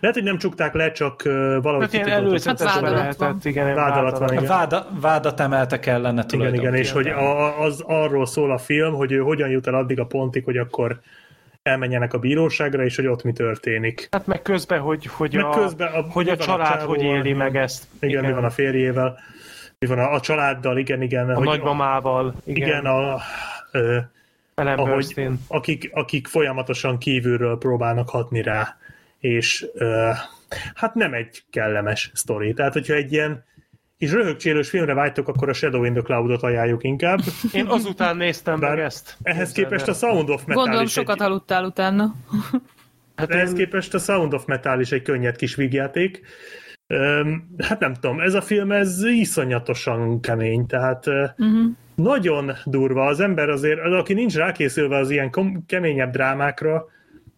Lehet, 0.00 0.16
hogy 0.16 0.24
nem 0.24 0.38
csukták 0.38 0.74
le, 0.74 0.92
csak 0.92 1.22
valahogy 1.62 1.96
Hát 1.96 2.06
előzetesben 2.06 2.96
Hát 2.96 3.16
vád 3.16 3.18
van. 3.18 3.38
igen. 3.42 3.74
Vád 3.74 3.96
alatt 3.96 4.18
van, 4.18 4.28
A 4.28 4.32
igen. 4.32 4.44
váda, 4.46 4.86
vádat 5.00 5.40
emeltek 5.40 5.86
ellene 5.86 6.24
Igen, 6.30 6.54
igen, 6.54 6.74
és 6.74 6.92
hogy 6.92 7.06
a, 7.08 7.60
az 7.62 7.82
arról 7.86 8.26
szól 8.26 8.52
a 8.52 8.58
film, 8.58 8.94
hogy 8.94 9.12
ő 9.12 9.18
hogyan 9.18 9.48
jut 9.48 9.66
el 9.66 9.74
addig 9.74 10.00
a 10.00 10.06
pontig, 10.06 10.44
hogy 10.44 10.56
akkor 10.56 11.00
elmenjenek 11.62 12.12
a 12.12 12.18
bíróságra, 12.18 12.84
és 12.84 12.96
hogy 12.96 13.06
ott 13.06 13.22
mi 13.22 13.32
történik. 13.32 14.08
Hát 14.10 14.26
meg 14.26 14.42
közben, 14.42 14.80
hogy, 14.80 15.06
hogy, 15.06 15.34
Meg 15.34 15.44
a, 15.44 15.50
közben 15.50 15.92
a- 15.92 16.06
hogy 16.10 16.28
a 16.28 16.36
van 16.36 16.40
a 16.40 16.44
család 16.44 16.66
csávóval, 16.68 16.86
hogy 16.96 17.04
éli 17.04 17.32
meg 17.32 17.56
ezt. 17.56 17.84
Igen, 18.00 18.24
mi 18.24 18.32
van 18.32 18.44
a 18.44 18.50
férjével, 18.50 19.18
mi 19.78 19.86
van 19.86 19.98
a, 19.98 20.12
a 20.12 20.20
családdal, 20.20 20.78
igen, 20.78 21.02
igen. 21.02 21.30
a 21.30 21.34
hogy, 21.34 21.46
nagymamával. 21.46 22.34
Igen, 22.44 22.68
igen, 22.68 22.84
a, 22.84 23.18
ö, 23.72 23.98
ahogy, 24.66 25.28
akik, 25.48 25.90
akik 25.92 26.26
folyamatosan 26.26 26.98
kívülről 26.98 27.58
próbálnak 27.58 28.08
hatni 28.08 28.42
rá, 28.42 28.76
és 29.18 29.66
ö, 29.74 30.10
hát 30.74 30.94
nem 30.94 31.14
egy 31.14 31.42
kellemes 31.50 32.10
sztori. 32.14 32.52
Tehát, 32.52 32.72
hogyha 32.72 32.94
egy 32.94 33.12
ilyen 33.12 33.44
kis 33.98 34.12
röhögcsélős 34.12 34.68
filmre 34.68 34.94
vágytok, 34.94 35.28
akkor 35.28 35.48
a 35.48 35.52
Shadow 35.52 35.84
in 35.84 35.92
the 35.92 36.02
Cloud-ot 36.02 36.42
ajánljuk 36.42 36.84
inkább. 36.84 37.18
Én 37.52 37.66
azután 37.66 38.16
néztem 38.16 38.60
Bár 38.60 38.74
meg 38.74 38.84
ezt. 38.84 39.16
Ehhez 39.22 39.52
képest 39.52 39.88
el. 39.88 39.94
a 39.94 39.96
Sound 39.96 40.30
of 40.30 40.44
Metal 40.44 40.62
Gondolom 40.62 40.84
is 40.84 40.92
sokat 40.92 41.20
egy, 41.20 41.26
aludtál 41.26 41.64
utána. 41.64 42.14
Hát 43.16 43.30
ehhez 43.30 43.50
én, 43.50 43.56
képest 43.56 43.94
a 43.94 43.98
Sound 43.98 44.34
of 44.34 44.44
Metal 44.44 44.80
is 44.80 44.92
egy 44.92 45.02
könnyed 45.02 45.36
kis 45.36 45.54
vígjáték. 45.54 46.20
Hát 47.58 47.78
nem 47.78 47.94
tudom, 47.94 48.20
ez 48.20 48.34
a 48.34 48.40
film, 48.40 48.72
ez 48.72 49.04
iszonyatosan 49.04 50.20
kemény, 50.20 50.66
tehát 50.66 51.06
Uh-huh. 51.06 51.76
Nagyon 51.98 52.52
durva. 52.64 53.06
Az 53.06 53.20
ember 53.20 53.48
azért, 53.48 53.80
az, 53.80 53.92
aki 53.92 54.14
nincs 54.14 54.36
rákészülve 54.36 54.96
az 54.96 55.10
ilyen 55.10 55.30
kom- 55.30 55.66
keményebb 55.66 56.12
drámákra, 56.12 56.86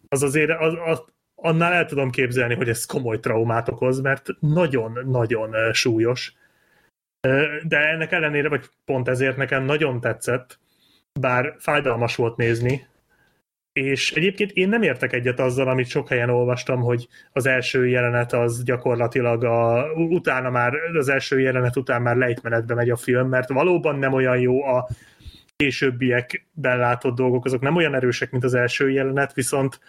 az 0.09 0.23
azért 0.23 0.51
az, 0.61 0.75
az, 0.85 1.03
annál 1.35 1.73
el 1.73 1.85
tudom 1.87 2.11
képzelni, 2.11 2.55
hogy 2.55 2.69
ez 2.69 2.85
komoly 2.85 3.21
traumát 3.21 3.69
okoz, 3.69 4.01
mert 4.01 4.29
nagyon-nagyon 4.41 5.73
súlyos. 5.73 6.35
De 7.63 7.79
ennek 7.79 8.13
ellenére, 8.13 8.49
vagy 8.49 8.69
pont 8.85 9.09
ezért 9.09 9.37
nekem 9.37 9.65
nagyon 9.65 10.01
tetszett, 10.01 10.59
bár 11.21 11.55
fájdalmas 11.59 12.17
volt 12.17 12.37
nézni, 12.37 12.87
és 13.81 14.13
egyébként 14.13 14.51
én 14.51 14.69
nem 14.69 14.83
értek 14.83 15.13
egyet 15.13 15.41
azzal, 15.41 15.69
amit 15.69 15.89
sok 15.89 16.09
helyen 16.09 16.31
olvastam, 16.31 16.81
hogy 16.81 17.09
az 17.33 17.47
első 17.47 17.89
jelenet 17.89 18.33
az 18.33 18.63
gyakorlatilag 18.65 19.45
a, 19.45 19.93
utána 19.95 20.51
már, 20.51 20.73
az 20.99 21.09
első 21.09 21.41
jelenet 21.41 21.77
után 21.77 22.03
már 22.03 22.17
lejtmenetbe 22.17 22.75
megy 22.75 22.91
a 22.91 22.97
film, 22.97 23.29
mert 23.29 23.49
valóban 23.49 23.99
nem 23.99 24.13
olyan 24.13 24.39
jó 24.39 24.65
a 24.65 24.89
későbbiekben 25.57 26.79
látott 26.79 27.17
dolgok, 27.17 27.45
azok 27.45 27.61
nem 27.61 27.77
olyan 27.77 27.95
erősek, 27.95 28.31
mint 28.31 28.45
az 28.45 28.55
első 28.55 28.91
jelenet, 28.91 29.33
viszont 29.35 29.81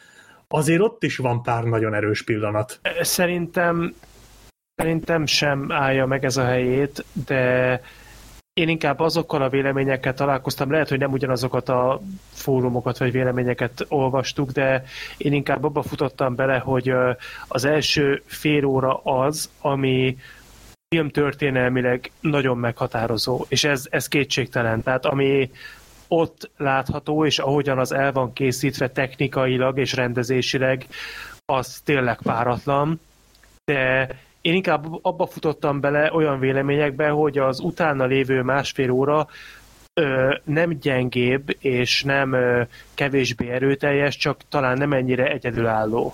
azért 0.48 0.82
ott 0.82 1.04
is 1.04 1.18
van 1.18 1.44
pár 1.44 1.64
nagyon 1.64 1.94
erős 1.94 2.24
pillanat. 2.24 2.80
Szerintem, 3.02 3.94
szerintem 4.76 5.26
sem 5.26 5.72
állja 5.72 6.06
meg 6.06 6.26
ez 6.26 6.38
a 6.38 6.46
helyét, 6.46 7.06
de 7.26 7.82
én 8.54 8.70
inkább 8.70 9.00
azokkal 9.00 9.42
a 9.42 9.50
véleményekkel 9.50 10.14
találkoztam, 10.14 10.72
lehet, 10.72 10.90
hogy 10.90 11.00
nem 11.00 11.12
ugyanazokat 11.12 11.70
a 11.70 12.02
fórumokat 12.34 12.98
vagy 12.98 13.12
véleményeket 13.12 13.86
olvastuk, 13.88 14.52
de 14.52 14.84
én 15.18 15.34
inkább 15.34 15.64
abba 15.64 15.82
futottam 15.82 16.36
bele, 16.36 16.58
hogy 16.58 16.94
az 17.48 17.66
első 17.66 18.22
fél 18.26 18.66
óra 18.66 18.96
az, 18.96 19.50
ami 19.62 20.18
filmtörténelmileg 20.88 22.12
nagyon 22.20 22.58
meghatározó, 22.58 23.46
és 23.48 23.64
ez, 23.64 23.88
ez 23.90 24.08
kétségtelen. 24.08 24.84
Tehát 24.84 25.06
ami 25.06 25.52
ott 26.08 26.50
látható, 26.58 27.26
és 27.26 27.40
ahogyan 27.40 27.80
az 27.80 27.92
el 27.92 28.12
van 28.12 28.34
készítve 28.34 28.90
technikailag 28.90 29.78
és 29.80 29.94
rendezésileg, 29.94 30.88
az 31.46 31.82
tényleg 31.84 32.20
páratlan, 32.22 33.00
de 33.66 34.08
én 34.42 34.54
inkább 34.54 34.86
abba 35.02 35.28
futottam 35.28 35.80
bele 35.80 36.14
olyan 36.14 36.40
véleményekbe, 36.40 37.10
hogy 37.10 37.38
az 37.38 37.60
utána 37.60 38.06
lévő 38.06 38.42
másfél 38.42 38.90
óra 38.92 39.28
ö, 39.94 40.36
nem 40.44 40.70
gyengébb 40.70 41.56
és 41.60 42.04
nem 42.04 42.34
ö, 42.34 42.64
kevésbé 42.94 43.50
erőteljes, 43.50 44.16
csak 44.18 44.48
talán 44.50 44.78
nem 44.78 44.94
ennyire 44.94 45.32
egyedülálló. 45.32 46.14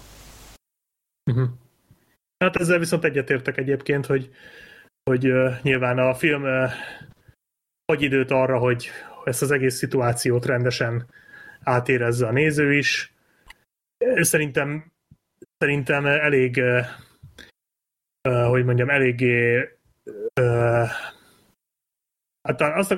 Uh-huh. 1.31 1.49
Hát 2.37 2.55
ezzel 2.55 2.79
viszont 2.79 3.03
egyetértek 3.03 3.57
egyébként, 3.57 4.05
hogy, 4.05 4.29
hogy 5.03 5.31
uh, 5.31 5.61
nyilván 5.61 5.97
a 5.97 6.13
film 6.13 6.43
uh, 6.43 6.71
hagy 7.85 8.01
időt 8.01 8.31
arra, 8.31 8.57
hogy 8.57 8.89
ezt 9.25 9.41
az 9.41 9.51
egész 9.51 9.75
szituációt 9.75 10.45
rendesen 10.45 11.05
átérezze 11.63 12.27
a 12.27 12.31
néző 12.31 12.73
is. 12.73 13.13
Szerintem, 14.15 14.91
szerintem 15.57 16.05
elég, 16.05 16.61
hogy 18.49 18.65
mondjam, 18.65 18.89
eléggé 18.89 19.67
Hát 22.47 22.61
azt, 22.61 22.97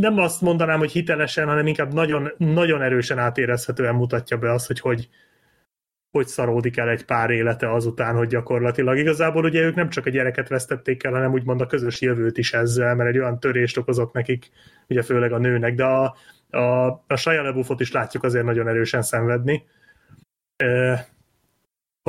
nem 0.00 0.18
azt 0.18 0.40
mondanám, 0.40 0.78
hogy 0.78 0.92
hitelesen, 0.92 1.46
hanem 1.46 1.66
inkább 1.66 1.92
nagyon, 1.92 2.32
nagyon 2.36 2.82
erősen 2.82 3.18
átérezhetően 3.18 3.94
mutatja 3.94 4.36
be 4.36 4.52
azt, 4.52 4.66
hogy 4.66 4.80
hogy, 4.80 5.08
hogy 6.10 6.26
szaródik 6.26 6.76
el 6.76 6.88
egy 6.88 7.04
pár 7.04 7.30
élete 7.30 7.72
azután, 7.72 8.16
hogy 8.16 8.28
gyakorlatilag 8.28 8.98
igazából 8.98 9.44
ugye 9.44 9.60
ők 9.60 9.74
nem 9.74 9.88
csak 9.88 10.06
a 10.06 10.10
gyereket 10.10 10.48
vesztették 10.48 11.04
el, 11.04 11.12
hanem 11.12 11.32
úgymond 11.32 11.60
a 11.60 11.66
közös 11.66 12.00
jövőt 12.00 12.38
is 12.38 12.52
ezzel, 12.52 12.94
mert 12.94 13.08
egy 13.08 13.18
olyan 13.18 13.40
törést 13.40 13.76
okozott 13.76 14.12
nekik, 14.12 14.50
ugye 14.88 15.02
főleg 15.02 15.32
a 15.32 15.38
nőnek, 15.38 15.74
de 15.74 15.84
a, 15.84 16.16
a, 16.50 16.86
a 17.06 17.16
Shia 17.16 17.64
is 17.78 17.92
látjuk 17.92 18.22
azért 18.22 18.44
nagyon 18.44 18.68
erősen 18.68 19.02
szenvedni, 19.02 19.64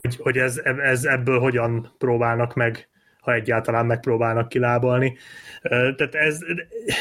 hogy, 0.02 0.16
hogy 0.16 0.38
ez, 0.38 0.58
ez 0.64 1.04
ebből 1.04 1.40
hogyan 1.40 1.96
próbálnak 1.98 2.54
meg 2.54 2.88
ha 3.24 3.34
egyáltalán 3.34 3.86
megpróbálnak 3.86 4.50
kilábalni. 4.50 5.18
Tehát 5.62 6.16
ez 6.16 6.40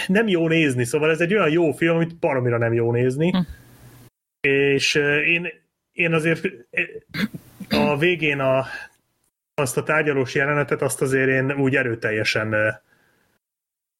nem 0.07 0.29
jó 0.29 0.49
nézni, 0.49 0.85
szóval 0.85 1.11
ez 1.11 1.21
egy 1.21 1.35
olyan 1.35 1.51
jó 1.51 1.73
film, 1.73 1.97
amit 1.97 2.19
baromira 2.19 2.59
nem 2.59 2.73
jó 2.73 2.93
nézni. 2.93 3.31
Hm. 3.31 3.39
És 4.41 4.95
én, 5.25 5.49
én 5.93 6.13
azért 6.13 6.49
a 7.71 7.99
végén 7.99 8.41
a, 8.41 8.65
azt 9.55 9.77
a 9.77 9.83
tárgyalós 9.83 10.35
jelenetet, 10.35 10.83
azt 10.83 11.03
azért 11.03 11.29
én 11.29 11.53
úgy 11.53 11.77
erőteljesen 11.77 12.55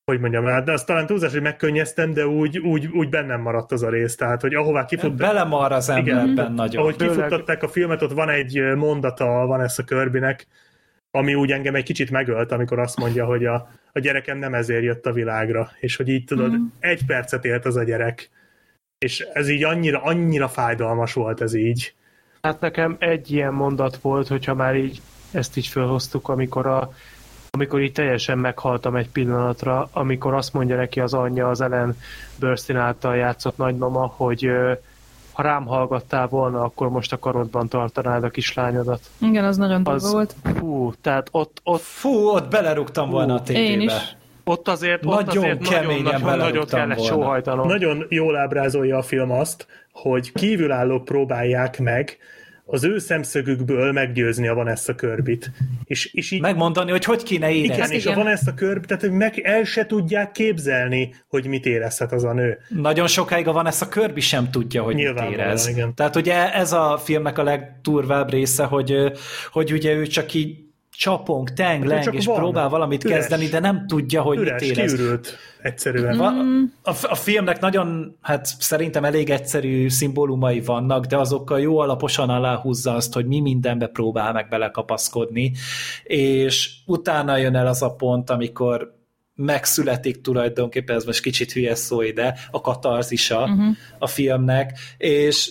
hogy 0.05 0.21
mondjam, 0.21 0.45
hát 0.45 0.65
de 0.65 0.73
azt 0.73 0.87
talán 0.87 1.07
túlzás, 1.07 1.33
hogy 1.33 1.43
megkönnyeztem, 1.43 2.13
de 2.13 2.27
úgy, 2.27 2.59
úgy, 2.59 2.87
úgy 2.87 3.09
bennem 3.09 3.41
maradt 3.41 3.73
az 3.73 3.83
a 3.83 3.89
rész, 3.89 4.17
tehát 4.17 4.41
hogy 4.41 4.55
ahová 4.55 4.85
kifut... 4.85 5.15
Belemar 5.15 5.73
az 5.73 5.89
emberben 5.89 6.29
igen, 6.29 6.53
nagyon. 6.53 6.83
Ahogy 6.83 6.97
kifuttatták 6.97 7.63
a 7.63 7.69
filmet, 7.69 8.03
ott 8.03 8.13
van 8.13 8.29
egy 8.29 8.61
mondata 8.77 9.25
van 9.25 9.61
ezt 9.61 9.79
a 9.79 9.85
körbinek, 9.85 10.47
ami 11.11 11.35
úgy 11.35 11.51
engem 11.53 11.75
egy 11.75 11.85
kicsit 11.85 12.11
megölt, 12.11 12.53
amikor 12.53 12.79
azt 12.79 12.99
mondja, 12.99 13.25
hogy 13.25 13.45
a, 13.45 13.69
a 13.93 13.99
gyerekem 13.99 14.39
nem 14.39 14.55
ezért 14.55 14.83
jött 14.83 15.07
a 15.07 15.13
világra, 15.13 15.71
és 15.81 15.97
hogy 15.97 16.09
így 16.09 16.25
tudod, 16.25 16.53
mm. 16.53 16.65
egy 16.79 17.07
percet 17.07 17.45
élt 17.45 17.65
az 17.65 17.77
a 17.77 17.83
gyerek, 17.83 18.31
és 18.99 19.21
ez 19.33 19.49
így 19.49 19.65
annyira, 19.65 20.03
annyira 20.03 20.49
fájdalmas 20.49 21.13
volt 21.13 21.41
ez 21.41 21.55
így. 21.55 21.95
Hát 22.41 22.61
nekem 22.61 22.97
egy 22.99 23.31
ilyen 23.31 23.53
mondat 23.53 23.97
volt, 23.97 24.29
hogyha 24.29 24.55
már 24.55 24.77
így 24.77 25.01
ezt 25.33 25.57
így 25.57 25.67
felhoztuk, 25.67 26.29
amikor 26.29 26.67
a 26.67 26.93
amikor 27.59 27.81
így 27.81 27.93
teljesen 27.93 28.39
meghaltam 28.39 28.97
egy 28.97 29.09
pillanatra, 29.09 29.89
amikor 29.93 30.35
azt 30.35 30.53
mondja 30.53 30.77
neki 30.77 31.01
az 31.01 31.15
anyja, 31.15 31.49
az 31.49 31.61
Ellen 31.61 31.97
Burstyn 32.39 32.77
által 32.77 33.17
játszott 33.17 33.57
nagymama, 33.57 34.13
hogy 34.17 34.51
ha 35.33 35.43
rám 35.43 35.67
hallgattál 35.67 36.27
volna, 36.27 36.63
akkor 36.63 36.91
most 36.91 37.13
a 37.13 37.19
karodban 37.19 37.69
tartanád 37.69 38.25
a 38.25 38.29
kislányodat. 38.29 39.01
Igen, 39.19 39.45
az 39.45 39.57
nagyon 39.57 39.83
durva 39.83 40.11
volt. 40.11 40.35
Fú, 40.55 40.93
tehát 41.01 41.29
ott... 41.31 41.61
ott 41.65 41.81
fú, 41.81 42.11
ott 42.11 42.51
belerúgtam 42.51 43.07
fú, 43.07 43.13
volna 43.13 43.35
a 43.35 43.43
tévébe. 43.43 43.71
Én 43.71 43.81
is. 43.81 44.17
Ott 44.45 44.69
azért, 44.69 45.03
nagyon 45.03 45.19
ott 45.19 45.29
azért 45.29 45.69
keményen 45.69 46.03
nagyon, 46.03 46.21
nagyon 46.21 46.39
nagyot 46.39 46.71
kellett 46.71 46.97
volna. 46.97 47.13
sóhajtanom. 47.13 47.67
Nagyon 47.67 48.07
jól 48.09 48.37
ábrázolja 48.37 48.97
a 48.97 49.03
film 49.03 49.31
azt, 49.31 49.67
hogy 49.93 50.33
kívülállók 50.33 51.05
próbálják 51.05 51.79
meg 51.79 52.19
az 52.73 52.85
ő 52.85 52.99
szemszögükből 52.99 53.93
meggyőzni 53.93 54.49
a 54.49 54.55
Vanessa 54.55 54.95
Körbit. 54.95 55.51
És, 55.85 56.05
és 56.13 56.31
így, 56.31 56.41
Megmondani, 56.41 56.91
hogy 56.91 57.05
hogy 57.05 57.23
kéne 57.23 57.51
érezni. 57.51 57.75
Igen, 57.75 57.91
és 57.91 58.07
a 58.07 58.15
Vanessa 58.15 58.55
Kirby, 58.55 58.87
tehát 58.87 59.03
hogy 59.03 59.13
meg 59.13 59.39
el 59.39 59.65
se 59.65 59.87
tudják 59.87 60.33
képzelni, 60.33 61.15
hogy 61.29 61.47
mit 61.47 61.67
érezhet 61.67 62.13
az 62.13 62.25
a 62.25 62.33
nő. 62.33 62.59
Nagyon 62.69 63.07
sokáig 63.07 63.49
a 63.49 63.53
Vanessa 63.53 63.89
Kirby 63.89 64.21
sem 64.21 64.51
tudja, 64.51 64.83
hogy 64.83 64.95
mit 64.95 65.21
érez. 65.31 65.69
Igen. 65.69 65.95
Tehát 65.95 66.17
ugye 66.17 66.55
ez 66.55 66.73
a 66.73 67.01
filmnek 67.05 67.39
a 67.39 67.43
legturvább 67.43 68.31
része, 68.31 68.65
hogy, 68.65 69.13
hogy 69.51 69.73
ugye 69.73 69.93
ő 69.93 70.07
csak 70.07 70.35
így 70.35 70.57
csapong, 70.97 71.53
teng, 71.53 71.91
hát 71.91 72.05
leng, 72.05 72.15
és 72.15 72.25
van. 72.25 72.37
próbál 72.37 72.69
valamit 72.69 73.05
Üres. 73.05 73.19
kezdeni, 73.19 73.47
de 73.47 73.59
nem 73.59 73.87
tudja, 73.87 74.23
hogy 74.23 74.39
Üres, 74.39 74.61
mit 74.61 74.71
érez. 74.71 74.95
Kiürült, 74.95 75.37
egyszerűen. 75.63 76.17
Mm. 76.17 76.65
A, 76.83 76.91
a, 76.91 76.95
a 77.03 77.15
filmnek 77.15 77.61
nagyon, 77.61 78.17
hát 78.21 78.47
szerintem 78.47 79.05
elég 79.05 79.31
egyszerű 79.31 79.89
szimbólumai 79.89 80.61
vannak, 80.61 81.05
de 81.05 81.19
azokkal 81.19 81.61
jó 81.61 81.79
alaposan 81.79 82.31
aláhúzza 82.31 82.95
azt, 82.95 83.13
hogy 83.13 83.27
mi 83.27 83.41
mindenbe 83.41 83.87
próbál 83.87 84.33
meg 84.33 84.49
belekapaszkodni, 84.49 85.53
és 86.05 86.71
utána 86.87 87.37
jön 87.37 87.55
el 87.55 87.67
az 87.67 87.83
a 87.83 87.95
pont, 87.95 88.31
amikor 88.31 89.01
megszületik 89.35 90.21
tulajdonképpen, 90.21 90.97
ez 90.97 91.05
most 91.05 91.23
kicsit 91.23 91.53
hülye 91.53 91.75
szó 91.75 92.03
ide, 92.03 92.39
a 92.51 92.61
katarzisa 92.61 93.41
uh-huh. 93.41 93.77
a 93.99 94.07
filmnek, 94.07 94.79
és 94.99 95.51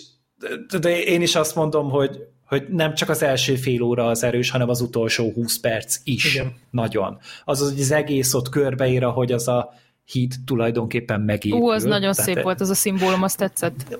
de 0.79 1.03
én 1.03 1.21
is 1.21 1.35
azt 1.35 1.55
mondom, 1.55 1.89
hogy 1.89 2.30
hogy 2.51 2.67
nem 2.69 2.93
csak 2.93 3.09
az 3.09 3.23
első 3.23 3.55
fél 3.55 3.81
óra 3.81 4.05
az 4.05 4.23
erős, 4.23 4.49
hanem 4.49 4.69
az 4.69 4.81
utolsó 4.81 5.31
20 5.31 5.59
perc 5.59 5.99
is. 6.03 6.35
Igen. 6.35 6.53
Nagyon. 6.69 7.17
Azaz, 7.45 7.71
hogy 7.71 7.81
az 7.81 7.91
egész 7.91 8.33
ott 8.33 8.49
körbeír, 8.49 9.03
hogy 9.03 9.31
az 9.31 9.47
a 9.47 9.73
híd 10.05 10.33
tulajdonképpen 10.45 11.21
megépül. 11.21 11.59
Ú, 11.59 11.69
az 11.69 11.83
nagyon 11.83 12.13
Tehát 12.13 12.29
szép 12.29 12.37
e... 12.37 12.41
volt, 12.41 12.61
az 12.61 12.69
a 12.69 12.73
szimbólum, 12.73 13.23
azt 13.23 13.37
tetszett. 13.37 13.97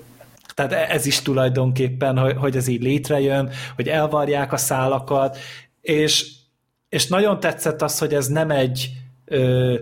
Tehát 0.54 0.72
e- 0.72 0.86
ez 0.94 1.06
is 1.06 1.22
tulajdonképpen, 1.22 2.18
hogy, 2.18 2.36
hogy 2.36 2.56
ez 2.56 2.66
így 2.66 2.82
létrejön, 2.82 3.50
hogy 3.74 3.88
elvarják 3.88 4.52
a 4.52 4.56
szálakat, 4.56 5.38
és, 5.80 6.32
és 6.88 7.06
nagyon 7.06 7.40
tetszett 7.40 7.82
az, 7.82 7.98
hogy 7.98 8.14
ez 8.14 8.26
nem 8.26 8.50
egy 8.50 8.90
ö, 9.24 9.74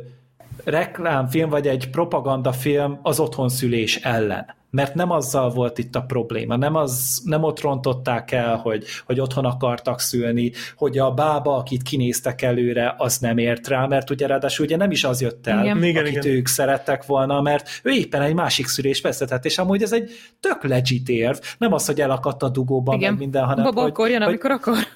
reklámfilm, 0.64 1.48
vagy 1.48 1.66
egy 1.66 1.90
propagandafilm 1.90 2.98
az 3.02 3.20
otthonszülés 3.20 3.96
ellen 3.96 4.58
mert 4.70 4.94
nem 4.94 5.10
azzal 5.10 5.50
volt 5.50 5.78
itt 5.78 5.94
a 5.94 6.00
probléma, 6.00 6.56
nem, 6.56 6.74
az, 6.74 7.22
nem 7.24 7.42
ott 7.42 7.60
rontották 7.60 8.30
el, 8.30 8.56
hogy, 8.56 8.84
hogy 9.06 9.20
otthon 9.20 9.44
akartak 9.44 10.00
szülni, 10.00 10.52
hogy 10.76 10.98
a 10.98 11.10
bába, 11.10 11.56
akit 11.56 11.82
kinéztek 11.82 12.42
előre, 12.42 12.94
az 12.98 13.18
nem 13.18 13.38
ért 13.38 13.68
rá, 13.68 13.86
mert 13.86 14.10
ugye 14.10 14.26
ráadásul 14.26 14.64
ugye 14.66 14.76
nem 14.76 14.90
is 14.90 15.04
az 15.04 15.20
jött 15.20 15.46
el, 15.46 15.64
igen. 15.64 15.76
akit 15.76 16.06
igen, 16.06 16.26
ők 16.26 16.46
szerettek 16.46 17.06
volna, 17.06 17.40
mert 17.40 17.68
ő 17.82 17.90
éppen 17.90 18.22
egy 18.22 18.34
másik 18.34 18.66
szülés 18.66 19.00
veszetett, 19.00 19.44
és 19.44 19.58
amúgy 19.58 19.82
ez 19.82 19.92
egy 19.92 20.10
tök 20.40 20.64
legit 20.64 21.08
érv, 21.08 21.38
nem 21.58 21.72
az, 21.72 21.86
hogy 21.86 22.00
elakadt 22.00 22.42
a 22.42 22.48
dugóban, 22.48 22.96
igen. 22.96 23.10
meg 23.10 23.20
minden, 23.20 23.44
hanem 23.44 23.64
Baba 23.64 23.80
hogy, 23.80 23.90
akkor 23.90 24.08
jön, 24.08 24.18
hogy, 24.18 24.28
amikor 24.28 24.50
akar. 24.50 24.86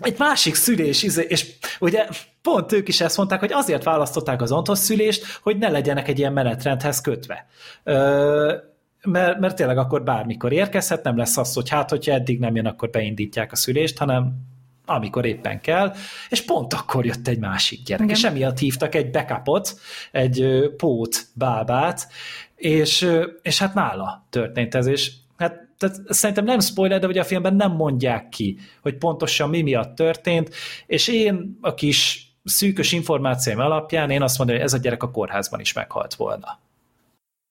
egy 0.00 0.18
másik 0.18 0.54
szülés, 0.54 1.02
izé- 1.02 1.30
és 1.30 1.46
ugye 1.78 2.06
pont 2.42 2.72
ők 2.72 2.88
is 2.88 3.00
ezt 3.00 3.16
mondták, 3.16 3.40
hogy 3.40 3.52
azért 3.52 3.84
választották 3.84 4.42
az 4.42 4.52
ontos 4.52 4.78
szülést, 4.78 5.38
hogy 5.42 5.58
ne 5.58 5.68
legyenek 5.68 6.08
egy 6.08 6.18
ilyen 6.18 6.32
menetrendhez 6.32 7.00
kötve. 7.00 7.46
Ö, 7.84 8.54
mert, 9.02 9.38
mert 9.38 9.56
tényleg 9.56 9.78
akkor 9.78 10.02
bármikor 10.02 10.52
érkezhet, 10.52 11.04
nem 11.04 11.16
lesz 11.16 11.36
az, 11.36 11.54
hogy 11.54 11.68
hát, 11.68 11.90
hogyha 11.90 12.12
eddig 12.12 12.38
nem 12.38 12.56
jön, 12.56 12.66
akkor 12.66 12.90
beindítják 12.90 13.52
a 13.52 13.56
szülést, 13.56 13.98
hanem 13.98 14.48
amikor 14.86 15.24
éppen 15.24 15.60
kell, 15.60 15.94
és 16.28 16.44
pont 16.44 16.72
akkor 16.72 17.06
jött 17.06 17.28
egy 17.28 17.38
másik 17.38 17.82
gyerek, 17.82 18.04
Igen. 18.04 18.16
és 18.16 18.24
emiatt 18.24 18.58
hívtak 18.58 18.94
egy 18.94 19.10
backupot, 19.10 19.78
egy 20.12 20.70
pót 20.76 21.26
bábát, 21.34 22.08
és, 22.56 23.08
és 23.42 23.58
hát 23.58 23.74
nála 23.74 24.26
történt 24.30 24.74
ez, 24.74 24.86
és 24.86 25.12
hát 25.36 25.68
tehát 25.78 25.96
szerintem 26.08 26.44
nem 26.44 26.60
spoiler, 26.60 27.00
de 27.00 27.06
ugye 27.06 27.20
a 27.20 27.24
filmben 27.24 27.54
nem 27.54 27.72
mondják 27.72 28.28
ki, 28.28 28.58
hogy 28.82 28.96
pontosan 28.96 29.48
mi 29.48 29.62
miatt 29.62 29.94
történt, 29.94 30.54
és 30.86 31.08
én 31.08 31.58
a 31.60 31.74
kis 31.74 32.30
szűkös 32.44 32.92
információim 32.92 33.58
alapján 33.58 34.10
én 34.10 34.22
azt 34.22 34.38
mondom, 34.38 34.56
hogy 34.56 34.64
ez 34.64 34.72
a 34.72 34.78
gyerek 34.78 35.02
a 35.02 35.10
kórházban 35.10 35.60
is 35.60 35.72
meghalt 35.72 36.14
volna. 36.14 36.58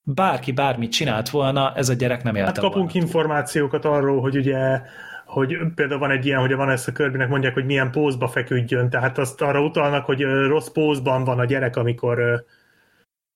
Bárki 0.04 0.52
bármit 0.52 0.92
csinált 0.92 1.30
volna, 1.30 1.74
ez 1.76 1.90
a 1.90 1.94
gyerek 1.94 2.24
nem 2.24 2.36
élte 2.36 2.48
Hát 2.48 2.60
kapunk 2.60 2.92
volna. 2.92 3.06
információkat 3.06 3.86
arról, 3.86 4.22
hogy 4.22 4.38
ugye 4.38 4.82
hogy 5.26 5.58
például 5.76 6.00
van 6.00 6.12
egy 6.12 6.26
ilyen, 6.26 6.40
hogy 6.40 6.52
a 6.52 6.58
Vanessa 6.58 6.92
Kirbynek 6.92 7.30
mondják, 7.30 7.54
hogy 7.54 7.66
milyen 7.66 7.92
pózba 7.92 8.28
feküdjön, 8.28 8.90
tehát 8.90 9.18
azt 9.18 9.42
arra 9.42 9.64
utalnak, 9.64 10.06
hogy 10.06 10.22
rossz 10.22 10.68
pózban 10.68 11.24
van 11.24 11.40
a 11.40 11.46
gyerek, 11.46 11.76
amikor 11.76 12.46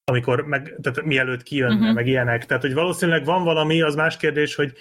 amikor 0.06 0.46
meg, 0.46 0.76
tehát 0.82 1.04
mielőtt 1.04 1.44
kijönne, 1.44 1.76
uh-huh. 1.76 1.94
meg 1.94 2.08
ilyenek. 2.08 2.46
Tehát, 2.46 2.64
hogy 2.64 2.74
valószínűleg 2.74 3.26
van 3.26 3.44
valami, 3.44 3.82
az 3.82 3.96
más 3.96 4.18
kérdés, 4.18 4.56
hogy, 4.56 4.74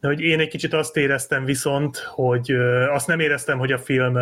hogy 0.00 0.20
én 0.20 0.40
egy 0.40 0.48
kicsit 0.48 0.72
azt 0.72 0.96
éreztem 0.96 1.44
viszont, 1.44 1.96
hogy 1.96 2.52
azt 2.92 3.06
nem 3.06 3.20
éreztem, 3.20 3.58
hogy 3.58 3.72
a 3.72 3.78
film 3.78 4.18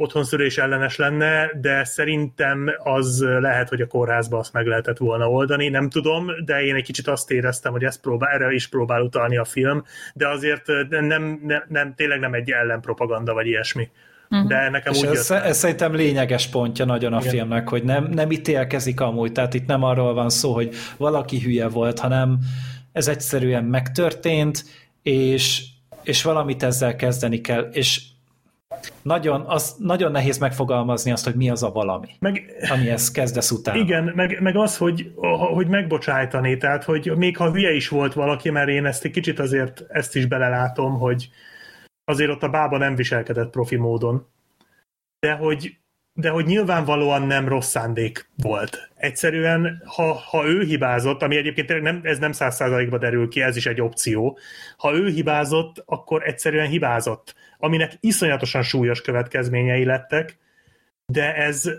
otthonszülés 0.00 0.58
ellenes 0.58 0.96
lenne, 0.96 1.50
de 1.60 1.84
szerintem 1.84 2.70
az 2.78 3.24
lehet, 3.40 3.68
hogy 3.68 3.80
a 3.80 3.86
kórházba 3.86 4.38
azt 4.38 4.52
meg 4.52 4.66
lehetett 4.66 4.98
volna 4.98 5.30
oldani, 5.30 5.68
nem 5.68 5.90
tudom, 5.90 6.26
de 6.44 6.62
én 6.62 6.74
egy 6.74 6.84
kicsit 6.84 7.08
azt 7.08 7.30
éreztem, 7.30 7.72
hogy 7.72 7.84
ezt 7.84 8.00
próbál, 8.00 8.30
erre 8.30 8.52
is 8.52 8.68
próbál 8.68 9.02
utalni 9.02 9.36
a 9.36 9.44
film, 9.44 9.84
de 10.14 10.28
azért 10.28 10.66
nem, 10.88 11.40
nem, 11.44 11.64
nem 11.68 11.94
tényleg 11.94 12.20
nem 12.20 12.34
egy 12.34 12.50
ellenpropaganda 12.50 13.32
vagy 13.32 13.46
ilyesmi. 13.46 13.90
De 14.46 14.70
nekem 14.70 14.92
És 14.92 14.98
úgy 14.98 15.06
ez, 15.06 15.30
ez 15.30 15.58
szerintem 15.58 15.94
lényeges 15.94 16.46
pontja 16.46 16.84
nagyon 16.84 17.12
a 17.12 17.18
Igen. 17.20 17.30
filmnek, 17.30 17.68
hogy 17.68 17.82
nem, 17.82 18.04
nem 18.04 18.30
ítélkezik 18.30 19.00
amúgy, 19.00 19.32
tehát 19.32 19.54
itt 19.54 19.66
nem 19.66 19.82
arról 19.82 20.14
van 20.14 20.30
szó, 20.30 20.52
hogy 20.52 20.74
valaki 20.96 21.40
hülye 21.40 21.68
volt, 21.68 21.98
hanem 21.98 22.38
ez 22.92 23.08
egyszerűen 23.08 23.64
megtörtént, 23.64 24.64
és, 25.02 25.64
és 26.02 26.22
valamit 26.22 26.62
ezzel 26.62 26.96
kezdeni 26.96 27.40
kell, 27.40 27.68
és 27.72 28.02
nagyon, 29.02 29.40
az, 29.46 29.76
nagyon 29.78 30.12
nehéz 30.12 30.38
megfogalmazni 30.38 31.10
azt, 31.10 31.24
hogy 31.24 31.34
mi 31.34 31.50
az 31.50 31.62
a 31.62 31.70
valami, 31.70 32.08
Meg, 32.18 32.52
ami 32.70 32.88
ezt 32.90 33.12
kezdesz 33.12 33.50
utána. 33.50 33.78
Igen, 33.78 34.12
meg, 34.14 34.40
meg 34.40 34.56
az, 34.56 34.76
hogy, 34.76 35.12
hogy 35.54 35.68
megbocsájtani, 35.68 36.56
tehát 36.56 36.84
hogy 36.84 37.12
még 37.16 37.36
ha 37.36 37.50
hülye 37.50 37.72
is 37.72 37.88
volt 37.88 38.12
valaki, 38.12 38.50
mert 38.50 38.68
én 38.68 38.86
ezt 38.86 39.04
egy 39.04 39.10
kicsit 39.10 39.38
azért 39.38 39.84
ezt 39.88 40.16
is 40.16 40.26
belelátom, 40.26 40.98
hogy 40.98 41.30
azért 42.04 42.30
ott 42.30 42.42
a 42.42 42.48
bába 42.48 42.78
nem 42.78 42.94
viselkedett 42.94 43.50
profi 43.50 43.76
módon, 43.76 44.26
de 45.18 45.32
hogy, 45.32 45.78
de 46.20 46.30
hogy 46.30 46.46
nyilvánvalóan 46.46 47.22
nem 47.22 47.48
rossz 47.48 47.68
szándék 47.68 48.28
volt. 48.36 48.90
Egyszerűen, 48.94 49.82
ha, 49.84 50.12
ha 50.12 50.46
ő 50.46 50.62
hibázott, 50.64 51.22
ami 51.22 51.36
egyébként 51.36 51.82
nem, 51.82 52.00
ez 52.02 52.18
nem 52.18 52.32
száz 52.32 52.54
százalékba 52.54 52.98
derül 52.98 53.28
ki, 53.28 53.40
ez 53.40 53.56
is 53.56 53.66
egy 53.66 53.80
opció, 53.80 54.38
ha 54.76 54.94
ő 54.94 55.08
hibázott, 55.08 55.82
akkor 55.86 56.22
egyszerűen 56.26 56.68
hibázott, 56.68 57.34
aminek 57.58 57.96
iszonyatosan 58.00 58.62
súlyos 58.62 59.00
következményei 59.00 59.84
lettek, 59.84 60.38
de 61.06 61.34
ez, 61.34 61.70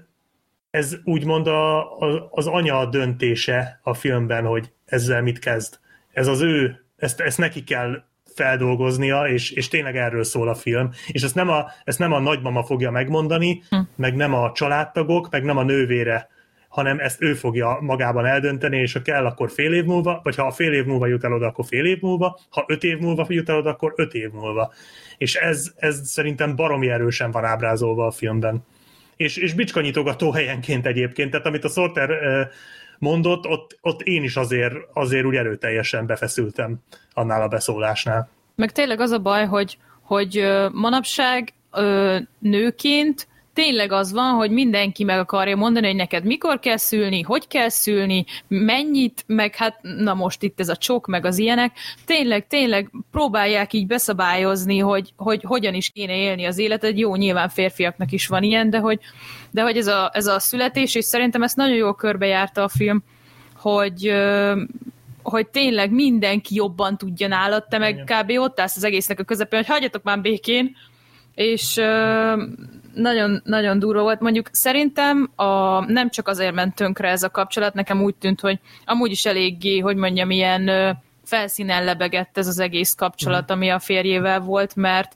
ez 0.70 0.96
úgymond 1.04 1.48
a, 1.48 2.00
a, 2.00 2.28
az 2.32 2.48
anya 2.48 2.86
döntése 2.86 3.80
a 3.84 3.94
filmben, 3.94 4.46
hogy 4.46 4.72
ezzel 4.86 5.22
mit 5.22 5.40
kezd. 5.40 5.80
Ez 6.12 6.28
az 6.28 6.42
ő, 6.42 6.86
ezt, 6.98 7.20
ezt 7.20 7.38
neki 7.38 7.64
kell 7.64 8.04
feldolgoznia, 8.40 9.28
és, 9.28 9.52
és 9.52 9.68
tényleg 9.68 9.98
erről 9.98 10.24
szól 10.24 10.50
a 10.50 10.56
film. 10.56 10.90
És 11.08 11.22
ezt 11.22 11.36
nem 11.36 11.50
a, 11.50 11.66
ezt 11.84 12.00
nem 12.00 12.12
a 12.12 12.20
nagymama 12.20 12.64
fogja 12.64 12.92
megmondani, 12.92 13.64
hm. 13.70 13.78
meg 13.96 14.16
nem 14.16 14.34
a 14.34 14.52
családtagok, 14.52 15.30
meg 15.30 15.44
nem 15.44 15.58
a 15.58 15.64
nővére, 15.64 16.30
hanem 16.70 17.00
ezt 17.00 17.22
ő 17.22 17.34
fogja 17.34 17.78
magában 17.82 18.26
eldönteni, 18.26 18.78
és 18.78 18.94
ha 18.94 19.02
kell, 19.02 19.26
akkor 19.26 19.52
fél 19.52 19.74
év 19.74 19.86
múlva, 19.86 20.20
vagy 20.24 20.36
ha 20.36 20.46
a 20.46 20.52
fél 20.52 20.74
év 20.74 20.86
múlva 20.86 21.08
jut 21.08 21.24
el 21.24 21.34
oda, 21.34 21.48
akkor 21.48 21.66
fél 21.66 21.86
év 21.86 22.02
múlva, 22.02 22.40
ha 22.50 22.64
öt 22.68 22.84
év 22.84 22.98
múlva 22.98 23.26
jut 23.28 23.50
el 23.50 23.58
oda, 23.58 23.70
akkor 23.70 23.94
öt 23.96 24.14
év 24.14 24.32
múlva. 24.32 24.74
És 25.18 25.36
ez, 25.36 25.72
ez 25.76 26.00
szerintem 26.04 26.56
baromi 26.56 26.90
erősen 26.90 27.32
van 27.32 27.46
ábrázolva 27.46 28.06
a 28.06 28.12
filmben. 28.12 28.66
És, 29.16 29.38
és 29.38 29.54
bicskanyitogató 29.54 30.32
helyenként 30.32 30.86
egyébként, 30.86 31.32
tehát 31.32 31.46
amit 31.46 31.64
a 31.64 31.70
Sorter 31.70 32.10
mondott, 33.00 33.48
ott, 33.48 33.78
ott 33.82 34.02
én 34.02 34.24
is 34.24 34.36
azért, 34.36 34.76
azért 34.94 35.26
úgy 35.26 35.36
erőteljesen 35.36 36.06
befeszültem 36.06 36.78
annál 37.14 37.42
a 37.42 37.48
beszólásnál. 37.48 38.30
Meg 38.56 38.72
tényleg 38.72 39.00
az 39.00 39.12
a 39.12 39.20
baj, 39.20 39.46
hogy, 39.46 39.78
hogy 40.02 40.46
manapság 40.72 41.54
nőként 42.40 43.28
tényleg 43.60 43.92
az 43.92 44.12
van, 44.12 44.34
hogy 44.34 44.52
mindenki 44.52 45.04
meg 45.04 45.20
akarja 45.20 45.56
mondani, 45.56 45.88
hogy 45.88 45.96
neked 45.96 46.24
mikor 46.24 46.60
kell 46.60 46.78
szülni, 46.78 47.22
hogy 47.22 47.48
kell 47.48 47.70
szülni, 47.70 48.26
mennyit, 48.48 49.24
meg 49.28 49.56
hát 49.56 49.80
na 49.82 50.14
most 50.14 50.44
itt 50.44 50.60
ez 50.60 50.70
a 50.70 50.76
csok, 50.76 51.08
meg 51.08 51.26
az 51.26 51.38
ilyenek. 51.38 51.78
Tényleg, 52.06 52.48
tényleg 52.48 52.92
próbálják 53.12 53.74
így 53.74 53.88
beszabályozni, 53.88 54.78
hogy, 54.78 55.14
hogy 55.16 55.44
hogyan 55.44 55.74
is 55.74 55.90
kéne 55.90 56.16
élni 56.16 56.46
az 56.46 56.58
életet. 56.58 57.00
Jó, 57.00 57.16
nyilván 57.16 57.50
férfiaknak 57.50 58.12
is 58.12 58.28
van 58.28 58.44
ilyen, 58.44 58.70
de 58.70 58.78
hogy, 58.78 59.00
de 59.52 59.62
hogy 59.62 59.78
ez, 59.78 59.88
a, 59.88 60.10
ez 60.14 60.26
a 60.26 60.40
születés, 60.40 60.96
és 60.96 61.06
szerintem 61.06 61.44
ezt 61.44 61.56
nagyon 61.56 61.76
jól 61.76 61.96
körbejárta 61.96 62.64
a 62.64 62.70
film, 62.70 63.04
hogy 63.56 64.14
hogy 65.24 65.48
tényleg 65.48 65.92
mindenki 65.92 66.56
jobban 66.56 66.98
tudja 66.98 67.28
nálad, 67.28 67.68
te 67.68 67.78
meg 67.78 68.04
kb. 68.06 68.32
ott 68.38 68.60
állsz 68.60 68.76
az 68.76 68.84
egésznek 68.84 69.20
a 69.20 69.24
közepén, 69.24 69.60
hogy 69.60 69.68
hagyjatok 69.68 70.04
már 70.04 70.22
békén, 70.22 70.76
és 71.36 71.80
nagyon, 72.94 73.42
nagyon 73.44 73.80
durva 73.80 74.02
volt. 74.02 74.20
Mondjuk 74.20 74.50
szerintem 74.52 75.32
a, 75.36 75.80
nem 75.92 76.10
csak 76.10 76.28
azért 76.28 76.54
ment 76.54 76.76
tönkre 76.76 77.10
ez 77.10 77.24
a 77.24 77.30
kapcsolat, 77.30 77.74
nekem 77.74 78.02
úgy 78.02 78.16
tűnt, 78.16 78.40
hogy 78.40 78.60
amúgy 78.86 79.12
is 79.12 79.26
eléggé, 79.26 79.80
hogy 79.80 79.96
mondjam, 79.96 80.32
ilyen 80.32 80.70
felszínen 81.24 81.84
lebegett 81.84 82.38
ez 82.38 82.48
az 82.48 82.60
egész 82.60 82.94
kapcsolat, 82.94 83.52
ami 83.52 83.70
a 83.70 83.80
férjével 83.80 84.40
volt, 84.40 84.76
mert 84.76 85.16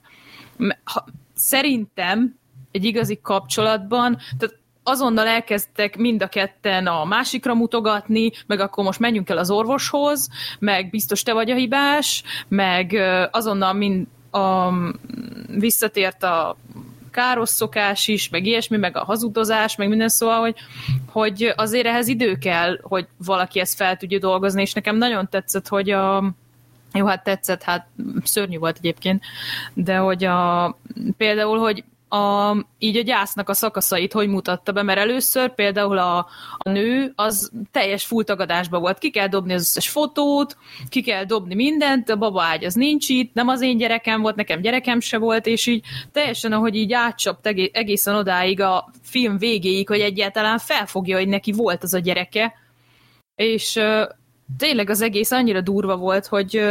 ha, 0.84 1.04
szerintem 1.34 2.38
egy 2.70 2.84
igazi 2.84 3.18
kapcsolatban, 3.22 4.18
tehát 4.38 4.56
azonnal 4.82 5.26
elkezdtek 5.26 5.96
mind 5.96 6.22
a 6.22 6.28
ketten 6.28 6.86
a 6.86 7.04
másikra 7.04 7.54
mutogatni, 7.54 8.30
meg 8.46 8.60
akkor 8.60 8.84
most 8.84 8.98
menjünk 8.98 9.28
el 9.28 9.38
az 9.38 9.50
orvoshoz, 9.50 10.28
meg 10.58 10.90
biztos 10.90 11.22
te 11.22 11.32
vagy 11.32 11.50
a 11.50 11.54
hibás, 11.54 12.22
meg 12.48 12.92
azonnal 13.30 13.72
mind 13.72 14.06
a, 14.30 14.72
visszatért 15.58 16.22
a 16.22 16.56
káros 17.14 17.48
szokás 17.48 18.08
is, 18.08 18.28
meg 18.28 18.46
ilyesmi, 18.46 18.76
meg 18.76 18.96
a 18.96 19.04
hazudozás, 19.04 19.76
meg 19.76 19.88
minden 19.88 20.08
szóval, 20.08 20.40
hogy, 20.40 20.56
hogy 21.10 21.52
azért 21.56 21.86
ehhez 21.86 22.08
idő 22.08 22.36
kell, 22.38 22.78
hogy 22.82 23.06
valaki 23.24 23.60
ezt 23.60 23.74
fel 23.74 23.96
tudja 23.96 24.18
dolgozni, 24.18 24.60
és 24.62 24.72
nekem 24.72 24.96
nagyon 24.96 25.28
tetszett, 25.28 25.68
hogy 25.68 25.90
a, 25.90 26.34
jó, 26.92 27.06
hát 27.06 27.24
tetszett, 27.24 27.62
hát 27.62 27.86
szörnyű 28.24 28.58
volt 28.58 28.76
egyébként, 28.76 29.22
de 29.74 29.96
hogy 29.96 30.24
a, 30.24 30.76
például, 31.16 31.58
hogy 31.58 31.84
a, 32.14 32.56
így 32.78 32.96
a 32.96 33.02
gyásznak 33.02 33.48
a 33.48 33.54
szakaszait 33.54 34.12
hogy 34.12 34.28
mutatta 34.28 34.72
be, 34.72 34.82
mert 34.82 34.98
először 34.98 35.54
például 35.54 35.98
a, 35.98 36.26
a 36.58 36.70
nő 36.70 37.12
az 37.14 37.50
teljes 37.70 38.04
fulltagadásban 38.04 38.80
volt. 38.80 38.98
Ki 38.98 39.10
kell 39.10 39.26
dobni 39.26 39.52
az 39.52 39.60
összes 39.60 39.88
fotót, 39.88 40.56
ki 40.88 41.02
kell 41.02 41.24
dobni 41.24 41.54
mindent, 41.54 42.10
a 42.10 42.16
baba 42.16 42.42
ágy 42.42 42.64
az 42.64 42.74
nincs 42.74 43.08
itt, 43.08 43.34
nem 43.34 43.48
az 43.48 43.60
én 43.60 43.76
gyerekem 43.76 44.20
volt, 44.20 44.36
nekem 44.36 44.60
gyerekem 44.60 45.00
se 45.00 45.18
volt, 45.18 45.46
és 45.46 45.66
így 45.66 45.84
teljesen, 46.12 46.52
ahogy 46.52 46.76
így 46.76 46.92
átcsapt 46.92 47.46
egészen 47.72 48.14
odáig 48.14 48.60
a 48.60 48.90
film 49.02 49.38
végéig, 49.38 49.88
hogy 49.88 50.00
egyáltalán 50.00 50.58
felfogja, 50.58 51.16
hogy 51.16 51.28
neki 51.28 51.52
volt 51.52 51.82
az 51.82 51.94
a 51.94 51.98
gyereke, 51.98 52.54
és 53.34 53.80
tényleg 54.58 54.90
az 54.90 55.00
egész 55.00 55.30
annyira 55.30 55.60
durva 55.60 55.96
volt, 55.96 56.26
hogy 56.26 56.64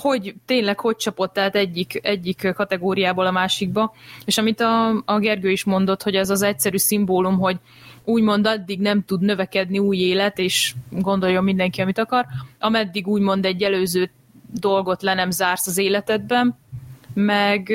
hogy 0.00 0.34
tényleg 0.46 0.80
hogy 0.80 0.96
csapott 0.96 1.38
át 1.38 1.54
egyik, 1.54 2.00
egyik 2.02 2.52
kategóriából 2.54 3.26
a 3.26 3.30
másikba, 3.30 3.94
és 4.24 4.38
amit 4.38 4.60
a, 4.60 5.02
a 5.04 5.18
Gergő 5.18 5.50
is 5.50 5.64
mondott, 5.64 6.02
hogy 6.02 6.14
ez 6.14 6.30
az 6.30 6.42
egyszerű 6.42 6.76
szimbólum, 6.76 7.38
hogy 7.38 7.56
úgymond 8.04 8.46
addig 8.46 8.80
nem 8.80 9.04
tud 9.04 9.20
növekedni 9.20 9.78
új 9.78 9.96
élet, 9.96 10.38
és 10.38 10.74
gondoljon 10.90 11.44
mindenki, 11.44 11.80
amit 11.80 11.98
akar, 11.98 12.26
ameddig 12.58 13.06
úgymond 13.06 13.44
egy 13.44 13.62
előző 13.62 14.10
dolgot 14.60 15.02
le 15.02 15.14
nem 15.14 15.30
zársz 15.30 15.66
az 15.66 15.78
életedben, 15.78 16.58
meg 17.14 17.72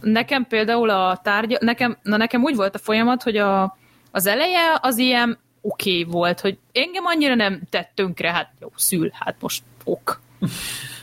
nekem 0.00 0.46
például 0.46 0.90
a 0.90 1.20
tárgya, 1.22 1.58
nekem, 1.60 1.96
na 2.02 2.16
nekem 2.16 2.42
úgy 2.42 2.56
volt 2.56 2.74
a 2.74 2.78
folyamat, 2.78 3.22
hogy 3.22 3.36
a, 3.36 3.76
az 4.10 4.26
eleje 4.26 4.78
az 4.80 4.98
ilyen 4.98 5.38
oké 5.60 6.00
okay 6.00 6.12
volt, 6.12 6.40
hogy 6.40 6.58
engem 6.72 7.04
annyira 7.06 7.34
nem 7.34 7.60
tett 7.70 7.90
tönkre, 7.94 8.32
hát 8.32 8.50
jó, 8.60 8.68
szül, 8.76 9.10
hát 9.12 9.36
most 9.40 9.62
ok. 9.84 10.20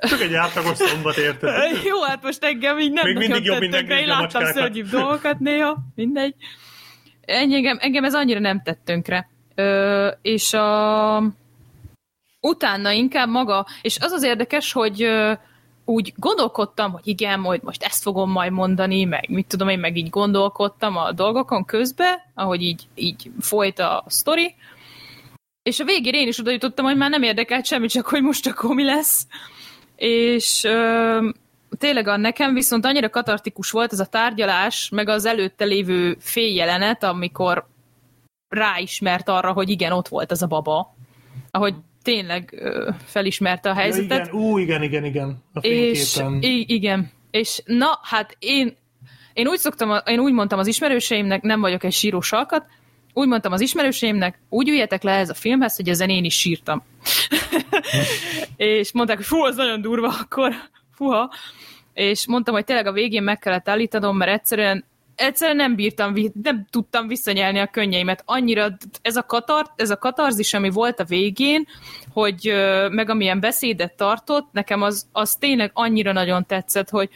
Csak 0.00 0.20
egy 0.20 0.34
átlagos 0.34 0.76
szombat 0.76 1.16
érted. 1.16 1.84
Jó, 1.84 2.02
hát 2.02 2.22
most 2.22 2.44
engem 2.44 2.78
így 2.78 2.92
nem 2.92 3.04
Még 3.04 3.16
mindig 3.16 3.44
jobb, 3.44 3.60
rá, 3.60 3.98
én 3.98 4.06
láttam 4.06 4.44
szörnyűbb 4.44 4.88
dolgokat 4.88 5.38
néha, 5.38 5.78
mindegy. 5.94 6.34
Engem, 7.24 7.78
engem 7.80 8.04
ez 8.04 8.14
annyira 8.14 8.40
nem 8.40 8.62
tett 8.62 8.80
tönkre. 8.84 9.28
Ö, 9.54 10.08
és 10.22 10.52
a... 10.52 11.22
utána 12.40 12.90
inkább 12.90 13.28
maga, 13.28 13.66
és 13.82 13.98
az 14.00 14.12
az 14.12 14.22
érdekes, 14.22 14.72
hogy 14.72 15.02
ö, 15.02 15.32
úgy 15.84 16.12
gondolkodtam, 16.16 16.92
hogy 16.92 17.06
igen, 17.06 17.40
majd 17.40 17.62
most 17.62 17.82
ezt 17.82 18.02
fogom 18.02 18.30
majd 18.30 18.52
mondani, 18.52 19.04
meg 19.04 19.28
mit 19.28 19.46
tudom 19.46 19.68
én, 19.68 19.78
meg 19.78 19.96
így 19.96 20.10
gondolkodtam 20.10 20.96
a 20.96 21.12
dolgokon 21.12 21.64
közbe, 21.64 22.30
ahogy 22.34 22.62
így, 22.62 22.82
így 22.94 23.30
folyt 23.40 23.78
a 23.78 24.04
sztori, 24.06 24.54
és 25.62 25.80
a 25.80 25.84
végére 25.84 26.18
én 26.18 26.28
is 26.28 26.38
oda 26.38 26.50
jutottam, 26.50 26.84
hogy 26.84 26.96
már 26.96 27.10
nem 27.10 27.22
érdekelt 27.22 27.66
semmi, 27.66 27.86
csak 27.86 28.06
hogy 28.06 28.22
most 28.22 28.46
akkor 28.46 28.74
mi 28.74 28.84
lesz. 28.84 29.26
És 30.00 30.64
ö, 30.64 31.28
tényleg 31.78 32.08
a 32.08 32.16
nekem 32.16 32.54
viszont 32.54 32.84
annyira 32.84 33.10
katartikus 33.10 33.70
volt 33.70 33.92
ez 33.92 34.00
a 34.00 34.06
tárgyalás, 34.06 34.88
meg 34.88 35.08
az 35.08 35.24
előtte 35.26 35.64
lévő 35.64 36.16
féljelenet, 36.20 37.02
amikor 37.02 37.66
ráismert 38.48 39.28
arra, 39.28 39.52
hogy 39.52 39.68
igen, 39.68 39.92
ott 39.92 40.08
volt 40.08 40.30
az 40.30 40.42
a 40.42 40.46
baba. 40.46 40.94
Ahogy 41.50 41.74
tényleg 42.02 42.54
ö, 42.56 42.90
felismerte 43.04 43.70
a 43.70 43.72
Ja, 43.74 43.80
helyzetet. 43.80 44.26
igen, 44.26 44.40
ú, 44.40 44.58
igen, 44.58 44.82
igen, 44.82 45.04
igen. 45.04 45.42
A 45.52 45.58
És 45.60 46.12
fényképen. 46.12 46.64
igen. 46.68 47.10
És 47.30 47.62
na, 47.64 47.98
hát 48.02 48.36
én, 48.38 48.76
én 49.32 49.46
úgy 49.48 49.58
szoktam, 49.58 50.00
én 50.06 50.18
úgy 50.18 50.32
mondtam 50.32 50.58
az 50.58 50.66
ismerőseimnek, 50.66 51.42
nem 51.42 51.60
vagyok 51.60 51.84
egy 51.84 51.92
sírós 51.92 52.32
alkat, 52.32 52.66
úgy 53.12 53.28
mondtam 53.28 53.52
az 53.52 53.60
ismerőseimnek, 53.60 54.38
úgy 54.48 54.68
üljetek 54.68 55.02
le 55.02 55.12
ez 55.12 55.30
a 55.30 55.34
filmhez, 55.34 55.76
hogy 55.76 55.88
ezen 55.88 56.08
én 56.08 56.24
is 56.24 56.38
sírtam. 56.38 56.82
és 58.56 58.92
mondták, 58.92 59.16
hogy 59.16 59.26
fú, 59.26 59.44
az 59.44 59.56
nagyon 59.56 59.80
durva 59.80 60.08
akkor, 60.20 60.52
fuha. 60.94 61.32
És 61.94 62.26
mondtam, 62.26 62.54
hogy 62.54 62.64
tényleg 62.64 62.86
a 62.86 62.92
végén 62.92 63.22
meg 63.22 63.38
kellett 63.38 63.68
állítanom, 63.68 64.16
mert 64.16 64.30
egyszerűen 64.30 64.84
egyszerűen 65.20 65.56
nem 65.56 65.74
bírtam, 65.74 66.14
nem 66.42 66.66
tudtam 66.70 67.06
visszanyelni 67.06 67.58
a 67.58 67.66
könnyeimet. 67.66 68.22
Annyira 68.24 68.76
ez 69.02 69.16
a, 69.16 69.22
katar, 69.22 69.66
ez 69.76 69.90
a 69.90 69.96
katarzis, 69.96 70.54
ami 70.54 70.70
volt 70.70 71.00
a 71.00 71.04
végén, 71.04 71.66
hogy 72.12 72.52
meg 72.90 73.10
amilyen 73.10 73.40
beszédet 73.40 73.96
tartott, 73.96 74.48
nekem 74.52 74.82
az, 74.82 75.06
az 75.12 75.34
tényleg 75.34 75.70
annyira 75.74 76.12
nagyon 76.12 76.46
tetszett, 76.46 76.88
hogy 76.88 77.08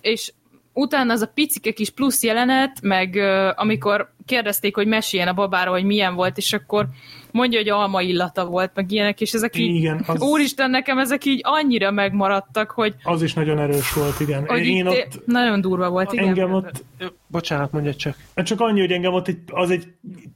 és 0.00 0.32
utána 0.80 1.12
az 1.12 1.20
a 1.20 1.30
picike 1.34 1.70
kis 1.70 1.90
plusz 1.90 2.22
jelenet, 2.22 2.78
meg 2.82 3.14
ö, 3.16 3.50
amikor 3.54 4.12
kérdezték, 4.26 4.74
hogy 4.74 4.86
meséljen 4.86 5.28
a 5.28 5.32
babáról, 5.32 5.74
hogy 5.74 5.84
milyen 5.84 6.14
volt, 6.14 6.36
és 6.36 6.52
akkor 6.52 6.86
mondja, 7.32 7.58
hogy 7.58 7.68
alma 7.68 8.02
illata 8.02 8.46
volt, 8.46 8.70
meg 8.74 8.90
ilyenek, 8.90 9.20
és 9.20 9.32
ezek 9.32 9.56
így, 9.56 9.74
Igen, 9.74 10.04
az- 10.06 10.20
úristen, 10.20 10.70
nekem 10.70 10.98
ezek 10.98 11.24
így 11.24 11.40
annyira 11.42 11.90
megmaradtak, 11.90 12.70
hogy, 12.70 12.94
Az 13.02 13.22
is 13.22 13.34
nagyon 13.34 13.58
erős 13.58 13.92
volt, 13.92 14.20
igen. 14.20 14.46
hogy 14.46 14.66
Én 14.66 14.86
ott, 14.86 15.20
nagyon 15.26 15.60
durva 15.60 15.90
volt, 15.90 16.12
igen. 16.12 16.26
engem 16.26 16.52
ott, 16.52 16.84
Bocsánat, 17.26 17.72
mondja 17.72 17.94
csak. 17.94 18.16
csak 18.34 18.60
annyi, 18.60 18.80
hogy 18.80 18.92
engem 18.92 19.12
ott 19.12 19.28
egy, 19.28 19.38
az 19.46 19.70
egy 19.70 19.84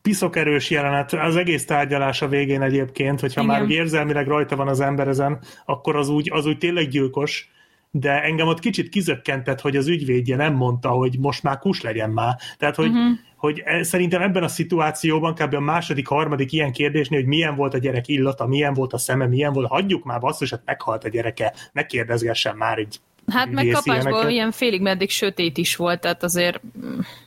piszok 0.02 0.36
erős 0.36 0.70
jelenet, 0.70 1.12
az 1.12 1.36
egész 1.36 1.66
tárgyalás 1.66 2.22
a 2.22 2.28
végén 2.28 2.62
egyébként, 2.62 3.20
hogyha 3.20 3.42
Igen. 3.42 3.54
már 3.60 3.70
érzelmileg 3.70 4.26
rajta 4.26 4.56
van 4.56 4.68
az 4.68 4.80
ember 4.80 5.08
ezen, 5.08 5.38
akkor 5.64 5.96
az 5.96 6.08
úgy, 6.08 6.30
az 6.32 6.46
úgy 6.46 6.58
tényleg 6.58 6.88
gyilkos, 6.88 7.48
de 7.96 8.22
engem 8.22 8.46
ott 8.46 8.58
kicsit 8.58 8.88
kizökkentett, 8.88 9.60
hogy 9.60 9.76
az 9.76 9.88
ügyvédje 9.88 10.36
nem 10.36 10.54
mondta, 10.54 10.88
hogy 10.88 11.18
most 11.18 11.42
már 11.42 11.58
kus 11.58 11.80
legyen 11.80 12.10
már. 12.10 12.36
Tehát, 12.58 12.76
hogy, 12.76 12.88
uh-huh. 12.88 13.18
hogy 13.36 13.62
e- 13.64 13.82
szerintem 13.82 14.22
ebben 14.22 14.42
a 14.42 14.48
szituációban 14.48 15.34
kb. 15.34 15.54
a 15.54 15.60
második, 15.60 16.06
harmadik 16.06 16.52
ilyen 16.52 16.72
kérdésnél, 16.72 17.18
hogy 17.18 17.28
milyen 17.28 17.56
volt 17.56 17.74
a 17.74 17.78
gyerek 17.78 18.08
illata, 18.08 18.46
milyen 18.46 18.74
volt 18.74 18.92
a 18.92 18.98
szeme, 18.98 19.26
milyen 19.26 19.52
volt, 19.52 19.66
hagyjuk 19.66 20.04
már 20.04 20.20
basszus, 20.20 20.50
hát 20.50 20.62
meghalt 20.64 21.04
a 21.04 21.08
gyereke, 21.08 21.54
ne 21.72 21.86
kérdezgessen 21.86 22.56
már 22.56 22.78
így 22.78 23.00
Hát 23.32 23.50
meg 23.50 23.66
kapásból 23.66 23.94
ilyeneket. 24.12 24.30
ilyen 24.30 24.50
félig 24.52 24.80
meddig 24.80 25.10
sötét 25.10 25.58
is 25.58 25.76
volt, 25.76 26.00
tehát 26.00 26.22
azért 26.22 26.60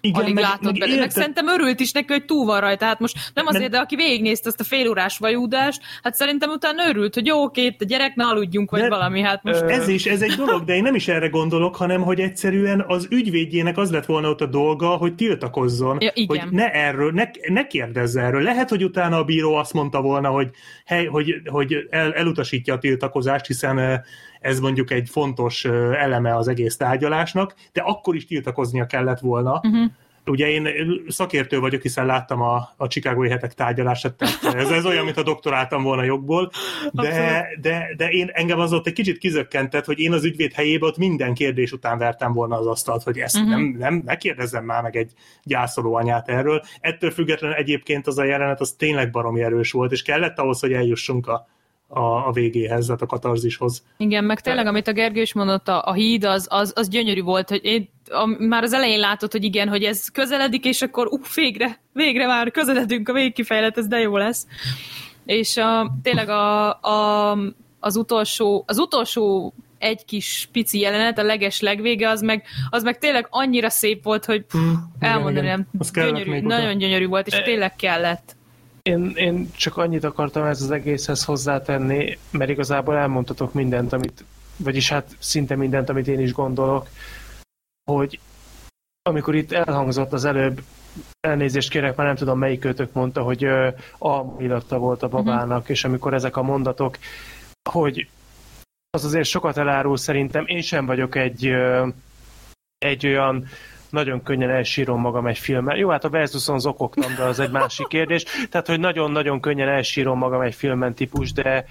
Igen, 0.02 0.22
alig 0.22 0.34
meg- 0.34 0.44
látott 0.44 0.62
meg 0.72 0.80
belőle. 0.80 1.00
Meg 1.00 1.10
szerintem 1.10 1.48
örült 1.48 1.80
is 1.80 1.92
neki, 1.92 2.14
hogy 2.14 2.26
túl 2.26 2.46
van 2.46 2.60
rajta. 2.60 2.86
Hát 2.86 3.00
most 3.00 3.18
nem 3.34 3.48
azért, 3.48 3.72
de 3.72 3.78
aki 3.78 3.96
végignézte 3.96 4.50
ezt 4.50 4.60
a 4.60 4.64
félórás 4.64 5.18
vajúdást, 5.18 5.82
hát 6.04 6.16
szerintem 6.16 6.50
utána 6.50 6.88
örült, 6.90 7.14
hogy 7.14 7.26
jó, 7.26 7.44
oké, 7.44 7.76
a 7.80 7.84
gyerek, 7.84 8.16
ne 8.16 8.26
aludjunk, 8.26 8.72
vagy 8.72 8.82
De- 8.82 8.90
valami. 8.90 9.22
Hát 9.22 9.44
most 9.44 9.62
Ez 9.62 9.88
is, 9.88 10.06
ez 10.06 10.22
egy 10.22 10.34
dolog, 10.36 10.64
de 10.64 10.76
én 10.76 10.82
nem 10.82 10.96
is 10.96 11.08
erre 11.08 11.28
gondolok, 11.28 11.76
hanem 11.76 12.02
hogy 12.02 12.20
egyszerűen 12.20 12.84
az 12.88 13.08
ügyvédjének 13.10 13.78
az 13.78 13.92
lett 13.92 14.06
volna 14.06 14.30
ott 14.30 14.42
a 14.42 14.46
dolga, 14.46 14.88
hogy 14.88 15.16
tiltakozzon, 15.16 15.98
Ja, 16.00 16.12
igen. 16.14 16.40
hogy 16.40 16.52
ne 16.52 16.72
erről, 16.72 17.12
ne, 17.12 17.24
ne 17.48 17.68
kérdezze 17.68 18.22
erről. 18.22 18.42
Lehet, 18.42 18.70
hogy 18.70 18.84
utána 18.84 19.18
a 19.18 19.24
bíró 19.24 19.56
azt 19.56 19.74
mondta 19.74 20.02
volna, 20.02 20.30
hogy, 20.30 20.50
hely, 20.86 21.06
hogy, 21.06 21.42
hogy 21.46 21.76
el, 21.90 22.14
elutasítja 22.14 22.74
a 22.74 22.78
tiltakozást, 22.78 23.46
hiszen 23.46 23.80
eh, 23.80 24.00
ez 24.48 24.60
mondjuk 24.60 24.92
egy 24.92 25.10
fontos 25.10 25.66
eleme 25.66 26.36
az 26.36 26.48
egész 26.48 26.78
tárgyalásnak, 26.78 27.56
de 27.74 27.82
akkor 27.82 28.16
is 28.16 28.26
tiltakoznia 28.26 28.86
kellett 28.86 29.20
volna. 29.20 29.62
Uh-huh. 29.64 29.92
Ugye 30.26 30.50
én 30.50 30.68
szakértő 31.08 31.60
vagyok, 31.60 31.82
hiszen 31.82 32.06
láttam 32.06 32.42
a, 32.42 32.70
a 32.78 32.88
Chicagói 32.88 33.30
hetek 33.30 33.54
tárgyalását, 33.54 34.14
tehát 34.14 34.56
ez, 34.56 34.72
ez 34.72 34.86
olyan, 34.86 35.06
mint 35.06 35.18
a 35.18 35.24
doktoráltam 35.24 35.84
volna 35.84 36.04
jogból, 36.04 36.52
de, 36.92 37.48
de, 37.62 37.94
de 37.98 38.10
én 38.10 38.30
engem 38.34 38.60
az 38.60 38.74
ott 38.74 38.88
egy 38.88 38.94
kicsit 38.94 39.18
kizökkentett, 39.18 39.86
hogy 39.86 40.00
én 40.00 40.14
az 40.14 40.24
ügyvéd 40.24 40.54
helyébe 40.54 40.86
ott 40.86 40.98
minden 40.98 41.34
kérdés 41.34 41.72
után 41.72 41.98
vertem 41.98 42.34
volna 42.34 42.58
az 42.58 42.68
asztalt, 42.68 43.04
hogy 43.04 43.18
ezt 43.18 43.36
uh-huh. 43.36 43.52
nem, 43.52 43.76
nem, 43.80 44.02
ne 44.06 44.16
kérdezzem 44.16 44.66
már 44.66 44.84
meg 44.84 44.96
egy 44.96 45.12
gyászoló 45.44 45.96
anyát 45.96 46.30
erről. 46.30 46.62
Ettől 46.80 47.12
függetlenül 47.12 47.56
egyébként 47.56 48.08
az 48.08 48.18
a 48.18 48.24
jelenet 48.24 48.60
az 48.60 48.72
tényleg 48.72 49.12
baromi 49.12 49.42
erős 49.42 49.72
volt, 49.72 49.92
és 49.92 50.02
kellett 50.02 50.40
ahhoz, 50.40 50.60
hogy 50.60 50.74
eljussunk 50.74 51.28
a, 51.28 51.48
a, 51.88 52.28
a 52.28 52.32
végéhez, 52.32 52.86
tehát 52.86 53.02
a 53.02 53.06
katarzishoz. 53.06 53.84
Igen, 53.98 54.24
meg 54.24 54.42
tényleg, 54.42 54.68
amit 54.68 54.88
a 54.88 54.92
Gergő 54.92 55.22
is 55.22 55.34
mondott, 55.34 55.68
a, 55.68 55.84
a 55.86 55.94
híd 55.94 56.24
az, 56.24 56.48
az, 56.50 56.74
az 56.76 56.90
gyönyörű 56.90 57.22
volt, 57.22 57.50
hogy 57.50 57.60
én, 57.64 57.90
a, 58.10 58.26
már 58.26 58.64
az 58.64 58.74
elején 58.74 59.00
látod, 59.00 59.32
hogy 59.32 59.44
igen, 59.44 59.68
hogy 59.68 59.84
ez 59.84 60.10
közeledik, 60.10 60.66
és 60.66 60.82
akkor 60.82 61.08
uff, 61.08 61.36
végre, 61.36 61.80
végre 61.94 62.28
már 62.28 62.52
közeledünk 62.52 63.10
a 63.10 63.14
végkifejlet, 63.14 63.78
ez 63.78 63.88
de 63.88 64.00
jó 64.00 64.18
lesz. 64.18 64.48
És 65.26 65.58
a, 65.58 65.92
tényleg 66.04 66.30
a, 66.30 66.80
a, 66.82 67.38
az 67.80 67.96
utolsó, 67.96 68.64
az 68.68 68.78
utolsó 68.78 69.54
egy 69.78 70.06
kis 70.06 70.50
pici 70.52 70.80
jelenet, 70.80 71.18
a 71.18 71.24
leges 71.24 71.60
legvége, 71.60 72.10
az 72.10 72.22
meg, 72.22 72.44
az 72.70 72.84
meg 72.84 72.98
tényleg 72.98 73.28
annyira 73.30 73.70
szép 73.70 74.04
volt, 74.04 74.26
hogy 74.26 74.46
pff, 74.46 74.58
elmondani 75.00 75.48
nem. 75.48 75.68
Kellett 75.92 76.12
Gyönyörű, 76.12 76.32
még 76.32 76.46
oda. 76.46 76.58
nagyon 76.58 76.78
gyönyörű 76.78 77.08
volt, 77.08 77.28
és 77.28 77.42
tényleg 77.44 77.76
kellett. 77.76 78.37
Én, 78.88 79.12
én 79.16 79.52
csak 79.56 79.78
annyit 79.78 80.04
akartam 80.04 80.44
ez 80.44 80.62
az 80.62 80.72
egészhez 80.72 81.24
hozzátenni, 81.24 82.18
mert 82.32 82.50
igazából 82.50 82.98
elmondtatok 82.98 83.54
mindent, 83.54 83.94
amit, 83.94 84.26
vagyis 84.58 84.90
hát 84.90 85.16
szinte 85.20 85.56
mindent, 85.56 85.90
amit 85.90 86.08
én 86.08 86.20
is 86.20 86.34
gondolok, 86.34 86.88
hogy 87.92 88.20
amikor 89.02 89.36
itt 89.36 89.52
elhangzott 89.52 90.14
az 90.14 90.26
előbb, 90.26 90.62
elnézést 91.20 91.70
kérek, 91.70 91.96
már 91.96 92.08
nem 92.08 92.16
tudom 92.16 92.38
melyik 92.40 92.60
kötök 92.60 92.94
mondta, 92.94 93.22
hogy 93.22 93.44
ö, 93.44 93.70
almilatta 93.98 94.78
volt 94.78 95.04
a 95.04 95.08
babának, 95.08 95.70
és 95.70 95.84
amikor 95.84 96.14
ezek 96.14 96.38
a 96.38 96.42
mondatok, 96.42 96.98
hogy 97.70 98.10
az 98.90 99.06
azért 99.06 99.28
sokat 99.28 99.58
elárul 99.58 99.98
szerintem, 99.98 100.46
én 100.48 100.62
sem 100.62 100.86
vagyok 100.86 101.16
egy, 101.16 101.52
egy 102.78 103.06
olyan 103.06 103.48
nagyon 103.90 104.24
könnyen 104.24 104.50
elsírom 104.50 105.02
magam 105.02 105.28
egy 105.28 105.38
filmmel. 105.38 105.78
Jó, 105.78 105.90
hát 105.90 106.04
a 106.04 106.10
Versuson 106.10 106.60
zokogtam, 106.60 107.16
de 107.16 107.24
az 107.24 107.40
egy 107.40 107.52
másik 107.52 107.88
kérdés. 107.88 108.24
Tehát, 108.50 108.68
hogy 108.68 108.80
nagyon-nagyon 108.80 109.40
könnyen 109.40 109.68
elsírom 109.68 110.18
magam 110.18 110.42
egy 110.42 110.56
filmen 110.56 110.94
típus, 110.94 111.32
de 111.34 111.66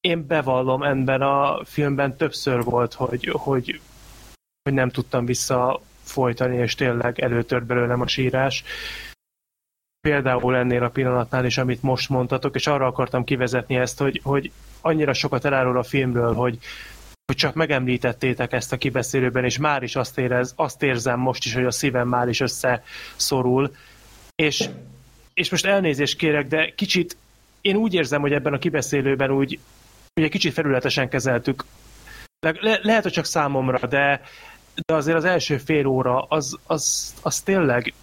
én 0.00 0.26
bevallom, 0.26 0.82
ebben 0.82 1.22
a 1.22 1.64
filmben 1.64 2.16
többször 2.16 2.64
volt, 2.64 2.94
hogy, 2.94 3.28
hogy, 3.32 3.80
hogy 4.62 4.72
nem 4.72 4.90
tudtam 4.90 5.24
vissza 5.24 5.80
folytani, 6.02 6.56
és 6.56 6.74
tényleg 6.74 7.20
előtört 7.20 7.64
belőlem 7.64 8.00
a 8.00 8.06
sírás. 8.06 8.64
Például 10.00 10.56
ennél 10.56 10.82
a 10.82 10.88
pillanatnál 10.88 11.44
is, 11.44 11.58
amit 11.58 11.82
most 11.82 12.08
mondtatok, 12.08 12.54
és 12.54 12.66
arra 12.66 12.86
akartam 12.86 13.24
kivezetni 13.24 13.76
ezt, 13.76 13.98
hogy, 13.98 14.20
hogy 14.24 14.50
annyira 14.80 15.12
sokat 15.12 15.44
elárul 15.44 15.78
a 15.78 15.82
filmről, 15.82 16.34
hogy, 16.34 16.58
hogy 17.26 17.36
csak 17.36 17.54
megemlítettétek 17.54 18.52
ezt 18.52 18.72
a 18.72 18.76
kibeszélőben, 18.76 19.44
és 19.44 19.58
már 19.58 19.82
is 19.82 19.96
azt, 19.96 20.18
érez, 20.18 20.52
azt 20.56 20.82
érzem 20.82 21.18
most 21.18 21.44
is, 21.44 21.54
hogy 21.54 21.64
a 21.64 21.70
szívem 21.70 22.08
már 22.08 22.28
is 22.28 22.40
összeszorul. 22.40 23.74
És, 24.34 24.68
és 25.34 25.50
most 25.50 25.66
elnézést 25.66 26.16
kérek, 26.16 26.46
de 26.46 26.72
kicsit 26.74 27.16
én 27.60 27.76
úgy 27.76 27.94
érzem, 27.94 28.20
hogy 28.20 28.32
ebben 28.32 28.52
a 28.52 28.58
kibeszélőben 28.58 29.30
úgy, 29.30 29.58
hogy 30.14 30.24
egy 30.24 30.30
kicsit 30.30 30.52
felületesen 30.52 31.08
kezeltük. 31.08 31.64
Le, 32.40 32.52
le, 32.60 32.78
lehet, 32.82 33.02
hogy 33.02 33.12
csak 33.12 33.24
számomra, 33.24 33.86
de, 33.86 34.22
de 34.74 34.94
azért 34.94 35.16
az 35.16 35.24
első 35.24 35.58
fél 35.58 35.86
óra 35.86 36.22
az, 36.22 36.58
az, 36.66 37.14
az 37.22 37.40
tényleg 37.40 37.94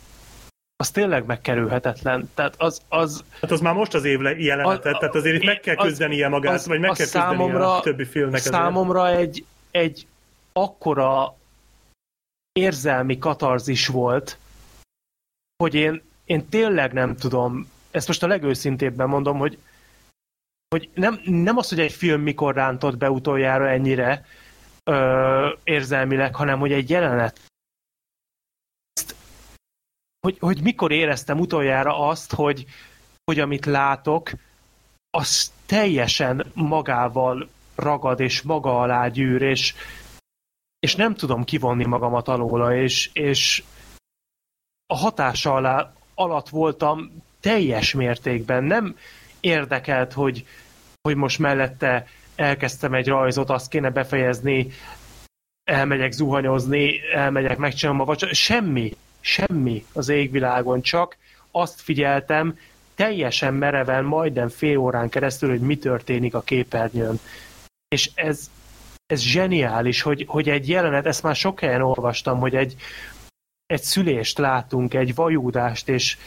az 0.84 0.92
tényleg 0.92 1.26
megkerülhetetlen. 1.26 2.30
Tehát 2.34 2.56
az, 2.58 2.82
az, 2.90 3.24
Hát 3.42 3.52
az 3.52 3.60
már 3.60 3.74
most 3.74 3.94
az 3.94 4.04
év 4.04 4.20
le- 4.20 4.38
jelenete, 4.40 4.90
A- 4.90 4.94
a- 4.96 4.98
tehát 5.00 5.16
azért 5.16 5.36
itt 5.36 5.44
meg 5.46 5.60
kell 5.60 5.76
küzdenie 5.76 6.28
magát, 6.28 6.54
az- 6.54 6.68
vagy 6.68 6.80
meg 6.80 6.92
kell 6.92 7.06
számomra- 7.06 7.78
a 7.78 7.82
többi 7.82 8.06
filmnek. 8.06 8.40
ezért. 8.40 8.56
számomra 8.56 9.10
egy, 9.10 9.46
egy 9.72 10.08
akkora 10.54 11.36
érzelmi 12.52 13.18
katarzis 13.18 13.88
volt, 13.88 14.38
hogy 15.64 15.74
én, 15.76 16.02
én 16.26 16.50
tényleg 16.50 16.94
nem 16.94 17.16
tudom, 17.16 17.70
ezt 17.92 18.08
most 18.08 18.24
a 18.24 18.28
legőszintébben 18.28 19.08
mondom, 19.10 19.38
hogy, 19.38 19.58
hogy 20.76 20.90
nem, 20.94 21.20
nem 21.26 21.58
az, 21.58 21.70
hogy 21.70 21.80
egy 21.80 21.92
film 21.92 22.22
mikor 22.22 22.56
rántott 22.56 22.98
be 22.98 23.10
utoljára 23.12 23.70
ennyire 23.70 24.26
ö, 24.84 25.50
érzelmileg, 25.64 26.36
hanem 26.36 26.60
hogy 26.60 26.72
egy 26.72 26.90
jelenet 26.90 27.40
hogy, 30.24 30.38
hogy 30.40 30.62
mikor 30.62 30.92
éreztem 30.92 31.40
utoljára 31.40 32.08
azt, 32.08 32.34
hogy, 32.34 32.66
hogy 33.26 33.40
amit 33.40 33.66
látok, 33.66 34.32
az 35.10 35.52
teljesen 35.66 36.52
magával 36.54 37.50
ragad 37.76 38.20
és 38.20 38.42
maga 38.42 38.80
alá 38.80 39.08
gyűr, 39.08 39.42
és, 39.42 39.74
és 40.80 40.96
nem 40.96 41.16
tudom 41.16 41.44
kivonni 41.44 41.86
magamat 41.86 42.28
alóla, 42.28 42.76
és, 42.76 43.10
és 43.14 43.64
a 44.86 44.96
hatása 44.96 45.54
alá, 45.54 45.94
alatt 46.16 46.50
voltam 46.50 47.24
teljes 47.40 47.94
mértékben. 47.94 48.64
Nem 48.64 48.98
érdekelt, 49.40 50.14
hogy, 50.14 50.46
hogy 51.02 51.16
most 51.16 51.40
mellette 51.40 52.08
elkezdtem 52.36 52.94
egy 52.94 53.08
rajzot, 53.08 53.50
azt 53.50 53.70
kéne 53.70 53.90
befejezni, 53.90 54.72
elmegyek 55.64 56.12
zuhanyozni, 56.12 57.00
elmegyek, 57.14 57.58
megcsinálom 57.58 58.02
a 58.02 58.06
vacsot. 58.06 58.34
Semmi, 58.34 58.92
semmi 59.24 59.86
az 59.94 60.10
égvilágon, 60.10 60.82
csak 60.82 61.18
azt 61.52 61.82
figyeltem, 61.82 62.58
teljesen 62.96 63.54
mereven, 63.54 64.04
majdnem 64.04 64.50
fél 64.50 64.78
órán 64.78 65.10
keresztül, 65.10 65.50
hogy 65.50 65.60
mi 65.60 65.78
történik 65.78 66.34
a 66.34 66.42
képernyőn. 66.42 67.20
És 67.88 68.12
ez, 68.16 68.50
ez 69.06 69.22
zseniális, 69.22 70.02
hogy, 70.02 70.26
hogy 70.28 70.50
egy 70.50 70.70
jelenet, 70.70 71.06
ezt 71.06 71.24
már 71.24 71.36
sok 71.36 71.60
helyen 71.60 71.82
olvastam, 71.82 72.40
hogy 72.40 72.56
egy, 72.56 72.76
egy 73.66 73.82
szülést 73.82 74.38
látunk, 74.38 74.94
egy 74.94 75.16
vajúdást, 75.16 75.90
és, 75.90 76.18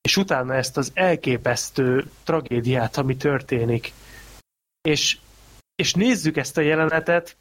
és 0.00 0.16
utána 0.16 0.54
ezt 0.54 0.76
az 0.76 0.90
elképesztő 0.94 2.10
tragédiát, 2.24 2.96
ami 2.96 3.16
történik. 3.16 3.92
És, 4.88 5.18
és 5.74 5.94
nézzük 5.94 6.36
ezt 6.36 6.56
a 6.56 6.60
jelenetet, 6.60 7.36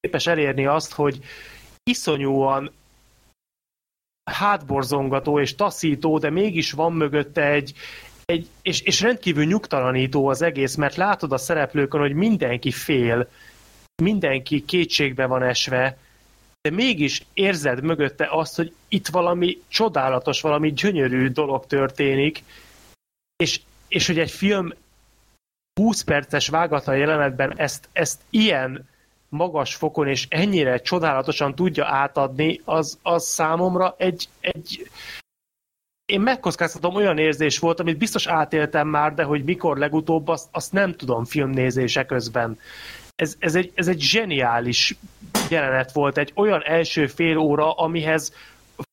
képes 0.00 0.26
elérni 0.26 0.66
azt, 0.66 0.92
hogy 0.92 1.18
iszonyúan 1.82 2.70
hátborzongató 4.30 5.40
és 5.40 5.54
taszító, 5.54 6.18
de 6.18 6.30
mégis 6.30 6.72
van 6.72 6.92
mögötte 6.92 7.50
egy, 7.50 7.74
egy 8.24 8.48
és, 8.62 8.80
és 8.80 9.00
rendkívül 9.00 9.44
nyugtalanító 9.44 10.26
az 10.26 10.42
egész, 10.42 10.74
mert 10.74 10.96
látod 10.96 11.32
a 11.32 11.38
szereplőkön, 11.38 12.00
hogy 12.00 12.12
mindenki 12.12 12.70
fél, 12.70 13.28
mindenki 14.02 14.64
kétségbe 14.64 15.26
van 15.26 15.42
esve, 15.42 15.98
de 16.60 16.70
mégis 16.70 17.24
érzed 17.32 17.82
mögötte 17.82 18.28
azt, 18.30 18.56
hogy 18.56 18.74
itt 18.88 19.08
valami 19.08 19.62
csodálatos, 19.68 20.40
valami 20.40 20.72
gyönyörű 20.72 21.28
dolog 21.28 21.66
történik, 21.66 22.42
és, 23.36 23.60
és 23.88 24.06
hogy 24.06 24.18
egy 24.18 24.30
film 24.30 24.72
20 25.80 26.02
perces 26.02 26.48
vágatlan 26.48 26.96
jelenetben 26.96 27.58
ezt, 27.58 27.88
ezt 27.92 28.20
ilyen 28.30 28.88
magas 29.30 29.74
fokon 29.74 30.08
és 30.08 30.26
ennyire 30.28 30.80
csodálatosan 30.80 31.54
tudja 31.54 31.86
átadni, 31.86 32.60
az, 32.64 32.98
az 33.02 33.26
számomra 33.26 33.94
egy, 33.98 34.28
egy 34.40 34.90
én 36.10 36.20
megkockáztatom, 36.20 36.94
olyan 36.94 37.18
érzés 37.18 37.58
volt, 37.58 37.80
amit 37.80 37.98
biztos 37.98 38.26
átéltem 38.26 38.88
már, 38.88 39.14
de 39.14 39.22
hogy 39.22 39.44
mikor 39.44 39.78
legutóbb, 39.78 40.28
azt, 40.28 40.48
azt 40.50 40.72
nem 40.72 40.94
tudom 40.94 41.24
filmnézése 41.24 42.04
közben. 42.04 42.58
Ez, 43.16 43.36
ez, 43.38 43.54
egy, 43.54 43.72
ez 43.74 43.88
egy 43.88 44.00
zseniális 44.00 44.96
jelenet 45.50 45.92
volt, 45.92 46.18
egy 46.18 46.32
olyan 46.34 46.62
első 46.64 47.06
fél 47.06 47.36
óra, 47.36 47.72
amihez 47.72 48.32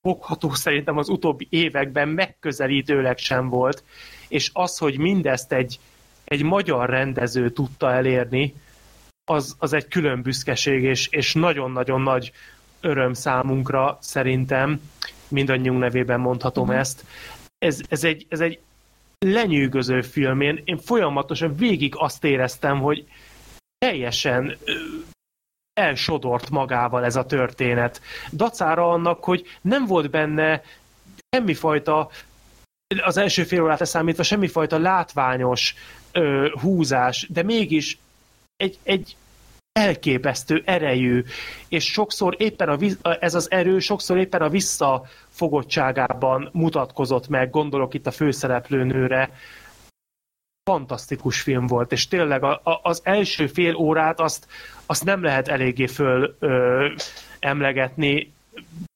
fogható 0.01 0.53
szerintem 0.53 0.97
az 0.97 1.09
utóbbi 1.09 1.47
években 1.49 2.07
megközelítőleg 2.07 3.17
sem 3.17 3.49
volt, 3.49 3.83
és 4.27 4.49
az, 4.53 4.77
hogy 4.77 4.97
mindezt 4.97 5.51
egy, 5.51 5.79
egy 6.25 6.43
magyar 6.43 6.89
rendező 6.89 7.49
tudta 7.49 7.91
elérni, 7.91 8.53
az, 9.29 9.55
az 9.59 9.73
egy 9.73 9.87
külön 9.87 10.21
büszkeség, 10.21 10.83
és, 10.83 11.07
és 11.07 11.33
nagyon-nagyon 11.33 12.01
nagy 12.01 12.31
öröm 12.81 13.13
számunkra 13.13 13.97
szerintem, 14.01 14.81
mindannyiunk 15.27 15.79
nevében 15.79 16.19
mondhatom 16.19 16.67
mm. 16.67 16.71
ezt. 16.71 17.05
Ez, 17.57 17.79
ez, 17.89 18.03
egy, 18.03 18.25
ez 18.29 18.39
egy 18.39 18.59
lenyűgöző 19.19 20.01
film. 20.01 20.41
Én, 20.41 20.61
én 20.65 20.77
folyamatosan 20.77 21.55
végig 21.55 21.93
azt 21.97 22.23
éreztem, 22.23 22.79
hogy 22.79 23.07
teljesen 23.77 24.57
elsodort 25.73 26.49
magával 26.49 27.05
ez 27.05 27.15
a 27.15 27.25
történet. 27.25 28.01
Dacára 28.31 28.89
annak, 28.91 29.23
hogy 29.23 29.45
nem 29.61 29.85
volt 29.85 30.09
benne 30.09 30.61
semmifajta 31.29 32.09
az 33.03 33.17
első 33.17 33.43
fél 33.43 33.63
órát 33.63 33.79
leszámítva 33.79 34.23
semmifajta 34.23 34.77
látványos 34.77 35.75
ö, 36.11 36.49
húzás, 36.61 37.27
de 37.29 37.43
mégis 37.43 37.97
egy, 38.57 38.79
egy 38.83 39.15
elképesztő 39.71 40.61
erejű, 40.65 41.23
és 41.67 41.85
sokszor 41.85 42.35
éppen 42.37 42.69
a, 42.69 42.77
ez 43.19 43.35
az 43.35 43.51
erő 43.51 43.79
sokszor 43.79 44.17
éppen 44.17 44.41
a 44.41 44.49
visszafogottságában 44.49 46.49
mutatkozott 46.53 47.27
meg, 47.27 47.49
gondolok 47.49 47.93
itt 47.93 48.07
a 48.07 48.11
főszereplőnőre, 48.11 49.29
fantasztikus 50.69 51.41
film 51.41 51.67
volt, 51.67 51.91
és 51.91 52.07
tényleg 52.07 52.43
a, 52.43 52.61
a, 52.63 52.79
az 52.83 53.01
első 53.03 53.47
fél 53.47 53.75
órát 53.75 54.19
azt, 54.19 54.47
azt 54.85 55.03
nem 55.03 55.23
lehet 55.23 55.47
eléggé 55.47 55.85
föl 55.85 56.35
ö, 56.39 56.87
emlegetni, 57.39 58.33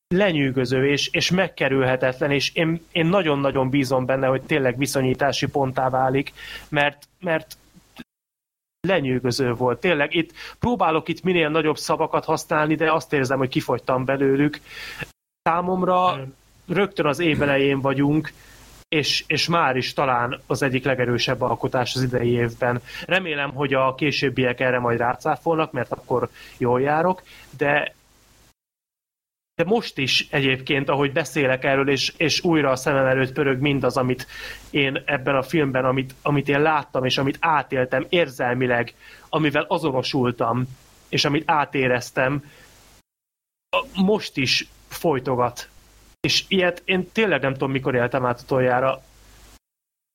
lenyűgöző 0.08 0.90
és, 0.90 1.08
és 1.08 1.32
megkerülhetetlen, 1.32 2.32
és 2.32 2.54
én, 2.54 2.86
én 2.92 3.06
nagyon-nagyon 3.06 3.70
bízom 3.70 4.06
benne, 4.06 4.28
hogy 4.28 4.42
tényleg 4.42 4.78
viszonyítási 4.78 5.48
ponttá 5.48 5.90
válik, 5.90 6.34
mert, 6.70 7.08
mert 7.20 7.58
lenyűgöző 8.88 9.54
volt. 9.54 9.80
Tényleg 9.80 10.14
itt 10.14 10.32
próbálok 10.60 11.08
itt 11.08 11.24
minél 11.24 11.50
nagyobb 11.50 11.78
szavakat 11.78 12.26
használni, 12.26 12.76
de 12.76 12.92
azt 12.92 13.14
érzem, 13.14 13.38
hogy 13.38 13.50
kifogytam 13.50 14.06
belőlük. 14.06 14.60
Számomra 15.44 16.28
rögtön 16.68 17.06
az 17.06 17.20
év 17.20 17.42
elején 17.42 17.82
vagyunk, 17.82 18.32
és, 18.88 19.24
és 19.28 19.48
már 19.48 19.76
is 19.76 19.94
talán 19.94 20.40
az 20.48 20.62
egyik 20.62 20.86
legerősebb 20.86 21.42
alkotás 21.42 21.96
az 21.96 22.02
idei 22.02 22.32
évben. 22.32 22.82
Remélem, 23.06 23.52
hogy 23.54 23.74
a 23.74 23.96
későbbiek 23.96 24.60
erre 24.60 24.80
majd 24.80 24.98
rácáfolnak, 24.98 25.72
mert 25.72 25.92
akkor 25.92 26.30
jól 26.58 26.82
járok, 26.82 27.24
de 27.58 27.94
de 29.62 29.68
most 29.68 29.98
is 29.98 30.28
egyébként, 30.30 30.90
ahogy 30.90 31.12
beszélek 31.12 31.64
erről, 31.64 31.90
és, 31.90 32.14
és 32.18 32.44
újra 32.44 32.70
a 32.70 32.76
szemem 32.76 33.06
előtt 33.06 33.34
pörög 33.34 33.60
mindaz, 33.60 33.98
amit 33.98 34.28
én 34.70 35.02
ebben 35.06 35.36
a 35.36 35.42
filmben, 35.42 35.86
amit, 35.86 36.16
amit 36.22 36.48
én 36.48 36.62
láttam, 36.62 37.06
és 37.06 37.18
amit 37.18 37.38
átéltem 37.40 38.06
érzelmileg, 38.10 38.94
amivel 39.30 39.66
azonosultam, 39.68 40.64
és 41.10 41.26
amit 41.26 41.44
átéreztem, 41.46 42.44
most 43.96 44.38
is 44.38 44.68
folytogat. 44.88 45.70
És 46.20 46.44
ilyet 46.48 46.82
én 46.86 47.12
tényleg 47.12 47.42
nem 47.42 47.54
tudom, 47.54 47.72
mikor 47.72 47.96
éltem 47.96 48.26
át 48.26 48.42
utoljára. 48.42 49.02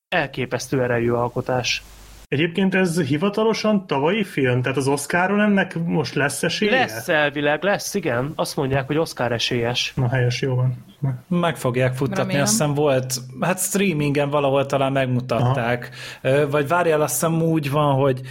Elképesztő 0.07 0.83
erejű 0.83 1.11
alkotás. 1.11 1.83
Egyébként 2.27 2.75
ez 2.75 3.01
hivatalosan 3.01 3.87
tavalyi 3.87 4.23
film, 4.23 4.61
tehát 4.61 4.77
az 4.77 4.87
Oscaron 4.87 5.41
ennek 5.41 5.75
most 5.85 6.13
lesz 6.13 6.43
esélye? 6.43 6.71
Lesz 6.71 7.07
elvileg, 7.07 7.63
lesz, 7.63 7.93
igen. 7.93 8.31
Azt 8.35 8.55
mondják, 8.55 8.87
hogy 8.87 8.97
Oscar 8.97 9.31
esélyes. 9.31 9.93
Na 9.95 10.09
helyes, 10.09 10.41
jó 10.41 10.55
van. 10.55 10.85
Meg 11.27 11.57
fogják 11.57 11.93
futtatni, 11.93 12.21
Remélem. 12.21 12.41
azt 12.41 12.51
hiszem 12.51 12.73
volt, 12.73 13.13
hát 13.39 13.59
streamingen 13.59 14.29
valahol 14.29 14.65
talán 14.65 14.91
megmutatták. 14.91 15.89
Aha. 16.23 16.49
Vagy 16.49 16.67
várjál, 16.67 17.01
azt 17.01 17.13
hiszem 17.13 17.41
úgy 17.41 17.71
van, 17.71 17.95
hogy 17.95 18.21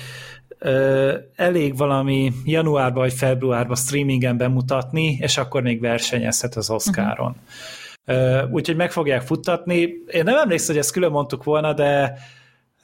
elég 1.36 1.76
valami 1.76 2.32
januárban 2.44 3.02
vagy 3.02 3.12
februárban 3.12 3.76
streamingen 3.76 4.36
bemutatni, 4.36 5.18
és 5.20 5.36
akkor 5.36 5.62
még 5.62 5.80
versenyezhet 5.80 6.54
az 6.54 6.70
Oscaron. 6.70 7.36
Uh-huh. 8.06 8.52
Úgyhogy 8.52 8.76
meg 8.76 8.92
fogják 8.92 9.22
futtatni. 9.22 9.80
Én 10.06 10.24
nem 10.24 10.38
emlékszem, 10.38 10.74
hogy 10.74 10.84
ezt 10.84 10.92
külön 10.92 11.10
mondtuk 11.10 11.44
volna, 11.44 11.72
de 11.72 12.18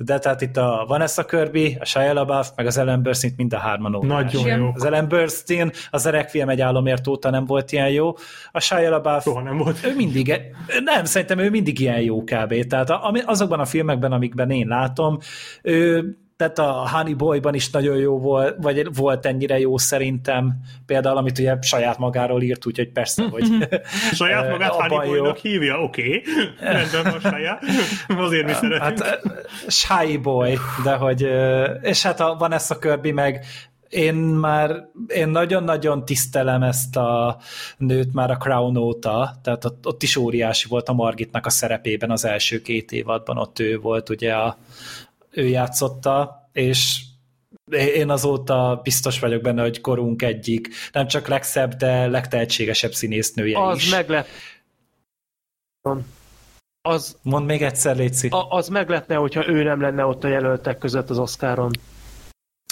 de 0.05 0.19
tehát 0.19 0.41
itt 0.41 0.57
a 0.57 0.85
Vanessa 0.89 1.25
Kirby, 1.25 1.77
a 1.81 1.85
Shia 1.85 2.13
LaBeouf, 2.13 2.49
meg 2.57 2.67
az 2.67 2.77
Ellen 2.77 3.03
Burstyn 3.03 3.33
mind 3.37 3.53
a 3.53 3.59
hárman 3.59 3.95
óriás. 3.95 4.33
Nagyon 4.33 4.59
jó. 4.59 4.71
Az 4.75 4.85
Ellen 4.85 5.09
Burstyn, 5.09 5.71
az 5.91 6.07
Requiem 6.07 6.49
egy 6.49 6.61
álomért 6.61 7.07
óta 7.07 7.31
nem 7.31 7.45
volt 7.45 7.73
ilyen 7.73 7.91
jó. 7.91 8.13
A 8.53 8.61
Shia 8.61 8.91
LaBeouf, 8.91 9.23
Soha 9.23 9.43
nem 9.43 9.57
volt. 9.57 9.85
Ő 9.85 9.95
mindig, 9.97 10.41
nem, 10.85 11.05
szerintem 11.05 11.39
ő 11.39 11.51
mindig 11.51 11.81
ilyen 11.81 12.01
jó 12.01 12.23
kb. 12.23 12.67
Tehát 12.67 12.91
azokban 13.25 13.61
a 13.61 13.65
filmekben, 13.65 14.13
amikben 14.13 14.51
én 14.51 14.67
látom, 14.67 15.19
ő 15.63 16.17
tehát 16.43 16.59
a 16.59 16.89
Honey 16.97 17.15
Boy-ban 17.15 17.55
is 17.55 17.71
nagyon 17.71 17.97
jó 17.97 18.19
volt, 18.19 18.57
vagy 18.61 18.95
volt 18.95 19.27
ennyire 19.27 19.59
jó 19.59 19.79
szerintem, 19.79 20.55
például 20.87 21.17
amit 21.17 21.39
ugye 21.39 21.57
saját 21.61 21.99
magáról 21.99 22.43
írt, 22.43 22.67
úgyhogy 22.67 22.93
persze, 22.93 23.23
hogy 23.31 23.45
saját 24.13 24.51
magát 24.51 24.71
Honey 24.71 25.09
Boy-nak 25.09 25.37
hívja, 25.37 25.83
oké, 25.83 26.03
okay. 26.03 26.23
rendben 26.73 27.03
van 27.03 27.21
saját, 27.33 27.63
azért 28.09 28.47
mi 28.47 28.53
szeretünk. 28.53 28.83
Hát 28.83 29.21
Shy 29.67 30.17
Boy, 30.17 30.59
de 30.85 30.93
hogy, 30.93 31.29
és 31.83 32.03
hát 32.03 32.21
a 32.21 32.37
Vanessa 32.39 32.79
Kirby 32.79 33.13
meg 33.13 33.45
én 33.89 34.15
már, 34.15 34.89
én 35.07 35.29
nagyon-nagyon 35.29 36.05
tisztelem 36.05 36.63
ezt 36.63 36.97
a 36.97 37.39
nőt 37.77 38.13
már 38.13 38.31
a 38.31 38.37
Crown 38.37 38.77
óta, 38.77 39.35
tehát 39.43 39.65
ott, 39.65 39.87
ott 39.87 40.03
is 40.03 40.17
óriási 40.17 40.69
volt 40.69 40.89
a 40.89 40.93
Margitnak 40.93 41.47
a 41.47 41.51
szerepében 41.51 42.11
az 42.11 42.25
első 42.25 42.63
két 42.63 42.93
évadban, 42.93 43.39
ott 43.39 43.59
ő 43.59 43.79
volt, 43.79 44.09
ugye 44.09 44.33
a, 44.33 44.57
ő 45.33 45.47
játszotta, 45.47 46.49
és 46.53 47.01
én 47.73 48.11
azóta 48.11 48.81
biztos 48.83 49.19
vagyok 49.19 49.43
benne, 49.43 49.63
hogy 49.63 49.81
korunk 49.81 50.23
egyik, 50.23 50.69
nem 50.93 51.07
csak 51.07 51.29
legszebb, 51.29 51.75
de 51.75 52.07
legtehetségesebb 52.07 52.93
színésznője 52.93 53.59
Az 53.67 53.77
is. 53.77 53.91
meglep... 53.91 54.27
Az, 56.83 57.17
Mondd 57.23 57.47
még 57.47 57.63
egyszer, 57.63 57.97
Léci. 57.97 58.29
a, 58.29 58.47
az 58.51 58.69
meglepne, 58.69 59.15
hogyha 59.15 59.49
ő 59.49 59.63
nem 59.63 59.81
lenne 59.81 60.05
ott 60.05 60.25
a 60.25 60.29
jelöltek 60.29 60.79
között 60.79 61.11
az 61.11 61.19
Oscaron. 61.19 61.71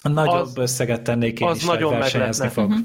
Nagyobb 0.02 0.34
az- 0.40 0.56
összeget 0.56 1.02
tennék 1.02 1.40
én 1.40 1.48
az 1.48 1.56
is, 1.56 1.64
nagyon 1.64 1.92
versenyezni 1.98 2.44
meglepne. 2.44 2.74
fog. 2.76 2.84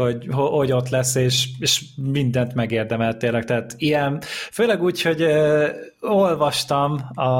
Hogy, 0.00 0.26
ho- 0.30 0.52
hogy 0.52 0.72
ott 0.72 0.88
lesz, 0.88 1.14
és, 1.14 1.48
és 1.58 1.84
mindent 1.96 2.54
megérdemelt 2.54 3.18
tényleg. 3.18 3.44
Tehát 3.44 3.74
ilyen, 3.76 4.22
főleg 4.50 4.82
úgy, 4.82 5.02
hogy 5.02 5.22
uh, 5.22 5.68
olvastam 6.00 7.00
a, 7.14 7.30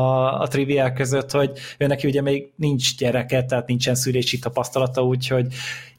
a 0.40 0.48
triviák 0.48 0.94
között, 0.94 1.30
hogy 1.30 1.50
ő 1.78 1.86
neki 1.86 2.06
ugye 2.06 2.22
még 2.22 2.52
nincs 2.56 2.96
gyereke, 2.96 3.44
tehát 3.44 3.66
nincsen 3.66 3.94
szülési 3.94 4.38
tapasztalata, 4.38 5.04
úgyhogy 5.04 5.46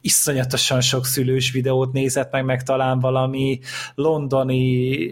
iszonyatosan 0.02 0.82
sok 0.82 1.06
szülős 1.06 1.52
videót 1.52 1.94
nézett 1.94 2.32
meg, 2.32 2.46
meg 2.46 2.64
talán 2.64 3.00
valami 3.00 3.60
londoni 3.96 5.08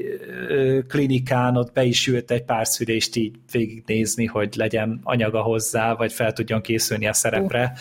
ö, 0.48 0.80
klinikán 0.88 1.58
ott 1.58 1.74
be 1.74 1.84
is 1.84 2.08
ült 2.08 2.32
egy 2.32 2.44
pár 2.44 2.68
szülést 2.68 3.16
így 3.16 3.36
végignézni, 3.52 4.26
hogy 4.26 4.53
legyen 4.56 5.00
anyaga 5.03 5.42
hozzá, 5.42 5.94
vagy 5.94 6.14
fel 6.14 6.34
tudjon 6.34 6.61
készülni 6.61 7.08
a 7.08 7.14
szerepre. 7.14 7.74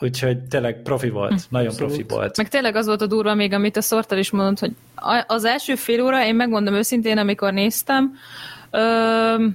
Úgyhogy 0.00 0.38
tényleg 0.38 0.82
profi 0.82 1.08
volt, 1.08 1.30
Hm. 1.30 1.36
nagyon 1.48 1.74
profi 1.76 2.04
volt. 2.08 2.36
Meg 2.36 2.48
tényleg 2.48 2.76
az 2.76 2.86
volt 2.86 3.02
a 3.02 3.06
durva 3.06 3.34
még, 3.34 3.52
amit 3.52 3.76
a 3.76 3.80
Szortal 3.82 4.18
is 4.18 4.30
mondott, 4.30 4.58
hogy 4.58 4.72
az 5.26 5.44
első 5.44 5.74
fél 5.74 6.02
óra, 6.02 6.24
én 6.26 6.34
megmondom 6.34 6.74
őszintén, 6.74 7.18
amikor 7.18 7.52
néztem, 7.52 8.14
ö, 8.70 9.46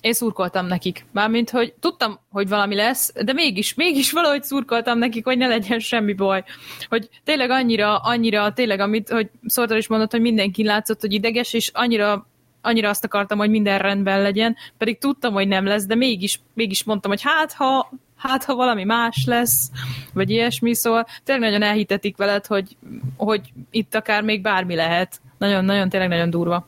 én 0.00 0.12
szurkoltam 0.12 0.66
nekik. 0.66 1.06
Mármint, 1.12 1.50
hogy 1.50 1.74
tudtam, 1.80 2.18
hogy 2.30 2.48
valami 2.48 2.74
lesz, 2.74 3.12
de 3.24 3.32
mégis, 3.32 3.74
mégis 3.74 4.12
valahogy 4.12 4.42
szurkoltam 4.42 4.98
nekik, 4.98 5.24
hogy 5.24 5.38
ne 5.38 5.46
legyen 5.46 5.78
semmi 5.78 6.12
baj. 6.12 6.44
Hogy 6.88 7.08
tényleg 7.24 7.50
annyira, 7.50 7.96
annyira, 7.96 8.52
tényleg, 8.52 8.80
amit, 8.80 9.08
hogy 9.08 9.30
Szortal 9.46 9.76
is 9.76 9.86
mondott, 9.88 10.10
hogy 10.10 10.20
mindenki 10.20 10.64
látszott, 10.64 11.00
hogy 11.00 11.12
ideges, 11.12 11.52
és 11.52 11.70
annyira 11.74 12.26
annyira 12.62 12.88
azt 12.88 13.04
akartam, 13.04 13.38
hogy 13.38 13.50
minden 13.50 13.78
rendben 13.78 14.22
legyen, 14.22 14.56
pedig 14.78 14.98
tudtam, 14.98 15.32
hogy 15.32 15.48
nem 15.48 15.64
lesz, 15.66 15.86
de 15.86 15.94
mégis, 15.94 16.40
mégis 16.54 16.84
mondtam, 16.84 17.10
hogy 17.10 17.22
hát 17.22 17.52
ha, 17.52 17.90
hát 18.18 18.44
ha 18.44 18.54
valami 18.54 18.84
más 18.84 19.24
lesz, 19.26 19.70
vagy 20.12 20.30
ilyesmi, 20.30 20.74
szóval 20.74 21.06
tényleg 21.24 21.50
nagyon 21.50 21.68
elhitetik 21.68 22.16
veled, 22.16 22.46
hogy, 22.46 22.76
hogy 23.16 23.52
itt 23.70 23.94
akár 23.94 24.22
még 24.22 24.42
bármi 24.42 24.74
lehet. 24.74 25.20
Nagyon-nagyon, 25.38 25.88
tényleg 25.88 26.08
nagyon 26.08 26.30
durva. 26.30 26.66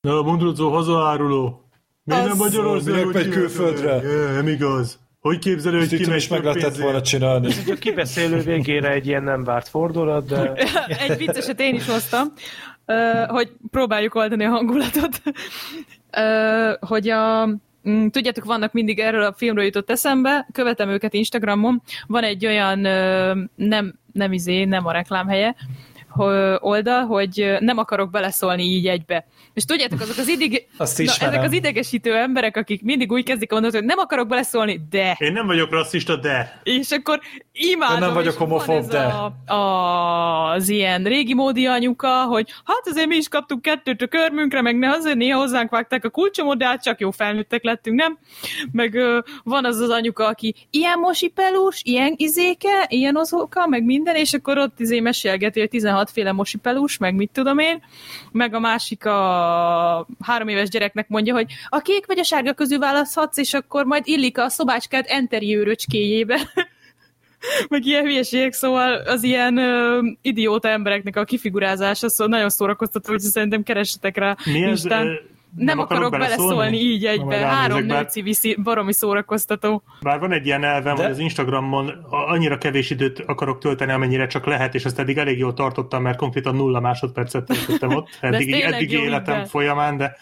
Na, 0.00 0.22
Mondrudzó 0.22 0.70
hazaáruló. 0.70 1.62
Miért 2.04 2.26
nem 2.26 2.36
Magyarországon 2.36 2.98
minek 2.98 3.14
megy 3.14 3.28
külföldre? 3.28 3.96
Jö, 4.02 4.32
Nem 4.32 4.48
igaz. 4.48 4.98
Hogy 5.20 5.38
képzelő, 5.38 5.78
hogy 5.78 5.96
kimegy 5.96 6.16
is 6.16 6.28
meg 6.28 6.44
lehetett 6.44 6.76
volna 6.76 7.00
csinálni. 7.02 7.52
A 7.70 7.74
kibeszélő 7.74 8.40
végére 8.40 8.90
egy 8.90 9.06
ilyen 9.06 9.22
nem 9.22 9.44
várt 9.44 9.68
fordulat, 9.68 10.26
de 10.26 10.52
Egy 11.08 11.16
vicceset 11.16 11.60
én 11.60 11.74
is 11.74 11.86
hoztam, 11.86 12.32
hogy 13.26 13.52
próbáljuk 13.70 14.14
oldani 14.14 14.44
a 14.44 14.48
hangulatot. 14.48 15.22
Hogy 16.80 17.08
a, 17.08 17.48
tudjátok, 18.10 18.44
vannak 18.44 18.72
mindig 18.72 18.98
erről 18.98 19.22
a 19.22 19.34
filmről 19.36 19.64
jutott 19.64 19.90
eszembe, 19.90 20.48
követem 20.52 20.88
őket 20.88 21.14
Instagramon, 21.14 21.82
van 22.06 22.22
egy 22.22 22.46
olyan 22.46 22.78
nem, 23.54 23.98
nem 24.12 24.32
izé, 24.32 24.64
nem 24.64 24.86
a 24.86 24.92
reklámhelye, 24.92 25.54
oldal, 26.60 27.04
hogy 27.04 27.56
nem 27.60 27.78
akarok 27.78 28.10
beleszólni 28.10 28.62
így 28.62 28.86
egybe. 28.86 29.26
És 29.54 29.64
tudjátok, 29.64 30.00
azok 30.00 30.18
az 30.18 30.28
idig... 30.28 30.66
Azt 30.76 30.98
Na, 30.98 31.26
ezek 31.26 31.42
az 31.42 31.52
idegesítő 31.52 32.14
emberek, 32.14 32.56
akik 32.56 32.82
mindig 32.82 33.12
úgy 33.12 33.24
kezdik 33.24 33.50
a 33.50 33.54
mondatot, 33.54 33.78
hogy 33.78 33.88
nem 33.88 33.98
akarok 33.98 34.28
beleszólni, 34.28 34.80
de... 34.90 35.16
Én 35.18 35.32
nem 35.32 35.46
vagyok 35.46 35.70
rasszista, 35.70 36.16
de... 36.16 36.60
És 36.62 36.90
akkor 36.90 37.20
imádom. 37.52 37.94
Én 37.94 38.00
nem 38.00 38.14
vagyok 38.14 38.36
homofób, 38.36 38.84
de. 38.84 38.98
A, 38.98 39.52
a, 39.52 40.50
az 40.50 40.68
ilyen 40.68 41.04
régi 41.04 41.34
módi 41.34 41.66
anyuka, 41.66 42.24
hogy 42.24 42.50
hát 42.64 42.82
azért 42.84 43.06
mi 43.06 43.16
is 43.16 43.28
kaptunk 43.28 43.62
kettőt 43.62 44.02
a 44.02 44.06
körmünkre, 44.06 44.62
meg 44.62 44.78
ne 44.78 44.90
azért 44.90 45.16
néha 45.16 45.38
hozzánk 45.38 45.70
vágták 45.70 46.04
a 46.04 46.10
kulcsomot, 46.10 46.58
de 46.58 46.66
hát 46.66 46.82
csak 46.82 47.00
jó 47.00 47.10
felnőttek 47.10 47.64
lettünk, 47.64 48.00
nem? 48.00 48.18
Meg 48.72 48.94
ö, 48.94 49.18
van 49.44 49.64
az 49.64 49.78
az 49.80 49.90
anyuka, 49.90 50.26
aki 50.26 50.54
ilyen 50.70 50.98
mosipelus, 50.98 51.82
ilyen 51.84 52.14
izéke, 52.16 52.86
ilyen 52.88 53.16
ozóka, 53.16 53.66
meg 53.66 53.84
minden, 53.84 54.16
és 54.16 54.32
akkor 54.32 54.58
ott 54.58 54.80
izé 54.80 55.00
mesélgeti, 55.00 55.60
hogy 55.60 55.68
16 55.68 56.07
féle 56.10 56.32
mosipelus, 56.32 56.96
meg 56.96 57.14
mit 57.14 57.30
tudom 57.32 57.58
én, 57.58 57.82
meg 58.32 58.54
a 58.54 58.60
másik 58.60 59.04
a 59.04 60.06
három 60.20 60.48
éves 60.48 60.68
gyereknek 60.68 61.08
mondja, 61.08 61.34
hogy 61.34 61.52
a 61.68 61.78
kék 61.78 62.06
vagy 62.06 62.18
a 62.18 62.24
sárga 62.24 62.52
közül 62.52 62.78
választhatsz, 62.78 63.38
és 63.38 63.54
akkor 63.54 63.84
majd 63.84 64.02
illik 64.06 64.38
a 64.38 64.48
szobácskát 64.48 65.06
enteriőröcskéjébe. 65.06 66.38
meg 67.68 67.86
ilyen 67.86 68.04
hülyeségek, 68.04 68.52
szóval 68.52 68.92
az 68.94 69.22
ilyen 69.22 69.56
ö, 69.56 70.00
idióta 70.22 70.68
embereknek 70.68 71.16
a 71.16 71.24
kifigurázása, 71.24 72.08
szóval 72.08 72.32
nagyon 72.32 72.48
szórakoztató, 72.48 73.10
hogy 73.10 73.20
szerintem 73.20 73.62
keressetek 73.62 74.16
rá. 74.16 74.36
Mi 74.44 74.62
ez? 74.62 74.86
Ö, 75.58 75.64
Nem, 75.64 75.78
akarok 75.78 76.10
beleszólni 76.10 76.76
így 76.76 77.02
Na, 77.02 77.08
egybe. 77.08 77.36
Három 77.36 77.86
bár- 77.86 78.02
nőci 78.02 78.22
viszi, 78.22 78.56
baromi 78.62 78.92
szórakoztató. 78.92 79.82
Bár 80.00 80.18
van 80.18 80.32
egy 80.32 80.46
ilyen 80.46 80.64
elvem, 80.64 80.94
De- 80.94 81.02
hogy 81.02 81.10
az 81.10 81.18
Instagramon 81.18 81.88
annyira 82.10 82.58
kevés 82.58 82.90
időt 82.90 83.18
akarok 83.26 83.58
tölteni, 83.58 83.92
amennyire 83.92 84.26
csak 84.26 84.46
lehet, 84.46 84.74
és 84.74 84.84
ezt 84.84 84.98
eddig 84.98 85.18
elég 85.18 85.38
jól 85.38 85.54
tartottam, 85.54 86.02
mert 86.02 86.18
konkrétan 86.18 86.54
nulla 86.54 86.80
másodpercet 86.80 87.44
töltöttem 87.44 87.94
ott, 87.94 88.08
eddig, 88.20 88.52
eddigi 88.52 88.96
életem 89.02 89.36
ide. 89.38 89.46
folyamán, 89.46 89.96
de 89.96 90.16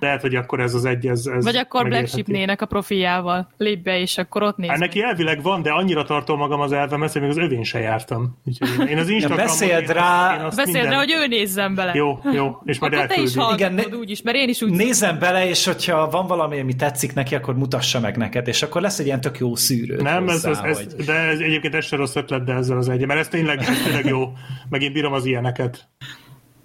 lehet, 0.00 0.20
hogy 0.20 0.34
akkor 0.34 0.60
ez 0.60 0.74
az 0.74 0.84
egy, 0.84 1.06
ez, 1.06 1.26
ez 1.26 1.44
Vagy 1.44 1.56
akkor 1.56 1.80
Black 1.80 1.90
megérthető. 1.90 2.22
Sheepnének 2.22 2.62
a 2.62 2.66
profiljával 2.66 3.48
lép 3.56 3.82
be, 3.82 3.98
és 3.98 4.18
akkor 4.18 4.42
ott 4.42 4.56
néz 4.56 4.68
Hát 4.70 4.78
neki 4.78 5.02
elvileg 5.02 5.42
van, 5.42 5.62
de 5.62 5.70
annyira 5.70 6.04
tartom 6.04 6.38
magam 6.38 6.60
az 6.60 6.72
elvemhez, 6.72 7.12
hogy 7.12 7.20
még 7.20 7.30
az 7.30 7.36
övén 7.36 7.62
se 7.64 7.78
jártam. 7.78 8.38
Úgyhogy 8.44 8.68
én- 8.80 8.86
én 8.86 8.98
az 8.98 9.08
Instagramon... 9.08 9.44
beszéld 9.46 9.80
én- 9.80 9.86
rá- 9.94 10.38
én 10.40 10.44
Beszéld 10.44 10.66
minden- 10.66 10.90
rá, 10.90 10.96
hogy 10.96 11.10
ő 11.12 11.26
nézzen 11.26 11.74
bele. 11.74 11.92
Jó, 11.94 12.18
jó, 12.32 12.60
és 12.64 12.78
majd 12.78 12.92
Akkor 12.92 13.06
te 13.06 13.20
is 13.22 13.36
elküldi. 13.36 13.52
Igen, 13.54 13.70
hallgatod 13.72 13.92
ne- 13.92 13.98
úgyis, 13.98 14.22
mert 14.22 14.36
én 14.36 14.48
is 14.48 14.62
úgy 14.62 14.70
Nézem 14.70 15.18
bele, 15.18 15.48
és 15.48 15.64
hogyha 15.66 16.10
van 16.10 16.26
valami, 16.26 16.60
ami 16.60 16.74
tetszik 16.76 17.14
neki, 17.14 17.34
akkor 17.34 17.54
mutassa 17.56 18.00
meg 18.00 18.16
neked, 18.16 18.48
és 18.48 18.62
akkor 18.62 18.80
lesz 18.82 18.98
egy 18.98 19.06
ilyen 19.06 19.20
tök 19.20 19.38
jó 19.38 19.54
szűrő. 19.56 19.96
Nem, 19.96 20.28
ez, 20.28 20.44
hozzá, 20.44 20.64
ez, 20.64 20.78
ez, 20.78 20.92
hogy... 20.94 21.04
de 21.04 21.12
ez 21.12 21.38
egyébként 21.38 21.74
ez 21.74 21.84
se 21.84 21.96
rossz 21.96 22.14
ötlet, 22.16 22.44
de 22.44 22.52
ezzel 22.52 22.76
az 22.76 22.88
egy, 22.88 23.06
mert 23.06 23.20
ez 23.20 23.28
tényleg, 23.28 23.58
ez 23.58 23.82
tényleg 23.84 24.04
jó. 24.06 24.32
Meg 24.68 24.82
én 24.82 24.92
bírom 24.92 25.12
az 25.12 25.24
ilyeneket. 25.24 25.88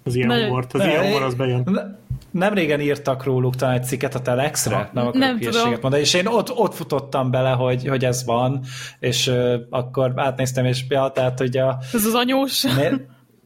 Az 0.04 0.14
ilyen 0.14 0.32
humort. 0.32 0.74
Az 0.74 0.84
ilyen 0.84 1.04
humor, 1.04 1.22
az 1.22 1.34
bejön. 1.34 1.96
Ne- 2.36 2.44
Nem 2.44 2.54
régen 2.54 2.80
írtak 2.80 3.24
róluk 3.24 3.56
talán 3.56 3.74
egy 3.74 3.84
cikket 3.84 4.14
a 4.14 4.20
Telexre, 4.20 4.90
nem 4.92 5.06
akarok 5.06 5.14
Nem 5.14 5.38
tudom. 5.38 5.68
mondani, 5.70 5.98
és 5.98 6.14
én 6.14 6.26
ott, 6.26 6.50
ott 6.50 6.74
futottam 6.74 7.30
bele, 7.30 7.50
hogy, 7.50 7.88
hogy 7.88 8.04
ez 8.04 8.24
van, 8.24 8.60
és 8.98 9.26
uh, 9.26 9.54
akkor 9.70 10.12
átnéztem, 10.16 10.64
és 10.64 10.84
ja, 10.88 11.10
tehát, 11.14 11.38
hogy 11.38 11.56
a, 11.56 11.78
Ez 11.92 12.04
az 12.04 12.14
anyós. 12.14 12.62
né, 12.62 12.90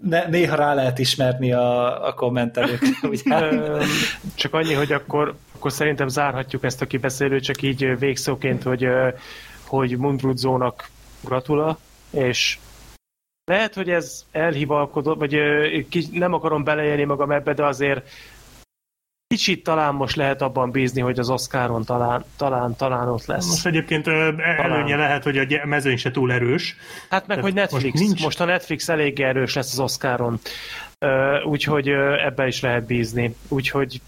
ne, 0.01 0.27
néha 0.27 0.57
rá 0.57 0.75
lehet 0.75 0.99
ismerni 0.99 1.53
a, 1.53 2.07
a 2.07 2.15
kommentelőkre, 2.15 2.89
ugye? 3.09 3.51
Csak 4.35 4.55
annyi, 4.55 4.73
hogy 4.73 4.93
akkor, 4.93 5.35
akkor 5.55 5.73
szerintem 5.73 6.09
zárhatjuk 6.09 6.65
ezt 6.65 6.83
a 6.83 6.87
kibeszélőt, 6.87 7.43
csak 7.45 7.63
így 7.63 7.99
végszóként, 7.99 8.63
hogy, 8.63 8.87
hogy 9.67 9.99
Mundrudzónak 9.99 10.89
gratula, 11.25 11.79
és 12.11 12.59
lehet, 13.45 13.75
hogy 13.75 13.89
ez 13.91 14.25
elhivalkodott, 14.33 15.19
vagy 15.19 15.37
nem 16.13 16.33
akarom 16.33 16.65
beleélni 16.65 17.05
magam 17.05 17.31
ebbe, 17.31 17.55
de 17.55 17.65
azért 17.65 18.09
kicsit 19.31 19.63
talán 19.63 19.95
most 19.95 20.17
lehet 20.17 20.43
abban 20.43 20.71
bízni, 20.71 21.01
hogy 21.01 21.19
az 21.19 21.31
Oscaron 21.31 21.85
talán, 21.85 22.25
talán, 22.37 22.77
talán 22.77 23.09
ott 23.09 23.27
lesz. 23.27 23.49
Most 23.49 23.67
egyébként 23.67 24.07
ö, 24.07 24.33
előnye 24.39 24.97
lehet, 24.97 25.23
hogy 25.23 25.39
a 25.39 25.67
mezőny 25.67 25.97
se 25.97 26.11
túl 26.11 26.33
erős. 26.33 26.77
Hát 27.11 27.27
meg, 27.27 27.37
Tehát 27.37 27.43
hogy 27.43 27.55
Netflix. 27.55 27.83
most 27.95 28.05
nincs- 28.05 28.23
most 28.23 28.41
a 28.41 28.45
Netflix 28.45 28.89
elég 28.89 29.21
erős 29.21 29.55
lesz 29.55 29.73
az 29.73 29.79
Oscaron. 29.79 30.39
Úgyhogy 31.45 31.89
ebbe 32.27 32.47
is 32.47 32.61
lehet 32.61 32.87
bízni. 32.87 33.35
Úgyhogy 33.49 34.01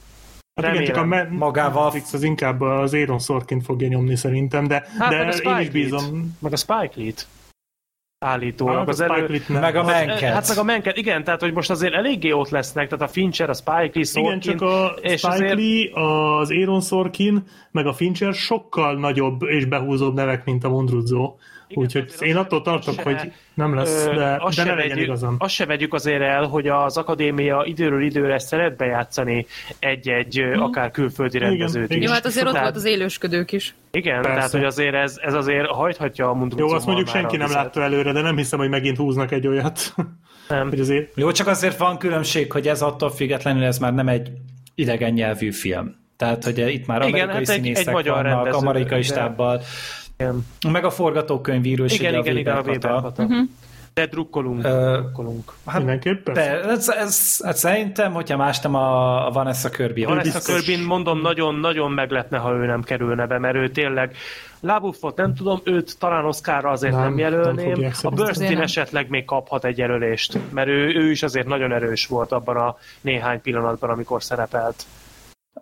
Hát 0.63 0.75
igen, 0.75 0.85
csak 0.85 0.97
a 0.97 1.05
me- 1.05 1.31
Magával- 1.31 1.83
Netflix 1.83 2.13
az 2.13 2.23
inkább 2.23 2.61
az 2.61 2.95
Aaron 2.95 3.19
Sorkin 3.19 3.61
fogja 3.61 3.89
nyomni 3.89 4.17
szerintem, 4.17 4.67
de, 4.67 4.87
Hát 4.99 5.11
de 5.11 5.51
én 5.51 5.59
is 5.59 5.71
bízom. 5.71 6.37
Meg 6.41 6.53
a 6.53 6.57
Spike 6.57 6.91
Lee-t 6.95 7.27
állítólag. 8.23 8.77
Hát, 8.77 8.89
az 8.89 9.01
elő... 9.01 9.43
Meg 9.49 9.77
a 9.77 9.81
az- 9.81 9.87
Manket. 9.87 10.21
Hát 10.33 10.49
meg 10.49 10.59
a 10.59 10.63
Manket, 10.65 10.97
igen, 10.97 11.25
tehát 11.25 11.41
hogy 11.41 11.53
most 11.53 11.71
azért 11.71 11.95
eléggé 11.95 12.31
ott 12.33 12.49
lesznek, 12.49 12.89
tehát 12.89 13.05
a 13.09 13.13
Fincher, 13.13 13.51
a 13.51 13.55
Spike 13.55 13.91
Lee, 13.95 14.05
Sorkin, 14.05 14.25
Igen, 14.25 14.41
csak 14.41 14.61
a 14.63 14.95
és 15.01 15.19
Spike 15.19 15.33
azért- 15.35 15.55
Lee, 15.55 15.91
az 16.41 16.51
Aaron 16.51 16.81
Sorkin, 16.81 17.43
meg 17.71 17.87
a 17.87 17.93
Fincher 17.93 18.35
sokkal 18.35 18.95
nagyobb 18.99 19.43
és 19.43 19.65
behúzóbb 19.65 20.15
nevek, 20.15 20.45
mint 20.45 20.65
a 20.65 20.69
Mondrudzó. 20.69 21.37
Úgyhogy 21.75 22.13
én 22.21 22.37
attól 22.37 22.63
tartok, 22.63 22.95
se- 22.95 23.03
hogy 23.03 23.33
nem 23.55 23.75
lesz, 23.75 24.07
Ö, 24.07 24.15
de, 24.15 24.37
azt 24.41 24.57
de 24.57 24.65
ne 24.65 24.75
legyen 24.75 24.89
vegyük, 24.89 25.05
igazam. 25.05 25.35
Azt 25.39 25.55
se 25.55 25.67
vegyük 25.67 25.95
azért 25.95 26.21
el, 26.23 26.45
hogy 26.45 26.69
az 26.69 26.97
akadémia 26.97 27.63
időről 27.67 28.03
időre 28.03 28.39
szeret 28.39 28.77
bejátszani 28.77 29.47
egy-egy 29.79 30.39
ö, 30.39 30.55
akár 30.59 30.91
külföldi 30.91 31.37
Igen, 31.37 31.49
rendezőt 31.49 31.85
igen. 31.91 32.03
is. 32.03 32.07
Jó, 32.07 32.13
hát 32.13 32.25
azért 32.27 32.47
ott 32.47 32.53
Tehát- 32.53 32.67
volt 32.67 32.77
az 32.85 32.85
élősködők 32.91 33.53
is. 33.53 33.75
Igen, 33.91 34.21
Persze. 34.23 34.37
tehát 34.37 34.51
hogy 34.51 34.65
azért 34.65 34.95
ez, 34.95 35.19
ez 35.23 35.35
azért 35.35 35.67
hajthatja 35.67 36.29
a 36.29 36.35
mundrucó 36.35 36.67
Jó, 36.69 36.75
azt 36.75 36.87
mondjuk 36.87 37.09
senki 37.09 37.37
nem 37.37 37.51
látta 37.51 37.83
előre, 37.83 38.13
de 38.13 38.21
nem 38.21 38.37
hiszem, 38.37 38.59
hogy 38.59 38.69
megint 38.69 38.97
húznak 38.97 39.33
egy 39.33 39.47
olyat. 39.47 39.81
Nem. 40.49 40.69
hogy 40.69 40.81
azért 40.81 41.13
Jó, 41.17 41.31
csak 41.33 41.47
azért 41.47 41.77
van 41.79 41.99
különbség, 41.99 42.53
hogy 42.53 42.69
ez 42.69 42.83
attól 42.83 43.11
függetlenül 43.11 43.65
ez 43.65 43.79
már 43.79 43.95
nem 43.95 44.09
egy 44.09 44.31
idegen 44.75 45.13
nyelvű 45.13 45.51
film. 45.53 45.95
Tehát, 46.17 46.45
hogy 46.45 46.59
itt 46.59 46.87
már 46.87 47.01
Igen, 47.09 47.13
amerikai 47.13 47.29
hát 47.29 47.39
egy- 47.39 47.47
színészek 47.47 47.87
egy 47.87 47.93
magyar 47.93 48.23
vannak, 48.23 48.55
amerikai 48.55 48.99
de- 49.01 49.05
stábbal, 49.07 49.61
Igen, 50.23 50.47
meg 50.73 50.85
a 50.85 50.91
forgatókönyvíró 50.91 51.85
is 51.85 51.99
igen, 51.99 52.15
igen, 52.15 52.37
igen, 52.37 52.57
a 52.57 52.61
Weber 52.61 52.73
Weber 52.73 52.91
Kata. 52.91 53.27
Kata. 53.27 53.35
De 53.95 54.07
drukkolunk, 54.07 54.65
Ö, 54.65 54.99
drukkolunk. 55.01 55.53
Hát, 55.67 55.79
mindenképpen. 55.79 56.35
de, 56.35 56.63
ez, 56.63 56.89
ez, 56.89 57.41
ez, 57.43 57.59
szerintem, 57.59 58.13
hogyha 58.13 58.37
más 58.37 58.61
nem 58.61 58.75
a, 58.75 59.27
a 59.27 59.31
Vanessa 59.31 59.69
Kirby. 59.69 60.05
Van 60.05 60.19
ezt 60.19 60.31
a 60.31 60.33
biztos. 60.33 60.55
Körbin, 60.55 60.85
mondom, 60.85 61.21
nagyon-nagyon 61.21 61.91
meglepne, 61.91 62.39
ha 62.39 62.53
ő 62.53 62.67
nem 62.67 62.83
kerülne 62.83 63.27
be, 63.27 63.39
mert 63.39 63.55
ő 63.55 63.69
tényleg 63.71 64.17
lábuffot 64.61 65.17
nem 65.17 65.35
tudom, 65.35 65.61
őt 65.65 65.99
talán 65.99 66.25
Oscarra 66.25 66.71
azért 66.71 66.93
nem, 66.93 67.03
Nem, 67.03 67.15
nem 67.15 67.31
nem 67.31 67.33
jelölném. 67.33 67.73
fogják 67.75 67.95
a. 68.03 68.09
Burstyn 68.09 68.53
nem. 68.53 68.61
esetleg 68.63 69.09
még 69.09 69.25
kaphat 69.25 69.65
egy 69.65 69.79
jelölést, 69.79 70.39
mert 70.51 70.69
ő, 70.69 70.95
ő 70.95 71.11
is 71.11 71.23
azért 71.23 71.47
nagyon 71.47 71.73
erős 71.73 72.07
volt 72.07 72.33
abban 72.33 72.57
a 72.57 72.77
néhány 73.01 73.41
pillanatban, 73.41 73.91
amikor 73.91 74.23
szerepelt. 74.23 74.85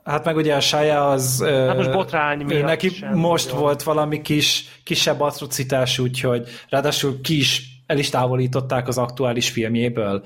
Hát 0.05 0.25
meg 0.25 0.37
ugye 0.37 0.55
a 0.55 0.61
Shia 0.61 1.09
az... 1.09 1.45
Hát 1.47 1.77
most 1.77 1.93
botrány 1.93 2.41
miatt 2.41 2.65
Neki 2.65 2.89
sem 2.89 3.15
most 3.19 3.47
nagyon. 3.47 3.61
volt 3.61 3.83
valami 3.83 4.23
kis, 4.23 4.81
kisebb 4.85 5.21
atrocitás, 5.21 5.99
úgyhogy 5.99 6.49
ráadásul 6.69 7.21
ki 7.21 7.37
is 7.37 7.69
el 7.87 7.99
is 7.99 8.09
távolították 8.09 8.89
az 8.89 8.99
aktuális 8.99 9.51
filmjéből, 9.51 10.23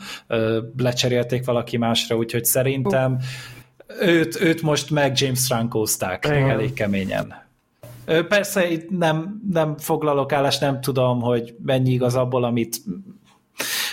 lecserélték 0.77 1.45
valaki 1.45 1.77
másra, 1.77 2.17
úgyhogy 2.17 2.45
szerintem 2.45 3.19
őt, 4.01 4.41
őt 4.41 4.63
most 4.63 4.91
meg 4.91 5.13
James 5.21 5.47
Franco-zták 5.47 6.25
elég 6.25 6.73
keményen. 6.73 7.43
Persze 8.29 8.71
itt 8.71 8.91
nem, 8.91 9.41
nem 9.53 9.77
foglalok 9.79 10.33
állást, 10.33 10.61
nem 10.61 10.81
tudom, 10.81 11.21
hogy 11.21 11.55
mennyi 11.65 11.93
igaz 11.93 12.15
abból, 12.15 12.45
amit 12.45 12.77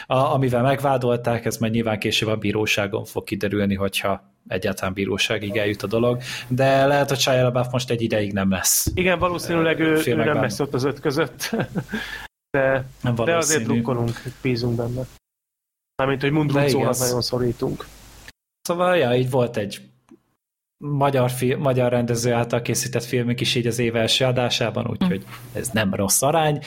a, 0.06 0.16
amivel 0.16 0.62
megvádolták, 0.62 1.46
ez 1.46 1.58
majd 1.58 1.72
nyilván 1.72 2.00
később 2.00 2.30
a 2.30 2.36
bíróságon 2.36 3.06
fog 3.06 3.24
kiderülni, 3.24 3.76
hogyha 3.76 4.34
egyáltalán 4.48 4.94
bíróságig 4.94 5.58
eljut 5.58 5.84
a 5.84 5.88
dolog, 5.88 6.22
de 6.48 6.86
lehet, 6.86 7.10
hogy 7.10 7.20
Shia 7.20 7.44
LaBeouf 7.44 7.72
most 7.72 7.90
egy 7.90 8.02
ideig 8.02 8.34
nem 8.34 8.50
lesz. 8.50 8.92
Igen, 8.94 9.20
valószínűleg 9.20 9.80
ő, 9.80 10.02
ő 10.06 10.16
nem 10.16 10.42
lesz 10.42 10.60
ott 10.60 10.74
az 10.74 10.84
öt 10.84 11.00
között, 11.00 11.50
de, 12.58 12.86
Nem 13.02 13.16
de 13.16 13.36
azért 13.36 13.64
drukkolunk, 13.64 14.22
bízunk 14.42 14.76
benne. 14.76 15.02
Mármint, 15.96 16.22
hogy 16.22 16.32
Mundrucónak 16.32 16.98
nagyon 16.98 17.22
szorítunk. 17.22 17.86
Szóval, 18.62 18.98
ja, 18.98 19.16
így 19.16 19.30
volt 19.30 19.58
egy 19.58 19.91
magyar, 20.82 21.30
fi- 21.30 21.58
magyar 21.58 21.92
rendező 21.92 22.34
által 22.34 22.62
készített 22.62 23.04
filmük 23.04 23.42
is 23.42 23.56
így 23.56 23.68
az 23.68 23.80
év 23.80 23.96
első 23.96 24.26
adásában, 24.26 24.88
úgyhogy 24.90 25.24
ez 25.54 25.70
nem 25.70 25.94
rossz 25.94 26.22
arány. 26.22 26.60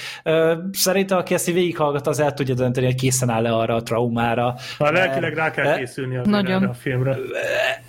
Szerintem, 0.73 1.19
aki 1.19 1.35
ezt 1.35 1.49
így 1.49 1.55
végighallgat, 1.55 2.07
az 2.07 2.21
el 2.21 2.33
tudja 2.35 2.55
dönteni, 2.55 2.87
hogy 2.87 2.95
készen 2.95 3.29
áll-e 3.29 3.53
arra 3.53 3.75
a 3.75 3.83
traumára. 3.83 4.55
Már 4.79 4.93
lelkileg 4.93 5.35
rá 5.35 5.51
kell 5.51 5.77
készülni 5.77 6.17
azért 6.17 6.31
Nagyon. 6.31 6.65
a 6.65 6.75
filmre. 6.75 7.17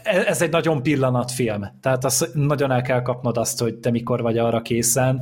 E- 0.04 0.24
ez 0.28 0.42
egy 0.42 0.52
nagyon 0.52 0.84
pillanatfilm, 0.84 1.66
tehát 1.82 2.06
az, 2.06 2.32
nagyon 2.34 2.72
el 2.72 2.82
kell 2.82 3.02
kapnod 3.02 3.38
azt, 3.38 3.62
hogy 3.62 3.76
te 3.76 3.92
mikor 3.92 4.22
vagy 4.22 4.38
arra 4.38 4.62
készen. 4.62 5.22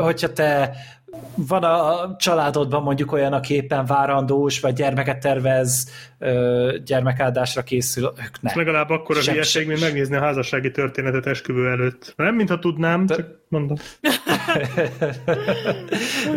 Hogyha 0.00 0.32
te 0.32 0.72
van 1.34 1.64
a 1.64 2.16
családodban 2.16 2.82
mondjuk 2.82 3.12
olyan, 3.12 3.32
aki 3.32 3.54
éppen 3.54 3.86
várandós, 3.86 4.60
vagy 4.60 4.72
gyermeket 4.72 5.20
tervez, 5.20 5.90
gyermekáldásra 6.84 7.62
készül, 7.62 8.04
ők 8.04 8.42
ne. 8.42 8.50
Ez 8.50 8.56
legalább 8.56 8.90
akkor 8.90 9.16
a 9.16 9.20
Sem- 9.20 9.32
hülyeség, 9.32 9.66
mint 9.66 9.80
megnézni 9.80 10.16
a 10.16 10.20
házassági 10.20 10.70
történetet 10.70 11.26
esküvő 11.26 11.70
előtt. 11.70 12.14
Nem, 12.16 12.34
mintha 12.34 12.58
tudnám, 12.58 13.06
csak 13.06 13.40
mondom. 13.48 13.76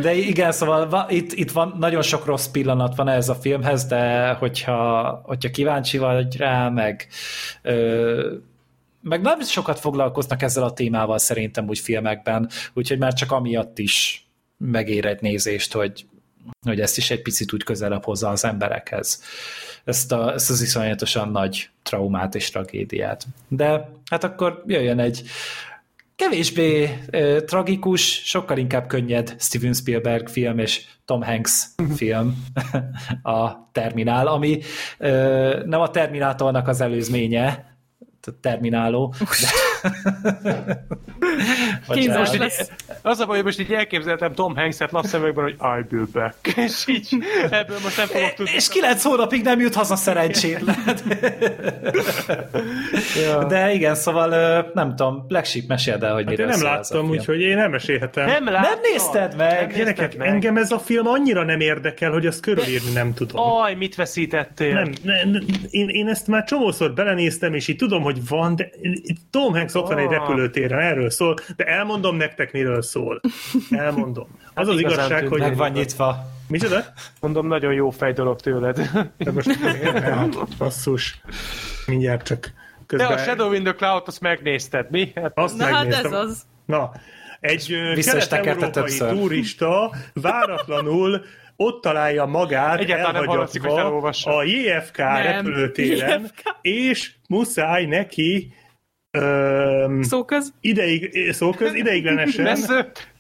De 0.02 0.14
igen, 0.14 0.52
szóval 0.52 0.90
va, 0.90 1.06
itt, 1.10 1.32
itt 1.32 1.52
van 1.52 1.76
nagyon 1.80 2.02
sok 2.02 2.26
rossz 2.26 2.48
pillanat 2.48 2.96
van 2.96 3.08
ez 3.08 3.30
a 3.30 3.36
filmhez, 3.36 3.86
de 3.86 4.30
hogyha, 4.30 5.22
hogyha 5.24 5.50
kíváncsi 5.50 5.98
vagy 5.98 6.38
rá, 6.38 6.70
meg 6.70 7.08
ö, 7.62 8.34
meg 9.02 9.22
nem 9.22 9.42
sokat 9.42 9.80
foglalkoznak 9.80 10.42
ezzel 10.42 10.64
a 10.64 10.74
témával 10.74 11.18
szerintem 11.18 11.68
úgy 11.68 11.80
filmekben, 11.80 12.50
úgyhogy 12.74 12.98
már 12.98 13.14
csak 13.14 13.32
amiatt 13.32 13.80
is 13.80 14.27
megér 14.58 15.06
egy 15.06 15.22
nézést, 15.22 15.74
hogy, 15.74 16.06
hogy 16.62 16.80
ezt 16.80 16.98
is 16.98 17.12
egy 17.12 17.22
picit 17.22 17.54
úgy 17.54 17.64
közelebb 17.64 18.04
hozza 18.04 18.30
az 18.30 18.46
emberekhez. 18.46 19.24
Ezt, 19.84 20.12
a, 20.12 20.34
ezt 20.34 20.50
az 20.50 20.62
iszonyatosan 20.62 21.30
nagy 21.30 21.70
traumát 21.84 22.36
és 22.36 22.50
tragédiát. 22.50 23.26
De 23.48 23.90
hát 24.10 24.24
akkor 24.24 24.64
jöjjön 24.68 25.00
egy 25.00 25.24
kevésbé 26.16 27.00
ö, 27.10 27.44
tragikus, 27.46 28.22
sokkal 28.26 28.58
inkább 28.58 28.88
könnyed 28.88 29.36
Steven 29.40 29.74
Spielberg 29.74 30.28
film 30.28 30.60
és 30.60 30.86
Tom 31.06 31.24
Hanks 31.24 31.66
film, 31.96 32.44
a 33.24 33.70
Terminál, 33.72 34.28
ami 34.28 34.60
ö, 34.98 35.64
nem 35.66 35.82
a 35.82 35.90
Terminátornak 35.90 36.68
az 36.68 36.82
előzménye, 36.82 37.76
a 38.22 38.40
Termináló. 38.42 39.14
De... 39.20 39.67
Bocsánat. 41.88 42.38
lesz. 42.38 42.70
Az 43.02 43.20
a 43.20 43.26
baj, 43.26 43.36
hogy 43.36 43.46
most 43.46 43.60
így 43.60 43.72
elképzeltem 43.72 44.34
Tom 44.34 44.56
Hanks-et 44.56 44.92
lapszemekben, 44.92 45.44
hogy 45.44 45.54
I 45.54 45.86
will 45.96 46.08
back. 46.14 46.36
És 46.56 46.88
így 46.88 47.08
ebből 47.50 47.78
most 47.84 47.98
nem 47.98 48.08
fogok 48.08 48.34
tudni. 48.34 48.52
És 48.56 48.70
kilenc 48.70 49.04
hónapig 49.04 49.44
nem 49.44 49.60
jut 49.60 49.74
haza 49.76 49.96
szerencsétlen. 49.96 50.78
De 53.48 53.74
igen, 53.74 53.96
szóval 53.96 54.30
nem 54.74 54.96
tudom, 54.96 55.26
Black 55.28 55.46
Sheep 55.46 55.68
meséld 55.68 56.04
el, 56.04 56.14
hogy 56.14 56.24
Hát 56.24 56.32
én 56.40 56.46
miről 56.46 56.46
nem 56.46 56.56
ez 56.56 56.62
a 56.62 56.76
láttam, 56.76 57.10
úgyhogy 57.10 57.42
én 57.42 57.56
nem 57.56 57.72
mesélhetem. 57.72 58.26
Nem 58.26 58.46
láttam. 58.46 58.72
Nem 58.72 58.80
nézted 58.92 59.36
meg? 59.36 59.60
Nem 59.60 59.68
Gyerekek, 59.68 59.98
nézted 59.98 60.18
meg? 60.18 60.28
engem 60.28 60.58
ez 60.58 60.72
a 60.72 60.80
film 60.80 61.08
annyira 61.08 61.44
nem 61.44 61.60
érdekel, 61.60 62.12
hogy 62.12 62.26
azt 62.26 62.40
körülírni 62.40 62.92
nem 62.94 63.14
tudom. 63.14 63.42
Aj, 63.42 63.74
mit 63.76 63.96
veszítettél? 63.96 64.74
Nem, 64.74 64.92
nem 65.04 65.44
én, 65.70 65.90
én 65.90 66.08
ezt 66.08 66.28
már 66.28 66.44
csomószor 66.44 66.94
belenéztem, 66.94 67.54
és 67.54 67.68
így 67.68 67.76
tudom, 67.76 68.02
hogy 68.04 68.28
van, 68.28 68.56
de 68.56 68.70
Tom 69.32 69.54
Hanks 69.54 69.67
ott 69.76 69.88
van 69.88 69.98
egy 69.98 70.10
repülőtéren, 70.10 70.80
erről 70.80 71.10
szól, 71.10 71.36
de 71.56 71.64
elmondom 71.64 72.16
nektek, 72.16 72.52
miről 72.52 72.82
szól. 72.82 73.22
Elmondom. 73.72 74.28
Az 74.54 74.68
az 74.68 74.80
igazán 74.80 74.98
igazság, 74.98 75.20
tűnt 75.20 75.32
hogy... 75.32 75.40
Meg 75.40 75.56
van 75.56 75.72
nyitva. 75.72 76.18
Micsoda? 76.48 76.84
Mondom, 77.22 77.48
nagyon 77.48 77.74
jó 77.74 77.90
fej 77.90 78.14
dolog 78.14 78.40
tőled. 78.40 78.90
De 79.18 79.32
most 79.32 79.52
hát, 80.02 80.38
basszus. 80.58 81.22
Mindjárt 81.86 82.26
csak 82.26 82.42
De 82.42 82.52
közben... 82.86 83.12
a 83.12 83.18
Shadow 83.18 83.52
in 83.52 83.64
the 83.64 83.74
Cloud 83.74 84.04
azt 84.06 84.22
megnézted, 84.22 84.90
mi? 84.90 85.12
Hát, 85.16 85.32
Azt 85.36 85.58
Na 85.58 85.64
hát 85.64 85.74
megnéztem. 85.74 86.14
ez 86.14 86.20
az. 86.20 86.42
Na, 86.66 86.92
egy 87.40 87.66
kelet-európai 88.30 88.98
turista 88.98 89.92
váratlanul 90.14 91.22
ott 91.56 91.82
találja 91.82 92.26
magát 92.26 92.80
Egyáltalán 92.80 93.14
nem 93.14 93.26
hallatszik, 93.26 93.62
hogy 93.62 93.78
elhagyatva 93.78 94.38
a 94.38 94.44
JFK 94.44 94.98
Nem. 94.98 95.22
repülőtéren, 95.22 96.32
és 96.62 97.12
muszáj 97.28 97.86
neki 97.86 98.54
öm, 99.22 100.02
Szóköz. 100.04 100.54
ideig, 100.62 101.32
szóköz, 101.32 101.74
ideiglenesen 101.74 102.58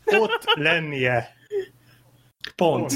ott 0.05 0.43
lennie. 0.53 1.35
Pont. 2.55 2.93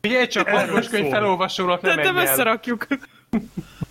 Figyelj 0.00 0.26
csak, 0.26 0.48
Erről 0.48 0.60
hangoskönyv 0.60 1.02
szól. 1.02 1.12
felolvasónak 1.12 1.80
nem 1.82 1.94
menj 1.96 2.08
el. 2.08 2.22
összerakjuk. 2.22 2.86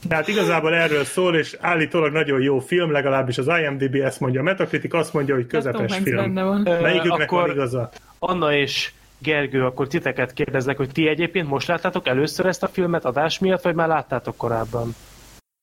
Tehát 0.07 0.27
igazából 0.27 0.73
erről 0.75 1.03
szól, 1.03 1.35
és 1.35 1.57
állítólag 1.59 2.11
nagyon 2.11 2.41
jó 2.41 2.59
film, 2.59 2.91
legalábbis 2.91 3.38
az 3.38 3.47
IMDb 3.47 3.95
ezt 3.95 4.19
mondja, 4.19 4.39
a 4.39 4.43
Metacritic 4.43 4.93
azt 4.93 5.13
mondja, 5.13 5.35
hogy 5.35 5.47
közepes 5.47 5.91
Hanks 5.91 6.09
film. 6.09 6.33
van. 6.33 6.61
Melyiküknek 6.81 7.31
akkor 7.31 7.41
van 7.41 7.51
igaza? 7.51 7.89
Anna 8.19 8.53
és 8.53 8.91
Gergő, 9.17 9.65
akkor 9.65 9.88
titeket 9.88 10.33
kérdezlek, 10.33 10.77
hogy 10.77 10.89
ti 10.91 11.07
egyébként 11.07 11.47
most 11.47 11.67
láttátok 11.67 12.07
először 12.07 12.45
ezt 12.45 12.63
a 12.63 12.67
filmet 12.67 13.05
adás 13.05 13.39
miatt, 13.39 13.61
vagy 13.61 13.75
már 13.75 13.88
láttátok 13.88 14.38
korábban? 14.38 14.95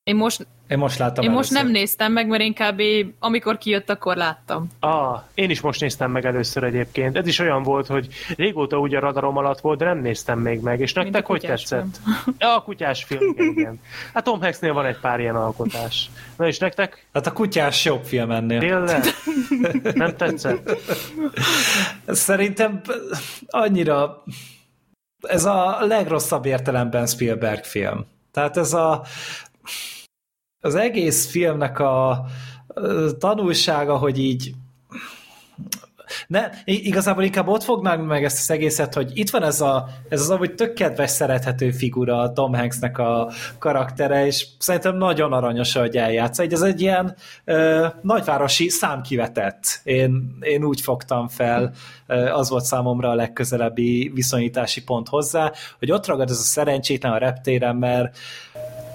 Én 0.08 0.16
most, 0.16 0.46
Én 0.68 0.78
most 0.78 0.98
láttam 0.98 1.24
én 1.24 1.30
most 1.30 1.50
először. 1.50 1.62
nem 1.62 1.72
néztem 1.80 2.12
meg, 2.12 2.26
mert 2.28 2.42
én 2.42 2.54
kb. 2.54 2.82
amikor 3.18 3.58
kijött, 3.58 3.90
akkor 3.90 4.16
láttam. 4.16 4.68
Ah, 4.80 5.22
én 5.34 5.50
is 5.50 5.60
most 5.60 5.80
néztem 5.80 6.10
meg 6.10 6.24
először 6.24 6.62
egyébként. 6.62 7.16
Ez 7.16 7.26
is 7.26 7.38
olyan 7.38 7.62
volt, 7.62 7.86
hogy 7.86 8.08
régóta 8.36 8.78
úgy 8.78 8.94
a 8.94 9.00
radarom 9.00 9.36
alatt 9.36 9.60
volt, 9.60 9.78
de 9.78 9.84
nem 9.84 9.98
néztem 9.98 10.38
még 10.38 10.60
meg. 10.60 10.80
És 10.80 10.92
nektek 10.92 11.26
hogy 11.26 11.40
kutyás 11.40 11.62
tetszett? 11.62 12.00
Ja, 12.38 12.56
a 12.56 12.62
kutyás 12.62 13.04
film, 13.04 13.20
igen, 13.32 13.46
igen. 13.46 13.80
Hát 14.14 14.24
Tom 14.24 14.40
Hanksnél 14.40 14.72
van 14.72 14.86
egy 14.86 14.98
pár 15.00 15.20
ilyen 15.20 15.36
alkotás. 15.36 16.10
Na 16.36 16.46
és 16.46 16.58
nektek? 16.58 17.06
Hát 17.12 17.26
a 17.26 17.32
kutyás 17.32 17.84
jobb 17.84 18.04
film 18.04 18.30
ennél. 18.30 18.58
Tényleg? 18.58 19.04
Nem 19.94 20.16
tetszett? 20.16 20.76
Szerintem 22.06 22.80
annyira 23.46 24.22
ez 25.20 25.44
a 25.44 25.76
legrosszabb 25.80 26.46
értelemben 26.46 27.06
Spielberg 27.06 27.64
film. 27.64 28.06
Tehát 28.32 28.56
ez 28.56 28.72
a 28.72 29.04
az 30.60 30.74
egész 30.74 31.30
filmnek 31.30 31.78
a 31.78 32.24
tanulsága, 33.18 33.96
hogy 33.96 34.18
így 34.18 34.54
ne, 36.26 36.50
igazából 36.64 37.22
inkább 37.22 37.48
ott 37.48 37.62
fognánk 37.62 38.06
meg 38.06 38.24
ezt 38.24 38.38
az 38.38 38.50
egészet, 38.50 38.94
hogy 38.94 39.10
itt 39.14 39.30
van 39.30 39.42
ez, 39.42 39.60
a, 39.60 39.88
ez 40.08 40.20
az 40.20 40.30
amúgy 40.30 40.54
tök 40.54 40.74
kedves, 40.74 41.10
szerethető 41.10 41.70
figura 41.70 42.18
a 42.18 42.32
Tom 42.32 42.54
Hanksnek 42.54 42.98
a 42.98 43.30
karaktere, 43.58 44.26
és 44.26 44.46
szerintem 44.58 44.96
nagyon 44.96 45.32
aranyos, 45.32 45.74
hogy 45.74 45.96
eljátsz. 45.96 46.38
Ez 46.38 46.62
egy 46.62 46.80
ilyen 46.80 47.16
ö, 47.44 47.86
nagyvárosi 48.02 48.68
számkivetett. 48.68 49.80
Én, 49.84 50.36
én 50.40 50.64
úgy 50.64 50.80
fogtam 50.80 51.28
fel, 51.28 51.72
az 52.32 52.48
volt 52.48 52.64
számomra 52.64 53.10
a 53.10 53.14
legközelebbi 53.14 54.10
viszonyítási 54.14 54.84
pont 54.84 55.08
hozzá, 55.08 55.52
hogy 55.78 55.92
ott 55.92 56.06
ragad 56.06 56.30
ez 56.30 56.38
a 56.38 56.42
szerencsétlen 56.42 57.12
a 57.12 57.18
reptéren, 57.18 57.76
mert 57.76 58.18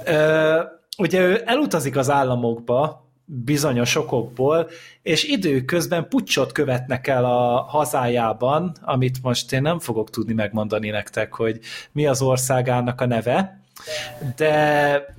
ö, 0.05 0.61
ugye 0.97 1.21
ő 1.21 1.41
elutazik 1.45 1.97
az 1.97 2.09
államokba, 2.09 3.03
bizonyos 3.25 3.95
okokból, 3.95 4.69
és 5.01 5.23
időközben 5.23 6.07
pucsot 6.07 6.51
követnek 6.51 7.07
el 7.07 7.25
a 7.25 7.61
hazájában, 7.61 8.75
amit 8.81 9.21
most 9.21 9.51
én 9.51 9.61
nem 9.61 9.79
fogok 9.79 10.09
tudni 10.09 10.33
megmondani 10.33 10.89
nektek, 10.89 11.33
hogy 11.33 11.59
mi 11.91 12.05
az 12.05 12.21
országának 12.21 13.01
a 13.01 13.05
neve, 13.05 13.61
de 14.35 15.15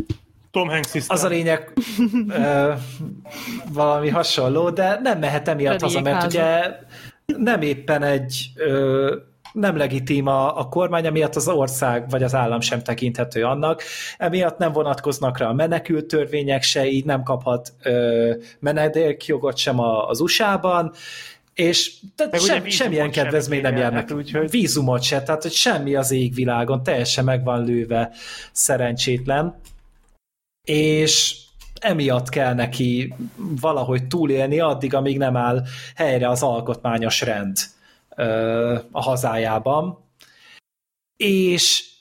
Tom 0.50 0.68
Hanks 0.68 0.94
az 1.08 1.24
a 1.24 1.28
lényeg 1.28 1.72
ö, 2.28 2.72
valami 3.72 4.08
hasonló, 4.08 4.70
de 4.70 5.00
nem 5.02 5.18
mehet 5.18 5.48
emiatt 5.48 5.80
haza, 5.80 6.00
mert 6.00 6.24
ugye 6.24 6.76
nem 7.26 7.62
éppen 7.62 8.02
egy 8.02 8.50
ö, 8.56 9.16
nem 9.54 9.76
legitim 9.76 10.26
a, 10.26 10.58
a 10.58 10.68
kormány, 10.68 11.06
emiatt 11.06 11.36
az 11.36 11.48
ország 11.48 12.10
vagy 12.10 12.22
az 12.22 12.34
állam 12.34 12.60
sem 12.60 12.82
tekinthető 12.82 13.44
annak, 13.44 13.82
emiatt 14.18 14.58
nem 14.58 14.72
vonatkoznak 14.72 15.38
rá 15.38 15.46
a 15.46 15.52
menekült 15.52 16.06
törvények 16.06 16.62
se, 16.62 16.86
így 16.86 17.04
nem 17.04 17.22
kaphat 17.22 17.72
ö, 17.82 18.32
menedékjogot 18.58 19.56
sem 19.56 19.80
a, 19.80 20.08
az 20.08 20.20
USA-ban, 20.20 20.92
és 21.54 21.94
tehát 22.16 22.40
sem, 22.40 22.68
semmilyen 22.68 23.10
kedvezmény 23.10 23.60
nem 23.60 23.76
járnak. 23.76 24.10
Úgyhogy... 24.10 24.50
Vízumot 24.50 25.02
se, 25.02 25.22
tehát 25.22 25.42
hogy 25.42 25.52
semmi 25.52 25.94
az 25.94 26.10
égvilágon, 26.10 26.82
teljesen 26.82 27.24
meg 27.24 27.44
van 27.44 27.64
lőve 27.64 28.10
szerencsétlen. 28.52 29.60
És 30.64 31.36
emiatt 31.80 32.28
kell 32.28 32.54
neki 32.54 33.14
valahogy 33.60 34.06
túlélni 34.06 34.60
addig, 34.60 34.94
amíg 34.94 35.18
nem 35.18 35.36
áll 35.36 35.62
helyre 35.94 36.28
az 36.28 36.42
alkotmányos 36.42 37.20
rend 37.20 37.56
a 38.90 39.02
hazájában. 39.02 39.98
És 41.16 41.92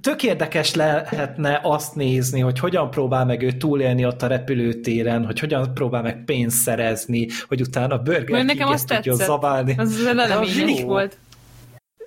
tök 0.00 0.22
érdekes 0.22 0.74
lehetne 0.74 1.60
azt 1.62 1.94
nézni, 1.94 2.40
hogy 2.40 2.58
hogyan 2.58 2.90
próbál 2.90 3.24
meg 3.24 3.42
ő 3.42 3.52
túlélni 3.52 4.06
ott 4.06 4.22
a 4.22 4.26
repülőtéren, 4.26 5.24
hogy 5.24 5.40
hogyan 5.40 5.74
próbál 5.74 6.02
meg 6.02 6.24
pénzt 6.24 6.56
szerezni, 6.56 7.28
hogy 7.48 7.60
utána 7.60 7.98
Burger 7.98 8.44
nekem 8.44 8.68
azt 8.68 8.86
tudja 8.86 9.14
zabálni. 9.14 9.74
Az 9.76 10.56
mindig 10.56 10.84
volt. 10.84 11.18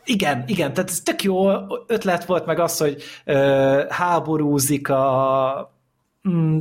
Igen, 0.04 0.44
igen, 0.48 0.74
tehát 0.74 0.90
ez 0.90 1.02
tök 1.02 1.24
jó 1.24 1.50
ötlet 1.88 2.26
volt 2.26 2.46
meg 2.46 2.60
az, 2.60 2.78
hogy 2.78 3.04
ö, 3.26 3.84
háborúzik 3.90 4.90
a 4.90 5.77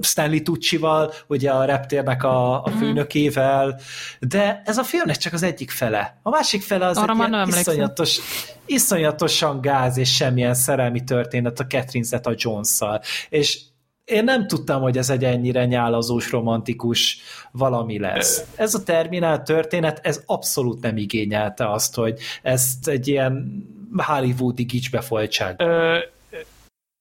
Stanley 0.01 0.43
Tucci-val, 0.43 1.13
ugye 1.27 1.51
a 1.51 1.65
reptérnek 1.65 2.25
a, 2.25 2.65
a 2.65 2.69
mhm. 2.71 2.79
főnökével, 2.79 3.81
de 4.21 4.63
ez 4.65 4.79
a 4.79 4.83
filmnek 4.85 5.17
csak 5.17 5.33
az 5.33 5.43
egyik 5.43 5.71
fele. 5.71 6.21
A 6.23 6.31
másik 6.31 6.63
fele 6.63 6.87
az 6.87 6.97
Arra 6.97 7.13
egy 7.13 7.29
ilyen 7.29 7.49
iszonyatos, 7.49 8.19
iszonyatosan 8.67 9.61
gáz 9.61 9.97
és 9.97 10.15
semmilyen 10.15 10.55
szerelmi 10.55 11.05
történet 11.05 11.61
a 11.61 11.67
Catherine 11.67 12.07
Zeta 12.07 12.33
Jones-szal. 12.37 13.01
És 13.29 13.61
én 14.05 14.25
nem 14.25 14.47
tudtam, 14.47 14.83
hogy 14.83 14.99
ez 14.99 15.11
egy 15.11 15.25
ennyire 15.25 15.65
nyálazós, 15.65 16.31
romantikus 16.31 17.19
valami 17.51 17.99
lesz. 17.99 18.45
Ez 18.55 18.75
a 18.75 18.83
Terminál 18.83 19.43
történet, 19.43 20.01
ez 20.03 20.23
abszolút 20.27 20.83
nem 20.83 20.97
igényelte 20.97 21.73
azt, 21.73 21.95
hogy 21.95 22.19
ezt 22.43 22.89
egy 22.89 23.09
ilyen 23.09 23.65
hollywoodi 23.97 24.63
gicsbe 24.63 25.01
folytsák. 25.01 25.63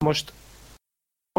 Most 0.06 0.34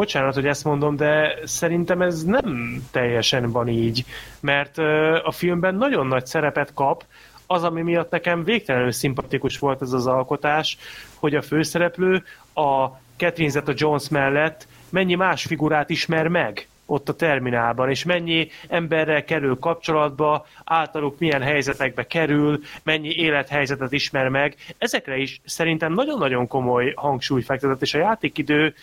Bocsánat, 0.01 0.33
hogy 0.33 0.45
ezt 0.45 0.63
mondom, 0.63 0.95
de 0.95 1.39
szerintem 1.43 2.01
ez 2.01 2.23
nem 2.23 2.77
teljesen 2.91 3.51
van 3.51 3.67
így, 3.67 4.05
mert 4.39 4.77
a 5.23 5.31
filmben 5.31 5.75
nagyon 5.75 6.07
nagy 6.07 6.25
szerepet 6.25 6.73
kap, 6.73 7.05
az, 7.47 7.63
ami 7.63 7.81
miatt 7.81 8.11
nekem 8.11 8.43
végtelenül 8.43 8.91
szimpatikus 8.91 9.59
volt 9.59 9.81
ez 9.81 9.91
az 9.91 10.07
alkotás, 10.07 10.77
hogy 11.15 11.35
a 11.35 11.41
főszereplő 11.41 12.23
a 12.53 12.87
Catherine 13.17 13.49
Zeta-Jones 13.49 14.09
mellett 14.09 14.67
mennyi 14.89 15.15
más 15.15 15.43
figurát 15.45 15.89
ismer 15.89 16.27
meg 16.27 16.67
ott 16.85 17.09
a 17.09 17.15
terminálban, 17.15 17.89
és 17.89 18.03
mennyi 18.03 18.49
emberrel 18.67 19.23
kerül 19.23 19.59
kapcsolatba, 19.59 20.45
általuk 20.63 21.19
milyen 21.19 21.41
helyzetekbe 21.41 22.07
kerül, 22.07 22.59
mennyi 22.83 23.09
élethelyzetet 23.09 23.91
ismer 23.91 24.29
meg. 24.29 24.55
Ezekre 24.77 25.17
is 25.17 25.41
szerintem 25.45 25.93
nagyon-nagyon 25.93 26.47
komoly 26.47 26.93
hangsúly 26.95 27.41
fektetett, 27.41 27.81
és 27.81 27.93
a 27.93 27.97
játékidő 27.97 28.73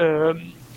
ö, 0.00 0.32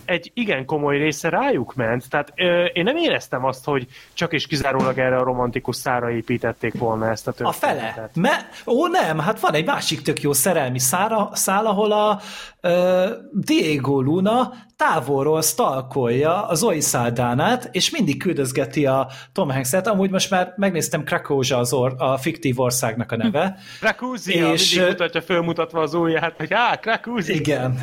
egy 0.05 0.31
igen 0.33 0.65
komoly 0.65 0.97
része 0.97 1.29
rájuk 1.29 1.75
ment. 1.75 2.09
Tehát 2.09 2.31
ö, 2.35 2.63
én 2.65 2.83
nem 2.83 2.95
éreztem 2.95 3.45
azt, 3.45 3.65
hogy 3.65 3.87
csak 4.13 4.33
és 4.33 4.47
kizárólag 4.47 4.97
erre 4.97 5.15
a 5.17 5.23
romantikus 5.23 5.75
szára 5.75 6.11
építették 6.11 6.73
volna 6.77 7.09
ezt 7.09 7.27
a 7.27 7.31
történetet. 7.31 7.93
A 7.93 7.93
fele? 7.93 8.09
Me- 8.15 8.63
Ó, 8.65 8.87
nem, 8.87 9.19
hát 9.19 9.39
van 9.39 9.53
egy 9.53 9.65
másik 9.65 10.01
tök 10.01 10.21
jó 10.21 10.33
szerelmi 10.33 10.79
szára, 10.79 11.29
szál, 11.33 11.65
ahol 11.65 11.91
a 11.91 12.19
ö, 12.61 13.09
Diego 13.31 14.01
Luna 14.01 14.53
távolról 14.89 15.41
stalkolja 15.41 16.47
az 16.47 16.59
Zoe 16.59 16.79
Saldánát, 16.79 17.69
és 17.71 17.89
mindig 17.89 18.17
küldözgeti 18.17 18.85
a 18.85 19.07
Tom 19.33 19.49
Hanks-et. 19.49 19.87
Amúgy 19.87 20.09
most 20.09 20.29
már 20.29 20.53
megnéztem 20.57 21.03
Krakózsa 21.03 21.57
az 21.57 21.73
or- 21.73 21.99
a 22.01 22.17
fiktív 22.17 22.59
országnak 22.59 23.11
a 23.11 23.15
neve. 23.15 23.57
Krakózia, 23.79 24.51
és 24.51 24.73
mindig 24.73 24.89
mutatja 24.91 25.21
fölmutatva 25.21 25.81
az 25.81 25.93
ujját, 25.93 26.33
hogy 26.37 26.53
hát, 26.53 26.79
Krakózia. 26.79 27.35
Igen. 27.35 27.79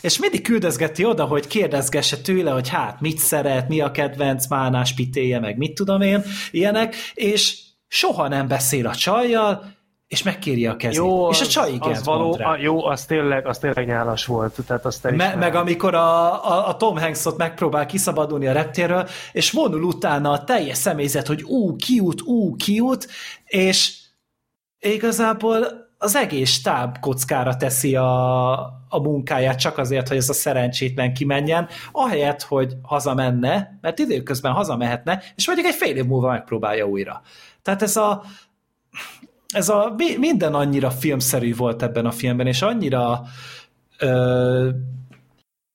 és 0.00 0.18
mindig 0.18 0.42
küldözgeti 0.42 1.04
oda, 1.04 1.24
hogy 1.24 1.46
kérdezgesse 1.46 2.16
tőle, 2.16 2.50
hogy 2.50 2.68
hát 2.68 3.00
mit 3.00 3.18
szeret, 3.18 3.68
mi 3.68 3.80
a 3.80 3.90
kedvenc 3.90 4.46
mánás 4.46 4.94
pitéje, 4.94 5.40
meg 5.40 5.56
mit 5.56 5.74
tudom 5.74 6.00
én, 6.00 6.22
ilyenek, 6.50 6.94
és 7.14 7.58
soha 7.88 8.28
nem 8.28 8.48
beszél 8.48 8.86
a 8.86 8.94
csajjal, 8.94 9.73
és 10.14 10.22
megkéri 10.22 10.66
a 10.66 10.76
kezét. 10.76 10.96
Jó, 10.96 11.30
és 11.30 11.40
a 11.40 11.46
csaj 11.46 11.72
igen 11.72 11.90
az 11.90 12.04
való, 12.04 12.38
a, 12.42 12.56
Jó, 12.60 12.84
az 12.86 13.04
tényleg, 13.04 13.46
az 13.46 13.58
tényleg 13.58 13.86
nyálas 13.86 14.26
volt. 14.26 14.58
Tehát 14.66 14.84
azt 14.84 15.10
Me, 15.10 15.34
meg 15.34 15.54
amikor 15.54 15.94
a, 15.94 16.44
a, 16.50 16.68
a 16.68 16.76
Tom 16.76 16.96
Hanksot 16.96 17.36
megpróbál 17.36 17.86
kiszabadulni 17.86 18.46
a 18.46 18.52
reptérről, 18.52 19.08
és 19.32 19.50
vonul 19.50 19.82
utána 19.82 20.30
a 20.30 20.44
teljes 20.44 20.76
személyzet, 20.76 21.26
hogy 21.26 21.42
ú, 21.42 21.76
kiút, 21.76 22.22
ú, 22.22 22.56
kiút, 22.56 23.08
és 23.44 23.92
igazából 24.78 25.66
az 25.98 26.16
egész 26.16 26.50
stáb 26.50 26.98
kockára 26.98 27.56
teszi 27.56 27.96
a, 27.96 28.52
a 28.88 29.00
munkáját 29.02 29.58
csak 29.58 29.78
azért, 29.78 30.08
hogy 30.08 30.16
ez 30.16 30.28
a 30.28 30.32
szerencsétlen 30.32 31.14
kimenjen, 31.14 31.68
ahelyett, 31.92 32.42
hogy 32.42 32.72
hazamenne, 32.82 33.78
mert 33.80 33.98
időközben 33.98 34.52
hazamehetne, 34.52 35.22
és 35.36 35.46
mondjuk 35.46 35.68
egy 35.68 35.74
fél 35.74 35.96
év 35.96 36.04
múlva 36.04 36.28
megpróbálja 36.28 36.84
újra. 36.84 37.22
Tehát 37.62 37.82
ez 37.82 37.96
a, 37.96 38.24
ez 39.54 39.68
a 39.68 39.94
minden 40.18 40.54
annyira 40.54 40.90
filmszerű 40.90 41.54
volt 41.54 41.82
ebben 41.82 42.06
a 42.06 42.10
filmben, 42.10 42.46
és 42.46 42.62
annyira 42.62 43.22
ö, 43.98 44.68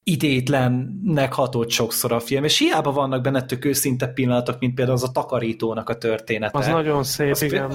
idétlennek 0.03 1.33
hatott 1.33 1.69
sokszor 1.69 2.11
a 2.11 2.19
film, 2.19 2.43
és 2.43 2.57
hiába 2.57 2.91
vannak 2.91 3.21
benne 3.21 3.45
tök 3.45 3.65
őszinte 3.65 4.07
pillanatok, 4.07 4.59
mint 4.59 4.73
például 4.73 4.97
az 4.97 5.03
a 5.03 5.11
takarítónak 5.11 5.89
a 5.89 5.97
története. 5.97 6.57
Az 6.57 6.67
nagyon 6.67 7.03
szép, 7.03 7.31
az, 7.31 7.41
igen. 7.41 7.71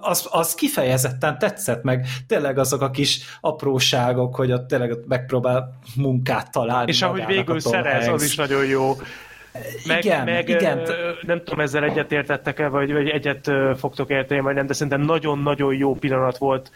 Az, 0.00 0.28
az 0.30 0.54
kifejezetten 0.54 1.38
tetszett 1.38 1.82
meg, 1.82 2.06
tényleg 2.26 2.58
azok 2.58 2.80
a 2.80 2.90
kis 2.90 3.20
apróságok, 3.40 4.34
hogy 4.34 4.52
ott 4.52 4.68
tényleg 4.68 4.98
megpróbál 5.06 5.78
munkát 5.96 6.50
találni. 6.50 6.90
És 6.90 7.02
ahogy 7.02 7.26
végül 7.26 7.60
szerez, 7.60 8.08
az 8.08 8.22
is 8.22 8.36
nagyon 8.36 8.66
jó. 8.66 8.96
Meg, 9.86 10.04
igen, 10.04 10.24
meg 10.24 10.48
igen. 10.48 10.82
nem 11.22 11.38
tudom, 11.38 11.60
ezzel 11.60 11.84
egyet 11.84 12.12
értettek-e, 12.12 12.68
vagy, 12.68 12.92
vagy 12.92 13.08
egyet 13.08 13.50
fogtok 13.78 14.10
érteni, 14.10 14.40
vagy 14.40 14.54
nem, 14.54 14.66
de 14.66 14.72
szerintem 14.72 15.00
nagyon-nagyon 15.00 15.74
jó 15.74 15.94
pillanat 15.94 16.38
volt. 16.38 16.70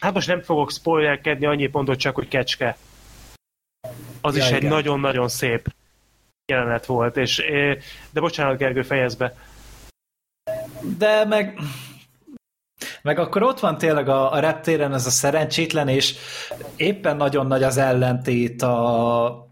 Hát 0.00 0.14
most 0.14 0.28
nem 0.28 0.42
fogok 0.42 0.70
spoilerkedni, 0.70 1.46
annyi 1.46 1.66
pontot 1.66 1.98
csak, 1.98 2.14
hogy 2.14 2.28
kecske. 2.28 2.76
Az 4.20 4.36
ja, 4.36 4.42
is 4.42 4.48
igen. 4.48 4.62
egy 4.62 4.68
nagyon-nagyon 4.68 5.28
szép 5.28 5.74
jelenet 6.46 6.86
volt, 6.86 7.16
és 7.16 7.42
de 8.10 8.20
bocsánat, 8.20 8.58
Gergő, 8.58 8.82
fejezd 8.82 9.18
be. 9.18 9.34
De 10.98 11.24
meg 11.24 11.58
meg 13.02 13.18
akkor 13.18 13.42
ott 13.42 13.60
van 13.60 13.78
tényleg 13.78 14.08
a, 14.08 14.32
a 14.32 14.38
reptéren 14.38 14.94
ez 14.94 15.06
a 15.06 15.10
szerencsétlen, 15.10 15.88
és 15.88 16.14
éppen 16.76 17.16
nagyon 17.16 17.46
nagy 17.46 17.62
az 17.62 17.76
ellentét 17.76 18.62
a, 18.62 19.48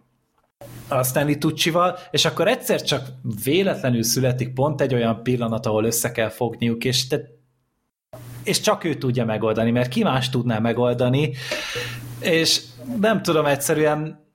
a 0.88 1.02
Stanley 1.02 1.38
Tucci-val, 1.38 1.98
és 2.10 2.24
akkor 2.24 2.48
egyszer 2.48 2.82
csak 2.82 3.08
véletlenül 3.44 4.02
születik 4.02 4.54
pont 4.54 4.80
egy 4.80 4.94
olyan 4.94 5.22
pillanat, 5.22 5.66
ahol 5.66 5.84
össze 5.84 6.10
kell 6.12 6.28
fogniuk, 6.28 6.84
és 6.84 7.06
te, 7.06 7.20
és 8.44 8.60
csak 8.60 8.84
ő 8.84 8.94
tudja 8.94 9.24
megoldani, 9.24 9.70
mert 9.70 9.88
ki 9.88 10.02
más 10.02 10.30
tudná 10.30 10.58
megoldani, 10.58 11.32
és 12.20 12.62
nem 13.00 13.22
tudom, 13.22 13.46
egyszerűen 13.46 14.28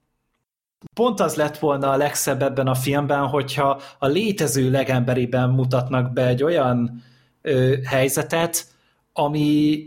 pont 0.93 1.19
az 1.19 1.35
lett 1.35 1.57
volna 1.57 1.91
a 1.91 1.97
legszebb 1.97 2.41
ebben 2.41 2.67
a 2.67 2.75
filmben, 2.75 3.27
hogyha 3.27 3.81
a 3.99 4.07
létező 4.07 4.69
legemberiben 4.71 5.49
mutatnak 5.49 6.13
be 6.13 6.27
egy 6.27 6.43
olyan 6.43 7.03
ö, 7.41 7.75
helyzetet, 7.83 8.65
ami, 9.13 9.79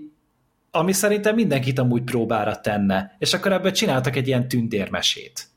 ami 0.70 0.92
szerintem 0.92 1.34
mindenkit 1.34 1.78
amúgy 1.78 2.02
próbára 2.02 2.60
tenne. 2.60 3.16
És 3.18 3.34
akkor 3.34 3.52
ebből 3.52 3.72
csináltak 3.72 4.16
egy 4.16 4.26
ilyen 4.26 4.48
tündérmesét. 4.48 5.47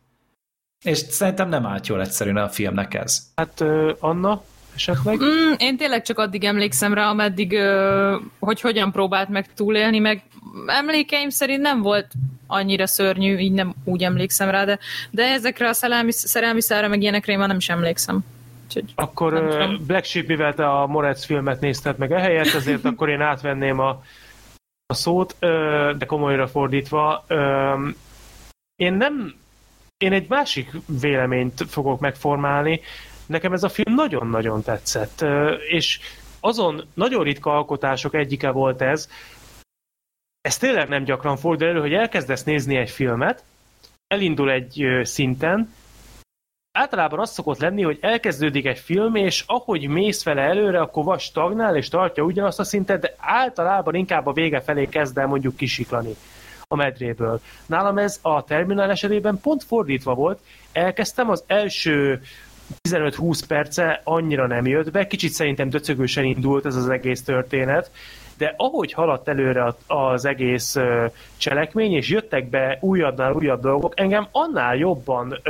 És 0.83 0.97
szerintem 0.97 1.49
nem 1.49 1.65
állt 1.65 1.87
jól 1.87 2.01
egyszerűen 2.01 2.37
a 2.37 2.49
filmnek 2.49 2.93
ez. 2.93 3.21
Hát 3.35 3.63
Anna, 3.99 4.43
esetleg? 4.75 5.19
Mm, 5.19 5.53
én 5.57 5.77
tényleg 5.77 6.01
csak 6.01 6.17
addig 6.17 6.43
emlékszem 6.43 6.93
rá, 6.93 7.09
ameddig, 7.09 7.59
hogy 8.39 8.61
hogyan 8.61 8.91
próbált 8.91 9.29
meg 9.29 9.53
túlélni, 9.53 9.99
meg 9.99 10.23
emlékeim 10.67 11.29
szerint 11.29 11.61
nem 11.61 11.81
volt 11.81 12.07
annyira 12.47 12.87
szörnyű, 12.87 13.37
így 13.37 13.51
nem 13.51 13.73
úgy 13.83 14.03
emlékszem 14.03 14.49
rá, 14.49 14.65
de, 14.65 14.79
de 15.11 15.23
ezekre 15.23 15.67
a 15.67 15.73
szerelmi, 15.73 16.11
szerelmi 16.11 16.61
szára, 16.61 16.87
meg 16.87 17.01
ilyenekre 17.01 17.31
én 17.31 17.37
már 17.37 17.47
nem 17.47 17.57
is 17.57 17.69
emlékszem. 17.69 18.23
Úgyhogy 18.65 18.91
Akkor. 18.95 19.33
Black 19.87 20.05
Sheep, 20.05 20.27
mivel 20.27 20.53
te 20.53 20.69
a 20.69 20.87
Moretz 20.87 21.25
filmet 21.25 21.59
nézted 21.59 21.97
meg 21.97 22.11
ehelyett, 22.11 22.53
ezért 22.53 22.85
akkor 22.91 23.09
én 23.09 23.21
átvenném 23.21 23.79
a, 23.79 24.03
a 24.85 24.93
szót, 24.93 25.35
de 25.97 26.05
komolyra 26.05 26.47
fordítva. 26.47 27.25
Én 28.75 28.93
nem... 28.93 29.39
Én 30.01 30.13
egy 30.13 30.29
másik 30.29 30.71
véleményt 31.01 31.63
fogok 31.67 31.99
megformálni. 31.99 32.81
Nekem 33.25 33.53
ez 33.53 33.63
a 33.63 33.69
film 33.69 33.93
nagyon-nagyon 33.93 34.61
tetszett. 34.61 35.25
És 35.69 35.99
azon 36.39 36.87
nagyon 36.93 37.23
ritka 37.23 37.55
alkotások 37.55 38.13
egyike 38.13 38.49
volt 38.49 38.81
ez, 38.81 39.09
ez 40.41 40.57
tényleg 40.57 40.87
nem 40.87 41.03
gyakran 41.03 41.37
fordul 41.37 41.67
elő, 41.67 41.79
hogy 41.79 41.93
elkezdesz 41.93 42.43
nézni 42.43 42.75
egy 42.75 42.89
filmet, 42.89 43.43
elindul 44.07 44.51
egy 44.51 44.85
szinten, 45.03 45.73
általában 46.71 47.19
az 47.19 47.31
szokott 47.31 47.59
lenni, 47.59 47.81
hogy 47.81 47.97
elkezdődik 48.01 48.65
egy 48.65 48.79
film, 48.79 49.15
és 49.15 49.43
ahogy 49.47 49.87
mész 49.87 50.23
vele 50.23 50.41
előre, 50.41 50.79
akkor 50.79 51.03
vagy 51.03 51.19
stagnál, 51.19 51.75
és 51.75 51.89
tartja 51.89 52.23
ugyanazt 52.23 52.59
a 52.59 52.63
szintet, 52.63 53.01
de 53.01 53.15
általában 53.17 53.95
inkább 53.95 54.25
a 54.25 54.33
vége 54.33 54.61
felé 54.61 54.85
kezd 54.85 55.17
el 55.17 55.27
mondjuk 55.27 55.55
kisiklani 55.55 56.15
a 56.71 56.75
medréből. 56.75 57.41
Nálam 57.65 57.97
ez 57.97 58.19
a 58.21 58.43
Terminál 58.43 58.89
esetében 58.89 59.39
pont 59.41 59.63
fordítva 59.63 60.13
volt. 60.13 60.39
Elkezdtem 60.71 61.29
az 61.29 61.43
első 61.47 62.21
15-20 62.89 63.41
perce 63.47 64.01
annyira 64.03 64.47
nem 64.47 64.65
jött 64.65 64.91
be, 64.91 65.07
kicsit 65.07 65.31
szerintem 65.31 65.69
döcögősen 65.69 66.23
indult 66.23 66.65
ez 66.65 66.75
az 66.75 66.89
egész 66.89 67.23
történet, 67.23 67.91
de 68.37 68.53
ahogy 68.57 68.93
haladt 68.93 69.27
előre 69.27 69.75
az 69.87 70.25
egész 70.25 70.77
cselekmény, 71.37 71.93
és 71.93 72.09
jöttek 72.09 72.49
be 72.49 72.77
újabbnál 72.81 73.33
újabb 73.33 73.61
dolgok, 73.61 73.99
engem 73.99 74.27
annál 74.31 74.75
jobban 74.75 75.41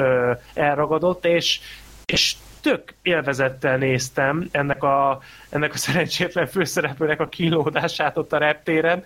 elragadott, 0.54 1.26
és, 1.26 1.60
és 2.06 2.36
tök 2.62 2.94
élvezettel 3.02 3.78
néztem 3.78 4.48
ennek 4.52 4.84
a, 4.84 5.20
ennek 5.50 5.74
a 5.74 5.78
szerencsétlen 5.78 6.48
főszereplőnek 6.48 7.20
a 7.20 7.28
kínlódását 7.28 8.18
ott 8.18 8.34
a 8.34 8.38
reptéren, 8.38 9.06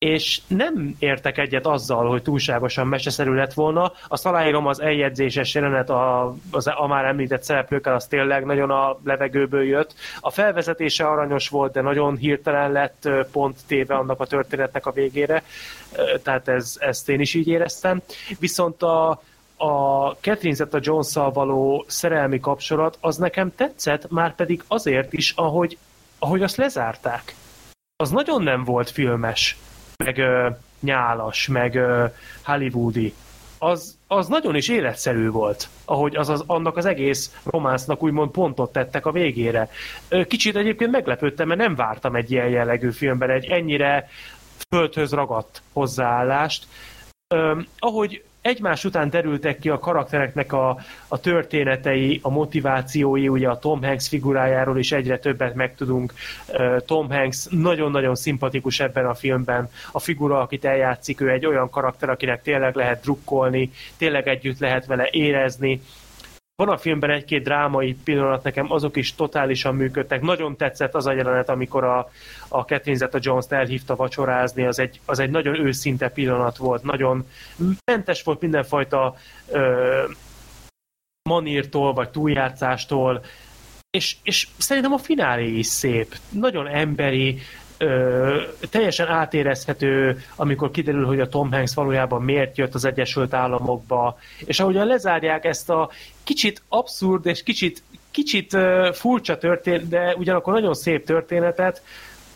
és 0.00 0.40
nem 0.46 0.94
értek 0.98 1.38
egyet 1.38 1.66
azzal, 1.66 2.08
hogy 2.08 2.22
túlságosan 2.22 2.86
meseszerű 2.86 3.32
lett 3.32 3.52
volna. 3.52 3.92
Azt 4.08 4.26
aláírom 4.26 4.66
az 4.66 4.80
eljegyzéses 4.80 5.54
jelenet 5.54 5.90
a, 5.90 6.34
az, 6.50 6.66
a 6.66 6.86
már 6.86 7.04
említett 7.04 7.42
szereplőkkel, 7.42 7.94
az 7.94 8.06
tényleg 8.06 8.44
nagyon 8.44 8.70
a 8.70 8.98
levegőből 9.04 9.62
jött. 9.62 9.94
A 10.20 10.30
felvezetése 10.30 11.06
aranyos 11.06 11.48
volt, 11.48 11.72
de 11.72 11.80
nagyon 11.80 12.16
hirtelen 12.16 12.72
lett 12.72 13.08
pont 13.32 13.58
téve 13.66 13.94
annak 13.94 14.20
a 14.20 14.26
történetnek 14.26 14.86
a 14.86 14.92
végére, 14.92 15.42
tehát 16.22 16.48
ez, 16.48 16.76
ezt 16.78 17.08
én 17.08 17.20
is 17.20 17.34
így 17.34 17.48
éreztem. 17.48 18.02
Viszont 18.38 18.82
a, 18.82 19.08
a 19.56 20.08
Catherine 20.20 20.54
Zeta-Jones-szal 20.54 21.32
való 21.32 21.84
szerelmi 21.88 22.40
kapcsolat, 22.40 22.98
az 23.00 23.16
nekem 23.16 23.54
tetszett, 23.54 24.10
már 24.10 24.34
pedig 24.34 24.62
azért 24.66 25.12
is, 25.12 25.32
ahogy, 25.36 25.78
ahogy 26.18 26.42
azt 26.42 26.56
lezárták. 26.56 27.34
Az 27.96 28.10
nagyon 28.10 28.42
nem 28.42 28.64
volt 28.64 28.90
filmes 28.90 29.56
meg 30.04 30.18
ö, 30.18 30.48
nyálas, 30.80 31.48
meg 31.48 31.74
ö, 31.74 32.04
hollywoodi, 32.42 33.14
az, 33.62 33.98
az 34.06 34.28
nagyon 34.28 34.54
is 34.56 34.68
életszerű 34.68 35.30
volt, 35.30 35.68
ahogy 35.84 36.16
az, 36.16 36.28
az 36.28 36.44
annak 36.46 36.76
az 36.76 36.84
egész 36.84 37.36
románcnak 37.44 38.02
úgymond 38.02 38.30
pontot 38.30 38.72
tettek 38.72 39.06
a 39.06 39.12
végére. 39.12 39.70
Kicsit 40.28 40.56
egyébként 40.56 40.90
meglepődtem, 40.90 41.48
mert 41.48 41.60
nem 41.60 41.74
vártam 41.74 42.14
egy 42.14 42.30
ilyen 42.30 42.48
jellegű 42.48 42.90
filmben 42.90 43.30
egy 43.30 43.44
ennyire 43.44 44.08
földhöz 44.68 45.12
ragadt 45.12 45.62
hozzáállást. 45.72 46.66
Öm, 47.34 47.66
ahogy 47.78 48.24
egymás 48.42 48.84
után 48.84 49.10
derültek 49.10 49.58
ki 49.58 49.68
a 49.68 49.78
karaktereknek 49.78 50.52
a, 50.52 50.78
a 51.08 51.20
történetei, 51.20 52.18
a 52.22 52.30
motivációi, 52.30 53.28
ugye 53.28 53.48
a 53.48 53.58
Tom 53.58 53.82
Hanks 53.82 54.08
figurájáról 54.08 54.78
is 54.78 54.92
egyre 54.92 55.18
többet 55.18 55.54
megtudunk. 55.54 56.12
Tom 56.86 57.10
Hanks 57.10 57.46
nagyon-nagyon 57.50 58.14
szimpatikus 58.14 58.80
ebben 58.80 59.06
a 59.06 59.14
filmben. 59.14 59.68
A 59.92 59.98
figura, 59.98 60.40
akit 60.40 60.64
eljátszik, 60.64 61.20
ő 61.20 61.30
egy 61.30 61.46
olyan 61.46 61.70
karakter, 61.70 62.08
akinek 62.08 62.42
tényleg 62.42 62.74
lehet 62.74 63.02
drukkolni, 63.02 63.70
tényleg 63.96 64.28
együtt 64.28 64.58
lehet 64.58 64.86
vele 64.86 65.08
érezni. 65.10 65.80
Van 66.60 66.68
a 66.68 66.78
filmben 66.78 67.10
egy-két 67.10 67.42
drámai 67.42 67.96
pillanat, 68.04 68.42
nekem 68.42 68.72
azok 68.72 68.96
is 68.96 69.14
totálisan 69.14 69.74
működtek. 69.74 70.20
Nagyon 70.20 70.56
tetszett 70.56 70.94
az 70.94 71.06
a 71.06 71.12
jelenet, 71.12 71.48
amikor 71.48 71.84
a, 71.84 72.10
a 72.48 72.60
Catherine 72.60 72.96
Zeta-Jones-t 72.96 73.52
elhívta 73.52 73.96
vacsorázni, 73.96 74.66
az 74.66 74.78
egy, 74.78 75.00
az 75.04 75.18
egy 75.18 75.30
nagyon 75.30 75.54
őszinte 75.66 76.08
pillanat 76.08 76.56
volt, 76.56 76.82
nagyon 76.82 77.26
mentes 77.84 78.22
volt 78.22 78.40
mindenfajta 78.40 79.14
ö, 79.48 80.04
manírtól, 81.28 81.92
vagy 81.92 82.10
túljátszástól, 82.10 83.24
és, 83.90 84.16
és 84.22 84.48
szerintem 84.58 84.92
a 84.92 84.98
finálé 84.98 85.58
is 85.58 85.66
szép, 85.66 86.16
nagyon 86.28 86.66
emberi, 86.66 87.38
ö, 87.82 88.40
teljesen 88.70 89.08
átérezhető, 89.08 90.22
amikor 90.36 90.70
kiderül, 90.70 91.06
hogy 91.06 91.20
a 91.20 91.28
Tom 91.28 91.52
Hanks 91.52 91.74
valójában 91.74 92.22
miért 92.22 92.58
jött 92.58 92.74
az 92.74 92.84
Egyesült 92.84 93.34
Államokba, 93.34 94.18
és 94.44 94.60
ahogyan 94.60 94.86
lezárják 94.86 95.44
ezt 95.44 95.70
a 95.70 95.90
kicsit 96.24 96.62
abszurd 96.68 97.26
és 97.26 97.42
kicsit, 97.42 97.82
kicsit 98.10 98.56
furcsa 98.92 99.38
történet, 99.38 99.88
de 99.88 100.14
ugyanakkor 100.16 100.52
nagyon 100.52 100.74
szép 100.74 101.04
történetet, 101.04 101.82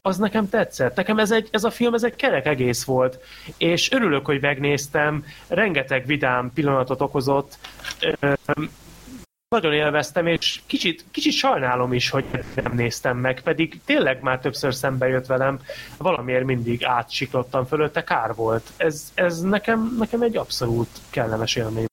az 0.07 0.17
nekem 0.17 0.49
tetszett. 0.49 0.97
Nekem 0.97 1.19
ez, 1.19 1.31
egy, 1.31 1.49
ez 1.51 1.65
a 1.65 1.71
film 1.71 1.95
ez 1.95 2.05
egy 2.05 2.17
kerek 2.17 2.47
egész 2.47 2.85
volt, 2.85 3.19
és 3.57 3.91
örülök, 3.93 4.27
hogy 4.27 4.41
megnéztem, 4.41 5.25
rengeteg 5.49 6.07
vidám 6.07 6.51
pillanatot 6.55 7.01
okozott, 7.01 7.59
nagyon 9.55 9.73
élveztem, 9.73 10.27
és 10.27 10.61
kicsit, 10.67 11.05
kicsit 11.11 11.33
sajnálom 11.33 11.93
is, 11.93 12.11
hogy 12.11 12.25
nem 12.55 12.73
néztem 12.75 13.17
meg, 13.17 13.41
pedig 13.41 13.81
tényleg 13.85 14.23
már 14.23 14.39
többször 14.39 14.75
szembe 14.75 15.09
jött 15.09 15.27
velem, 15.27 15.61
valamiért 15.99 16.45
mindig 16.45 16.85
átsiklottam 16.85 17.65
fölötte, 17.65 18.05
kár 18.05 18.35
volt. 18.35 18.73
Ez, 18.77 19.13
ez 19.15 19.41
nekem, 19.41 19.97
nekem 19.99 20.23
egy 20.23 20.37
abszolút 20.37 20.89
kellemes 21.11 21.57
élmény. 21.57 21.87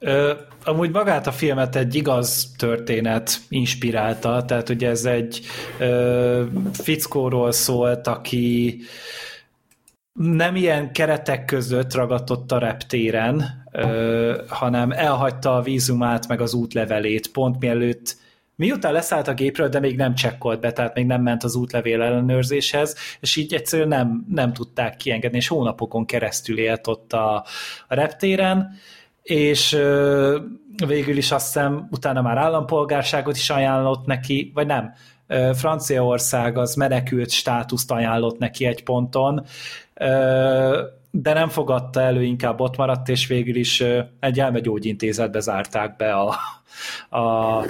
Ö, 0.00 0.32
amúgy 0.64 0.90
magát 0.90 1.26
a 1.26 1.32
filmet 1.32 1.76
egy 1.76 1.94
igaz 1.94 2.52
történet 2.56 3.40
inspirálta, 3.48 4.44
tehát 4.44 4.68
ugye 4.68 4.88
ez 4.88 5.04
egy 5.04 5.40
ö, 5.78 6.44
fickóról 6.72 7.52
szólt, 7.52 8.06
aki 8.06 8.80
nem 10.20 10.56
ilyen 10.56 10.92
keretek 10.92 11.44
között 11.44 11.94
ragadott 11.94 12.52
a 12.52 12.58
reptéren, 12.58 13.63
ö, 13.76 14.42
hanem 14.48 14.90
elhagyta 14.90 15.56
a 15.56 15.62
vízumát 15.62 16.28
meg 16.28 16.40
az 16.40 16.54
útlevelét 16.54 17.32
pont 17.32 17.60
mielőtt 17.60 18.16
Miután 18.56 18.92
leszállt 18.92 19.28
a 19.28 19.34
gépről, 19.34 19.68
de 19.68 19.80
még 19.80 19.96
nem 19.96 20.14
csekkolt 20.14 20.60
be, 20.60 20.72
tehát 20.72 20.94
még 20.94 21.06
nem 21.06 21.22
ment 21.22 21.44
az 21.44 21.54
útlevél 21.54 22.02
ellenőrzéshez, 22.02 22.96
és 23.20 23.36
így 23.36 23.54
egyszerűen 23.54 23.88
nem, 23.88 24.26
nem 24.28 24.52
tudták 24.52 24.96
kiengedni, 24.96 25.36
és 25.36 25.48
hónapokon 25.48 26.06
keresztül 26.06 26.58
élt 26.58 26.86
ott 26.86 27.12
a, 27.12 27.34
a 27.88 27.94
reptéren, 27.94 28.70
és 29.22 29.72
ö, 29.72 30.38
végül 30.86 31.16
is 31.16 31.30
azt 31.30 31.46
hiszem 31.46 31.88
utána 31.90 32.22
már 32.22 32.38
állampolgárságot 32.38 33.36
is 33.36 33.50
ajánlott 33.50 34.06
neki, 34.06 34.50
vagy 34.54 34.66
nem, 34.66 34.92
ö, 35.26 35.50
Franciaország 35.54 36.58
az 36.58 36.74
menekült 36.74 37.30
státuszt 37.30 37.90
ajánlott 37.90 38.38
neki 38.38 38.64
egy 38.66 38.82
ponton, 38.82 39.44
ö, 39.94 40.82
de 41.16 41.32
nem 41.32 41.48
fogadta 41.48 42.00
elő, 42.00 42.22
inkább 42.22 42.60
ott 42.60 42.76
maradt, 42.76 43.08
és 43.08 43.26
végül 43.26 43.56
is 43.56 43.84
egy 44.20 44.40
elmegyógyintézetbe 44.40 45.40
zárták 45.40 45.96
be 45.96 46.12
a, 46.12 46.34
a, 47.18 47.64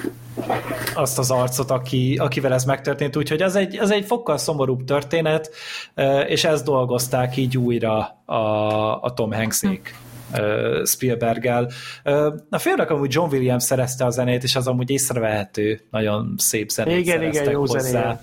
azt 0.95 1.19
az 1.19 1.31
arcot, 1.31 1.71
aki, 1.71 2.17
akivel 2.17 2.53
ez 2.53 2.65
megtörtént, 2.65 3.17
úgyhogy 3.17 3.43
az 3.43 3.57
egy, 3.57 3.79
az 3.79 3.91
egy 3.91 4.05
fokkal 4.05 4.37
szomorúbb 4.37 4.85
történet, 4.85 5.51
és 6.27 6.45
ezt 6.45 6.65
dolgozták 6.65 7.37
így 7.37 7.59
újra 7.59 8.23
a, 8.25 9.03
a 9.03 9.13
Tom 9.15 9.33
Hanksék. 9.33 9.95
Spielberggel. 10.85 11.71
A 12.51 12.59
filmnek 12.59 12.91
amúgy 12.91 13.15
John 13.15 13.33
Williams 13.35 13.63
szerezte 13.63 14.05
a 14.05 14.11
zenét, 14.11 14.43
és 14.43 14.57
az 14.57 14.67
amúgy 14.67 14.91
észrevehető, 14.91 15.81
nagyon 15.91 16.35
szép 16.37 16.69
zenét 16.69 16.99
Igen, 16.99 17.23
igen, 17.23 17.51
jó 17.51 17.61
hozzá. 17.61 17.79
zenéje. 17.79 18.23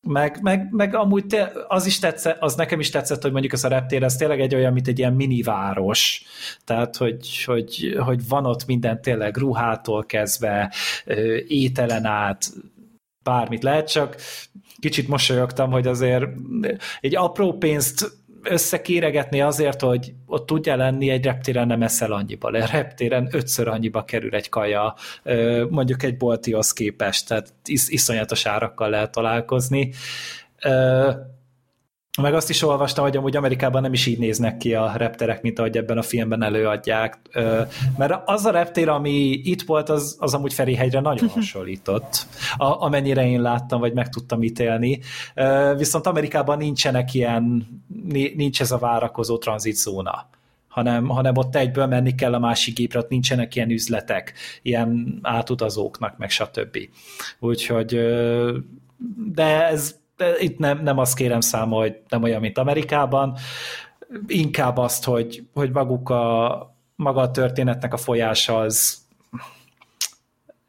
Meg, 0.00 0.38
meg, 0.42 0.68
meg 0.70 0.94
amúgy 0.94 1.26
te, 1.26 1.52
az 1.68 1.86
is 1.86 1.98
tetszett, 1.98 2.40
az 2.40 2.54
nekem 2.54 2.80
is 2.80 2.90
tetszett, 2.90 3.22
hogy 3.22 3.32
mondjuk 3.32 3.52
ez 3.52 3.64
a 3.64 3.68
reptér, 3.68 4.02
ez 4.02 4.16
tényleg 4.16 4.40
egy 4.40 4.54
olyan, 4.54 4.72
mint 4.72 4.88
egy 4.88 4.98
ilyen 4.98 5.14
miniváros. 5.14 6.22
Tehát, 6.64 6.96
hogy, 6.96 7.44
hogy, 7.44 7.96
hogy 8.04 8.28
van 8.28 8.46
ott 8.46 8.66
minden 8.66 9.00
tényleg 9.00 9.36
ruhától 9.36 10.04
kezdve, 10.04 10.72
ételen 11.46 12.04
át, 12.04 12.46
bármit 13.22 13.62
lehet, 13.62 13.90
csak 13.90 14.16
kicsit 14.80 15.08
mosolyogtam, 15.08 15.70
hogy 15.70 15.86
azért 15.86 16.24
egy 17.00 17.16
apró 17.16 17.52
pénzt 17.52 18.17
összekéregetni 18.42 19.40
azért, 19.40 19.80
hogy 19.80 20.12
ott 20.26 20.46
tudja 20.46 20.76
lenni, 20.76 21.10
egy 21.10 21.24
reptéren 21.24 21.66
nem 21.66 21.82
eszel 21.82 22.12
annyiba. 22.12 22.48
A 22.48 22.66
reptéren 22.72 23.28
ötször 23.32 23.68
annyiba 23.68 24.04
kerül 24.04 24.34
egy 24.34 24.48
kaja, 24.48 24.94
mondjuk 25.68 26.02
egy 26.02 26.16
boltihoz 26.16 26.72
képest, 26.72 27.28
tehát 27.28 27.52
is, 27.64 27.88
iszonyatos 27.88 28.46
árakkal 28.46 28.90
lehet 28.90 29.10
találkozni. 29.10 29.92
Meg 32.22 32.34
azt 32.34 32.50
is 32.50 32.62
olvastam, 32.62 33.04
hogy 33.04 33.16
amúgy 33.16 33.36
Amerikában 33.36 33.82
nem 33.82 33.92
is 33.92 34.06
így 34.06 34.18
néznek 34.18 34.56
ki 34.56 34.74
a 34.74 34.92
repterek, 34.96 35.42
mint 35.42 35.58
ahogy 35.58 35.76
ebben 35.76 35.98
a 35.98 36.02
filmben 36.02 36.42
előadják. 36.42 37.18
Mert 37.96 38.22
az 38.24 38.44
a 38.44 38.50
reptér, 38.50 38.88
ami 38.88 39.40
itt 39.42 39.62
volt, 39.62 39.88
az, 39.88 40.16
az 40.18 40.34
amúgy 40.34 40.52
Ferihegyre 40.52 41.00
nagyon 41.00 41.28
hasonlított, 41.28 42.26
a, 42.56 42.84
amennyire 42.84 43.26
én 43.26 43.42
láttam, 43.42 43.80
vagy 43.80 43.92
meg 43.92 44.08
tudtam 44.08 44.42
ítélni. 44.42 45.00
Viszont 45.76 46.06
Amerikában 46.06 46.58
nincsenek 46.58 47.14
ilyen, 47.14 47.66
ni- 48.04 48.32
nincs 48.36 48.60
ez 48.60 48.70
a 48.70 48.78
várakozó 48.78 49.38
tranzitzóna 49.38 50.28
hanem, 50.68 51.08
hanem 51.08 51.36
ott 51.36 51.56
egyből 51.56 51.86
menni 51.86 52.14
kell 52.14 52.34
a 52.34 52.38
másik 52.38 52.74
gépre, 52.74 52.98
ott 52.98 53.08
nincsenek 53.08 53.54
ilyen 53.54 53.70
üzletek, 53.70 54.32
ilyen 54.62 55.18
átutazóknak, 55.22 56.18
meg 56.18 56.30
stb. 56.30 56.78
Úgyhogy, 57.38 58.00
de 59.32 59.66
ez 59.66 59.98
itt 60.38 60.58
nem, 60.58 60.82
nem 60.82 60.98
azt 60.98 61.16
kérem 61.16 61.40
számol, 61.40 61.80
hogy 61.80 62.00
nem 62.08 62.22
olyan, 62.22 62.40
mint 62.40 62.58
Amerikában, 62.58 63.36
inkább 64.26 64.76
azt, 64.76 65.04
hogy, 65.04 65.46
hogy 65.54 65.70
maguk 65.70 66.10
a, 66.10 66.76
maga 66.96 67.20
a 67.20 67.30
történetnek 67.30 67.92
a 67.92 67.96
folyása 67.96 68.58
az 68.58 69.06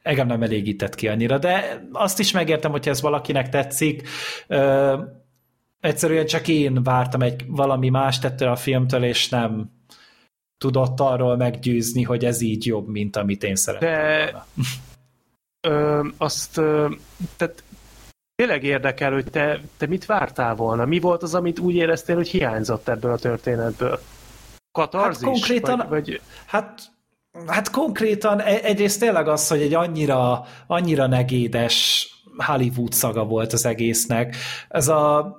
engem 0.02 0.26
nem 0.26 0.42
elégített 0.42 0.94
ki 0.94 1.08
annyira, 1.08 1.38
de 1.38 1.84
azt 1.92 2.18
is 2.18 2.32
megértem, 2.32 2.70
hogyha 2.70 2.90
ez 2.90 3.00
valakinek 3.00 3.48
tetszik. 3.48 4.08
Ö, 4.46 4.98
egyszerűen 5.80 6.26
csak 6.26 6.48
én 6.48 6.82
vártam 6.82 7.22
egy 7.22 7.44
valami 7.46 7.88
más 7.88 8.18
ettől 8.22 8.48
a 8.48 8.56
filmtől, 8.56 9.04
és 9.04 9.28
nem 9.28 9.70
tudott 10.58 11.00
arról 11.00 11.36
meggyőzni, 11.36 12.02
hogy 12.02 12.24
ez 12.24 12.40
így 12.40 12.66
jobb, 12.66 12.88
mint 12.88 13.16
amit 13.16 13.42
én 13.42 13.56
szerettem 13.56 13.88
De-. 13.88 14.46
Ö, 15.60 16.06
azt, 16.16 16.56
ö, 16.56 16.88
tehát 17.36 17.62
tényleg 18.40 18.64
érdekel, 18.64 19.12
hogy 19.12 19.24
te, 19.30 19.60
te 19.76 19.86
mit 19.86 20.06
vártál 20.06 20.54
volna? 20.54 20.84
Mi 20.84 20.98
volt 21.00 21.22
az, 21.22 21.34
amit 21.34 21.58
úgy 21.58 21.74
éreztél, 21.74 22.16
hogy 22.16 22.28
hiányzott 22.28 22.88
ebből 22.88 23.12
a 23.12 23.18
történetből? 23.18 24.00
Katarzis? 24.72 25.22
Hát 25.24 25.32
konkrétan- 25.32 25.88
Vagy, 25.88 25.88
vagy 25.88 26.20
Hát, 26.46 26.80
hát 27.46 27.70
konkrétan 27.70 28.40
e- 28.40 28.60
egyrészt 28.62 29.00
tényleg 29.00 29.28
az, 29.28 29.48
hogy 29.48 29.60
egy 29.60 29.74
annyira, 29.74 30.44
annyira 30.66 31.06
negédes 31.06 32.06
Hollywood 32.46 32.92
szaga 32.92 33.24
volt 33.24 33.52
az 33.52 33.66
egésznek. 33.66 34.36
Ez 34.68 34.88
a 34.88 35.36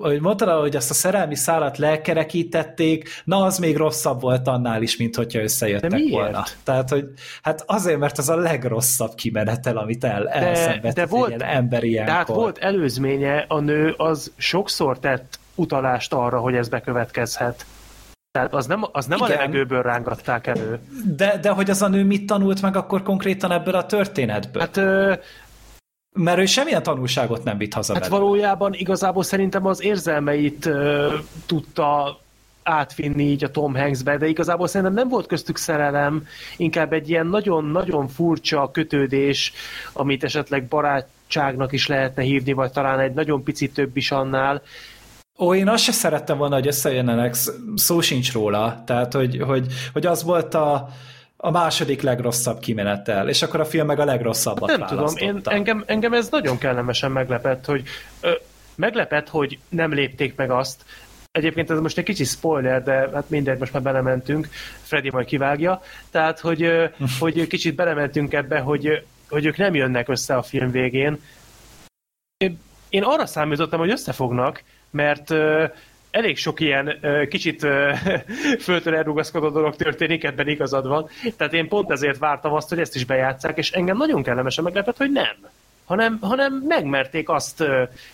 hogy 0.00 0.20
mondtad, 0.20 0.60
hogy 0.60 0.76
azt 0.76 0.90
a 0.90 0.94
szerelmi 0.94 1.34
szálat 1.34 1.78
lekerekítették, 1.78 3.08
na 3.24 3.42
az 3.42 3.58
még 3.58 3.76
rosszabb 3.76 4.20
volt 4.20 4.48
annál 4.48 4.82
is, 4.82 4.96
mint 4.96 5.16
hogyha 5.16 5.40
összejöttek 5.42 5.90
De 5.90 5.96
miért? 5.96 6.12
volna. 6.12 6.44
Tehát, 6.64 6.90
hogy 6.90 7.04
hát 7.42 7.62
azért, 7.66 7.98
mert 7.98 8.18
az 8.18 8.28
a 8.28 8.36
legrosszabb 8.36 9.14
kimenetel, 9.14 9.76
amit 9.76 10.04
el, 10.04 10.22
de 10.24 10.92
egy 11.02 11.08
volt- 11.08 11.28
ilyen 11.28 11.42
ember 11.42 11.84
ilyenkor. 11.84 12.12
tehát 12.12 12.28
volt 12.28 12.58
előzménye, 12.58 13.44
a 13.48 13.60
nő 13.60 13.94
az 13.96 14.32
sokszor 14.36 14.98
tett 14.98 15.38
utalást 15.54 16.12
arra, 16.12 16.38
hogy 16.38 16.54
ez 16.54 16.68
bekövetkezhet. 16.68 17.66
Tehát 18.30 18.54
az 18.54 18.66
nem, 18.66 18.84
az 18.92 19.06
nem 19.06 19.20
a 19.22 19.26
Igen. 19.26 19.38
levegőből 19.38 19.82
rángatták 19.82 20.46
elő. 20.46 20.78
De, 21.16 21.38
de 21.42 21.50
hogy 21.50 21.70
az 21.70 21.82
a 21.82 21.88
nő 21.88 22.04
mit 22.04 22.26
tanult 22.26 22.62
meg 22.62 22.76
akkor 22.76 23.02
konkrétan 23.02 23.52
ebből 23.52 23.74
a 23.74 23.86
történetből? 23.86 24.62
Hát, 24.62 24.76
ö, 24.76 25.14
Mert 26.18 26.38
ő 26.38 26.46
semmilyen 26.46 26.82
tanulságot 26.82 27.44
nem 27.44 27.58
vitt 27.58 27.72
haza 27.74 27.92
hát 27.92 28.02
belőle. 28.02 28.20
valójában 28.20 28.72
igazából 28.74 29.22
szerintem 29.22 29.66
az 29.66 29.82
érzelmeit 29.82 30.66
ö, 30.66 31.14
tudta 31.46 32.18
átvinni 32.62 33.22
így 33.22 33.44
a 33.44 33.50
Tom 33.50 33.74
Hanksbe, 33.74 34.16
de 34.16 34.26
igazából 34.26 34.66
szerintem 34.66 34.94
nem 34.94 35.08
volt 35.08 35.26
köztük 35.26 35.56
szerelem, 35.56 36.26
inkább 36.56 36.92
egy 36.92 37.10
ilyen 37.10 37.26
nagyon-nagyon 37.26 38.08
furcsa 38.08 38.70
kötődés, 38.72 39.52
amit 39.92 40.24
esetleg 40.24 40.64
barátságnak 40.64 41.72
is 41.72 41.86
lehetne 41.86 42.22
hívni, 42.22 42.52
vagy 42.52 42.72
talán 42.72 43.00
egy 43.00 43.14
nagyon 43.14 43.42
picit 43.42 43.74
több 43.74 43.96
is 43.96 44.10
annál. 44.10 44.62
Ó, 45.38 45.54
én 45.54 45.68
azt 45.68 45.82
se 45.82 45.92
szerettem 45.92 46.38
volna, 46.38 46.54
hogy 46.54 46.66
összejönnenek, 46.66 47.34
sz- 47.34 47.52
szó 47.74 48.00
sincs 48.00 48.32
róla. 48.32 48.82
Tehát, 48.86 49.12
hogy, 49.12 49.42
hogy, 49.46 49.66
hogy 49.92 50.06
az 50.06 50.22
volt 50.22 50.54
a, 50.54 50.88
a 51.44 51.50
második 51.50 52.02
legrosszabb 52.02 52.58
kimenetel, 52.58 53.28
és 53.28 53.42
akkor 53.42 53.60
a 53.60 53.64
film 53.64 53.86
meg 53.86 53.98
a 53.98 54.04
legrosszabbat 54.04 54.76
Nem 54.76 54.86
tudom, 54.86 55.16
én, 55.16 55.40
engem, 55.44 55.84
engem 55.86 56.12
ez 56.12 56.28
nagyon 56.30 56.58
kellemesen 56.58 57.10
meglepett, 57.10 57.64
hogy 57.64 57.82
ö, 58.20 58.30
meglepett, 58.74 59.28
hogy 59.28 59.58
nem 59.68 59.92
lépték 59.92 60.36
meg 60.36 60.50
azt, 60.50 60.84
Egyébként 61.30 61.70
ez 61.70 61.78
most 61.78 61.98
egy 61.98 62.04
kicsi 62.04 62.24
spoiler, 62.24 62.82
de 62.82 63.08
hát 63.12 63.30
mindegy, 63.30 63.58
most 63.58 63.72
már 63.72 63.82
belementünk, 63.82 64.48
Freddy 64.82 65.10
majd 65.10 65.26
kivágja, 65.26 65.82
tehát, 66.10 66.40
hogy, 66.40 66.70
hogy 67.20 67.46
kicsit 67.46 67.74
belementünk 67.74 68.32
ebbe, 68.32 68.58
hogy, 68.58 69.04
hogy 69.28 69.44
ők 69.44 69.56
nem 69.56 69.74
jönnek 69.74 70.08
össze 70.08 70.36
a 70.36 70.42
film 70.42 70.70
végén. 70.70 71.20
Én, 72.88 73.02
arra 73.02 73.26
számítottam, 73.26 73.78
hogy 73.78 73.90
összefognak, 73.90 74.62
mert 74.90 75.34
elég 76.14 76.36
sok 76.36 76.60
ilyen 76.60 76.98
kicsit 77.28 77.62
ö, 77.62 77.92
földtől 78.66 78.94
elrugaszkodó 78.94 79.48
dolog 79.48 79.76
történik, 79.76 80.24
ebben 80.24 80.48
igazad 80.48 80.86
van. 80.86 81.08
Tehát 81.36 81.52
én 81.52 81.68
pont 81.68 81.90
ezért 81.90 82.18
vártam 82.18 82.52
azt, 82.52 82.68
hogy 82.68 82.78
ezt 82.78 82.94
is 82.94 83.04
bejátszák, 83.04 83.58
és 83.58 83.70
engem 83.70 83.96
nagyon 83.96 84.22
kellemesen 84.22 84.64
meglepett, 84.64 84.96
hogy 84.96 85.10
nem. 85.10 85.36
Hanem, 85.84 86.18
hanem 86.20 86.52
megmerték 86.68 87.28
azt 87.28 87.64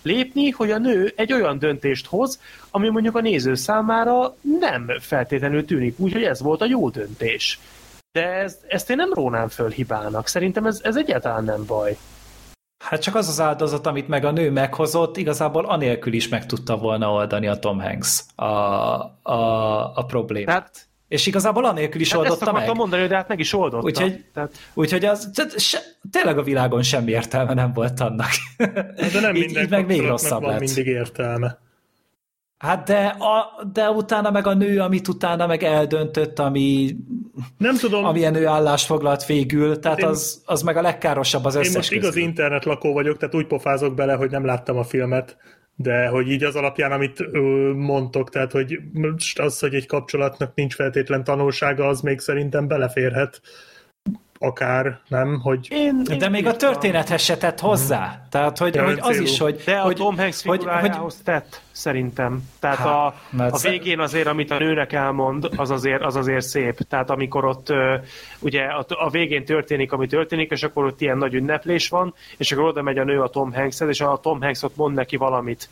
lépni, 0.02 0.50
hogy 0.50 0.70
a 0.70 0.78
nő 0.78 1.12
egy 1.16 1.32
olyan 1.32 1.58
döntést 1.58 2.06
hoz, 2.06 2.40
ami 2.70 2.88
mondjuk 2.88 3.16
a 3.16 3.20
néző 3.20 3.54
számára 3.54 4.36
nem 4.60 4.86
feltétlenül 5.00 5.64
tűnik 5.64 5.98
úgy, 5.98 6.12
hogy 6.12 6.22
ez 6.22 6.40
volt 6.40 6.60
a 6.60 6.66
jó 6.66 6.88
döntés. 6.88 7.58
De 8.12 8.26
ez, 8.26 8.58
ezt 8.68 8.90
én 8.90 8.96
nem 8.96 9.12
rónám 9.12 9.48
föl 9.48 9.68
hibának. 9.68 10.28
Szerintem 10.28 10.66
ez, 10.66 10.80
ez 10.82 10.96
egyáltalán 10.96 11.44
nem 11.44 11.64
baj. 11.66 11.96
Hát 12.80 13.02
csak 13.02 13.14
az 13.14 13.28
az 13.28 13.40
áldozat, 13.40 13.86
amit 13.86 14.08
meg 14.08 14.24
a 14.24 14.30
nő 14.30 14.50
meghozott, 14.50 15.16
igazából 15.16 15.64
anélkül 15.64 16.12
is 16.12 16.28
meg 16.28 16.46
tudta 16.46 16.76
volna 16.76 17.12
oldani 17.12 17.46
a 17.46 17.58
Tom 17.58 17.80
Hanks 17.80 18.20
a, 18.34 18.44
a, 19.22 19.92
a 19.94 20.04
problémát. 20.06 20.46
Tehát 20.46 20.88
és 21.08 21.26
igazából 21.26 21.64
anélkül 21.64 22.00
is 22.00 22.10
hát 22.12 22.20
oldotta 22.20 22.52
meg. 22.52 22.74
mondani, 22.74 23.06
de 23.06 23.14
hát 23.16 23.28
meg 23.28 23.38
is 23.38 23.52
oldotta. 23.52 23.84
Úgyhogy- 23.84 24.24
Tehát, 24.34 24.52
Úgyhogy 24.74 25.04
az, 25.04 25.30
tehát 25.34 25.58
se, 25.60 25.78
tényleg 26.10 26.38
a 26.38 26.42
világon 26.42 26.82
semmi 26.82 27.10
értelme 27.10 27.54
nem 27.54 27.72
volt 27.72 28.00
annak. 28.00 28.30
De 28.56 29.20
nem 29.20 29.34
így, 29.34 29.44
minden 29.44 29.62
így 29.62 29.70
meg 29.70 29.86
még 29.86 30.06
rosszabb 30.06 30.40
van 30.40 30.50
lett. 30.50 30.60
mindig 30.60 30.86
értelme. 30.86 31.58
Hát 32.60 32.86
de, 32.86 33.06
a, 33.06 33.62
de 33.72 33.90
utána 33.90 34.30
meg 34.30 34.46
a 34.46 34.54
nő, 34.54 34.80
amit 34.80 35.08
utána 35.08 35.46
meg 35.46 35.62
eldöntött, 35.62 36.38
ami, 36.38 36.96
Nem 37.58 37.76
tudom, 37.76 38.04
amilyen 38.04 38.34
ő 38.34 38.46
állást 38.46 38.86
foglalt 38.86 39.26
végül, 39.26 39.78
tehát 39.78 39.98
én- 39.98 40.06
az, 40.06 40.42
az 40.44 40.62
meg 40.62 40.76
a 40.76 40.82
legkárosabb 40.82 41.44
az 41.44 41.54
én 41.54 41.60
összes 41.60 41.74
most 41.74 41.92
igaz 41.92 42.08
közül. 42.08 42.22
internet 42.22 42.64
lakó 42.64 42.92
vagyok, 42.92 43.16
tehát 43.16 43.34
úgy 43.34 43.46
pofázok 43.46 43.94
bele, 43.94 44.14
hogy 44.14 44.30
nem 44.30 44.44
láttam 44.44 44.76
a 44.76 44.84
filmet, 44.84 45.36
de 45.74 46.06
hogy 46.06 46.28
így 46.30 46.44
az 46.44 46.54
alapján, 46.54 46.92
amit 46.92 47.24
mondtok, 47.74 48.30
tehát 48.30 48.52
hogy 48.52 48.78
most 48.92 49.38
az, 49.38 49.58
hogy 49.58 49.74
egy 49.74 49.86
kapcsolatnak 49.86 50.54
nincs 50.54 50.74
feltétlen 50.74 51.24
tanulsága, 51.24 51.86
az 51.86 52.00
még 52.00 52.18
szerintem 52.18 52.66
beleférhet 52.68 53.40
akár, 54.42 55.00
nem? 55.08 55.40
Hogy 55.42 55.68
én, 55.70 56.02
De 56.18 56.28
még 56.28 56.46
a 56.46 56.56
történethez 56.56 57.22
se 57.22 57.36
tett 57.36 57.60
hozzá. 57.60 58.26
Tehát, 58.30 58.58
hogy, 58.58 58.74
Ja, 58.74 58.84
hogy 58.84 58.98
az 59.00 59.06
célú. 59.06 59.22
is, 59.22 59.38
hogy... 59.38 59.62
De 59.64 59.76
a 59.76 59.82
hogy, 59.82 59.96
Tom 59.96 60.16
Hanks 60.16 60.42
hogy, 60.42 60.64
hogy, 60.64 61.14
tett, 61.24 61.62
szerintem. 61.70 62.48
Tehát 62.58 62.76
Hát, 62.76 62.86
a, 62.86 63.14
mert 63.30 63.54
a 63.54 63.58
végén 63.68 63.98
azért, 63.98 64.26
amit 64.26 64.50
a 64.50 64.58
nőnek 64.58 64.92
elmond, 64.92 65.48
az 65.56 65.70
azért, 65.70 66.02
az 66.02 66.16
azért 66.16 66.44
szép. 66.46 66.78
Tehát 66.78 67.10
amikor 67.10 67.44
ott 67.44 67.72
ugye 68.38 68.62
a, 68.62 68.84
a 68.88 69.10
végén 69.10 69.44
történik, 69.44 69.92
ami 69.92 70.06
történik, 70.06 70.50
és 70.50 70.62
akkor 70.62 70.84
ott 70.84 71.00
ilyen 71.00 71.18
nagy 71.18 71.34
ünneplés 71.34 71.88
van, 71.88 72.14
és 72.36 72.52
akkor 72.52 72.64
oda 72.64 72.82
megy 72.82 72.98
a 72.98 73.04
nő 73.04 73.20
a 73.20 73.28
Tom 73.28 73.52
Hankshez, 73.52 73.88
és 73.88 74.00
a 74.00 74.18
Tom 74.22 74.40
Hanks 74.40 74.62
ott 74.62 74.76
mond 74.76 74.94
neki 74.94 75.16
valamit, 75.16 75.68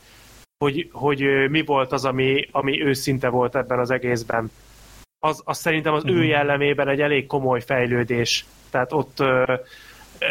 hogy, 0.58 0.88
hogy 0.92 1.20
mi 1.50 1.62
volt 1.62 1.92
az, 1.92 2.04
ami, 2.04 2.48
ami 2.50 2.82
őszinte 2.82 3.28
volt 3.28 3.56
ebben 3.56 3.78
az 3.78 3.90
egészben. 3.90 4.50
Az, 5.20 5.42
az 5.44 5.58
szerintem 5.58 5.92
az 5.92 6.02
ő 6.06 6.24
jellemében 6.24 6.88
egy 6.88 7.00
elég 7.00 7.26
komoly 7.26 7.60
fejlődés. 7.60 8.46
Tehát 8.70 8.92
ott 8.92 9.18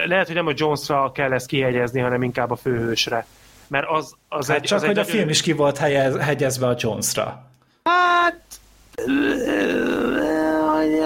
lehet, 0.05 0.25
hogy 0.25 0.35
nem 0.35 0.47
a 0.47 0.53
Jonesra 0.55 1.11
kell 1.11 1.33
ezt 1.33 1.47
kihegyezni, 1.47 1.99
hanem 1.99 2.23
inkább 2.23 2.51
a 2.51 2.55
főhősre. 2.55 3.25
Mert 3.67 3.87
az, 3.89 4.15
az 4.29 4.47
hát 4.47 4.57
egy, 4.57 4.63
csak 4.63 4.77
az 4.77 4.85
hogy 4.85 4.97
egy 4.97 5.05
a 5.05 5.09
film 5.09 5.29
is 5.29 5.41
ki 5.41 5.51
volt 5.51 5.77
helyez, 5.77 6.17
hegyezve 6.17 6.67
a 6.67 6.75
Jonesra. 6.77 7.45
Hát 7.83 8.41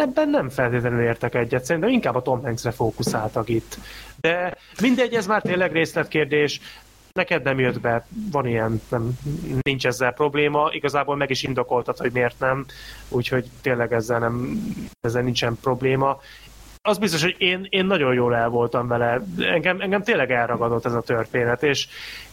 ebben 0.01 0.29
nem 0.29 0.49
feltétlenül 0.49 1.01
értek 1.03 1.35
egyet. 1.35 1.65
Szerintem 1.65 1.91
inkább 1.91 2.15
a 2.15 2.21
Tom 2.21 2.43
Hanksre 2.43 2.71
fókuszáltak 2.71 3.49
itt. 3.49 3.77
De 4.21 4.57
mindegy, 4.81 5.13
ez 5.13 5.27
már 5.27 5.41
tényleg 5.41 5.71
részletkérdés. 5.71 6.61
neked 7.13 7.43
nem 7.43 7.59
jött 7.59 7.79
be, 7.79 8.05
van 8.31 8.47
ilyen, 8.47 8.81
nem, 8.89 9.11
nincs 9.61 9.85
ezzel 9.85 10.11
probléma, 10.13 10.69
igazából 10.71 11.15
meg 11.15 11.29
is 11.29 11.43
indokoltad, 11.43 11.97
hogy 11.97 12.11
miért 12.11 12.39
nem, 12.39 12.65
úgyhogy 13.09 13.45
tényleg 13.61 13.93
ezzel, 13.93 14.19
nem, 14.19 14.61
ezzel 15.01 15.21
nincsen 15.21 15.57
probléma. 15.61 16.19
Az 16.83 16.97
biztos, 16.97 17.21
hogy 17.21 17.35
én, 17.37 17.67
én 17.69 17.85
nagyon 17.85 18.13
jól 18.13 18.35
el 18.35 18.49
voltam 18.49 18.87
vele, 18.87 19.21
engem, 19.39 19.81
engem 19.81 20.03
tényleg 20.03 20.31
elragadott 20.31 20.85
ez 20.85 20.93
a 20.93 21.01
történet, 21.01 21.63
és, 21.63 21.87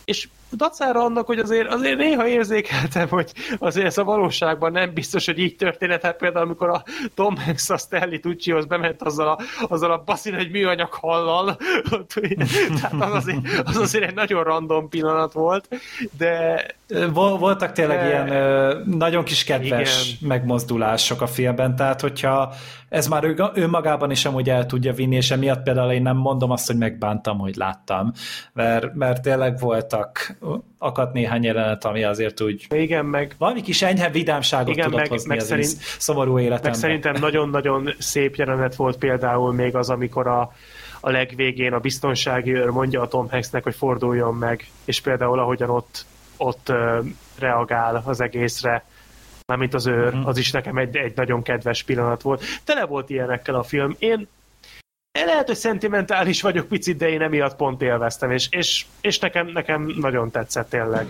és 0.04 0.28
dacára 0.56 1.04
annak, 1.04 1.26
hogy 1.26 1.38
azért, 1.38 1.72
azért 1.72 1.96
néha 1.96 2.26
érzékeltem, 2.26 3.08
hogy 3.08 3.32
azért 3.58 3.86
ez 3.86 3.98
a 3.98 4.04
valóságban 4.04 4.72
nem 4.72 4.94
biztos, 4.94 5.26
hogy 5.26 5.38
így 5.38 5.56
történet. 5.56 6.02
Hát 6.02 6.16
például, 6.16 6.44
amikor 6.44 6.68
a 6.68 6.82
Tom 7.14 7.36
Hanks 7.36 7.70
a 7.70 7.76
Stanley 7.76 8.20
Tuccihoz 8.20 8.66
bement 8.66 9.02
azzal 9.02 9.28
a, 9.28 9.38
azzal 9.68 9.90
a 9.90 10.02
baszin 10.04 10.34
egy 10.34 10.50
műanyag 10.50 10.92
hallal, 10.92 11.56
tehát 12.80 12.92
az 12.98 13.14
azért, 13.14 13.38
az 13.64 13.76
azért 13.76 14.04
egy 14.04 14.14
nagyon 14.14 14.44
random 14.44 14.88
pillanat 14.88 15.32
volt, 15.32 15.68
de... 16.18 16.66
Vol- 17.12 17.38
voltak 17.38 17.72
tényleg 17.72 17.98
de... 17.98 18.06
ilyen 18.06 18.82
nagyon 18.86 19.24
kis 19.24 19.44
kedves 19.44 20.06
Igen. 20.06 20.28
megmozdulások 20.28 21.20
a 21.20 21.26
filmben, 21.26 21.76
tehát 21.76 22.00
hogyha 22.00 22.52
ez 22.88 23.08
már 23.08 23.24
ő, 23.24 23.36
önmagában 23.54 24.10
is 24.10 24.24
amúgy 24.24 24.50
el 24.50 24.66
tudja 24.66 24.92
vinni, 24.92 25.16
és 25.16 25.30
emiatt 25.30 25.62
például 25.62 25.92
én 25.92 26.02
nem 26.02 26.16
mondom 26.16 26.50
azt, 26.50 26.66
hogy 26.66 26.76
megbántam, 26.76 27.38
hogy 27.38 27.56
láttam, 27.56 28.12
mert, 28.52 28.94
mert 28.94 29.22
tényleg 29.22 29.58
voltak 29.58 30.37
akadt 30.78 31.12
néhány 31.12 31.44
jelenet, 31.44 31.84
ami 31.84 32.04
azért 32.04 32.40
úgy... 32.40 32.66
Igen, 32.70 33.04
meg... 33.04 33.34
Valami 33.38 33.62
kis 33.62 33.82
enyhe 33.82 34.10
vidámságot 34.10 34.68
igen, 34.68 34.84
tudott 34.84 35.00
meg, 35.00 35.08
hozni 35.08 35.28
meg 35.28 35.38
az 35.38 35.46
szerint, 35.46 35.76
szomorú 35.98 36.38
életemben. 36.38 36.70
Meg 36.70 36.80
szerintem 36.80 37.14
nagyon-nagyon 37.20 37.94
szép 37.98 38.34
jelenet 38.34 38.74
volt 38.74 38.98
például 38.98 39.52
még 39.52 39.74
az, 39.74 39.90
amikor 39.90 40.26
a, 40.26 40.52
a 41.00 41.10
legvégén 41.10 41.72
a 41.72 41.78
biztonsági 41.78 42.54
őr 42.54 42.68
mondja 42.68 43.02
a 43.02 43.08
Tom 43.08 43.30
Hanksnek, 43.30 43.62
hogy 43.62 43.74
forduljon 43.74 44.34
meg, 44.34 44.70
és 44.84 45.00
például 45.00 45.38
ahogyan 45.38 45.70
ott, 45.70 46.04
ott 46.36 46.68
uh, 46.68 47.06
reagál 47.38 48.02
az 48.06 48.20
egészre, 48.20 48.84
mármint 49.46 49.74
az 49.74 49.86
őr, 49.86 50.06
uh-huh. 50.06 50.26
az 50.26 50.38
is 50.38 50.50
nekem 50.50 50.76
egy, 50.76 50.96
egy 50.96 51.12
nagyon 51.16 51.42
kedves 51.42 51.82
pillanat 51.82 52.22
volt. 52.22 52.42
Tele 52.64 52.86
volt 52.86 53.10
ilyenekkel 53.10 53.54
a 53.54 53.62
film. 53.62 53.96
Én 53.98 54.28
lehet, 55.24 55.46
hogy 55.46 55.56
szentimentális 55.56 56.42
vagyok 56.42 56.68
picit, 56.68 56.96
de 56.96 57.08
én 57.08 57.22
emiatt 57.22 57.56
pont 57.56 57.82
élveztem, 57.82 58.30
és, 58.30 58.46
és, 58.50 58.84
és 59.00 59.18
nekem, 59.18 59.46
nekem 59.46 59.94
nagyon 60.00 60.30
tetszett 60.30 60.70
tényleg. 60.70 61.06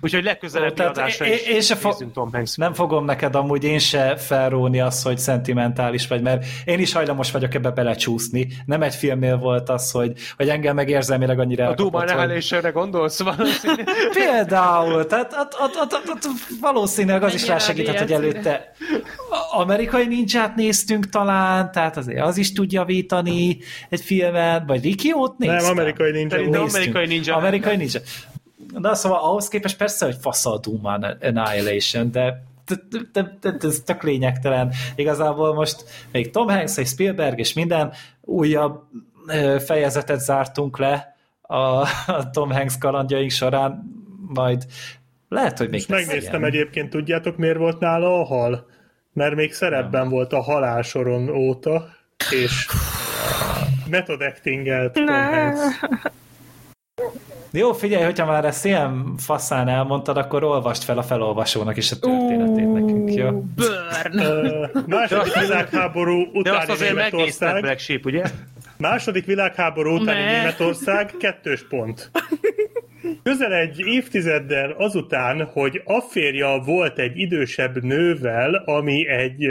Úgyhogy 0.00 0.24
legközelebbi 0.24 0.82
adásra 0.82 1.26
is 1.26 1.46
én 1.46 1.60
se 1.60 1.74
fo- 1.74 2.06
Tom 2.12 2.32
Hanks. 2.32 2.56
Nem 2.56 2.72
fogom 2.72 3.04
neked 3.04 3.34
amúgy 3.34 3.64
én 3.64 3.78
se 3.78 4.16
felróni 4.16 4.80
azt, 4.80 5.02
hogy 5.02 5.18
szentimentális 5.18 6.06
vagy, 6.06 6.22
mert 6.22 6.44
én 6.64 6.78
is 6.78 6.92
hajlamos 6.92 7.30
vagyok 7.30 7.54
ebbe 7.54 7.70
belecsúszni. 7.70 8.48
Nem 8.66 8.82
egy 8.82 8.94
filmnél 8.94 9.36
volt 9.36 9.68
az, 9.68 9.90
hogy, 9.90 10.12
hogy 10.36 10.48
engem 10.48 10.74
meg 10.74 10.88
érzelmileg 10.88 11.38
annyira 11.38 11.68
A 11.68 11.74
Duma 11.74 12.04
nevelésére 12.04 12.62
hogy... 12.62 12.72
gondolsz 12.72 13.22
valószínűleg? 13.22 13.88
Például, 14.12 15.06
tehát 15.06 15.32
at, 15.34 15.54
at, 15.54 15.76
at, 15.76 15.92
at, 15.92 16.08
at, 16.08 16.26
valószínűleg 16.60 17.22
az 17.22 17.34
is 17.34 17.46
rásegített, 17.46 17.98
hogy 17.98 18.12
előtte 18.12 18.72
amerikai 19.52 20.06
ninját 20.06 20.54
néztünk 20.56 21.08
talán, 21.08 21.72
tehát 21.72 21.96
azért 21.96 22.20
az 22.20 22.36
is 22.36 22.52
tud 22.52 22.72
javítani 22.72 23.58
egy 23.88 24.00
filmet, 24.00 24.62
vagy 24.66 24.82
Rikiót 24.82 25.38
néztem? 25.38 25.56
Nem, 25.56 25.70
amerikai 25.70 26.10
ninja. 26.10 26.62
Amerikai 26.62 27.06
ninja. 27.06 27.36
Amerikai 27.36 27.76
ninja. 27.76 28.00
Na 28.78 28.94
szóval 28.94 29.18
ahhoz 29.18 29.48
képest 29.48 29.76
persze, 29.76 30.04
hogy 30.04 30.16
fasz 30.20 30.46
a 30.46 30.58
Doom 30.58 30.84
Annihilation, 30.84 32.10
de 32.10 32.44
ez 33.60 33.82
tök 33.84 34.02
lényegtelen. 34.02 34.72
Igazából 34.94 35.54
most 35.54 35.84
még 36.12 36.30
Tom 36.30 36.48
Hanks 36.48 36.76
és 36.76 36.88
Spielberg 36.88 37.38
és 37.38 37.52
minden 37.52 37.92
újabb 38.20 38.82
fejezetet 39.64 40.20
zártunk 40.20 40.78
le 40.78 41.16
a, 41.42 41.88
Tom 42.32 42.50
Hanks 42.50 42.78
kalandjaink 42.78 43.30
során, 43.30 43.82
majd 44.26 44.66
lehet, 45.28 45.58
hogy 45.58 45.68
még 45.68 45.84
Most 45.88 46.06
megnéztem 46.06 46.40
ilyen. 46.40 46.52
egyébként, 46.52 46.90
tudjátok 46.90 47.36
miért 47.36 47.58
volt 47.58 47.78
nála 47.78 48.20
a 48.20 48.24
hal? 48.24 48.66
Mert 49.12 49.34
még 49.34 49.52
szerepben 49.52 50.08
volt 50.08 50.32
a 50.32 50.42
halálsoron 50.42 51.28
óta, 51.28 51.88
és 52.30 52.66
method 53.90 54.22
acting. 54.22 54.66
Jó, 57.50 57.72
figyelj, 57.72 58.04
hogyha 58.04 58.26
már 58.26 58.44
ezt 58.44 58.64
ilyen 58.64 59.16
faszán 59.16 59.68
elmondtad, 59.68 60.16
akkor 60.16 60.44
olvast 60.44 60.84
fel 60.84 60.98
a 60.98 61.02
felolvasónak 61.02 61.76
is 61.76 61.90
a 61.90 61.98
történetét 61.98 62.72
nekünk, 62.72 63.14
jó? 63.14 63.30
Burn! 63.30 64.18
Uh, 64.18 64.86
második 64.86 65.34
világháború 65.34 66.20
utáni 66.20 66.42
De 66.42 66.56
azt 66.56 66.68
azért 66.68 66.94
megnézted 66.94 67.60
Black 67.60 67.78
Sheep, 67.78 68.04
ugye? 68.04 68.24
Második 68.76 69.24
világháború 69.24 69.94
utáni 69.94 70.20
ne. 70.20 70.36
Németország, 70.36 71.14
kettős 71.18 71.66
pont. 71.68 72.10
Közel 73.22 73.52
egy 73.52 73.80
évtizeddel 73.80 74.70
azután, 74.70 75.44
hogy 75.44 75.82
afférja 75.84 76.62
volt 76.64 76.98
egy 76.98 77.18
idősebb 77.18 77.82
nővel, 77.82 78.54
ami 78.54 79.08
egy, 79.08 79.46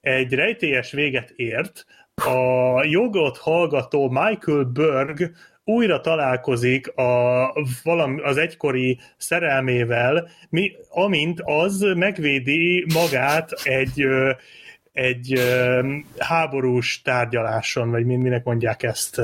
egy 0.00 0.32
rejtélyes 0.32 0.92
véget 0.92 1.32
ért, 1.36 1.86
a 2.14 2.84
jogot 2.84 3.36
hallgató 3.36 4.08
Michael 4.08 4.64
Berg 4.64 5.30
újra 5.64 6.00
találkozik 6.00 6.96
a, 6.96 7.52
valami, 7.82 8.20
az 8.20 8.36
egykori 8.36 8.98
szerelmével, 9.16 10.28
mi, 10.48 10.72
amint 10.88 11.40
az 11.44 11.80
megvédi 11.96 12.86
magát 12.94 13.50
egy 13.62 14.06
egy 14.92 15.40
háborús 16.18 17.02
tárgyaláson, 17.02 17.90
vagy 17.90 18.06
minek 18.06 18.44
mondják 18.44 18.82
ezt? 18.82 19.20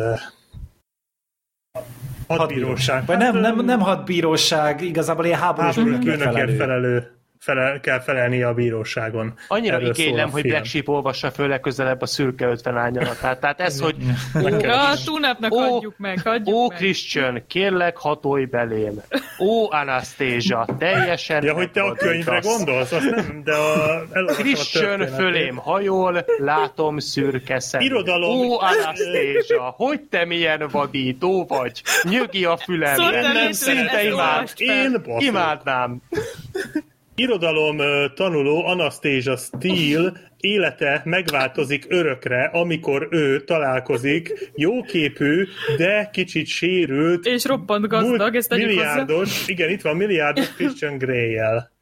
Hadbíróság. 2.27 3.07
Vagy 3.07 3.17
nem, 3.17 3.37
nem, 3.37 3.65
nem 3.65 3.81
hadbíróság, 3.81 4.81
igazából 4.81 5.25
ilyen 5.25 5.39
háborús 5.39 5.75
bűnökért 5.75 6.23
felelő. 6.23 6.57
felelő 6.57 7.16
felel, 7.39 7.81
kell 7.81 8.01
felelni 8.01 8.43
a 8.43 8.55
bíróságon. 8.55 9.35
Annyira 9.49 9.75
Erről 9.75 9.89
igénylem, 9.89 10.31
hogy 10.31 10.43
Black 10.43 10.65
Sheep 10.65 10.89
olvassa 10.89 11.31
föl 11.31 11.49
legközelebb 11.49 12.01
a 12.01 12.07
szürke 12.07 12.47
50 12.47 12.77
árnyalatát. 12.77 13.41
Tehát 13.41 13.61
ez, 13.61 13.81
hogy... 13.81 13.97
Ó, 14.43 14.47
a 14.69 14.95
túnapnak 15.05 15.53
adjuk 15.53 15.95
meg, 15.99 16.21
adjuk 16.25 16.57
Ó, 16.57 16.69
meg. 16.69 16.77
Christian, 16.77 17.43
kérlek 17.47 17.97
hatolj 17.97 18.45
belém. 18.45 19.03
Ó, 19.39 19.73
Anastasia, 19.73 20.67
teljesen... 20.79 21.45
Ja, 21.45 21.55
hogy 21.55 21.71
te 21.71 21.83
a 21.83 21.93
könyvre 21.93 22.41
gondolsz, 22.43 22.93
azt 22.93 23.11
nem, 23.11 23.43
de 23.45 23.55
a... 23.55 24.05
Christian 24.27 25.01
a 25.01 25.07
fölém 25.07 25.57
hajol, 25.57 26.25
látom 26.39 26.99
szürke 26.99 27.61
szem. 27.61 27.81
Irodalom. 27.81 28.39
Ó, 28.39 28.61
Anastasia, 28.61 29.75
hogy 29.77 30.01
te 30.01 30.25
milyen 30.25 30.69
vadító 30.71 31.45
vagy. 31.49 31.83
Nyögi 32.03 32.45
a 32.45 32.57
fülem. 32.57 32.95
Szóval 32.95 33.33
nem, 33.33 33.53
szinte 33.53 34.05
imád. 34.05 34.51
Én 34.57 35.03
Imádnám 35.19 36.03
irodalom 37.17 37.77
tanuló 38.15 38.67
Anastasia 38.67 39.37
Steele 39.37 40.13
élete 40.37 41.03
megváltozik 41.05 41.85
örökre, 41.89 42.45
amikor 42.45 43.09
ő 43.11 43.41
találkozik 43.41 44.51
jóképű, 44.55 45.47
de 45.77 46.09
kicsit 46.13 46.47
sérült, 46.47 47.27
és 47.27 47.45
roppant 47.45 47.87
gazdag, 47.87 48.35
ezt 48.35 48.55
milliárdos, 48.55 49.19
hozzá. 49.19 49.43
igen, 49.47 49.71
itt 49.71 49.83
van 49.83 49.97
milliárdos 49.97 50.55
Christian 50.55 50.99
Grey-jel. 50.99 51.75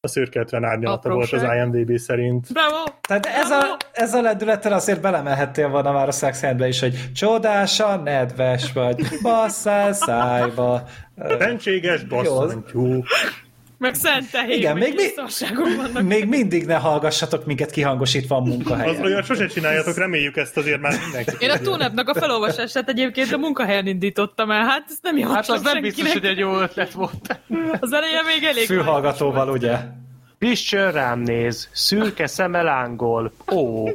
A 0.00 0.08
szürkeltven 0.08 0.64
árnyalata 0.64 1.10
volt 1.10 1.32
az 1.32 1.42
IMDB 1.42 1.96
szerint. 1.96 2.52
Bravo! 2.52 2.84
Tehát 3.08 3.26
ez 3.26 3.50
a, 3.50 3.76
ez 3.92 4.14
a 4.14 4.20
lendülettel 4.20 4.72
azért 4.72 5.00
belemehettél 5.00 5.68
volna 5.68 5.92
már 5.92 6.08
a 6.08 6.12
Sex 6.12 6.42
is, 6.58 6.80
hogy 6.80 7.12
csodása, 7.14 7.96
nedves 7.96 8.72
vagy, 8.72 9.02
basszál 9.22 9.92
szájba. 9.92 10.82
Szentséges 11.38 12.04
basszantyú. 12.04 13.02
Meg 13.78 13.94
szent 13.94 14.30
tehén, 14.30 14.58
Igen, 14.58 14.76
még, 14.76 14.94
mi, 14.94 15.02
vannak. 15.76 16.02
még 16.02 16.24
mindig 16.24 16.66
ne 16.66 16.74
hallgassatok 16.74 17.46
minket 17.46 17.70
kihangosítva 17.70 18.36
a 18.36 18.40
munkahelyen. 18.40 18.94
Az 18.94 19.00
olyan 19.00 19.22
sose 19.22 19.46
csináljátok, 19.46 19.96
reméljük 19.96 20.36
ezt 20.36 20.56
azért 20.56 20.80
már 20.80 20.98
mindenki. 21.02 21.44
Én 21.44 21.50
a 21.50 21.58
túlnapnak 21.58 22.08
a 22.08 22.14
felolvasását 22.14 22.88
egyébként 22.88 23.32
a 23.32 23.38
munkahelyen 23.38 23.86
indítottam 23.86 24.50
el, 24.50 24.64
hát 24.64 24.84
ezt 24.88 25.02
nem 25.02 25.16
javaslom 25.16 25.56
Hát 25.56 25.66
az 25.66 25.72
nem 25.72 25.82
biztos, 25.82 26.12
hogy 26.12 26.24
egy 26.24 26.38
jó 26.38 26.60
ötlet 26.60 26.92
volt. 26.92 27.40
Az 27.80 27.92
eleje 27.92 28.22
még 28.22 28.44
elég 28.44 28.66
Fülhallgatóval, 28.66 29.48
ugye? 29.48 29.76
Christian 30.38 30.92
rám 30.92 31.18
néz, 31.20 31.68
szürke 31.72 32.26
szeme 32.26 32.62
lángol. 32.62 33.32
Ó. 33.52 33.88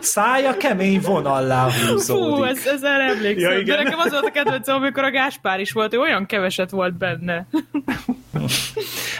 Szája 0.00 0.56
kemény 0.56 1.00
vonallá 1.00 1.68
húzódik. 1.88 2.34
Fú, 2.34 2.42
ez, 2.42 2.66
ez 2.66 2.82
erre 2.82 3.04
emlékszem. 3.04 3.50
Ja, 3.50 3.58
igen. 3.58 3.76
De 3.76 3.82
nekem 3.82 3.98
az 3.98 4.10
volt 4.10 4.24
a 4.24 4.30
kedvencem, 4.30 4.76
amikor 4.76 5.04
a 5.04 5.10
Gáspár 5.10 5.60
is 5.60 5.72
volt, 5.72 5.94
ő 5.94 5.98
olyan 5.98 6.26
keveset 6.26 6.70
volt 6.70 6.94
benne. 6.94 7.46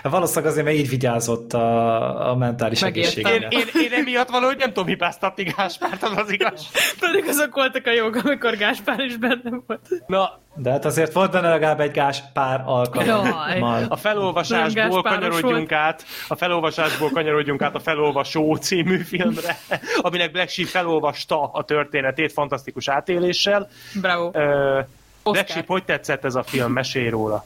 Valószínűleg 0.02 0.50
azért, 0.50 0.66
mert 0.66 0.76
így 0.78 0.88
vigyázott 0.88 1.52
a, 1.52 2.30
a 2.30 2.36
mentális 2.36 2.80
Megértem. 2.80 3.32
Én, 3.32 3.42
egészségére. 3.42 3.80
én, 3.80 3.90
én 3.92 3.98
emiatt 3.98 4.28
valahogy 4.30 4.56
nem 4.56 4.68
tudom 4.68 4.86
hibáztatni 4.86 5.42
Gáspárt, 5.56 6.02
az 6.02 6.12
az 6.16 6.32
igaz. 6.32 6.66
Pedig 7.00 7.24
azok 7.28 7.54
voltak 7.54 7.86
a 7.86 7.92
jók, 7.92 8.14
amikor 8.24 8.56
Gáspár 8.56 9.00
is 9.00 9.16
benne 9.16 9.60
volt. 9.66 9.80
Na, 10.06 10.40
De 10.54 10.70
hát 10.70 10.84
azért 10.84 11.12
volt 11.12 11.30
benne 11.30 11.48
legalább 11.48 11.80
egy 11.80 11.90
gás 11.90 12.22
pár 12.32 12.62
alkalommal. 12.64 13.85
A 13.88 13.96
felolvasásból 13.96 15.02
kanyarodjunk 15.02 15.72
át, 15.72 16.04
a 16.28 16.34
felolvasásból 16.36 17.10
kanyarodjunk 17.10 17.62
át 17.62 17.74
a 17.74 17.80
Felolvasó 17.80 18.54
című 18.54 18.98
filmre, 18.98 19.58
aminek 20.00 20.30
Black 20.32 20.48
Sheep 20.48 20.68
felolvasta 20.68 21.50
a 21.52 21.64
történetét 21.64 22.32
fantasztikus 22.32 22.88
átéléssel. 22.88 23.68
Bravo. 24.00 24.30
Ö, 24.32 24.80
Black. 25.22 25.48
Sheep, 25.48 25.66
hogy 25.66 25.84
tetszett 25.84 26.24
ez 26.24 26.34
a 26.34 26.42
film? 26.42 26.72
Mesélj 26.72 27.08
róla. 27.08 27.44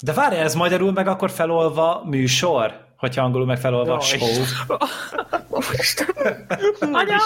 De 0.00 0.12
várj, 0.12 0.36
ez 0.36 0.54
magyarul 0.54 0.92
meg 0.92 1.06
akkor 1.06 1.30
felolva 1.30 2.02
műsor? 2.04 2.80
Hogyha 2.96 3.24
angolul 3.24 3.46
meg 3.46 3.58
felolva 3.58 3.90
Jaj. 3.90 4.00
show. 4.00 4.44
Anya, 7.00 7.16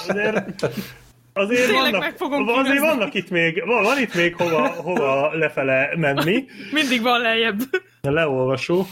Azért, 1.39 1.66
Tényleg 1.66 1.82
vannak, 1.82 2.00
meg 2.00 2.16
fogom 2.16 2.48
azért 2.48 2.66
kínozni. 2.66 2.86
vannak 2.86 3.15
itt 3.15 3.31
még, 3.31 3.62
van, 3.66 3.82
van 3.82 3.98
itt 3.98 4.15
még 4.15 4.36
hova, 4.36 4.66
hova 4.66 5.31
lefele 5.32 5.89
menni. 5.97 6.44
mindig 6.73 7.02
van 7.02 7.20
lejjebb. 7.20 7.58
Leolvasó. 8.00 8.86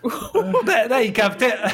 De, 0.64 0.86
de 0.88 1.02
inkább 1.02 1.36
te, 1.36 1.72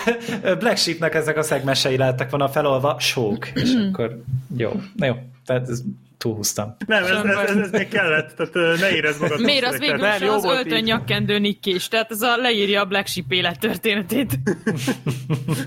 Black 0.58 0.76
Sheepnek 0.76 1.14
ezek 1.14 1.36
a 1.36 1.42
szegmensei 1.42 1.96
lehettek 1.96 2.30
volna 2.30 2.48
felolva 2.48 2.96
sók. 3.00 3.48
És 3.54 3.72
akkor 3.92 4.22
jó. 4.56 4.70
Na 4.96 5.06
jó, 5.06 5.14
tehát 5.46 5.68
ez 5.68 5.82
túlhúztam. 6.24 6.76
Nem, 6.86 7.02
ez, 7.04 7.10
ez, 7.10 7.24
ez, 7.24 7.56
ez 7.56 7.70
még 7.70 7.88
kellett, 7.88 8.34
tehát 8.36 8.80
ne 8.80 8.94
érezd 8.94 9.20
magad. 9.20 9.40
Miért 9.40 9.64
az 9.64 9.78
végül 9.78 9.96
Nem, 9.96 10.28
az 10.28 10.44
öltön 10.44 10.82
nyakkendő 10.82 11.38
nikkés, 11.38 11.88
tehát 11.88 12.10
ez 12.10 12.22
a 12.22 12.36
leírja 12.36 12.80
a 12.80 12.84
Black 12.84 13.06
Sheep 13.06 13.32
élettörténetét. 13.32 14.38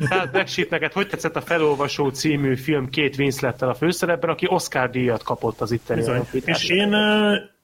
Tehát 0.10 0.32
Black 0.34 0.48
Sheep, 0.48 0.69
neked 0.69 0.92
hogy 0.92 1.08
tetszett 1.08 1.36
a 1.36 1.42
Felolvasó 1.42 2.10
című 2.10 2.56
film 2.56 2.90
két 2.90 3.18
Winslettel 3.18 3.69
a 3.69 3.74
főszerepben, 3.74 4.30
aki 4.30 4.45
Oscar 4.50 4.90
díjat 4.90 5.24
kapott 5.24 5.61
az 5.61 5.72
itteni. 5.72 6.03
És 6.45 6.69
én 6.69 6.95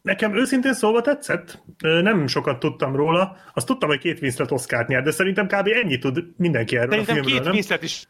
nekem 0.02 0.36
őszintén 0.38 0.74
szólva 0.74 1.02
tetszett. 1.02 1.64
Nem 1.80 2.28
sokat 2.28 2.60
tudtam 2.60 2.96
róla. 2.96 3.38
Azt 3.54 3.68
tudtam, 3.68 3.90
hogy 3.90 4.00
két 4.00 4.22
Winslet 4.22 4.52
Oscar-t 4.52 4.88
nyert, 4.88 5.04
de 5.04 5.12
szerintem 5.12 5.48
kb. 5.48 5.68
ennyit 5.84 6.02
tud 6.02 6.24
mindenki 6.38 6.76
erről 6.78 6.88
a 6.88 6.92
Szerintem 6.92 7.16
filmről, 7.16 7.36
két 7.36 7.44
nem? 7.44 7.54
Winslet 7.54 7.84
is 7.84 8.04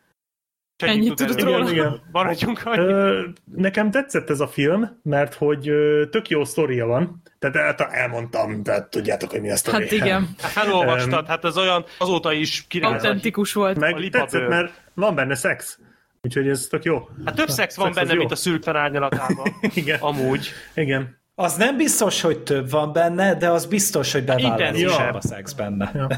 Ennyit 0.77 1.07
tud 1.15 1.27
tudott 1.27 1.37
erről. 1.41 1.51
róla. 1.57 1.71
Igen, 1.71 1.73
igen. 1.85 2.01
Maradjunk. 2.11 2.61
Ö, 2.65 3.21
nekem 3.55 3.91
tetszett 3.91 4.29
ez 4.29 4.39
a 4.39 4.47
film, 4.47 4.99
mert 5.03 5.33
hogy 5.33 5.69
ö, 5.69 6.05
tök 6.09 6.29
jó 6.29 6.43
sztoria 6.43 6.85
van. 6.85 7.21
Tehát 7.39 7.55
hát 7.79 7.93
elmondtam, 7.93 8.63
tehát 8.63 8.89
tudjátok, 8.89 9.31
hogy 9.31 9.41
mi 9.41 9.51
a 9.51 9.55
sztori. 9.55 9.83
Hát 9.83 9.91
igen, 9.91 10.29
Hát 10.41 10.51
felolvastad, 10.51 11.27
hát 11.27 11.45
ez 11.45 11.57
olyan 11.57 11.85
azóta 11.97 12.33
is 12.33 12.65
király. 12.67 12.91
autentikus 12.93 13.53
volt. 13.53 13.77
A 13.77 13.79
Meg 13.79 13.95
lipabőr. 13.97 14.29
tetszett, 14.29 14.47
mert 14.47 14.81
van 14.93 15.15
benne 15.15 15.35
szex. 15.35 15.79
Úgyhogy 16.21 16.47
ez 16.47 16.67
tök 16.69 16.83
jó. 16.83 17.09
Hát 17.25 17.35
több 17.35 17.49
szex 17.49 17.75
van 17.75 17.93
Szex 17.93 18.05
benne, 18.07 18.17
mint 18.19 18.31
a 18.31 18.35
szürk 18.35 18.67
árnyalatában. 18.67 19.55
Igen. 19.73 19.99
Amúgy. 19.99 20.47
Igen. 20.75 21.17
Az 21.35 21.55
nem 21.55 21.77
biztos, 21.77 22.21
hogy 22.21 22.39
több 22.39 22.69
van 22.69 22.93
benne, 22.93 23.35
de 23.35 23.49
az 23.49 23.65
biztos, 23.65 24.11
hogy 24.11 24.23
bevállalósabb 24.23 24.59
Intenzívebb. 24.75 25.15
a 25.15 25.21
szex 25.21 25.53
benne. 25.53 25.91
Ja. 25.93 26.07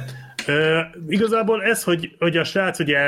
Igazából 1.08 1.64
ez, 1.64 1.84
hogy, 1.84 2.16
hogy 2.20 2.38
a 2.38 2.44
srác 2.44 2.80
ugye 2.80 3.00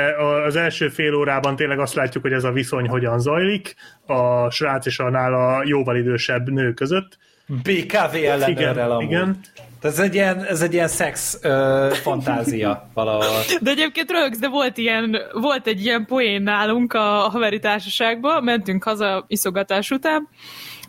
az 0.46 0.56
első 0.56 0.88
fél 0.88 1.14
órában 1.14 1.56
tényleg 1.56 1.78
azt 1.78 1.94
látjuk, 1.94 2.22
hogy 2.22 2.32
ez 2.32 2.44
a 2.44 2.52
viszony 2.52 2.88
hogyan 2.88 3.20
zajlik 3.20 3.74
a 4.06 4.50
srác 4.50 4.86
és 4.86 4.98
a 4.98 5.10
nála 5.10 5.62
jóval 5.64 5.96
idősebb 5.96 6.50
nő 6.50 6.72
között. 6.72 7.18
BKV 7.62 8.14
ellenőrrel 8.14 8.48
Igen, 8.48 8.90
amúgy. 8.90 9.02
igen. 9.02 9.40
Ez 9.82 9.98
egy 9.98 10.14
ilyen, 10.14 10.44
ez 10.44 10.62
egy 10.62 10.72
ilyen 10.72 10.88
szex 10.88 11.38
ö, 11.42 11.88
fantázia 11.92 12.88
valahol. 12.94 13.42
De 13.60 13.70
egyébként 13.70 14.10
rögsz, 14.10 14.38
de 14.38 14.48
volt, 14.48 14.76
ilyen, 14.76 15.16
volt 15.32 15.66
egy 15.66 15.84
ilyen 15.84 16.06
poén 16.06 16.42
nálunk 16.42 16.92
a 16.92 17.28
haveri 17.30 17.58
társaságban, 17.58 18.44
mentünk 18.44 18.82
haza 18.84 19.24
iszogatás 19.28 19.90
után, 19.90 20.28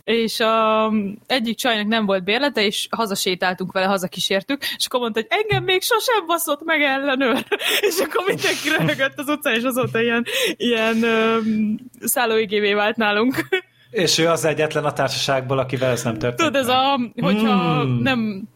és 0.04 0.40
a, 0.40 0.86
egyik 1.26 1.56
csajnak 1.56 1.86
nem 1.86 2.06
volt 2.06 2.24
bérlete, 2.24 2.64
és 2.64 2.86
hazasétáltunk 2.90 3.72
vele, 3.72 3.86
hazakísértük, 3.86 4.62
és 4.76 4.86
akkor 4.86 5.00
mondta, 5.00 5.20
hogy 5.20 5.38
engem 5.40 5.64
még 5.64 5.82
sosem 5.82 6.26
baszott 6.26 6.64
meg 6.64 6.82
ellenőr. 6.82 7.46
És 7.88 7.98
akkor 7.98 8.24
mindenki 8.26 8.68
röhögött 8.78 9.18
az 9.18 9.28
utcán, 9.28 9.54
és 9.54 9.62
azóta 9.62 10.00
ilyen, 10.00 10.24
ilyen 10.56 10.96
um, 10.96 11.76
szállóigévé 12.00 12.72
vált 12.72 12.96
nálunk. 12.96 13.34
És 13.90 14.18
ő 14.18 14.26
az 14.28 14.44
egyetlen 14.44 14.84
a 14.84 14.92
társaságból, 14.92 15.58
akivel 15.58 15.90
ez 15.90 16.02
nem 16.02 16.18
történt. 16.18 16.36
Tudod, 16.36 16.54
ez 16.54 16.68
a, 16.68 17.00
hogyha 17.20 17.80
Hmm. 17.80 18.02
nem, 18.02 18.48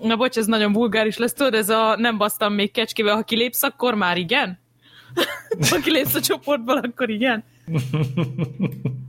na 0.00 0.16
bocs, 0.16 0.36
ez 0.36 0.46
nagyon 0.46 0.72
vulgáris 0.72 1.16
lesz, 1.16 1.32
tudod, 1.32 1.54
ez 1.54 1.68
a 1.68 1.96
nem 1.96 2.16
basztam 2.18 2.52
még 2.52 2.72
kecskével, 2.72 3.14
ha 3.14 3.22
kilépsz, 3.22 3.62
akkor 3.62 3.94
már 3.94 4.16
igen? 4.16 4.58
ha 5.70 5.76
kilépsz 5.76 6.14
a 6.14 6.20
csoportból, 6.20 6.76
akkor 6.76 7.10
igen? 7.10 7.44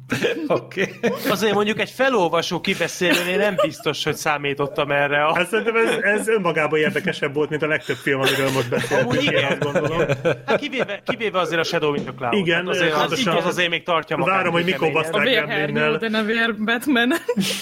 Oké. 0.48 0.94
Okay. 1.04 1.12
Azért 1.30 1.54
mondjuk 1.54 1.80
egy 1.80 1.90
felolvasó 1.90 2.62
kibeszélőnél 2.62 3.38
nem 3.38 3.56
biztos, 3.62 4.04
hogy 4.04 4.16
számítottam 4.16 4.92
erre 4.92 5.26
a... 5.26 5.36
Hát 5.36 5.48
szerintem 5.50 5.76
ez, 5.76 5.96
ez 6.02 6.28
önmagában 6.28 6.80
érdekesebb 6.80 7.34
volt, 7.34 7.50
mint 7.50 7.62
a 7.62 7.68
legtöbb 7.68 7.96
film, 7.96 8.20
amiről 8.20 8.52
most 8.52 8.70
beszéltünk, 8.70 9.12
Amúgy 9.12 9.24
igen. 9.24 9.44
azt 9.52 9.60
gondolom. 9.60 10.08
Hát 10.46 10.60
kivéve, 10.60 11.02
kivéve 11.06 11.40
azért 11.40 11.60
a 11.60 11.64
Shadow 11.64 11.94
in 11.94 12.04
the 12.04 12.12
Cloud. 12.18 12.34
Igen, 12.34 12.58
hát 12.58 12.68
azért, 12.68 12.94
az, 12.94 13.00
pontosan. 13.00 13.36
az 13.36 13.46
azért 13.46 13.70
még 13.70 13.84
tartja 13.84 14.18
magát. 14.18 14.36
Várom, 14.36 14.54
hogy 14.54 14.64
mikor. 14.64 14.88
A 14.88 14.92
baszták 14.92 15.22
Gremlinnel. 15.22 15.98
de 15.98 16.10
nem 16.10 16.26
vér 16.26 16.56
Batman. 16.58 17.14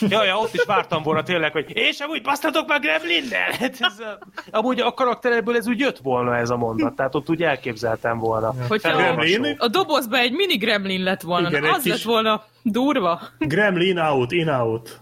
Ja, 0.09 0.23
ja, 0.23 0.37
ott 0.37 0.53
is 0.53 0.63
vártam 0.65 1.03
volna 1.03 1.23
tényleg, 1.23 1.51
hogy 1.51 1.65
és 1.77 1.99
amúgy 1.99 2.21
basztatok 2.21 2.67
meg 2.67 2.81
Gremlinnel! 2.81 3.51
Hát 3.59 3.75
ez, 3.79 3.99
a- 3.99 4.19
amúgy 4.51 4.79
a 4.79 4.93
karaktereből 4.93 5.55
ez 5.55 5.67
úgy 5.67 5.79
jött 5.79 5.97
volna 5.97 6.35
ez 6.37 6.49
a 6.49 6.57
mondat, 6.57 6.95
tehát 6.95 7.15
ott 7.15 7.29
úgy 7.29 7.43
elképzeltem 7.43 8.17
volna. 8.19 8.53
Hogyha. 8.67 8.95
Gremlin? 8.95 9.55
a 9.57 9.67
dobozba 9.67 10.17
egy 10.17 10.31
mini 10.31 10.55
gremlin 10.55 11.03
lett 11.03 11.21
volna, 11.21 11.49
Igen, 11.49 11.63
az 11.63 11.81
kis- 11.81 11.91
lett 11.91 12.01
volna 12.01 12.32
durva. 12.61 13.21
Gremlin 13.39 13.99
out, 13.99 14.31
in 14.31 14.49
out. 14.49 14.99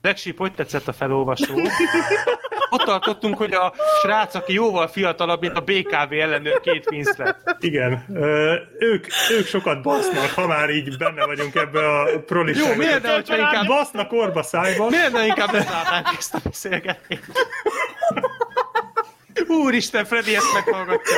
Black 0.00 0.16
Sheep, 0.18 0.38
hogy 0.38 0.52
tetszett 0.54 0.88
a 0.88 0.92
felolvasó? 0.92 1.54
Ott 2.70 2.82
tartottunk, 2.84 3.36
hogy 3.36 3.52
a 3.52 3.72
srác, 4.02 4.34
aki 4.34 4.52
jóval 4.52 4.88
fiatalabb, 4.88 5.40
mint 5.40 5.56
a 5.56 5.60
BKV 5.60 6.12
ellenőr 6.12 6.60
két 6.60 6.90
Winslet. 6.90 7.56
Igen. 7.60 8.04
Ö, 8.14 8.54
ők, 8.78 9.06
ők 9.30 9.46
sokat 9.46 9.82
basznak, 9.82 10.30
ha 10.30 10.46
már 10.46 10.70
így 10.70 10.96
benne 10.96 11.24
vagyunk 11.26 11.54
ebbe 11.54 11.88
a 11.88 12.04
proliságba. 12.26 12.70
Jó, 12.70 12.76
miért 12.76 13.02
ne, 13.02 13.14
hogyha 13.14 13.36
inkább, 13.36 13.66
Basznak 13.66 14.12
orba 14.12 14.42
szájba. 14.42 14.88
miért 14.88 15.12
ne 15.12 15.26
inkább 15.26 15.52
lezárnánk 15.52 16.06
ezt 16.18 16.34
a 16.34 16.38
beszélgetést? 16.44 17.22
Úristen, 19.48 20.04
Freddy 20.04 20.34
ezt 20.34 20.52
meghallgatja. 20.54 21.16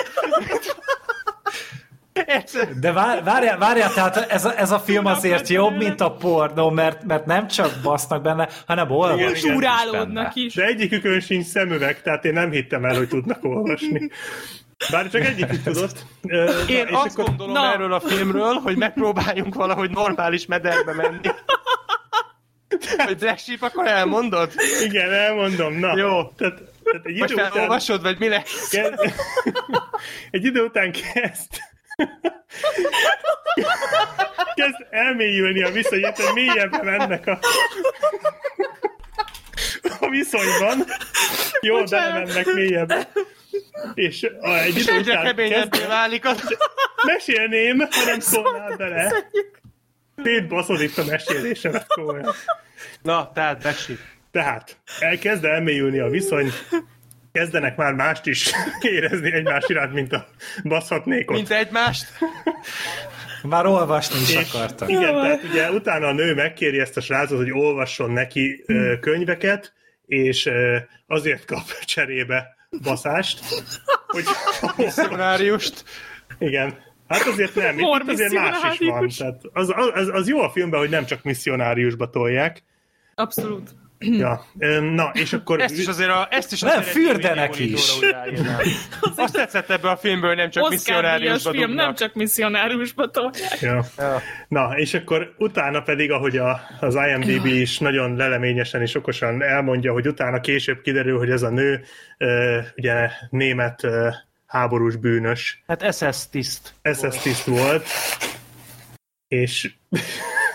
De 2.81 2.93
vár, 2.93 3.23
várjál, 3.23 3.59
várjál, 3.59 3.93
tehát 3.93 4.17
ez 4.17 4.45
a, 4.45 4.59
ez 4.59 4.71
a 4.71 4.79
film 4.79 5.07
azért 5.07 5.49
jobb, 5.49 5.77
mint 5.77 6.01
a 6.01 6.11
pornó, 6.13 6.71
mert, 6.71 7.05
mert 7.05 7.27
nem 7.27 7.49
csak 7.49 7.73
basznak 7.83 8.23
benne, 8.23 8.49
hanem 8.67 8.91
olvasnak 8.91 10.35
is. 10.35 10.55
De 10.55 10.65
egyikükön 10.65 11.21
sincs 11.21 11.47
szemüveg, 11.47 12.03
tehát 12.03 12.25
én 12.25 12.33
nem 12.33 12.51
hittem 12.51 12.85
el, 12.85 12.97
hogy 12.97 13.09
tudnak 13.09 13.45
olvasni. 13.45 14.11
Bár 14.91 15.11
csak 15.11 15.25
egyikük 15.25 15.63
tudott. 15.63 16.07
Én 16.69 16.87
és 16.87 16.93
azt 16.93 17.19
akkor- 17.19 17.25
gondolom 17.25 17.53
Na. 17.53 17.73
erről 17.73 17.93
a 17.93 18.01
filmről, 18.01 18.55
hogy 18.55 18.77
megpróbáljunk 18.77 19.55
valahogy 19.55 19.91
normális 19.91 20.47
mederbe 20.47 20.93
menni. 20.93 21.29
Hogy 22.97 23.19
Black 23.19 23.39
Sheep, 23.39 23.63
akkor 23.63 23.87
elmondod? 23.87 24.53
Igen, 24.85 25.13
elmondom. 25.13 25.79
Na, 25.79 25.97
Jó. 25.97 26.23
Tehát, 26.37 26.63
tehát 26.85 27.01
egy 27.05 27.17
idő 27.17 27.35
után... 27.35 27.51
felolvasod, 27.51 28.03
vagy 28.03 28.19
mi 28.19 28.29
lesz? 28.29 28.69
Kezd... 28.69 28.95
Egy 30.31 30.45
idő 30.45 30.63
után 30.65 30.93
kezd... 30.93 31.51
kezd 34.55 34.87
elmélyülni 34.91 35.63
a 35.63 35.71
viszony, 35.71 36.05
hogy 36.05 36.35
mélyebbre 36.35 36.83
mennek 36.83 37.27
a... 37.27 37.39
a 40.01 40.09
viszonyban. 40.09 40.85
Jó, 41.61 41.83
de 41.83 42.13
mennek 42.13 42.47
mélyebbre. 42.47 43.09
És 43.95 44.27
a, 44.41 44.55
egy 44.55 44.77
És 44.77 44.83
idő 44.83 44.93
egyre 44.93 45.13
után 45.13 45.25
keményebbé 45.25 45.79
kezd... 45.79 45.87
válik 45.89 46.25
az. 46.25 46.57
mesélném, 47.07 47.79
ha 47.79 48.05
nem 48.07 48.21
szólnál 48.21 48.77
bele. 48.77 49.13
Szétbaszod 50.23 50.81
itt 50.81 50.99
a 50.99 51.05
mesélésemet 51.05 51.87
komolyan. 51.87 52.35
Na, 53.03 53.31
tehát 53.33 53.77
Sheep. 53.77 53.99
Tehát 54.31 54.77
elkezd 54.99 55.45
elmélyülni 55.45 55.99
a 55.99 56.09
viszony, 56.09 56.53
kezdenek 57.39 57.77
már 57.77 57.95
mást 57.95 58.27
is 58.27 58.51
érezni 58.81 59.33
egymás 59.33 59.65
iránt, 59.69 59.93
mint 59.93 60.13
a 60.13 60.27
baszhatnékot. 60.65 61.37
Mint 61.37 61.51
egymást. 61.51 62.07
Már 63.43 63.67
olvasni 63.67 64.21
is 64.21 64.35
És- 64.35 64.53
akartak. 64.53 64.89
Igen, 64.89 65.13
tehát 65.15 65.43
ugye 65.45 65.71
utána 65.71 66.07
a 66.07 66.13
nő 66.13 66.35
megkéri 66.35 66.81
ezt 66.81 66.97
a 66.97 67.01
srácot, 67.01 67.39
hogy 67.39 67.51
olvasson 67.53 68.11
neki 68.11 68.63
ö, 68.67 68.99
könyveket, 69.01 69.73
és 70.07 70.47
ö, 70.47 70.77
azért 71.07 71.45
kap 71.45 71.63
cserébe 71.85 72.57
baszást, 72.83 73.41
hogy 74.07 74.25
Szenáriust. 74.89 75.85
igen. 76.39 76.79
Hát 77.09 77.27
azért 77.27 77.55
nem, 77.55 77.79
itt, 77.79 77.87
itt 78.03 78.09
azért 78.11 78.33
más 78.33 78.79
is 78.79 78.89
van. 78.89 79.09
Tehát 79.19 79.41
az, 79.53 79.73
az, 79.95 80.09
az 80.13 80.29
jó 80.29 80.41
a 80.41 80.51
filmben, 80.51 80.81
hogy 80.81 80.91
nem 80.91 81.05
csak 81.07 81.23
misszionáriusba 81.23 82.11
tolják, 82.11 82.63
Abszolút. 83.15 83.71
Ja, 84.07 84.45
na, 84.81 85.11
és 85.13 85.33
akkor... 85.39 85.61
Ezt 85.61 85.79
is 85.79 85.87
azért, 85.87 86.11
a, 86.11 86.29
ezt 86.31 86.53
is 86.53 86.61
Nem, 86.61 86.83
fürdenek 86.83 87.59
is. 87.59 87.93
Azt 89.17 89.35
tetszett 89.35 89.71
ebből 89.71 89.91
a 89.91 89.97
filmből, 89.97 90.35
nem 90.35 90.51
csak 90.51 90.63
Oscar 90.63 90.77
misszionáriusba 90.77 91.51
film, 91.51 91.67
dugnak. 91.67 91.85
nem 91.85 91.95
csak 91.95 92.15
misszionáriusba 92.15 93.11
tolják. 93.11 93.61
Ja. 93.61 93.85
Ja. 93.99 94.21
Na, 94.49 94.79
és 94.79 94.95
akkor 94.95 95.35
utána 95.39 95.81
pedig, 95.83 96.11
ahogy 96.11 96.37
a, 96.37 96.61
az 96.81 96.95
IMDB 97.09 97.47
is 97.47 97.79
nagyon 97.79 98.17
leleményesen 98.17 98.81
és 98.81 98.95
okosan 98.95 99.43
elmondja, 99.43 99.93
hogy 99.93 100.07
utána 100.07 100.41
később 100.41 100.81
kiderül, 100.81 101.19
hogy 101.19 101.31
ez 101.31 101.43
a 101.43 101.51
nő 101.51 101.85
ö, 102.19 102.59
ugye 102.77 103.11
német 103.31 103.85
ö, 103.85 104.09
háborús 104.47 104.97
bűnös 104.97 105.63
Hát 105.67 105.95
SS 105.95 106.29
tiszt. 106.31 106.75
SS 106.83 107.23
tiszt 107.23 107.45
volt, 107.45 107.87
és 109.29 109.73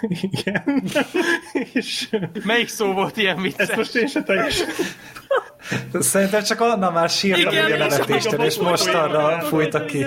igen, 0.01 0.83
és 1.73 2.09
Melyik 2.43 2.67
szó 2.67 2.93
volt 2.93 3.17
ilyen 3.17 3.35
ezt 3.35 3.43
vicces? 3.43 3.75
most 3.75 3.95
én 3.95 4.07
se 4.07 4.23
teljesen 4.23 4.67
Szerintem 5.99 6.43
csak 6.43 6.61
Anna 6.61 6.91
már 6.91 7.09
sírta 7.09 7.51
Igen, 7.51 7.63
a 7.63 7.67
és 7.67 7.77
nevetéstől, 7.77 8.43
és 8.43 8.57
most 8.57 8.87
arra 8.87 9.41
fújta 9.41 9.85
ki. 9.85 10.05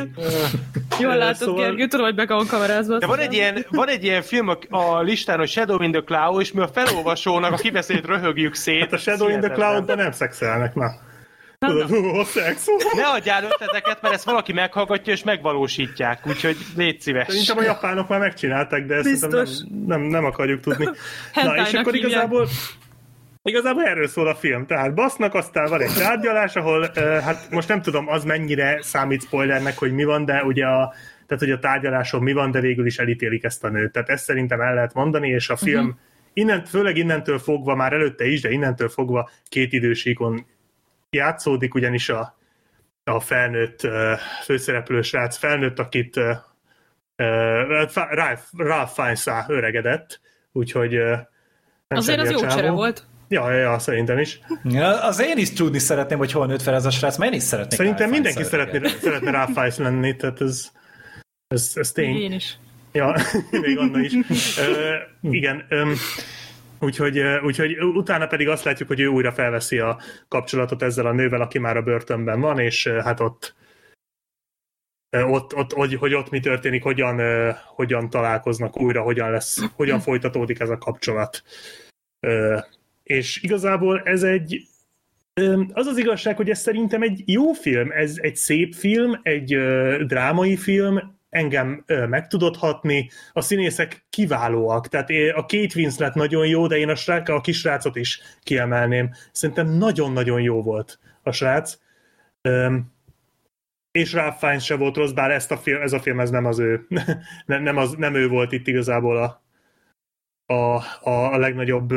Jól 1.01 1.17
látod, 1.17 1.37
Szóval- 1.37 1.65
Gergő, 1.65 1.87
tudom, 1.87 2.07
hogy 2.07 2.15
be 2.15 2.27
van 2.27 2.47
kamerázva. 2.47 2.99
De 2.99 3.07
van 3.07 3.19
egy, 3.19 3.33
ilyen, 3.33 3.67
van 3.71 3.89
egy 3.89 4.05
ilyen 4.05 4.23
film 4.23 4.49
a, 4.71 5.01
listán, 5.01 5.39
hogy 5.39 5.49
Shadow 5.49 5.83
in 5.83 5.93
the 5.93 6.01
Cloud, 6.01 6.41
és 6.41 6.53
mi 6.53 6.61
a 6.61 6.69
felolvasónak 6.69 7.53
a 7.53 7.57
kibeszélt 7.57 8.07
röhögjük 8.07 8.55
szét. 8.55 8.81
Hát 8.81 8.93
a 8.93 8.99
Shadow 8.99 9.29
in 9.29 9.41
the 9.41 9.41
Hihetetlen. 9.41 9.69
Cloud-ban 9.69 9.97
nem 9.97 10.13
szexelnek, 10.13 10.75
na. 10.75 10.91
Tudod, 11.67 11.89
hú, 11.89 12.05
a 12.07 12.25
szex. 12.25 12.67
Ne 12.95 13.07
adjál 13.07 13.45
ötleteket, 13.45 14.03
mert 14.03 14.15
ezt 14.15 14.25
valaki 14.25 14.53
meghallgatja 14.53 15.13
és 15.13 15.23
megvalósítják, 15.23 16.27
úgyhogy 16.27 16.57
légy 16.77 17.01
szíves. 17.01 17.27
Szerintem 17.29 17.59
a 17.59 17.63
japánok 17.63 18.09
már 18.09 18.19
megcsinálták, 18.19 18.87
de 18.87 18.95
ezt 18.95 19.05
Biztos. 19.05 19.51
nem, 19.59 19.87
nem, 19.87 20.01
nem 20.01 20.25
akarjuk 20.25 20.61
tudni. 20.61 20.85
Na, 21.35 21.57
és 21.57 21.73
akkor 21.73 21.93
hívják. 21.93 22.11
igazából 22.11 22.49
Igazából 23.45 23.85
erről 23.85 24.09
szól 24.09 24.29
a 24.29 24.35
film. 24.35 24.67
Tehát 24.67 24.95
basznak, 24.95 25.35
aztán 25.35 25.69
van 25.69 25.81
egy 25.81 25.95
tárgyalás, 25.99 26.57
ahol, 26.57 26.91
hát 26.95 27.51
most 27.51 27.69
nem 27.69 27.83
tudom, 27.83 28.09
az 28.09 28.25
mennyire 28.25 28.79
számít 28.83 29.23
spoilernek, 29.23 29.79
hogy 29.79 29.93
mi 29.93 30.05
van, 30.05 30.25
de 30.25 30.43
ugye 30.43 30.67
a, 30.67 30.95
tehát, 31.27 31.43
hogy 31.43 31.51
a 31.51 31.59
tárgyaláson 31.59 32.23
mi 32.23 32.33
van, 32.33 32.51
de 32.51 32.61
végül 32.61 32.87
is 32.87 32.99
elítélik 32.99 33.45
ezt 33.45 33.65
a 33.65 33.69
nőt. 33.69 33.93
Tehát 33.93 34.09
ezt 34.09 34.25
szerintem 34.25 34.61
el 34.61 34.75
lehet 34.75 34.95
mondani, 34.95 35.29
és 35.29 35.49
a 35.49 35.57
film 35.57 35.85
uh-huh. 35.85 35.99
innen, 36.33 36.65
főleg 36.65 36.97
innentől 36.97 37.39
fogva, 37.39 37.75
már 37.75 37.93
előtte 37.93 38.27
is, 38.27 38.41
de 38.41 38.51
innentől 38.51 38.89
fogva 38.89 39.31
két 39.49 39.73
idősíkon 39.73 40.47
játszódik, 41.13 41.75
ugyanis 41.75 42.09
a, 42.09 42.37
a 43.05 43.21
felnőtt 43.21 43.85
uh, 43.85 44.19
főszereplő 44.45 45.03
srác 45.03 45.37
felnőtt, 45.37 45.79
akit 45.79 46.21
Ralph, 47.17 48.43
Ralph 48.57 48.93
Fiennes 48.93 49.27
öregedett, 49.47 50.21
úgyhogy 50.53 50.97
uh, 50.97 51.11
nem 51.89 51.99
Azért 51.99 52.21
az 52.21 52.31
jó 52.31 52.39
csere 52.39 52.71
volt. 52.71 53.07
Ja, 53.29 53.51
ja, 53.51 53.59
ja, 53.59 53.79
szerintem 53.79 54.19
is. 54.19 54.41
Ja, 54.65 55.03
az 55.03 55.21
én 55.21 55.37
is 55.37 55.53
tudni 55.53 55.79
szeretném, 55.79 56.19
hogy 56.19 56.33
hol 56.33 56.47
nőtt 56.47 56.63
fel 56.63 56.75
ez 56.75 56.85
a 56.85 56.91
srác, 56.91 57.17
mert 57.17 57.33
én 57.33 57.39
is 57.39 57.45
szeretnék. 57.45 57.79
Szerintem 57.79 58.11
Ralph 58.11 58.23
mindenki 58.23 58.43
szeretné, 58.43 58.89
szeretne 59.01 59.31
Ralph 59.31 59.53
Fiennes 59.53 59.77
lenni, 59.77 60.17
tehát 60.17 60.41
ez, 60.41 60.71
ez, 61.49 61.73
ez 61.75 61.93
tény. 61.93 62.17
Én 62.17 62.33
is. 62.33 62.59
Ja, 62.93 63.17
még 63.51 63.79
Anna 63.79 64.01
is. 64.01 64.13
Ö, 64.59 64.95
igen, 65.21 65.65
öm, 65.69 65.95
úgyhogy, 66.83 67.19
úgyhogy 67.19 67.83
utána 67.83 68.27
pedig 68.27 68.49
azt 68.49 68.65
látjuk, 68.65 68.89
hogy 68.89 69.01
ő 69.01 69.07
újra 69.07 69.33
felveszi 69.33 69.79
a 69.79 70.01
kapcsolatot 70.29 70.83
ezzel 70.83 71.07
a 71.07 71.13
nővel, 71.13 71.41
aki 71.41 71.59
már 71.59 71.77
a 71.77 71.83
börtönben 71.83 72.41
van, 72.41 72.59
és 72.59 72.87
hát 72.87 73.21
ott 73.21 73.55
ott, 75.17 75.55
ott 75.55 75.73
hogy, 75.73 75.95
hogy 75.95 76.15
ott 76.15 76.31
mi 76.31 76.41
történik, 76.41 76.83
hogyan, 76.83 77.21
hogyan 77.67 78.11
találkoznak 78.11 78.81
újra, 78.81 79.03
hogyan 79.03 79.31
lesz, 79.31 79.61
hogyan 79.75 80.01
folytatódik 80.01 80.61
ez 80.61 80.69
a 80.69 80.79
kapcsolat. 80.79 81.43
És 83.03 83.43
igazából 83.43 84.01
ez 84.01 84.23
egy 84.23 84.67
Az 85.73 85.87
az 85.87 85.99
igazság, 85.99 86.37
hogy 86.37 86.51
ez 86.51 86.61
szerintem 86.61 87.03
egy 87.03 87.23
jó 87.27 87.53
film, 87.53 87.91
ez 87.91 88.17
egy 88.21 88.37
szép 88.37 88.75
film, 88.75 89.21
egy 89.23 89.57
drámai 90.07 90.57
film, 90.57 91.21
engem 91.33 91.85
meg 91.87 92.27
tudott 92.27 92.57
hatni, 92.57 93.11
a 93.33 93.41
színészek 93.41 94.07
kiválóak, 94.11 94.89
tehát 94.89 95.09
a 95.35 95.41
Kate 95.41 95.75
Winslet 95.77 96.15
nagyon 96.15 96.47
jó, 96.47 96.67
de 96.67 96.77
én 96.77 96.89
a, 96.89 96.95
srác, 96.95 97.29
a 97.29 97.41
kisrácot 97.41 97.97
is 97.97 98.21
kiemelném. 98.43 99.11
Szerintem 99.33 99.69
nagyon-nagyon 99.69 100.41
jó 100.41 100.63
volt 100.63 100.99
a 101.23 101.33
srác. 101.33 101.79
És 103.91 104.13
Ralph 104.13 104.39
Fiennes 104.39 104.65
se 104.65 104.77
volt 104.77 104.97
rossz, 104.97 105.11
bár 105.11 105.31
ezt 105.31 105.51
a 105.51 105.57
film, 105.57 105.83
ez 105.83 105.93
a 105.93 106.01
film 106.01 106.21
ez 106.21 106.31
nem 106.31 106.45
az 106.45 106.59
ő, 106.59 106.87
nem, 107.47 107.77
az, 107.77 107.95
nem 107.95 108.15
ő 108.15 108.29
volt 108.29 108.53
itt 108.53 108.67
igazából 108.67 109.17
a, 109.17 109.43
a, 110.55 110.77
a, 111.01 111.33
a 111.33 111.39
legnagyobb, 111.39 111.93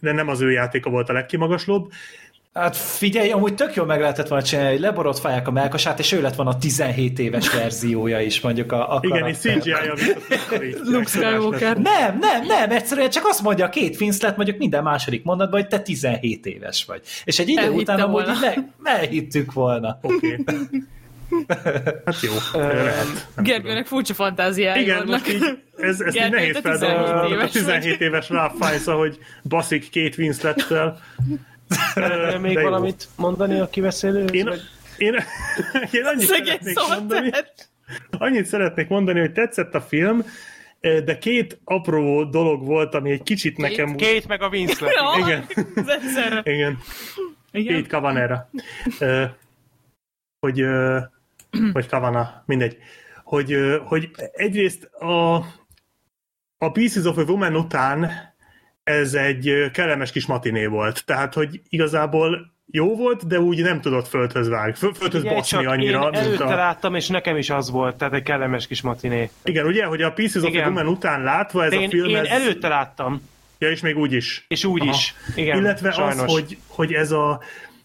de 0.00 0.12
nem 0.12 0.28
az 0.28 0.40
ő 0.40 0.50
játéka 0.50 0.90
volt 0.90 1.08
a 1.08 1.12
legkimagaslóbb. 1.12 1.92
Hát 2.54 2.76
figyelj, 2.76 3.30
amúgy 3.30 3.54
tök 3.54 3.74
jól 3.74 3.86
meg 3.86 4.00
lehetett 4.00 4.28
volna 4.28 4.44
csinálni, 4.44 4.70
hogy 4.70 4.80
leborotfálják 4.80 5.48
a 5.48 5.50
melkasát, 5.50 5.98
és 5.98 6.12
ő 6.12 6.20
lett 6.20 6.34
van 6.34 6.46
a 6.46 6.56
17 6.56 7.18
éves 7.18 7.50
verziója 7.50 8.20
is, 8.20 8.40
mondjuk 8.40 8.72
a, 8.72 8.94
a 8.94 9.00
Igen, 9.02 9.26
és. 9.28 9.36
CGI-ja 9.36 9.94
Luke 10.84 11.06
Skywalker. 11.06 11.76
Nem, 11.76 12.18
nem, 12.18 12.46
nem, 12.46 12.70
egyszerűen 12.70 13.10
csak 13.10 13.24
azt 13.26 13.42
mondja 13.42 13.64
a 13.64 13.68
két 13.68 14.00
Winslet 14.00 14.36
mondjuk 14.36 14.58
minden 14.58 14.82
második 14.82 15.24
mondatban, 15.24 15.60
hogy 15.60 15.68
te 15.68 15.80
17 15.80 16.46
éves 16.46 16.84
vagy. 16.84 17.00
És 17.24 17.38
egy 17.38 17.48
idő 17.48 17.60
Elhitte 17.62 17.80
után 17.92 18.00
amúgy 18.00 18.24
volna. 18.24 18.32
így 18.32 18.40
le, 18.40 18.90
elhittük 18.92 19.52
volna. 19.52 19.98
Oké. 20.02 20.44
Hát 22.04 22.20
jó. 22.20 22.60
lehet. 22.60 23.28
Gergőnek 23.36 23.86
furcsa 23.86 24.14
fantáziái 24.14 24.82
Igen, 24.82 24.96
vannak. 24.96 25.10
most 25.10 25.32
így, 25.32 25.58
ez, 25.76 26.00
ez 26.00 26.14
így 26.14 26.20
Gergő, 26.20 26.36
nehéz 26.36 26.54
te 26.54 26.60
feldolgozni. 26.60 27.12
17 27.12 27.30
A 27.30 27.34
éves 27.34 27.50
17 27.50 28.00
éves 28.00 28.28
Ralph 28.28 28.54
Fiennes, 28.60 28.86
ahogy 28.86 29.18
baszik 29.42 29.88
két 29.90 30.16
Winslettel. 30.18 30.98
Szeretnél 31.68 32.38
még 32.38 32.62
valamit 32.62 33.08
mondani 33.16 33.60
a 33.60 33.68
kiveszélő? 33.68 34.24
Én, 34.24 34.48
én, 34.96 35.14
én 35.90 36.04
annyit 36.04 36.26
Szegény 36.26 36.58
szeretnék 36.60 36.78
mondani, 36.88 37.30
szóval 37.30 38.28
annyit 38.28 38.46
szeretnék 38.46 38.88
mondani, 38.88 39.20
hogy 39.20 39.32
tetszett 39.32 39.74
a 39.74 39.80
film, 39.80 40.24
de 40.80 41.18
két 41.18 41.60
apró 41.64 42.24
dolog 42.24 42.64
volt, 42.64 42.94
ami 42.94 43.10
egy 43.10 43.22
kicsit 43.22 43.56
nekem... 43.56 43.94
Két 43.94 44.26
meg 44.26 44.42
a 44.42 44.48
Winslet. 44.48 44.92
Ja, 44.92 45.26
Igen. 45.26 45.46
Igen. 46.42 46.78
Igen. 47.52 47.74
Két 47.74 47.86
Cavanera. 47.86 48.50
Ö, 48.98 49.24
hogy, 50.40 50.60
ö, 50.60 50.98
vagy 51.72 51.88
Cavana, 51.88 52.42
mindegy. 52.46 52.78
Hogy, 53.24 53.56
hogy 53.84 54.10
egyrészt 54.32 54.84
a, 54.84 55.34
a 56.58 56.70
Pieces 56.72 57.04
of 57.04 57.16
a 57.16 57.22
Woman 57.22 57.56
után 57.56 58.10
ez 58.84 59.14
egy 59.14 59.70
kellemes 59.72 60.12
kis 60.12 60.26
matiné 60.26 60.66
volt. 60.66 61.04
Tehát, 61.04 61.34
hogy 61.34 61.60
igazából 61.68 62.52
jó 62.70 62.96
volt, 62.96 63.26
de 63.26 63.40
úgy 63.40 63.62
nem 63.62 63.80
tudott 63.80 64.08
földhöz 64.08 64.48
vágni, 64.48 64.72
föl- 64.74 64.96
földhöz 64.96 65.22
Ugye, 65.22 65.34
baszni 65.34 65.66
annyira, 65.66 66.08
én 66.12 66.20
előtte 66.20 66.44
a... 66.44 66.54
láttam, 66.54 66.94
és 66.94 67.08
nekem 67.08 67.36
is 67.36 67.50
az 67.50 67.70
volt, 67.70 67.96
tehát 67.96 68.14
egy 68.14 68.22
kellemes 68.22 68.66
kis 68.66 68.82
matiné. 68.82 69.30
Igen, 69.44 69.66
ugye, 69.66 69.84
hogy 69.84 70.02
a 70.02 70.12
Pieces 70.12 70.42
of 70.42 70.48
a 70.48 70.48
Igen. 70.48 70.66
Woman 70.66 70.86
után 70.86 71.22
látva 71.22 71.64
ez 71.64 71.70
De 71.70 71.76
a 71.76 71.80
én, 71.80 71.88
film... 71.88 72.08
én 72.08 72.16
ez... 72.16 72.26
előtte 72.26 72.68
láttam, 72.68 73.32
Ja, 73.58 73.70
és 73.70 73.80
még 73.80 73.96
úgy 73.96 74.12
is. 74.12 74.44
és 74.48 74.64
úgy 74.64 74.80
Aha. 74.80 74.90
is. 74.90 75.14
Igen, 75.34 75.58
Illetve 75.58 75.90
sajnos. 75.92 76.22
az, 76.22 76.32
hogy, 76.32 76.58
hogy 76.66 76.92
ez 76.92 77.10
a 77.10 77.40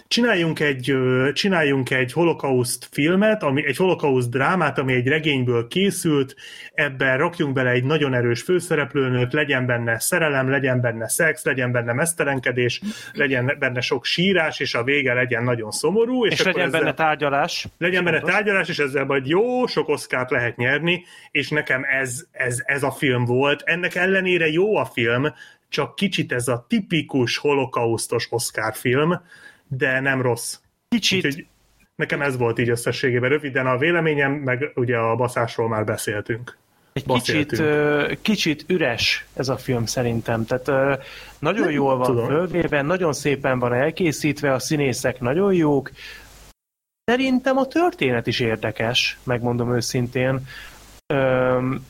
csináljunk 0.10 0.60
egy, 0.60 0.96
csináljunk 1.34 1.90
egy 1.90 2.12
holokauszt 2.12 2.88
filmet, 2.92 3.44
ami, 3.44 3.66
egy 3.66 3.78
holokauszt 3.78 4.30
drámát, 4.30 4.78
ami 4.78 4.94
egy 4.94 5.08
regényből 5.08 5.68
készült, 5.68 6.36
ebben 6.74 7.18
rakjunk 7.18 7.54
bele 7.54 7.70
egy 7.70 7.84
nagyon 7.84 8.14
erős 8.14 8.42
főszereplőnőt, 8.42 9.34
legyen 9.34 9.66
benne 9.66 10.00
szerelem, 10.00 10.50
legyen 10.50 10.82
benne 10.82 11.10
szex, 11.10 11.44
legyen 11.44 11.72
benne 11.72 11.94
mesztelenkedés, 11.94 12.82
legyen 13.14 13.56
benne 13.60 13.82
sok 13.82 14.06
sírás, 14.06 14.60
és 14.60 14.74
a 14.76 14.84
vége 14.84 15.14
legyen 15.14 15.44
nagyon 15.44 15.72
szomorú. 15.72 16.26
És, 16.26 16.32
És 16.32 16.44
legyen 16.44 16.66
ezzel- 16.68 16.80
benne 16.82 16.94
tárgyalás. 16.94 17.68
legyen 17.78 18.04
benne 18.04 18.20
tárgyalás, 18.20 18.70
és 18.70 18.80
ezzel 18.80 19.06
majd 19.06 19.28
jó 19.28 19.68
sok 19.68 19.88
oszkárt 19.90 20.32
lehet 20.32 20.56
nyerni, 20.58 21.04
és 21.32 21.50
nekem 21.50 21.84
ez, 22.02 22.26
ez, 22.32 22.58
ez 22.66 22.84
a 22.84 22.92
film 22.92 23.26
volt. 23.26 23.62
Ennek 23.66 23.96
ellenére 23.96 24.48
jó 24.48 24.76
a 24.76 24.86
film, 24.86 25.34
csak 25.70 25.96
kicsit 25.96 26.32
ez 26.32 26.48
a 26.48 26.66
tipikus 26.70 27.38
holokausztos 27.38 28.28
Oscar 28.30 28.76
film, 28.76 29.22
de 29.70 30.00
nem 30.00 30.22
rossz. 30.22 30.60
Kicsit, 30.88 31.26
Úgyhogy 31.26 31.48
nekem 31.96 32.22
ez 32.22 32.38
volt 32.38 32.60
így 32.60 32.70
összességében 32.70 33.30
röviden 33.30 33.68
a 33.68 33.78
véleményem, 33.78 34.32
meg 34.32 34.72
ugye 34.76 34.98
a 34.98 35.16
baszásról 35.16 35.68
már 35.68 35.86
beszéltünk. 35.86 36.58
egy 36.94 37.06
kicsit, 37.06 37.64
kicsit 38.22 38.64
üres 38.68 39.26
ez 39.34 39.50
a 39.50 39.58
film 39.58 39.86
szerintem. 39.86 40.46
Tehát 40.46 41.02
nagyon 41.40 41.72
jól 41.72 41.98
van 41.98 42.08
tudom. 42.08 42.28
fölvéve, 42.28 42.82
nagyon 42.82 43.14
szépen 43.14 43.60
van 43.60 43.74
elkészítve, 43.74 44.54
a 44.54 44.60
színészek 44.60 45.20
nagyon 45.20 45.54
jók. 45.54 45.92
Szerintem 47.04 47.58
a 47.58 47.68
történet 47.68 48.28
is 48.28 48.40
érdekes, 48.40 49.18
megmondom 49.24 49.74
őszintén. 49.76 50.48
Öm, 51.14 51.86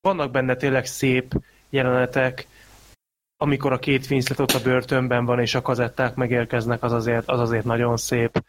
vannak 0.00 0.30
benne 0.30 0.56
tényleg 0.56 0.86
szép 0.86 1.32
jelenetek, 1.70 2.46
amikor 3.36 3.72
a 3.72 3.78
két 3.78 4.06
Winslet 4.10 4.38
ott 4.38 4.52
a 4.52 4.62
börtönben 4.62 5.24
van, 5.24 5.40
és 5.40 5.54
a 5.54 5.62
kazetták 5.62 6.14
megérkeznek, 6.14 6.82
az 6.82 6.92
azért, 6.92 7.28
az 7.28 7.40
azért 7.40 7.64
nagyon 7.64 7.96
szép. 7.96 8.42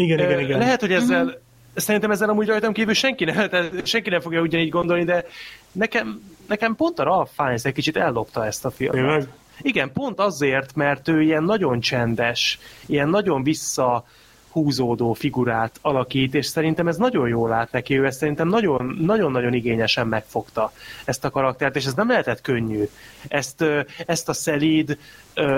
Igen, 0.00 0.18
igen, 0.18 0.40
igen. 0.40 0.58
Lehet, 0.58 0.80
hogy 0.80 0.92
ezzel, 0.92 1.40
szerintem 1.74 2.10
ezzel 2.10 2.28
amúgy 2.28 2.46
rajtam 2.46 2.72
kívül 2.72 2.94
senki 2.94 3.24
nem, 3.24 3.48
tehát 3.48 3.86
senki 3.86 4.10
nem 4.10 4.20
fogja 4.20 4.40
ugyanígy 4.40 4.68
gondolni, 4.68 5.04
de 5.04 5.24
nekem, 5.72 6.20
nekem 6.46 6.74
pont 6.74 6.98
a 6.98 7.02
Ralph 7.02 7.30
Fiennes 7.36 7.64
egy 7.64 7.72
kicsit 7.72 7.96
ellopta 7.96 8.46
ezt 8.46 8.64
a 8.64 8.70
filmet. 8.70 8.96
Tényleg? 8.96 9.28
Igen, 9.60 9.92
pont 9.92 10.18
azért, 10.18 10.74
mert 10.74 11.08
ő 11.08 11.22
ilyen 11.22 11.44
nagyon 11.44 11.80
csendes, 11.80 12.58
ilyen 12.86 13.08
nagyon 13.08 13.42
vissza 13.42 14.04
húzódó 14.50 15.12
figurát 15.12 15.78
alakít, 15.82 16.34
és 16.34 16.46
szerintem 16.46 16.88
ez 16.88 16.96
nagyon 16.96 17.28
jól 17.28 17.48
lát 17.48 17.72
neki, 17.72 17.98
ő 17.98 18.06
ezt 18.06 18.18
szerintem 18.18 18.48
nagyon- 18.48 18.96
nagyon-nagyon 19.00 19.52
igényesen 19.52 20.06
megfogta 20.06 20.72
ezt 21.04 21.24
a 21.24 21.30
karaktert, 21.30 21.76
és 21.76 21.84
ez 21.84 21.94
nem 21.94 22.08
lehetett 22.08 22.40
könnyű. 22.40 22.88
Ezt, 23.28 23.64
ezt 24.06 24.28
a 24.28 24.32
szelíd, 24.32 24.98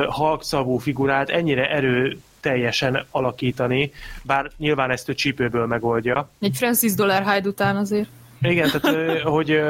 halkszavú 0.09 0.79
figurát 0.79 1.31
ennyire 1.31 1.71
erő 1.71 2.19
teljesen 2.41 3.05
alakítani, 3.11 3.93
bár 4.23 4.51
nyilván 4.57 4.91
ezt 4.91 5.09
ő 5.09 5.15
csípőből 5.15 5.67
megoldja. 5.67 6.29
Egy 6.41 6.57
Francis 6.57 6.95
Dollar 6.95 7.23
Hyde 7.23 7.49
után 7.49 7.77
azért. 7.77 8.09
Igen, 8.43 8.71
tehát 8.71 9.21
hogy 9.23 9.61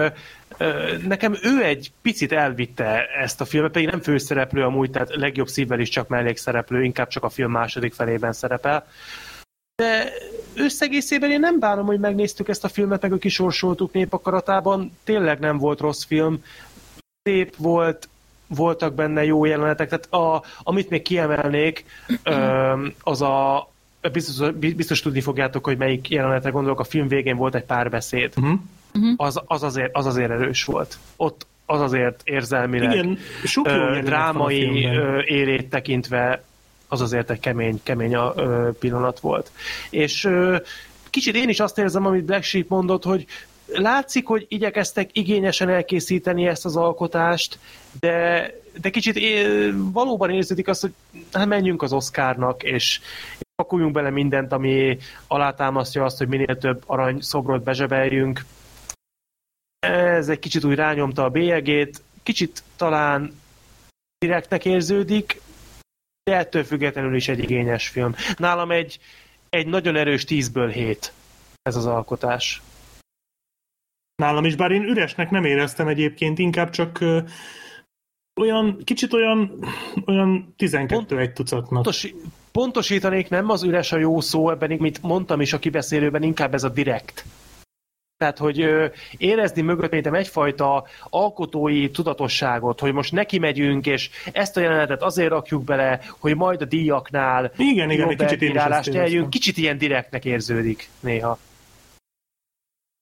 nekem 1.07 1.37
ő 1.43 1.65
egy 1.65 1.93
picit 2.03 2.33
elvitte 2.33 3.07
ezt 3.07 3.41
a 3.41 3.45
filmet, 3.45 3.73
pedig 3.73 3.89
nem 3.89 4.01
főszereplő 4.01 4.63
amúgy, 4.63 4.91
tehát 4.91 5.15
legjobb 5.15 5.49
szívvel 5.49 5.81
is 5.81 5.89
csak 5.89 6.09
mellékszereplő, 6.09 6.83
inkább 6.83 7.09
csak 7.09 7.25
a 7.25 7.29
film 7.29 7.51
második 7.51 7.95
felében 7.95 8.33
szerepel. 8.33 8.87
De 9.83 10.13
összegészében 10.57 11.31
én 11.31 11.41
nem 11.41 11.59
bánom, 11.59 11.87
hogy 11.87 11.99
megnéztük 11.99 12.49
ezt 12.49 12.65
a 12.65 12.69
filmet, 12.69 13.03
meg 13.03 13.13
a 13.13 13.19
kisorsoltuk 13.19 13.93
népakaratában. 13.93 14.99
Tényleg 15.05 15.39
nem 15.39 15.59
volt 15.59 15.81
rossz 15.81 16.05
film. 16.05 16.45
Szép 17.23 17.57
volt, 17.57 18.09
voltak 18.47 18.95
benne 18.95 19.25
jó 19.25 19.45
jelenetek. 19.45 19.89
Tehát 19.89 20.13
a, 20.13 20.45
amit 20.63 20.91
még 20.91 21.03
kiemelnék, 21.03 21.85
az 23.03 23.23
a 23.23 23.69
biztos, 24.13 24.51
biztos 24.51 25.01
tudni 25.01 25.21
fogjátok, 25.21 25.65
hogy 25.65 25.77
melyik 25.77 26.09
jelenetre 26.09 26.51
gondolok, 26.51 26.81
a 26.81 26.85
film 26.85 27.09
végén 27.09 27.37
volt 27.37 27.55
egy 27.55 27.65
párbeszéd. 27.65 28.33
Uh-huh. 28.37 28.59
Az, 29.17 29.41
az, 29.47 29.63
azért, 29.63 29.97
az 29.97 30.07
azért 30.07 30.31
erős 30.31 30.65
volt. 30.65 30.99
Ott 31.17 31.47
az 31.67 31.81
azért 31.81 32.21
érzelmileg, 32.25 32.93
Igen, 32.93 33.19
sok 33.45 33.67
ö, 33.67 34.01
drámai 34.05 34.85
ö, 34.85 35.21
élét 35.25 35.71
tekintve 35.71 36.45
az 36.89 37.01
azért 37.01 37.31
egy 37.31 37.41
kemény, 37.41 37.81
kemény 37.83 38.15
a, 38.15 38.33
ö, 38.37 38.71
pillanat 38.79 39.21
volt. 39.21 39.51
És 39.91 40.25
ö, 40.25 40.57
kicsit 41.11 41.35
én 41.35 41.49
is 41.49 41.61
azt 41.61 41.79
érzem, 41.79 42.07
amit 42.07 42.25
Black 42.25 42.43
Sheep 42.43 42.69
mondott, 42.69 43.05
hogy 43.05 43.27
látszik, 43.67 44.27
hogy 44.27 44.47
igyekeztek 44.49 45.11
igényesen 45.13 45.69
elkészíteni 45.69 46.47
ezt 46.47 46.65
az 46.65 46.77
alkotást, 46.77 47.59
de, 48.01 48.47
de 48.81 48.91
kicsit 48.91 49.17
é, 49.17 49.47
valóban 49.93 50.31
érződik 50.31 50.69
azt, 50.69 50.81
hogy 50.81 50.93
hát 51.33 51.47
menjünk 51.47 51.83
az 51.83 51.93
Oscarnak, 51.93 52.63
és 52.63 53.01
pakoljunk 53.63 53.93
bele 53.93 54.11
mindent, 54.11 54.53
ami 54.53 54.99
alátámasztja 55.27 56.05
azt, 56.05 56.19
hogy 56.19 56.29
minél 56.29 56.59
több 56.59 56.83
arany 56.87 57.21
szobrot 57.21 57.63
bezsebeljünk. 57.63 58.45
Ez 59.87 60.29
egy 60.29 60.39
kicsit 60.39 60.65
úgy 60.65 60.75
rányomta 60.75 61.25
a 61.25 61.31
bélyegét, 61.31 62.03
kicsit 62.23 62.63
talán 62.77 63.33
direktnek 64.19 64.65
érződik, 64.65 65.41
de 66.23 66.37
ettől 66.37 66.65
függetlenül 66.65 67.15
is 67.15 67.29
egy 67.29 67.39
igényes 67.39 67.89
film. 67.89 68.15
Nálam 68.37 68.71
egy, 68.71 68.99
egy 69.49 69.67
nagyon 69.67 69.97
erős 69.97 70.25
10-ből 70.29 70.71
7 70.73 71.13
ez 71.63 71.77
az 71.77 71.87
alkotás. 71.87 72.63
Nálam 74.15 74.45
is, 74.45 74.57
bár 74.57 74.71
én 74.71 74.83
üresnek 74.83 75.31
nem 75.31 75.45
éreztem 75.45 75.89
egyébként, 75.89 76.39
inkább 76.39 76.71
csak 76.71 77.01
ö, 77.01 77.21
olyan, 78.41 78.79
kicsit 78.85 79.13
olyan, 79.13 79.65
olyan 80.07 80.55
12 80.57 81.19
egy 81.19 81.33
tucatnak. 81.33 81.83
Pontos, 81.83 82.07
pontosítanék, 82.53 83.29
nem 83.29 83.51
az 83.51 83.63
üres 83.63 83.93
a 83.93 83.97
jó 83.97 84.21
szó, 84.21 84.51
ebben, 84.51 84.77
mint 84.79 85.03
mondtam 85.03 85.41
is 85.41 85.53
a 85.53 85.59
kibeszélőben, 85.59 86.23
inkább 86.23 86.55
ez 86.55 86.65
a 86.65 86.69
direkt. 86.69 87.25
Tehát, 88.23 88.39
hogy 88.39 88.69
érezni 89.17 89.63
mögött 89.63 89.89
szerintem 89.89 90.15
egyfajta 90.15 90.87
alkotói 91.11 91.91
tudatosságot, 91.91 92.81
hogy 92.81 92.93
most 92.93 93.13
neki 93.13 93.39
megyünk, 93.39 93.87
és 93.87 94.11
ezt 94.33 94.57
a 94.57 94.61
jelenetet 94.61 95.03
azért 95.03 95.29
rakjuk 95.29 95.65
bele, 95.65 96.01
hogy 96.19 96.37
majd 96.37 96.63
a 96.63 96.65
díjaknál 96.65 97.53
Igen, 97.57 97.91
igen, 97.91 98.09
egy 98.09 98.17
kicsit 98.17 98.43
éreztem. 98.43 98.95
nyeljünk. 98.95 99.31
Kicsit 99.31 99.57
ilyen 99.57 99.79
direktnek 99.79 100.25
érződik 100.25 100.89
néha. 101.01 101.39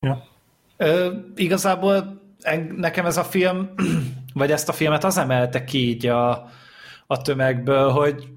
Ja. 0.07 0.25
Ö, 0.77 1.13
igazából 1.37 2.21
nekem 2.77 3.07
ez 3.07 3.17
a 3.17 3.25
film, 3.25 3.71
vagy 4.35 4.51
ezt 4.51 4.69
a 4.69 4.73
filmet 4.73 5.05
az 5.05 5.17
emelte 5.17 5.65
ki 5.65 5.89
így 5.89 6.07
a, 6.07 6.31
a 7.07 7.23
tömegből, 7.23 7.89
hogy 7.91 8.29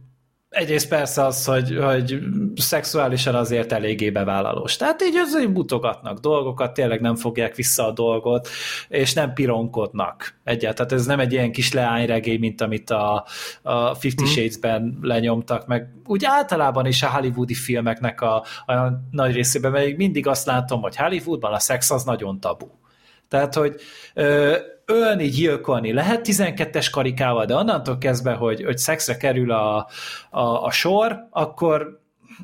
egyrészt 0.53 0.87
persze 0.87 1.25
az, 1.25 1.45
hogy, 1.45 1.77
hogy 1.81 2.19
szexuálisan 2.55 3.35
azért 3.35 3.71
eléggé 3.71 4.09
bevállalós. 4.09 4.75
Tehát 4.75 5.01
így 5.01 5.15
azért 5.15 5.53
mutogatnak 5.53 6.19
dolgokat, 6.19 6.73
tényleg 6.73 7.01
nem 7.01 7.15
fogják 7.15 7.55
vissza 7.55 7.87
a 7.87 7.91
dolgot, 7.91 8.47
és 8.87 9.13
nem 9.13 9.33
pironkodnak 9.33 10.35
egyáltalán. 10.43 10.87
Tehát 10.87 10.91
ez 11.03 11.05
nem 11.05 11.19
egy 11.19 11.31
ilyen 11.31 11.51
kis 11.51 11.73
leányregény, 11.73 12.39
mint 12.39 12.61
amit 12.61 12.89
a, 12.89 13.25
a 13.61 13.95
Fifty 13.95 14.25
Shades-ben 14.25 14.97
lenyomtak, 15.01 15.67
meg 15.67 15.87
úgy 16.05 16.25
általában 16.25 16.85
is 16.85 17.03
a 17.03 17.09
hollywoodi 17.09 17.53
filmeknek 17.53 18.21
a, 18.21 18.35
a 18.65 18.73
nagy 19.11 19.33
részében, 19.33 19.71
mert 19.71 19.97
mindig 19.97 20.27
azt 20.27 20.45
látom, 20.45 20.81
hogy 20.81 20.95
Hollywoodban 20.95 21.53
a 21.53 21.59
szex 21.59 21.91
az 21.91 22.03
nagyon 22.03 22.39
tabu. 22.39 22.67
Tehát, 23.27 23.53
hogy 23.53 23.75
ö, 24.13 24.57
ölni, 24.85 25.27
gyilkolni 25.27 25.93
lehet 25.93 26.25
12-es 26.29 26.87
karikával, 26.91 27.45
de 27.45 27.55
onnantól 27.55 27.97
kezdve, 27.97 28.33
hogy, 28.33 28.63
hogy 28.63 28.77
szexre 28.77 29.17
kerül 29.17 29.51
a, 29.51 29.87
a, 30.29 30.63
a 30.63 30.71
sor, 30.71 31.27
akkor 31.29 32.01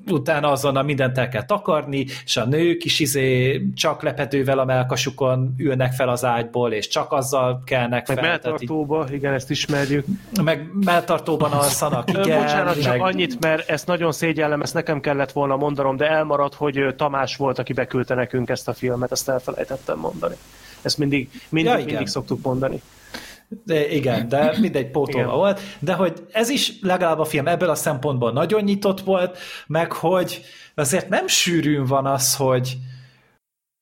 utána 0.08 0.52
azonnal 0.52 0.84
mindent 0.84 1.18
el 1.18 1.30
kell 1.30 1.46
takarni, 1.46 2.06
és 2.24 2.38
a 2.38 2.46
nők 2.46 2.86
is 2.86 3.00
izé 3.00 3.62
csak 3.76 4.02
lepedővel 4.02 4.60
a 4.60 4.66
melkasukon 4.66 5.54
ülnek 5.58 5.94
fel 5.94 6.10
az 6.10 6.26
ágyból, 6.26 6.72
és 6.72 6.88
csak 6.88 7.12
azzal 7.12 7.62
kelnek 7.66 8.08
Meg 8.08 8.18
fel. 8.18 8.40
tehát 8.40 8.62
így- 8.62 8.70
melltartóba, 8.70 9.08
igen, 9.12 9.34
ezt 9.34 9.50
ismerjük. 9.50 10.06
meg 10.44 10.70
melltartóban 10.86 11.52
alszanak, 11.52 12.10
igen. 12.10 12.42
Bocsánat, 12.42 12.82
csak 12.82 12.92
meg... 12.92 13.02
annyit, 13.02 13.40
mert 13.40 13.70
ezt 13.70 13.88
nagyon 13.88 14.12
szégyellem, 14.12 14.62
ezt 14.62 14.74
nekem 14.74 15.00
kellett 15.00 15.32
volna 15.32 15.56
mondanom, 15.56 15.98
de 15.98 16.10
elmaradt, 16.10 16.54
hogy 16.56 16.96
Tamás 16.98 17.36
volt, 17.36 17.60
aki 17.60 17.74
beküldte 17.74 18.14
nekünk 18.16 18.50
ezt 18.50 18.68
a 18.68 18.74
filmet, 18.74 19.12
ezt 19.12 19.30
elfelejtettem 19.30 19.98
mondani. 19.98 20.36
Ezt 20.82 20.98
mindig, 20.98 21.30
mindig, 21.50 21.72
Ja, 21.72 21.78
igen. 21.78 21.90
mindig 21.90 22.08
szoktuk 22.08 22.42
mondani. 22.44 22.82
De 23.66 23.90
igen, 23.92 24.28
de 24.28 24.54
mindegy 24.60 24.92
pótolva 24.92 25.28
Igen. 25.28 25.36
volt, 25.40 25.62
de 25.80 25.94
hogy 25.94 26.24
ez 26.32 26.50
is 26.50 26.74
legalább 26.82 27.20
a 27.20 27.26
film 27.26 27.48
ebből 27.48 27.70
a 27.70 27.76
szempontból 27.76 28.32
nagyon 28.32 28.64
nyitott 28.64 29.02
volt, 29.02 29.38
meg 29.68 29.92
hogy 29.92 30.42
azért 30.76 31.10
nem 31.10 31.28
sűrűn 31.28 31.86
van 31.86 32.06
az, 32.06 32.36
hogy, 32.36 32.78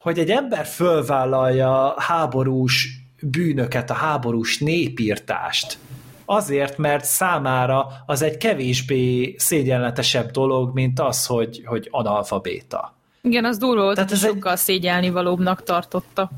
hogy 0.03 0.19
egy 0.19 0.29
ember 0.29 0.65
fölvállalja 0.65 1.93
háborús 1.97 2.89
bűnöket, 3.21 3.89
a 3.89 3.93
háborús 3.93 4.57
népírtást, 4.59 5.77
azért, 6.25 6.77
mert 6.77 7.05
számára 7.05 7.87
az 8.05 8.21
egy 8.21 8.37
kevésbé 8.37 9.35
szégyenletesebb 9.37 10.31
dolog, 10.31 10.73
mint 10.73 10.99
az, 10.99 11.25
hogy, 11.25 11.61
hogy 11.65 11.87
analfabéta. 11.91 12.95
Igen, 13.21 13.45
az 13.45 13.57
durva 13.57 13.81
volt, 13.83 13.95
Tehát 13.95 14.11
ez 14.11 14.23
egy- 14.23 14.29
sokkal 14.29 14.55
szégyelni 14.55 15.09
valóbbnak 15.09 15.63
tartotta. 15.63 16.29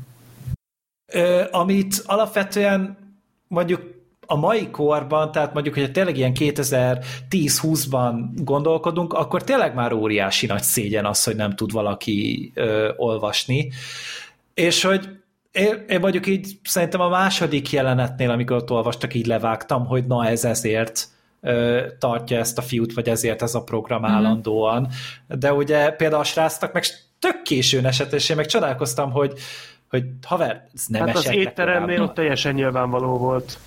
Amit 1.50 2.02
alapvetően 2.06 2.98
mondjuk 3.48 3.80
a 4.30 4.36
mai 4.36 4.70
korban, 4.70 5.32
tehát 5.32 5.52
mondjuk, 5.52 5.74
hogyha 5.74 5.90
tényleg 5.90 6.16
ilyen 6.16 6.32
2010-20-ban 6.38 8.24
gondolkodunk, 8.34 9.12
akkor 9.12 9.44
tényleg 9.44 9.74
már 9.74 9.92
óriási 9.92 10.46
nagy 10.46 10.62
szégyen 10.62 11.06
az, 11.06 11.24
hogy 11.24 11.36
nem 11.36 11.54
tud 11.54 11.72
valaki 11.72 12.50
ö, 12.54 12.92
olvasni. 12.96 13.70
És 14.54 14.82
hogy 14.82 15.08
én, 15.52 15.84
én 15.88 16.00
mondjuk 16.00 16.26
így 16.26 16.58
szerintem 16.62 17.00
a 17.00 17.08
második 17.08 17.70
jelenetnél, 17.70 18.30
amikor 18.30 18.56
ott 18.56 18.70
olvastak, 18.70 19.14
így 19.14 19.26
levágtam, 19.26 19.86
hogy 19.86 20.06
na 20.06 20.26
ez 20.26 20.44
ezért 20.44 21.08
ö, 21.40 21.86
tartja 21.98 22.38
ezt 22.38 22.58
a 22.58 22.62
fiút, 22.62 22.92
vagy 22.92 23.08
ezért 23.08 23.42
ez 23.42 23.54
a 23.54 23.64
program 23.64 24.04
állandóan. 24.04 24.88
De 25.28 25.52
ugye 25.52 25.90
például 25.90 26.20
a 26.20 26.24
srácnak 26.24 26.72
meg 26.72 26.84
tök 27.18 27.42
későn 27.42 27.86
esett, 27.86 28.12
és 28.12 28.28
én 28.28 28.36
meg 28.36 28.46
csodálkoztam, 28.46 29.10
hogy 29.10 29.32
hogy 29.90 30.04
haver, 30.26 30.68
ez 30.74 30.84
nem 30.86 31.06
Hát 31.06 31.16
az 31.16 31.30
étteremnél 31.30 32.02
ott 32.02 32.14
teljesen 32.14 32.54
nyilvánvaló 32.54 33.18
volt. 33.18 33.58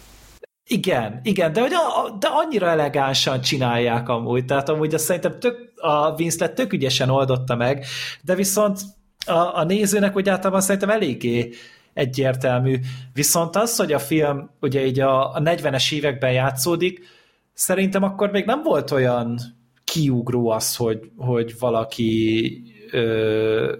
Igen, 0.65 1.19
igen, 1.23 1.53
de, 1.53 1.61
hogy 1.61 1.73
a, 1.73 2.17
de 2.19 2.27
annyira 2.27 2.67
elegánsan 2.67 3.41
csinálják 3.41 4.09
amúgy, 4.09 4.45
tehát 4.45 4.69
amúgy 4.69 4.93
azt 4.93 5.03
szerintem 5.03 5.39
tök, 5.39 5.73
a 5.75 6.11
Winslet 6.11 6.55
tök 6.55 6.73
ügyesen 6.73 7.09
oldotta 7.09 7.55
meg, 7.55 7.85
de 8.21 8.35
viszont 8.35 8.79
a, 9.25 9.57
a 9.57 9.63
nézőnek 9.63 10.15
úgy 10.15 10.29
általában 10.29 10.61
szerintem 10.61 10.89
eléggé 10.89 11.49
egyértelmű. 11.93 12.79
Viszont 13.13 13.55
az, 13.55 13.75
hogy 13.75 13.91
a 13.93 13.99
film 13.99 14.49
ugye 14.59 14.85
így 14.85 14.99
a, 14.99 15.35
a 15.35 15.39
40-es 15.41 15.93
években 15.93 16.31
játszódik, 16.31 17.07
szerintem 17.53 18.03
akkor 18.03 18.31
még 18.31 18.45
nem 18.45 18.61
volt 18.63 18.91
olyan 18.91 19.39
kiugró 19.83 20.49
az, 20.49 20.75
hogy, 20.75 21.11
hogy 21.17 21.59
valaki 21.59 22.51
ö, 22.91 23.75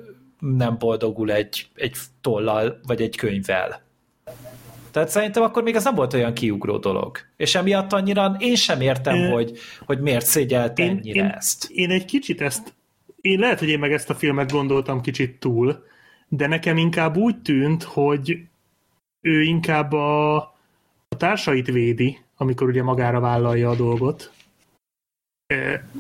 nem 0.51 0.77
boldogul 0.77 1.31
egy, 1.31 1.67
egy 1.75 1.95
tollal, 2.21 2.79
vagy 2.87 3.01
egy 3.01 3.15
könyvvel. 3.15 3.81
Tehát 4.91 5.09
szerintem 5.09 5.43
akkor 5.43 5.63
még 5.63 5.75
ez 5.75 5.83
nem 5.83 5.95
volt 5.95 6.13
olyan 6.13 6.33
kiugró 6.33 6.77
dolog. 6.77 7.17
És 7.37 7.55
emiatt 7.55 7.93
annyira 7.93 8.35
én 8.39 8.55
sem 8.55 8.81
értem, 8.81 9.15
Ö, 9.15 9.29
hogy, 9.29 9.57
hogy 9.85 9.99
miért 9.99 10.25
szégyelt 10.25 10.79
Én, 10.79 10.89
ennyire 10.89 11.23
én, 11.23 11.29
ezt. 11.29 11.69
én 11.69 11.89
egy 11.89 12.05
kicsit 12.05 12.41
ezt, 12.41 12.73
én 13.21 13.39
lehet, 13.39 13.59
hogy 13.59 13.69
én 13.69 13.79
meg 13.79 13.91
ezt 13.91 14.09
a 14.09 14.15
filmet 14.15 14.51
gondoltam 14.51 15.01
kicsit 15.01 15.39
túl, 15.39 15.85
de 16.27 16.47
nekem 16.47 16.77
inkább 16.77 17.17
úgy 17.17 17.41
tűnt, 17.41 17.83
hogy 17.83 18.37
ő 19.21 19.41
inkább 19.41 19.91
a, 19.91 20.35
a 21.07 21.17
társait 21.17 21.67
védi, 21.67 22.19
amikor 22.37 22.67
ugye 22.67 22.83
magára 22.83 23.19
vállalja 23.19 23.69
a 23.69 23.75
dolgot. 23.75 24.31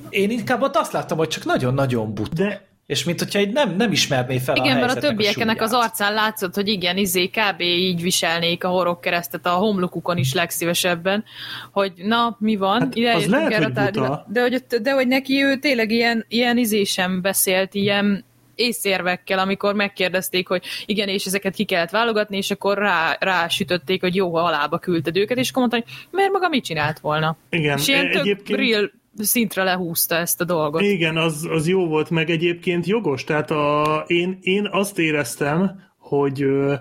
Én 0.09 0.29
inkább 0.29 0.61
ott 0.61 0.75
azt 0.75 0.91
láttam, 0.91 1.17
hogy 1.17 1.27
csak 1.27 1.45
nagyon-nagyon 1.45 2.13
but. 2.13 2.33
De 2.33 2.72
És 2.85 3.03
mint 3.03 3.19
hogyha 3.19 3.39
így 3.39 3.51
nem, 3.51 3.75
nem 3.75 3.91
ismerné 3.91 4.37
fel 4.37 4.55
Igen, 4.55 4.77
a 4.77 4.79
mert 4.79 4.97
a 4.97 4.99
többieknek 4.99 5.61
az 5.61 5.73
arcán 5.73 6.13
látszott, 6.13 6.55
hogy 6.55 6.67
igen, 6.67 6.97
izé, 6.97 7.27
kb. 7.27 7.61
így 7.61 8.01
viselnék 8.01 8.63
a 8.63 8.67
horog 8.67 8.99
keresztet 8.99 9.45
a 9.45 9.49
homlokukon 9.49 10.17
is 10.17 10.33
legszívesebben, 10.33 11.23
hogy 11.71 11.91
na, 11.95 12.35
mi 12.39 12.55
van, 12.55 12.79
Hát 12.79 12.95
ide 12.95 13.13
az 13.13 13.27
lehet, 13.27 13.51
erre 13.51 13.63
hogy 13.63 13.91
buta. 13.91 14.25
de, 14.27 14.41
hogy, 14.41 14.63
de 14.81 14.91
hogy 14.91 15.07
neki 15.07 15.43
ő 15.43 15.55
tényleg 15.55 15.91
ilyen, 15.91 16.25
ilyen 16.27 16.57
izé 16.57 16.83
sem 16.83 17.21
beszélt, 17.21 17.73
ilyen 17.73 18.25
észérvekkel, 18.55 19.39
amikor 19.39 19.73
megkérdezték, 19.73 20.47
hogy 20.47 20.63
igen, 20.85 21.07
és 21.07 21.25
ezeket 21.25 21.55
ki 21.55 21.63
kellett 21.63 21.89
válogatni, 21.89 22.37
és 22.37 22.51
akkor 22.51 22.77
rá, 22.77 23.17
rá 23.19 23.47
sütötték, 23.47 24.01
hogy 24.01 24.15
jó, 24.15 24.35
ha 24.35 24.41
alába 24.43 24.79
küldted 24.79 25.17
őket, 25.17 25.37
és 25.37 25.49
akkor 25.49 25.67
mondta, 25.67 25.77
hogy 25.77 26.07
miért 26.11 26.31
maga 26.31 26.49
mit 26.49 26.63
csinált 26.63 26.99
volna? 26.99 27.37
igen, 27.49 27.77
és 27.77 27.87
ilyen 27.87 28.11
tök 28.11 28.21
egyébként... 28.21 28.59
real 28.59 28.91
szintre 29.17 29.63
lehúzta 29.63 30.15
ezt 30.15 30.41
a 30.41 30.43
dolgot. 30.43 30.81
Igen, 30.81 31.17
az, 31.17 31.47
az 31.51 31.67
jó 31.67 31.87
volt, 31.87 32.09
meg 32.09 32.29
egyébként 32.29 32.85
jogos. 32.85 33.23
Tehát 33.23 33.51
a, 33.51 34.03
én, 34.07 34.37
én 34.41 34.67
azt 34.71 34.99
éreztem, 34.99 35.81
hogy 35.97 36.41
ö, 36.41 36.73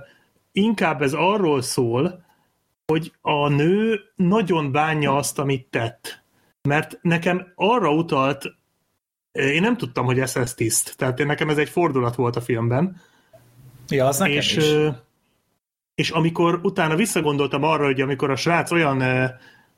inkább 0.52 1.02
ez 1.02 1.12
arról 1.12 1.62
szól, 1.62 2.25
hogy 2.86 3.12
a 3.20 3.49
nő 3.49 4.01
nagyon 4.17 4.73
bánja 4.73 5.17
azt, 5.17 5.39
amit 5.39 5.67
tett. 5.70 6.23
Mert 6.62 6.99
nekem 7.02 7.52
arra 7.55 7.94
utalt, 7.94 8.44
én 9.33 9.61
nem 9.61 9.77
tudtam, 9.77 10.05
hogy 10.05 10.28
SS 10.28 10.55
tiszt. 10.55 10.97
Tehát 10.97 11.19
nekem 11.25 11.49
ez 11.49 11.59
egy 11.59 11.69
fordulat 11.69 12.15
volt 12.15 12.36
a 12.36 12.41
filmben. 12.41 13.01
Ja, 13.89 14.07
az 14.07 14.19
nekem 14.19 14.36
és, 14.36 14.57
is. 14.57 14.65
és 15.94 16.11
amikor 16.11 16.61
utána 16.62 16.97
visszagondoltam 16.97 17.62
arra, 17.62 17.85
hogy 17.85 18.01
amikor 18.01 18.31
a 18.31 18.36
srác 18.36 18.70
olyan 18.70 19.02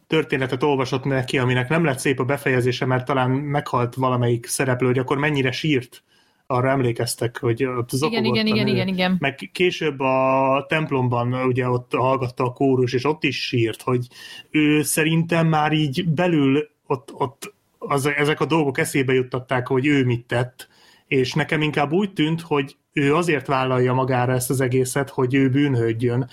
történetet 0.06 0.62
olvasott 0.62 1.04
neki, 1.04 1.38
aminek 1.38 1.68
nem 1.68 1.84
lett 1.84 1.98
szép 1.98 2.20
a 2.20 2.24
befejezése, 2.24 2.86
mert 2.86 3.04
talán 3.04 3.30
meghalt 3.30 3.94
valamelyik 3.94 4.46
szereplő, 4.46 4.86
hogy 4.86 4.98
akkor 4.98 5.18
mennyire 5.18 5.52
sírt. 5.52 6.02
Arra 6.46 6.70
emlékeztek, 6.70 7.38
hogy 7.38 7.64
ott 7.64 7.92
Igen, 7.92 7.98
zokogott 7.98 8.24
igen, 8.24 8.46
igen, 8.46 8.66
igen, 8.66 8.88
igen. 8.88 9.16
Meg 9.18 9.50
később 9.52 10.00
a 10.00 10.64
templomban 10.68 11.32
ugye 11.32 11.68
ott 11.68 11.92
hallgatta 11.92 12.44
a 12.44 12.52
kórus, 12.52 12.92
és 12.92 13.04
ott 13.04 13.24
is 13.24 13.46
sírt, 13.46 13.82
hogy 13.82 14.06
ő 14.50 14.82
szerintem 14.82 15.46
már 15.46 15.72
így 15.72 16.08
belül 16.08 16.68
ott, 16.86 17.12
ott 17.12 17.54
az, 17.78 18.06
ezek 18.06 18.40
a 18.40 18.44
dolgok 18.44 18.78
eszébe 18.78 19.12
juttatták, 19.12 19.66
hogy 19.66 19.86
ő 19.86 20.04
mit 20.04 20.26
tett, 20.26 20.68
és 21.06 21.32
nekem 21.32 21.62
inkább 21.62 21.92
úgy 21.92 22.12
tűnt, 22.12 22.40
hogy 22.40 22.76
ő 22.92 23.14
azért 23.14 23.46
vállalja 23.46 23.92
magára 23.92 24.32
ezt 24.32 24.50
az 24.50 24.60
egészet, 24.60 25.10
hogy 25.10 25.34
ő 25.34 25.48
bűnhődjön. 25.48 26.28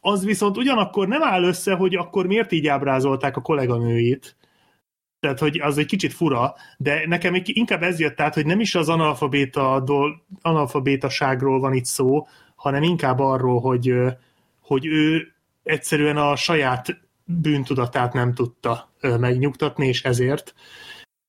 Az 0.00 0.24
viszont 0.24 0.56
ugyanakkor 0.56 1.08
nem 1.08 1.22
áll 1.22 1.42
össze, 1.42 1.74
hogy 1.74 1.94
akkor 1.94 2.26
miért 2.26 2.52
így 2.52 2.66
ábrázolták 2.66 3.36
a 3.36 3.40
kolléganőit. 3.40 4.36
Tehát, 5.20 5.38
hogy 5.38 5.60
az 5.60 5.78
egy 5.78 5.86
kicsit 5.86 6.12
fura, 6.12 6.54
de 6.76 7.06
nekem 7.06 7.42
inkább 7.44 7.82
ez 7.82 8.00
jött 8.00 8.20
át, 8.20 8.34
hogy 8.34 8.46
nem 8.46 8.60
is 8.60 8.74
az 8.74 8.88
analfabéta 8.88 9.80
dol, 9.80 10.22
analfabétaságról 10.42 11.60
van 11.60 11.72
itt 11.72 11.84
szó, 11.84 12.26
hanem 12.54 12.82
inkább 12.82 13.18
arról, 13.18 13.60
hogy, 13.60 13.94
hogy 14.60 14.86
ő 14.86 15.32
egyszerűen 15.62 16.16
a 16.16 16.36
saját 16.36 17.00
bűntudatát 17.24 18.12
nem 18.12 18.34
tudta 18.34 18.92
megnyugtatni, 19.00 19.86
és 19.86 20.02
ezért. 20.02 20.54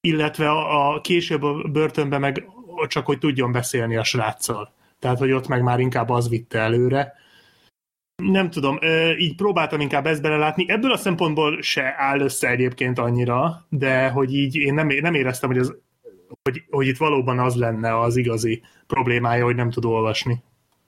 Illetve 0.02 0.50
a, 0.50 0.94
a 0.94 1.02
később 1.02 1.44
a 1.44 1.68
börtönben 1.72 2.20
meg 2.20 2.46
csak, 2.88 3.06
hogy 3.06 3.18
tudjon 3.20 3.52
beszélni 3.52 3.96
a 3.96 4.04
sráccal. 4.04 4.74
Tehát, 5.00 5.18
hogy 5.18 5.32
ott 5.32 5.48
meg 5.48 5.62
már 5.62 5.80
inkább 5.80 6.10
az 6.10 6.30
vitte 6.30 6.60
előre. 6.60 7.14
Nem 8.22 8.50
tudom, 8.50 8.80
így 9.18 9.36
próbáltam 9.36 9.80
inkább 9.80 10.06
ezt 10.06 10.22
belelátni. 10.22 10.66
Ebből 10.68 10.92
a 10.92 10.98
szempontból 10.98 11.62
se 11.62 11.96
áll 11.98 12.20
össze 12.20 12.50
egyébként 12.50 13.00
annyira, 13.00 13.66
de 13.70 14.10
hogy 14.10 14.34
így 14.34 14.56
én 14.56 14.74
nem, 14.74 14.88
nem 14.88 15.14
éreztem, 15.14 15.50
hogy, 15.50 15.60
az, 15.60 15.76
hogy, 16.44 16.64
hogy 16.70 16.88
itt 16.88 16.98
valóban 16.98 17.40
az 17.40 17.56
lenne 17.56 18.00
az 18.00 18.16
igazi 18.16 18.62
problémája, 18.88 19.44
hogy 19.44 19.56
nem 19.56 19.70
tud 19.70 19.86
olvasni. 19.86 20.44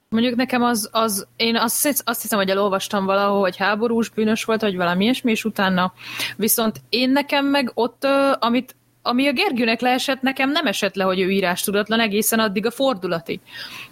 Mondjuk 0.10 0.36
nekem 0.36 0.64
az, 0.64 0.90
az 0.92 1.28
én 1.36 1.56
azt, 1.56 2.02
azt 2.06 2.22
hiszem, 2.22 2.40
hogy 2.40 2.50
elolvastam 2.50 3.06
valahol, 3.06 3.40
hogy 3.40 3.58
háborús 3.58 4.10
bűnös 4.10 4.44
volt, 4.44 4.62
vagy 4.62 4.76
valami 4.76 5.04
ilyesmi, 5.04 5.32
és 5.32 5.46
utána 5.46 5.94
viszont 6.38 6.82
én 6.90 7.12
nekem 7.12 7.46
meg 7.46 7.72
ott, 7.74 8.08
amit 8.40 8.76
ami 9.06 9.28
a 9.28 9.34
Gergőnek 9.34 9.82
leesett, 9.82 10.22
nekem 10.22 10.52
nem 10.52 10.66
esett 10.66 10.96
le, 10.96 11.04
hogy 11.04 11.20
ő 11.20 11.30
írás 11.32 11.62
tudatlan 11.62 12.00
egészen 12.00 12.40
addig 12.40 12.66
a 12.66 12.72
fordulatig. 12.72 13.40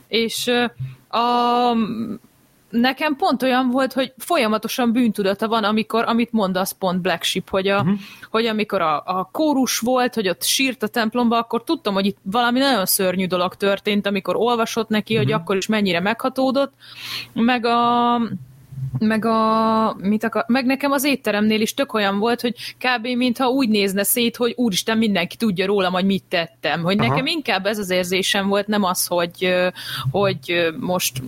És 0.07 0.51
a, 1.07 1.71
nekem 2.72 3.16
pont 3.16 3.43
olyan 3.43 3.69
volt, 3.69 3.93
hogy 3.93 4.14
folyamatosan 4.17 4.91
bűntudata 4.91 5.48
van, 5.48 5.64
amikor, 5.64 6.03
amit 6.08 6.32
mondasz 6.32 6.72
pont 6.72 7.01
Black 7.01 7.24
Sheep, 7.24 7.50
hogy, 7.50 7.67
a, 7.67 7.80
uh-huh. 7.80 8.00
hogy 8.30 8.45
amikor 8.45 8.82
a, 8.82 9.03
a 9.06 9.30
kórus 9.32 9.80
volt, 9.80 10.14
hogy 10.14 10.30
ott 10.30 10.43
sírt 10.43 10.83
a 10.83 10.88
templomba, 10.88 11.38
akkor 11.38 11.64
tudtam, 11.64 11.93
hogy 11.93 12.06
itt 12.06 12.17
valami 12.22 12.59
nagyon 12.59 12.85
szörnyű 12.85 13.27
dolog 13.27 13.56
történt, 13.56 14.08
amikor 14.08 14.35
olvasott 14.35 14.90
neki, 14.90 15.14
uh-huh. 15.14 15.30
hogy 15.30 15.40
akkor 15.40 15.58
is 15.58 15.67
mennyire 15.67 16.00
meghatódott, 16.00 16.74
meg 17.33 17.66
a 17.66 18.17
meg, 18.99 19.25
a, 19.25 19.95
mit 19.99 20.23
akar, 20.23 20.43
meg 20.47 20.65
nekem 20.65 20.91
az 20.91 21.03
étteremnél 21.03 21.61
is 21.61 21.73
tök 21.73 21.93
olyan 21.93 22.19
volt, 22.19 22.41
hogy 22.41 22.55
kb. 22.77 23.07
mintha 23.07 23.47
úgy 23.47 23.69
nézne 23.69 24.03
szét, 24.03 24.35
hogy 24.35 24.53
úristen, 24.57 24.97
mindenki 24.97 25.37
tudja 25.37 25.65
rólam, 25.65 25.93
hogy 25.93 26.05
mit 26.05 26.23
tettem. 26.29 26.81
Hogy 26.81 26.99
Aha. 26.99 27.07
nekem 27.07 27.25
inkább 27.25 27.65
ez 27.65 27.77
az 27.77 27.89
érzésem 27.89 28.47
volt, 28.47 28.67
nem 28.67 28.83
az, 28.83 29.07
hogy, 29.07 29.53
hogy 30.11 30.71
most 30.79 31.21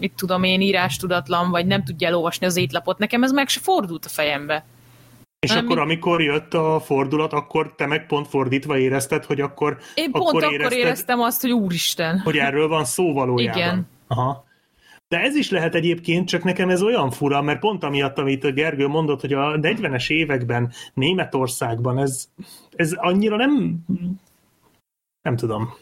mit 0.00 0.12
tudom 0.16 0.42
én, 0.42 0.60
írás 0.60 0.96
tudatlan, 0.96 1.50
vagy 1.50 1.66
nem 1.66 1.84
tudja 1.84 2.08
elolvasni 2.08 2.46
az 2.46 2.56
étlapot. 2.56 2.98
Nekem 2.98 3.22
ez 3.22 3.32
meg 3.32 3.48
se 3.48 3.60
fordult 3.60 4.04
a 4.04 4.08
fejembe. 4.08 4.64
És 5.40 5.50
Nem, 5.52 5.64
akkor, 5.64 5.76
mi- 5.76 5.82
amikor 5.82 6.22
jött 6.22 6.54
a 6.54 6.80
fordulat, 6.84 7.32
akkor 7.32 7.74
te 7.74 7.86
meg 7.86 8.06
pont 8.06 8.28
fordítva 8.28 8.78
érezted, 8.78 9.24
hogy 9.24 9.40
akkor, 9.40 9.78
Én 9.94 10.10
pont 10.10 10.28
akkor 10.28 10.44
akkor, 10.44 10.72
éreztem 10.72 11.20
azt, 11.20 11.40
hogy 11.40 11.50
úristen. 11.52 12.18
hogy 12.18 12.36
erről 12.36 12.68
van 12.68 12.84
szó 12.84 13.12
valójában. 13.12 13.60
Igen. 13.60 13.88
Aha. 14.06 14.44
De 15.08 15.20
ez 15.20 15.34
is 15.34 15.50
lehet 15.50 15.74
egyébként, 15.74 16.28
csak 16.28 16.44
nekem 16.44 16.68
ez 16.68 16.82
olyan 16.82 17.10
fura, 17.10 17.42
mert 17.42 17.60
pont 17.60 17.84
amiatt, 17.84 18.18
amit 18.18 18.44
a 18.44 18.52
Gergő 18.52 18.86
mondott, 18.86 19.20
hogy 19.20 19.32
a 19.32 19.58
40-es 19.60 20.10
években 20.10 20.72
Németországban 20.94 21.98
ez, 21.98 22.28
ez 22.76 22.92
annyira 22.92 23.36
nem 23.36 23.84
nem 25.26 25.36
tudom. 25.36 25.74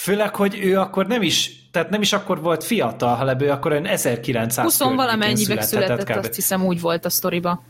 Főleg, 0.00 0.34
hogy 0.34 0.58
ő 0.62 0.78
akkor 0.78 1.06
nem 1.06 1.22
is, 1.22 1.68
tehát 1.70 1.90
nem 1.90 2.00
is 2.00 2.12
akkor 2.12 2.40
volt 2.40 2.64
fiatal, 2.64 3.14
hanem 3.14 3.40
ő 3.40 3.50
akkor 3.50 3.70
olyan 3.70 3.86
1900 3.86 4.64
20 4.64 4.76
környékén 4.76 5.04
valamennyiben 5.04 5.62
született, 5.62 6.04
kb. 6.04 6.16
azt 6.16 6.34
hiszem 6.34 6.64
úgy 6.64 6.80
volt 6.80 7.04
a 7.04 7.10
sztoriba. 7.10 7.62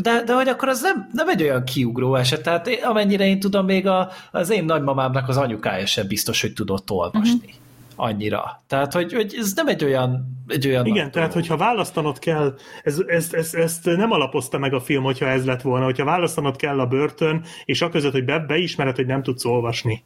De, 0.00 0.22
de 0.24 0.34
hogy 0.34 0.48
akkor 0.48 0.68
az 0.68 0.82
nem, 0.82 1.08
nem 1.12 1.28
egy 1.28 1.42
olyan 1.42 1.64
kiugró 1.64 2.14
eset, 2.14 2.42
tehát 2.42 2.66
én- 2.66 2.84
amennyire 2.84 3.24
én 3.24 3.40
tudom, 3.40 3.64
még 3.64 3.86
a, 3.86 4.10
az 4.30 4.50
én 4.50 4.64
nagymamámnak 4.64 5.28
az 5.28 5.36
anyukája 5.36 5.86
sem 5.86 6.06
biztos, 6.06 6.40
hogy 6.40 6.52
tudott 6.52 6.90
olvasni. 6.90 7.34
Uh-huh. 7.34 7.66
Annyira. 8.00 8.62
Tehát, 8.66 8.92
hogy, 8.92 9.12
hogy 9.12 9.34
ez 9.38 9.52
nem 9.54 9.68
egy 9.68 9.84
olyan, 9.84 10.26
egy 10.46 10.66
olyan 10.66 10.86
Igen, 10.86 11.02
nagy 11.02 11.12
tehát 11.12 11.32
dolog. 11.32 11.48
hogyha 11.48 11.64
választanod 11.66 12.18
kell, 12.18 12.54
ez, 12.82 13.02
ezt, 13.06 13.34
ezt, 13.34 13.54
ezt 13.54 13.84
nem 13.84 14.10
alapozta 14.10 14.58
meg 14.58 14.74
a 14.74 14.80
film, 14.80 15.02
hogyha 15.02 15.26
ez 15.26 15.44
lett 15.44 15.62
volna, 15.62 15.84
hogyha 15.84 16.04
választanod 16.04 16.56
kell 16.56 16.80
a 16.80 16.86
börtön, 16.86 17.44
és 17.64 17.82
a 17.82 17.88
között, 17.88 18.12
hogy 18.12 18.24
be, 18.24 18.38
beismered, 18.38 18.96
hogy 18.96 19.06
nem 19.06 19.22
tudsz 19.22 19.44
olvasni. 19.44 20.04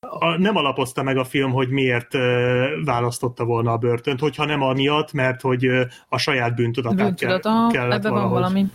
A, 0.00 0.38
nem 0.38 0.56
alapozta 0.56 1.02
meg 1.02 1.16
a 1.16 1.24
film, 1.24 1.50
hogy 1.52 1.68
miért 1.68 2.14
ö, 2.14 2.66
választotta 2.84 3.44
volna 3.44 3.72
a 3.72 3.76
börtönt, 3.76 4.20
hogyha 4.20 4.44
nem 4.44 4.62
amiatt, 4.62 5.12
mert 5.12 5.40
hogy 5.40 5.66
ö, 5.66 5.82
a 6.08 6.18
saját 6.18 6.54
bűntudatát 6.54 6.96
Bűntudat, 7.06 7.42
kell, 7.42 7.70
kellett 7.72 7.98
ebben 7.98 8.12
van 8.12 8.30
valahogy. 8.30 8.40
valami. 8.40 8.66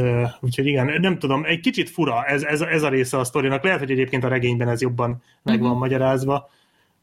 Ö, 0.00 0.22
Úgyhogy 0.40 0.66
igen, 0.66 1.00
nem 1.00 1.18
tudom, 1.18 1.44
egy 1.44 1.60
kicsit 1.60 1.90
fura 1.90 2.24
ez, 2.24 2.42
ez, 2.42 2.60
ez 2.60 2.82
a 2.82 2.88
része 2.88 3.18
a 3.18 3.24
sztorinak. 3.24 3.62
Lehet, 3.64 3.78
hogy 3.78 3.90
egyébként 3.90 4.24
a 4.24 4.28
regényben 4.28 4.68
ez 4.68 4.80
jobban 4.80 5.22
meg 5.42 5.60
van 5.60 5.76
magyarázva, 5.76 6.48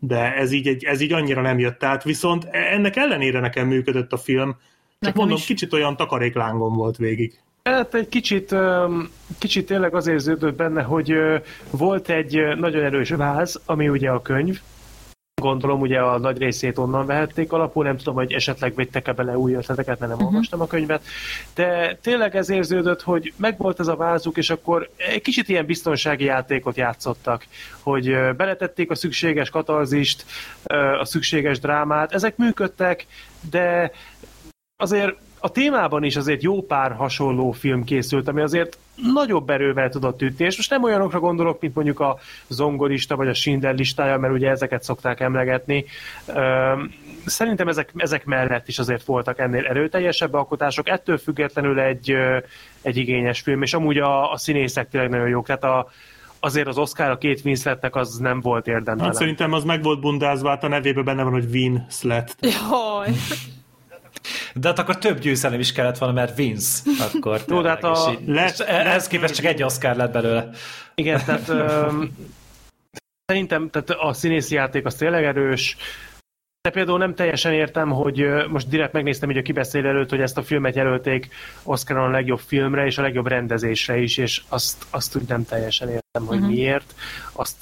de 0.07 0.33
ez 0.35 0.51
így, 0.51 0.67
egy, 0.67 0.83
ez 0.83 1.01
így 1.01 1.13
annyira 1.13 1.41
nem 1.41 1.59
jött 1.59 1.83
át. 1.83 2.03
Viszont 2.03 2.47
ennek 2.51 2.95
ellenére 2.95 3.39
nekem 3.39 3.67
működött 3.67 4.11
a 4.11 4.17
film. 4.17 4.49
Csak 4.49 4.59
Nekem 4.99 5.19
mondom, 5.19 5.37
is. 5.37 5.45
kicsit 5.45 5.73
olyan 5.73 5.95
takaréklángon 5.95 6.73
volt 6.75 6.97
végig. 6.97 7.39
Hát 7.63 7.93
egy 7.93 8.09
kicsit, 8.09 8.55
kicsit 9.39 9.65
tényleg 9.65 9.95
az 9.95 10.07
érződött 10.07 10.55
benne, 10.55 10.81
hogy 10.81 11.13
volt 11.69 12.09
egy 12.09 12.41
nagyon 12.57 12.83
erős 12.83 13.09
váz, 13.09 13.61
ami 13.65 13.89
ugye 13.89 14.09
a 14.09 14.21
könyv, 14.21 14.59
gondolom 15.41 15.81
ugye 15.81 15.99
a 15.99 16.17
nagy 16.17 16.37
részét 16.37 16.77
onnan 16.77 17.05
vehették 17.05 17.51
alapul, 17.51 17.83
nem 17.83 17.97
tudom, 17.97 18.15
hogy 18.15 18.33
esetleg 18.33 18.75
vettek-e 18.75 19.13
bele 19.13 19.37
új 19.37 19.53
ötleteket, 19.53 19.99
mert 19.99 20.11
nem 20.11 20.11
uh-huh. 20.11 20.33
olvastam 20.33 20.61
a 20.61 20.67
könyvet, 20.67 21.03
de 21.55 21.97
tényleg 22.01 22.35
ez 22.35 22.49
érződött, 22.49 23.01
hogy 23.01 23.33
megvolt 23.37 23.79
ez 23.79 23.87
a 23.87 23.95
vázuk, 23.95 24.37
és 24.37 24.49
akkor 24.49 24.89
egy 24.95 25.21
kicsit 25.21 25.49
ilyen 25.49 25.65
biztonsági 25.65 26.23
játékot 26.23 26.77
játszottak, 26.77 27.45
hogy 27.81 28.05
beletették 28.37 28.91
a 28.91 28.95
szükséges 28.95 29.49
katarzist, 29.49 30.25
a 30.99 31.05
szükséges 31.05 31.59
drámát, 31.59 32.13
ezek 32.13 32.37
működtek, 32.37 33.05
de 33.49 33.91
azért 34.77 35.15
a 35.45 35.49
témában 35.49 36.03
is 36.03 36.15
azért 36.15 36.43
jó 36.43 36.61
pár 36.61 36.91
hasonló 36.91 37.51
film 37.51 37.83
készült, 37.83 38.27
ami 38.27 38.41
azért 38.41 38.77
nagyobb 39.13 39.49
erővel 39.49 39.89
tudott 39.89 40.21
ütni, 40.21 40.45
és 40.45 40.57
most 40.57 40.69
nem 40.69 40.83
olyanokra 40.83 41.19
gondolok, 41.19 41.61
mint 41.61 41.75
mondjuk 41.75 41.99
a 41.99 42.17
zongorista 42.47 43.15
vagy 43.15 43.27
a 43.27 43.33
Schindler 43.33 43.75
listája, 43.75 44.17
mert 44.17 44.33
ugye 44.33 44.49
ezeket 44.49 44.83
szokták 44.83 45.19
emlegetni. 45.19 45.85
Szerintem 47.25 47.67
ezek, 47.67 47.91
ezek 47.95 48.25
mellett 48.25 48.67
is 48.67 48.79
azért 48.79 49.05
voltak 49.05 49.39
ennél 49.39 49.65
erőteljesebb 49.65 50.33
alkotások, 50.33 50.89
ettől 50.89 51.17
függetlenül 51.17 51.79
egy, 51.79 52.15
egy 52.81 52.97
igényes 52.97 53.41
film, 53.41 53.61
és 53.61 53.73
amúgy 53.73 53.97
a, 53.97 54.31
a 54.31 54.37
színészek 54.37 54.89
tényleg 54.89 55.09
nagyon 55.09 55.27
jók, 55.27 55.45
tehát 55.45 55.63
a, 55.63 55.87
azért 56.39 56.67
az 56.67 56.77
Oscar 56.77 57.09
a 57.09 57.17
két 57.17 57.41
Winsletnek 57.43 57.95
az 57.95 58.17
nem 58.17 58.41
volt 58.41 58.67
érdemtelen. 58.67 59.05
Hát 59.05 59.13
szerintem 59.13 59.53
az 59.53 59.63
meg 59.63 59.83
volt 59.83 59.99
bundázva, 59.99 60.49
hát 60.49 60.63
a 60.63 60.67
nevében 60.67 61.03
benne 61.03 61.23
van, 61.23 61.31
hogy 61.31 61.47
Winslet. 61.51 62.35
Jaj. 62.39 63.13
De 64.53 64.67
hát 64.67 64.79
akkor 64.79 64.97
több 64.97 65.19
győzelem 65.19 65.59
is 65.59 65.71
kellett 65.71 65.97
volna, 65.97 66.13
mert 66.13 66.35
Vince 66.35 66.81
akkor. 67.13 67.41
Jó, 67.47 67.61
de 67.61 67.69
hát 67.69 67.83
a- 67.83 68.11
így- 68.11 68.27
le- 68.27 68.45
és 68.45 68.57
ehhez 68.59 69.07
képest 69.07 69.35
csak 69.35 69.45
egy 69.45 69.63
Oscar 69.63 69.95
lett 69.95 70.11
belőle. 70.11 70.49
Igen, 70.95 71.21
tehát 71.25 71.49
öm, 71.89 72.11
szerintem 73.25 73.69
tehát 73.69 73.89
a 73.89 74.13
színészi 74.13 74.55
játék 74.55 74.85
az 74.85 74.95
tényleg 74.95 75.23
erős. 75.23 75.77
De 76.61 76.71
például 76.71 76.97
nem 76.97 77.15
teljesen 77.15 77.53
értem, 77.53 77.89
hogy 77.89 78.25
most 78.49 78.67
direkt 78.69 78.93
megnéztem 78.93 79.29
így 79.31 79.37
a 79.37 79.41
kibeszélő 79.41 79.87
előtt, 79.87 80.09
hogy 80.09 80.19
ezt 80.21 80.37
a 80.37 80.43
filmet 80.43 80.75
jelölték 80.75 81.29
Oscaron 81.63 82.07
a 82.07 82.11
legjobb 82.11 82.39
filmre 82.39 82.85
és 82.85 82.97
a 82.97 83.01
legjobb 83.01 83.27
rendezésre 83.27 83.97
is, 83.97 84.17
és 84.17 84.41
azt, 84.49 84.85
azt 84.89 85.15
úgy 85.15 85.27
nem 85.27 85.45
teljesen 85.45 85.87
értem, 85.87 86.25
hogy 86.25 86.39
miért. 86.39 86.93
Azt 87.31 87.55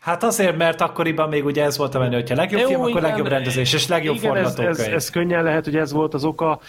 Hát 0.00 0.22
azért, 0.22 0.56
mert 0.56 0.80
akkoriban 0.80 1.28
még 1.28 1.44
ugye 1.44 1.64
ez 1.64 1.76
volt 1.76 1.94
a 1.94 1.98
menő, 1.98 2.14
hogyha 2.14 2.34
legjobb 2.34 2.60
film, 2.66 2.80
akkor 2.80 2.90
igen, 2.90 3.02
legjobb 3.02 3.26
rendezés, 3.26 3.72
és 3.72 3.86
legjobb 3.86 4.16
igen, 4.16 4.36
ez, 4.36 4.46
ez, 4.46 4.54
forgatókönyv. 4.54 4.94
ez 4.94 5.10
könnyen 5.10 5.42
lehet, 5.42 5.64
hogy 5.64 5.76
ez 5.76 5.92
volt 5.92 6.14
az 6.14 6.24
oka. 6.24 6.60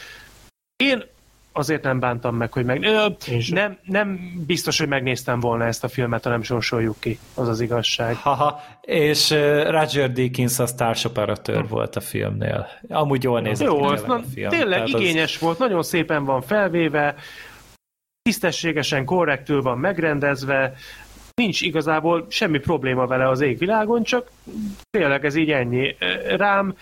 Én 0.83 1.03
azért 1.51 1.83
nem 1.83 1.99
bántam 1.99 2.35
meg, 2.35 2.51
hogy 2.51 2.65
meg... 2.65 2.83
Ö, 2.83 3.05
nem, 3.49 3.77
nem 3.83 4.19
biztos, 4.47 4.79
hogy 4.79 4.87
megnéztem 4.87 5.39
volna 5.39 5.65
ezt 5.65 5.83
a 5.83 5.87
filmet, 5.87 6.23
ha 6.23 6.29
nem 6.29 6.41
sorsoljuk 6.41 6.95
ki. 6.99 7.19
Az 7.33 7.47
az 7.47 7.59
igazság. 7.61 8.15
Haha, 8.15 8.61
és 8.81 9.29
Roger 9.69 10.11
Deakins 10.11 10.59
az 10.59 10.73
társoperatőr 10.73 11.67
volt 11.67 11.95
a 11.95 11.99
filmnél. 11.99 12.67
Amúgy 12.89 13.23
jól 13.23 13.41
nézett 13.41 13.67
Jó, 13.67 13.83
az, 13.83 14.03
na, 14.03 14.13
a 14.13 14.21
film. 14.33 14.49
tényleg 14.49 14.69
Tehát 14.69 14.93
az- 14.93 15.01
igényes 15.01 15.37
volt, 15.37 15.59
nagyon 15.59 15.83
szépen 15.83 16.25
van 16.25 16.41
felvéve, 16.41 17.15
tisztességesen, 18.21 19.05
korrektül 19.05 19.61
van 19.61 19.77
megrendezve, 19.77 20.73
nincs 21.39 21.61
igazából 21.61 22.25
semmi 22.29 22.59
probléma 22.59 23.07
vele 23.07 23.29
az 23.29 23.41
égvilágon, 23.41 24.03
csak 24.03 24.31
tényleg 24.89 25.25
ez 25.25 25.35
így 25.35 25.51
ennyi. 25.51 25.95
Rám, 26.37 26.75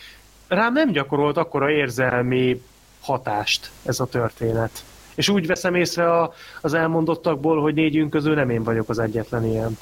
rám 0.47 0.73
nem 0.73 0.91
gyakorolt 0.91 1.37
akkora 1.37 1.69
érzelmi 1.69 2.61
hatást 3.01 3.71
ez 3.85 3.99
a 3.99 4.05
történet. 4.05 4.83
És 5.15 5.29
úgy 5.29 5.47
veszem 5.47 5.75
észre 5.75 6.11
a, 6.11 6.33
az 6.61 6.73
elmondottakból, 6.73 7.61
hogy 7.61 7.73
négyünk 7.73 8.09
közül 8.09 8.33
nem 8.33 8.49
én 8.49 8.63
vagyok 8.63 8.89
az 8.89 8.99
egyetlen 8.99 9.45
ilyen. 9.45 9.77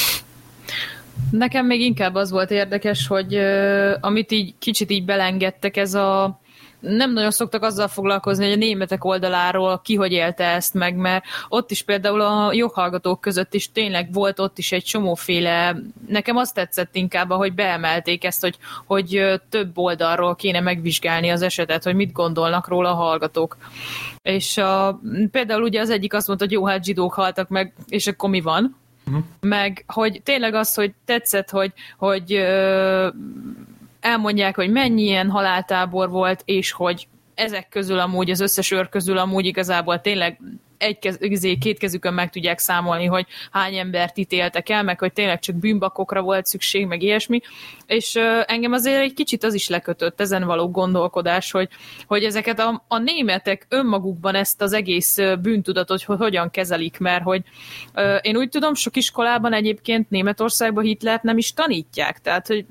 Nekem 1.32 1.66
még 1.66 1.82
inkább 1.82 2.16
az 2.16 2.32
volt 2.32 2.52
érdekes, 2.52 3.08
hogy 3.08 3.36
ö, 3.36 3.96
amit 4.00 4.32
így 4.32 4.54
kicsit 4.60 4.92
így 4.92 5.06
belengedtek, 5.06 5.78
ez 5.78 5.94
a 5.94 6.40
nem 6.88 7.14
nagyon 7.14 7.32
szoktak 7.32 7.64
azzal 7.64 7.88
foglalkozni, 7.88 8.44
hogy 8.44 8.54
a 8.54 8.58
németek 8.58 9.06
oldaláról 9.06 9.82
ki 9.84 9.96
hogy 9.96 10.12
élte 10.12 10.44
ezt 10.44 10.74
meg, 10.74 10.96
mert 10.96 11.26
ott 11.50 11.72
is 11.72 11.82
például 11.82 12.22
a 12.22 12.54
joghallgatók 12.54 13.22
között 13.22 13.54
is 13.54 13.72
tényleg 13.72 14.14
volt 14.14 14.40
ott 14.40 14.58
is 14.58 14.72
egy 14.72 14.84
csomóféle, 14.84 15.76
nekem 16.08 16.36
azt 16.38 16.54
tetszett 16.54 16.96
inkább, 16.96 17.32
hogy 17.32 17.54
beemelték 17.54 18.24
ezt, 18.24 18.42
hogy, 18.42 18.58
hogy 18.86 19.40
több 19.50 19.78
oldalról 19.78 20.36
kéne 20.36 20.60
megvizsgálni 20.60 21.30
az 21.30 21.42
esetet, 21.42 21.84
hogy 21.84 21.96
mit 21.96 22.12
gondolnak 22.12 22.68
róla 22.68 22.90
a 22.90 22.96
hallgatók. 22.96 23.58
És 24.22 24.58
a, 24.58 25.00
például 25.32 25.64
ugye 25.64 25.80
az 25.80 25.90
egyik 25.90 26.14
azt 26.14 26.28
mondta, 26.28 26.46
hogy 26.46 26.54
jó, 26.54 26.66
hát 26.66 26.84
zsidók 26.84 27.14
haltak 27.14 27.50
meg, 27.50 27.74
és 27.88 28.08
akkor 28.08 28.30
mi 28.30 28.42
van? 28.42 28.84
meg 29.40 29.84
hogy 29.88 30.22
tényleg 30.24 30.54
az, 30.54 30.74
hogy 30.74 30.94
tetszett, 31.06 31.50
hogy, 31.50 31.74
hogy 31.98 32.34
ö, 32.34 33.10
elmondják, 34.06 34.56
hogy 34.56 34.72
mennyi 34.72 35.02
ilyen 35.02 35.30
haláltábor 35.30 36.10
volt, 36.10 36.42
és 36.46 36.72
hogy 36.72 37.08
ezek 37.34 37.70
közül 37.70 38.00
amúgy, 38.00 38.30
az 38.30 38.40
összes 38.40 38.72
őr 38.72 38.90
közül 38.90 39.18
amúgy 39.18 39.46
igazából 39.46 40.02
tényleg 40.02 40.40
egy 40.78 41.00
kez, 41.00 41.18
izé, 41.20 41.56
két 41.56 41.78
kezükön 41.78 42.14
meg 42.14 42.30
tudják 42.30 42.60
számolni, 42.60 43.06
hogy 43.06 43.26
hány 43.52 43.76
embert 43.78 44.18
ítéltek 44.18 44.70
el, 44.70 44.84
meg 44.84 45.00
hogy 45.00 45.14
tényleg 45.14 45.40
csak 45.40 45.56
bűnbakokra 45.56 46.22
volt 46.22 46.46
szükség, 46.46 46.86
meg 46.86 47.02
ilyesmi. 47.02 47.42
És 47.86 48.16
engem 48.46 48.72
azért 48.72 49.02
egy 49.02 49.14
kicsit 49.14 49.44
az 49.44 49.54
is 49.54 49.68
lekötött 49.68 50.22
ezen 50.22 50.44
való 50.44 50.72
gondolkodás, 50.72 51.52
hogy, 51.52 51.70
hogy 52.08 52.24
ezeket 52.24 52.60
a, 52.60 52.84
a 52.88 52.98
németek 52.98 53.66
önmagukban 53.70 54.36
ezt 54.36 54.62
az 54.62 54.74
egész 54.74 55.18
bűntudatot 55.42 56.04
hogy 56.04 56.18
hogyan 56.18 56.50
kezelik, 56.50 57.00
mert 57.00 57.24
hogy 57.24 57.42
én 58.22 58.38
úgy 58.38 58.50
tudom, 58.50 58.74
sok 58.74 58.96
iskolában 58.96 59.54
egyébként 59.54 60.10
Németországban 60.10 60.84
Hitlert 60.84 61.24
nem 61.24 61.38
is 61.38 61.54
tanítják, 61.54 62.22
tehát 62.22 62.48
hogy 62.48 62.66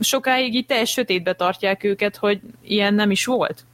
sokáig 0.00 0.54
így 0.54 0.66
teljes 0.66 0.90
sötétbe 0.90 1.32
tartják 1.32 1.84
őket, 1.84 2.16
hogy 2.16 2.40
ilyen 2.62 2.94
nem 2.94 3.10
is 3.10 3.24
volt. 3.24 3.64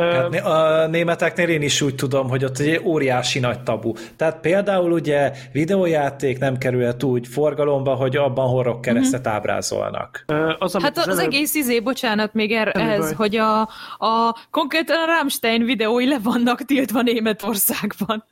Hát 0.00 0.34
a 0.46 0.86
németeknél 0.86 1.48
én 1.48 1.62
is 1.62 1.80
úgy 1.80 1.94
tudom, 1.94 2.28
hogy 2.28 2.44
ott 2.44 2.58
egy 2.58 2.80
óriási 2.84 3.38
nagy 3.38 3.62
tabu. 3.62 3.92
Tehát 4.16 4.40
például 4.40 4.92
ugye 4.92 5.32
videójáték 5.52 6.38
nem 6.38 6.58
kerülhet 6.58 7.02
úgy 7.02 7.26
forgalomba, 7.26 7.94
hogy 7.94 8.16
abban 8.16 8.48
horrok 8.48 8.80
keresztet 8.80 9.26
ábrázolnak. 9.26 10.24
Ö, 10.26 10.52
Az, 10.58 10.76
Hát 10.82 10.96
az, 10.98 11.06
az 11.08 11.18
előbb- 11.18 11.32
egész 11.32 11.54
izé, 11.54 11.80
bocsánat, 11.80 12.34
még 12.34 12.52
er, 12.52 12.76
ez, 12.76 12.98
baj. 12.98 13.12
hogy 13.14 13.36
a, 13.36 13.60
a 13.98 14.36
konkrétan 14.50 14.96
a 14.96 15.06
Rammstein 15.06 15.64
videói 15.64 16.06
le 16.08 16.18
vannak 16.22 16.64
tiltva 16.64 17.02
Németországban. 17.02 18.24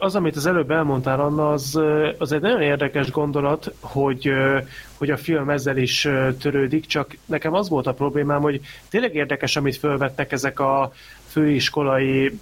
Az, 0.00 0.14
amit 0.14 0.36
az 0.36 0.46
előbb 0.46 0.70
elmondtál, 0.70 1.20
Anna, 1.20 1.50
az, 1.52 1.80
az 2.18 2.32
egy 2.32 2.40
nagyon 2.40 2.60
érdekes 2.62 3.10
gondolat, 3.10 3.74
hogy, 3.80 4.32
hogy 4.98 5.10
a 5.10 5.16
film 5.16 5.50
ezzel 5.50 5.76
is 5.76 6.08
törődik, 6.40 6.86
csak 6.86 7.16
nekem 7.24 7.54
az 7.54 7.68
volt 7.68 7.86
a 7.86 7.94
problémám, 7.94 8.40
hogy 8.40 8.60
tényleg 8.88 9.14
érdekes, 9.14 9.56
amit 9.56 9.76
fölvettek 9.76 10.32
ezek 10.32 10.60
a 10.60 10.92
főiskolai 11.26 12.38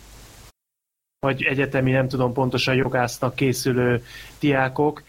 vagy 1.21 1.43
egyetemi, 1.43 1.91
nem 1.91 2.09
tudom 2.09 2.33
pontosan 2.33 2.75
jogásznak 2.75 3.35
készülő 3.35 4.05
diákok, 4.41 5.03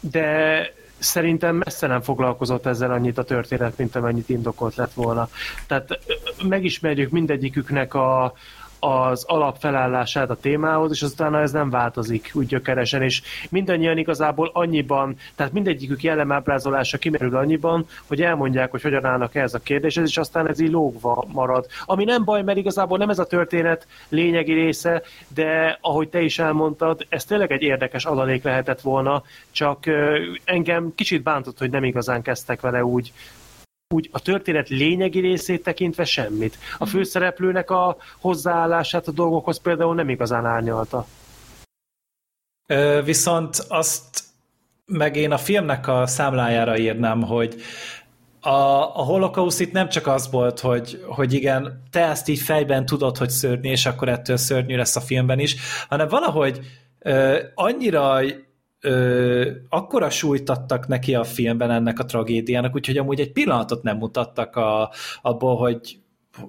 de 0.00 0.60
szerintem 0.98 1.56
messze 1.56 1.86
nem 1.86 2.00
foglalkozott 2.00 2.66
ezzel 2.66 2.92
annyit 2.92 3.18
a 3.18 3.24
történet, 3.24 3.78
mint 3.78 3.96
amennyit 3.96 4.28
indokolt 4.28 4.74
lett 4.74 4.92
volna. 4.92 5.28
Tehát 5.66 5.98
megismerjük 6.42 7.10
mindegyiküknek 7.10 7.94
a, 7.94 8.32
az 8.80 9.24
alapfelállását 9.24 10.30
a 10.30 10.36
témához, 10.40 10.90
és 10.90 11.02
aztán 11.02 11.34
ez 11.34 11.52
nem 11.52 11.70
változik 11.70 12.30
úgy 12.34 12.46
gyökeresen, 12.46 13.02
és 13.02 13.22
mindannyian 13.50 13.98
igazából 13.98 14.50
annyiban, 14.52 15.16
tehát 15.34 15.52
mindegyikük 15.52 16.02
jellemábrázolása 16.02 16.98
kimerül 16.98 17.36
annyiban, 17.36 17.86
hogy 18.06 18.22
elmondják, 18.22 18.70
hogy 18.70 18.82
hogyan 18.82 19.04
állnak 19.04 19.34
ehhez 19.34 19.54
a 19.54 19.58
kérdéshez, 19.58 20.08
és 20.08 20.16
aztán 20.18 20.48
ez 20.48 20.60
így 20.60 20.70
lógva 20.70 21.24
marad. 21.32 21.66
Ami 21.84 22.04
nem 22.04 22.24
baj, 22.24 22.42
mert 22.42 22.58
igazából 22.58 22.98
nem 22.98 23.10
ez 23.10 23.18
a 23.18 23.26
történet 23.26 23.86
lényegi 24.08 24.52
része, 24.52 25.02
de 25.28 25.78
ahogy 25.80 26.08
te 26.08 26.20
is 26.20 26.38
elmondtad, 26.38 27.06
ez 27.08 27.24
tényleg 27.24 27.52
egy 27.52 27.62
érdekes 27.62 28.04
adalék 28.04 28.42
lehetett 28.42 28.80
volna, 28.80 29.22
csak 29.50 29.84
engem 30.44 30.92
kicsit 30.94 31.22
bántott, 31.22 31.58
hogy 31.58 31.70
nem 31.70 31.84
igazán 31.84 32.22
kezdtek 32.22 32.60
vele 32.60 32.84
úgy, 32.84 33.12
úgy 33.94 34.08
a 34.12 34.20
történet 34.20 34.68
lényegi 34.68 35.20
részét 35.20 35.62
tekintve 35.62 36.04
semmit. 36.04 36.58
A 36.78 36.86
főszereplőnek 36.86 37.70
a 37.70 37.96
hozzáállását 38.20 39.08
a 39.08 39.12
dolgokhoz 39.12 39.60
például 39.60 39.94
nem 39.94 40.08
igazán 40.08 40.46
árnyalta. 40.46 41.06
Ö, 42.66 43.00
viszont 43.04 43.64
azt 43.68 44.22
meg 44.86 45.16
én 45.16 45.32
a 45.32 45.38
filmnek 45.38 45.88
a 45.88 46.06
számlájára 46.06 46.78
írnám, 46.78 47.22
hogy 47.22 47.54
a, 48.40 48.50
a 48.50 49.02
holokauszt 49.02 49.60
itt 49.60 49.72
nem 49.72 49.88
csak 49.88 50.06
az 50.06 50.30
volt, 50.30 50.60
hogy, 50.60 51.04
hogy 51.06 51.32
igen, 51.32 51.82
te 51.90 52.00
ezt 52.00 52.28
így 52.28 52.38
fejben 52.38 52.86
tudod, 52.86 53.16
hogy 53.16 53.30
szörnyű, 53.30 53.70
és 53.70 53.86
akkor 53.86 54.08
ettől 54.08 54.36
szörnyű 54.36 54.76
lesz 54.76 54.96
a 54.96 55.00
filmben 55.00 55.38
is, 55.38 55.56
hanem 55.88 56.08
valahogy 56.08 56.60
ö, 56.98 57.38
annyira 57.54 58.20
ö, 58.80 59.50
akkora 59.68 60.10
súlyt 60.10 60.50
adtak 60.50 60.86
neki 60.86 61.14
a 61.14 61.24
filmben 61.24 61.70
ennek 61.70 61.98
a 61.98 62.04
tragédiának, 62.04 62.74
úgyhogy 62.74 62.98
amúgy 62.98 63.20
egy 63.20 63.32
pillanatot 63.32 63.82
nem 63.82 63.96
mutattak 63.96 64.56
a, 64.56 64.90
abból, 65.22 65.56
hogy 65.56 65.98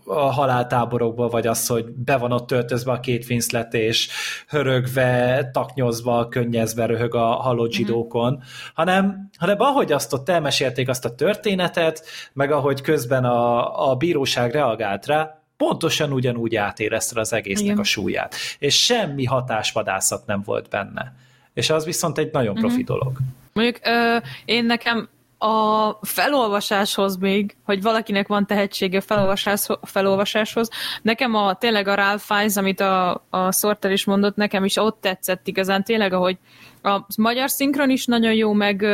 a 0.05 0.19
haláltáborokból, 0.19 1.29
vagy 1.29 1.47
az, 1.47 1.67
hogy 1.67 1.85
be 1.85 2.17
van 2.17 2.31
ott 2.31 2.47
töltözve 2.47 2.91
a 2.91 2.99
két 2.99 3.25
Winslet, 3.29 3.73
és 3.73 4.09
hörögve, 4.47 5.49
taknyozva, 5.53 6.27
könnyezve 6.27 6.85
röhög 6.85 7.15
a 7.15 7.25
halott 7.25 7.71
zsidókon, 7.71 8.31
mm-hmm. 8.31 8.41
hanem, 8.73 9.29
hanem 9.37 9.55
ahogy 9.59 9.91
azt 9.91 10.13
ott 10.13 10.29
elmesélték 10.29 10.89
azt 10.89 11.05
a 11.05 11.15
történetet, 11.15 12.05
meg 12.33 12.51
ahogy 12.51 12.81
közben 12.81 13.25
a, 13.25 13.89
a 13.89 13.95
bíróság 13.95 14.51
reagált 14.51 15.05
rá, 15.05 15.41
pontosan 15.57 16.11
ugyanúgy 16.11 16.55
átérezte 16.55 17.19
az 17.19 17.33
egésznek 17.33 17.65
Igen. 17.65 17.77
a 17.77 17.83
súlyát. 17.83 18.35
És 18.59 18.83
semmi 18.83 19.25
hatásvadászat 19.25 20.25
nem 20.25 20.41
volt 20.45 20.69
benne. 20.69 21.13
És 21.53 21.69
az 21.69 21.85
viszont 21.85 22.17
egy 22.17 22.29
nagyon 22.31 22.55
profi 22.55 22.83
dolog. 22.83 23.17
Mondjuk 23.53 23.79
ö, 23.83 24.17
én 24.45 24.65
nekem 24.65 25.09
a 25.37 25.89
felolvasáshoz 26.01 27.17
még, 27.17 27.55
hogy 27.63 27.81
valakinek 27.81 28.27
van 28.27 28.45
tehetsége 28.45 29.01
felolvasás, 29.01 29.67
felolvasáshoz, 29.81 30.69
nekem 31.01 31.35
a, 31.35 31.53
tényleg 31.53 31.87
a 31.87 31.95
Ralph 31.95 32.23
Fiennes, 32.23 32.55
amit 32.55 32.79
a, 32.79 33.23
a 33.29 33.51
Sorter 33.51 33.91
is 33.91 34.05
mondott, 34.05 34.35
nekem 34.35 34.65
is 34.65 34.77
ott 34.77 35.01
tetszett 35.01 35.47
igazán, 35.47 35.83
tényleg, 35.83 36.13
ahogy 36.13 36.37
a 36.83 37.05
magyar 37.17 37.49
szinkron 37.49 37.89
is 37.89 38.05
nagyon 38.05 38.33
jó, 38.33 38.53
meg 38.53 38.81
uh, 38.81 38.89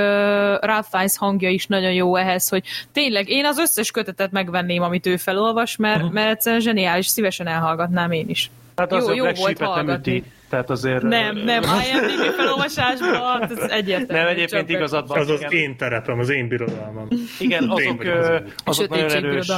Ralph 0.61 0.88
Fiennes 0.90 1.17
hangja 1.17 1.50
is 1.50 1.67
nagyon 1.67 1.93
jó 1.93 2.16
ehhez, 2.16 2.50
hogy 2.50 2.64
tényleg 2.92 3.30
én 3.30 3.45
az 3.45 3.58
összes 3.58 3.92
kötetet 3.92 4.32
megvenném, 4.32 4.82
amit 4.82 5.06
ő 5.06 5.17
felolvas, 5.17 5.75
mert, 5.75 5.98
uh-huh. 5.98 6.14
mert 6.14 6.32
egyszerűen 6.32 6.61
zseniális, 6.61 7.08
szívesen 7.08 7.48
elhallgatnám 7.48 8.11
én 8.11 8.30
is. 8.30 8.51
Hát 8.75 8.92
az 8.92 9.08
jó, 9.08 9.14
jó 9.14 9.25
volt 9.34 9.59
hallgatni. 9.59 10.16
Üti, 10.16 10.32
tehát 10.49 10.69
azért... 10.69 11.01
Nem, 11.01 11.35
nem, 11.35 11.64
IMDb 11.93 12.35
felolvasásban 12.38 13.40
hát 13.40 13.51
ez 13.51 13.69
egyértelmű. 13.72 14.24
Nem, 14.24 14.27
egyébként 14.27 14.69
igazad 14.69 15.07
van. 15.07 15.19
Az 15.19 15.30
az 15.30 15.45
én 15.49 15.77
terepem, 15.77 16.19
az 16.19 16.30
én 16.30 16.48
birodalmam. 16.48 17.07
Igen, 17.40 17.69
azok, 17.69 18.03
azok, 18.65 18.90
nagyon 18.90 19.09
erős, 19.11 19.51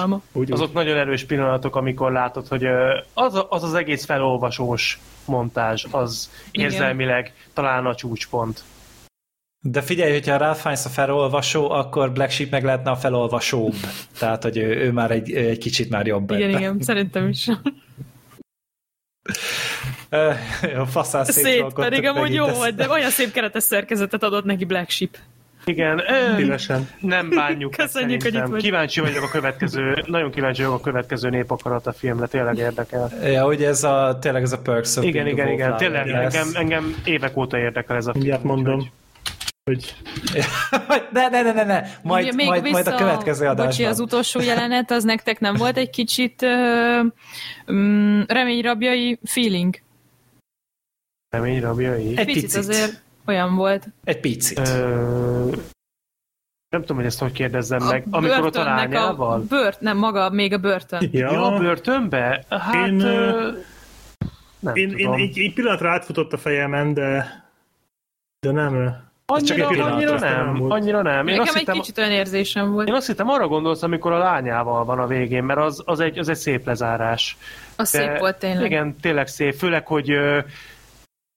azok 0.50 0.74
nagyon 0.74 0.98
erős 0.98 1.24
pillanatok, 1.24 1.76
amikor 1.76 2.12
látod, 2.12 2.48
hogy 2.48 2.66
az 3.14 3.46
az, 3.50 3.64
az 3.64 3.74
egész 3.74 4.06
felolvasós 4.06 5.00
montázs, 5.26 5.86
az 5.92 6.32
érzelmileg 6.52 7.20
Igen. 7.20 7.34
talán 7.54 7.86
a 7.86 7.96
csúcspont. 7.96 8.64
De 9.60 9.82
figyelj, 9.82 10.12
hogyha 10.12 10.38
ráfánysz 10.38 10.86
a 10.86 10.90
felolvasó, 10.90 11.70
akkor 11.70 12.12
Black 12.12 12.32
Sheep 12.32 12.52
meg 12.52 12.64
lehetne 12.64 12.92
a 12.92 12.96
felolvasóbb. 12.96 13.74
Tehát, 14.20 14.44
hogy 14.44 14.58
ő, 14.58 14.76
ő 14.76 14.92
már 14.92 15.12
egy, 15.12 15.32
egy 15.32 15.58
kicsit 15.58 15.90
már 15.90 16.06
jobb. 16.06 16.32
Igen, 16.32 16.50
ebben. 16.50 16.60
igen, 16.60 16.82
szerintem 16.82 17.28
is. 17.28 17.50
A 20.78 20.86
faszán 20.86 21.26
szép, 21.26 21.44
szép 21.44 21.74
pedig 21.74 22.06
amúgy 22.06 22.34
jó 22.34 22.46
volt, 22.46 22.76
de 22.76 22.90
olyan 22.90 23.10
szép 23.10 23.32
keretes 23.32 23.64
szerkezetet 23.64 24.24
adott 24.24 24.46
neki 24.46 24.66
Black 24.66 24.90
Sheep. 24.90 25.18
Igen, 25.68 26.02
Szívesen. 26.38 26.90
nem 27.00 27.30
bánjuk 27.30 27.72
Köszönjük, 27.72 28.24
hogy 28.24 28.34
itt 28.34 28.46
vagy. 28.46 28.62
Kíváncsi 28.62 29.00
vagyok 29.02 29.24
a 29.24 29.30
következő, 29.30 30.04
nagyon 30.06 30.32
kíváncsi 30.32 30.62
vagyok 30.64 30.78
a 30.78 30.82
következő 30.82 31.30
népakarat 31.30 31.88
a 31.88 31.94
filmre, 31.94 32.28
tényleg 32.28 32.58
érdekel. 32.58 33.12
Ja, 33.24 33.46
ugye 33.46 33.68
ez 33.68 33.84
a, 33.84 34.18
tényleg 34.22 34.42
ez 34.42 34.52
a 34.52 34.60
Perks 34.60 34.96
of 34.96 35.04
Igen, 35.04 35.28
igen, 35.28 35.48
igen, 35.48 35.78
tényleg 35.78 36.10
engem, 36.10 36.48
engem 36.54 36.96
évek 37.04 37.38
óta 37.38 37.58
érdekel 37.58 37.96
ez 37.96 38.08
a 38.08 38.12
film. 38.12 38.24
Mindjárt 38.24 38.44
mondom. 38.44 38.78
Hogy 38.78 38.90
hogy... 39.64 39.96
ne, 41.12 41.28
ne, 41.28 41.42
ne, 41.42 41.52
ne, 41.52 41.64
ne. 41.64 41.82
Majd, 42.02 42.24
Ugye, 42.26 42.36
még 42.36 42.48
majd, 42.48 42.62
vissza, 42.62 42.74
majd 42.74 42.88
a 42.88 42.96
következő 42.96 43.46
adásban. 43.46 43.66
Bocsi, 43.66 43.86
az 43.86 44.00
utolsó 44.00 44.42
jelenet, 44.42 44.92
az 44.92 45.04
nektek 45.04 45.40
nem 45.40 45.56
volt 45.56 45.78
egy 45.78 45.90
kicsit 45.90 46.42
uh, 46.42 47.06
um, 47.68 48.26
reményrabjai 48.28 49.20
feeling? 49.24 49.76
Reményrabjai? 51.30 52.18
Egy 52.18 52.26
picit. 52.26 52.42
picit. 52.44 52.58
azért 52.58 53.02
olyan 53.26 53.56
volt. 53.56 53.88
Egy 54.04 54.20
picit. 54.20 54.60
Ö, 54.60 55.52
nem 56.70 56.82
tudom, 56.82 56.98
hogy 56.98 57.06
ezt 57.06 57.20
hogy 57.20 57.32
kérdezzem 57.32 57.82
a 57.82 57.86
meg. 57.86 58.06
Amikor 58.10 58.46
ott 58.46 58.56
a 58.56 58.64
lányával? 58.64 59.40
A 59.40 59.44
bört, 59.44 59.82
nem, 59.82 59.98
maga 59.98 60.30
még 60.30 60.54
a 60.54 60.58
börtön. 60.58 61.10
Ja, 61.12 61.32
ja 61.32 61.46
a 61.46 61.58
börtönbe? 61.60 62.46
Hát... 62.50 62.88
Én, 62.88 63.00
ö, 63.00 63.52
nem 64.60 64.76
én, 64.76 64.90
tudom. 64.90 65.14
én 65.14 65.28
egy, 65.28 65.40
egy 65.40 65.54
pillanatra 65.54 65.90
átfutott 65.90 66.34
a 66.34 66.38
fejemen, 66.38 66.94
de 66.94 67.46
de 68.40 68.52
nem... 68.52 69.06
Annyira, 69.26 69.56
csak 69.56 69.72
egy 69.72 69.80
annyira 69.80 70.20
nem, 70.20 70.54
nem 70.54 70.72
annyira 70.72 71.02
nem. 71.02 71.18
Én 71.18 71.24
Nekem 71.24 71.42
azt 71.42 71.54
egy 71.54 71.60
hittem, 71.60 71.76
kicsit 71.76 71.98
olyan 71.98 72.12
érzésem 72.12 72.72
volt. 72.72 72.88
Én 72.88 72.94
azt 72.94 73.08
hittem, 73.08 73.30
arra 73.30 73.48
gondolsz, 73.48 73.84
amikor 73.84 74.12
a 74.12 74.18
lányával 74.18 74.86
van 74.86 75.00
a 75.00 75.08
végén, 75.08 75.44
mert 75.44 75.60
az, 75.60 75.82
az, 75.86 76.00
egy, 76.00 76.20
az 76.20 76.30
egy 76.30 76.36
szép 76.36 76.66
lezárás. 76.66 77.38
Az 77.76 77.92
De, 77.92 77.98
szép 77.98 78.18
volt 78.18 78.38
tényleg. 78.38 78.66
Igen, 78.66 78.96
tényleg 79.02 79.28
szép. 79.28 79.54
Főleg, 79.54 79.88
hogy 79.88 80.12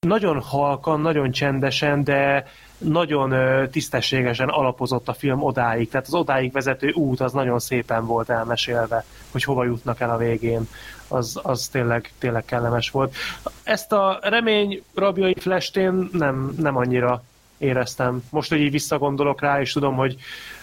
nagyon 0.07 0.41
halkan, 0.41 1.01
nagyon 1.01 1.31
csendesen, 1.31 2.03
de 2.03 2.47
nagyon 2.77 3.33
tisztességesen 3.69 4.49
alapozott 4.49 5.07
a 5.07 5.13
film 5.13 5.43
odáig. 5.43 5.89
Tehát 5.89 6.07
az 6.07 6.13
odáig 6.13 6.51
vezető 6.51 6.91
út 6.91 7.19
az 7.19 7.33
nagyon 7.33 7.59
szépen 7.59 8.05
volt 8.05 8.29
elmesélve, 8.29 9.05
hogy 9.31 9.43
hova 9.43 9.63
jutnak 9.63 9.99
el 9.99 10.09
a 10.09 10.17
végén. 10.17 10.67
Az, 11.07 11.39
az 11.43 11.67
tényleg, 11.67 12.11
tényleg 12.17 12.45
kellemes 12.45 12.89
volt. 12.89 13.15
Ezt 13.63 13.91
a 13.91 14.19
remény 14.21 14.83
rabjai 14.93 15.35
flash 15.39 15.77
én 15.77 16.09
nem, 16.11 16.53
nem 16.57 16.77
annyira 16.77 17.23
éreztem. 17.57 18.23
Most, 18.29 18.49
hogy 18.49 18.59
így 18.59 18.71
visszagondolok 18.71 19.41
rá, 19.41 19.61
és 19.61 19.71
tudom, 19.71 19.95
hogy 19.95 20.15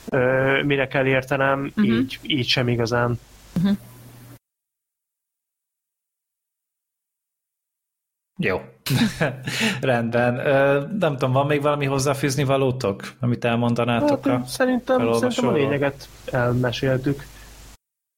ö, 0.08 0.62
mire 0.62 0.86
kell 0.88 1.06
értenem, 1.06 1.72
uh-huh. 1.76 1.84
így, 1.84 2.18
így 2.22 2.46
sem 2.46 2.68
igazán. 2.68 3.20
Uh-huh. 3.56 3.76
Jó. 8.38 8.60
Rendben. 9.80 10.38
Ö, 10.46 10.86
nem 10.98 11.12
tudom, 11.12 11.32
van 11.32 11.46
még 11.46 11.62
valami 11.62 11.84
hozzáfűzni 11.84 12.44
valótok, 12.44 13.02
amit 13.20 13.44
elmondanátok 13.44 14.26
hát, 14.26 14.42
a 14.42 14.46
Szerintem, 14.46 15.12
szerintem 15.12 15.48
a 15.48 15.52
lényeget 15.52 16.08
elmeséltük. 16.24 17.26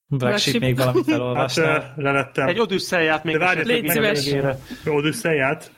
Black 0.07 0.39
Sheep 0.39 0.61
még 0.61 0.77
valamit 0.77 1.05
felolvastál? 1.05 1.81
Hát, 1.81 1.93
lelettem. 1.97 2.49
Egy 2.49 2.61
odüsszelját 2.61 3.25
még 3.25 3.37
Légy 3.63 3.89
szíves. 3.89 4.35
Odüsszelját? 4.87 5.73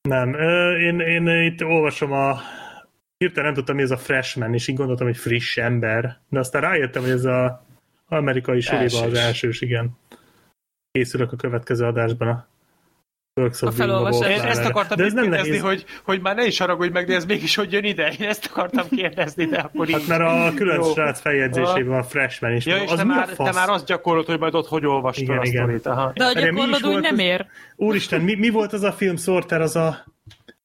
Nem. 0.00 0.34
Én, 0.80 1.00
én 1.00 1.26
itt 1.26 1.64
olvasom 1.64 2.12
a... 2.12 2.40
Hirtelen 3.16 3.44
nem 3.44 3.54
tudtam, 3.54 3.76
mi 3.76 3.82
ez 3.82 3.90
a 3.90 3.96
freshman, 3.96 4.54
és 4.54 4.68
így 4.68 4.76
gondoltam, 4.76 5.06
hogy 5.06 5.16
friss 5.16 5.56
ember. 5.56 6.20
De 6.28 6.38
aztán 6.38 6.62
rájöttem, 6.62 7.02
hogy 7.02 7.10
ez 7.10 7.24
a 7.24 7.66
amerikai 8.08 8.60
suliba 8.60 9.02
az 9.02 9.14
elsős, 9.14 9.60
igen. 9.60 9.98
Készülök 10.90 11.32
a 11.32 11.36
következő 11.36 11.84
adásban 11.84 12.28
a 12.28 12.48
Perks 13.38 13.62
of 13.62 13.68
a 13.68 13.72
felolvasás. 13.72 14.36
Én 14.36 14.40
ezt 14.40 14.64
akartam 14.64 14.96
de 14.96 15.04
ez 15.04 15.12
nem 15.12 15.22
kérdezni, 15.22 15.48
nehéz. 15.48 15.62
hogy, 15.62 15.84
hogy 16.04 16.20
már 16.20 16.34
ne 16.34 16.46
is 16.46 16.58
haragudj 16.58 16.92
meg, 16.92 17.06
de 17.06 17.14
ez 17.14 17.24
mégis 17.24 17.54
hogy 17.54 17.72
jön 17.72 17.84
ide? 17.84 18.12
Én 18.20 18.28
ezt 18.28 18.46
akartam 18.50 18.86
kérdezni, 18.88 19.44
de 19.44 19.58
akkor 19.58 19.88
Hát 19.88 20.06
mert 20.06 20.20
a 20.20 20.52
külön 20.54 20.82
srác 20.82 21.20
feljegyzésében 21.20 21.98
a 21.98 22.02
freshman 22.02 22.52
is. 22.52 22.66
Ja, 22.66 22.76
és 22.76 22.90
az 22.90 22.96
te, 22.96 23.04
már, 23.04 23.28
te 23.28 23.52
már 23.52 23.68
azt 23.68 23.86
gyakorlod, 23.86 24.26
hogy 24.26 24.38
majd 24.38 24.54
ott 24.54 24.66
hogy 24.66 24.86
olvastad 24.86 25.24
igen, 25.24 25.38
a 25.38 25.44
igen. 25.44 25.62
sztorit. 25.62 25.86
Aha. 25.86 26.12
De 26.14 26.24
a 26.24 26.32
gyakorlod 26.32 26.86
úgy 26.86 27.00
nem 27.00 27.18
ér. 27.18 27.46
Úristen, 27.76 28.20
mi, 28.20 28.34
mi 28.34 28.48
volt 28.48 28.72
az 28.72 28.82
a 28.82 28.92
film 28.92 29.16
Sorter, 29.16 29.60
az 29.60 29.76
a, 29.76 30.04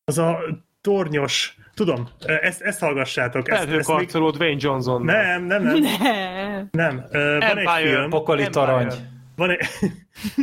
az 0.05 0.17
a 0.17 0.39
tornyos 0.81 1.57
Tudom, 1.75 2.07
ezt, 2.25 2.61
ezt 2.61 2.79
hallgassátok. 2.79 3.47
Felhőkarcoló 3.47 4.29
Dwayne 4.29 4.57
Johnson. 4.59 5.01
Nem, 5.01 5.43
nem, 5.43 5.63
nem. 5.63 5.77
Nem. 5.79 6.69
nem. 6.71 7.05
Uh, 7.11 7.47
van 7.47 7.57
egy 7.57 7.83
film. 7.83 8.09
Pokoli 8.09 8.49
torony 8.49 8.87
van 9.35 9.49
egy, 9.49 9.67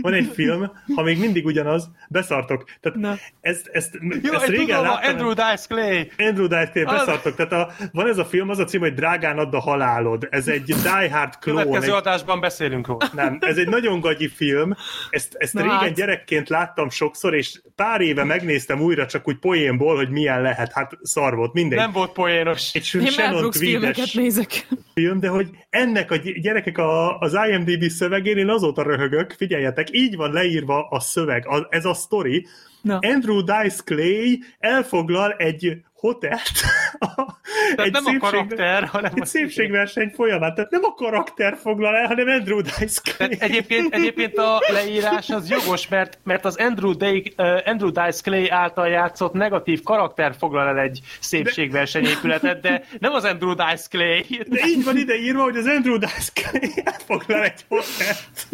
van 0.02 0.12
egy 0.12 0.30
film, 0.34 0.70
ha 0.94 1.02
még 1.02 1.18
mindig 1.18 1.44
ugyanaz, 1.44 1.90
beszartok. 2.08 2.64
Tehát 2.80 2.98
Na. 2.98 3.16
ezt, 3.40 3.68
ezt, 3.72 3.98
Jó, 4.22 4.32
ezt 4.32 4.46
régen 4.46 4.66
tudom, 4.66 4.82
láttam. 4.82 5.10
Andrew 5.10 5.28
Dice 5.28 5.64
Clay. 5.68 6.10
Andrew 6.18 6.46
Dice 6.46 6.70
Clay, 6.72 6.84
beszartok. 6.84 7.34
Tehát 7.34 7.52
a, 7.52 7.72
van 7.92 8.08
ez 8.08 8.18
a 8.18 8.24
film, 8.24 8.48
az 8.48 8.58
a 8.58 8.64
cím, 8.64 8.80
hogy 8.80 8.94
Drágán 8.94 9.38
add 9.38 9.54
a 9.54 9.60
halálod. 9.60 10.28
Ez 10.30 10.48
egy 10.48 10.62
Die 10.62 11.10
Hard 11.12 11.38
klón. 11.38 11.56
Következő 11.56 11.92
egy, 11.92 11.98
adásban 11.98 12.40
beszélünk 12.40 12.86
róla. 12.86 13.08
Nem, 13.12 13.38
ez 13.40 13.56
egy 13.56 13.68
nagyon 13.68 14.00
gagyi 14.00 14.28
film. 14.28 14.74
Ezt, 15.10 15.34
ezt 15.34 15.52
Na 15.52 15.60
régen 15.60 15.78
hát. 15.78 15.94
gyerekként 15.94 16.48
láttam 16.48 16.90
sokszor, 16.90 17.34
és 17.34 17.60
pár 17.76 18.00
éve 18.00 18.24
megnéztem 18.24 18.80
újra 18.80 19.06
csak 19.06 19.28
úgy 19.28 19.38
poénból, 19.38 19.96
hogy 19.96 20.08
milyen 20.08 20.42
lehet. 20.42 20.72
Hát 20.72 20.98
szar 21.02 21.34
volt, 21.34 21.52
mindegy. 21.52 21.78
Nem 21.78 21.92
volt 21.92 22.12
poénos. 22.12 22.74
Egy 22.74 22.90
Én 22.94 23.06
Shannon 23.06 23.52
filmeket 23.52 24.12
nézek. 24.12 24.66
Film, 24.94 25.20
de 25.20 25.28
hogy 25.28 25.48
ennek 25.70 26.10
a 26.10 26.16
gyerekek 26.16 26.78
a, 26.78 27.18
az 27.18 27.36
IMDb 27.48 27.88
szövegén 27.88 28.36
én 28.36 28.48
azóta 28.48 28.82
röhögök, 28.82 29.34
figyeljetek, 29.60 29.88
így 29.90 30.16
van 30.16 30.32
leírva 30.32 30.88
a 30.88 31.00
szöveg, 31.00 31.46
a, 31.46 31.66
ez 31.70 31.84
a 31.84 31.94
story. 31.94 32.46
Na. 32.82 32.98
Andrew 32.98 33.40
Dice 33.40 33.82
Clay 33.84 34.42
elfoglal 34.58 35.32
egy 35.32 35.82
hotelt. 36.00 36.50
egy 37.76 37.92
nem 37.92 38.02
szépség, 38.02 38.22
a 38.22 38.30
karakter, 38.30 38.84
hanem 38.84 39.12
egy 39.14 39.26
szépségverseny 39.26 40.12
folyamán. 40.14 40.54
Tehát 40.54 40.70
nem 40.70 40.84
a 40.84 40.94
karakter 40.94 41.56
foglal 41.62 41.96
el, 41.96 42.06
hanem 42.06 42.28
Andrew 42.28 42.60
Dice 42.60 43.00
Clay. 43.02 43.36
Tehát 43.36 43.50
egyébként, 43.50 43.94
egyébként 43.94 44.38
a 44.38 44.60
leírás 44.72 45.30
az 45.30 45.50
jogos, 45.50 45.88
mert, 45.88 46.18
mert 46.24 46.44
az 46.44 46.56
Andrew, 46.56 46.96
Day, 46.96 47.34
Andrew 47.64 47.90
Dice 47.90 48.20
Clay 48.22 48.48
által 48.48 48.88
játszott 48.88 49.32
negatív 49.32 49.82
karakter 49.82 50.34
foglal 50.38 50.68
el 50.68 50.78
egy 50.78 51.00
szépségverseny 51.20 52.04
épületet, 52.04 52.60
de 52.60 52.84
nem 52.98 53.12
az 53.12 53.24
Andrew 53.24 53.54
Dice 53.54 53.86
Clay. 53.90 54.24
De 54.48 54.66
így 54.66 54.84
van 54.84 54.96
ide 54.96 55.14
írva, 55.14 55.42
hogy 55.42 55.56
az 55.56 55.66
Andrew 55.66 55.98
Dice 55.98 56.30
Clay 56.34 56.70
elfoglal 56.84 57.42
egy 57.42 57.64
hotelt. 57.68 58.46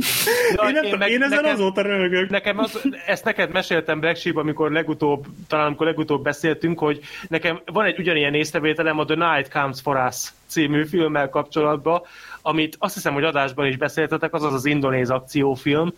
Ja, 0.54 0.68
én, 0.68 0.72
nem 0.72 0.84
én, 0.84 0.96
meg, 0.98 1.10
én 1.10 1.22
ezen 1.22 1.38
nekem, 1.42 1.54
azóta 1.54 1.82
röhögök. 1.82 2.30
Nekem 2.30 2.58
az, 2.58 2.88
ezt 3.06 3.24
neked 3.24 3.52
meséltem 3.52 4.00
Black 4.00 4.16
Sheep, 4.16 4.36
amikor 4.36 4.72
legutóbb, 4.72 5.26
talán 5.48 5.66
amikor 5.66 5.86
legutóbb 5.86 6.22
beszéltünk, 6.22 6.78
hogy 6.78 7.00
nekem 7.36 7.60
van 7.64 7.84
egy 7.84 7.98
ugyanilyen 7.98 8.34
észrevételem 8.34 8.98
a 8.98 9.04
The 9.04 9.34
Night 9.34 9.52
Comes 9.52 9.80
For 9.80 10.04
Us 10.08 10.32
című 10.46 10.84
filmmel 10.84 11.28
kapcsolatban, 11.28 12.02
amit 12.42 12.76
azt 12.78 12.94
hiszem, 12.94 13.14
hogy 13.14 13.24
adásban 13.24 13.66
is 13.66 13.76
beszéltetek, 13.76 14.34
az 14.34 14.42
az 14.42 14.52
az 14.52 14.64
indonéz 14.64 15.10
akciófilm, 15.10 15.92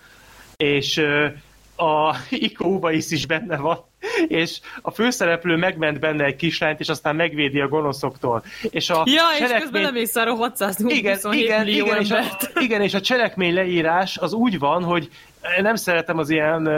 és 0.56 0.98
a 1.76 2.16
Iko 2.30 2.68
Uwais 2.68 3.10
is 3.10 3.26
benne 3.26 3.56
van, 3.56 3.84
és 4.26 4.60
a 4.82 4.90
főszereplő 4.90 5.56
megment 5.56 6.00
benne 6.00 6.24
egy 6.24 6.36
kislányt, 6.36 6.80
és 6.80 6.88
aztán 6.88 7.16
megvédi 7.16 7.60
a 7.60 7.68
gonoszoktól. 7.68 8.44
És 8.70 8.90
a 8.90 9.02
ja, 9.06 9.22
cselekmény... 9.38 9.56
és 9.56 9.62
közben 9.62 9.82
nem 9.82 9.96
ész 9.96 10.16
arra 10.16 10.34
600 10.34 10.80
igen, 10.80 11.18
igen, 11.32 11.66
igen, 11.66 12.00
és 12.00 12.10
a, 12.10 12.22
igen, 12.60 12.82
és 12.82 12.94
a 12.94 13.00
cselekmény 13.00 13.54
leírás 13.54 14.16
az 14.18 14.32
úgy 14.32 14.58
van, 14.58 14.84
hogy 14.84 15.08
nem 15.60 15.74
szeretem 15.74 16.18
az 16.18 16.30
ilyen 16.30 16.68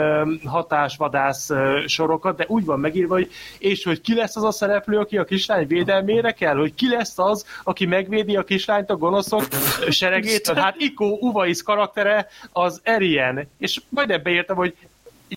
hatásvadász 0.45 1.49
sorokat, 1.85 2.37
de 2.37 2.45
úgy 2.47 2.65
van 2.65 2.79
megírva, 2.79 3.13
hogy 3.13 3.31
és 3.57 3.83
hogy 3.83 4.01
ki 4.01 4.15
lesz 4.15 4.35
az 4.35 4.43
a 4.43 4.51
szereplő, 4.51 4.97
aki 4.97 5.17
a 5.17 5.23
kislány 5.23 5.67
védelmére 5.67 6.31
kell, 6.31 6.55
hogy 6.55 6.73
ki 6.73 6.89
lesz 6.89 7.19
az, 7.19 7.45
aki 7.63 7.85
megvédi 7.85 8.35
a 8.35 8.43
kislányt 8.43 8.89
a 8.89 8.95
gonoszok 8.95 9.47
seregét, 9.89 10.51
hát 10.55 10.75
Iko 10.77 11.05
Uvais 11.05 11.63
karaktere 11.63 12.27
az 12.51 12.79
Erien, 12.83 13.47
és 13.57 13.81
majd 13.89 14.21
beírtam, 14.21 14.55
hogy 14.55 14.75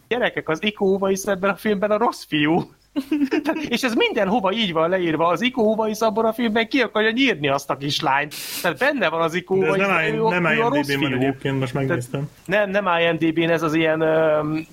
gyerekek, 0.09 0.49
az 0.49 0.63
Iko 0.63 0.85
Uvais 0.85 1.23
ebben 1.25 1.51
a 1.51 1.57
filmben 1.57 1.91
a 1.91 1.99
rossz 1.99 2.25
fiú. 2.25 2.71
és 3.69 3.83
ez 3.83 3.95
mindenhova 3.95 4.53
így 4.53 4.73
van 4.73 4.89
leírva. 4.89 5.27
Az 5.27 5.41
Iko 5.41 5.63
Uvais 5.63 5.99
abban 6.01 6.25
a 6.25 6.33
filmben 6.33 6.69
ki 6.69 6.81
akarja 6.81 7.11
nyírni 7.11 7.49
azt 7.49 7.71
a 7.71 7.77
kislányt. 7.77 8.35
Tehát 8.63 8.79
benne 8.79 9.09
van 9.09 9.21
az 9.21 9.35
Iko 9.35 9.59
De 9.59 9.67
ez 9.67 9.73
Uvais. 9.75 9.87
nem, 10.11 10.15
ő- 10.19 10.29
nem 10.29 10.47
ő 10.47 10.61
a 10.63 10.69
rossz 10.69 10.87
fiú. 10.95 11.15
egyébként, 11.15 11.59
most 11.59 11.75
megnéztem. 11.75 12.31
Nem, 12.45 12.71
nem 12.71 12.87
IMDb-n, 13.01 13.51
ez 13.51 13.63
az 13.63 13.75
ilyen 13.75 14.01
öm, 14.01 14.67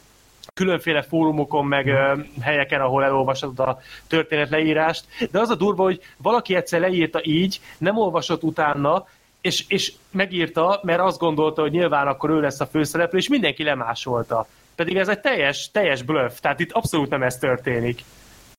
különféle 0.53 1.01
fórumokon, 1.01 1.66
meg 1.66 1.88
ö, 1.88 2.14
helyeken, 2.41 2.82
ahol 2.82 3.03
elolvasod 3.03 3.59
a 3.59 3.80
történet 4.08 4.50
leírást, 4.50 5.06
de 5.32 5.40
az 5.40 5.50
a 5.50 5.56
durva, 5.56 5.83
hogy 5.83 6.01
valaki 6.17 6.56
egyszer 6.56 6.80
leírta 6.80 7.19
így, 7.24 7.59
nem 7.77 7.98
olvasott 7.98 8.43
utána, 8.43 9.06
és, 9.41 9.66
és 9.67 9.93
megírta, 10.11 10.80
mert 10.83 11.00
azt 11.00 11.19
gondolta, 11.19 11.61
hogy 11.61 11.72
nyilván 11.72 12.08
akkor 12.08 12.30
ő 12.30 12.40
lesz 12.41 12.59
a 12.59 12.66
főszereplő, 12.66 13.17
és 13.17 13.27
mindenki 13.27 13.64
lemásolta. 13.64 14.48
Pedig 14.82 14.98
ez 14.98 15.08
egy 15.08 15.19
teljes, 15.19 15.72
teljes 15.72 16.03
bluff, 16.03 16.40
tehát 16.40 16.60
itt 16.60 16.72
abszolút 16.72 17.10
nem 17.10 17.24
ez 17.24 17.38
történik. 17.38 18.03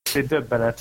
Ez 0.03 0.17
egy 0.17 0.27
döbbenet. 0.27 0.81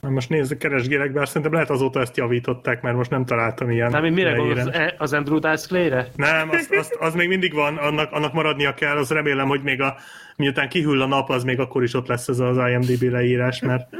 Na, 0.00 0.08
Most 0.08 0.28
nézd, 0.28 0.56
keresgélek, 0.56 1.12
bár 1.12 1.26
szerintem 1.26 1.52
lehet 1.52 1.70
azóta 1.70 2.00
ezt 2.00 2.16
javították, 2.16 2.82
mert 2.82 2.96
most 2.96 3.10
nem 3.10 3.24
találtam 3.24 3.70
ilyen 3.70 3.90
Nem, 3.90 4.12
mire 4.12 4.32
gondolsz? 4.32 4.76
Az 4.98 5.12
Andrew 5.12 5.38
Dice 5.38 5.66
Clay-re? 5.66 6.08
Nem, 6.16 6.50
az, 6.50 6.68
az, 6.78 6.92
az 6.98 7.14
még 7.14 7.28
mindig 7.28 7.54
van, 7.54 7.76
annak, 7.76 8.12
annak 8.12 8.32
maradnia 8.32 8.74
kell, 8.74 8.96
az 8.96 9.10
remélem, 9.10 9.48
hogy 9.48 9.62
még 9.62 9.80
a, 9.80 9.96
miután 10.36 10.68
kihűl 10.68 11.02
a 11.02 11.06
nap, 11.06 11.30
az 11.30 11.44
még 11.44 11.60
akkor 11.60 11.82
is 11.82 11.94
ott 11.94 12.06
lesz 12.06 12.28
ez 12.28 12.38
az 12.38 12.56
IMDB 12.56 13.02
leírás, 13.02 13.60
mert 13.60 13.96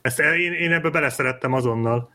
ezt 0.00 0.20
én, 0.20 0.52
én 0.52 0.72
ebbe 0.72 0.90
beleszerettem 0.90 1.52
azonnal, 1.52 2.10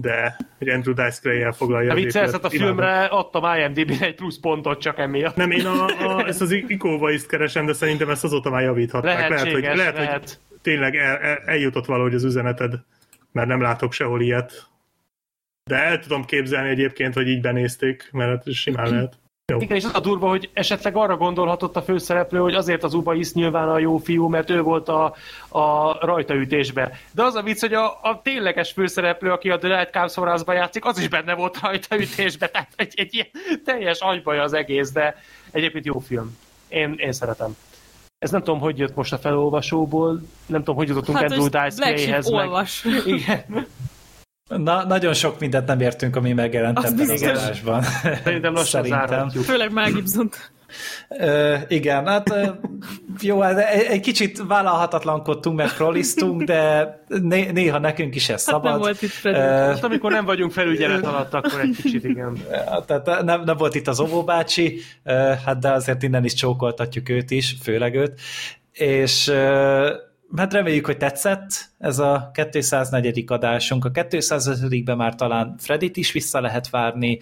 de 0.00 0.36
hogy 0.58 0.68
Andrew 0.68 0.94
Dice 0.94 1.18
Clay 1.20 1.52
foglalja. 1.52 1.90
A 1.90 1.94
az 1.94 2.02
viccelsz, 2.02 2.26
épületet. 2.26 2.42
hát 2.42 2.52
a 2.52 2.54
Imádom. 2.54 2.76
filmre 2.76 3.04
adtam 3.04 3.58
IMDb-n 3.58 4.02
egy 4.02 4.14
plusz 4.14 4.38
pontot 4.38 4.80
csak 4.80 4.98
emiatt. 4.98 5.36
Nem, 5.36 5.50
én 5.50 5.66
a, 5.66 5.84
a, 5.84 6.26
ezt 6.26 6.40
az 6.40 6.50
ikóva 6.50 7.10
keresem, 7.28 7.66
de 7.66 7.72
szerintem 7.72 8.10
ezt 8.10 8.24
azóta 8.24 8.50
már 8.50 8.62
javíthatták. 8.62 9.28
Lehet, 9.28 9.52
hogy, 9.52 9.62
lehet, 9.62 9.96
hogy 9.96 10.04
lehet. 10.04 10.40
tényleg 10.62 10.96
el, 10.96 11.16
el, 11.16 11.36
eljutott 11.36 11.86
valahogy 11.86 12.14
az 12.14 12.24
üzeneted, 12.24 12.74
mert 13.32 13.48
nem 13.48 13.60
látok 13.60 13.92
sehol 13.92 14.20
ilyet. 14.20 14.66
De 15.64 15.76
el 15.76 15.98
tudom 15.98 16.24
képzelni 16.24 16.68
egyébként, 16.68 17.14
hogy 17.14 17.28
így 17.28 17.40
benézték, 17.40 18.08
mert 18.12 18.46
ez 18.46 18.54
simán 18.54 18.90
lehet. 18.92 19.18
Jó. 19.52 19.60
Igen, 19.60 19.76
és 19.76 19.84
az 19.84 19.90
a 19.94 20.00
durva, 20.00 20.28
hogy 20.28 20.50
esetleg 20.52 20.96
arra 20.96 21.16
gondolhatott 21.16 21.76
a 21.76 21.82
főszereplő, 21.82 22.38
hogy 22.38 22.54
azért 22.54 22.82
az 22.82 22.94
Ubaisz 22.94 23.32
nyilván 23.32 23.68
a 23.68 23.78
jó 23.78 23.96
fiú, 23.96 24.28
mert 24.28 24.50
ő 24.50 24.62
volt 24.62 24.88
a, 24.88 25.14
a 25.48 25.92
rajtaütésbe. 26.06 26.98
De 27.12 27.22
az 27.22 27.34
a 27.34 27.42
vicc, 27.42 27.60
hogy 27.60 27.72
a, 27.72 27.86
a 27.86 28.20
tényleges 28.22 28.72
főszereplő, 28.72 29.30
aki 29.30 29.50
a 29.50 29.58
The 29.58 29.76
Night 29.76 29.92
Comes 29.92 30.14
for 30.14 30.54
játszik, 30.54 30.84
az 30.84 30.98
is 30.98 31.08
benne 31.08 31.34
volt 31.34 31.60
rajtaütésbe, 31.60 32.48
tehát 32.50 32.68
egy, 32.76 32.92
egy 32.96 33.14
ilyen 33.14 33.26
teljes 33.64 34.00
agybaj 34.00 34.38
az 34.38 34.52
egész, 34.52 34.90
de 34.92 35.22
egyébként 35.50 35.84
jó 35.84 35.98
film. 35.98 36.36
Én, 36.68 36.94
én 36.96 37.12
szeretem. 37.12 37.56
Ez 38.18 38.30
nem 38.30 38.42
tudom, 38.42 38.60
hogy 38.60 38.78
jött 38.78 38.94
most 38.94 39.12
a 39.12 39.18
felolvasóból, 39.18 40.22
nem 40.46 40.60
tudom, 40.60 40.76
hogy 40.76 40.88
jutottunk 40.88 41.18
Hát, 41.18 41.30
Andrew 41.30 41.44
Dice 41.44 41.82
Clay-hez. 41.82 42.30
Meg... 42.30 42.44
olvas. 42.44 42.84
Igen, 43.06 43.44
Na, 44.48 44.84
nagyon 44.84 45.14
sok 45.14 45.40
mindent 45.40 45.66
nem 45.66 45.80
értünk, 45.80 46.16
ami 46.16 46.32
megjelent 46.32 46.78
Az 46.78 46.84
ebben 46.84 47.10
az 47.10 47.22
adásban. 47.22 47.82
szerintem 48.24 48.52
lassan 48.52 48.82
Szerintem. 48.84 49.28
Főleg 49.28 49.72
Mel 49.72 49.90
Gibson. 49.90 50.30
Ö, 51.08 51.54
igen, 51.68 52.06
hát 52.06 52.30
ö, 52.30 52.46
jó, 53.20 53.40
hát 53.40 53.58
egy, 53.58 54.00
kicsit 54.00 54.42
vállalhatatlankodtunk, 54.48 55.56
mert 55.56 55.76
prolisztunk, 55.76 56.42
de 56.42 56.88
né, 57.08 57.50
néha 57.50 57.78
nekünk 57.78 58.14
is 58.14 58.22
ez 58.28 58.30
Hát 58.30 58.38
szabad. 58.54 58.70
nem 58.70 58.78
volt 58.78 59.02
itt. 59.02 59.10
Ö, 59.22 59.30
Hát 59.32 59.84
amikor 59.84 60.12
nem 60.12 60.24
vagyunk 60.24 60.52
felügyelet 60.52 61.04
alatt, 61.06 61.34
akkor 61.34 61.60
egy 61.60 61.76
kicsit 61.82 62.04
igen. 62.04 62.38
tehát 62.86 63.22
nem, 63.24 63.42
nem 63.44 63.56
volt 63.56 63.74
itt 63.74 63.88
az 63.88 64.00
Ovó 64.00 64.22
bácsi, 64.24 64.80
ö, 65.04 65.32
hát 65.44 65.58
de 65.58 65.70
azért 65.72 66.02
innen 66.02 66.24
is 66.24 66.34
csókoltatjuk 66.34 67.08
őt 67.08 67.30
is, 67.30 67.56
főleg 67.62 67.94
őt, 67.94 68.20
és 68.72 69.32
hát 70.36 70.52
reméljük, 70.52 70.86
hogy 70.86 70.96
tetszett 70.96 71.70
ez 71.78 71.98
a 71.98 72.30
204. 72.50 73.24
adásunk. 73.26 73.84
A 73.84 73.90
205-ben 73.90 74.96
már 74.96 75.14
talán 75.14 75.54
Fredit 75.58 75.96
is 75.96 76.12
vissza 76.12 76.40
lehet 76.40 76.70
várni. 76.70 77.18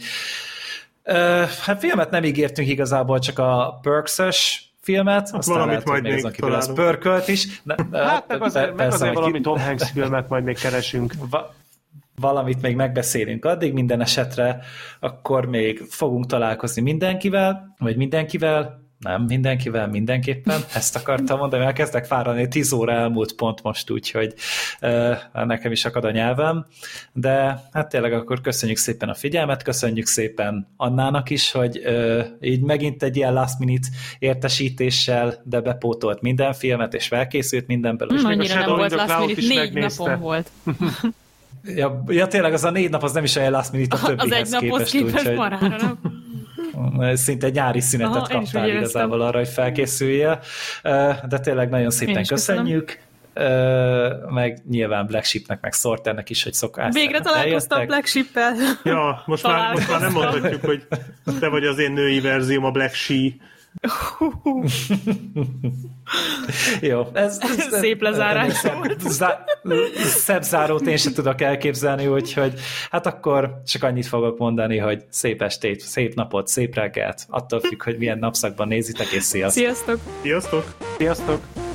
Hát 1.65 1.79
filmet 1.79 2.11
nem 2.11 2.25
ígértünk 2.25 2.69
igazából, 2.69 3.19
csak 3.19 3.39
a 3.39 3.79
Perks-ös 3.83 4.71
filmet, 4.81 5.31
aztán 5.33 5.55
valamit 5.55 5.69
lehet, 5.69 5.85
majd 5.85 6.03
még 6.03 6.23
még 6.23 6.35
találunk. 6.35 6.75
pörkölt 6.75 7.29
is. 7.29 7.63
Ne, 7.63 7.75
Hát 8.07 8.29
meg 8.29 8.43
azért, 8.43 8.67
meg 8.67 8.75
persze, 8.77 8.95
azért 8.95 9.13
majd 9.13 9.17
valami 9.17 9.41
Tom 9.41 9.59
Hanks 9.59 9.91
filmet 9.91 10.29
majd 10.29 10.45
még 10.45 10.59
keresünk. 10.59 11.15
va- 11.31 11.53
valamit 12.21 12.63
még 12.63 12.77
megbeszélünk 12.77 13.45
addig, 13.45 13.73
minden 13.73 14.01
esetre 14.01 14.59
akkor 15.01 15.47
még 15.47 15.83
fogunk 15.89 16.27
találkozni 16.27 16.83
mindenkivel, 16.83 17.75
vagy 17.79 17.97
mindenkivel, 17.97 18.86
nem 19.07 19.23
mindenkivel, 19.23 19.89
mindenképpen, 19.89 20.61
ezt 20.75 20.97
akartam 20.97 21.39
mondani, 21.39 21.73
kezdek 21.73 22.05
fáradni, 22.05 22.49
10 22.49 22.73
óra 22.73 22.93
elmúlt 22.93 23.33
pont 23.33 23.63
most, 23.63 23.91
úgyhogy 23.91 24.35
nekem 25.33 25.73
is 25.73 25.85
akad 25.85 26.05
a 26.05 26.11
nyelvem, 26.11 26.67
de 27.13 27.63
hát 27.73 27.89
tényleg 27.89 28.13
akkor 28.13 28.41
köszönjük 28.41 28.79
szépen 28.79 29.09
a 29.09 29.15
figyelmet, 29.15 29.63
köszönjük 29.63 30.07
szépen 30.07 30.69
Annának 30.77 31.31
is, 31.31 31.53
hogy 31.53 31.83
így 32.41 32.61
megint 32.61 33.03
egy 33.03 33.17
ilyen 33.17 33.33
last 33.33 33.59
minute 33.59 33.89
értesítéssel, 34.19 35.35
de 35.45 35.61
bepótolt 35.61 36.21
minden 36.21 36.53
filmet, 36.53 36.95
és 36.95 37.07
felkészült 37.07 37.67
mindenből. 37.67 38.09
Hm, 38.09 38.27
a 38.27 38.29
annyira 38.29 38.59
nem 38.59 38.77
volt 38.77 38.93
last 38.93 39.19
minute, 39.19 39.41
négy 39.41 39.57
megnézte. 39.57 40.05
napom 40.05 40.21
volt. 40.21 40.51
Ja, 41.65 42.05
ja, 42.09 42.27
tényleg 42.27 42.53
az 42.53 42.65
a 42.65 42.71
négy 42.71 42.91
nap 42.91 43.03
az 43.03 43.13
nem 43.13 43.25
is 43.25 43.37
olyan 43.37 43.51
last 43.51 43.73
minute 43.73 43.97
a 43.97 44.01
Az 44.05 44.11
egy 44.11 44.17
többihez 44.17 44.51
naphoz 44.51 44.91
képest, 44.91 44.93
képest 44.93 45.25
úgyhogy 45.25 45.37
marára, 45.37 45.77
nem? 45.77 46.25
Szinte 47.13 47.49
nyári 47.49 47.81
szünetet 47.81 48.17
Aha, 48.17 48.29
kaptál 48.29 48.69
igazából 48.69 49.21
arra, 49.21 49.39
hogy 49.39 49.49
felkészüljél, 49.49 50.41
de 51.29 51.39
tényleg 51.43 51.69
nagyon 51.69 51.91
szépen 51.91 52.25
köszönöm. 52.25 52.63
köszönjük, 52.65 52.99
Ö, 53.39 54.09
meg 54.29 54.59
nyilván 54.69 55.07
Black 55.07 55.25
Sheepnek, 55.25 55.61
meg 55.61 55.73
Sorternek 55.73 56.31
is, 56.31 56.43
hogy 56.43 56.53
szokás. 56.53 56.95
Végre 56.95 57.21
találkoztam 57.21 57.79
eljöttek. 57.79 57.87
Black 57.87 58.07
Sheep-el. 58.07 58.55
Ja, 58.85 59.23
most 59.27 59.43
már, 59.43 59.73
most 59.73 59.91
már 59.91 60.01
nem 60.01 60.13
mondhatjuk, 60.13 60.65
hogy 60.65 60.87
te 61.41 61.49
vagy 61.49 61.65
az 61.65 61.79
én 61.79 61.93
női 61.93 62.21
verzióm, 62.21 62.65
a 62.65 62.71
Black 62.71 62.95
She. 62.95 63.15
Jó, 66.81 67.07
ez, 67.13 67.39
ez 67.41 67.79
Szép 67.81 68.03
lezárás 68.03 68.53
szebb, 68.53 68.99
zá, 68.99 69.45
szebb 70.05 70.43
zárót 70.43 70.87
én 70.87 70.97
sem 70.97 71.13
tudok 71.13 71.41
elképzelni, 71.41 72.07
úgyhogy 72.07 72.53
hát 72.91 73.07
akkor 73.07 73.63
csak 73.67 73.83
annyit 73.83 74.07
fogok 74.07 74.39
mondani, 74.39 74.79
hogy 74.79 75.05
szép 75.09 75.43
estét, 75.43 75.81
szép 75.81 76.15
napot, 76.15 76.49
szép 76.49 76.75
reggelt, 76.75 77.27
attól 77.29 77.61
függ, 77.61 77.83
hogy 77.83 77.99
milyen 77.99 78.19
napszakban 78.19 78.69
nézitek, 78.69 79.13
és 79.13 79.23
sziasztok! 79.23 79.63
Sziasztok! 79.63 80.01
Sziasztok! 80.23 80.75
Sziasztok! 80.97 81.66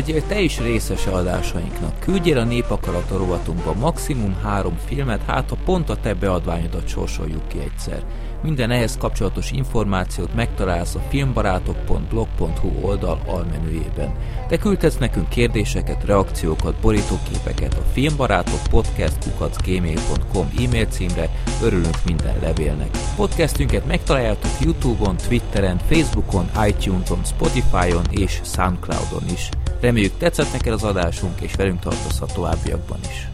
Legyél 0.00 0.26
te 0.26 0.40
is 0.40 0.58
részese 0.58 1.10
adásainknak. 1.10 1.98
Küldjél 1.98 2.38
a 2.38 2.44
Népakarat 2.44 3.10
a 3.10 3.16
rovatunkba 3.16 3.74
maximum 3.74 4.34
három 4.42 4.76
filmet, 4.86 5.22
hát 5.26 5.48
ha 5.48 5.56
pont 5.64 5.90
a 5.90 5.96
te 5.96 6.14
beadványodat 6.14 6.88
sorsoljuk 6.88 7.48
ki 7.48 7.58
egyszer. 7.58 8.02
Minden 8.42 8.70
ehhez 8.70 8.96
kapcsolatos 8.96 9.50
információt 9.50 10.34
megtalálsz 10.34 10.94
a 10.94 11.02
filmbarátok.blog.hu 11.08 12.86
oldal 12.86 13.20
almenüjében. 13.26 14.14
Te 14.48 14.56
küldhetsz 14.56 14.98
nekünk 14.98 15.28
kérdéseket, 15.28 16.04
reakciókat, 16.04 16.74
borítóképeket 16.74 17.74
a 17.74 17.82
filmbarátok 17.92 18.60
podcast.gmail.com 18.70 20.50
e-mail 20.58 20.86
címre, 20.86 21.30
örülünk 21.62 22.04
minden 22.04 22.36
levélnek. 22.42 22.90
Podcastünket 23.16 23.86
megtaláljátok 23.86 24.50
Youtube-on, 24.60 25.16
Twitteren, 25.16 25.78
Facebookon, 25.88 26.50
iTunes-on, 26.66 27.24
Spotify-on 27.24 28.04
és 28.10 28.40
Soundcloud-on 28.44 29.24
is. 29.32 29.48
Reméljük 29.80 30.16
tetszett 30.18 30.52
neked 30.52 30.72
az 30.72 30.82
adásunk, 30.84 31.40
és 31.40 31.54
velünk 31.54 31.80
tartozz 31.80 32.20
a 32.20 32.26
továbbiakban 32.26 32.98
is. 33.10 33.26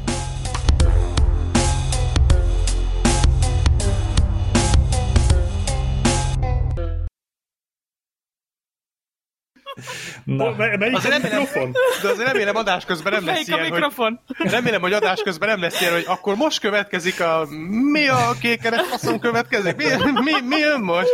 Na, 10.24 10.50
Me- 10.56 10.76
Melyik 10.78 10.96
Azért 10.96 11.14
a 11.14 11.18
remélem, 11.18 11.38
mikrofon? 11.38 11.72
de 12.02 12.08
azért 12.08 12.32
remélem 12.32 12.56
adás 12.56 12.84
közben 12.84 13.12
nem 13.12 13.24
lesz 13.26 13.48
ilyen, 13.48 13.60
hogy, 13.60 13.70
mikrofon? 13.70 14.20
remélem, 14.38 14.80
hogy 14.80 14.92
adás 14.92 15.22
közben 15.22 15.48
nem 15.48 15.60
lesz 15.60 15.80
ilyen, 15.80 15.92
hogy 15.92 16.04
akkor 16.06 16.36
most 16.36 16.60
következik 16.60 17.20
a 17.20 17.46
mi 17.92 18.08
a 18.08 18.32
kékeres 18.40 18.86
faszom 18.88 19.18
következik? 19.18 19.76
Mi, 19.76 19.84
mi, 20.22 20.32
mi 20.48 20.56
jön 20.56 20.80
most? 20.80 21.08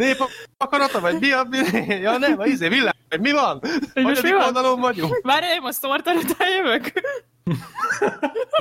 Nép 0.00 0.16
akarata, 0.56 1.00
vagy 1.00 1.18
mi 1.18 1.30
a... 1.32 1.46
Mi, 1.50 1.58
ja 1.86 2.18
nem, 2.18 2.40
a 2.40 2.46
izé, 2.46 2.68
világ, 2.68 2.94
vagy 3.08 3.20
mi 3.20 3.32
van? 3.32 3.60
most 3.94 4.22
mi 4.22 4.34
oldalon 4.34 4.80
vagyunk? 4.80 5.20
Várj, 5.22 5.46
én 5.46 5.60
most 5.60 5.78
szortan 5.78 6.16
után 6.16 6.48
jövök. 6.56 6.92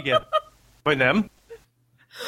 Igen. 0.03 0.27
Vagy 0.83 0.97
nem? 0.97 1.29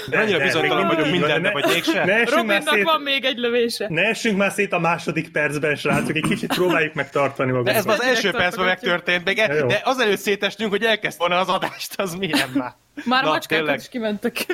De 0.09 0.19
annyira 0.19 0.39
bizonytalan 0.39 0.87
vagyok 0.87 1.09
mindenben, 1.11 1.53
vagy 1.53 1.65
mégsem. 1.65 2.05
Ne 2.05 2.23
Robinnak 2.23 2.67
szét, 2.73 2.83
van 2.83 3.01
még 3.01 3.23
egy 3.25 3.37
lövése. 3.37 3.85
ne 3.89 4.01
essünk 4.01 4.37
már 4.37 4.51
szét 4.51 4.73
a 4.73 4.79
második 4.79 5.31
percben, 5.31 5.75
srácok, 5.75 6.15
egy 6.15 6.25
kicsit 6.27 6.53
próbáljuk 6.53 6.93
meg 6.93 7.09
tartani 7.09 7.51
De 7.51 7.57
ez 7.57 7.63
magunkat. 7.63 7.85
már 7.85 7.97
az 7.99 8.03
első 8.15 8.31
percben 8.31 8.65
megtörtént, 8.65 9.29
e, 9.29 9.65
de 9.65 9.81
azelőtt 9.83 10.19
szétestünk, 10.19 10.69
hogy 10.69 10.83
elkezd 10.83 11.17
volna 11.19 11.39
az 11.39 11.47
adást, 11.47 11.99
az 11.99 12.13
milyen 12.13 12.49
már. 12.53 12.73
Már 13.05 13.23
Na, 13.23 13.29
macskákat 13.29 13.47
tényleg. 13.65 13.79
is 13.79 13.89
kimentek. 13.89 14.45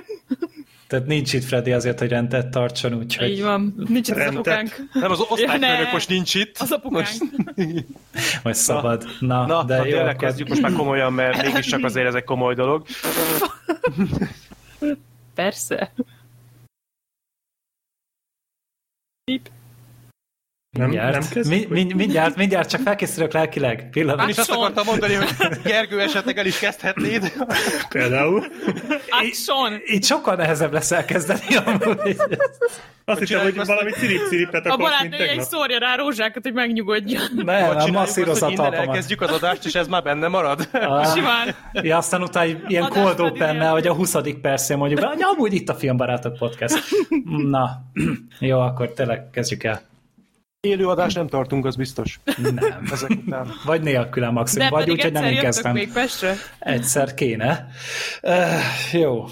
Tehát 0.87 1.05
nincs 1.05 1.33
itt 1.33 1.43
Freddy 1.43 1.71
azért, 1.71 1.99
hogy 1.99 2.09
rendet 2.09 2.49
tartson, 2.49 2.93
úgyhogy 2.93 3.29
Így 3.29 3.41
van. 3.41 3.73
Nincs 3.87 4.07
itt 4.07 4.15
az 4.15 4.21
Rendet. 4.21 4.37
apukánk. 4.37 4.89
Nem, 4.93 5.11
az 5.11 5.19
osztályfőnök 5.19 5.91
most 5.91 6.09
nincs 6.09 6.35
itt. 6.35 6.57
Az 6.57 6.71
apukánk. 6.71 7.07
Most, 7.07 7.21
majd 8.43 8.55
szabad. 8.55 9.05
Na, 9.19 9.45
na, 9.45 9.63
de 9.63 9.77
na 9.77 9.85
jó, 9.85 9.91
tényleg 9.91 10.07
akkor 10.15 10.27
kezdjük 10.27 10.47
most 10.47 10.61
már 10.61 10.71
komolyan, 10.73 11.13
mert 11.13 11.41
mégiscsak 11.43 11.83
azért 11.83 12.07
ez 12.07 12.13
egy 12.15 12.23
komoly 12.23 12.55
dolog. 12.55 12.85
Persze. 15.35 15.91
Pip. 19.23 19.49
Nem, 20.77 20.89
mindjárt, 20.89 21.19
nem 21.19 21.29
kezdjük? 21.29 21.69
mi, 21.69 21.83
mi, 21.83 21.93
mindjárt, 21.93 22.35
mindjárt, 22.35 22.69
csak 22.69 22.81
felkészülök 22.81 23.33
lelkileg. 23.33 23.89
Pillanat. 23.91 24.21
Én 24.23 24.29
is 24.29 24.37
azt 24.37 24.51
akartam 24.51 24.85
mondani, 24.85 25.13
hogy 25.13 25.27
Gergő 25.63 26.01
esetleg 26.01 26.37
el 26.37 26.45
is 26.45 26.59
kezdhetnéd. 26.59 27.33
Például. 27.89 28.45
Action! 29.09 29.81
Itt 29.85 30.03
sokkal 30.03 30.35
nehezebb 30.35 30.73
lesz 30.73 30.91
elkezdeni 30.91 31.55
amúgy. 31.65 32.17
Azt 33.09 33.19
hiszem, 33.19 33.37
csináljuk 33.37 33.57
hogy 33.57 33.67
valami 33.67 33.91
cirip-ciripet 33.91 34.65
A 34.65 34.69
akarsz, 34.69 35.01
mint 35.01 35.09
barátnője 35.09 35.31
egy 35.31 35.41
szórja 35.41 35.79
rá 35.79 35.95
rózsákat, 35.95 36.43
hogy 36.43 36.53
megnyugodjon. 36.53 37.21
Nem, 37.35 37.77
a 37.77 37.87
masszírozza 37.91 38.45
a 38.45 38.49
innen 38.49 38.63
talpamat. 38.63 38.87
elkezdjük 38.87 39.21
az 39.21 39.31
adást, 39.31 39.65
és 39.65 39.73
ez 39.75 39.87
már 39.87 40.03
benne 40.03 40.27
marad. 40.27 40.69
Ah, 40.71 41.07
Simán. 41.15 41.55
Ja, 41.71 41.97
aztán 41.97 42.21
utána 42.21 42.51
ilyen 42.67 42.89
cold 42.89 43.19
open 43.19 43.69
hogy 43.69 43.87
a 43.87 43.93
20. 43.93 44.15
percén 44.41 44.77
mondjuk, 44.77 45.03
hogy 45.03 45.21
amúgy 45.21 45.53
itt 45.53 45.69
a 45.69 45.73
Filmbarátok 45.75 46.37
Podcast. 46.37 46.83
Na, 47.49 47.69
jó, 48.39 48.59
akkor 48.59 48.93
tényleg 48.93 49.29
kezdjük 49.31 49.63
el. 49.63 49.81
Élő 50.67 50.87
adást 50.87 51.15
nem 51.15 51.27
tartunk, 51.27 51.65
az 51.65 51.75
biztos. 51.75 52.19
Nem. 52.55 52.87
Ezek 52.91 53.09
után. 53.09 53.47
Vagy 53.65 53.81
nélkülem 53.81 54.33
maximum, 54.33 54.69
De 54.69 54.75
vagy 54.75 54.89
úgy, 54.89 55.01
hogy 55.01 55.11
nem 55.11 55.23
én 55.23 55.39
kezdtem. 55.39 55.73
még 55.73 55.91
Pestre. 55.91 56.35
Egyszer 56.59 57.13
kéne. 57.13 57.67
Uh, 58.21 58.93
jó. 59.01 59.25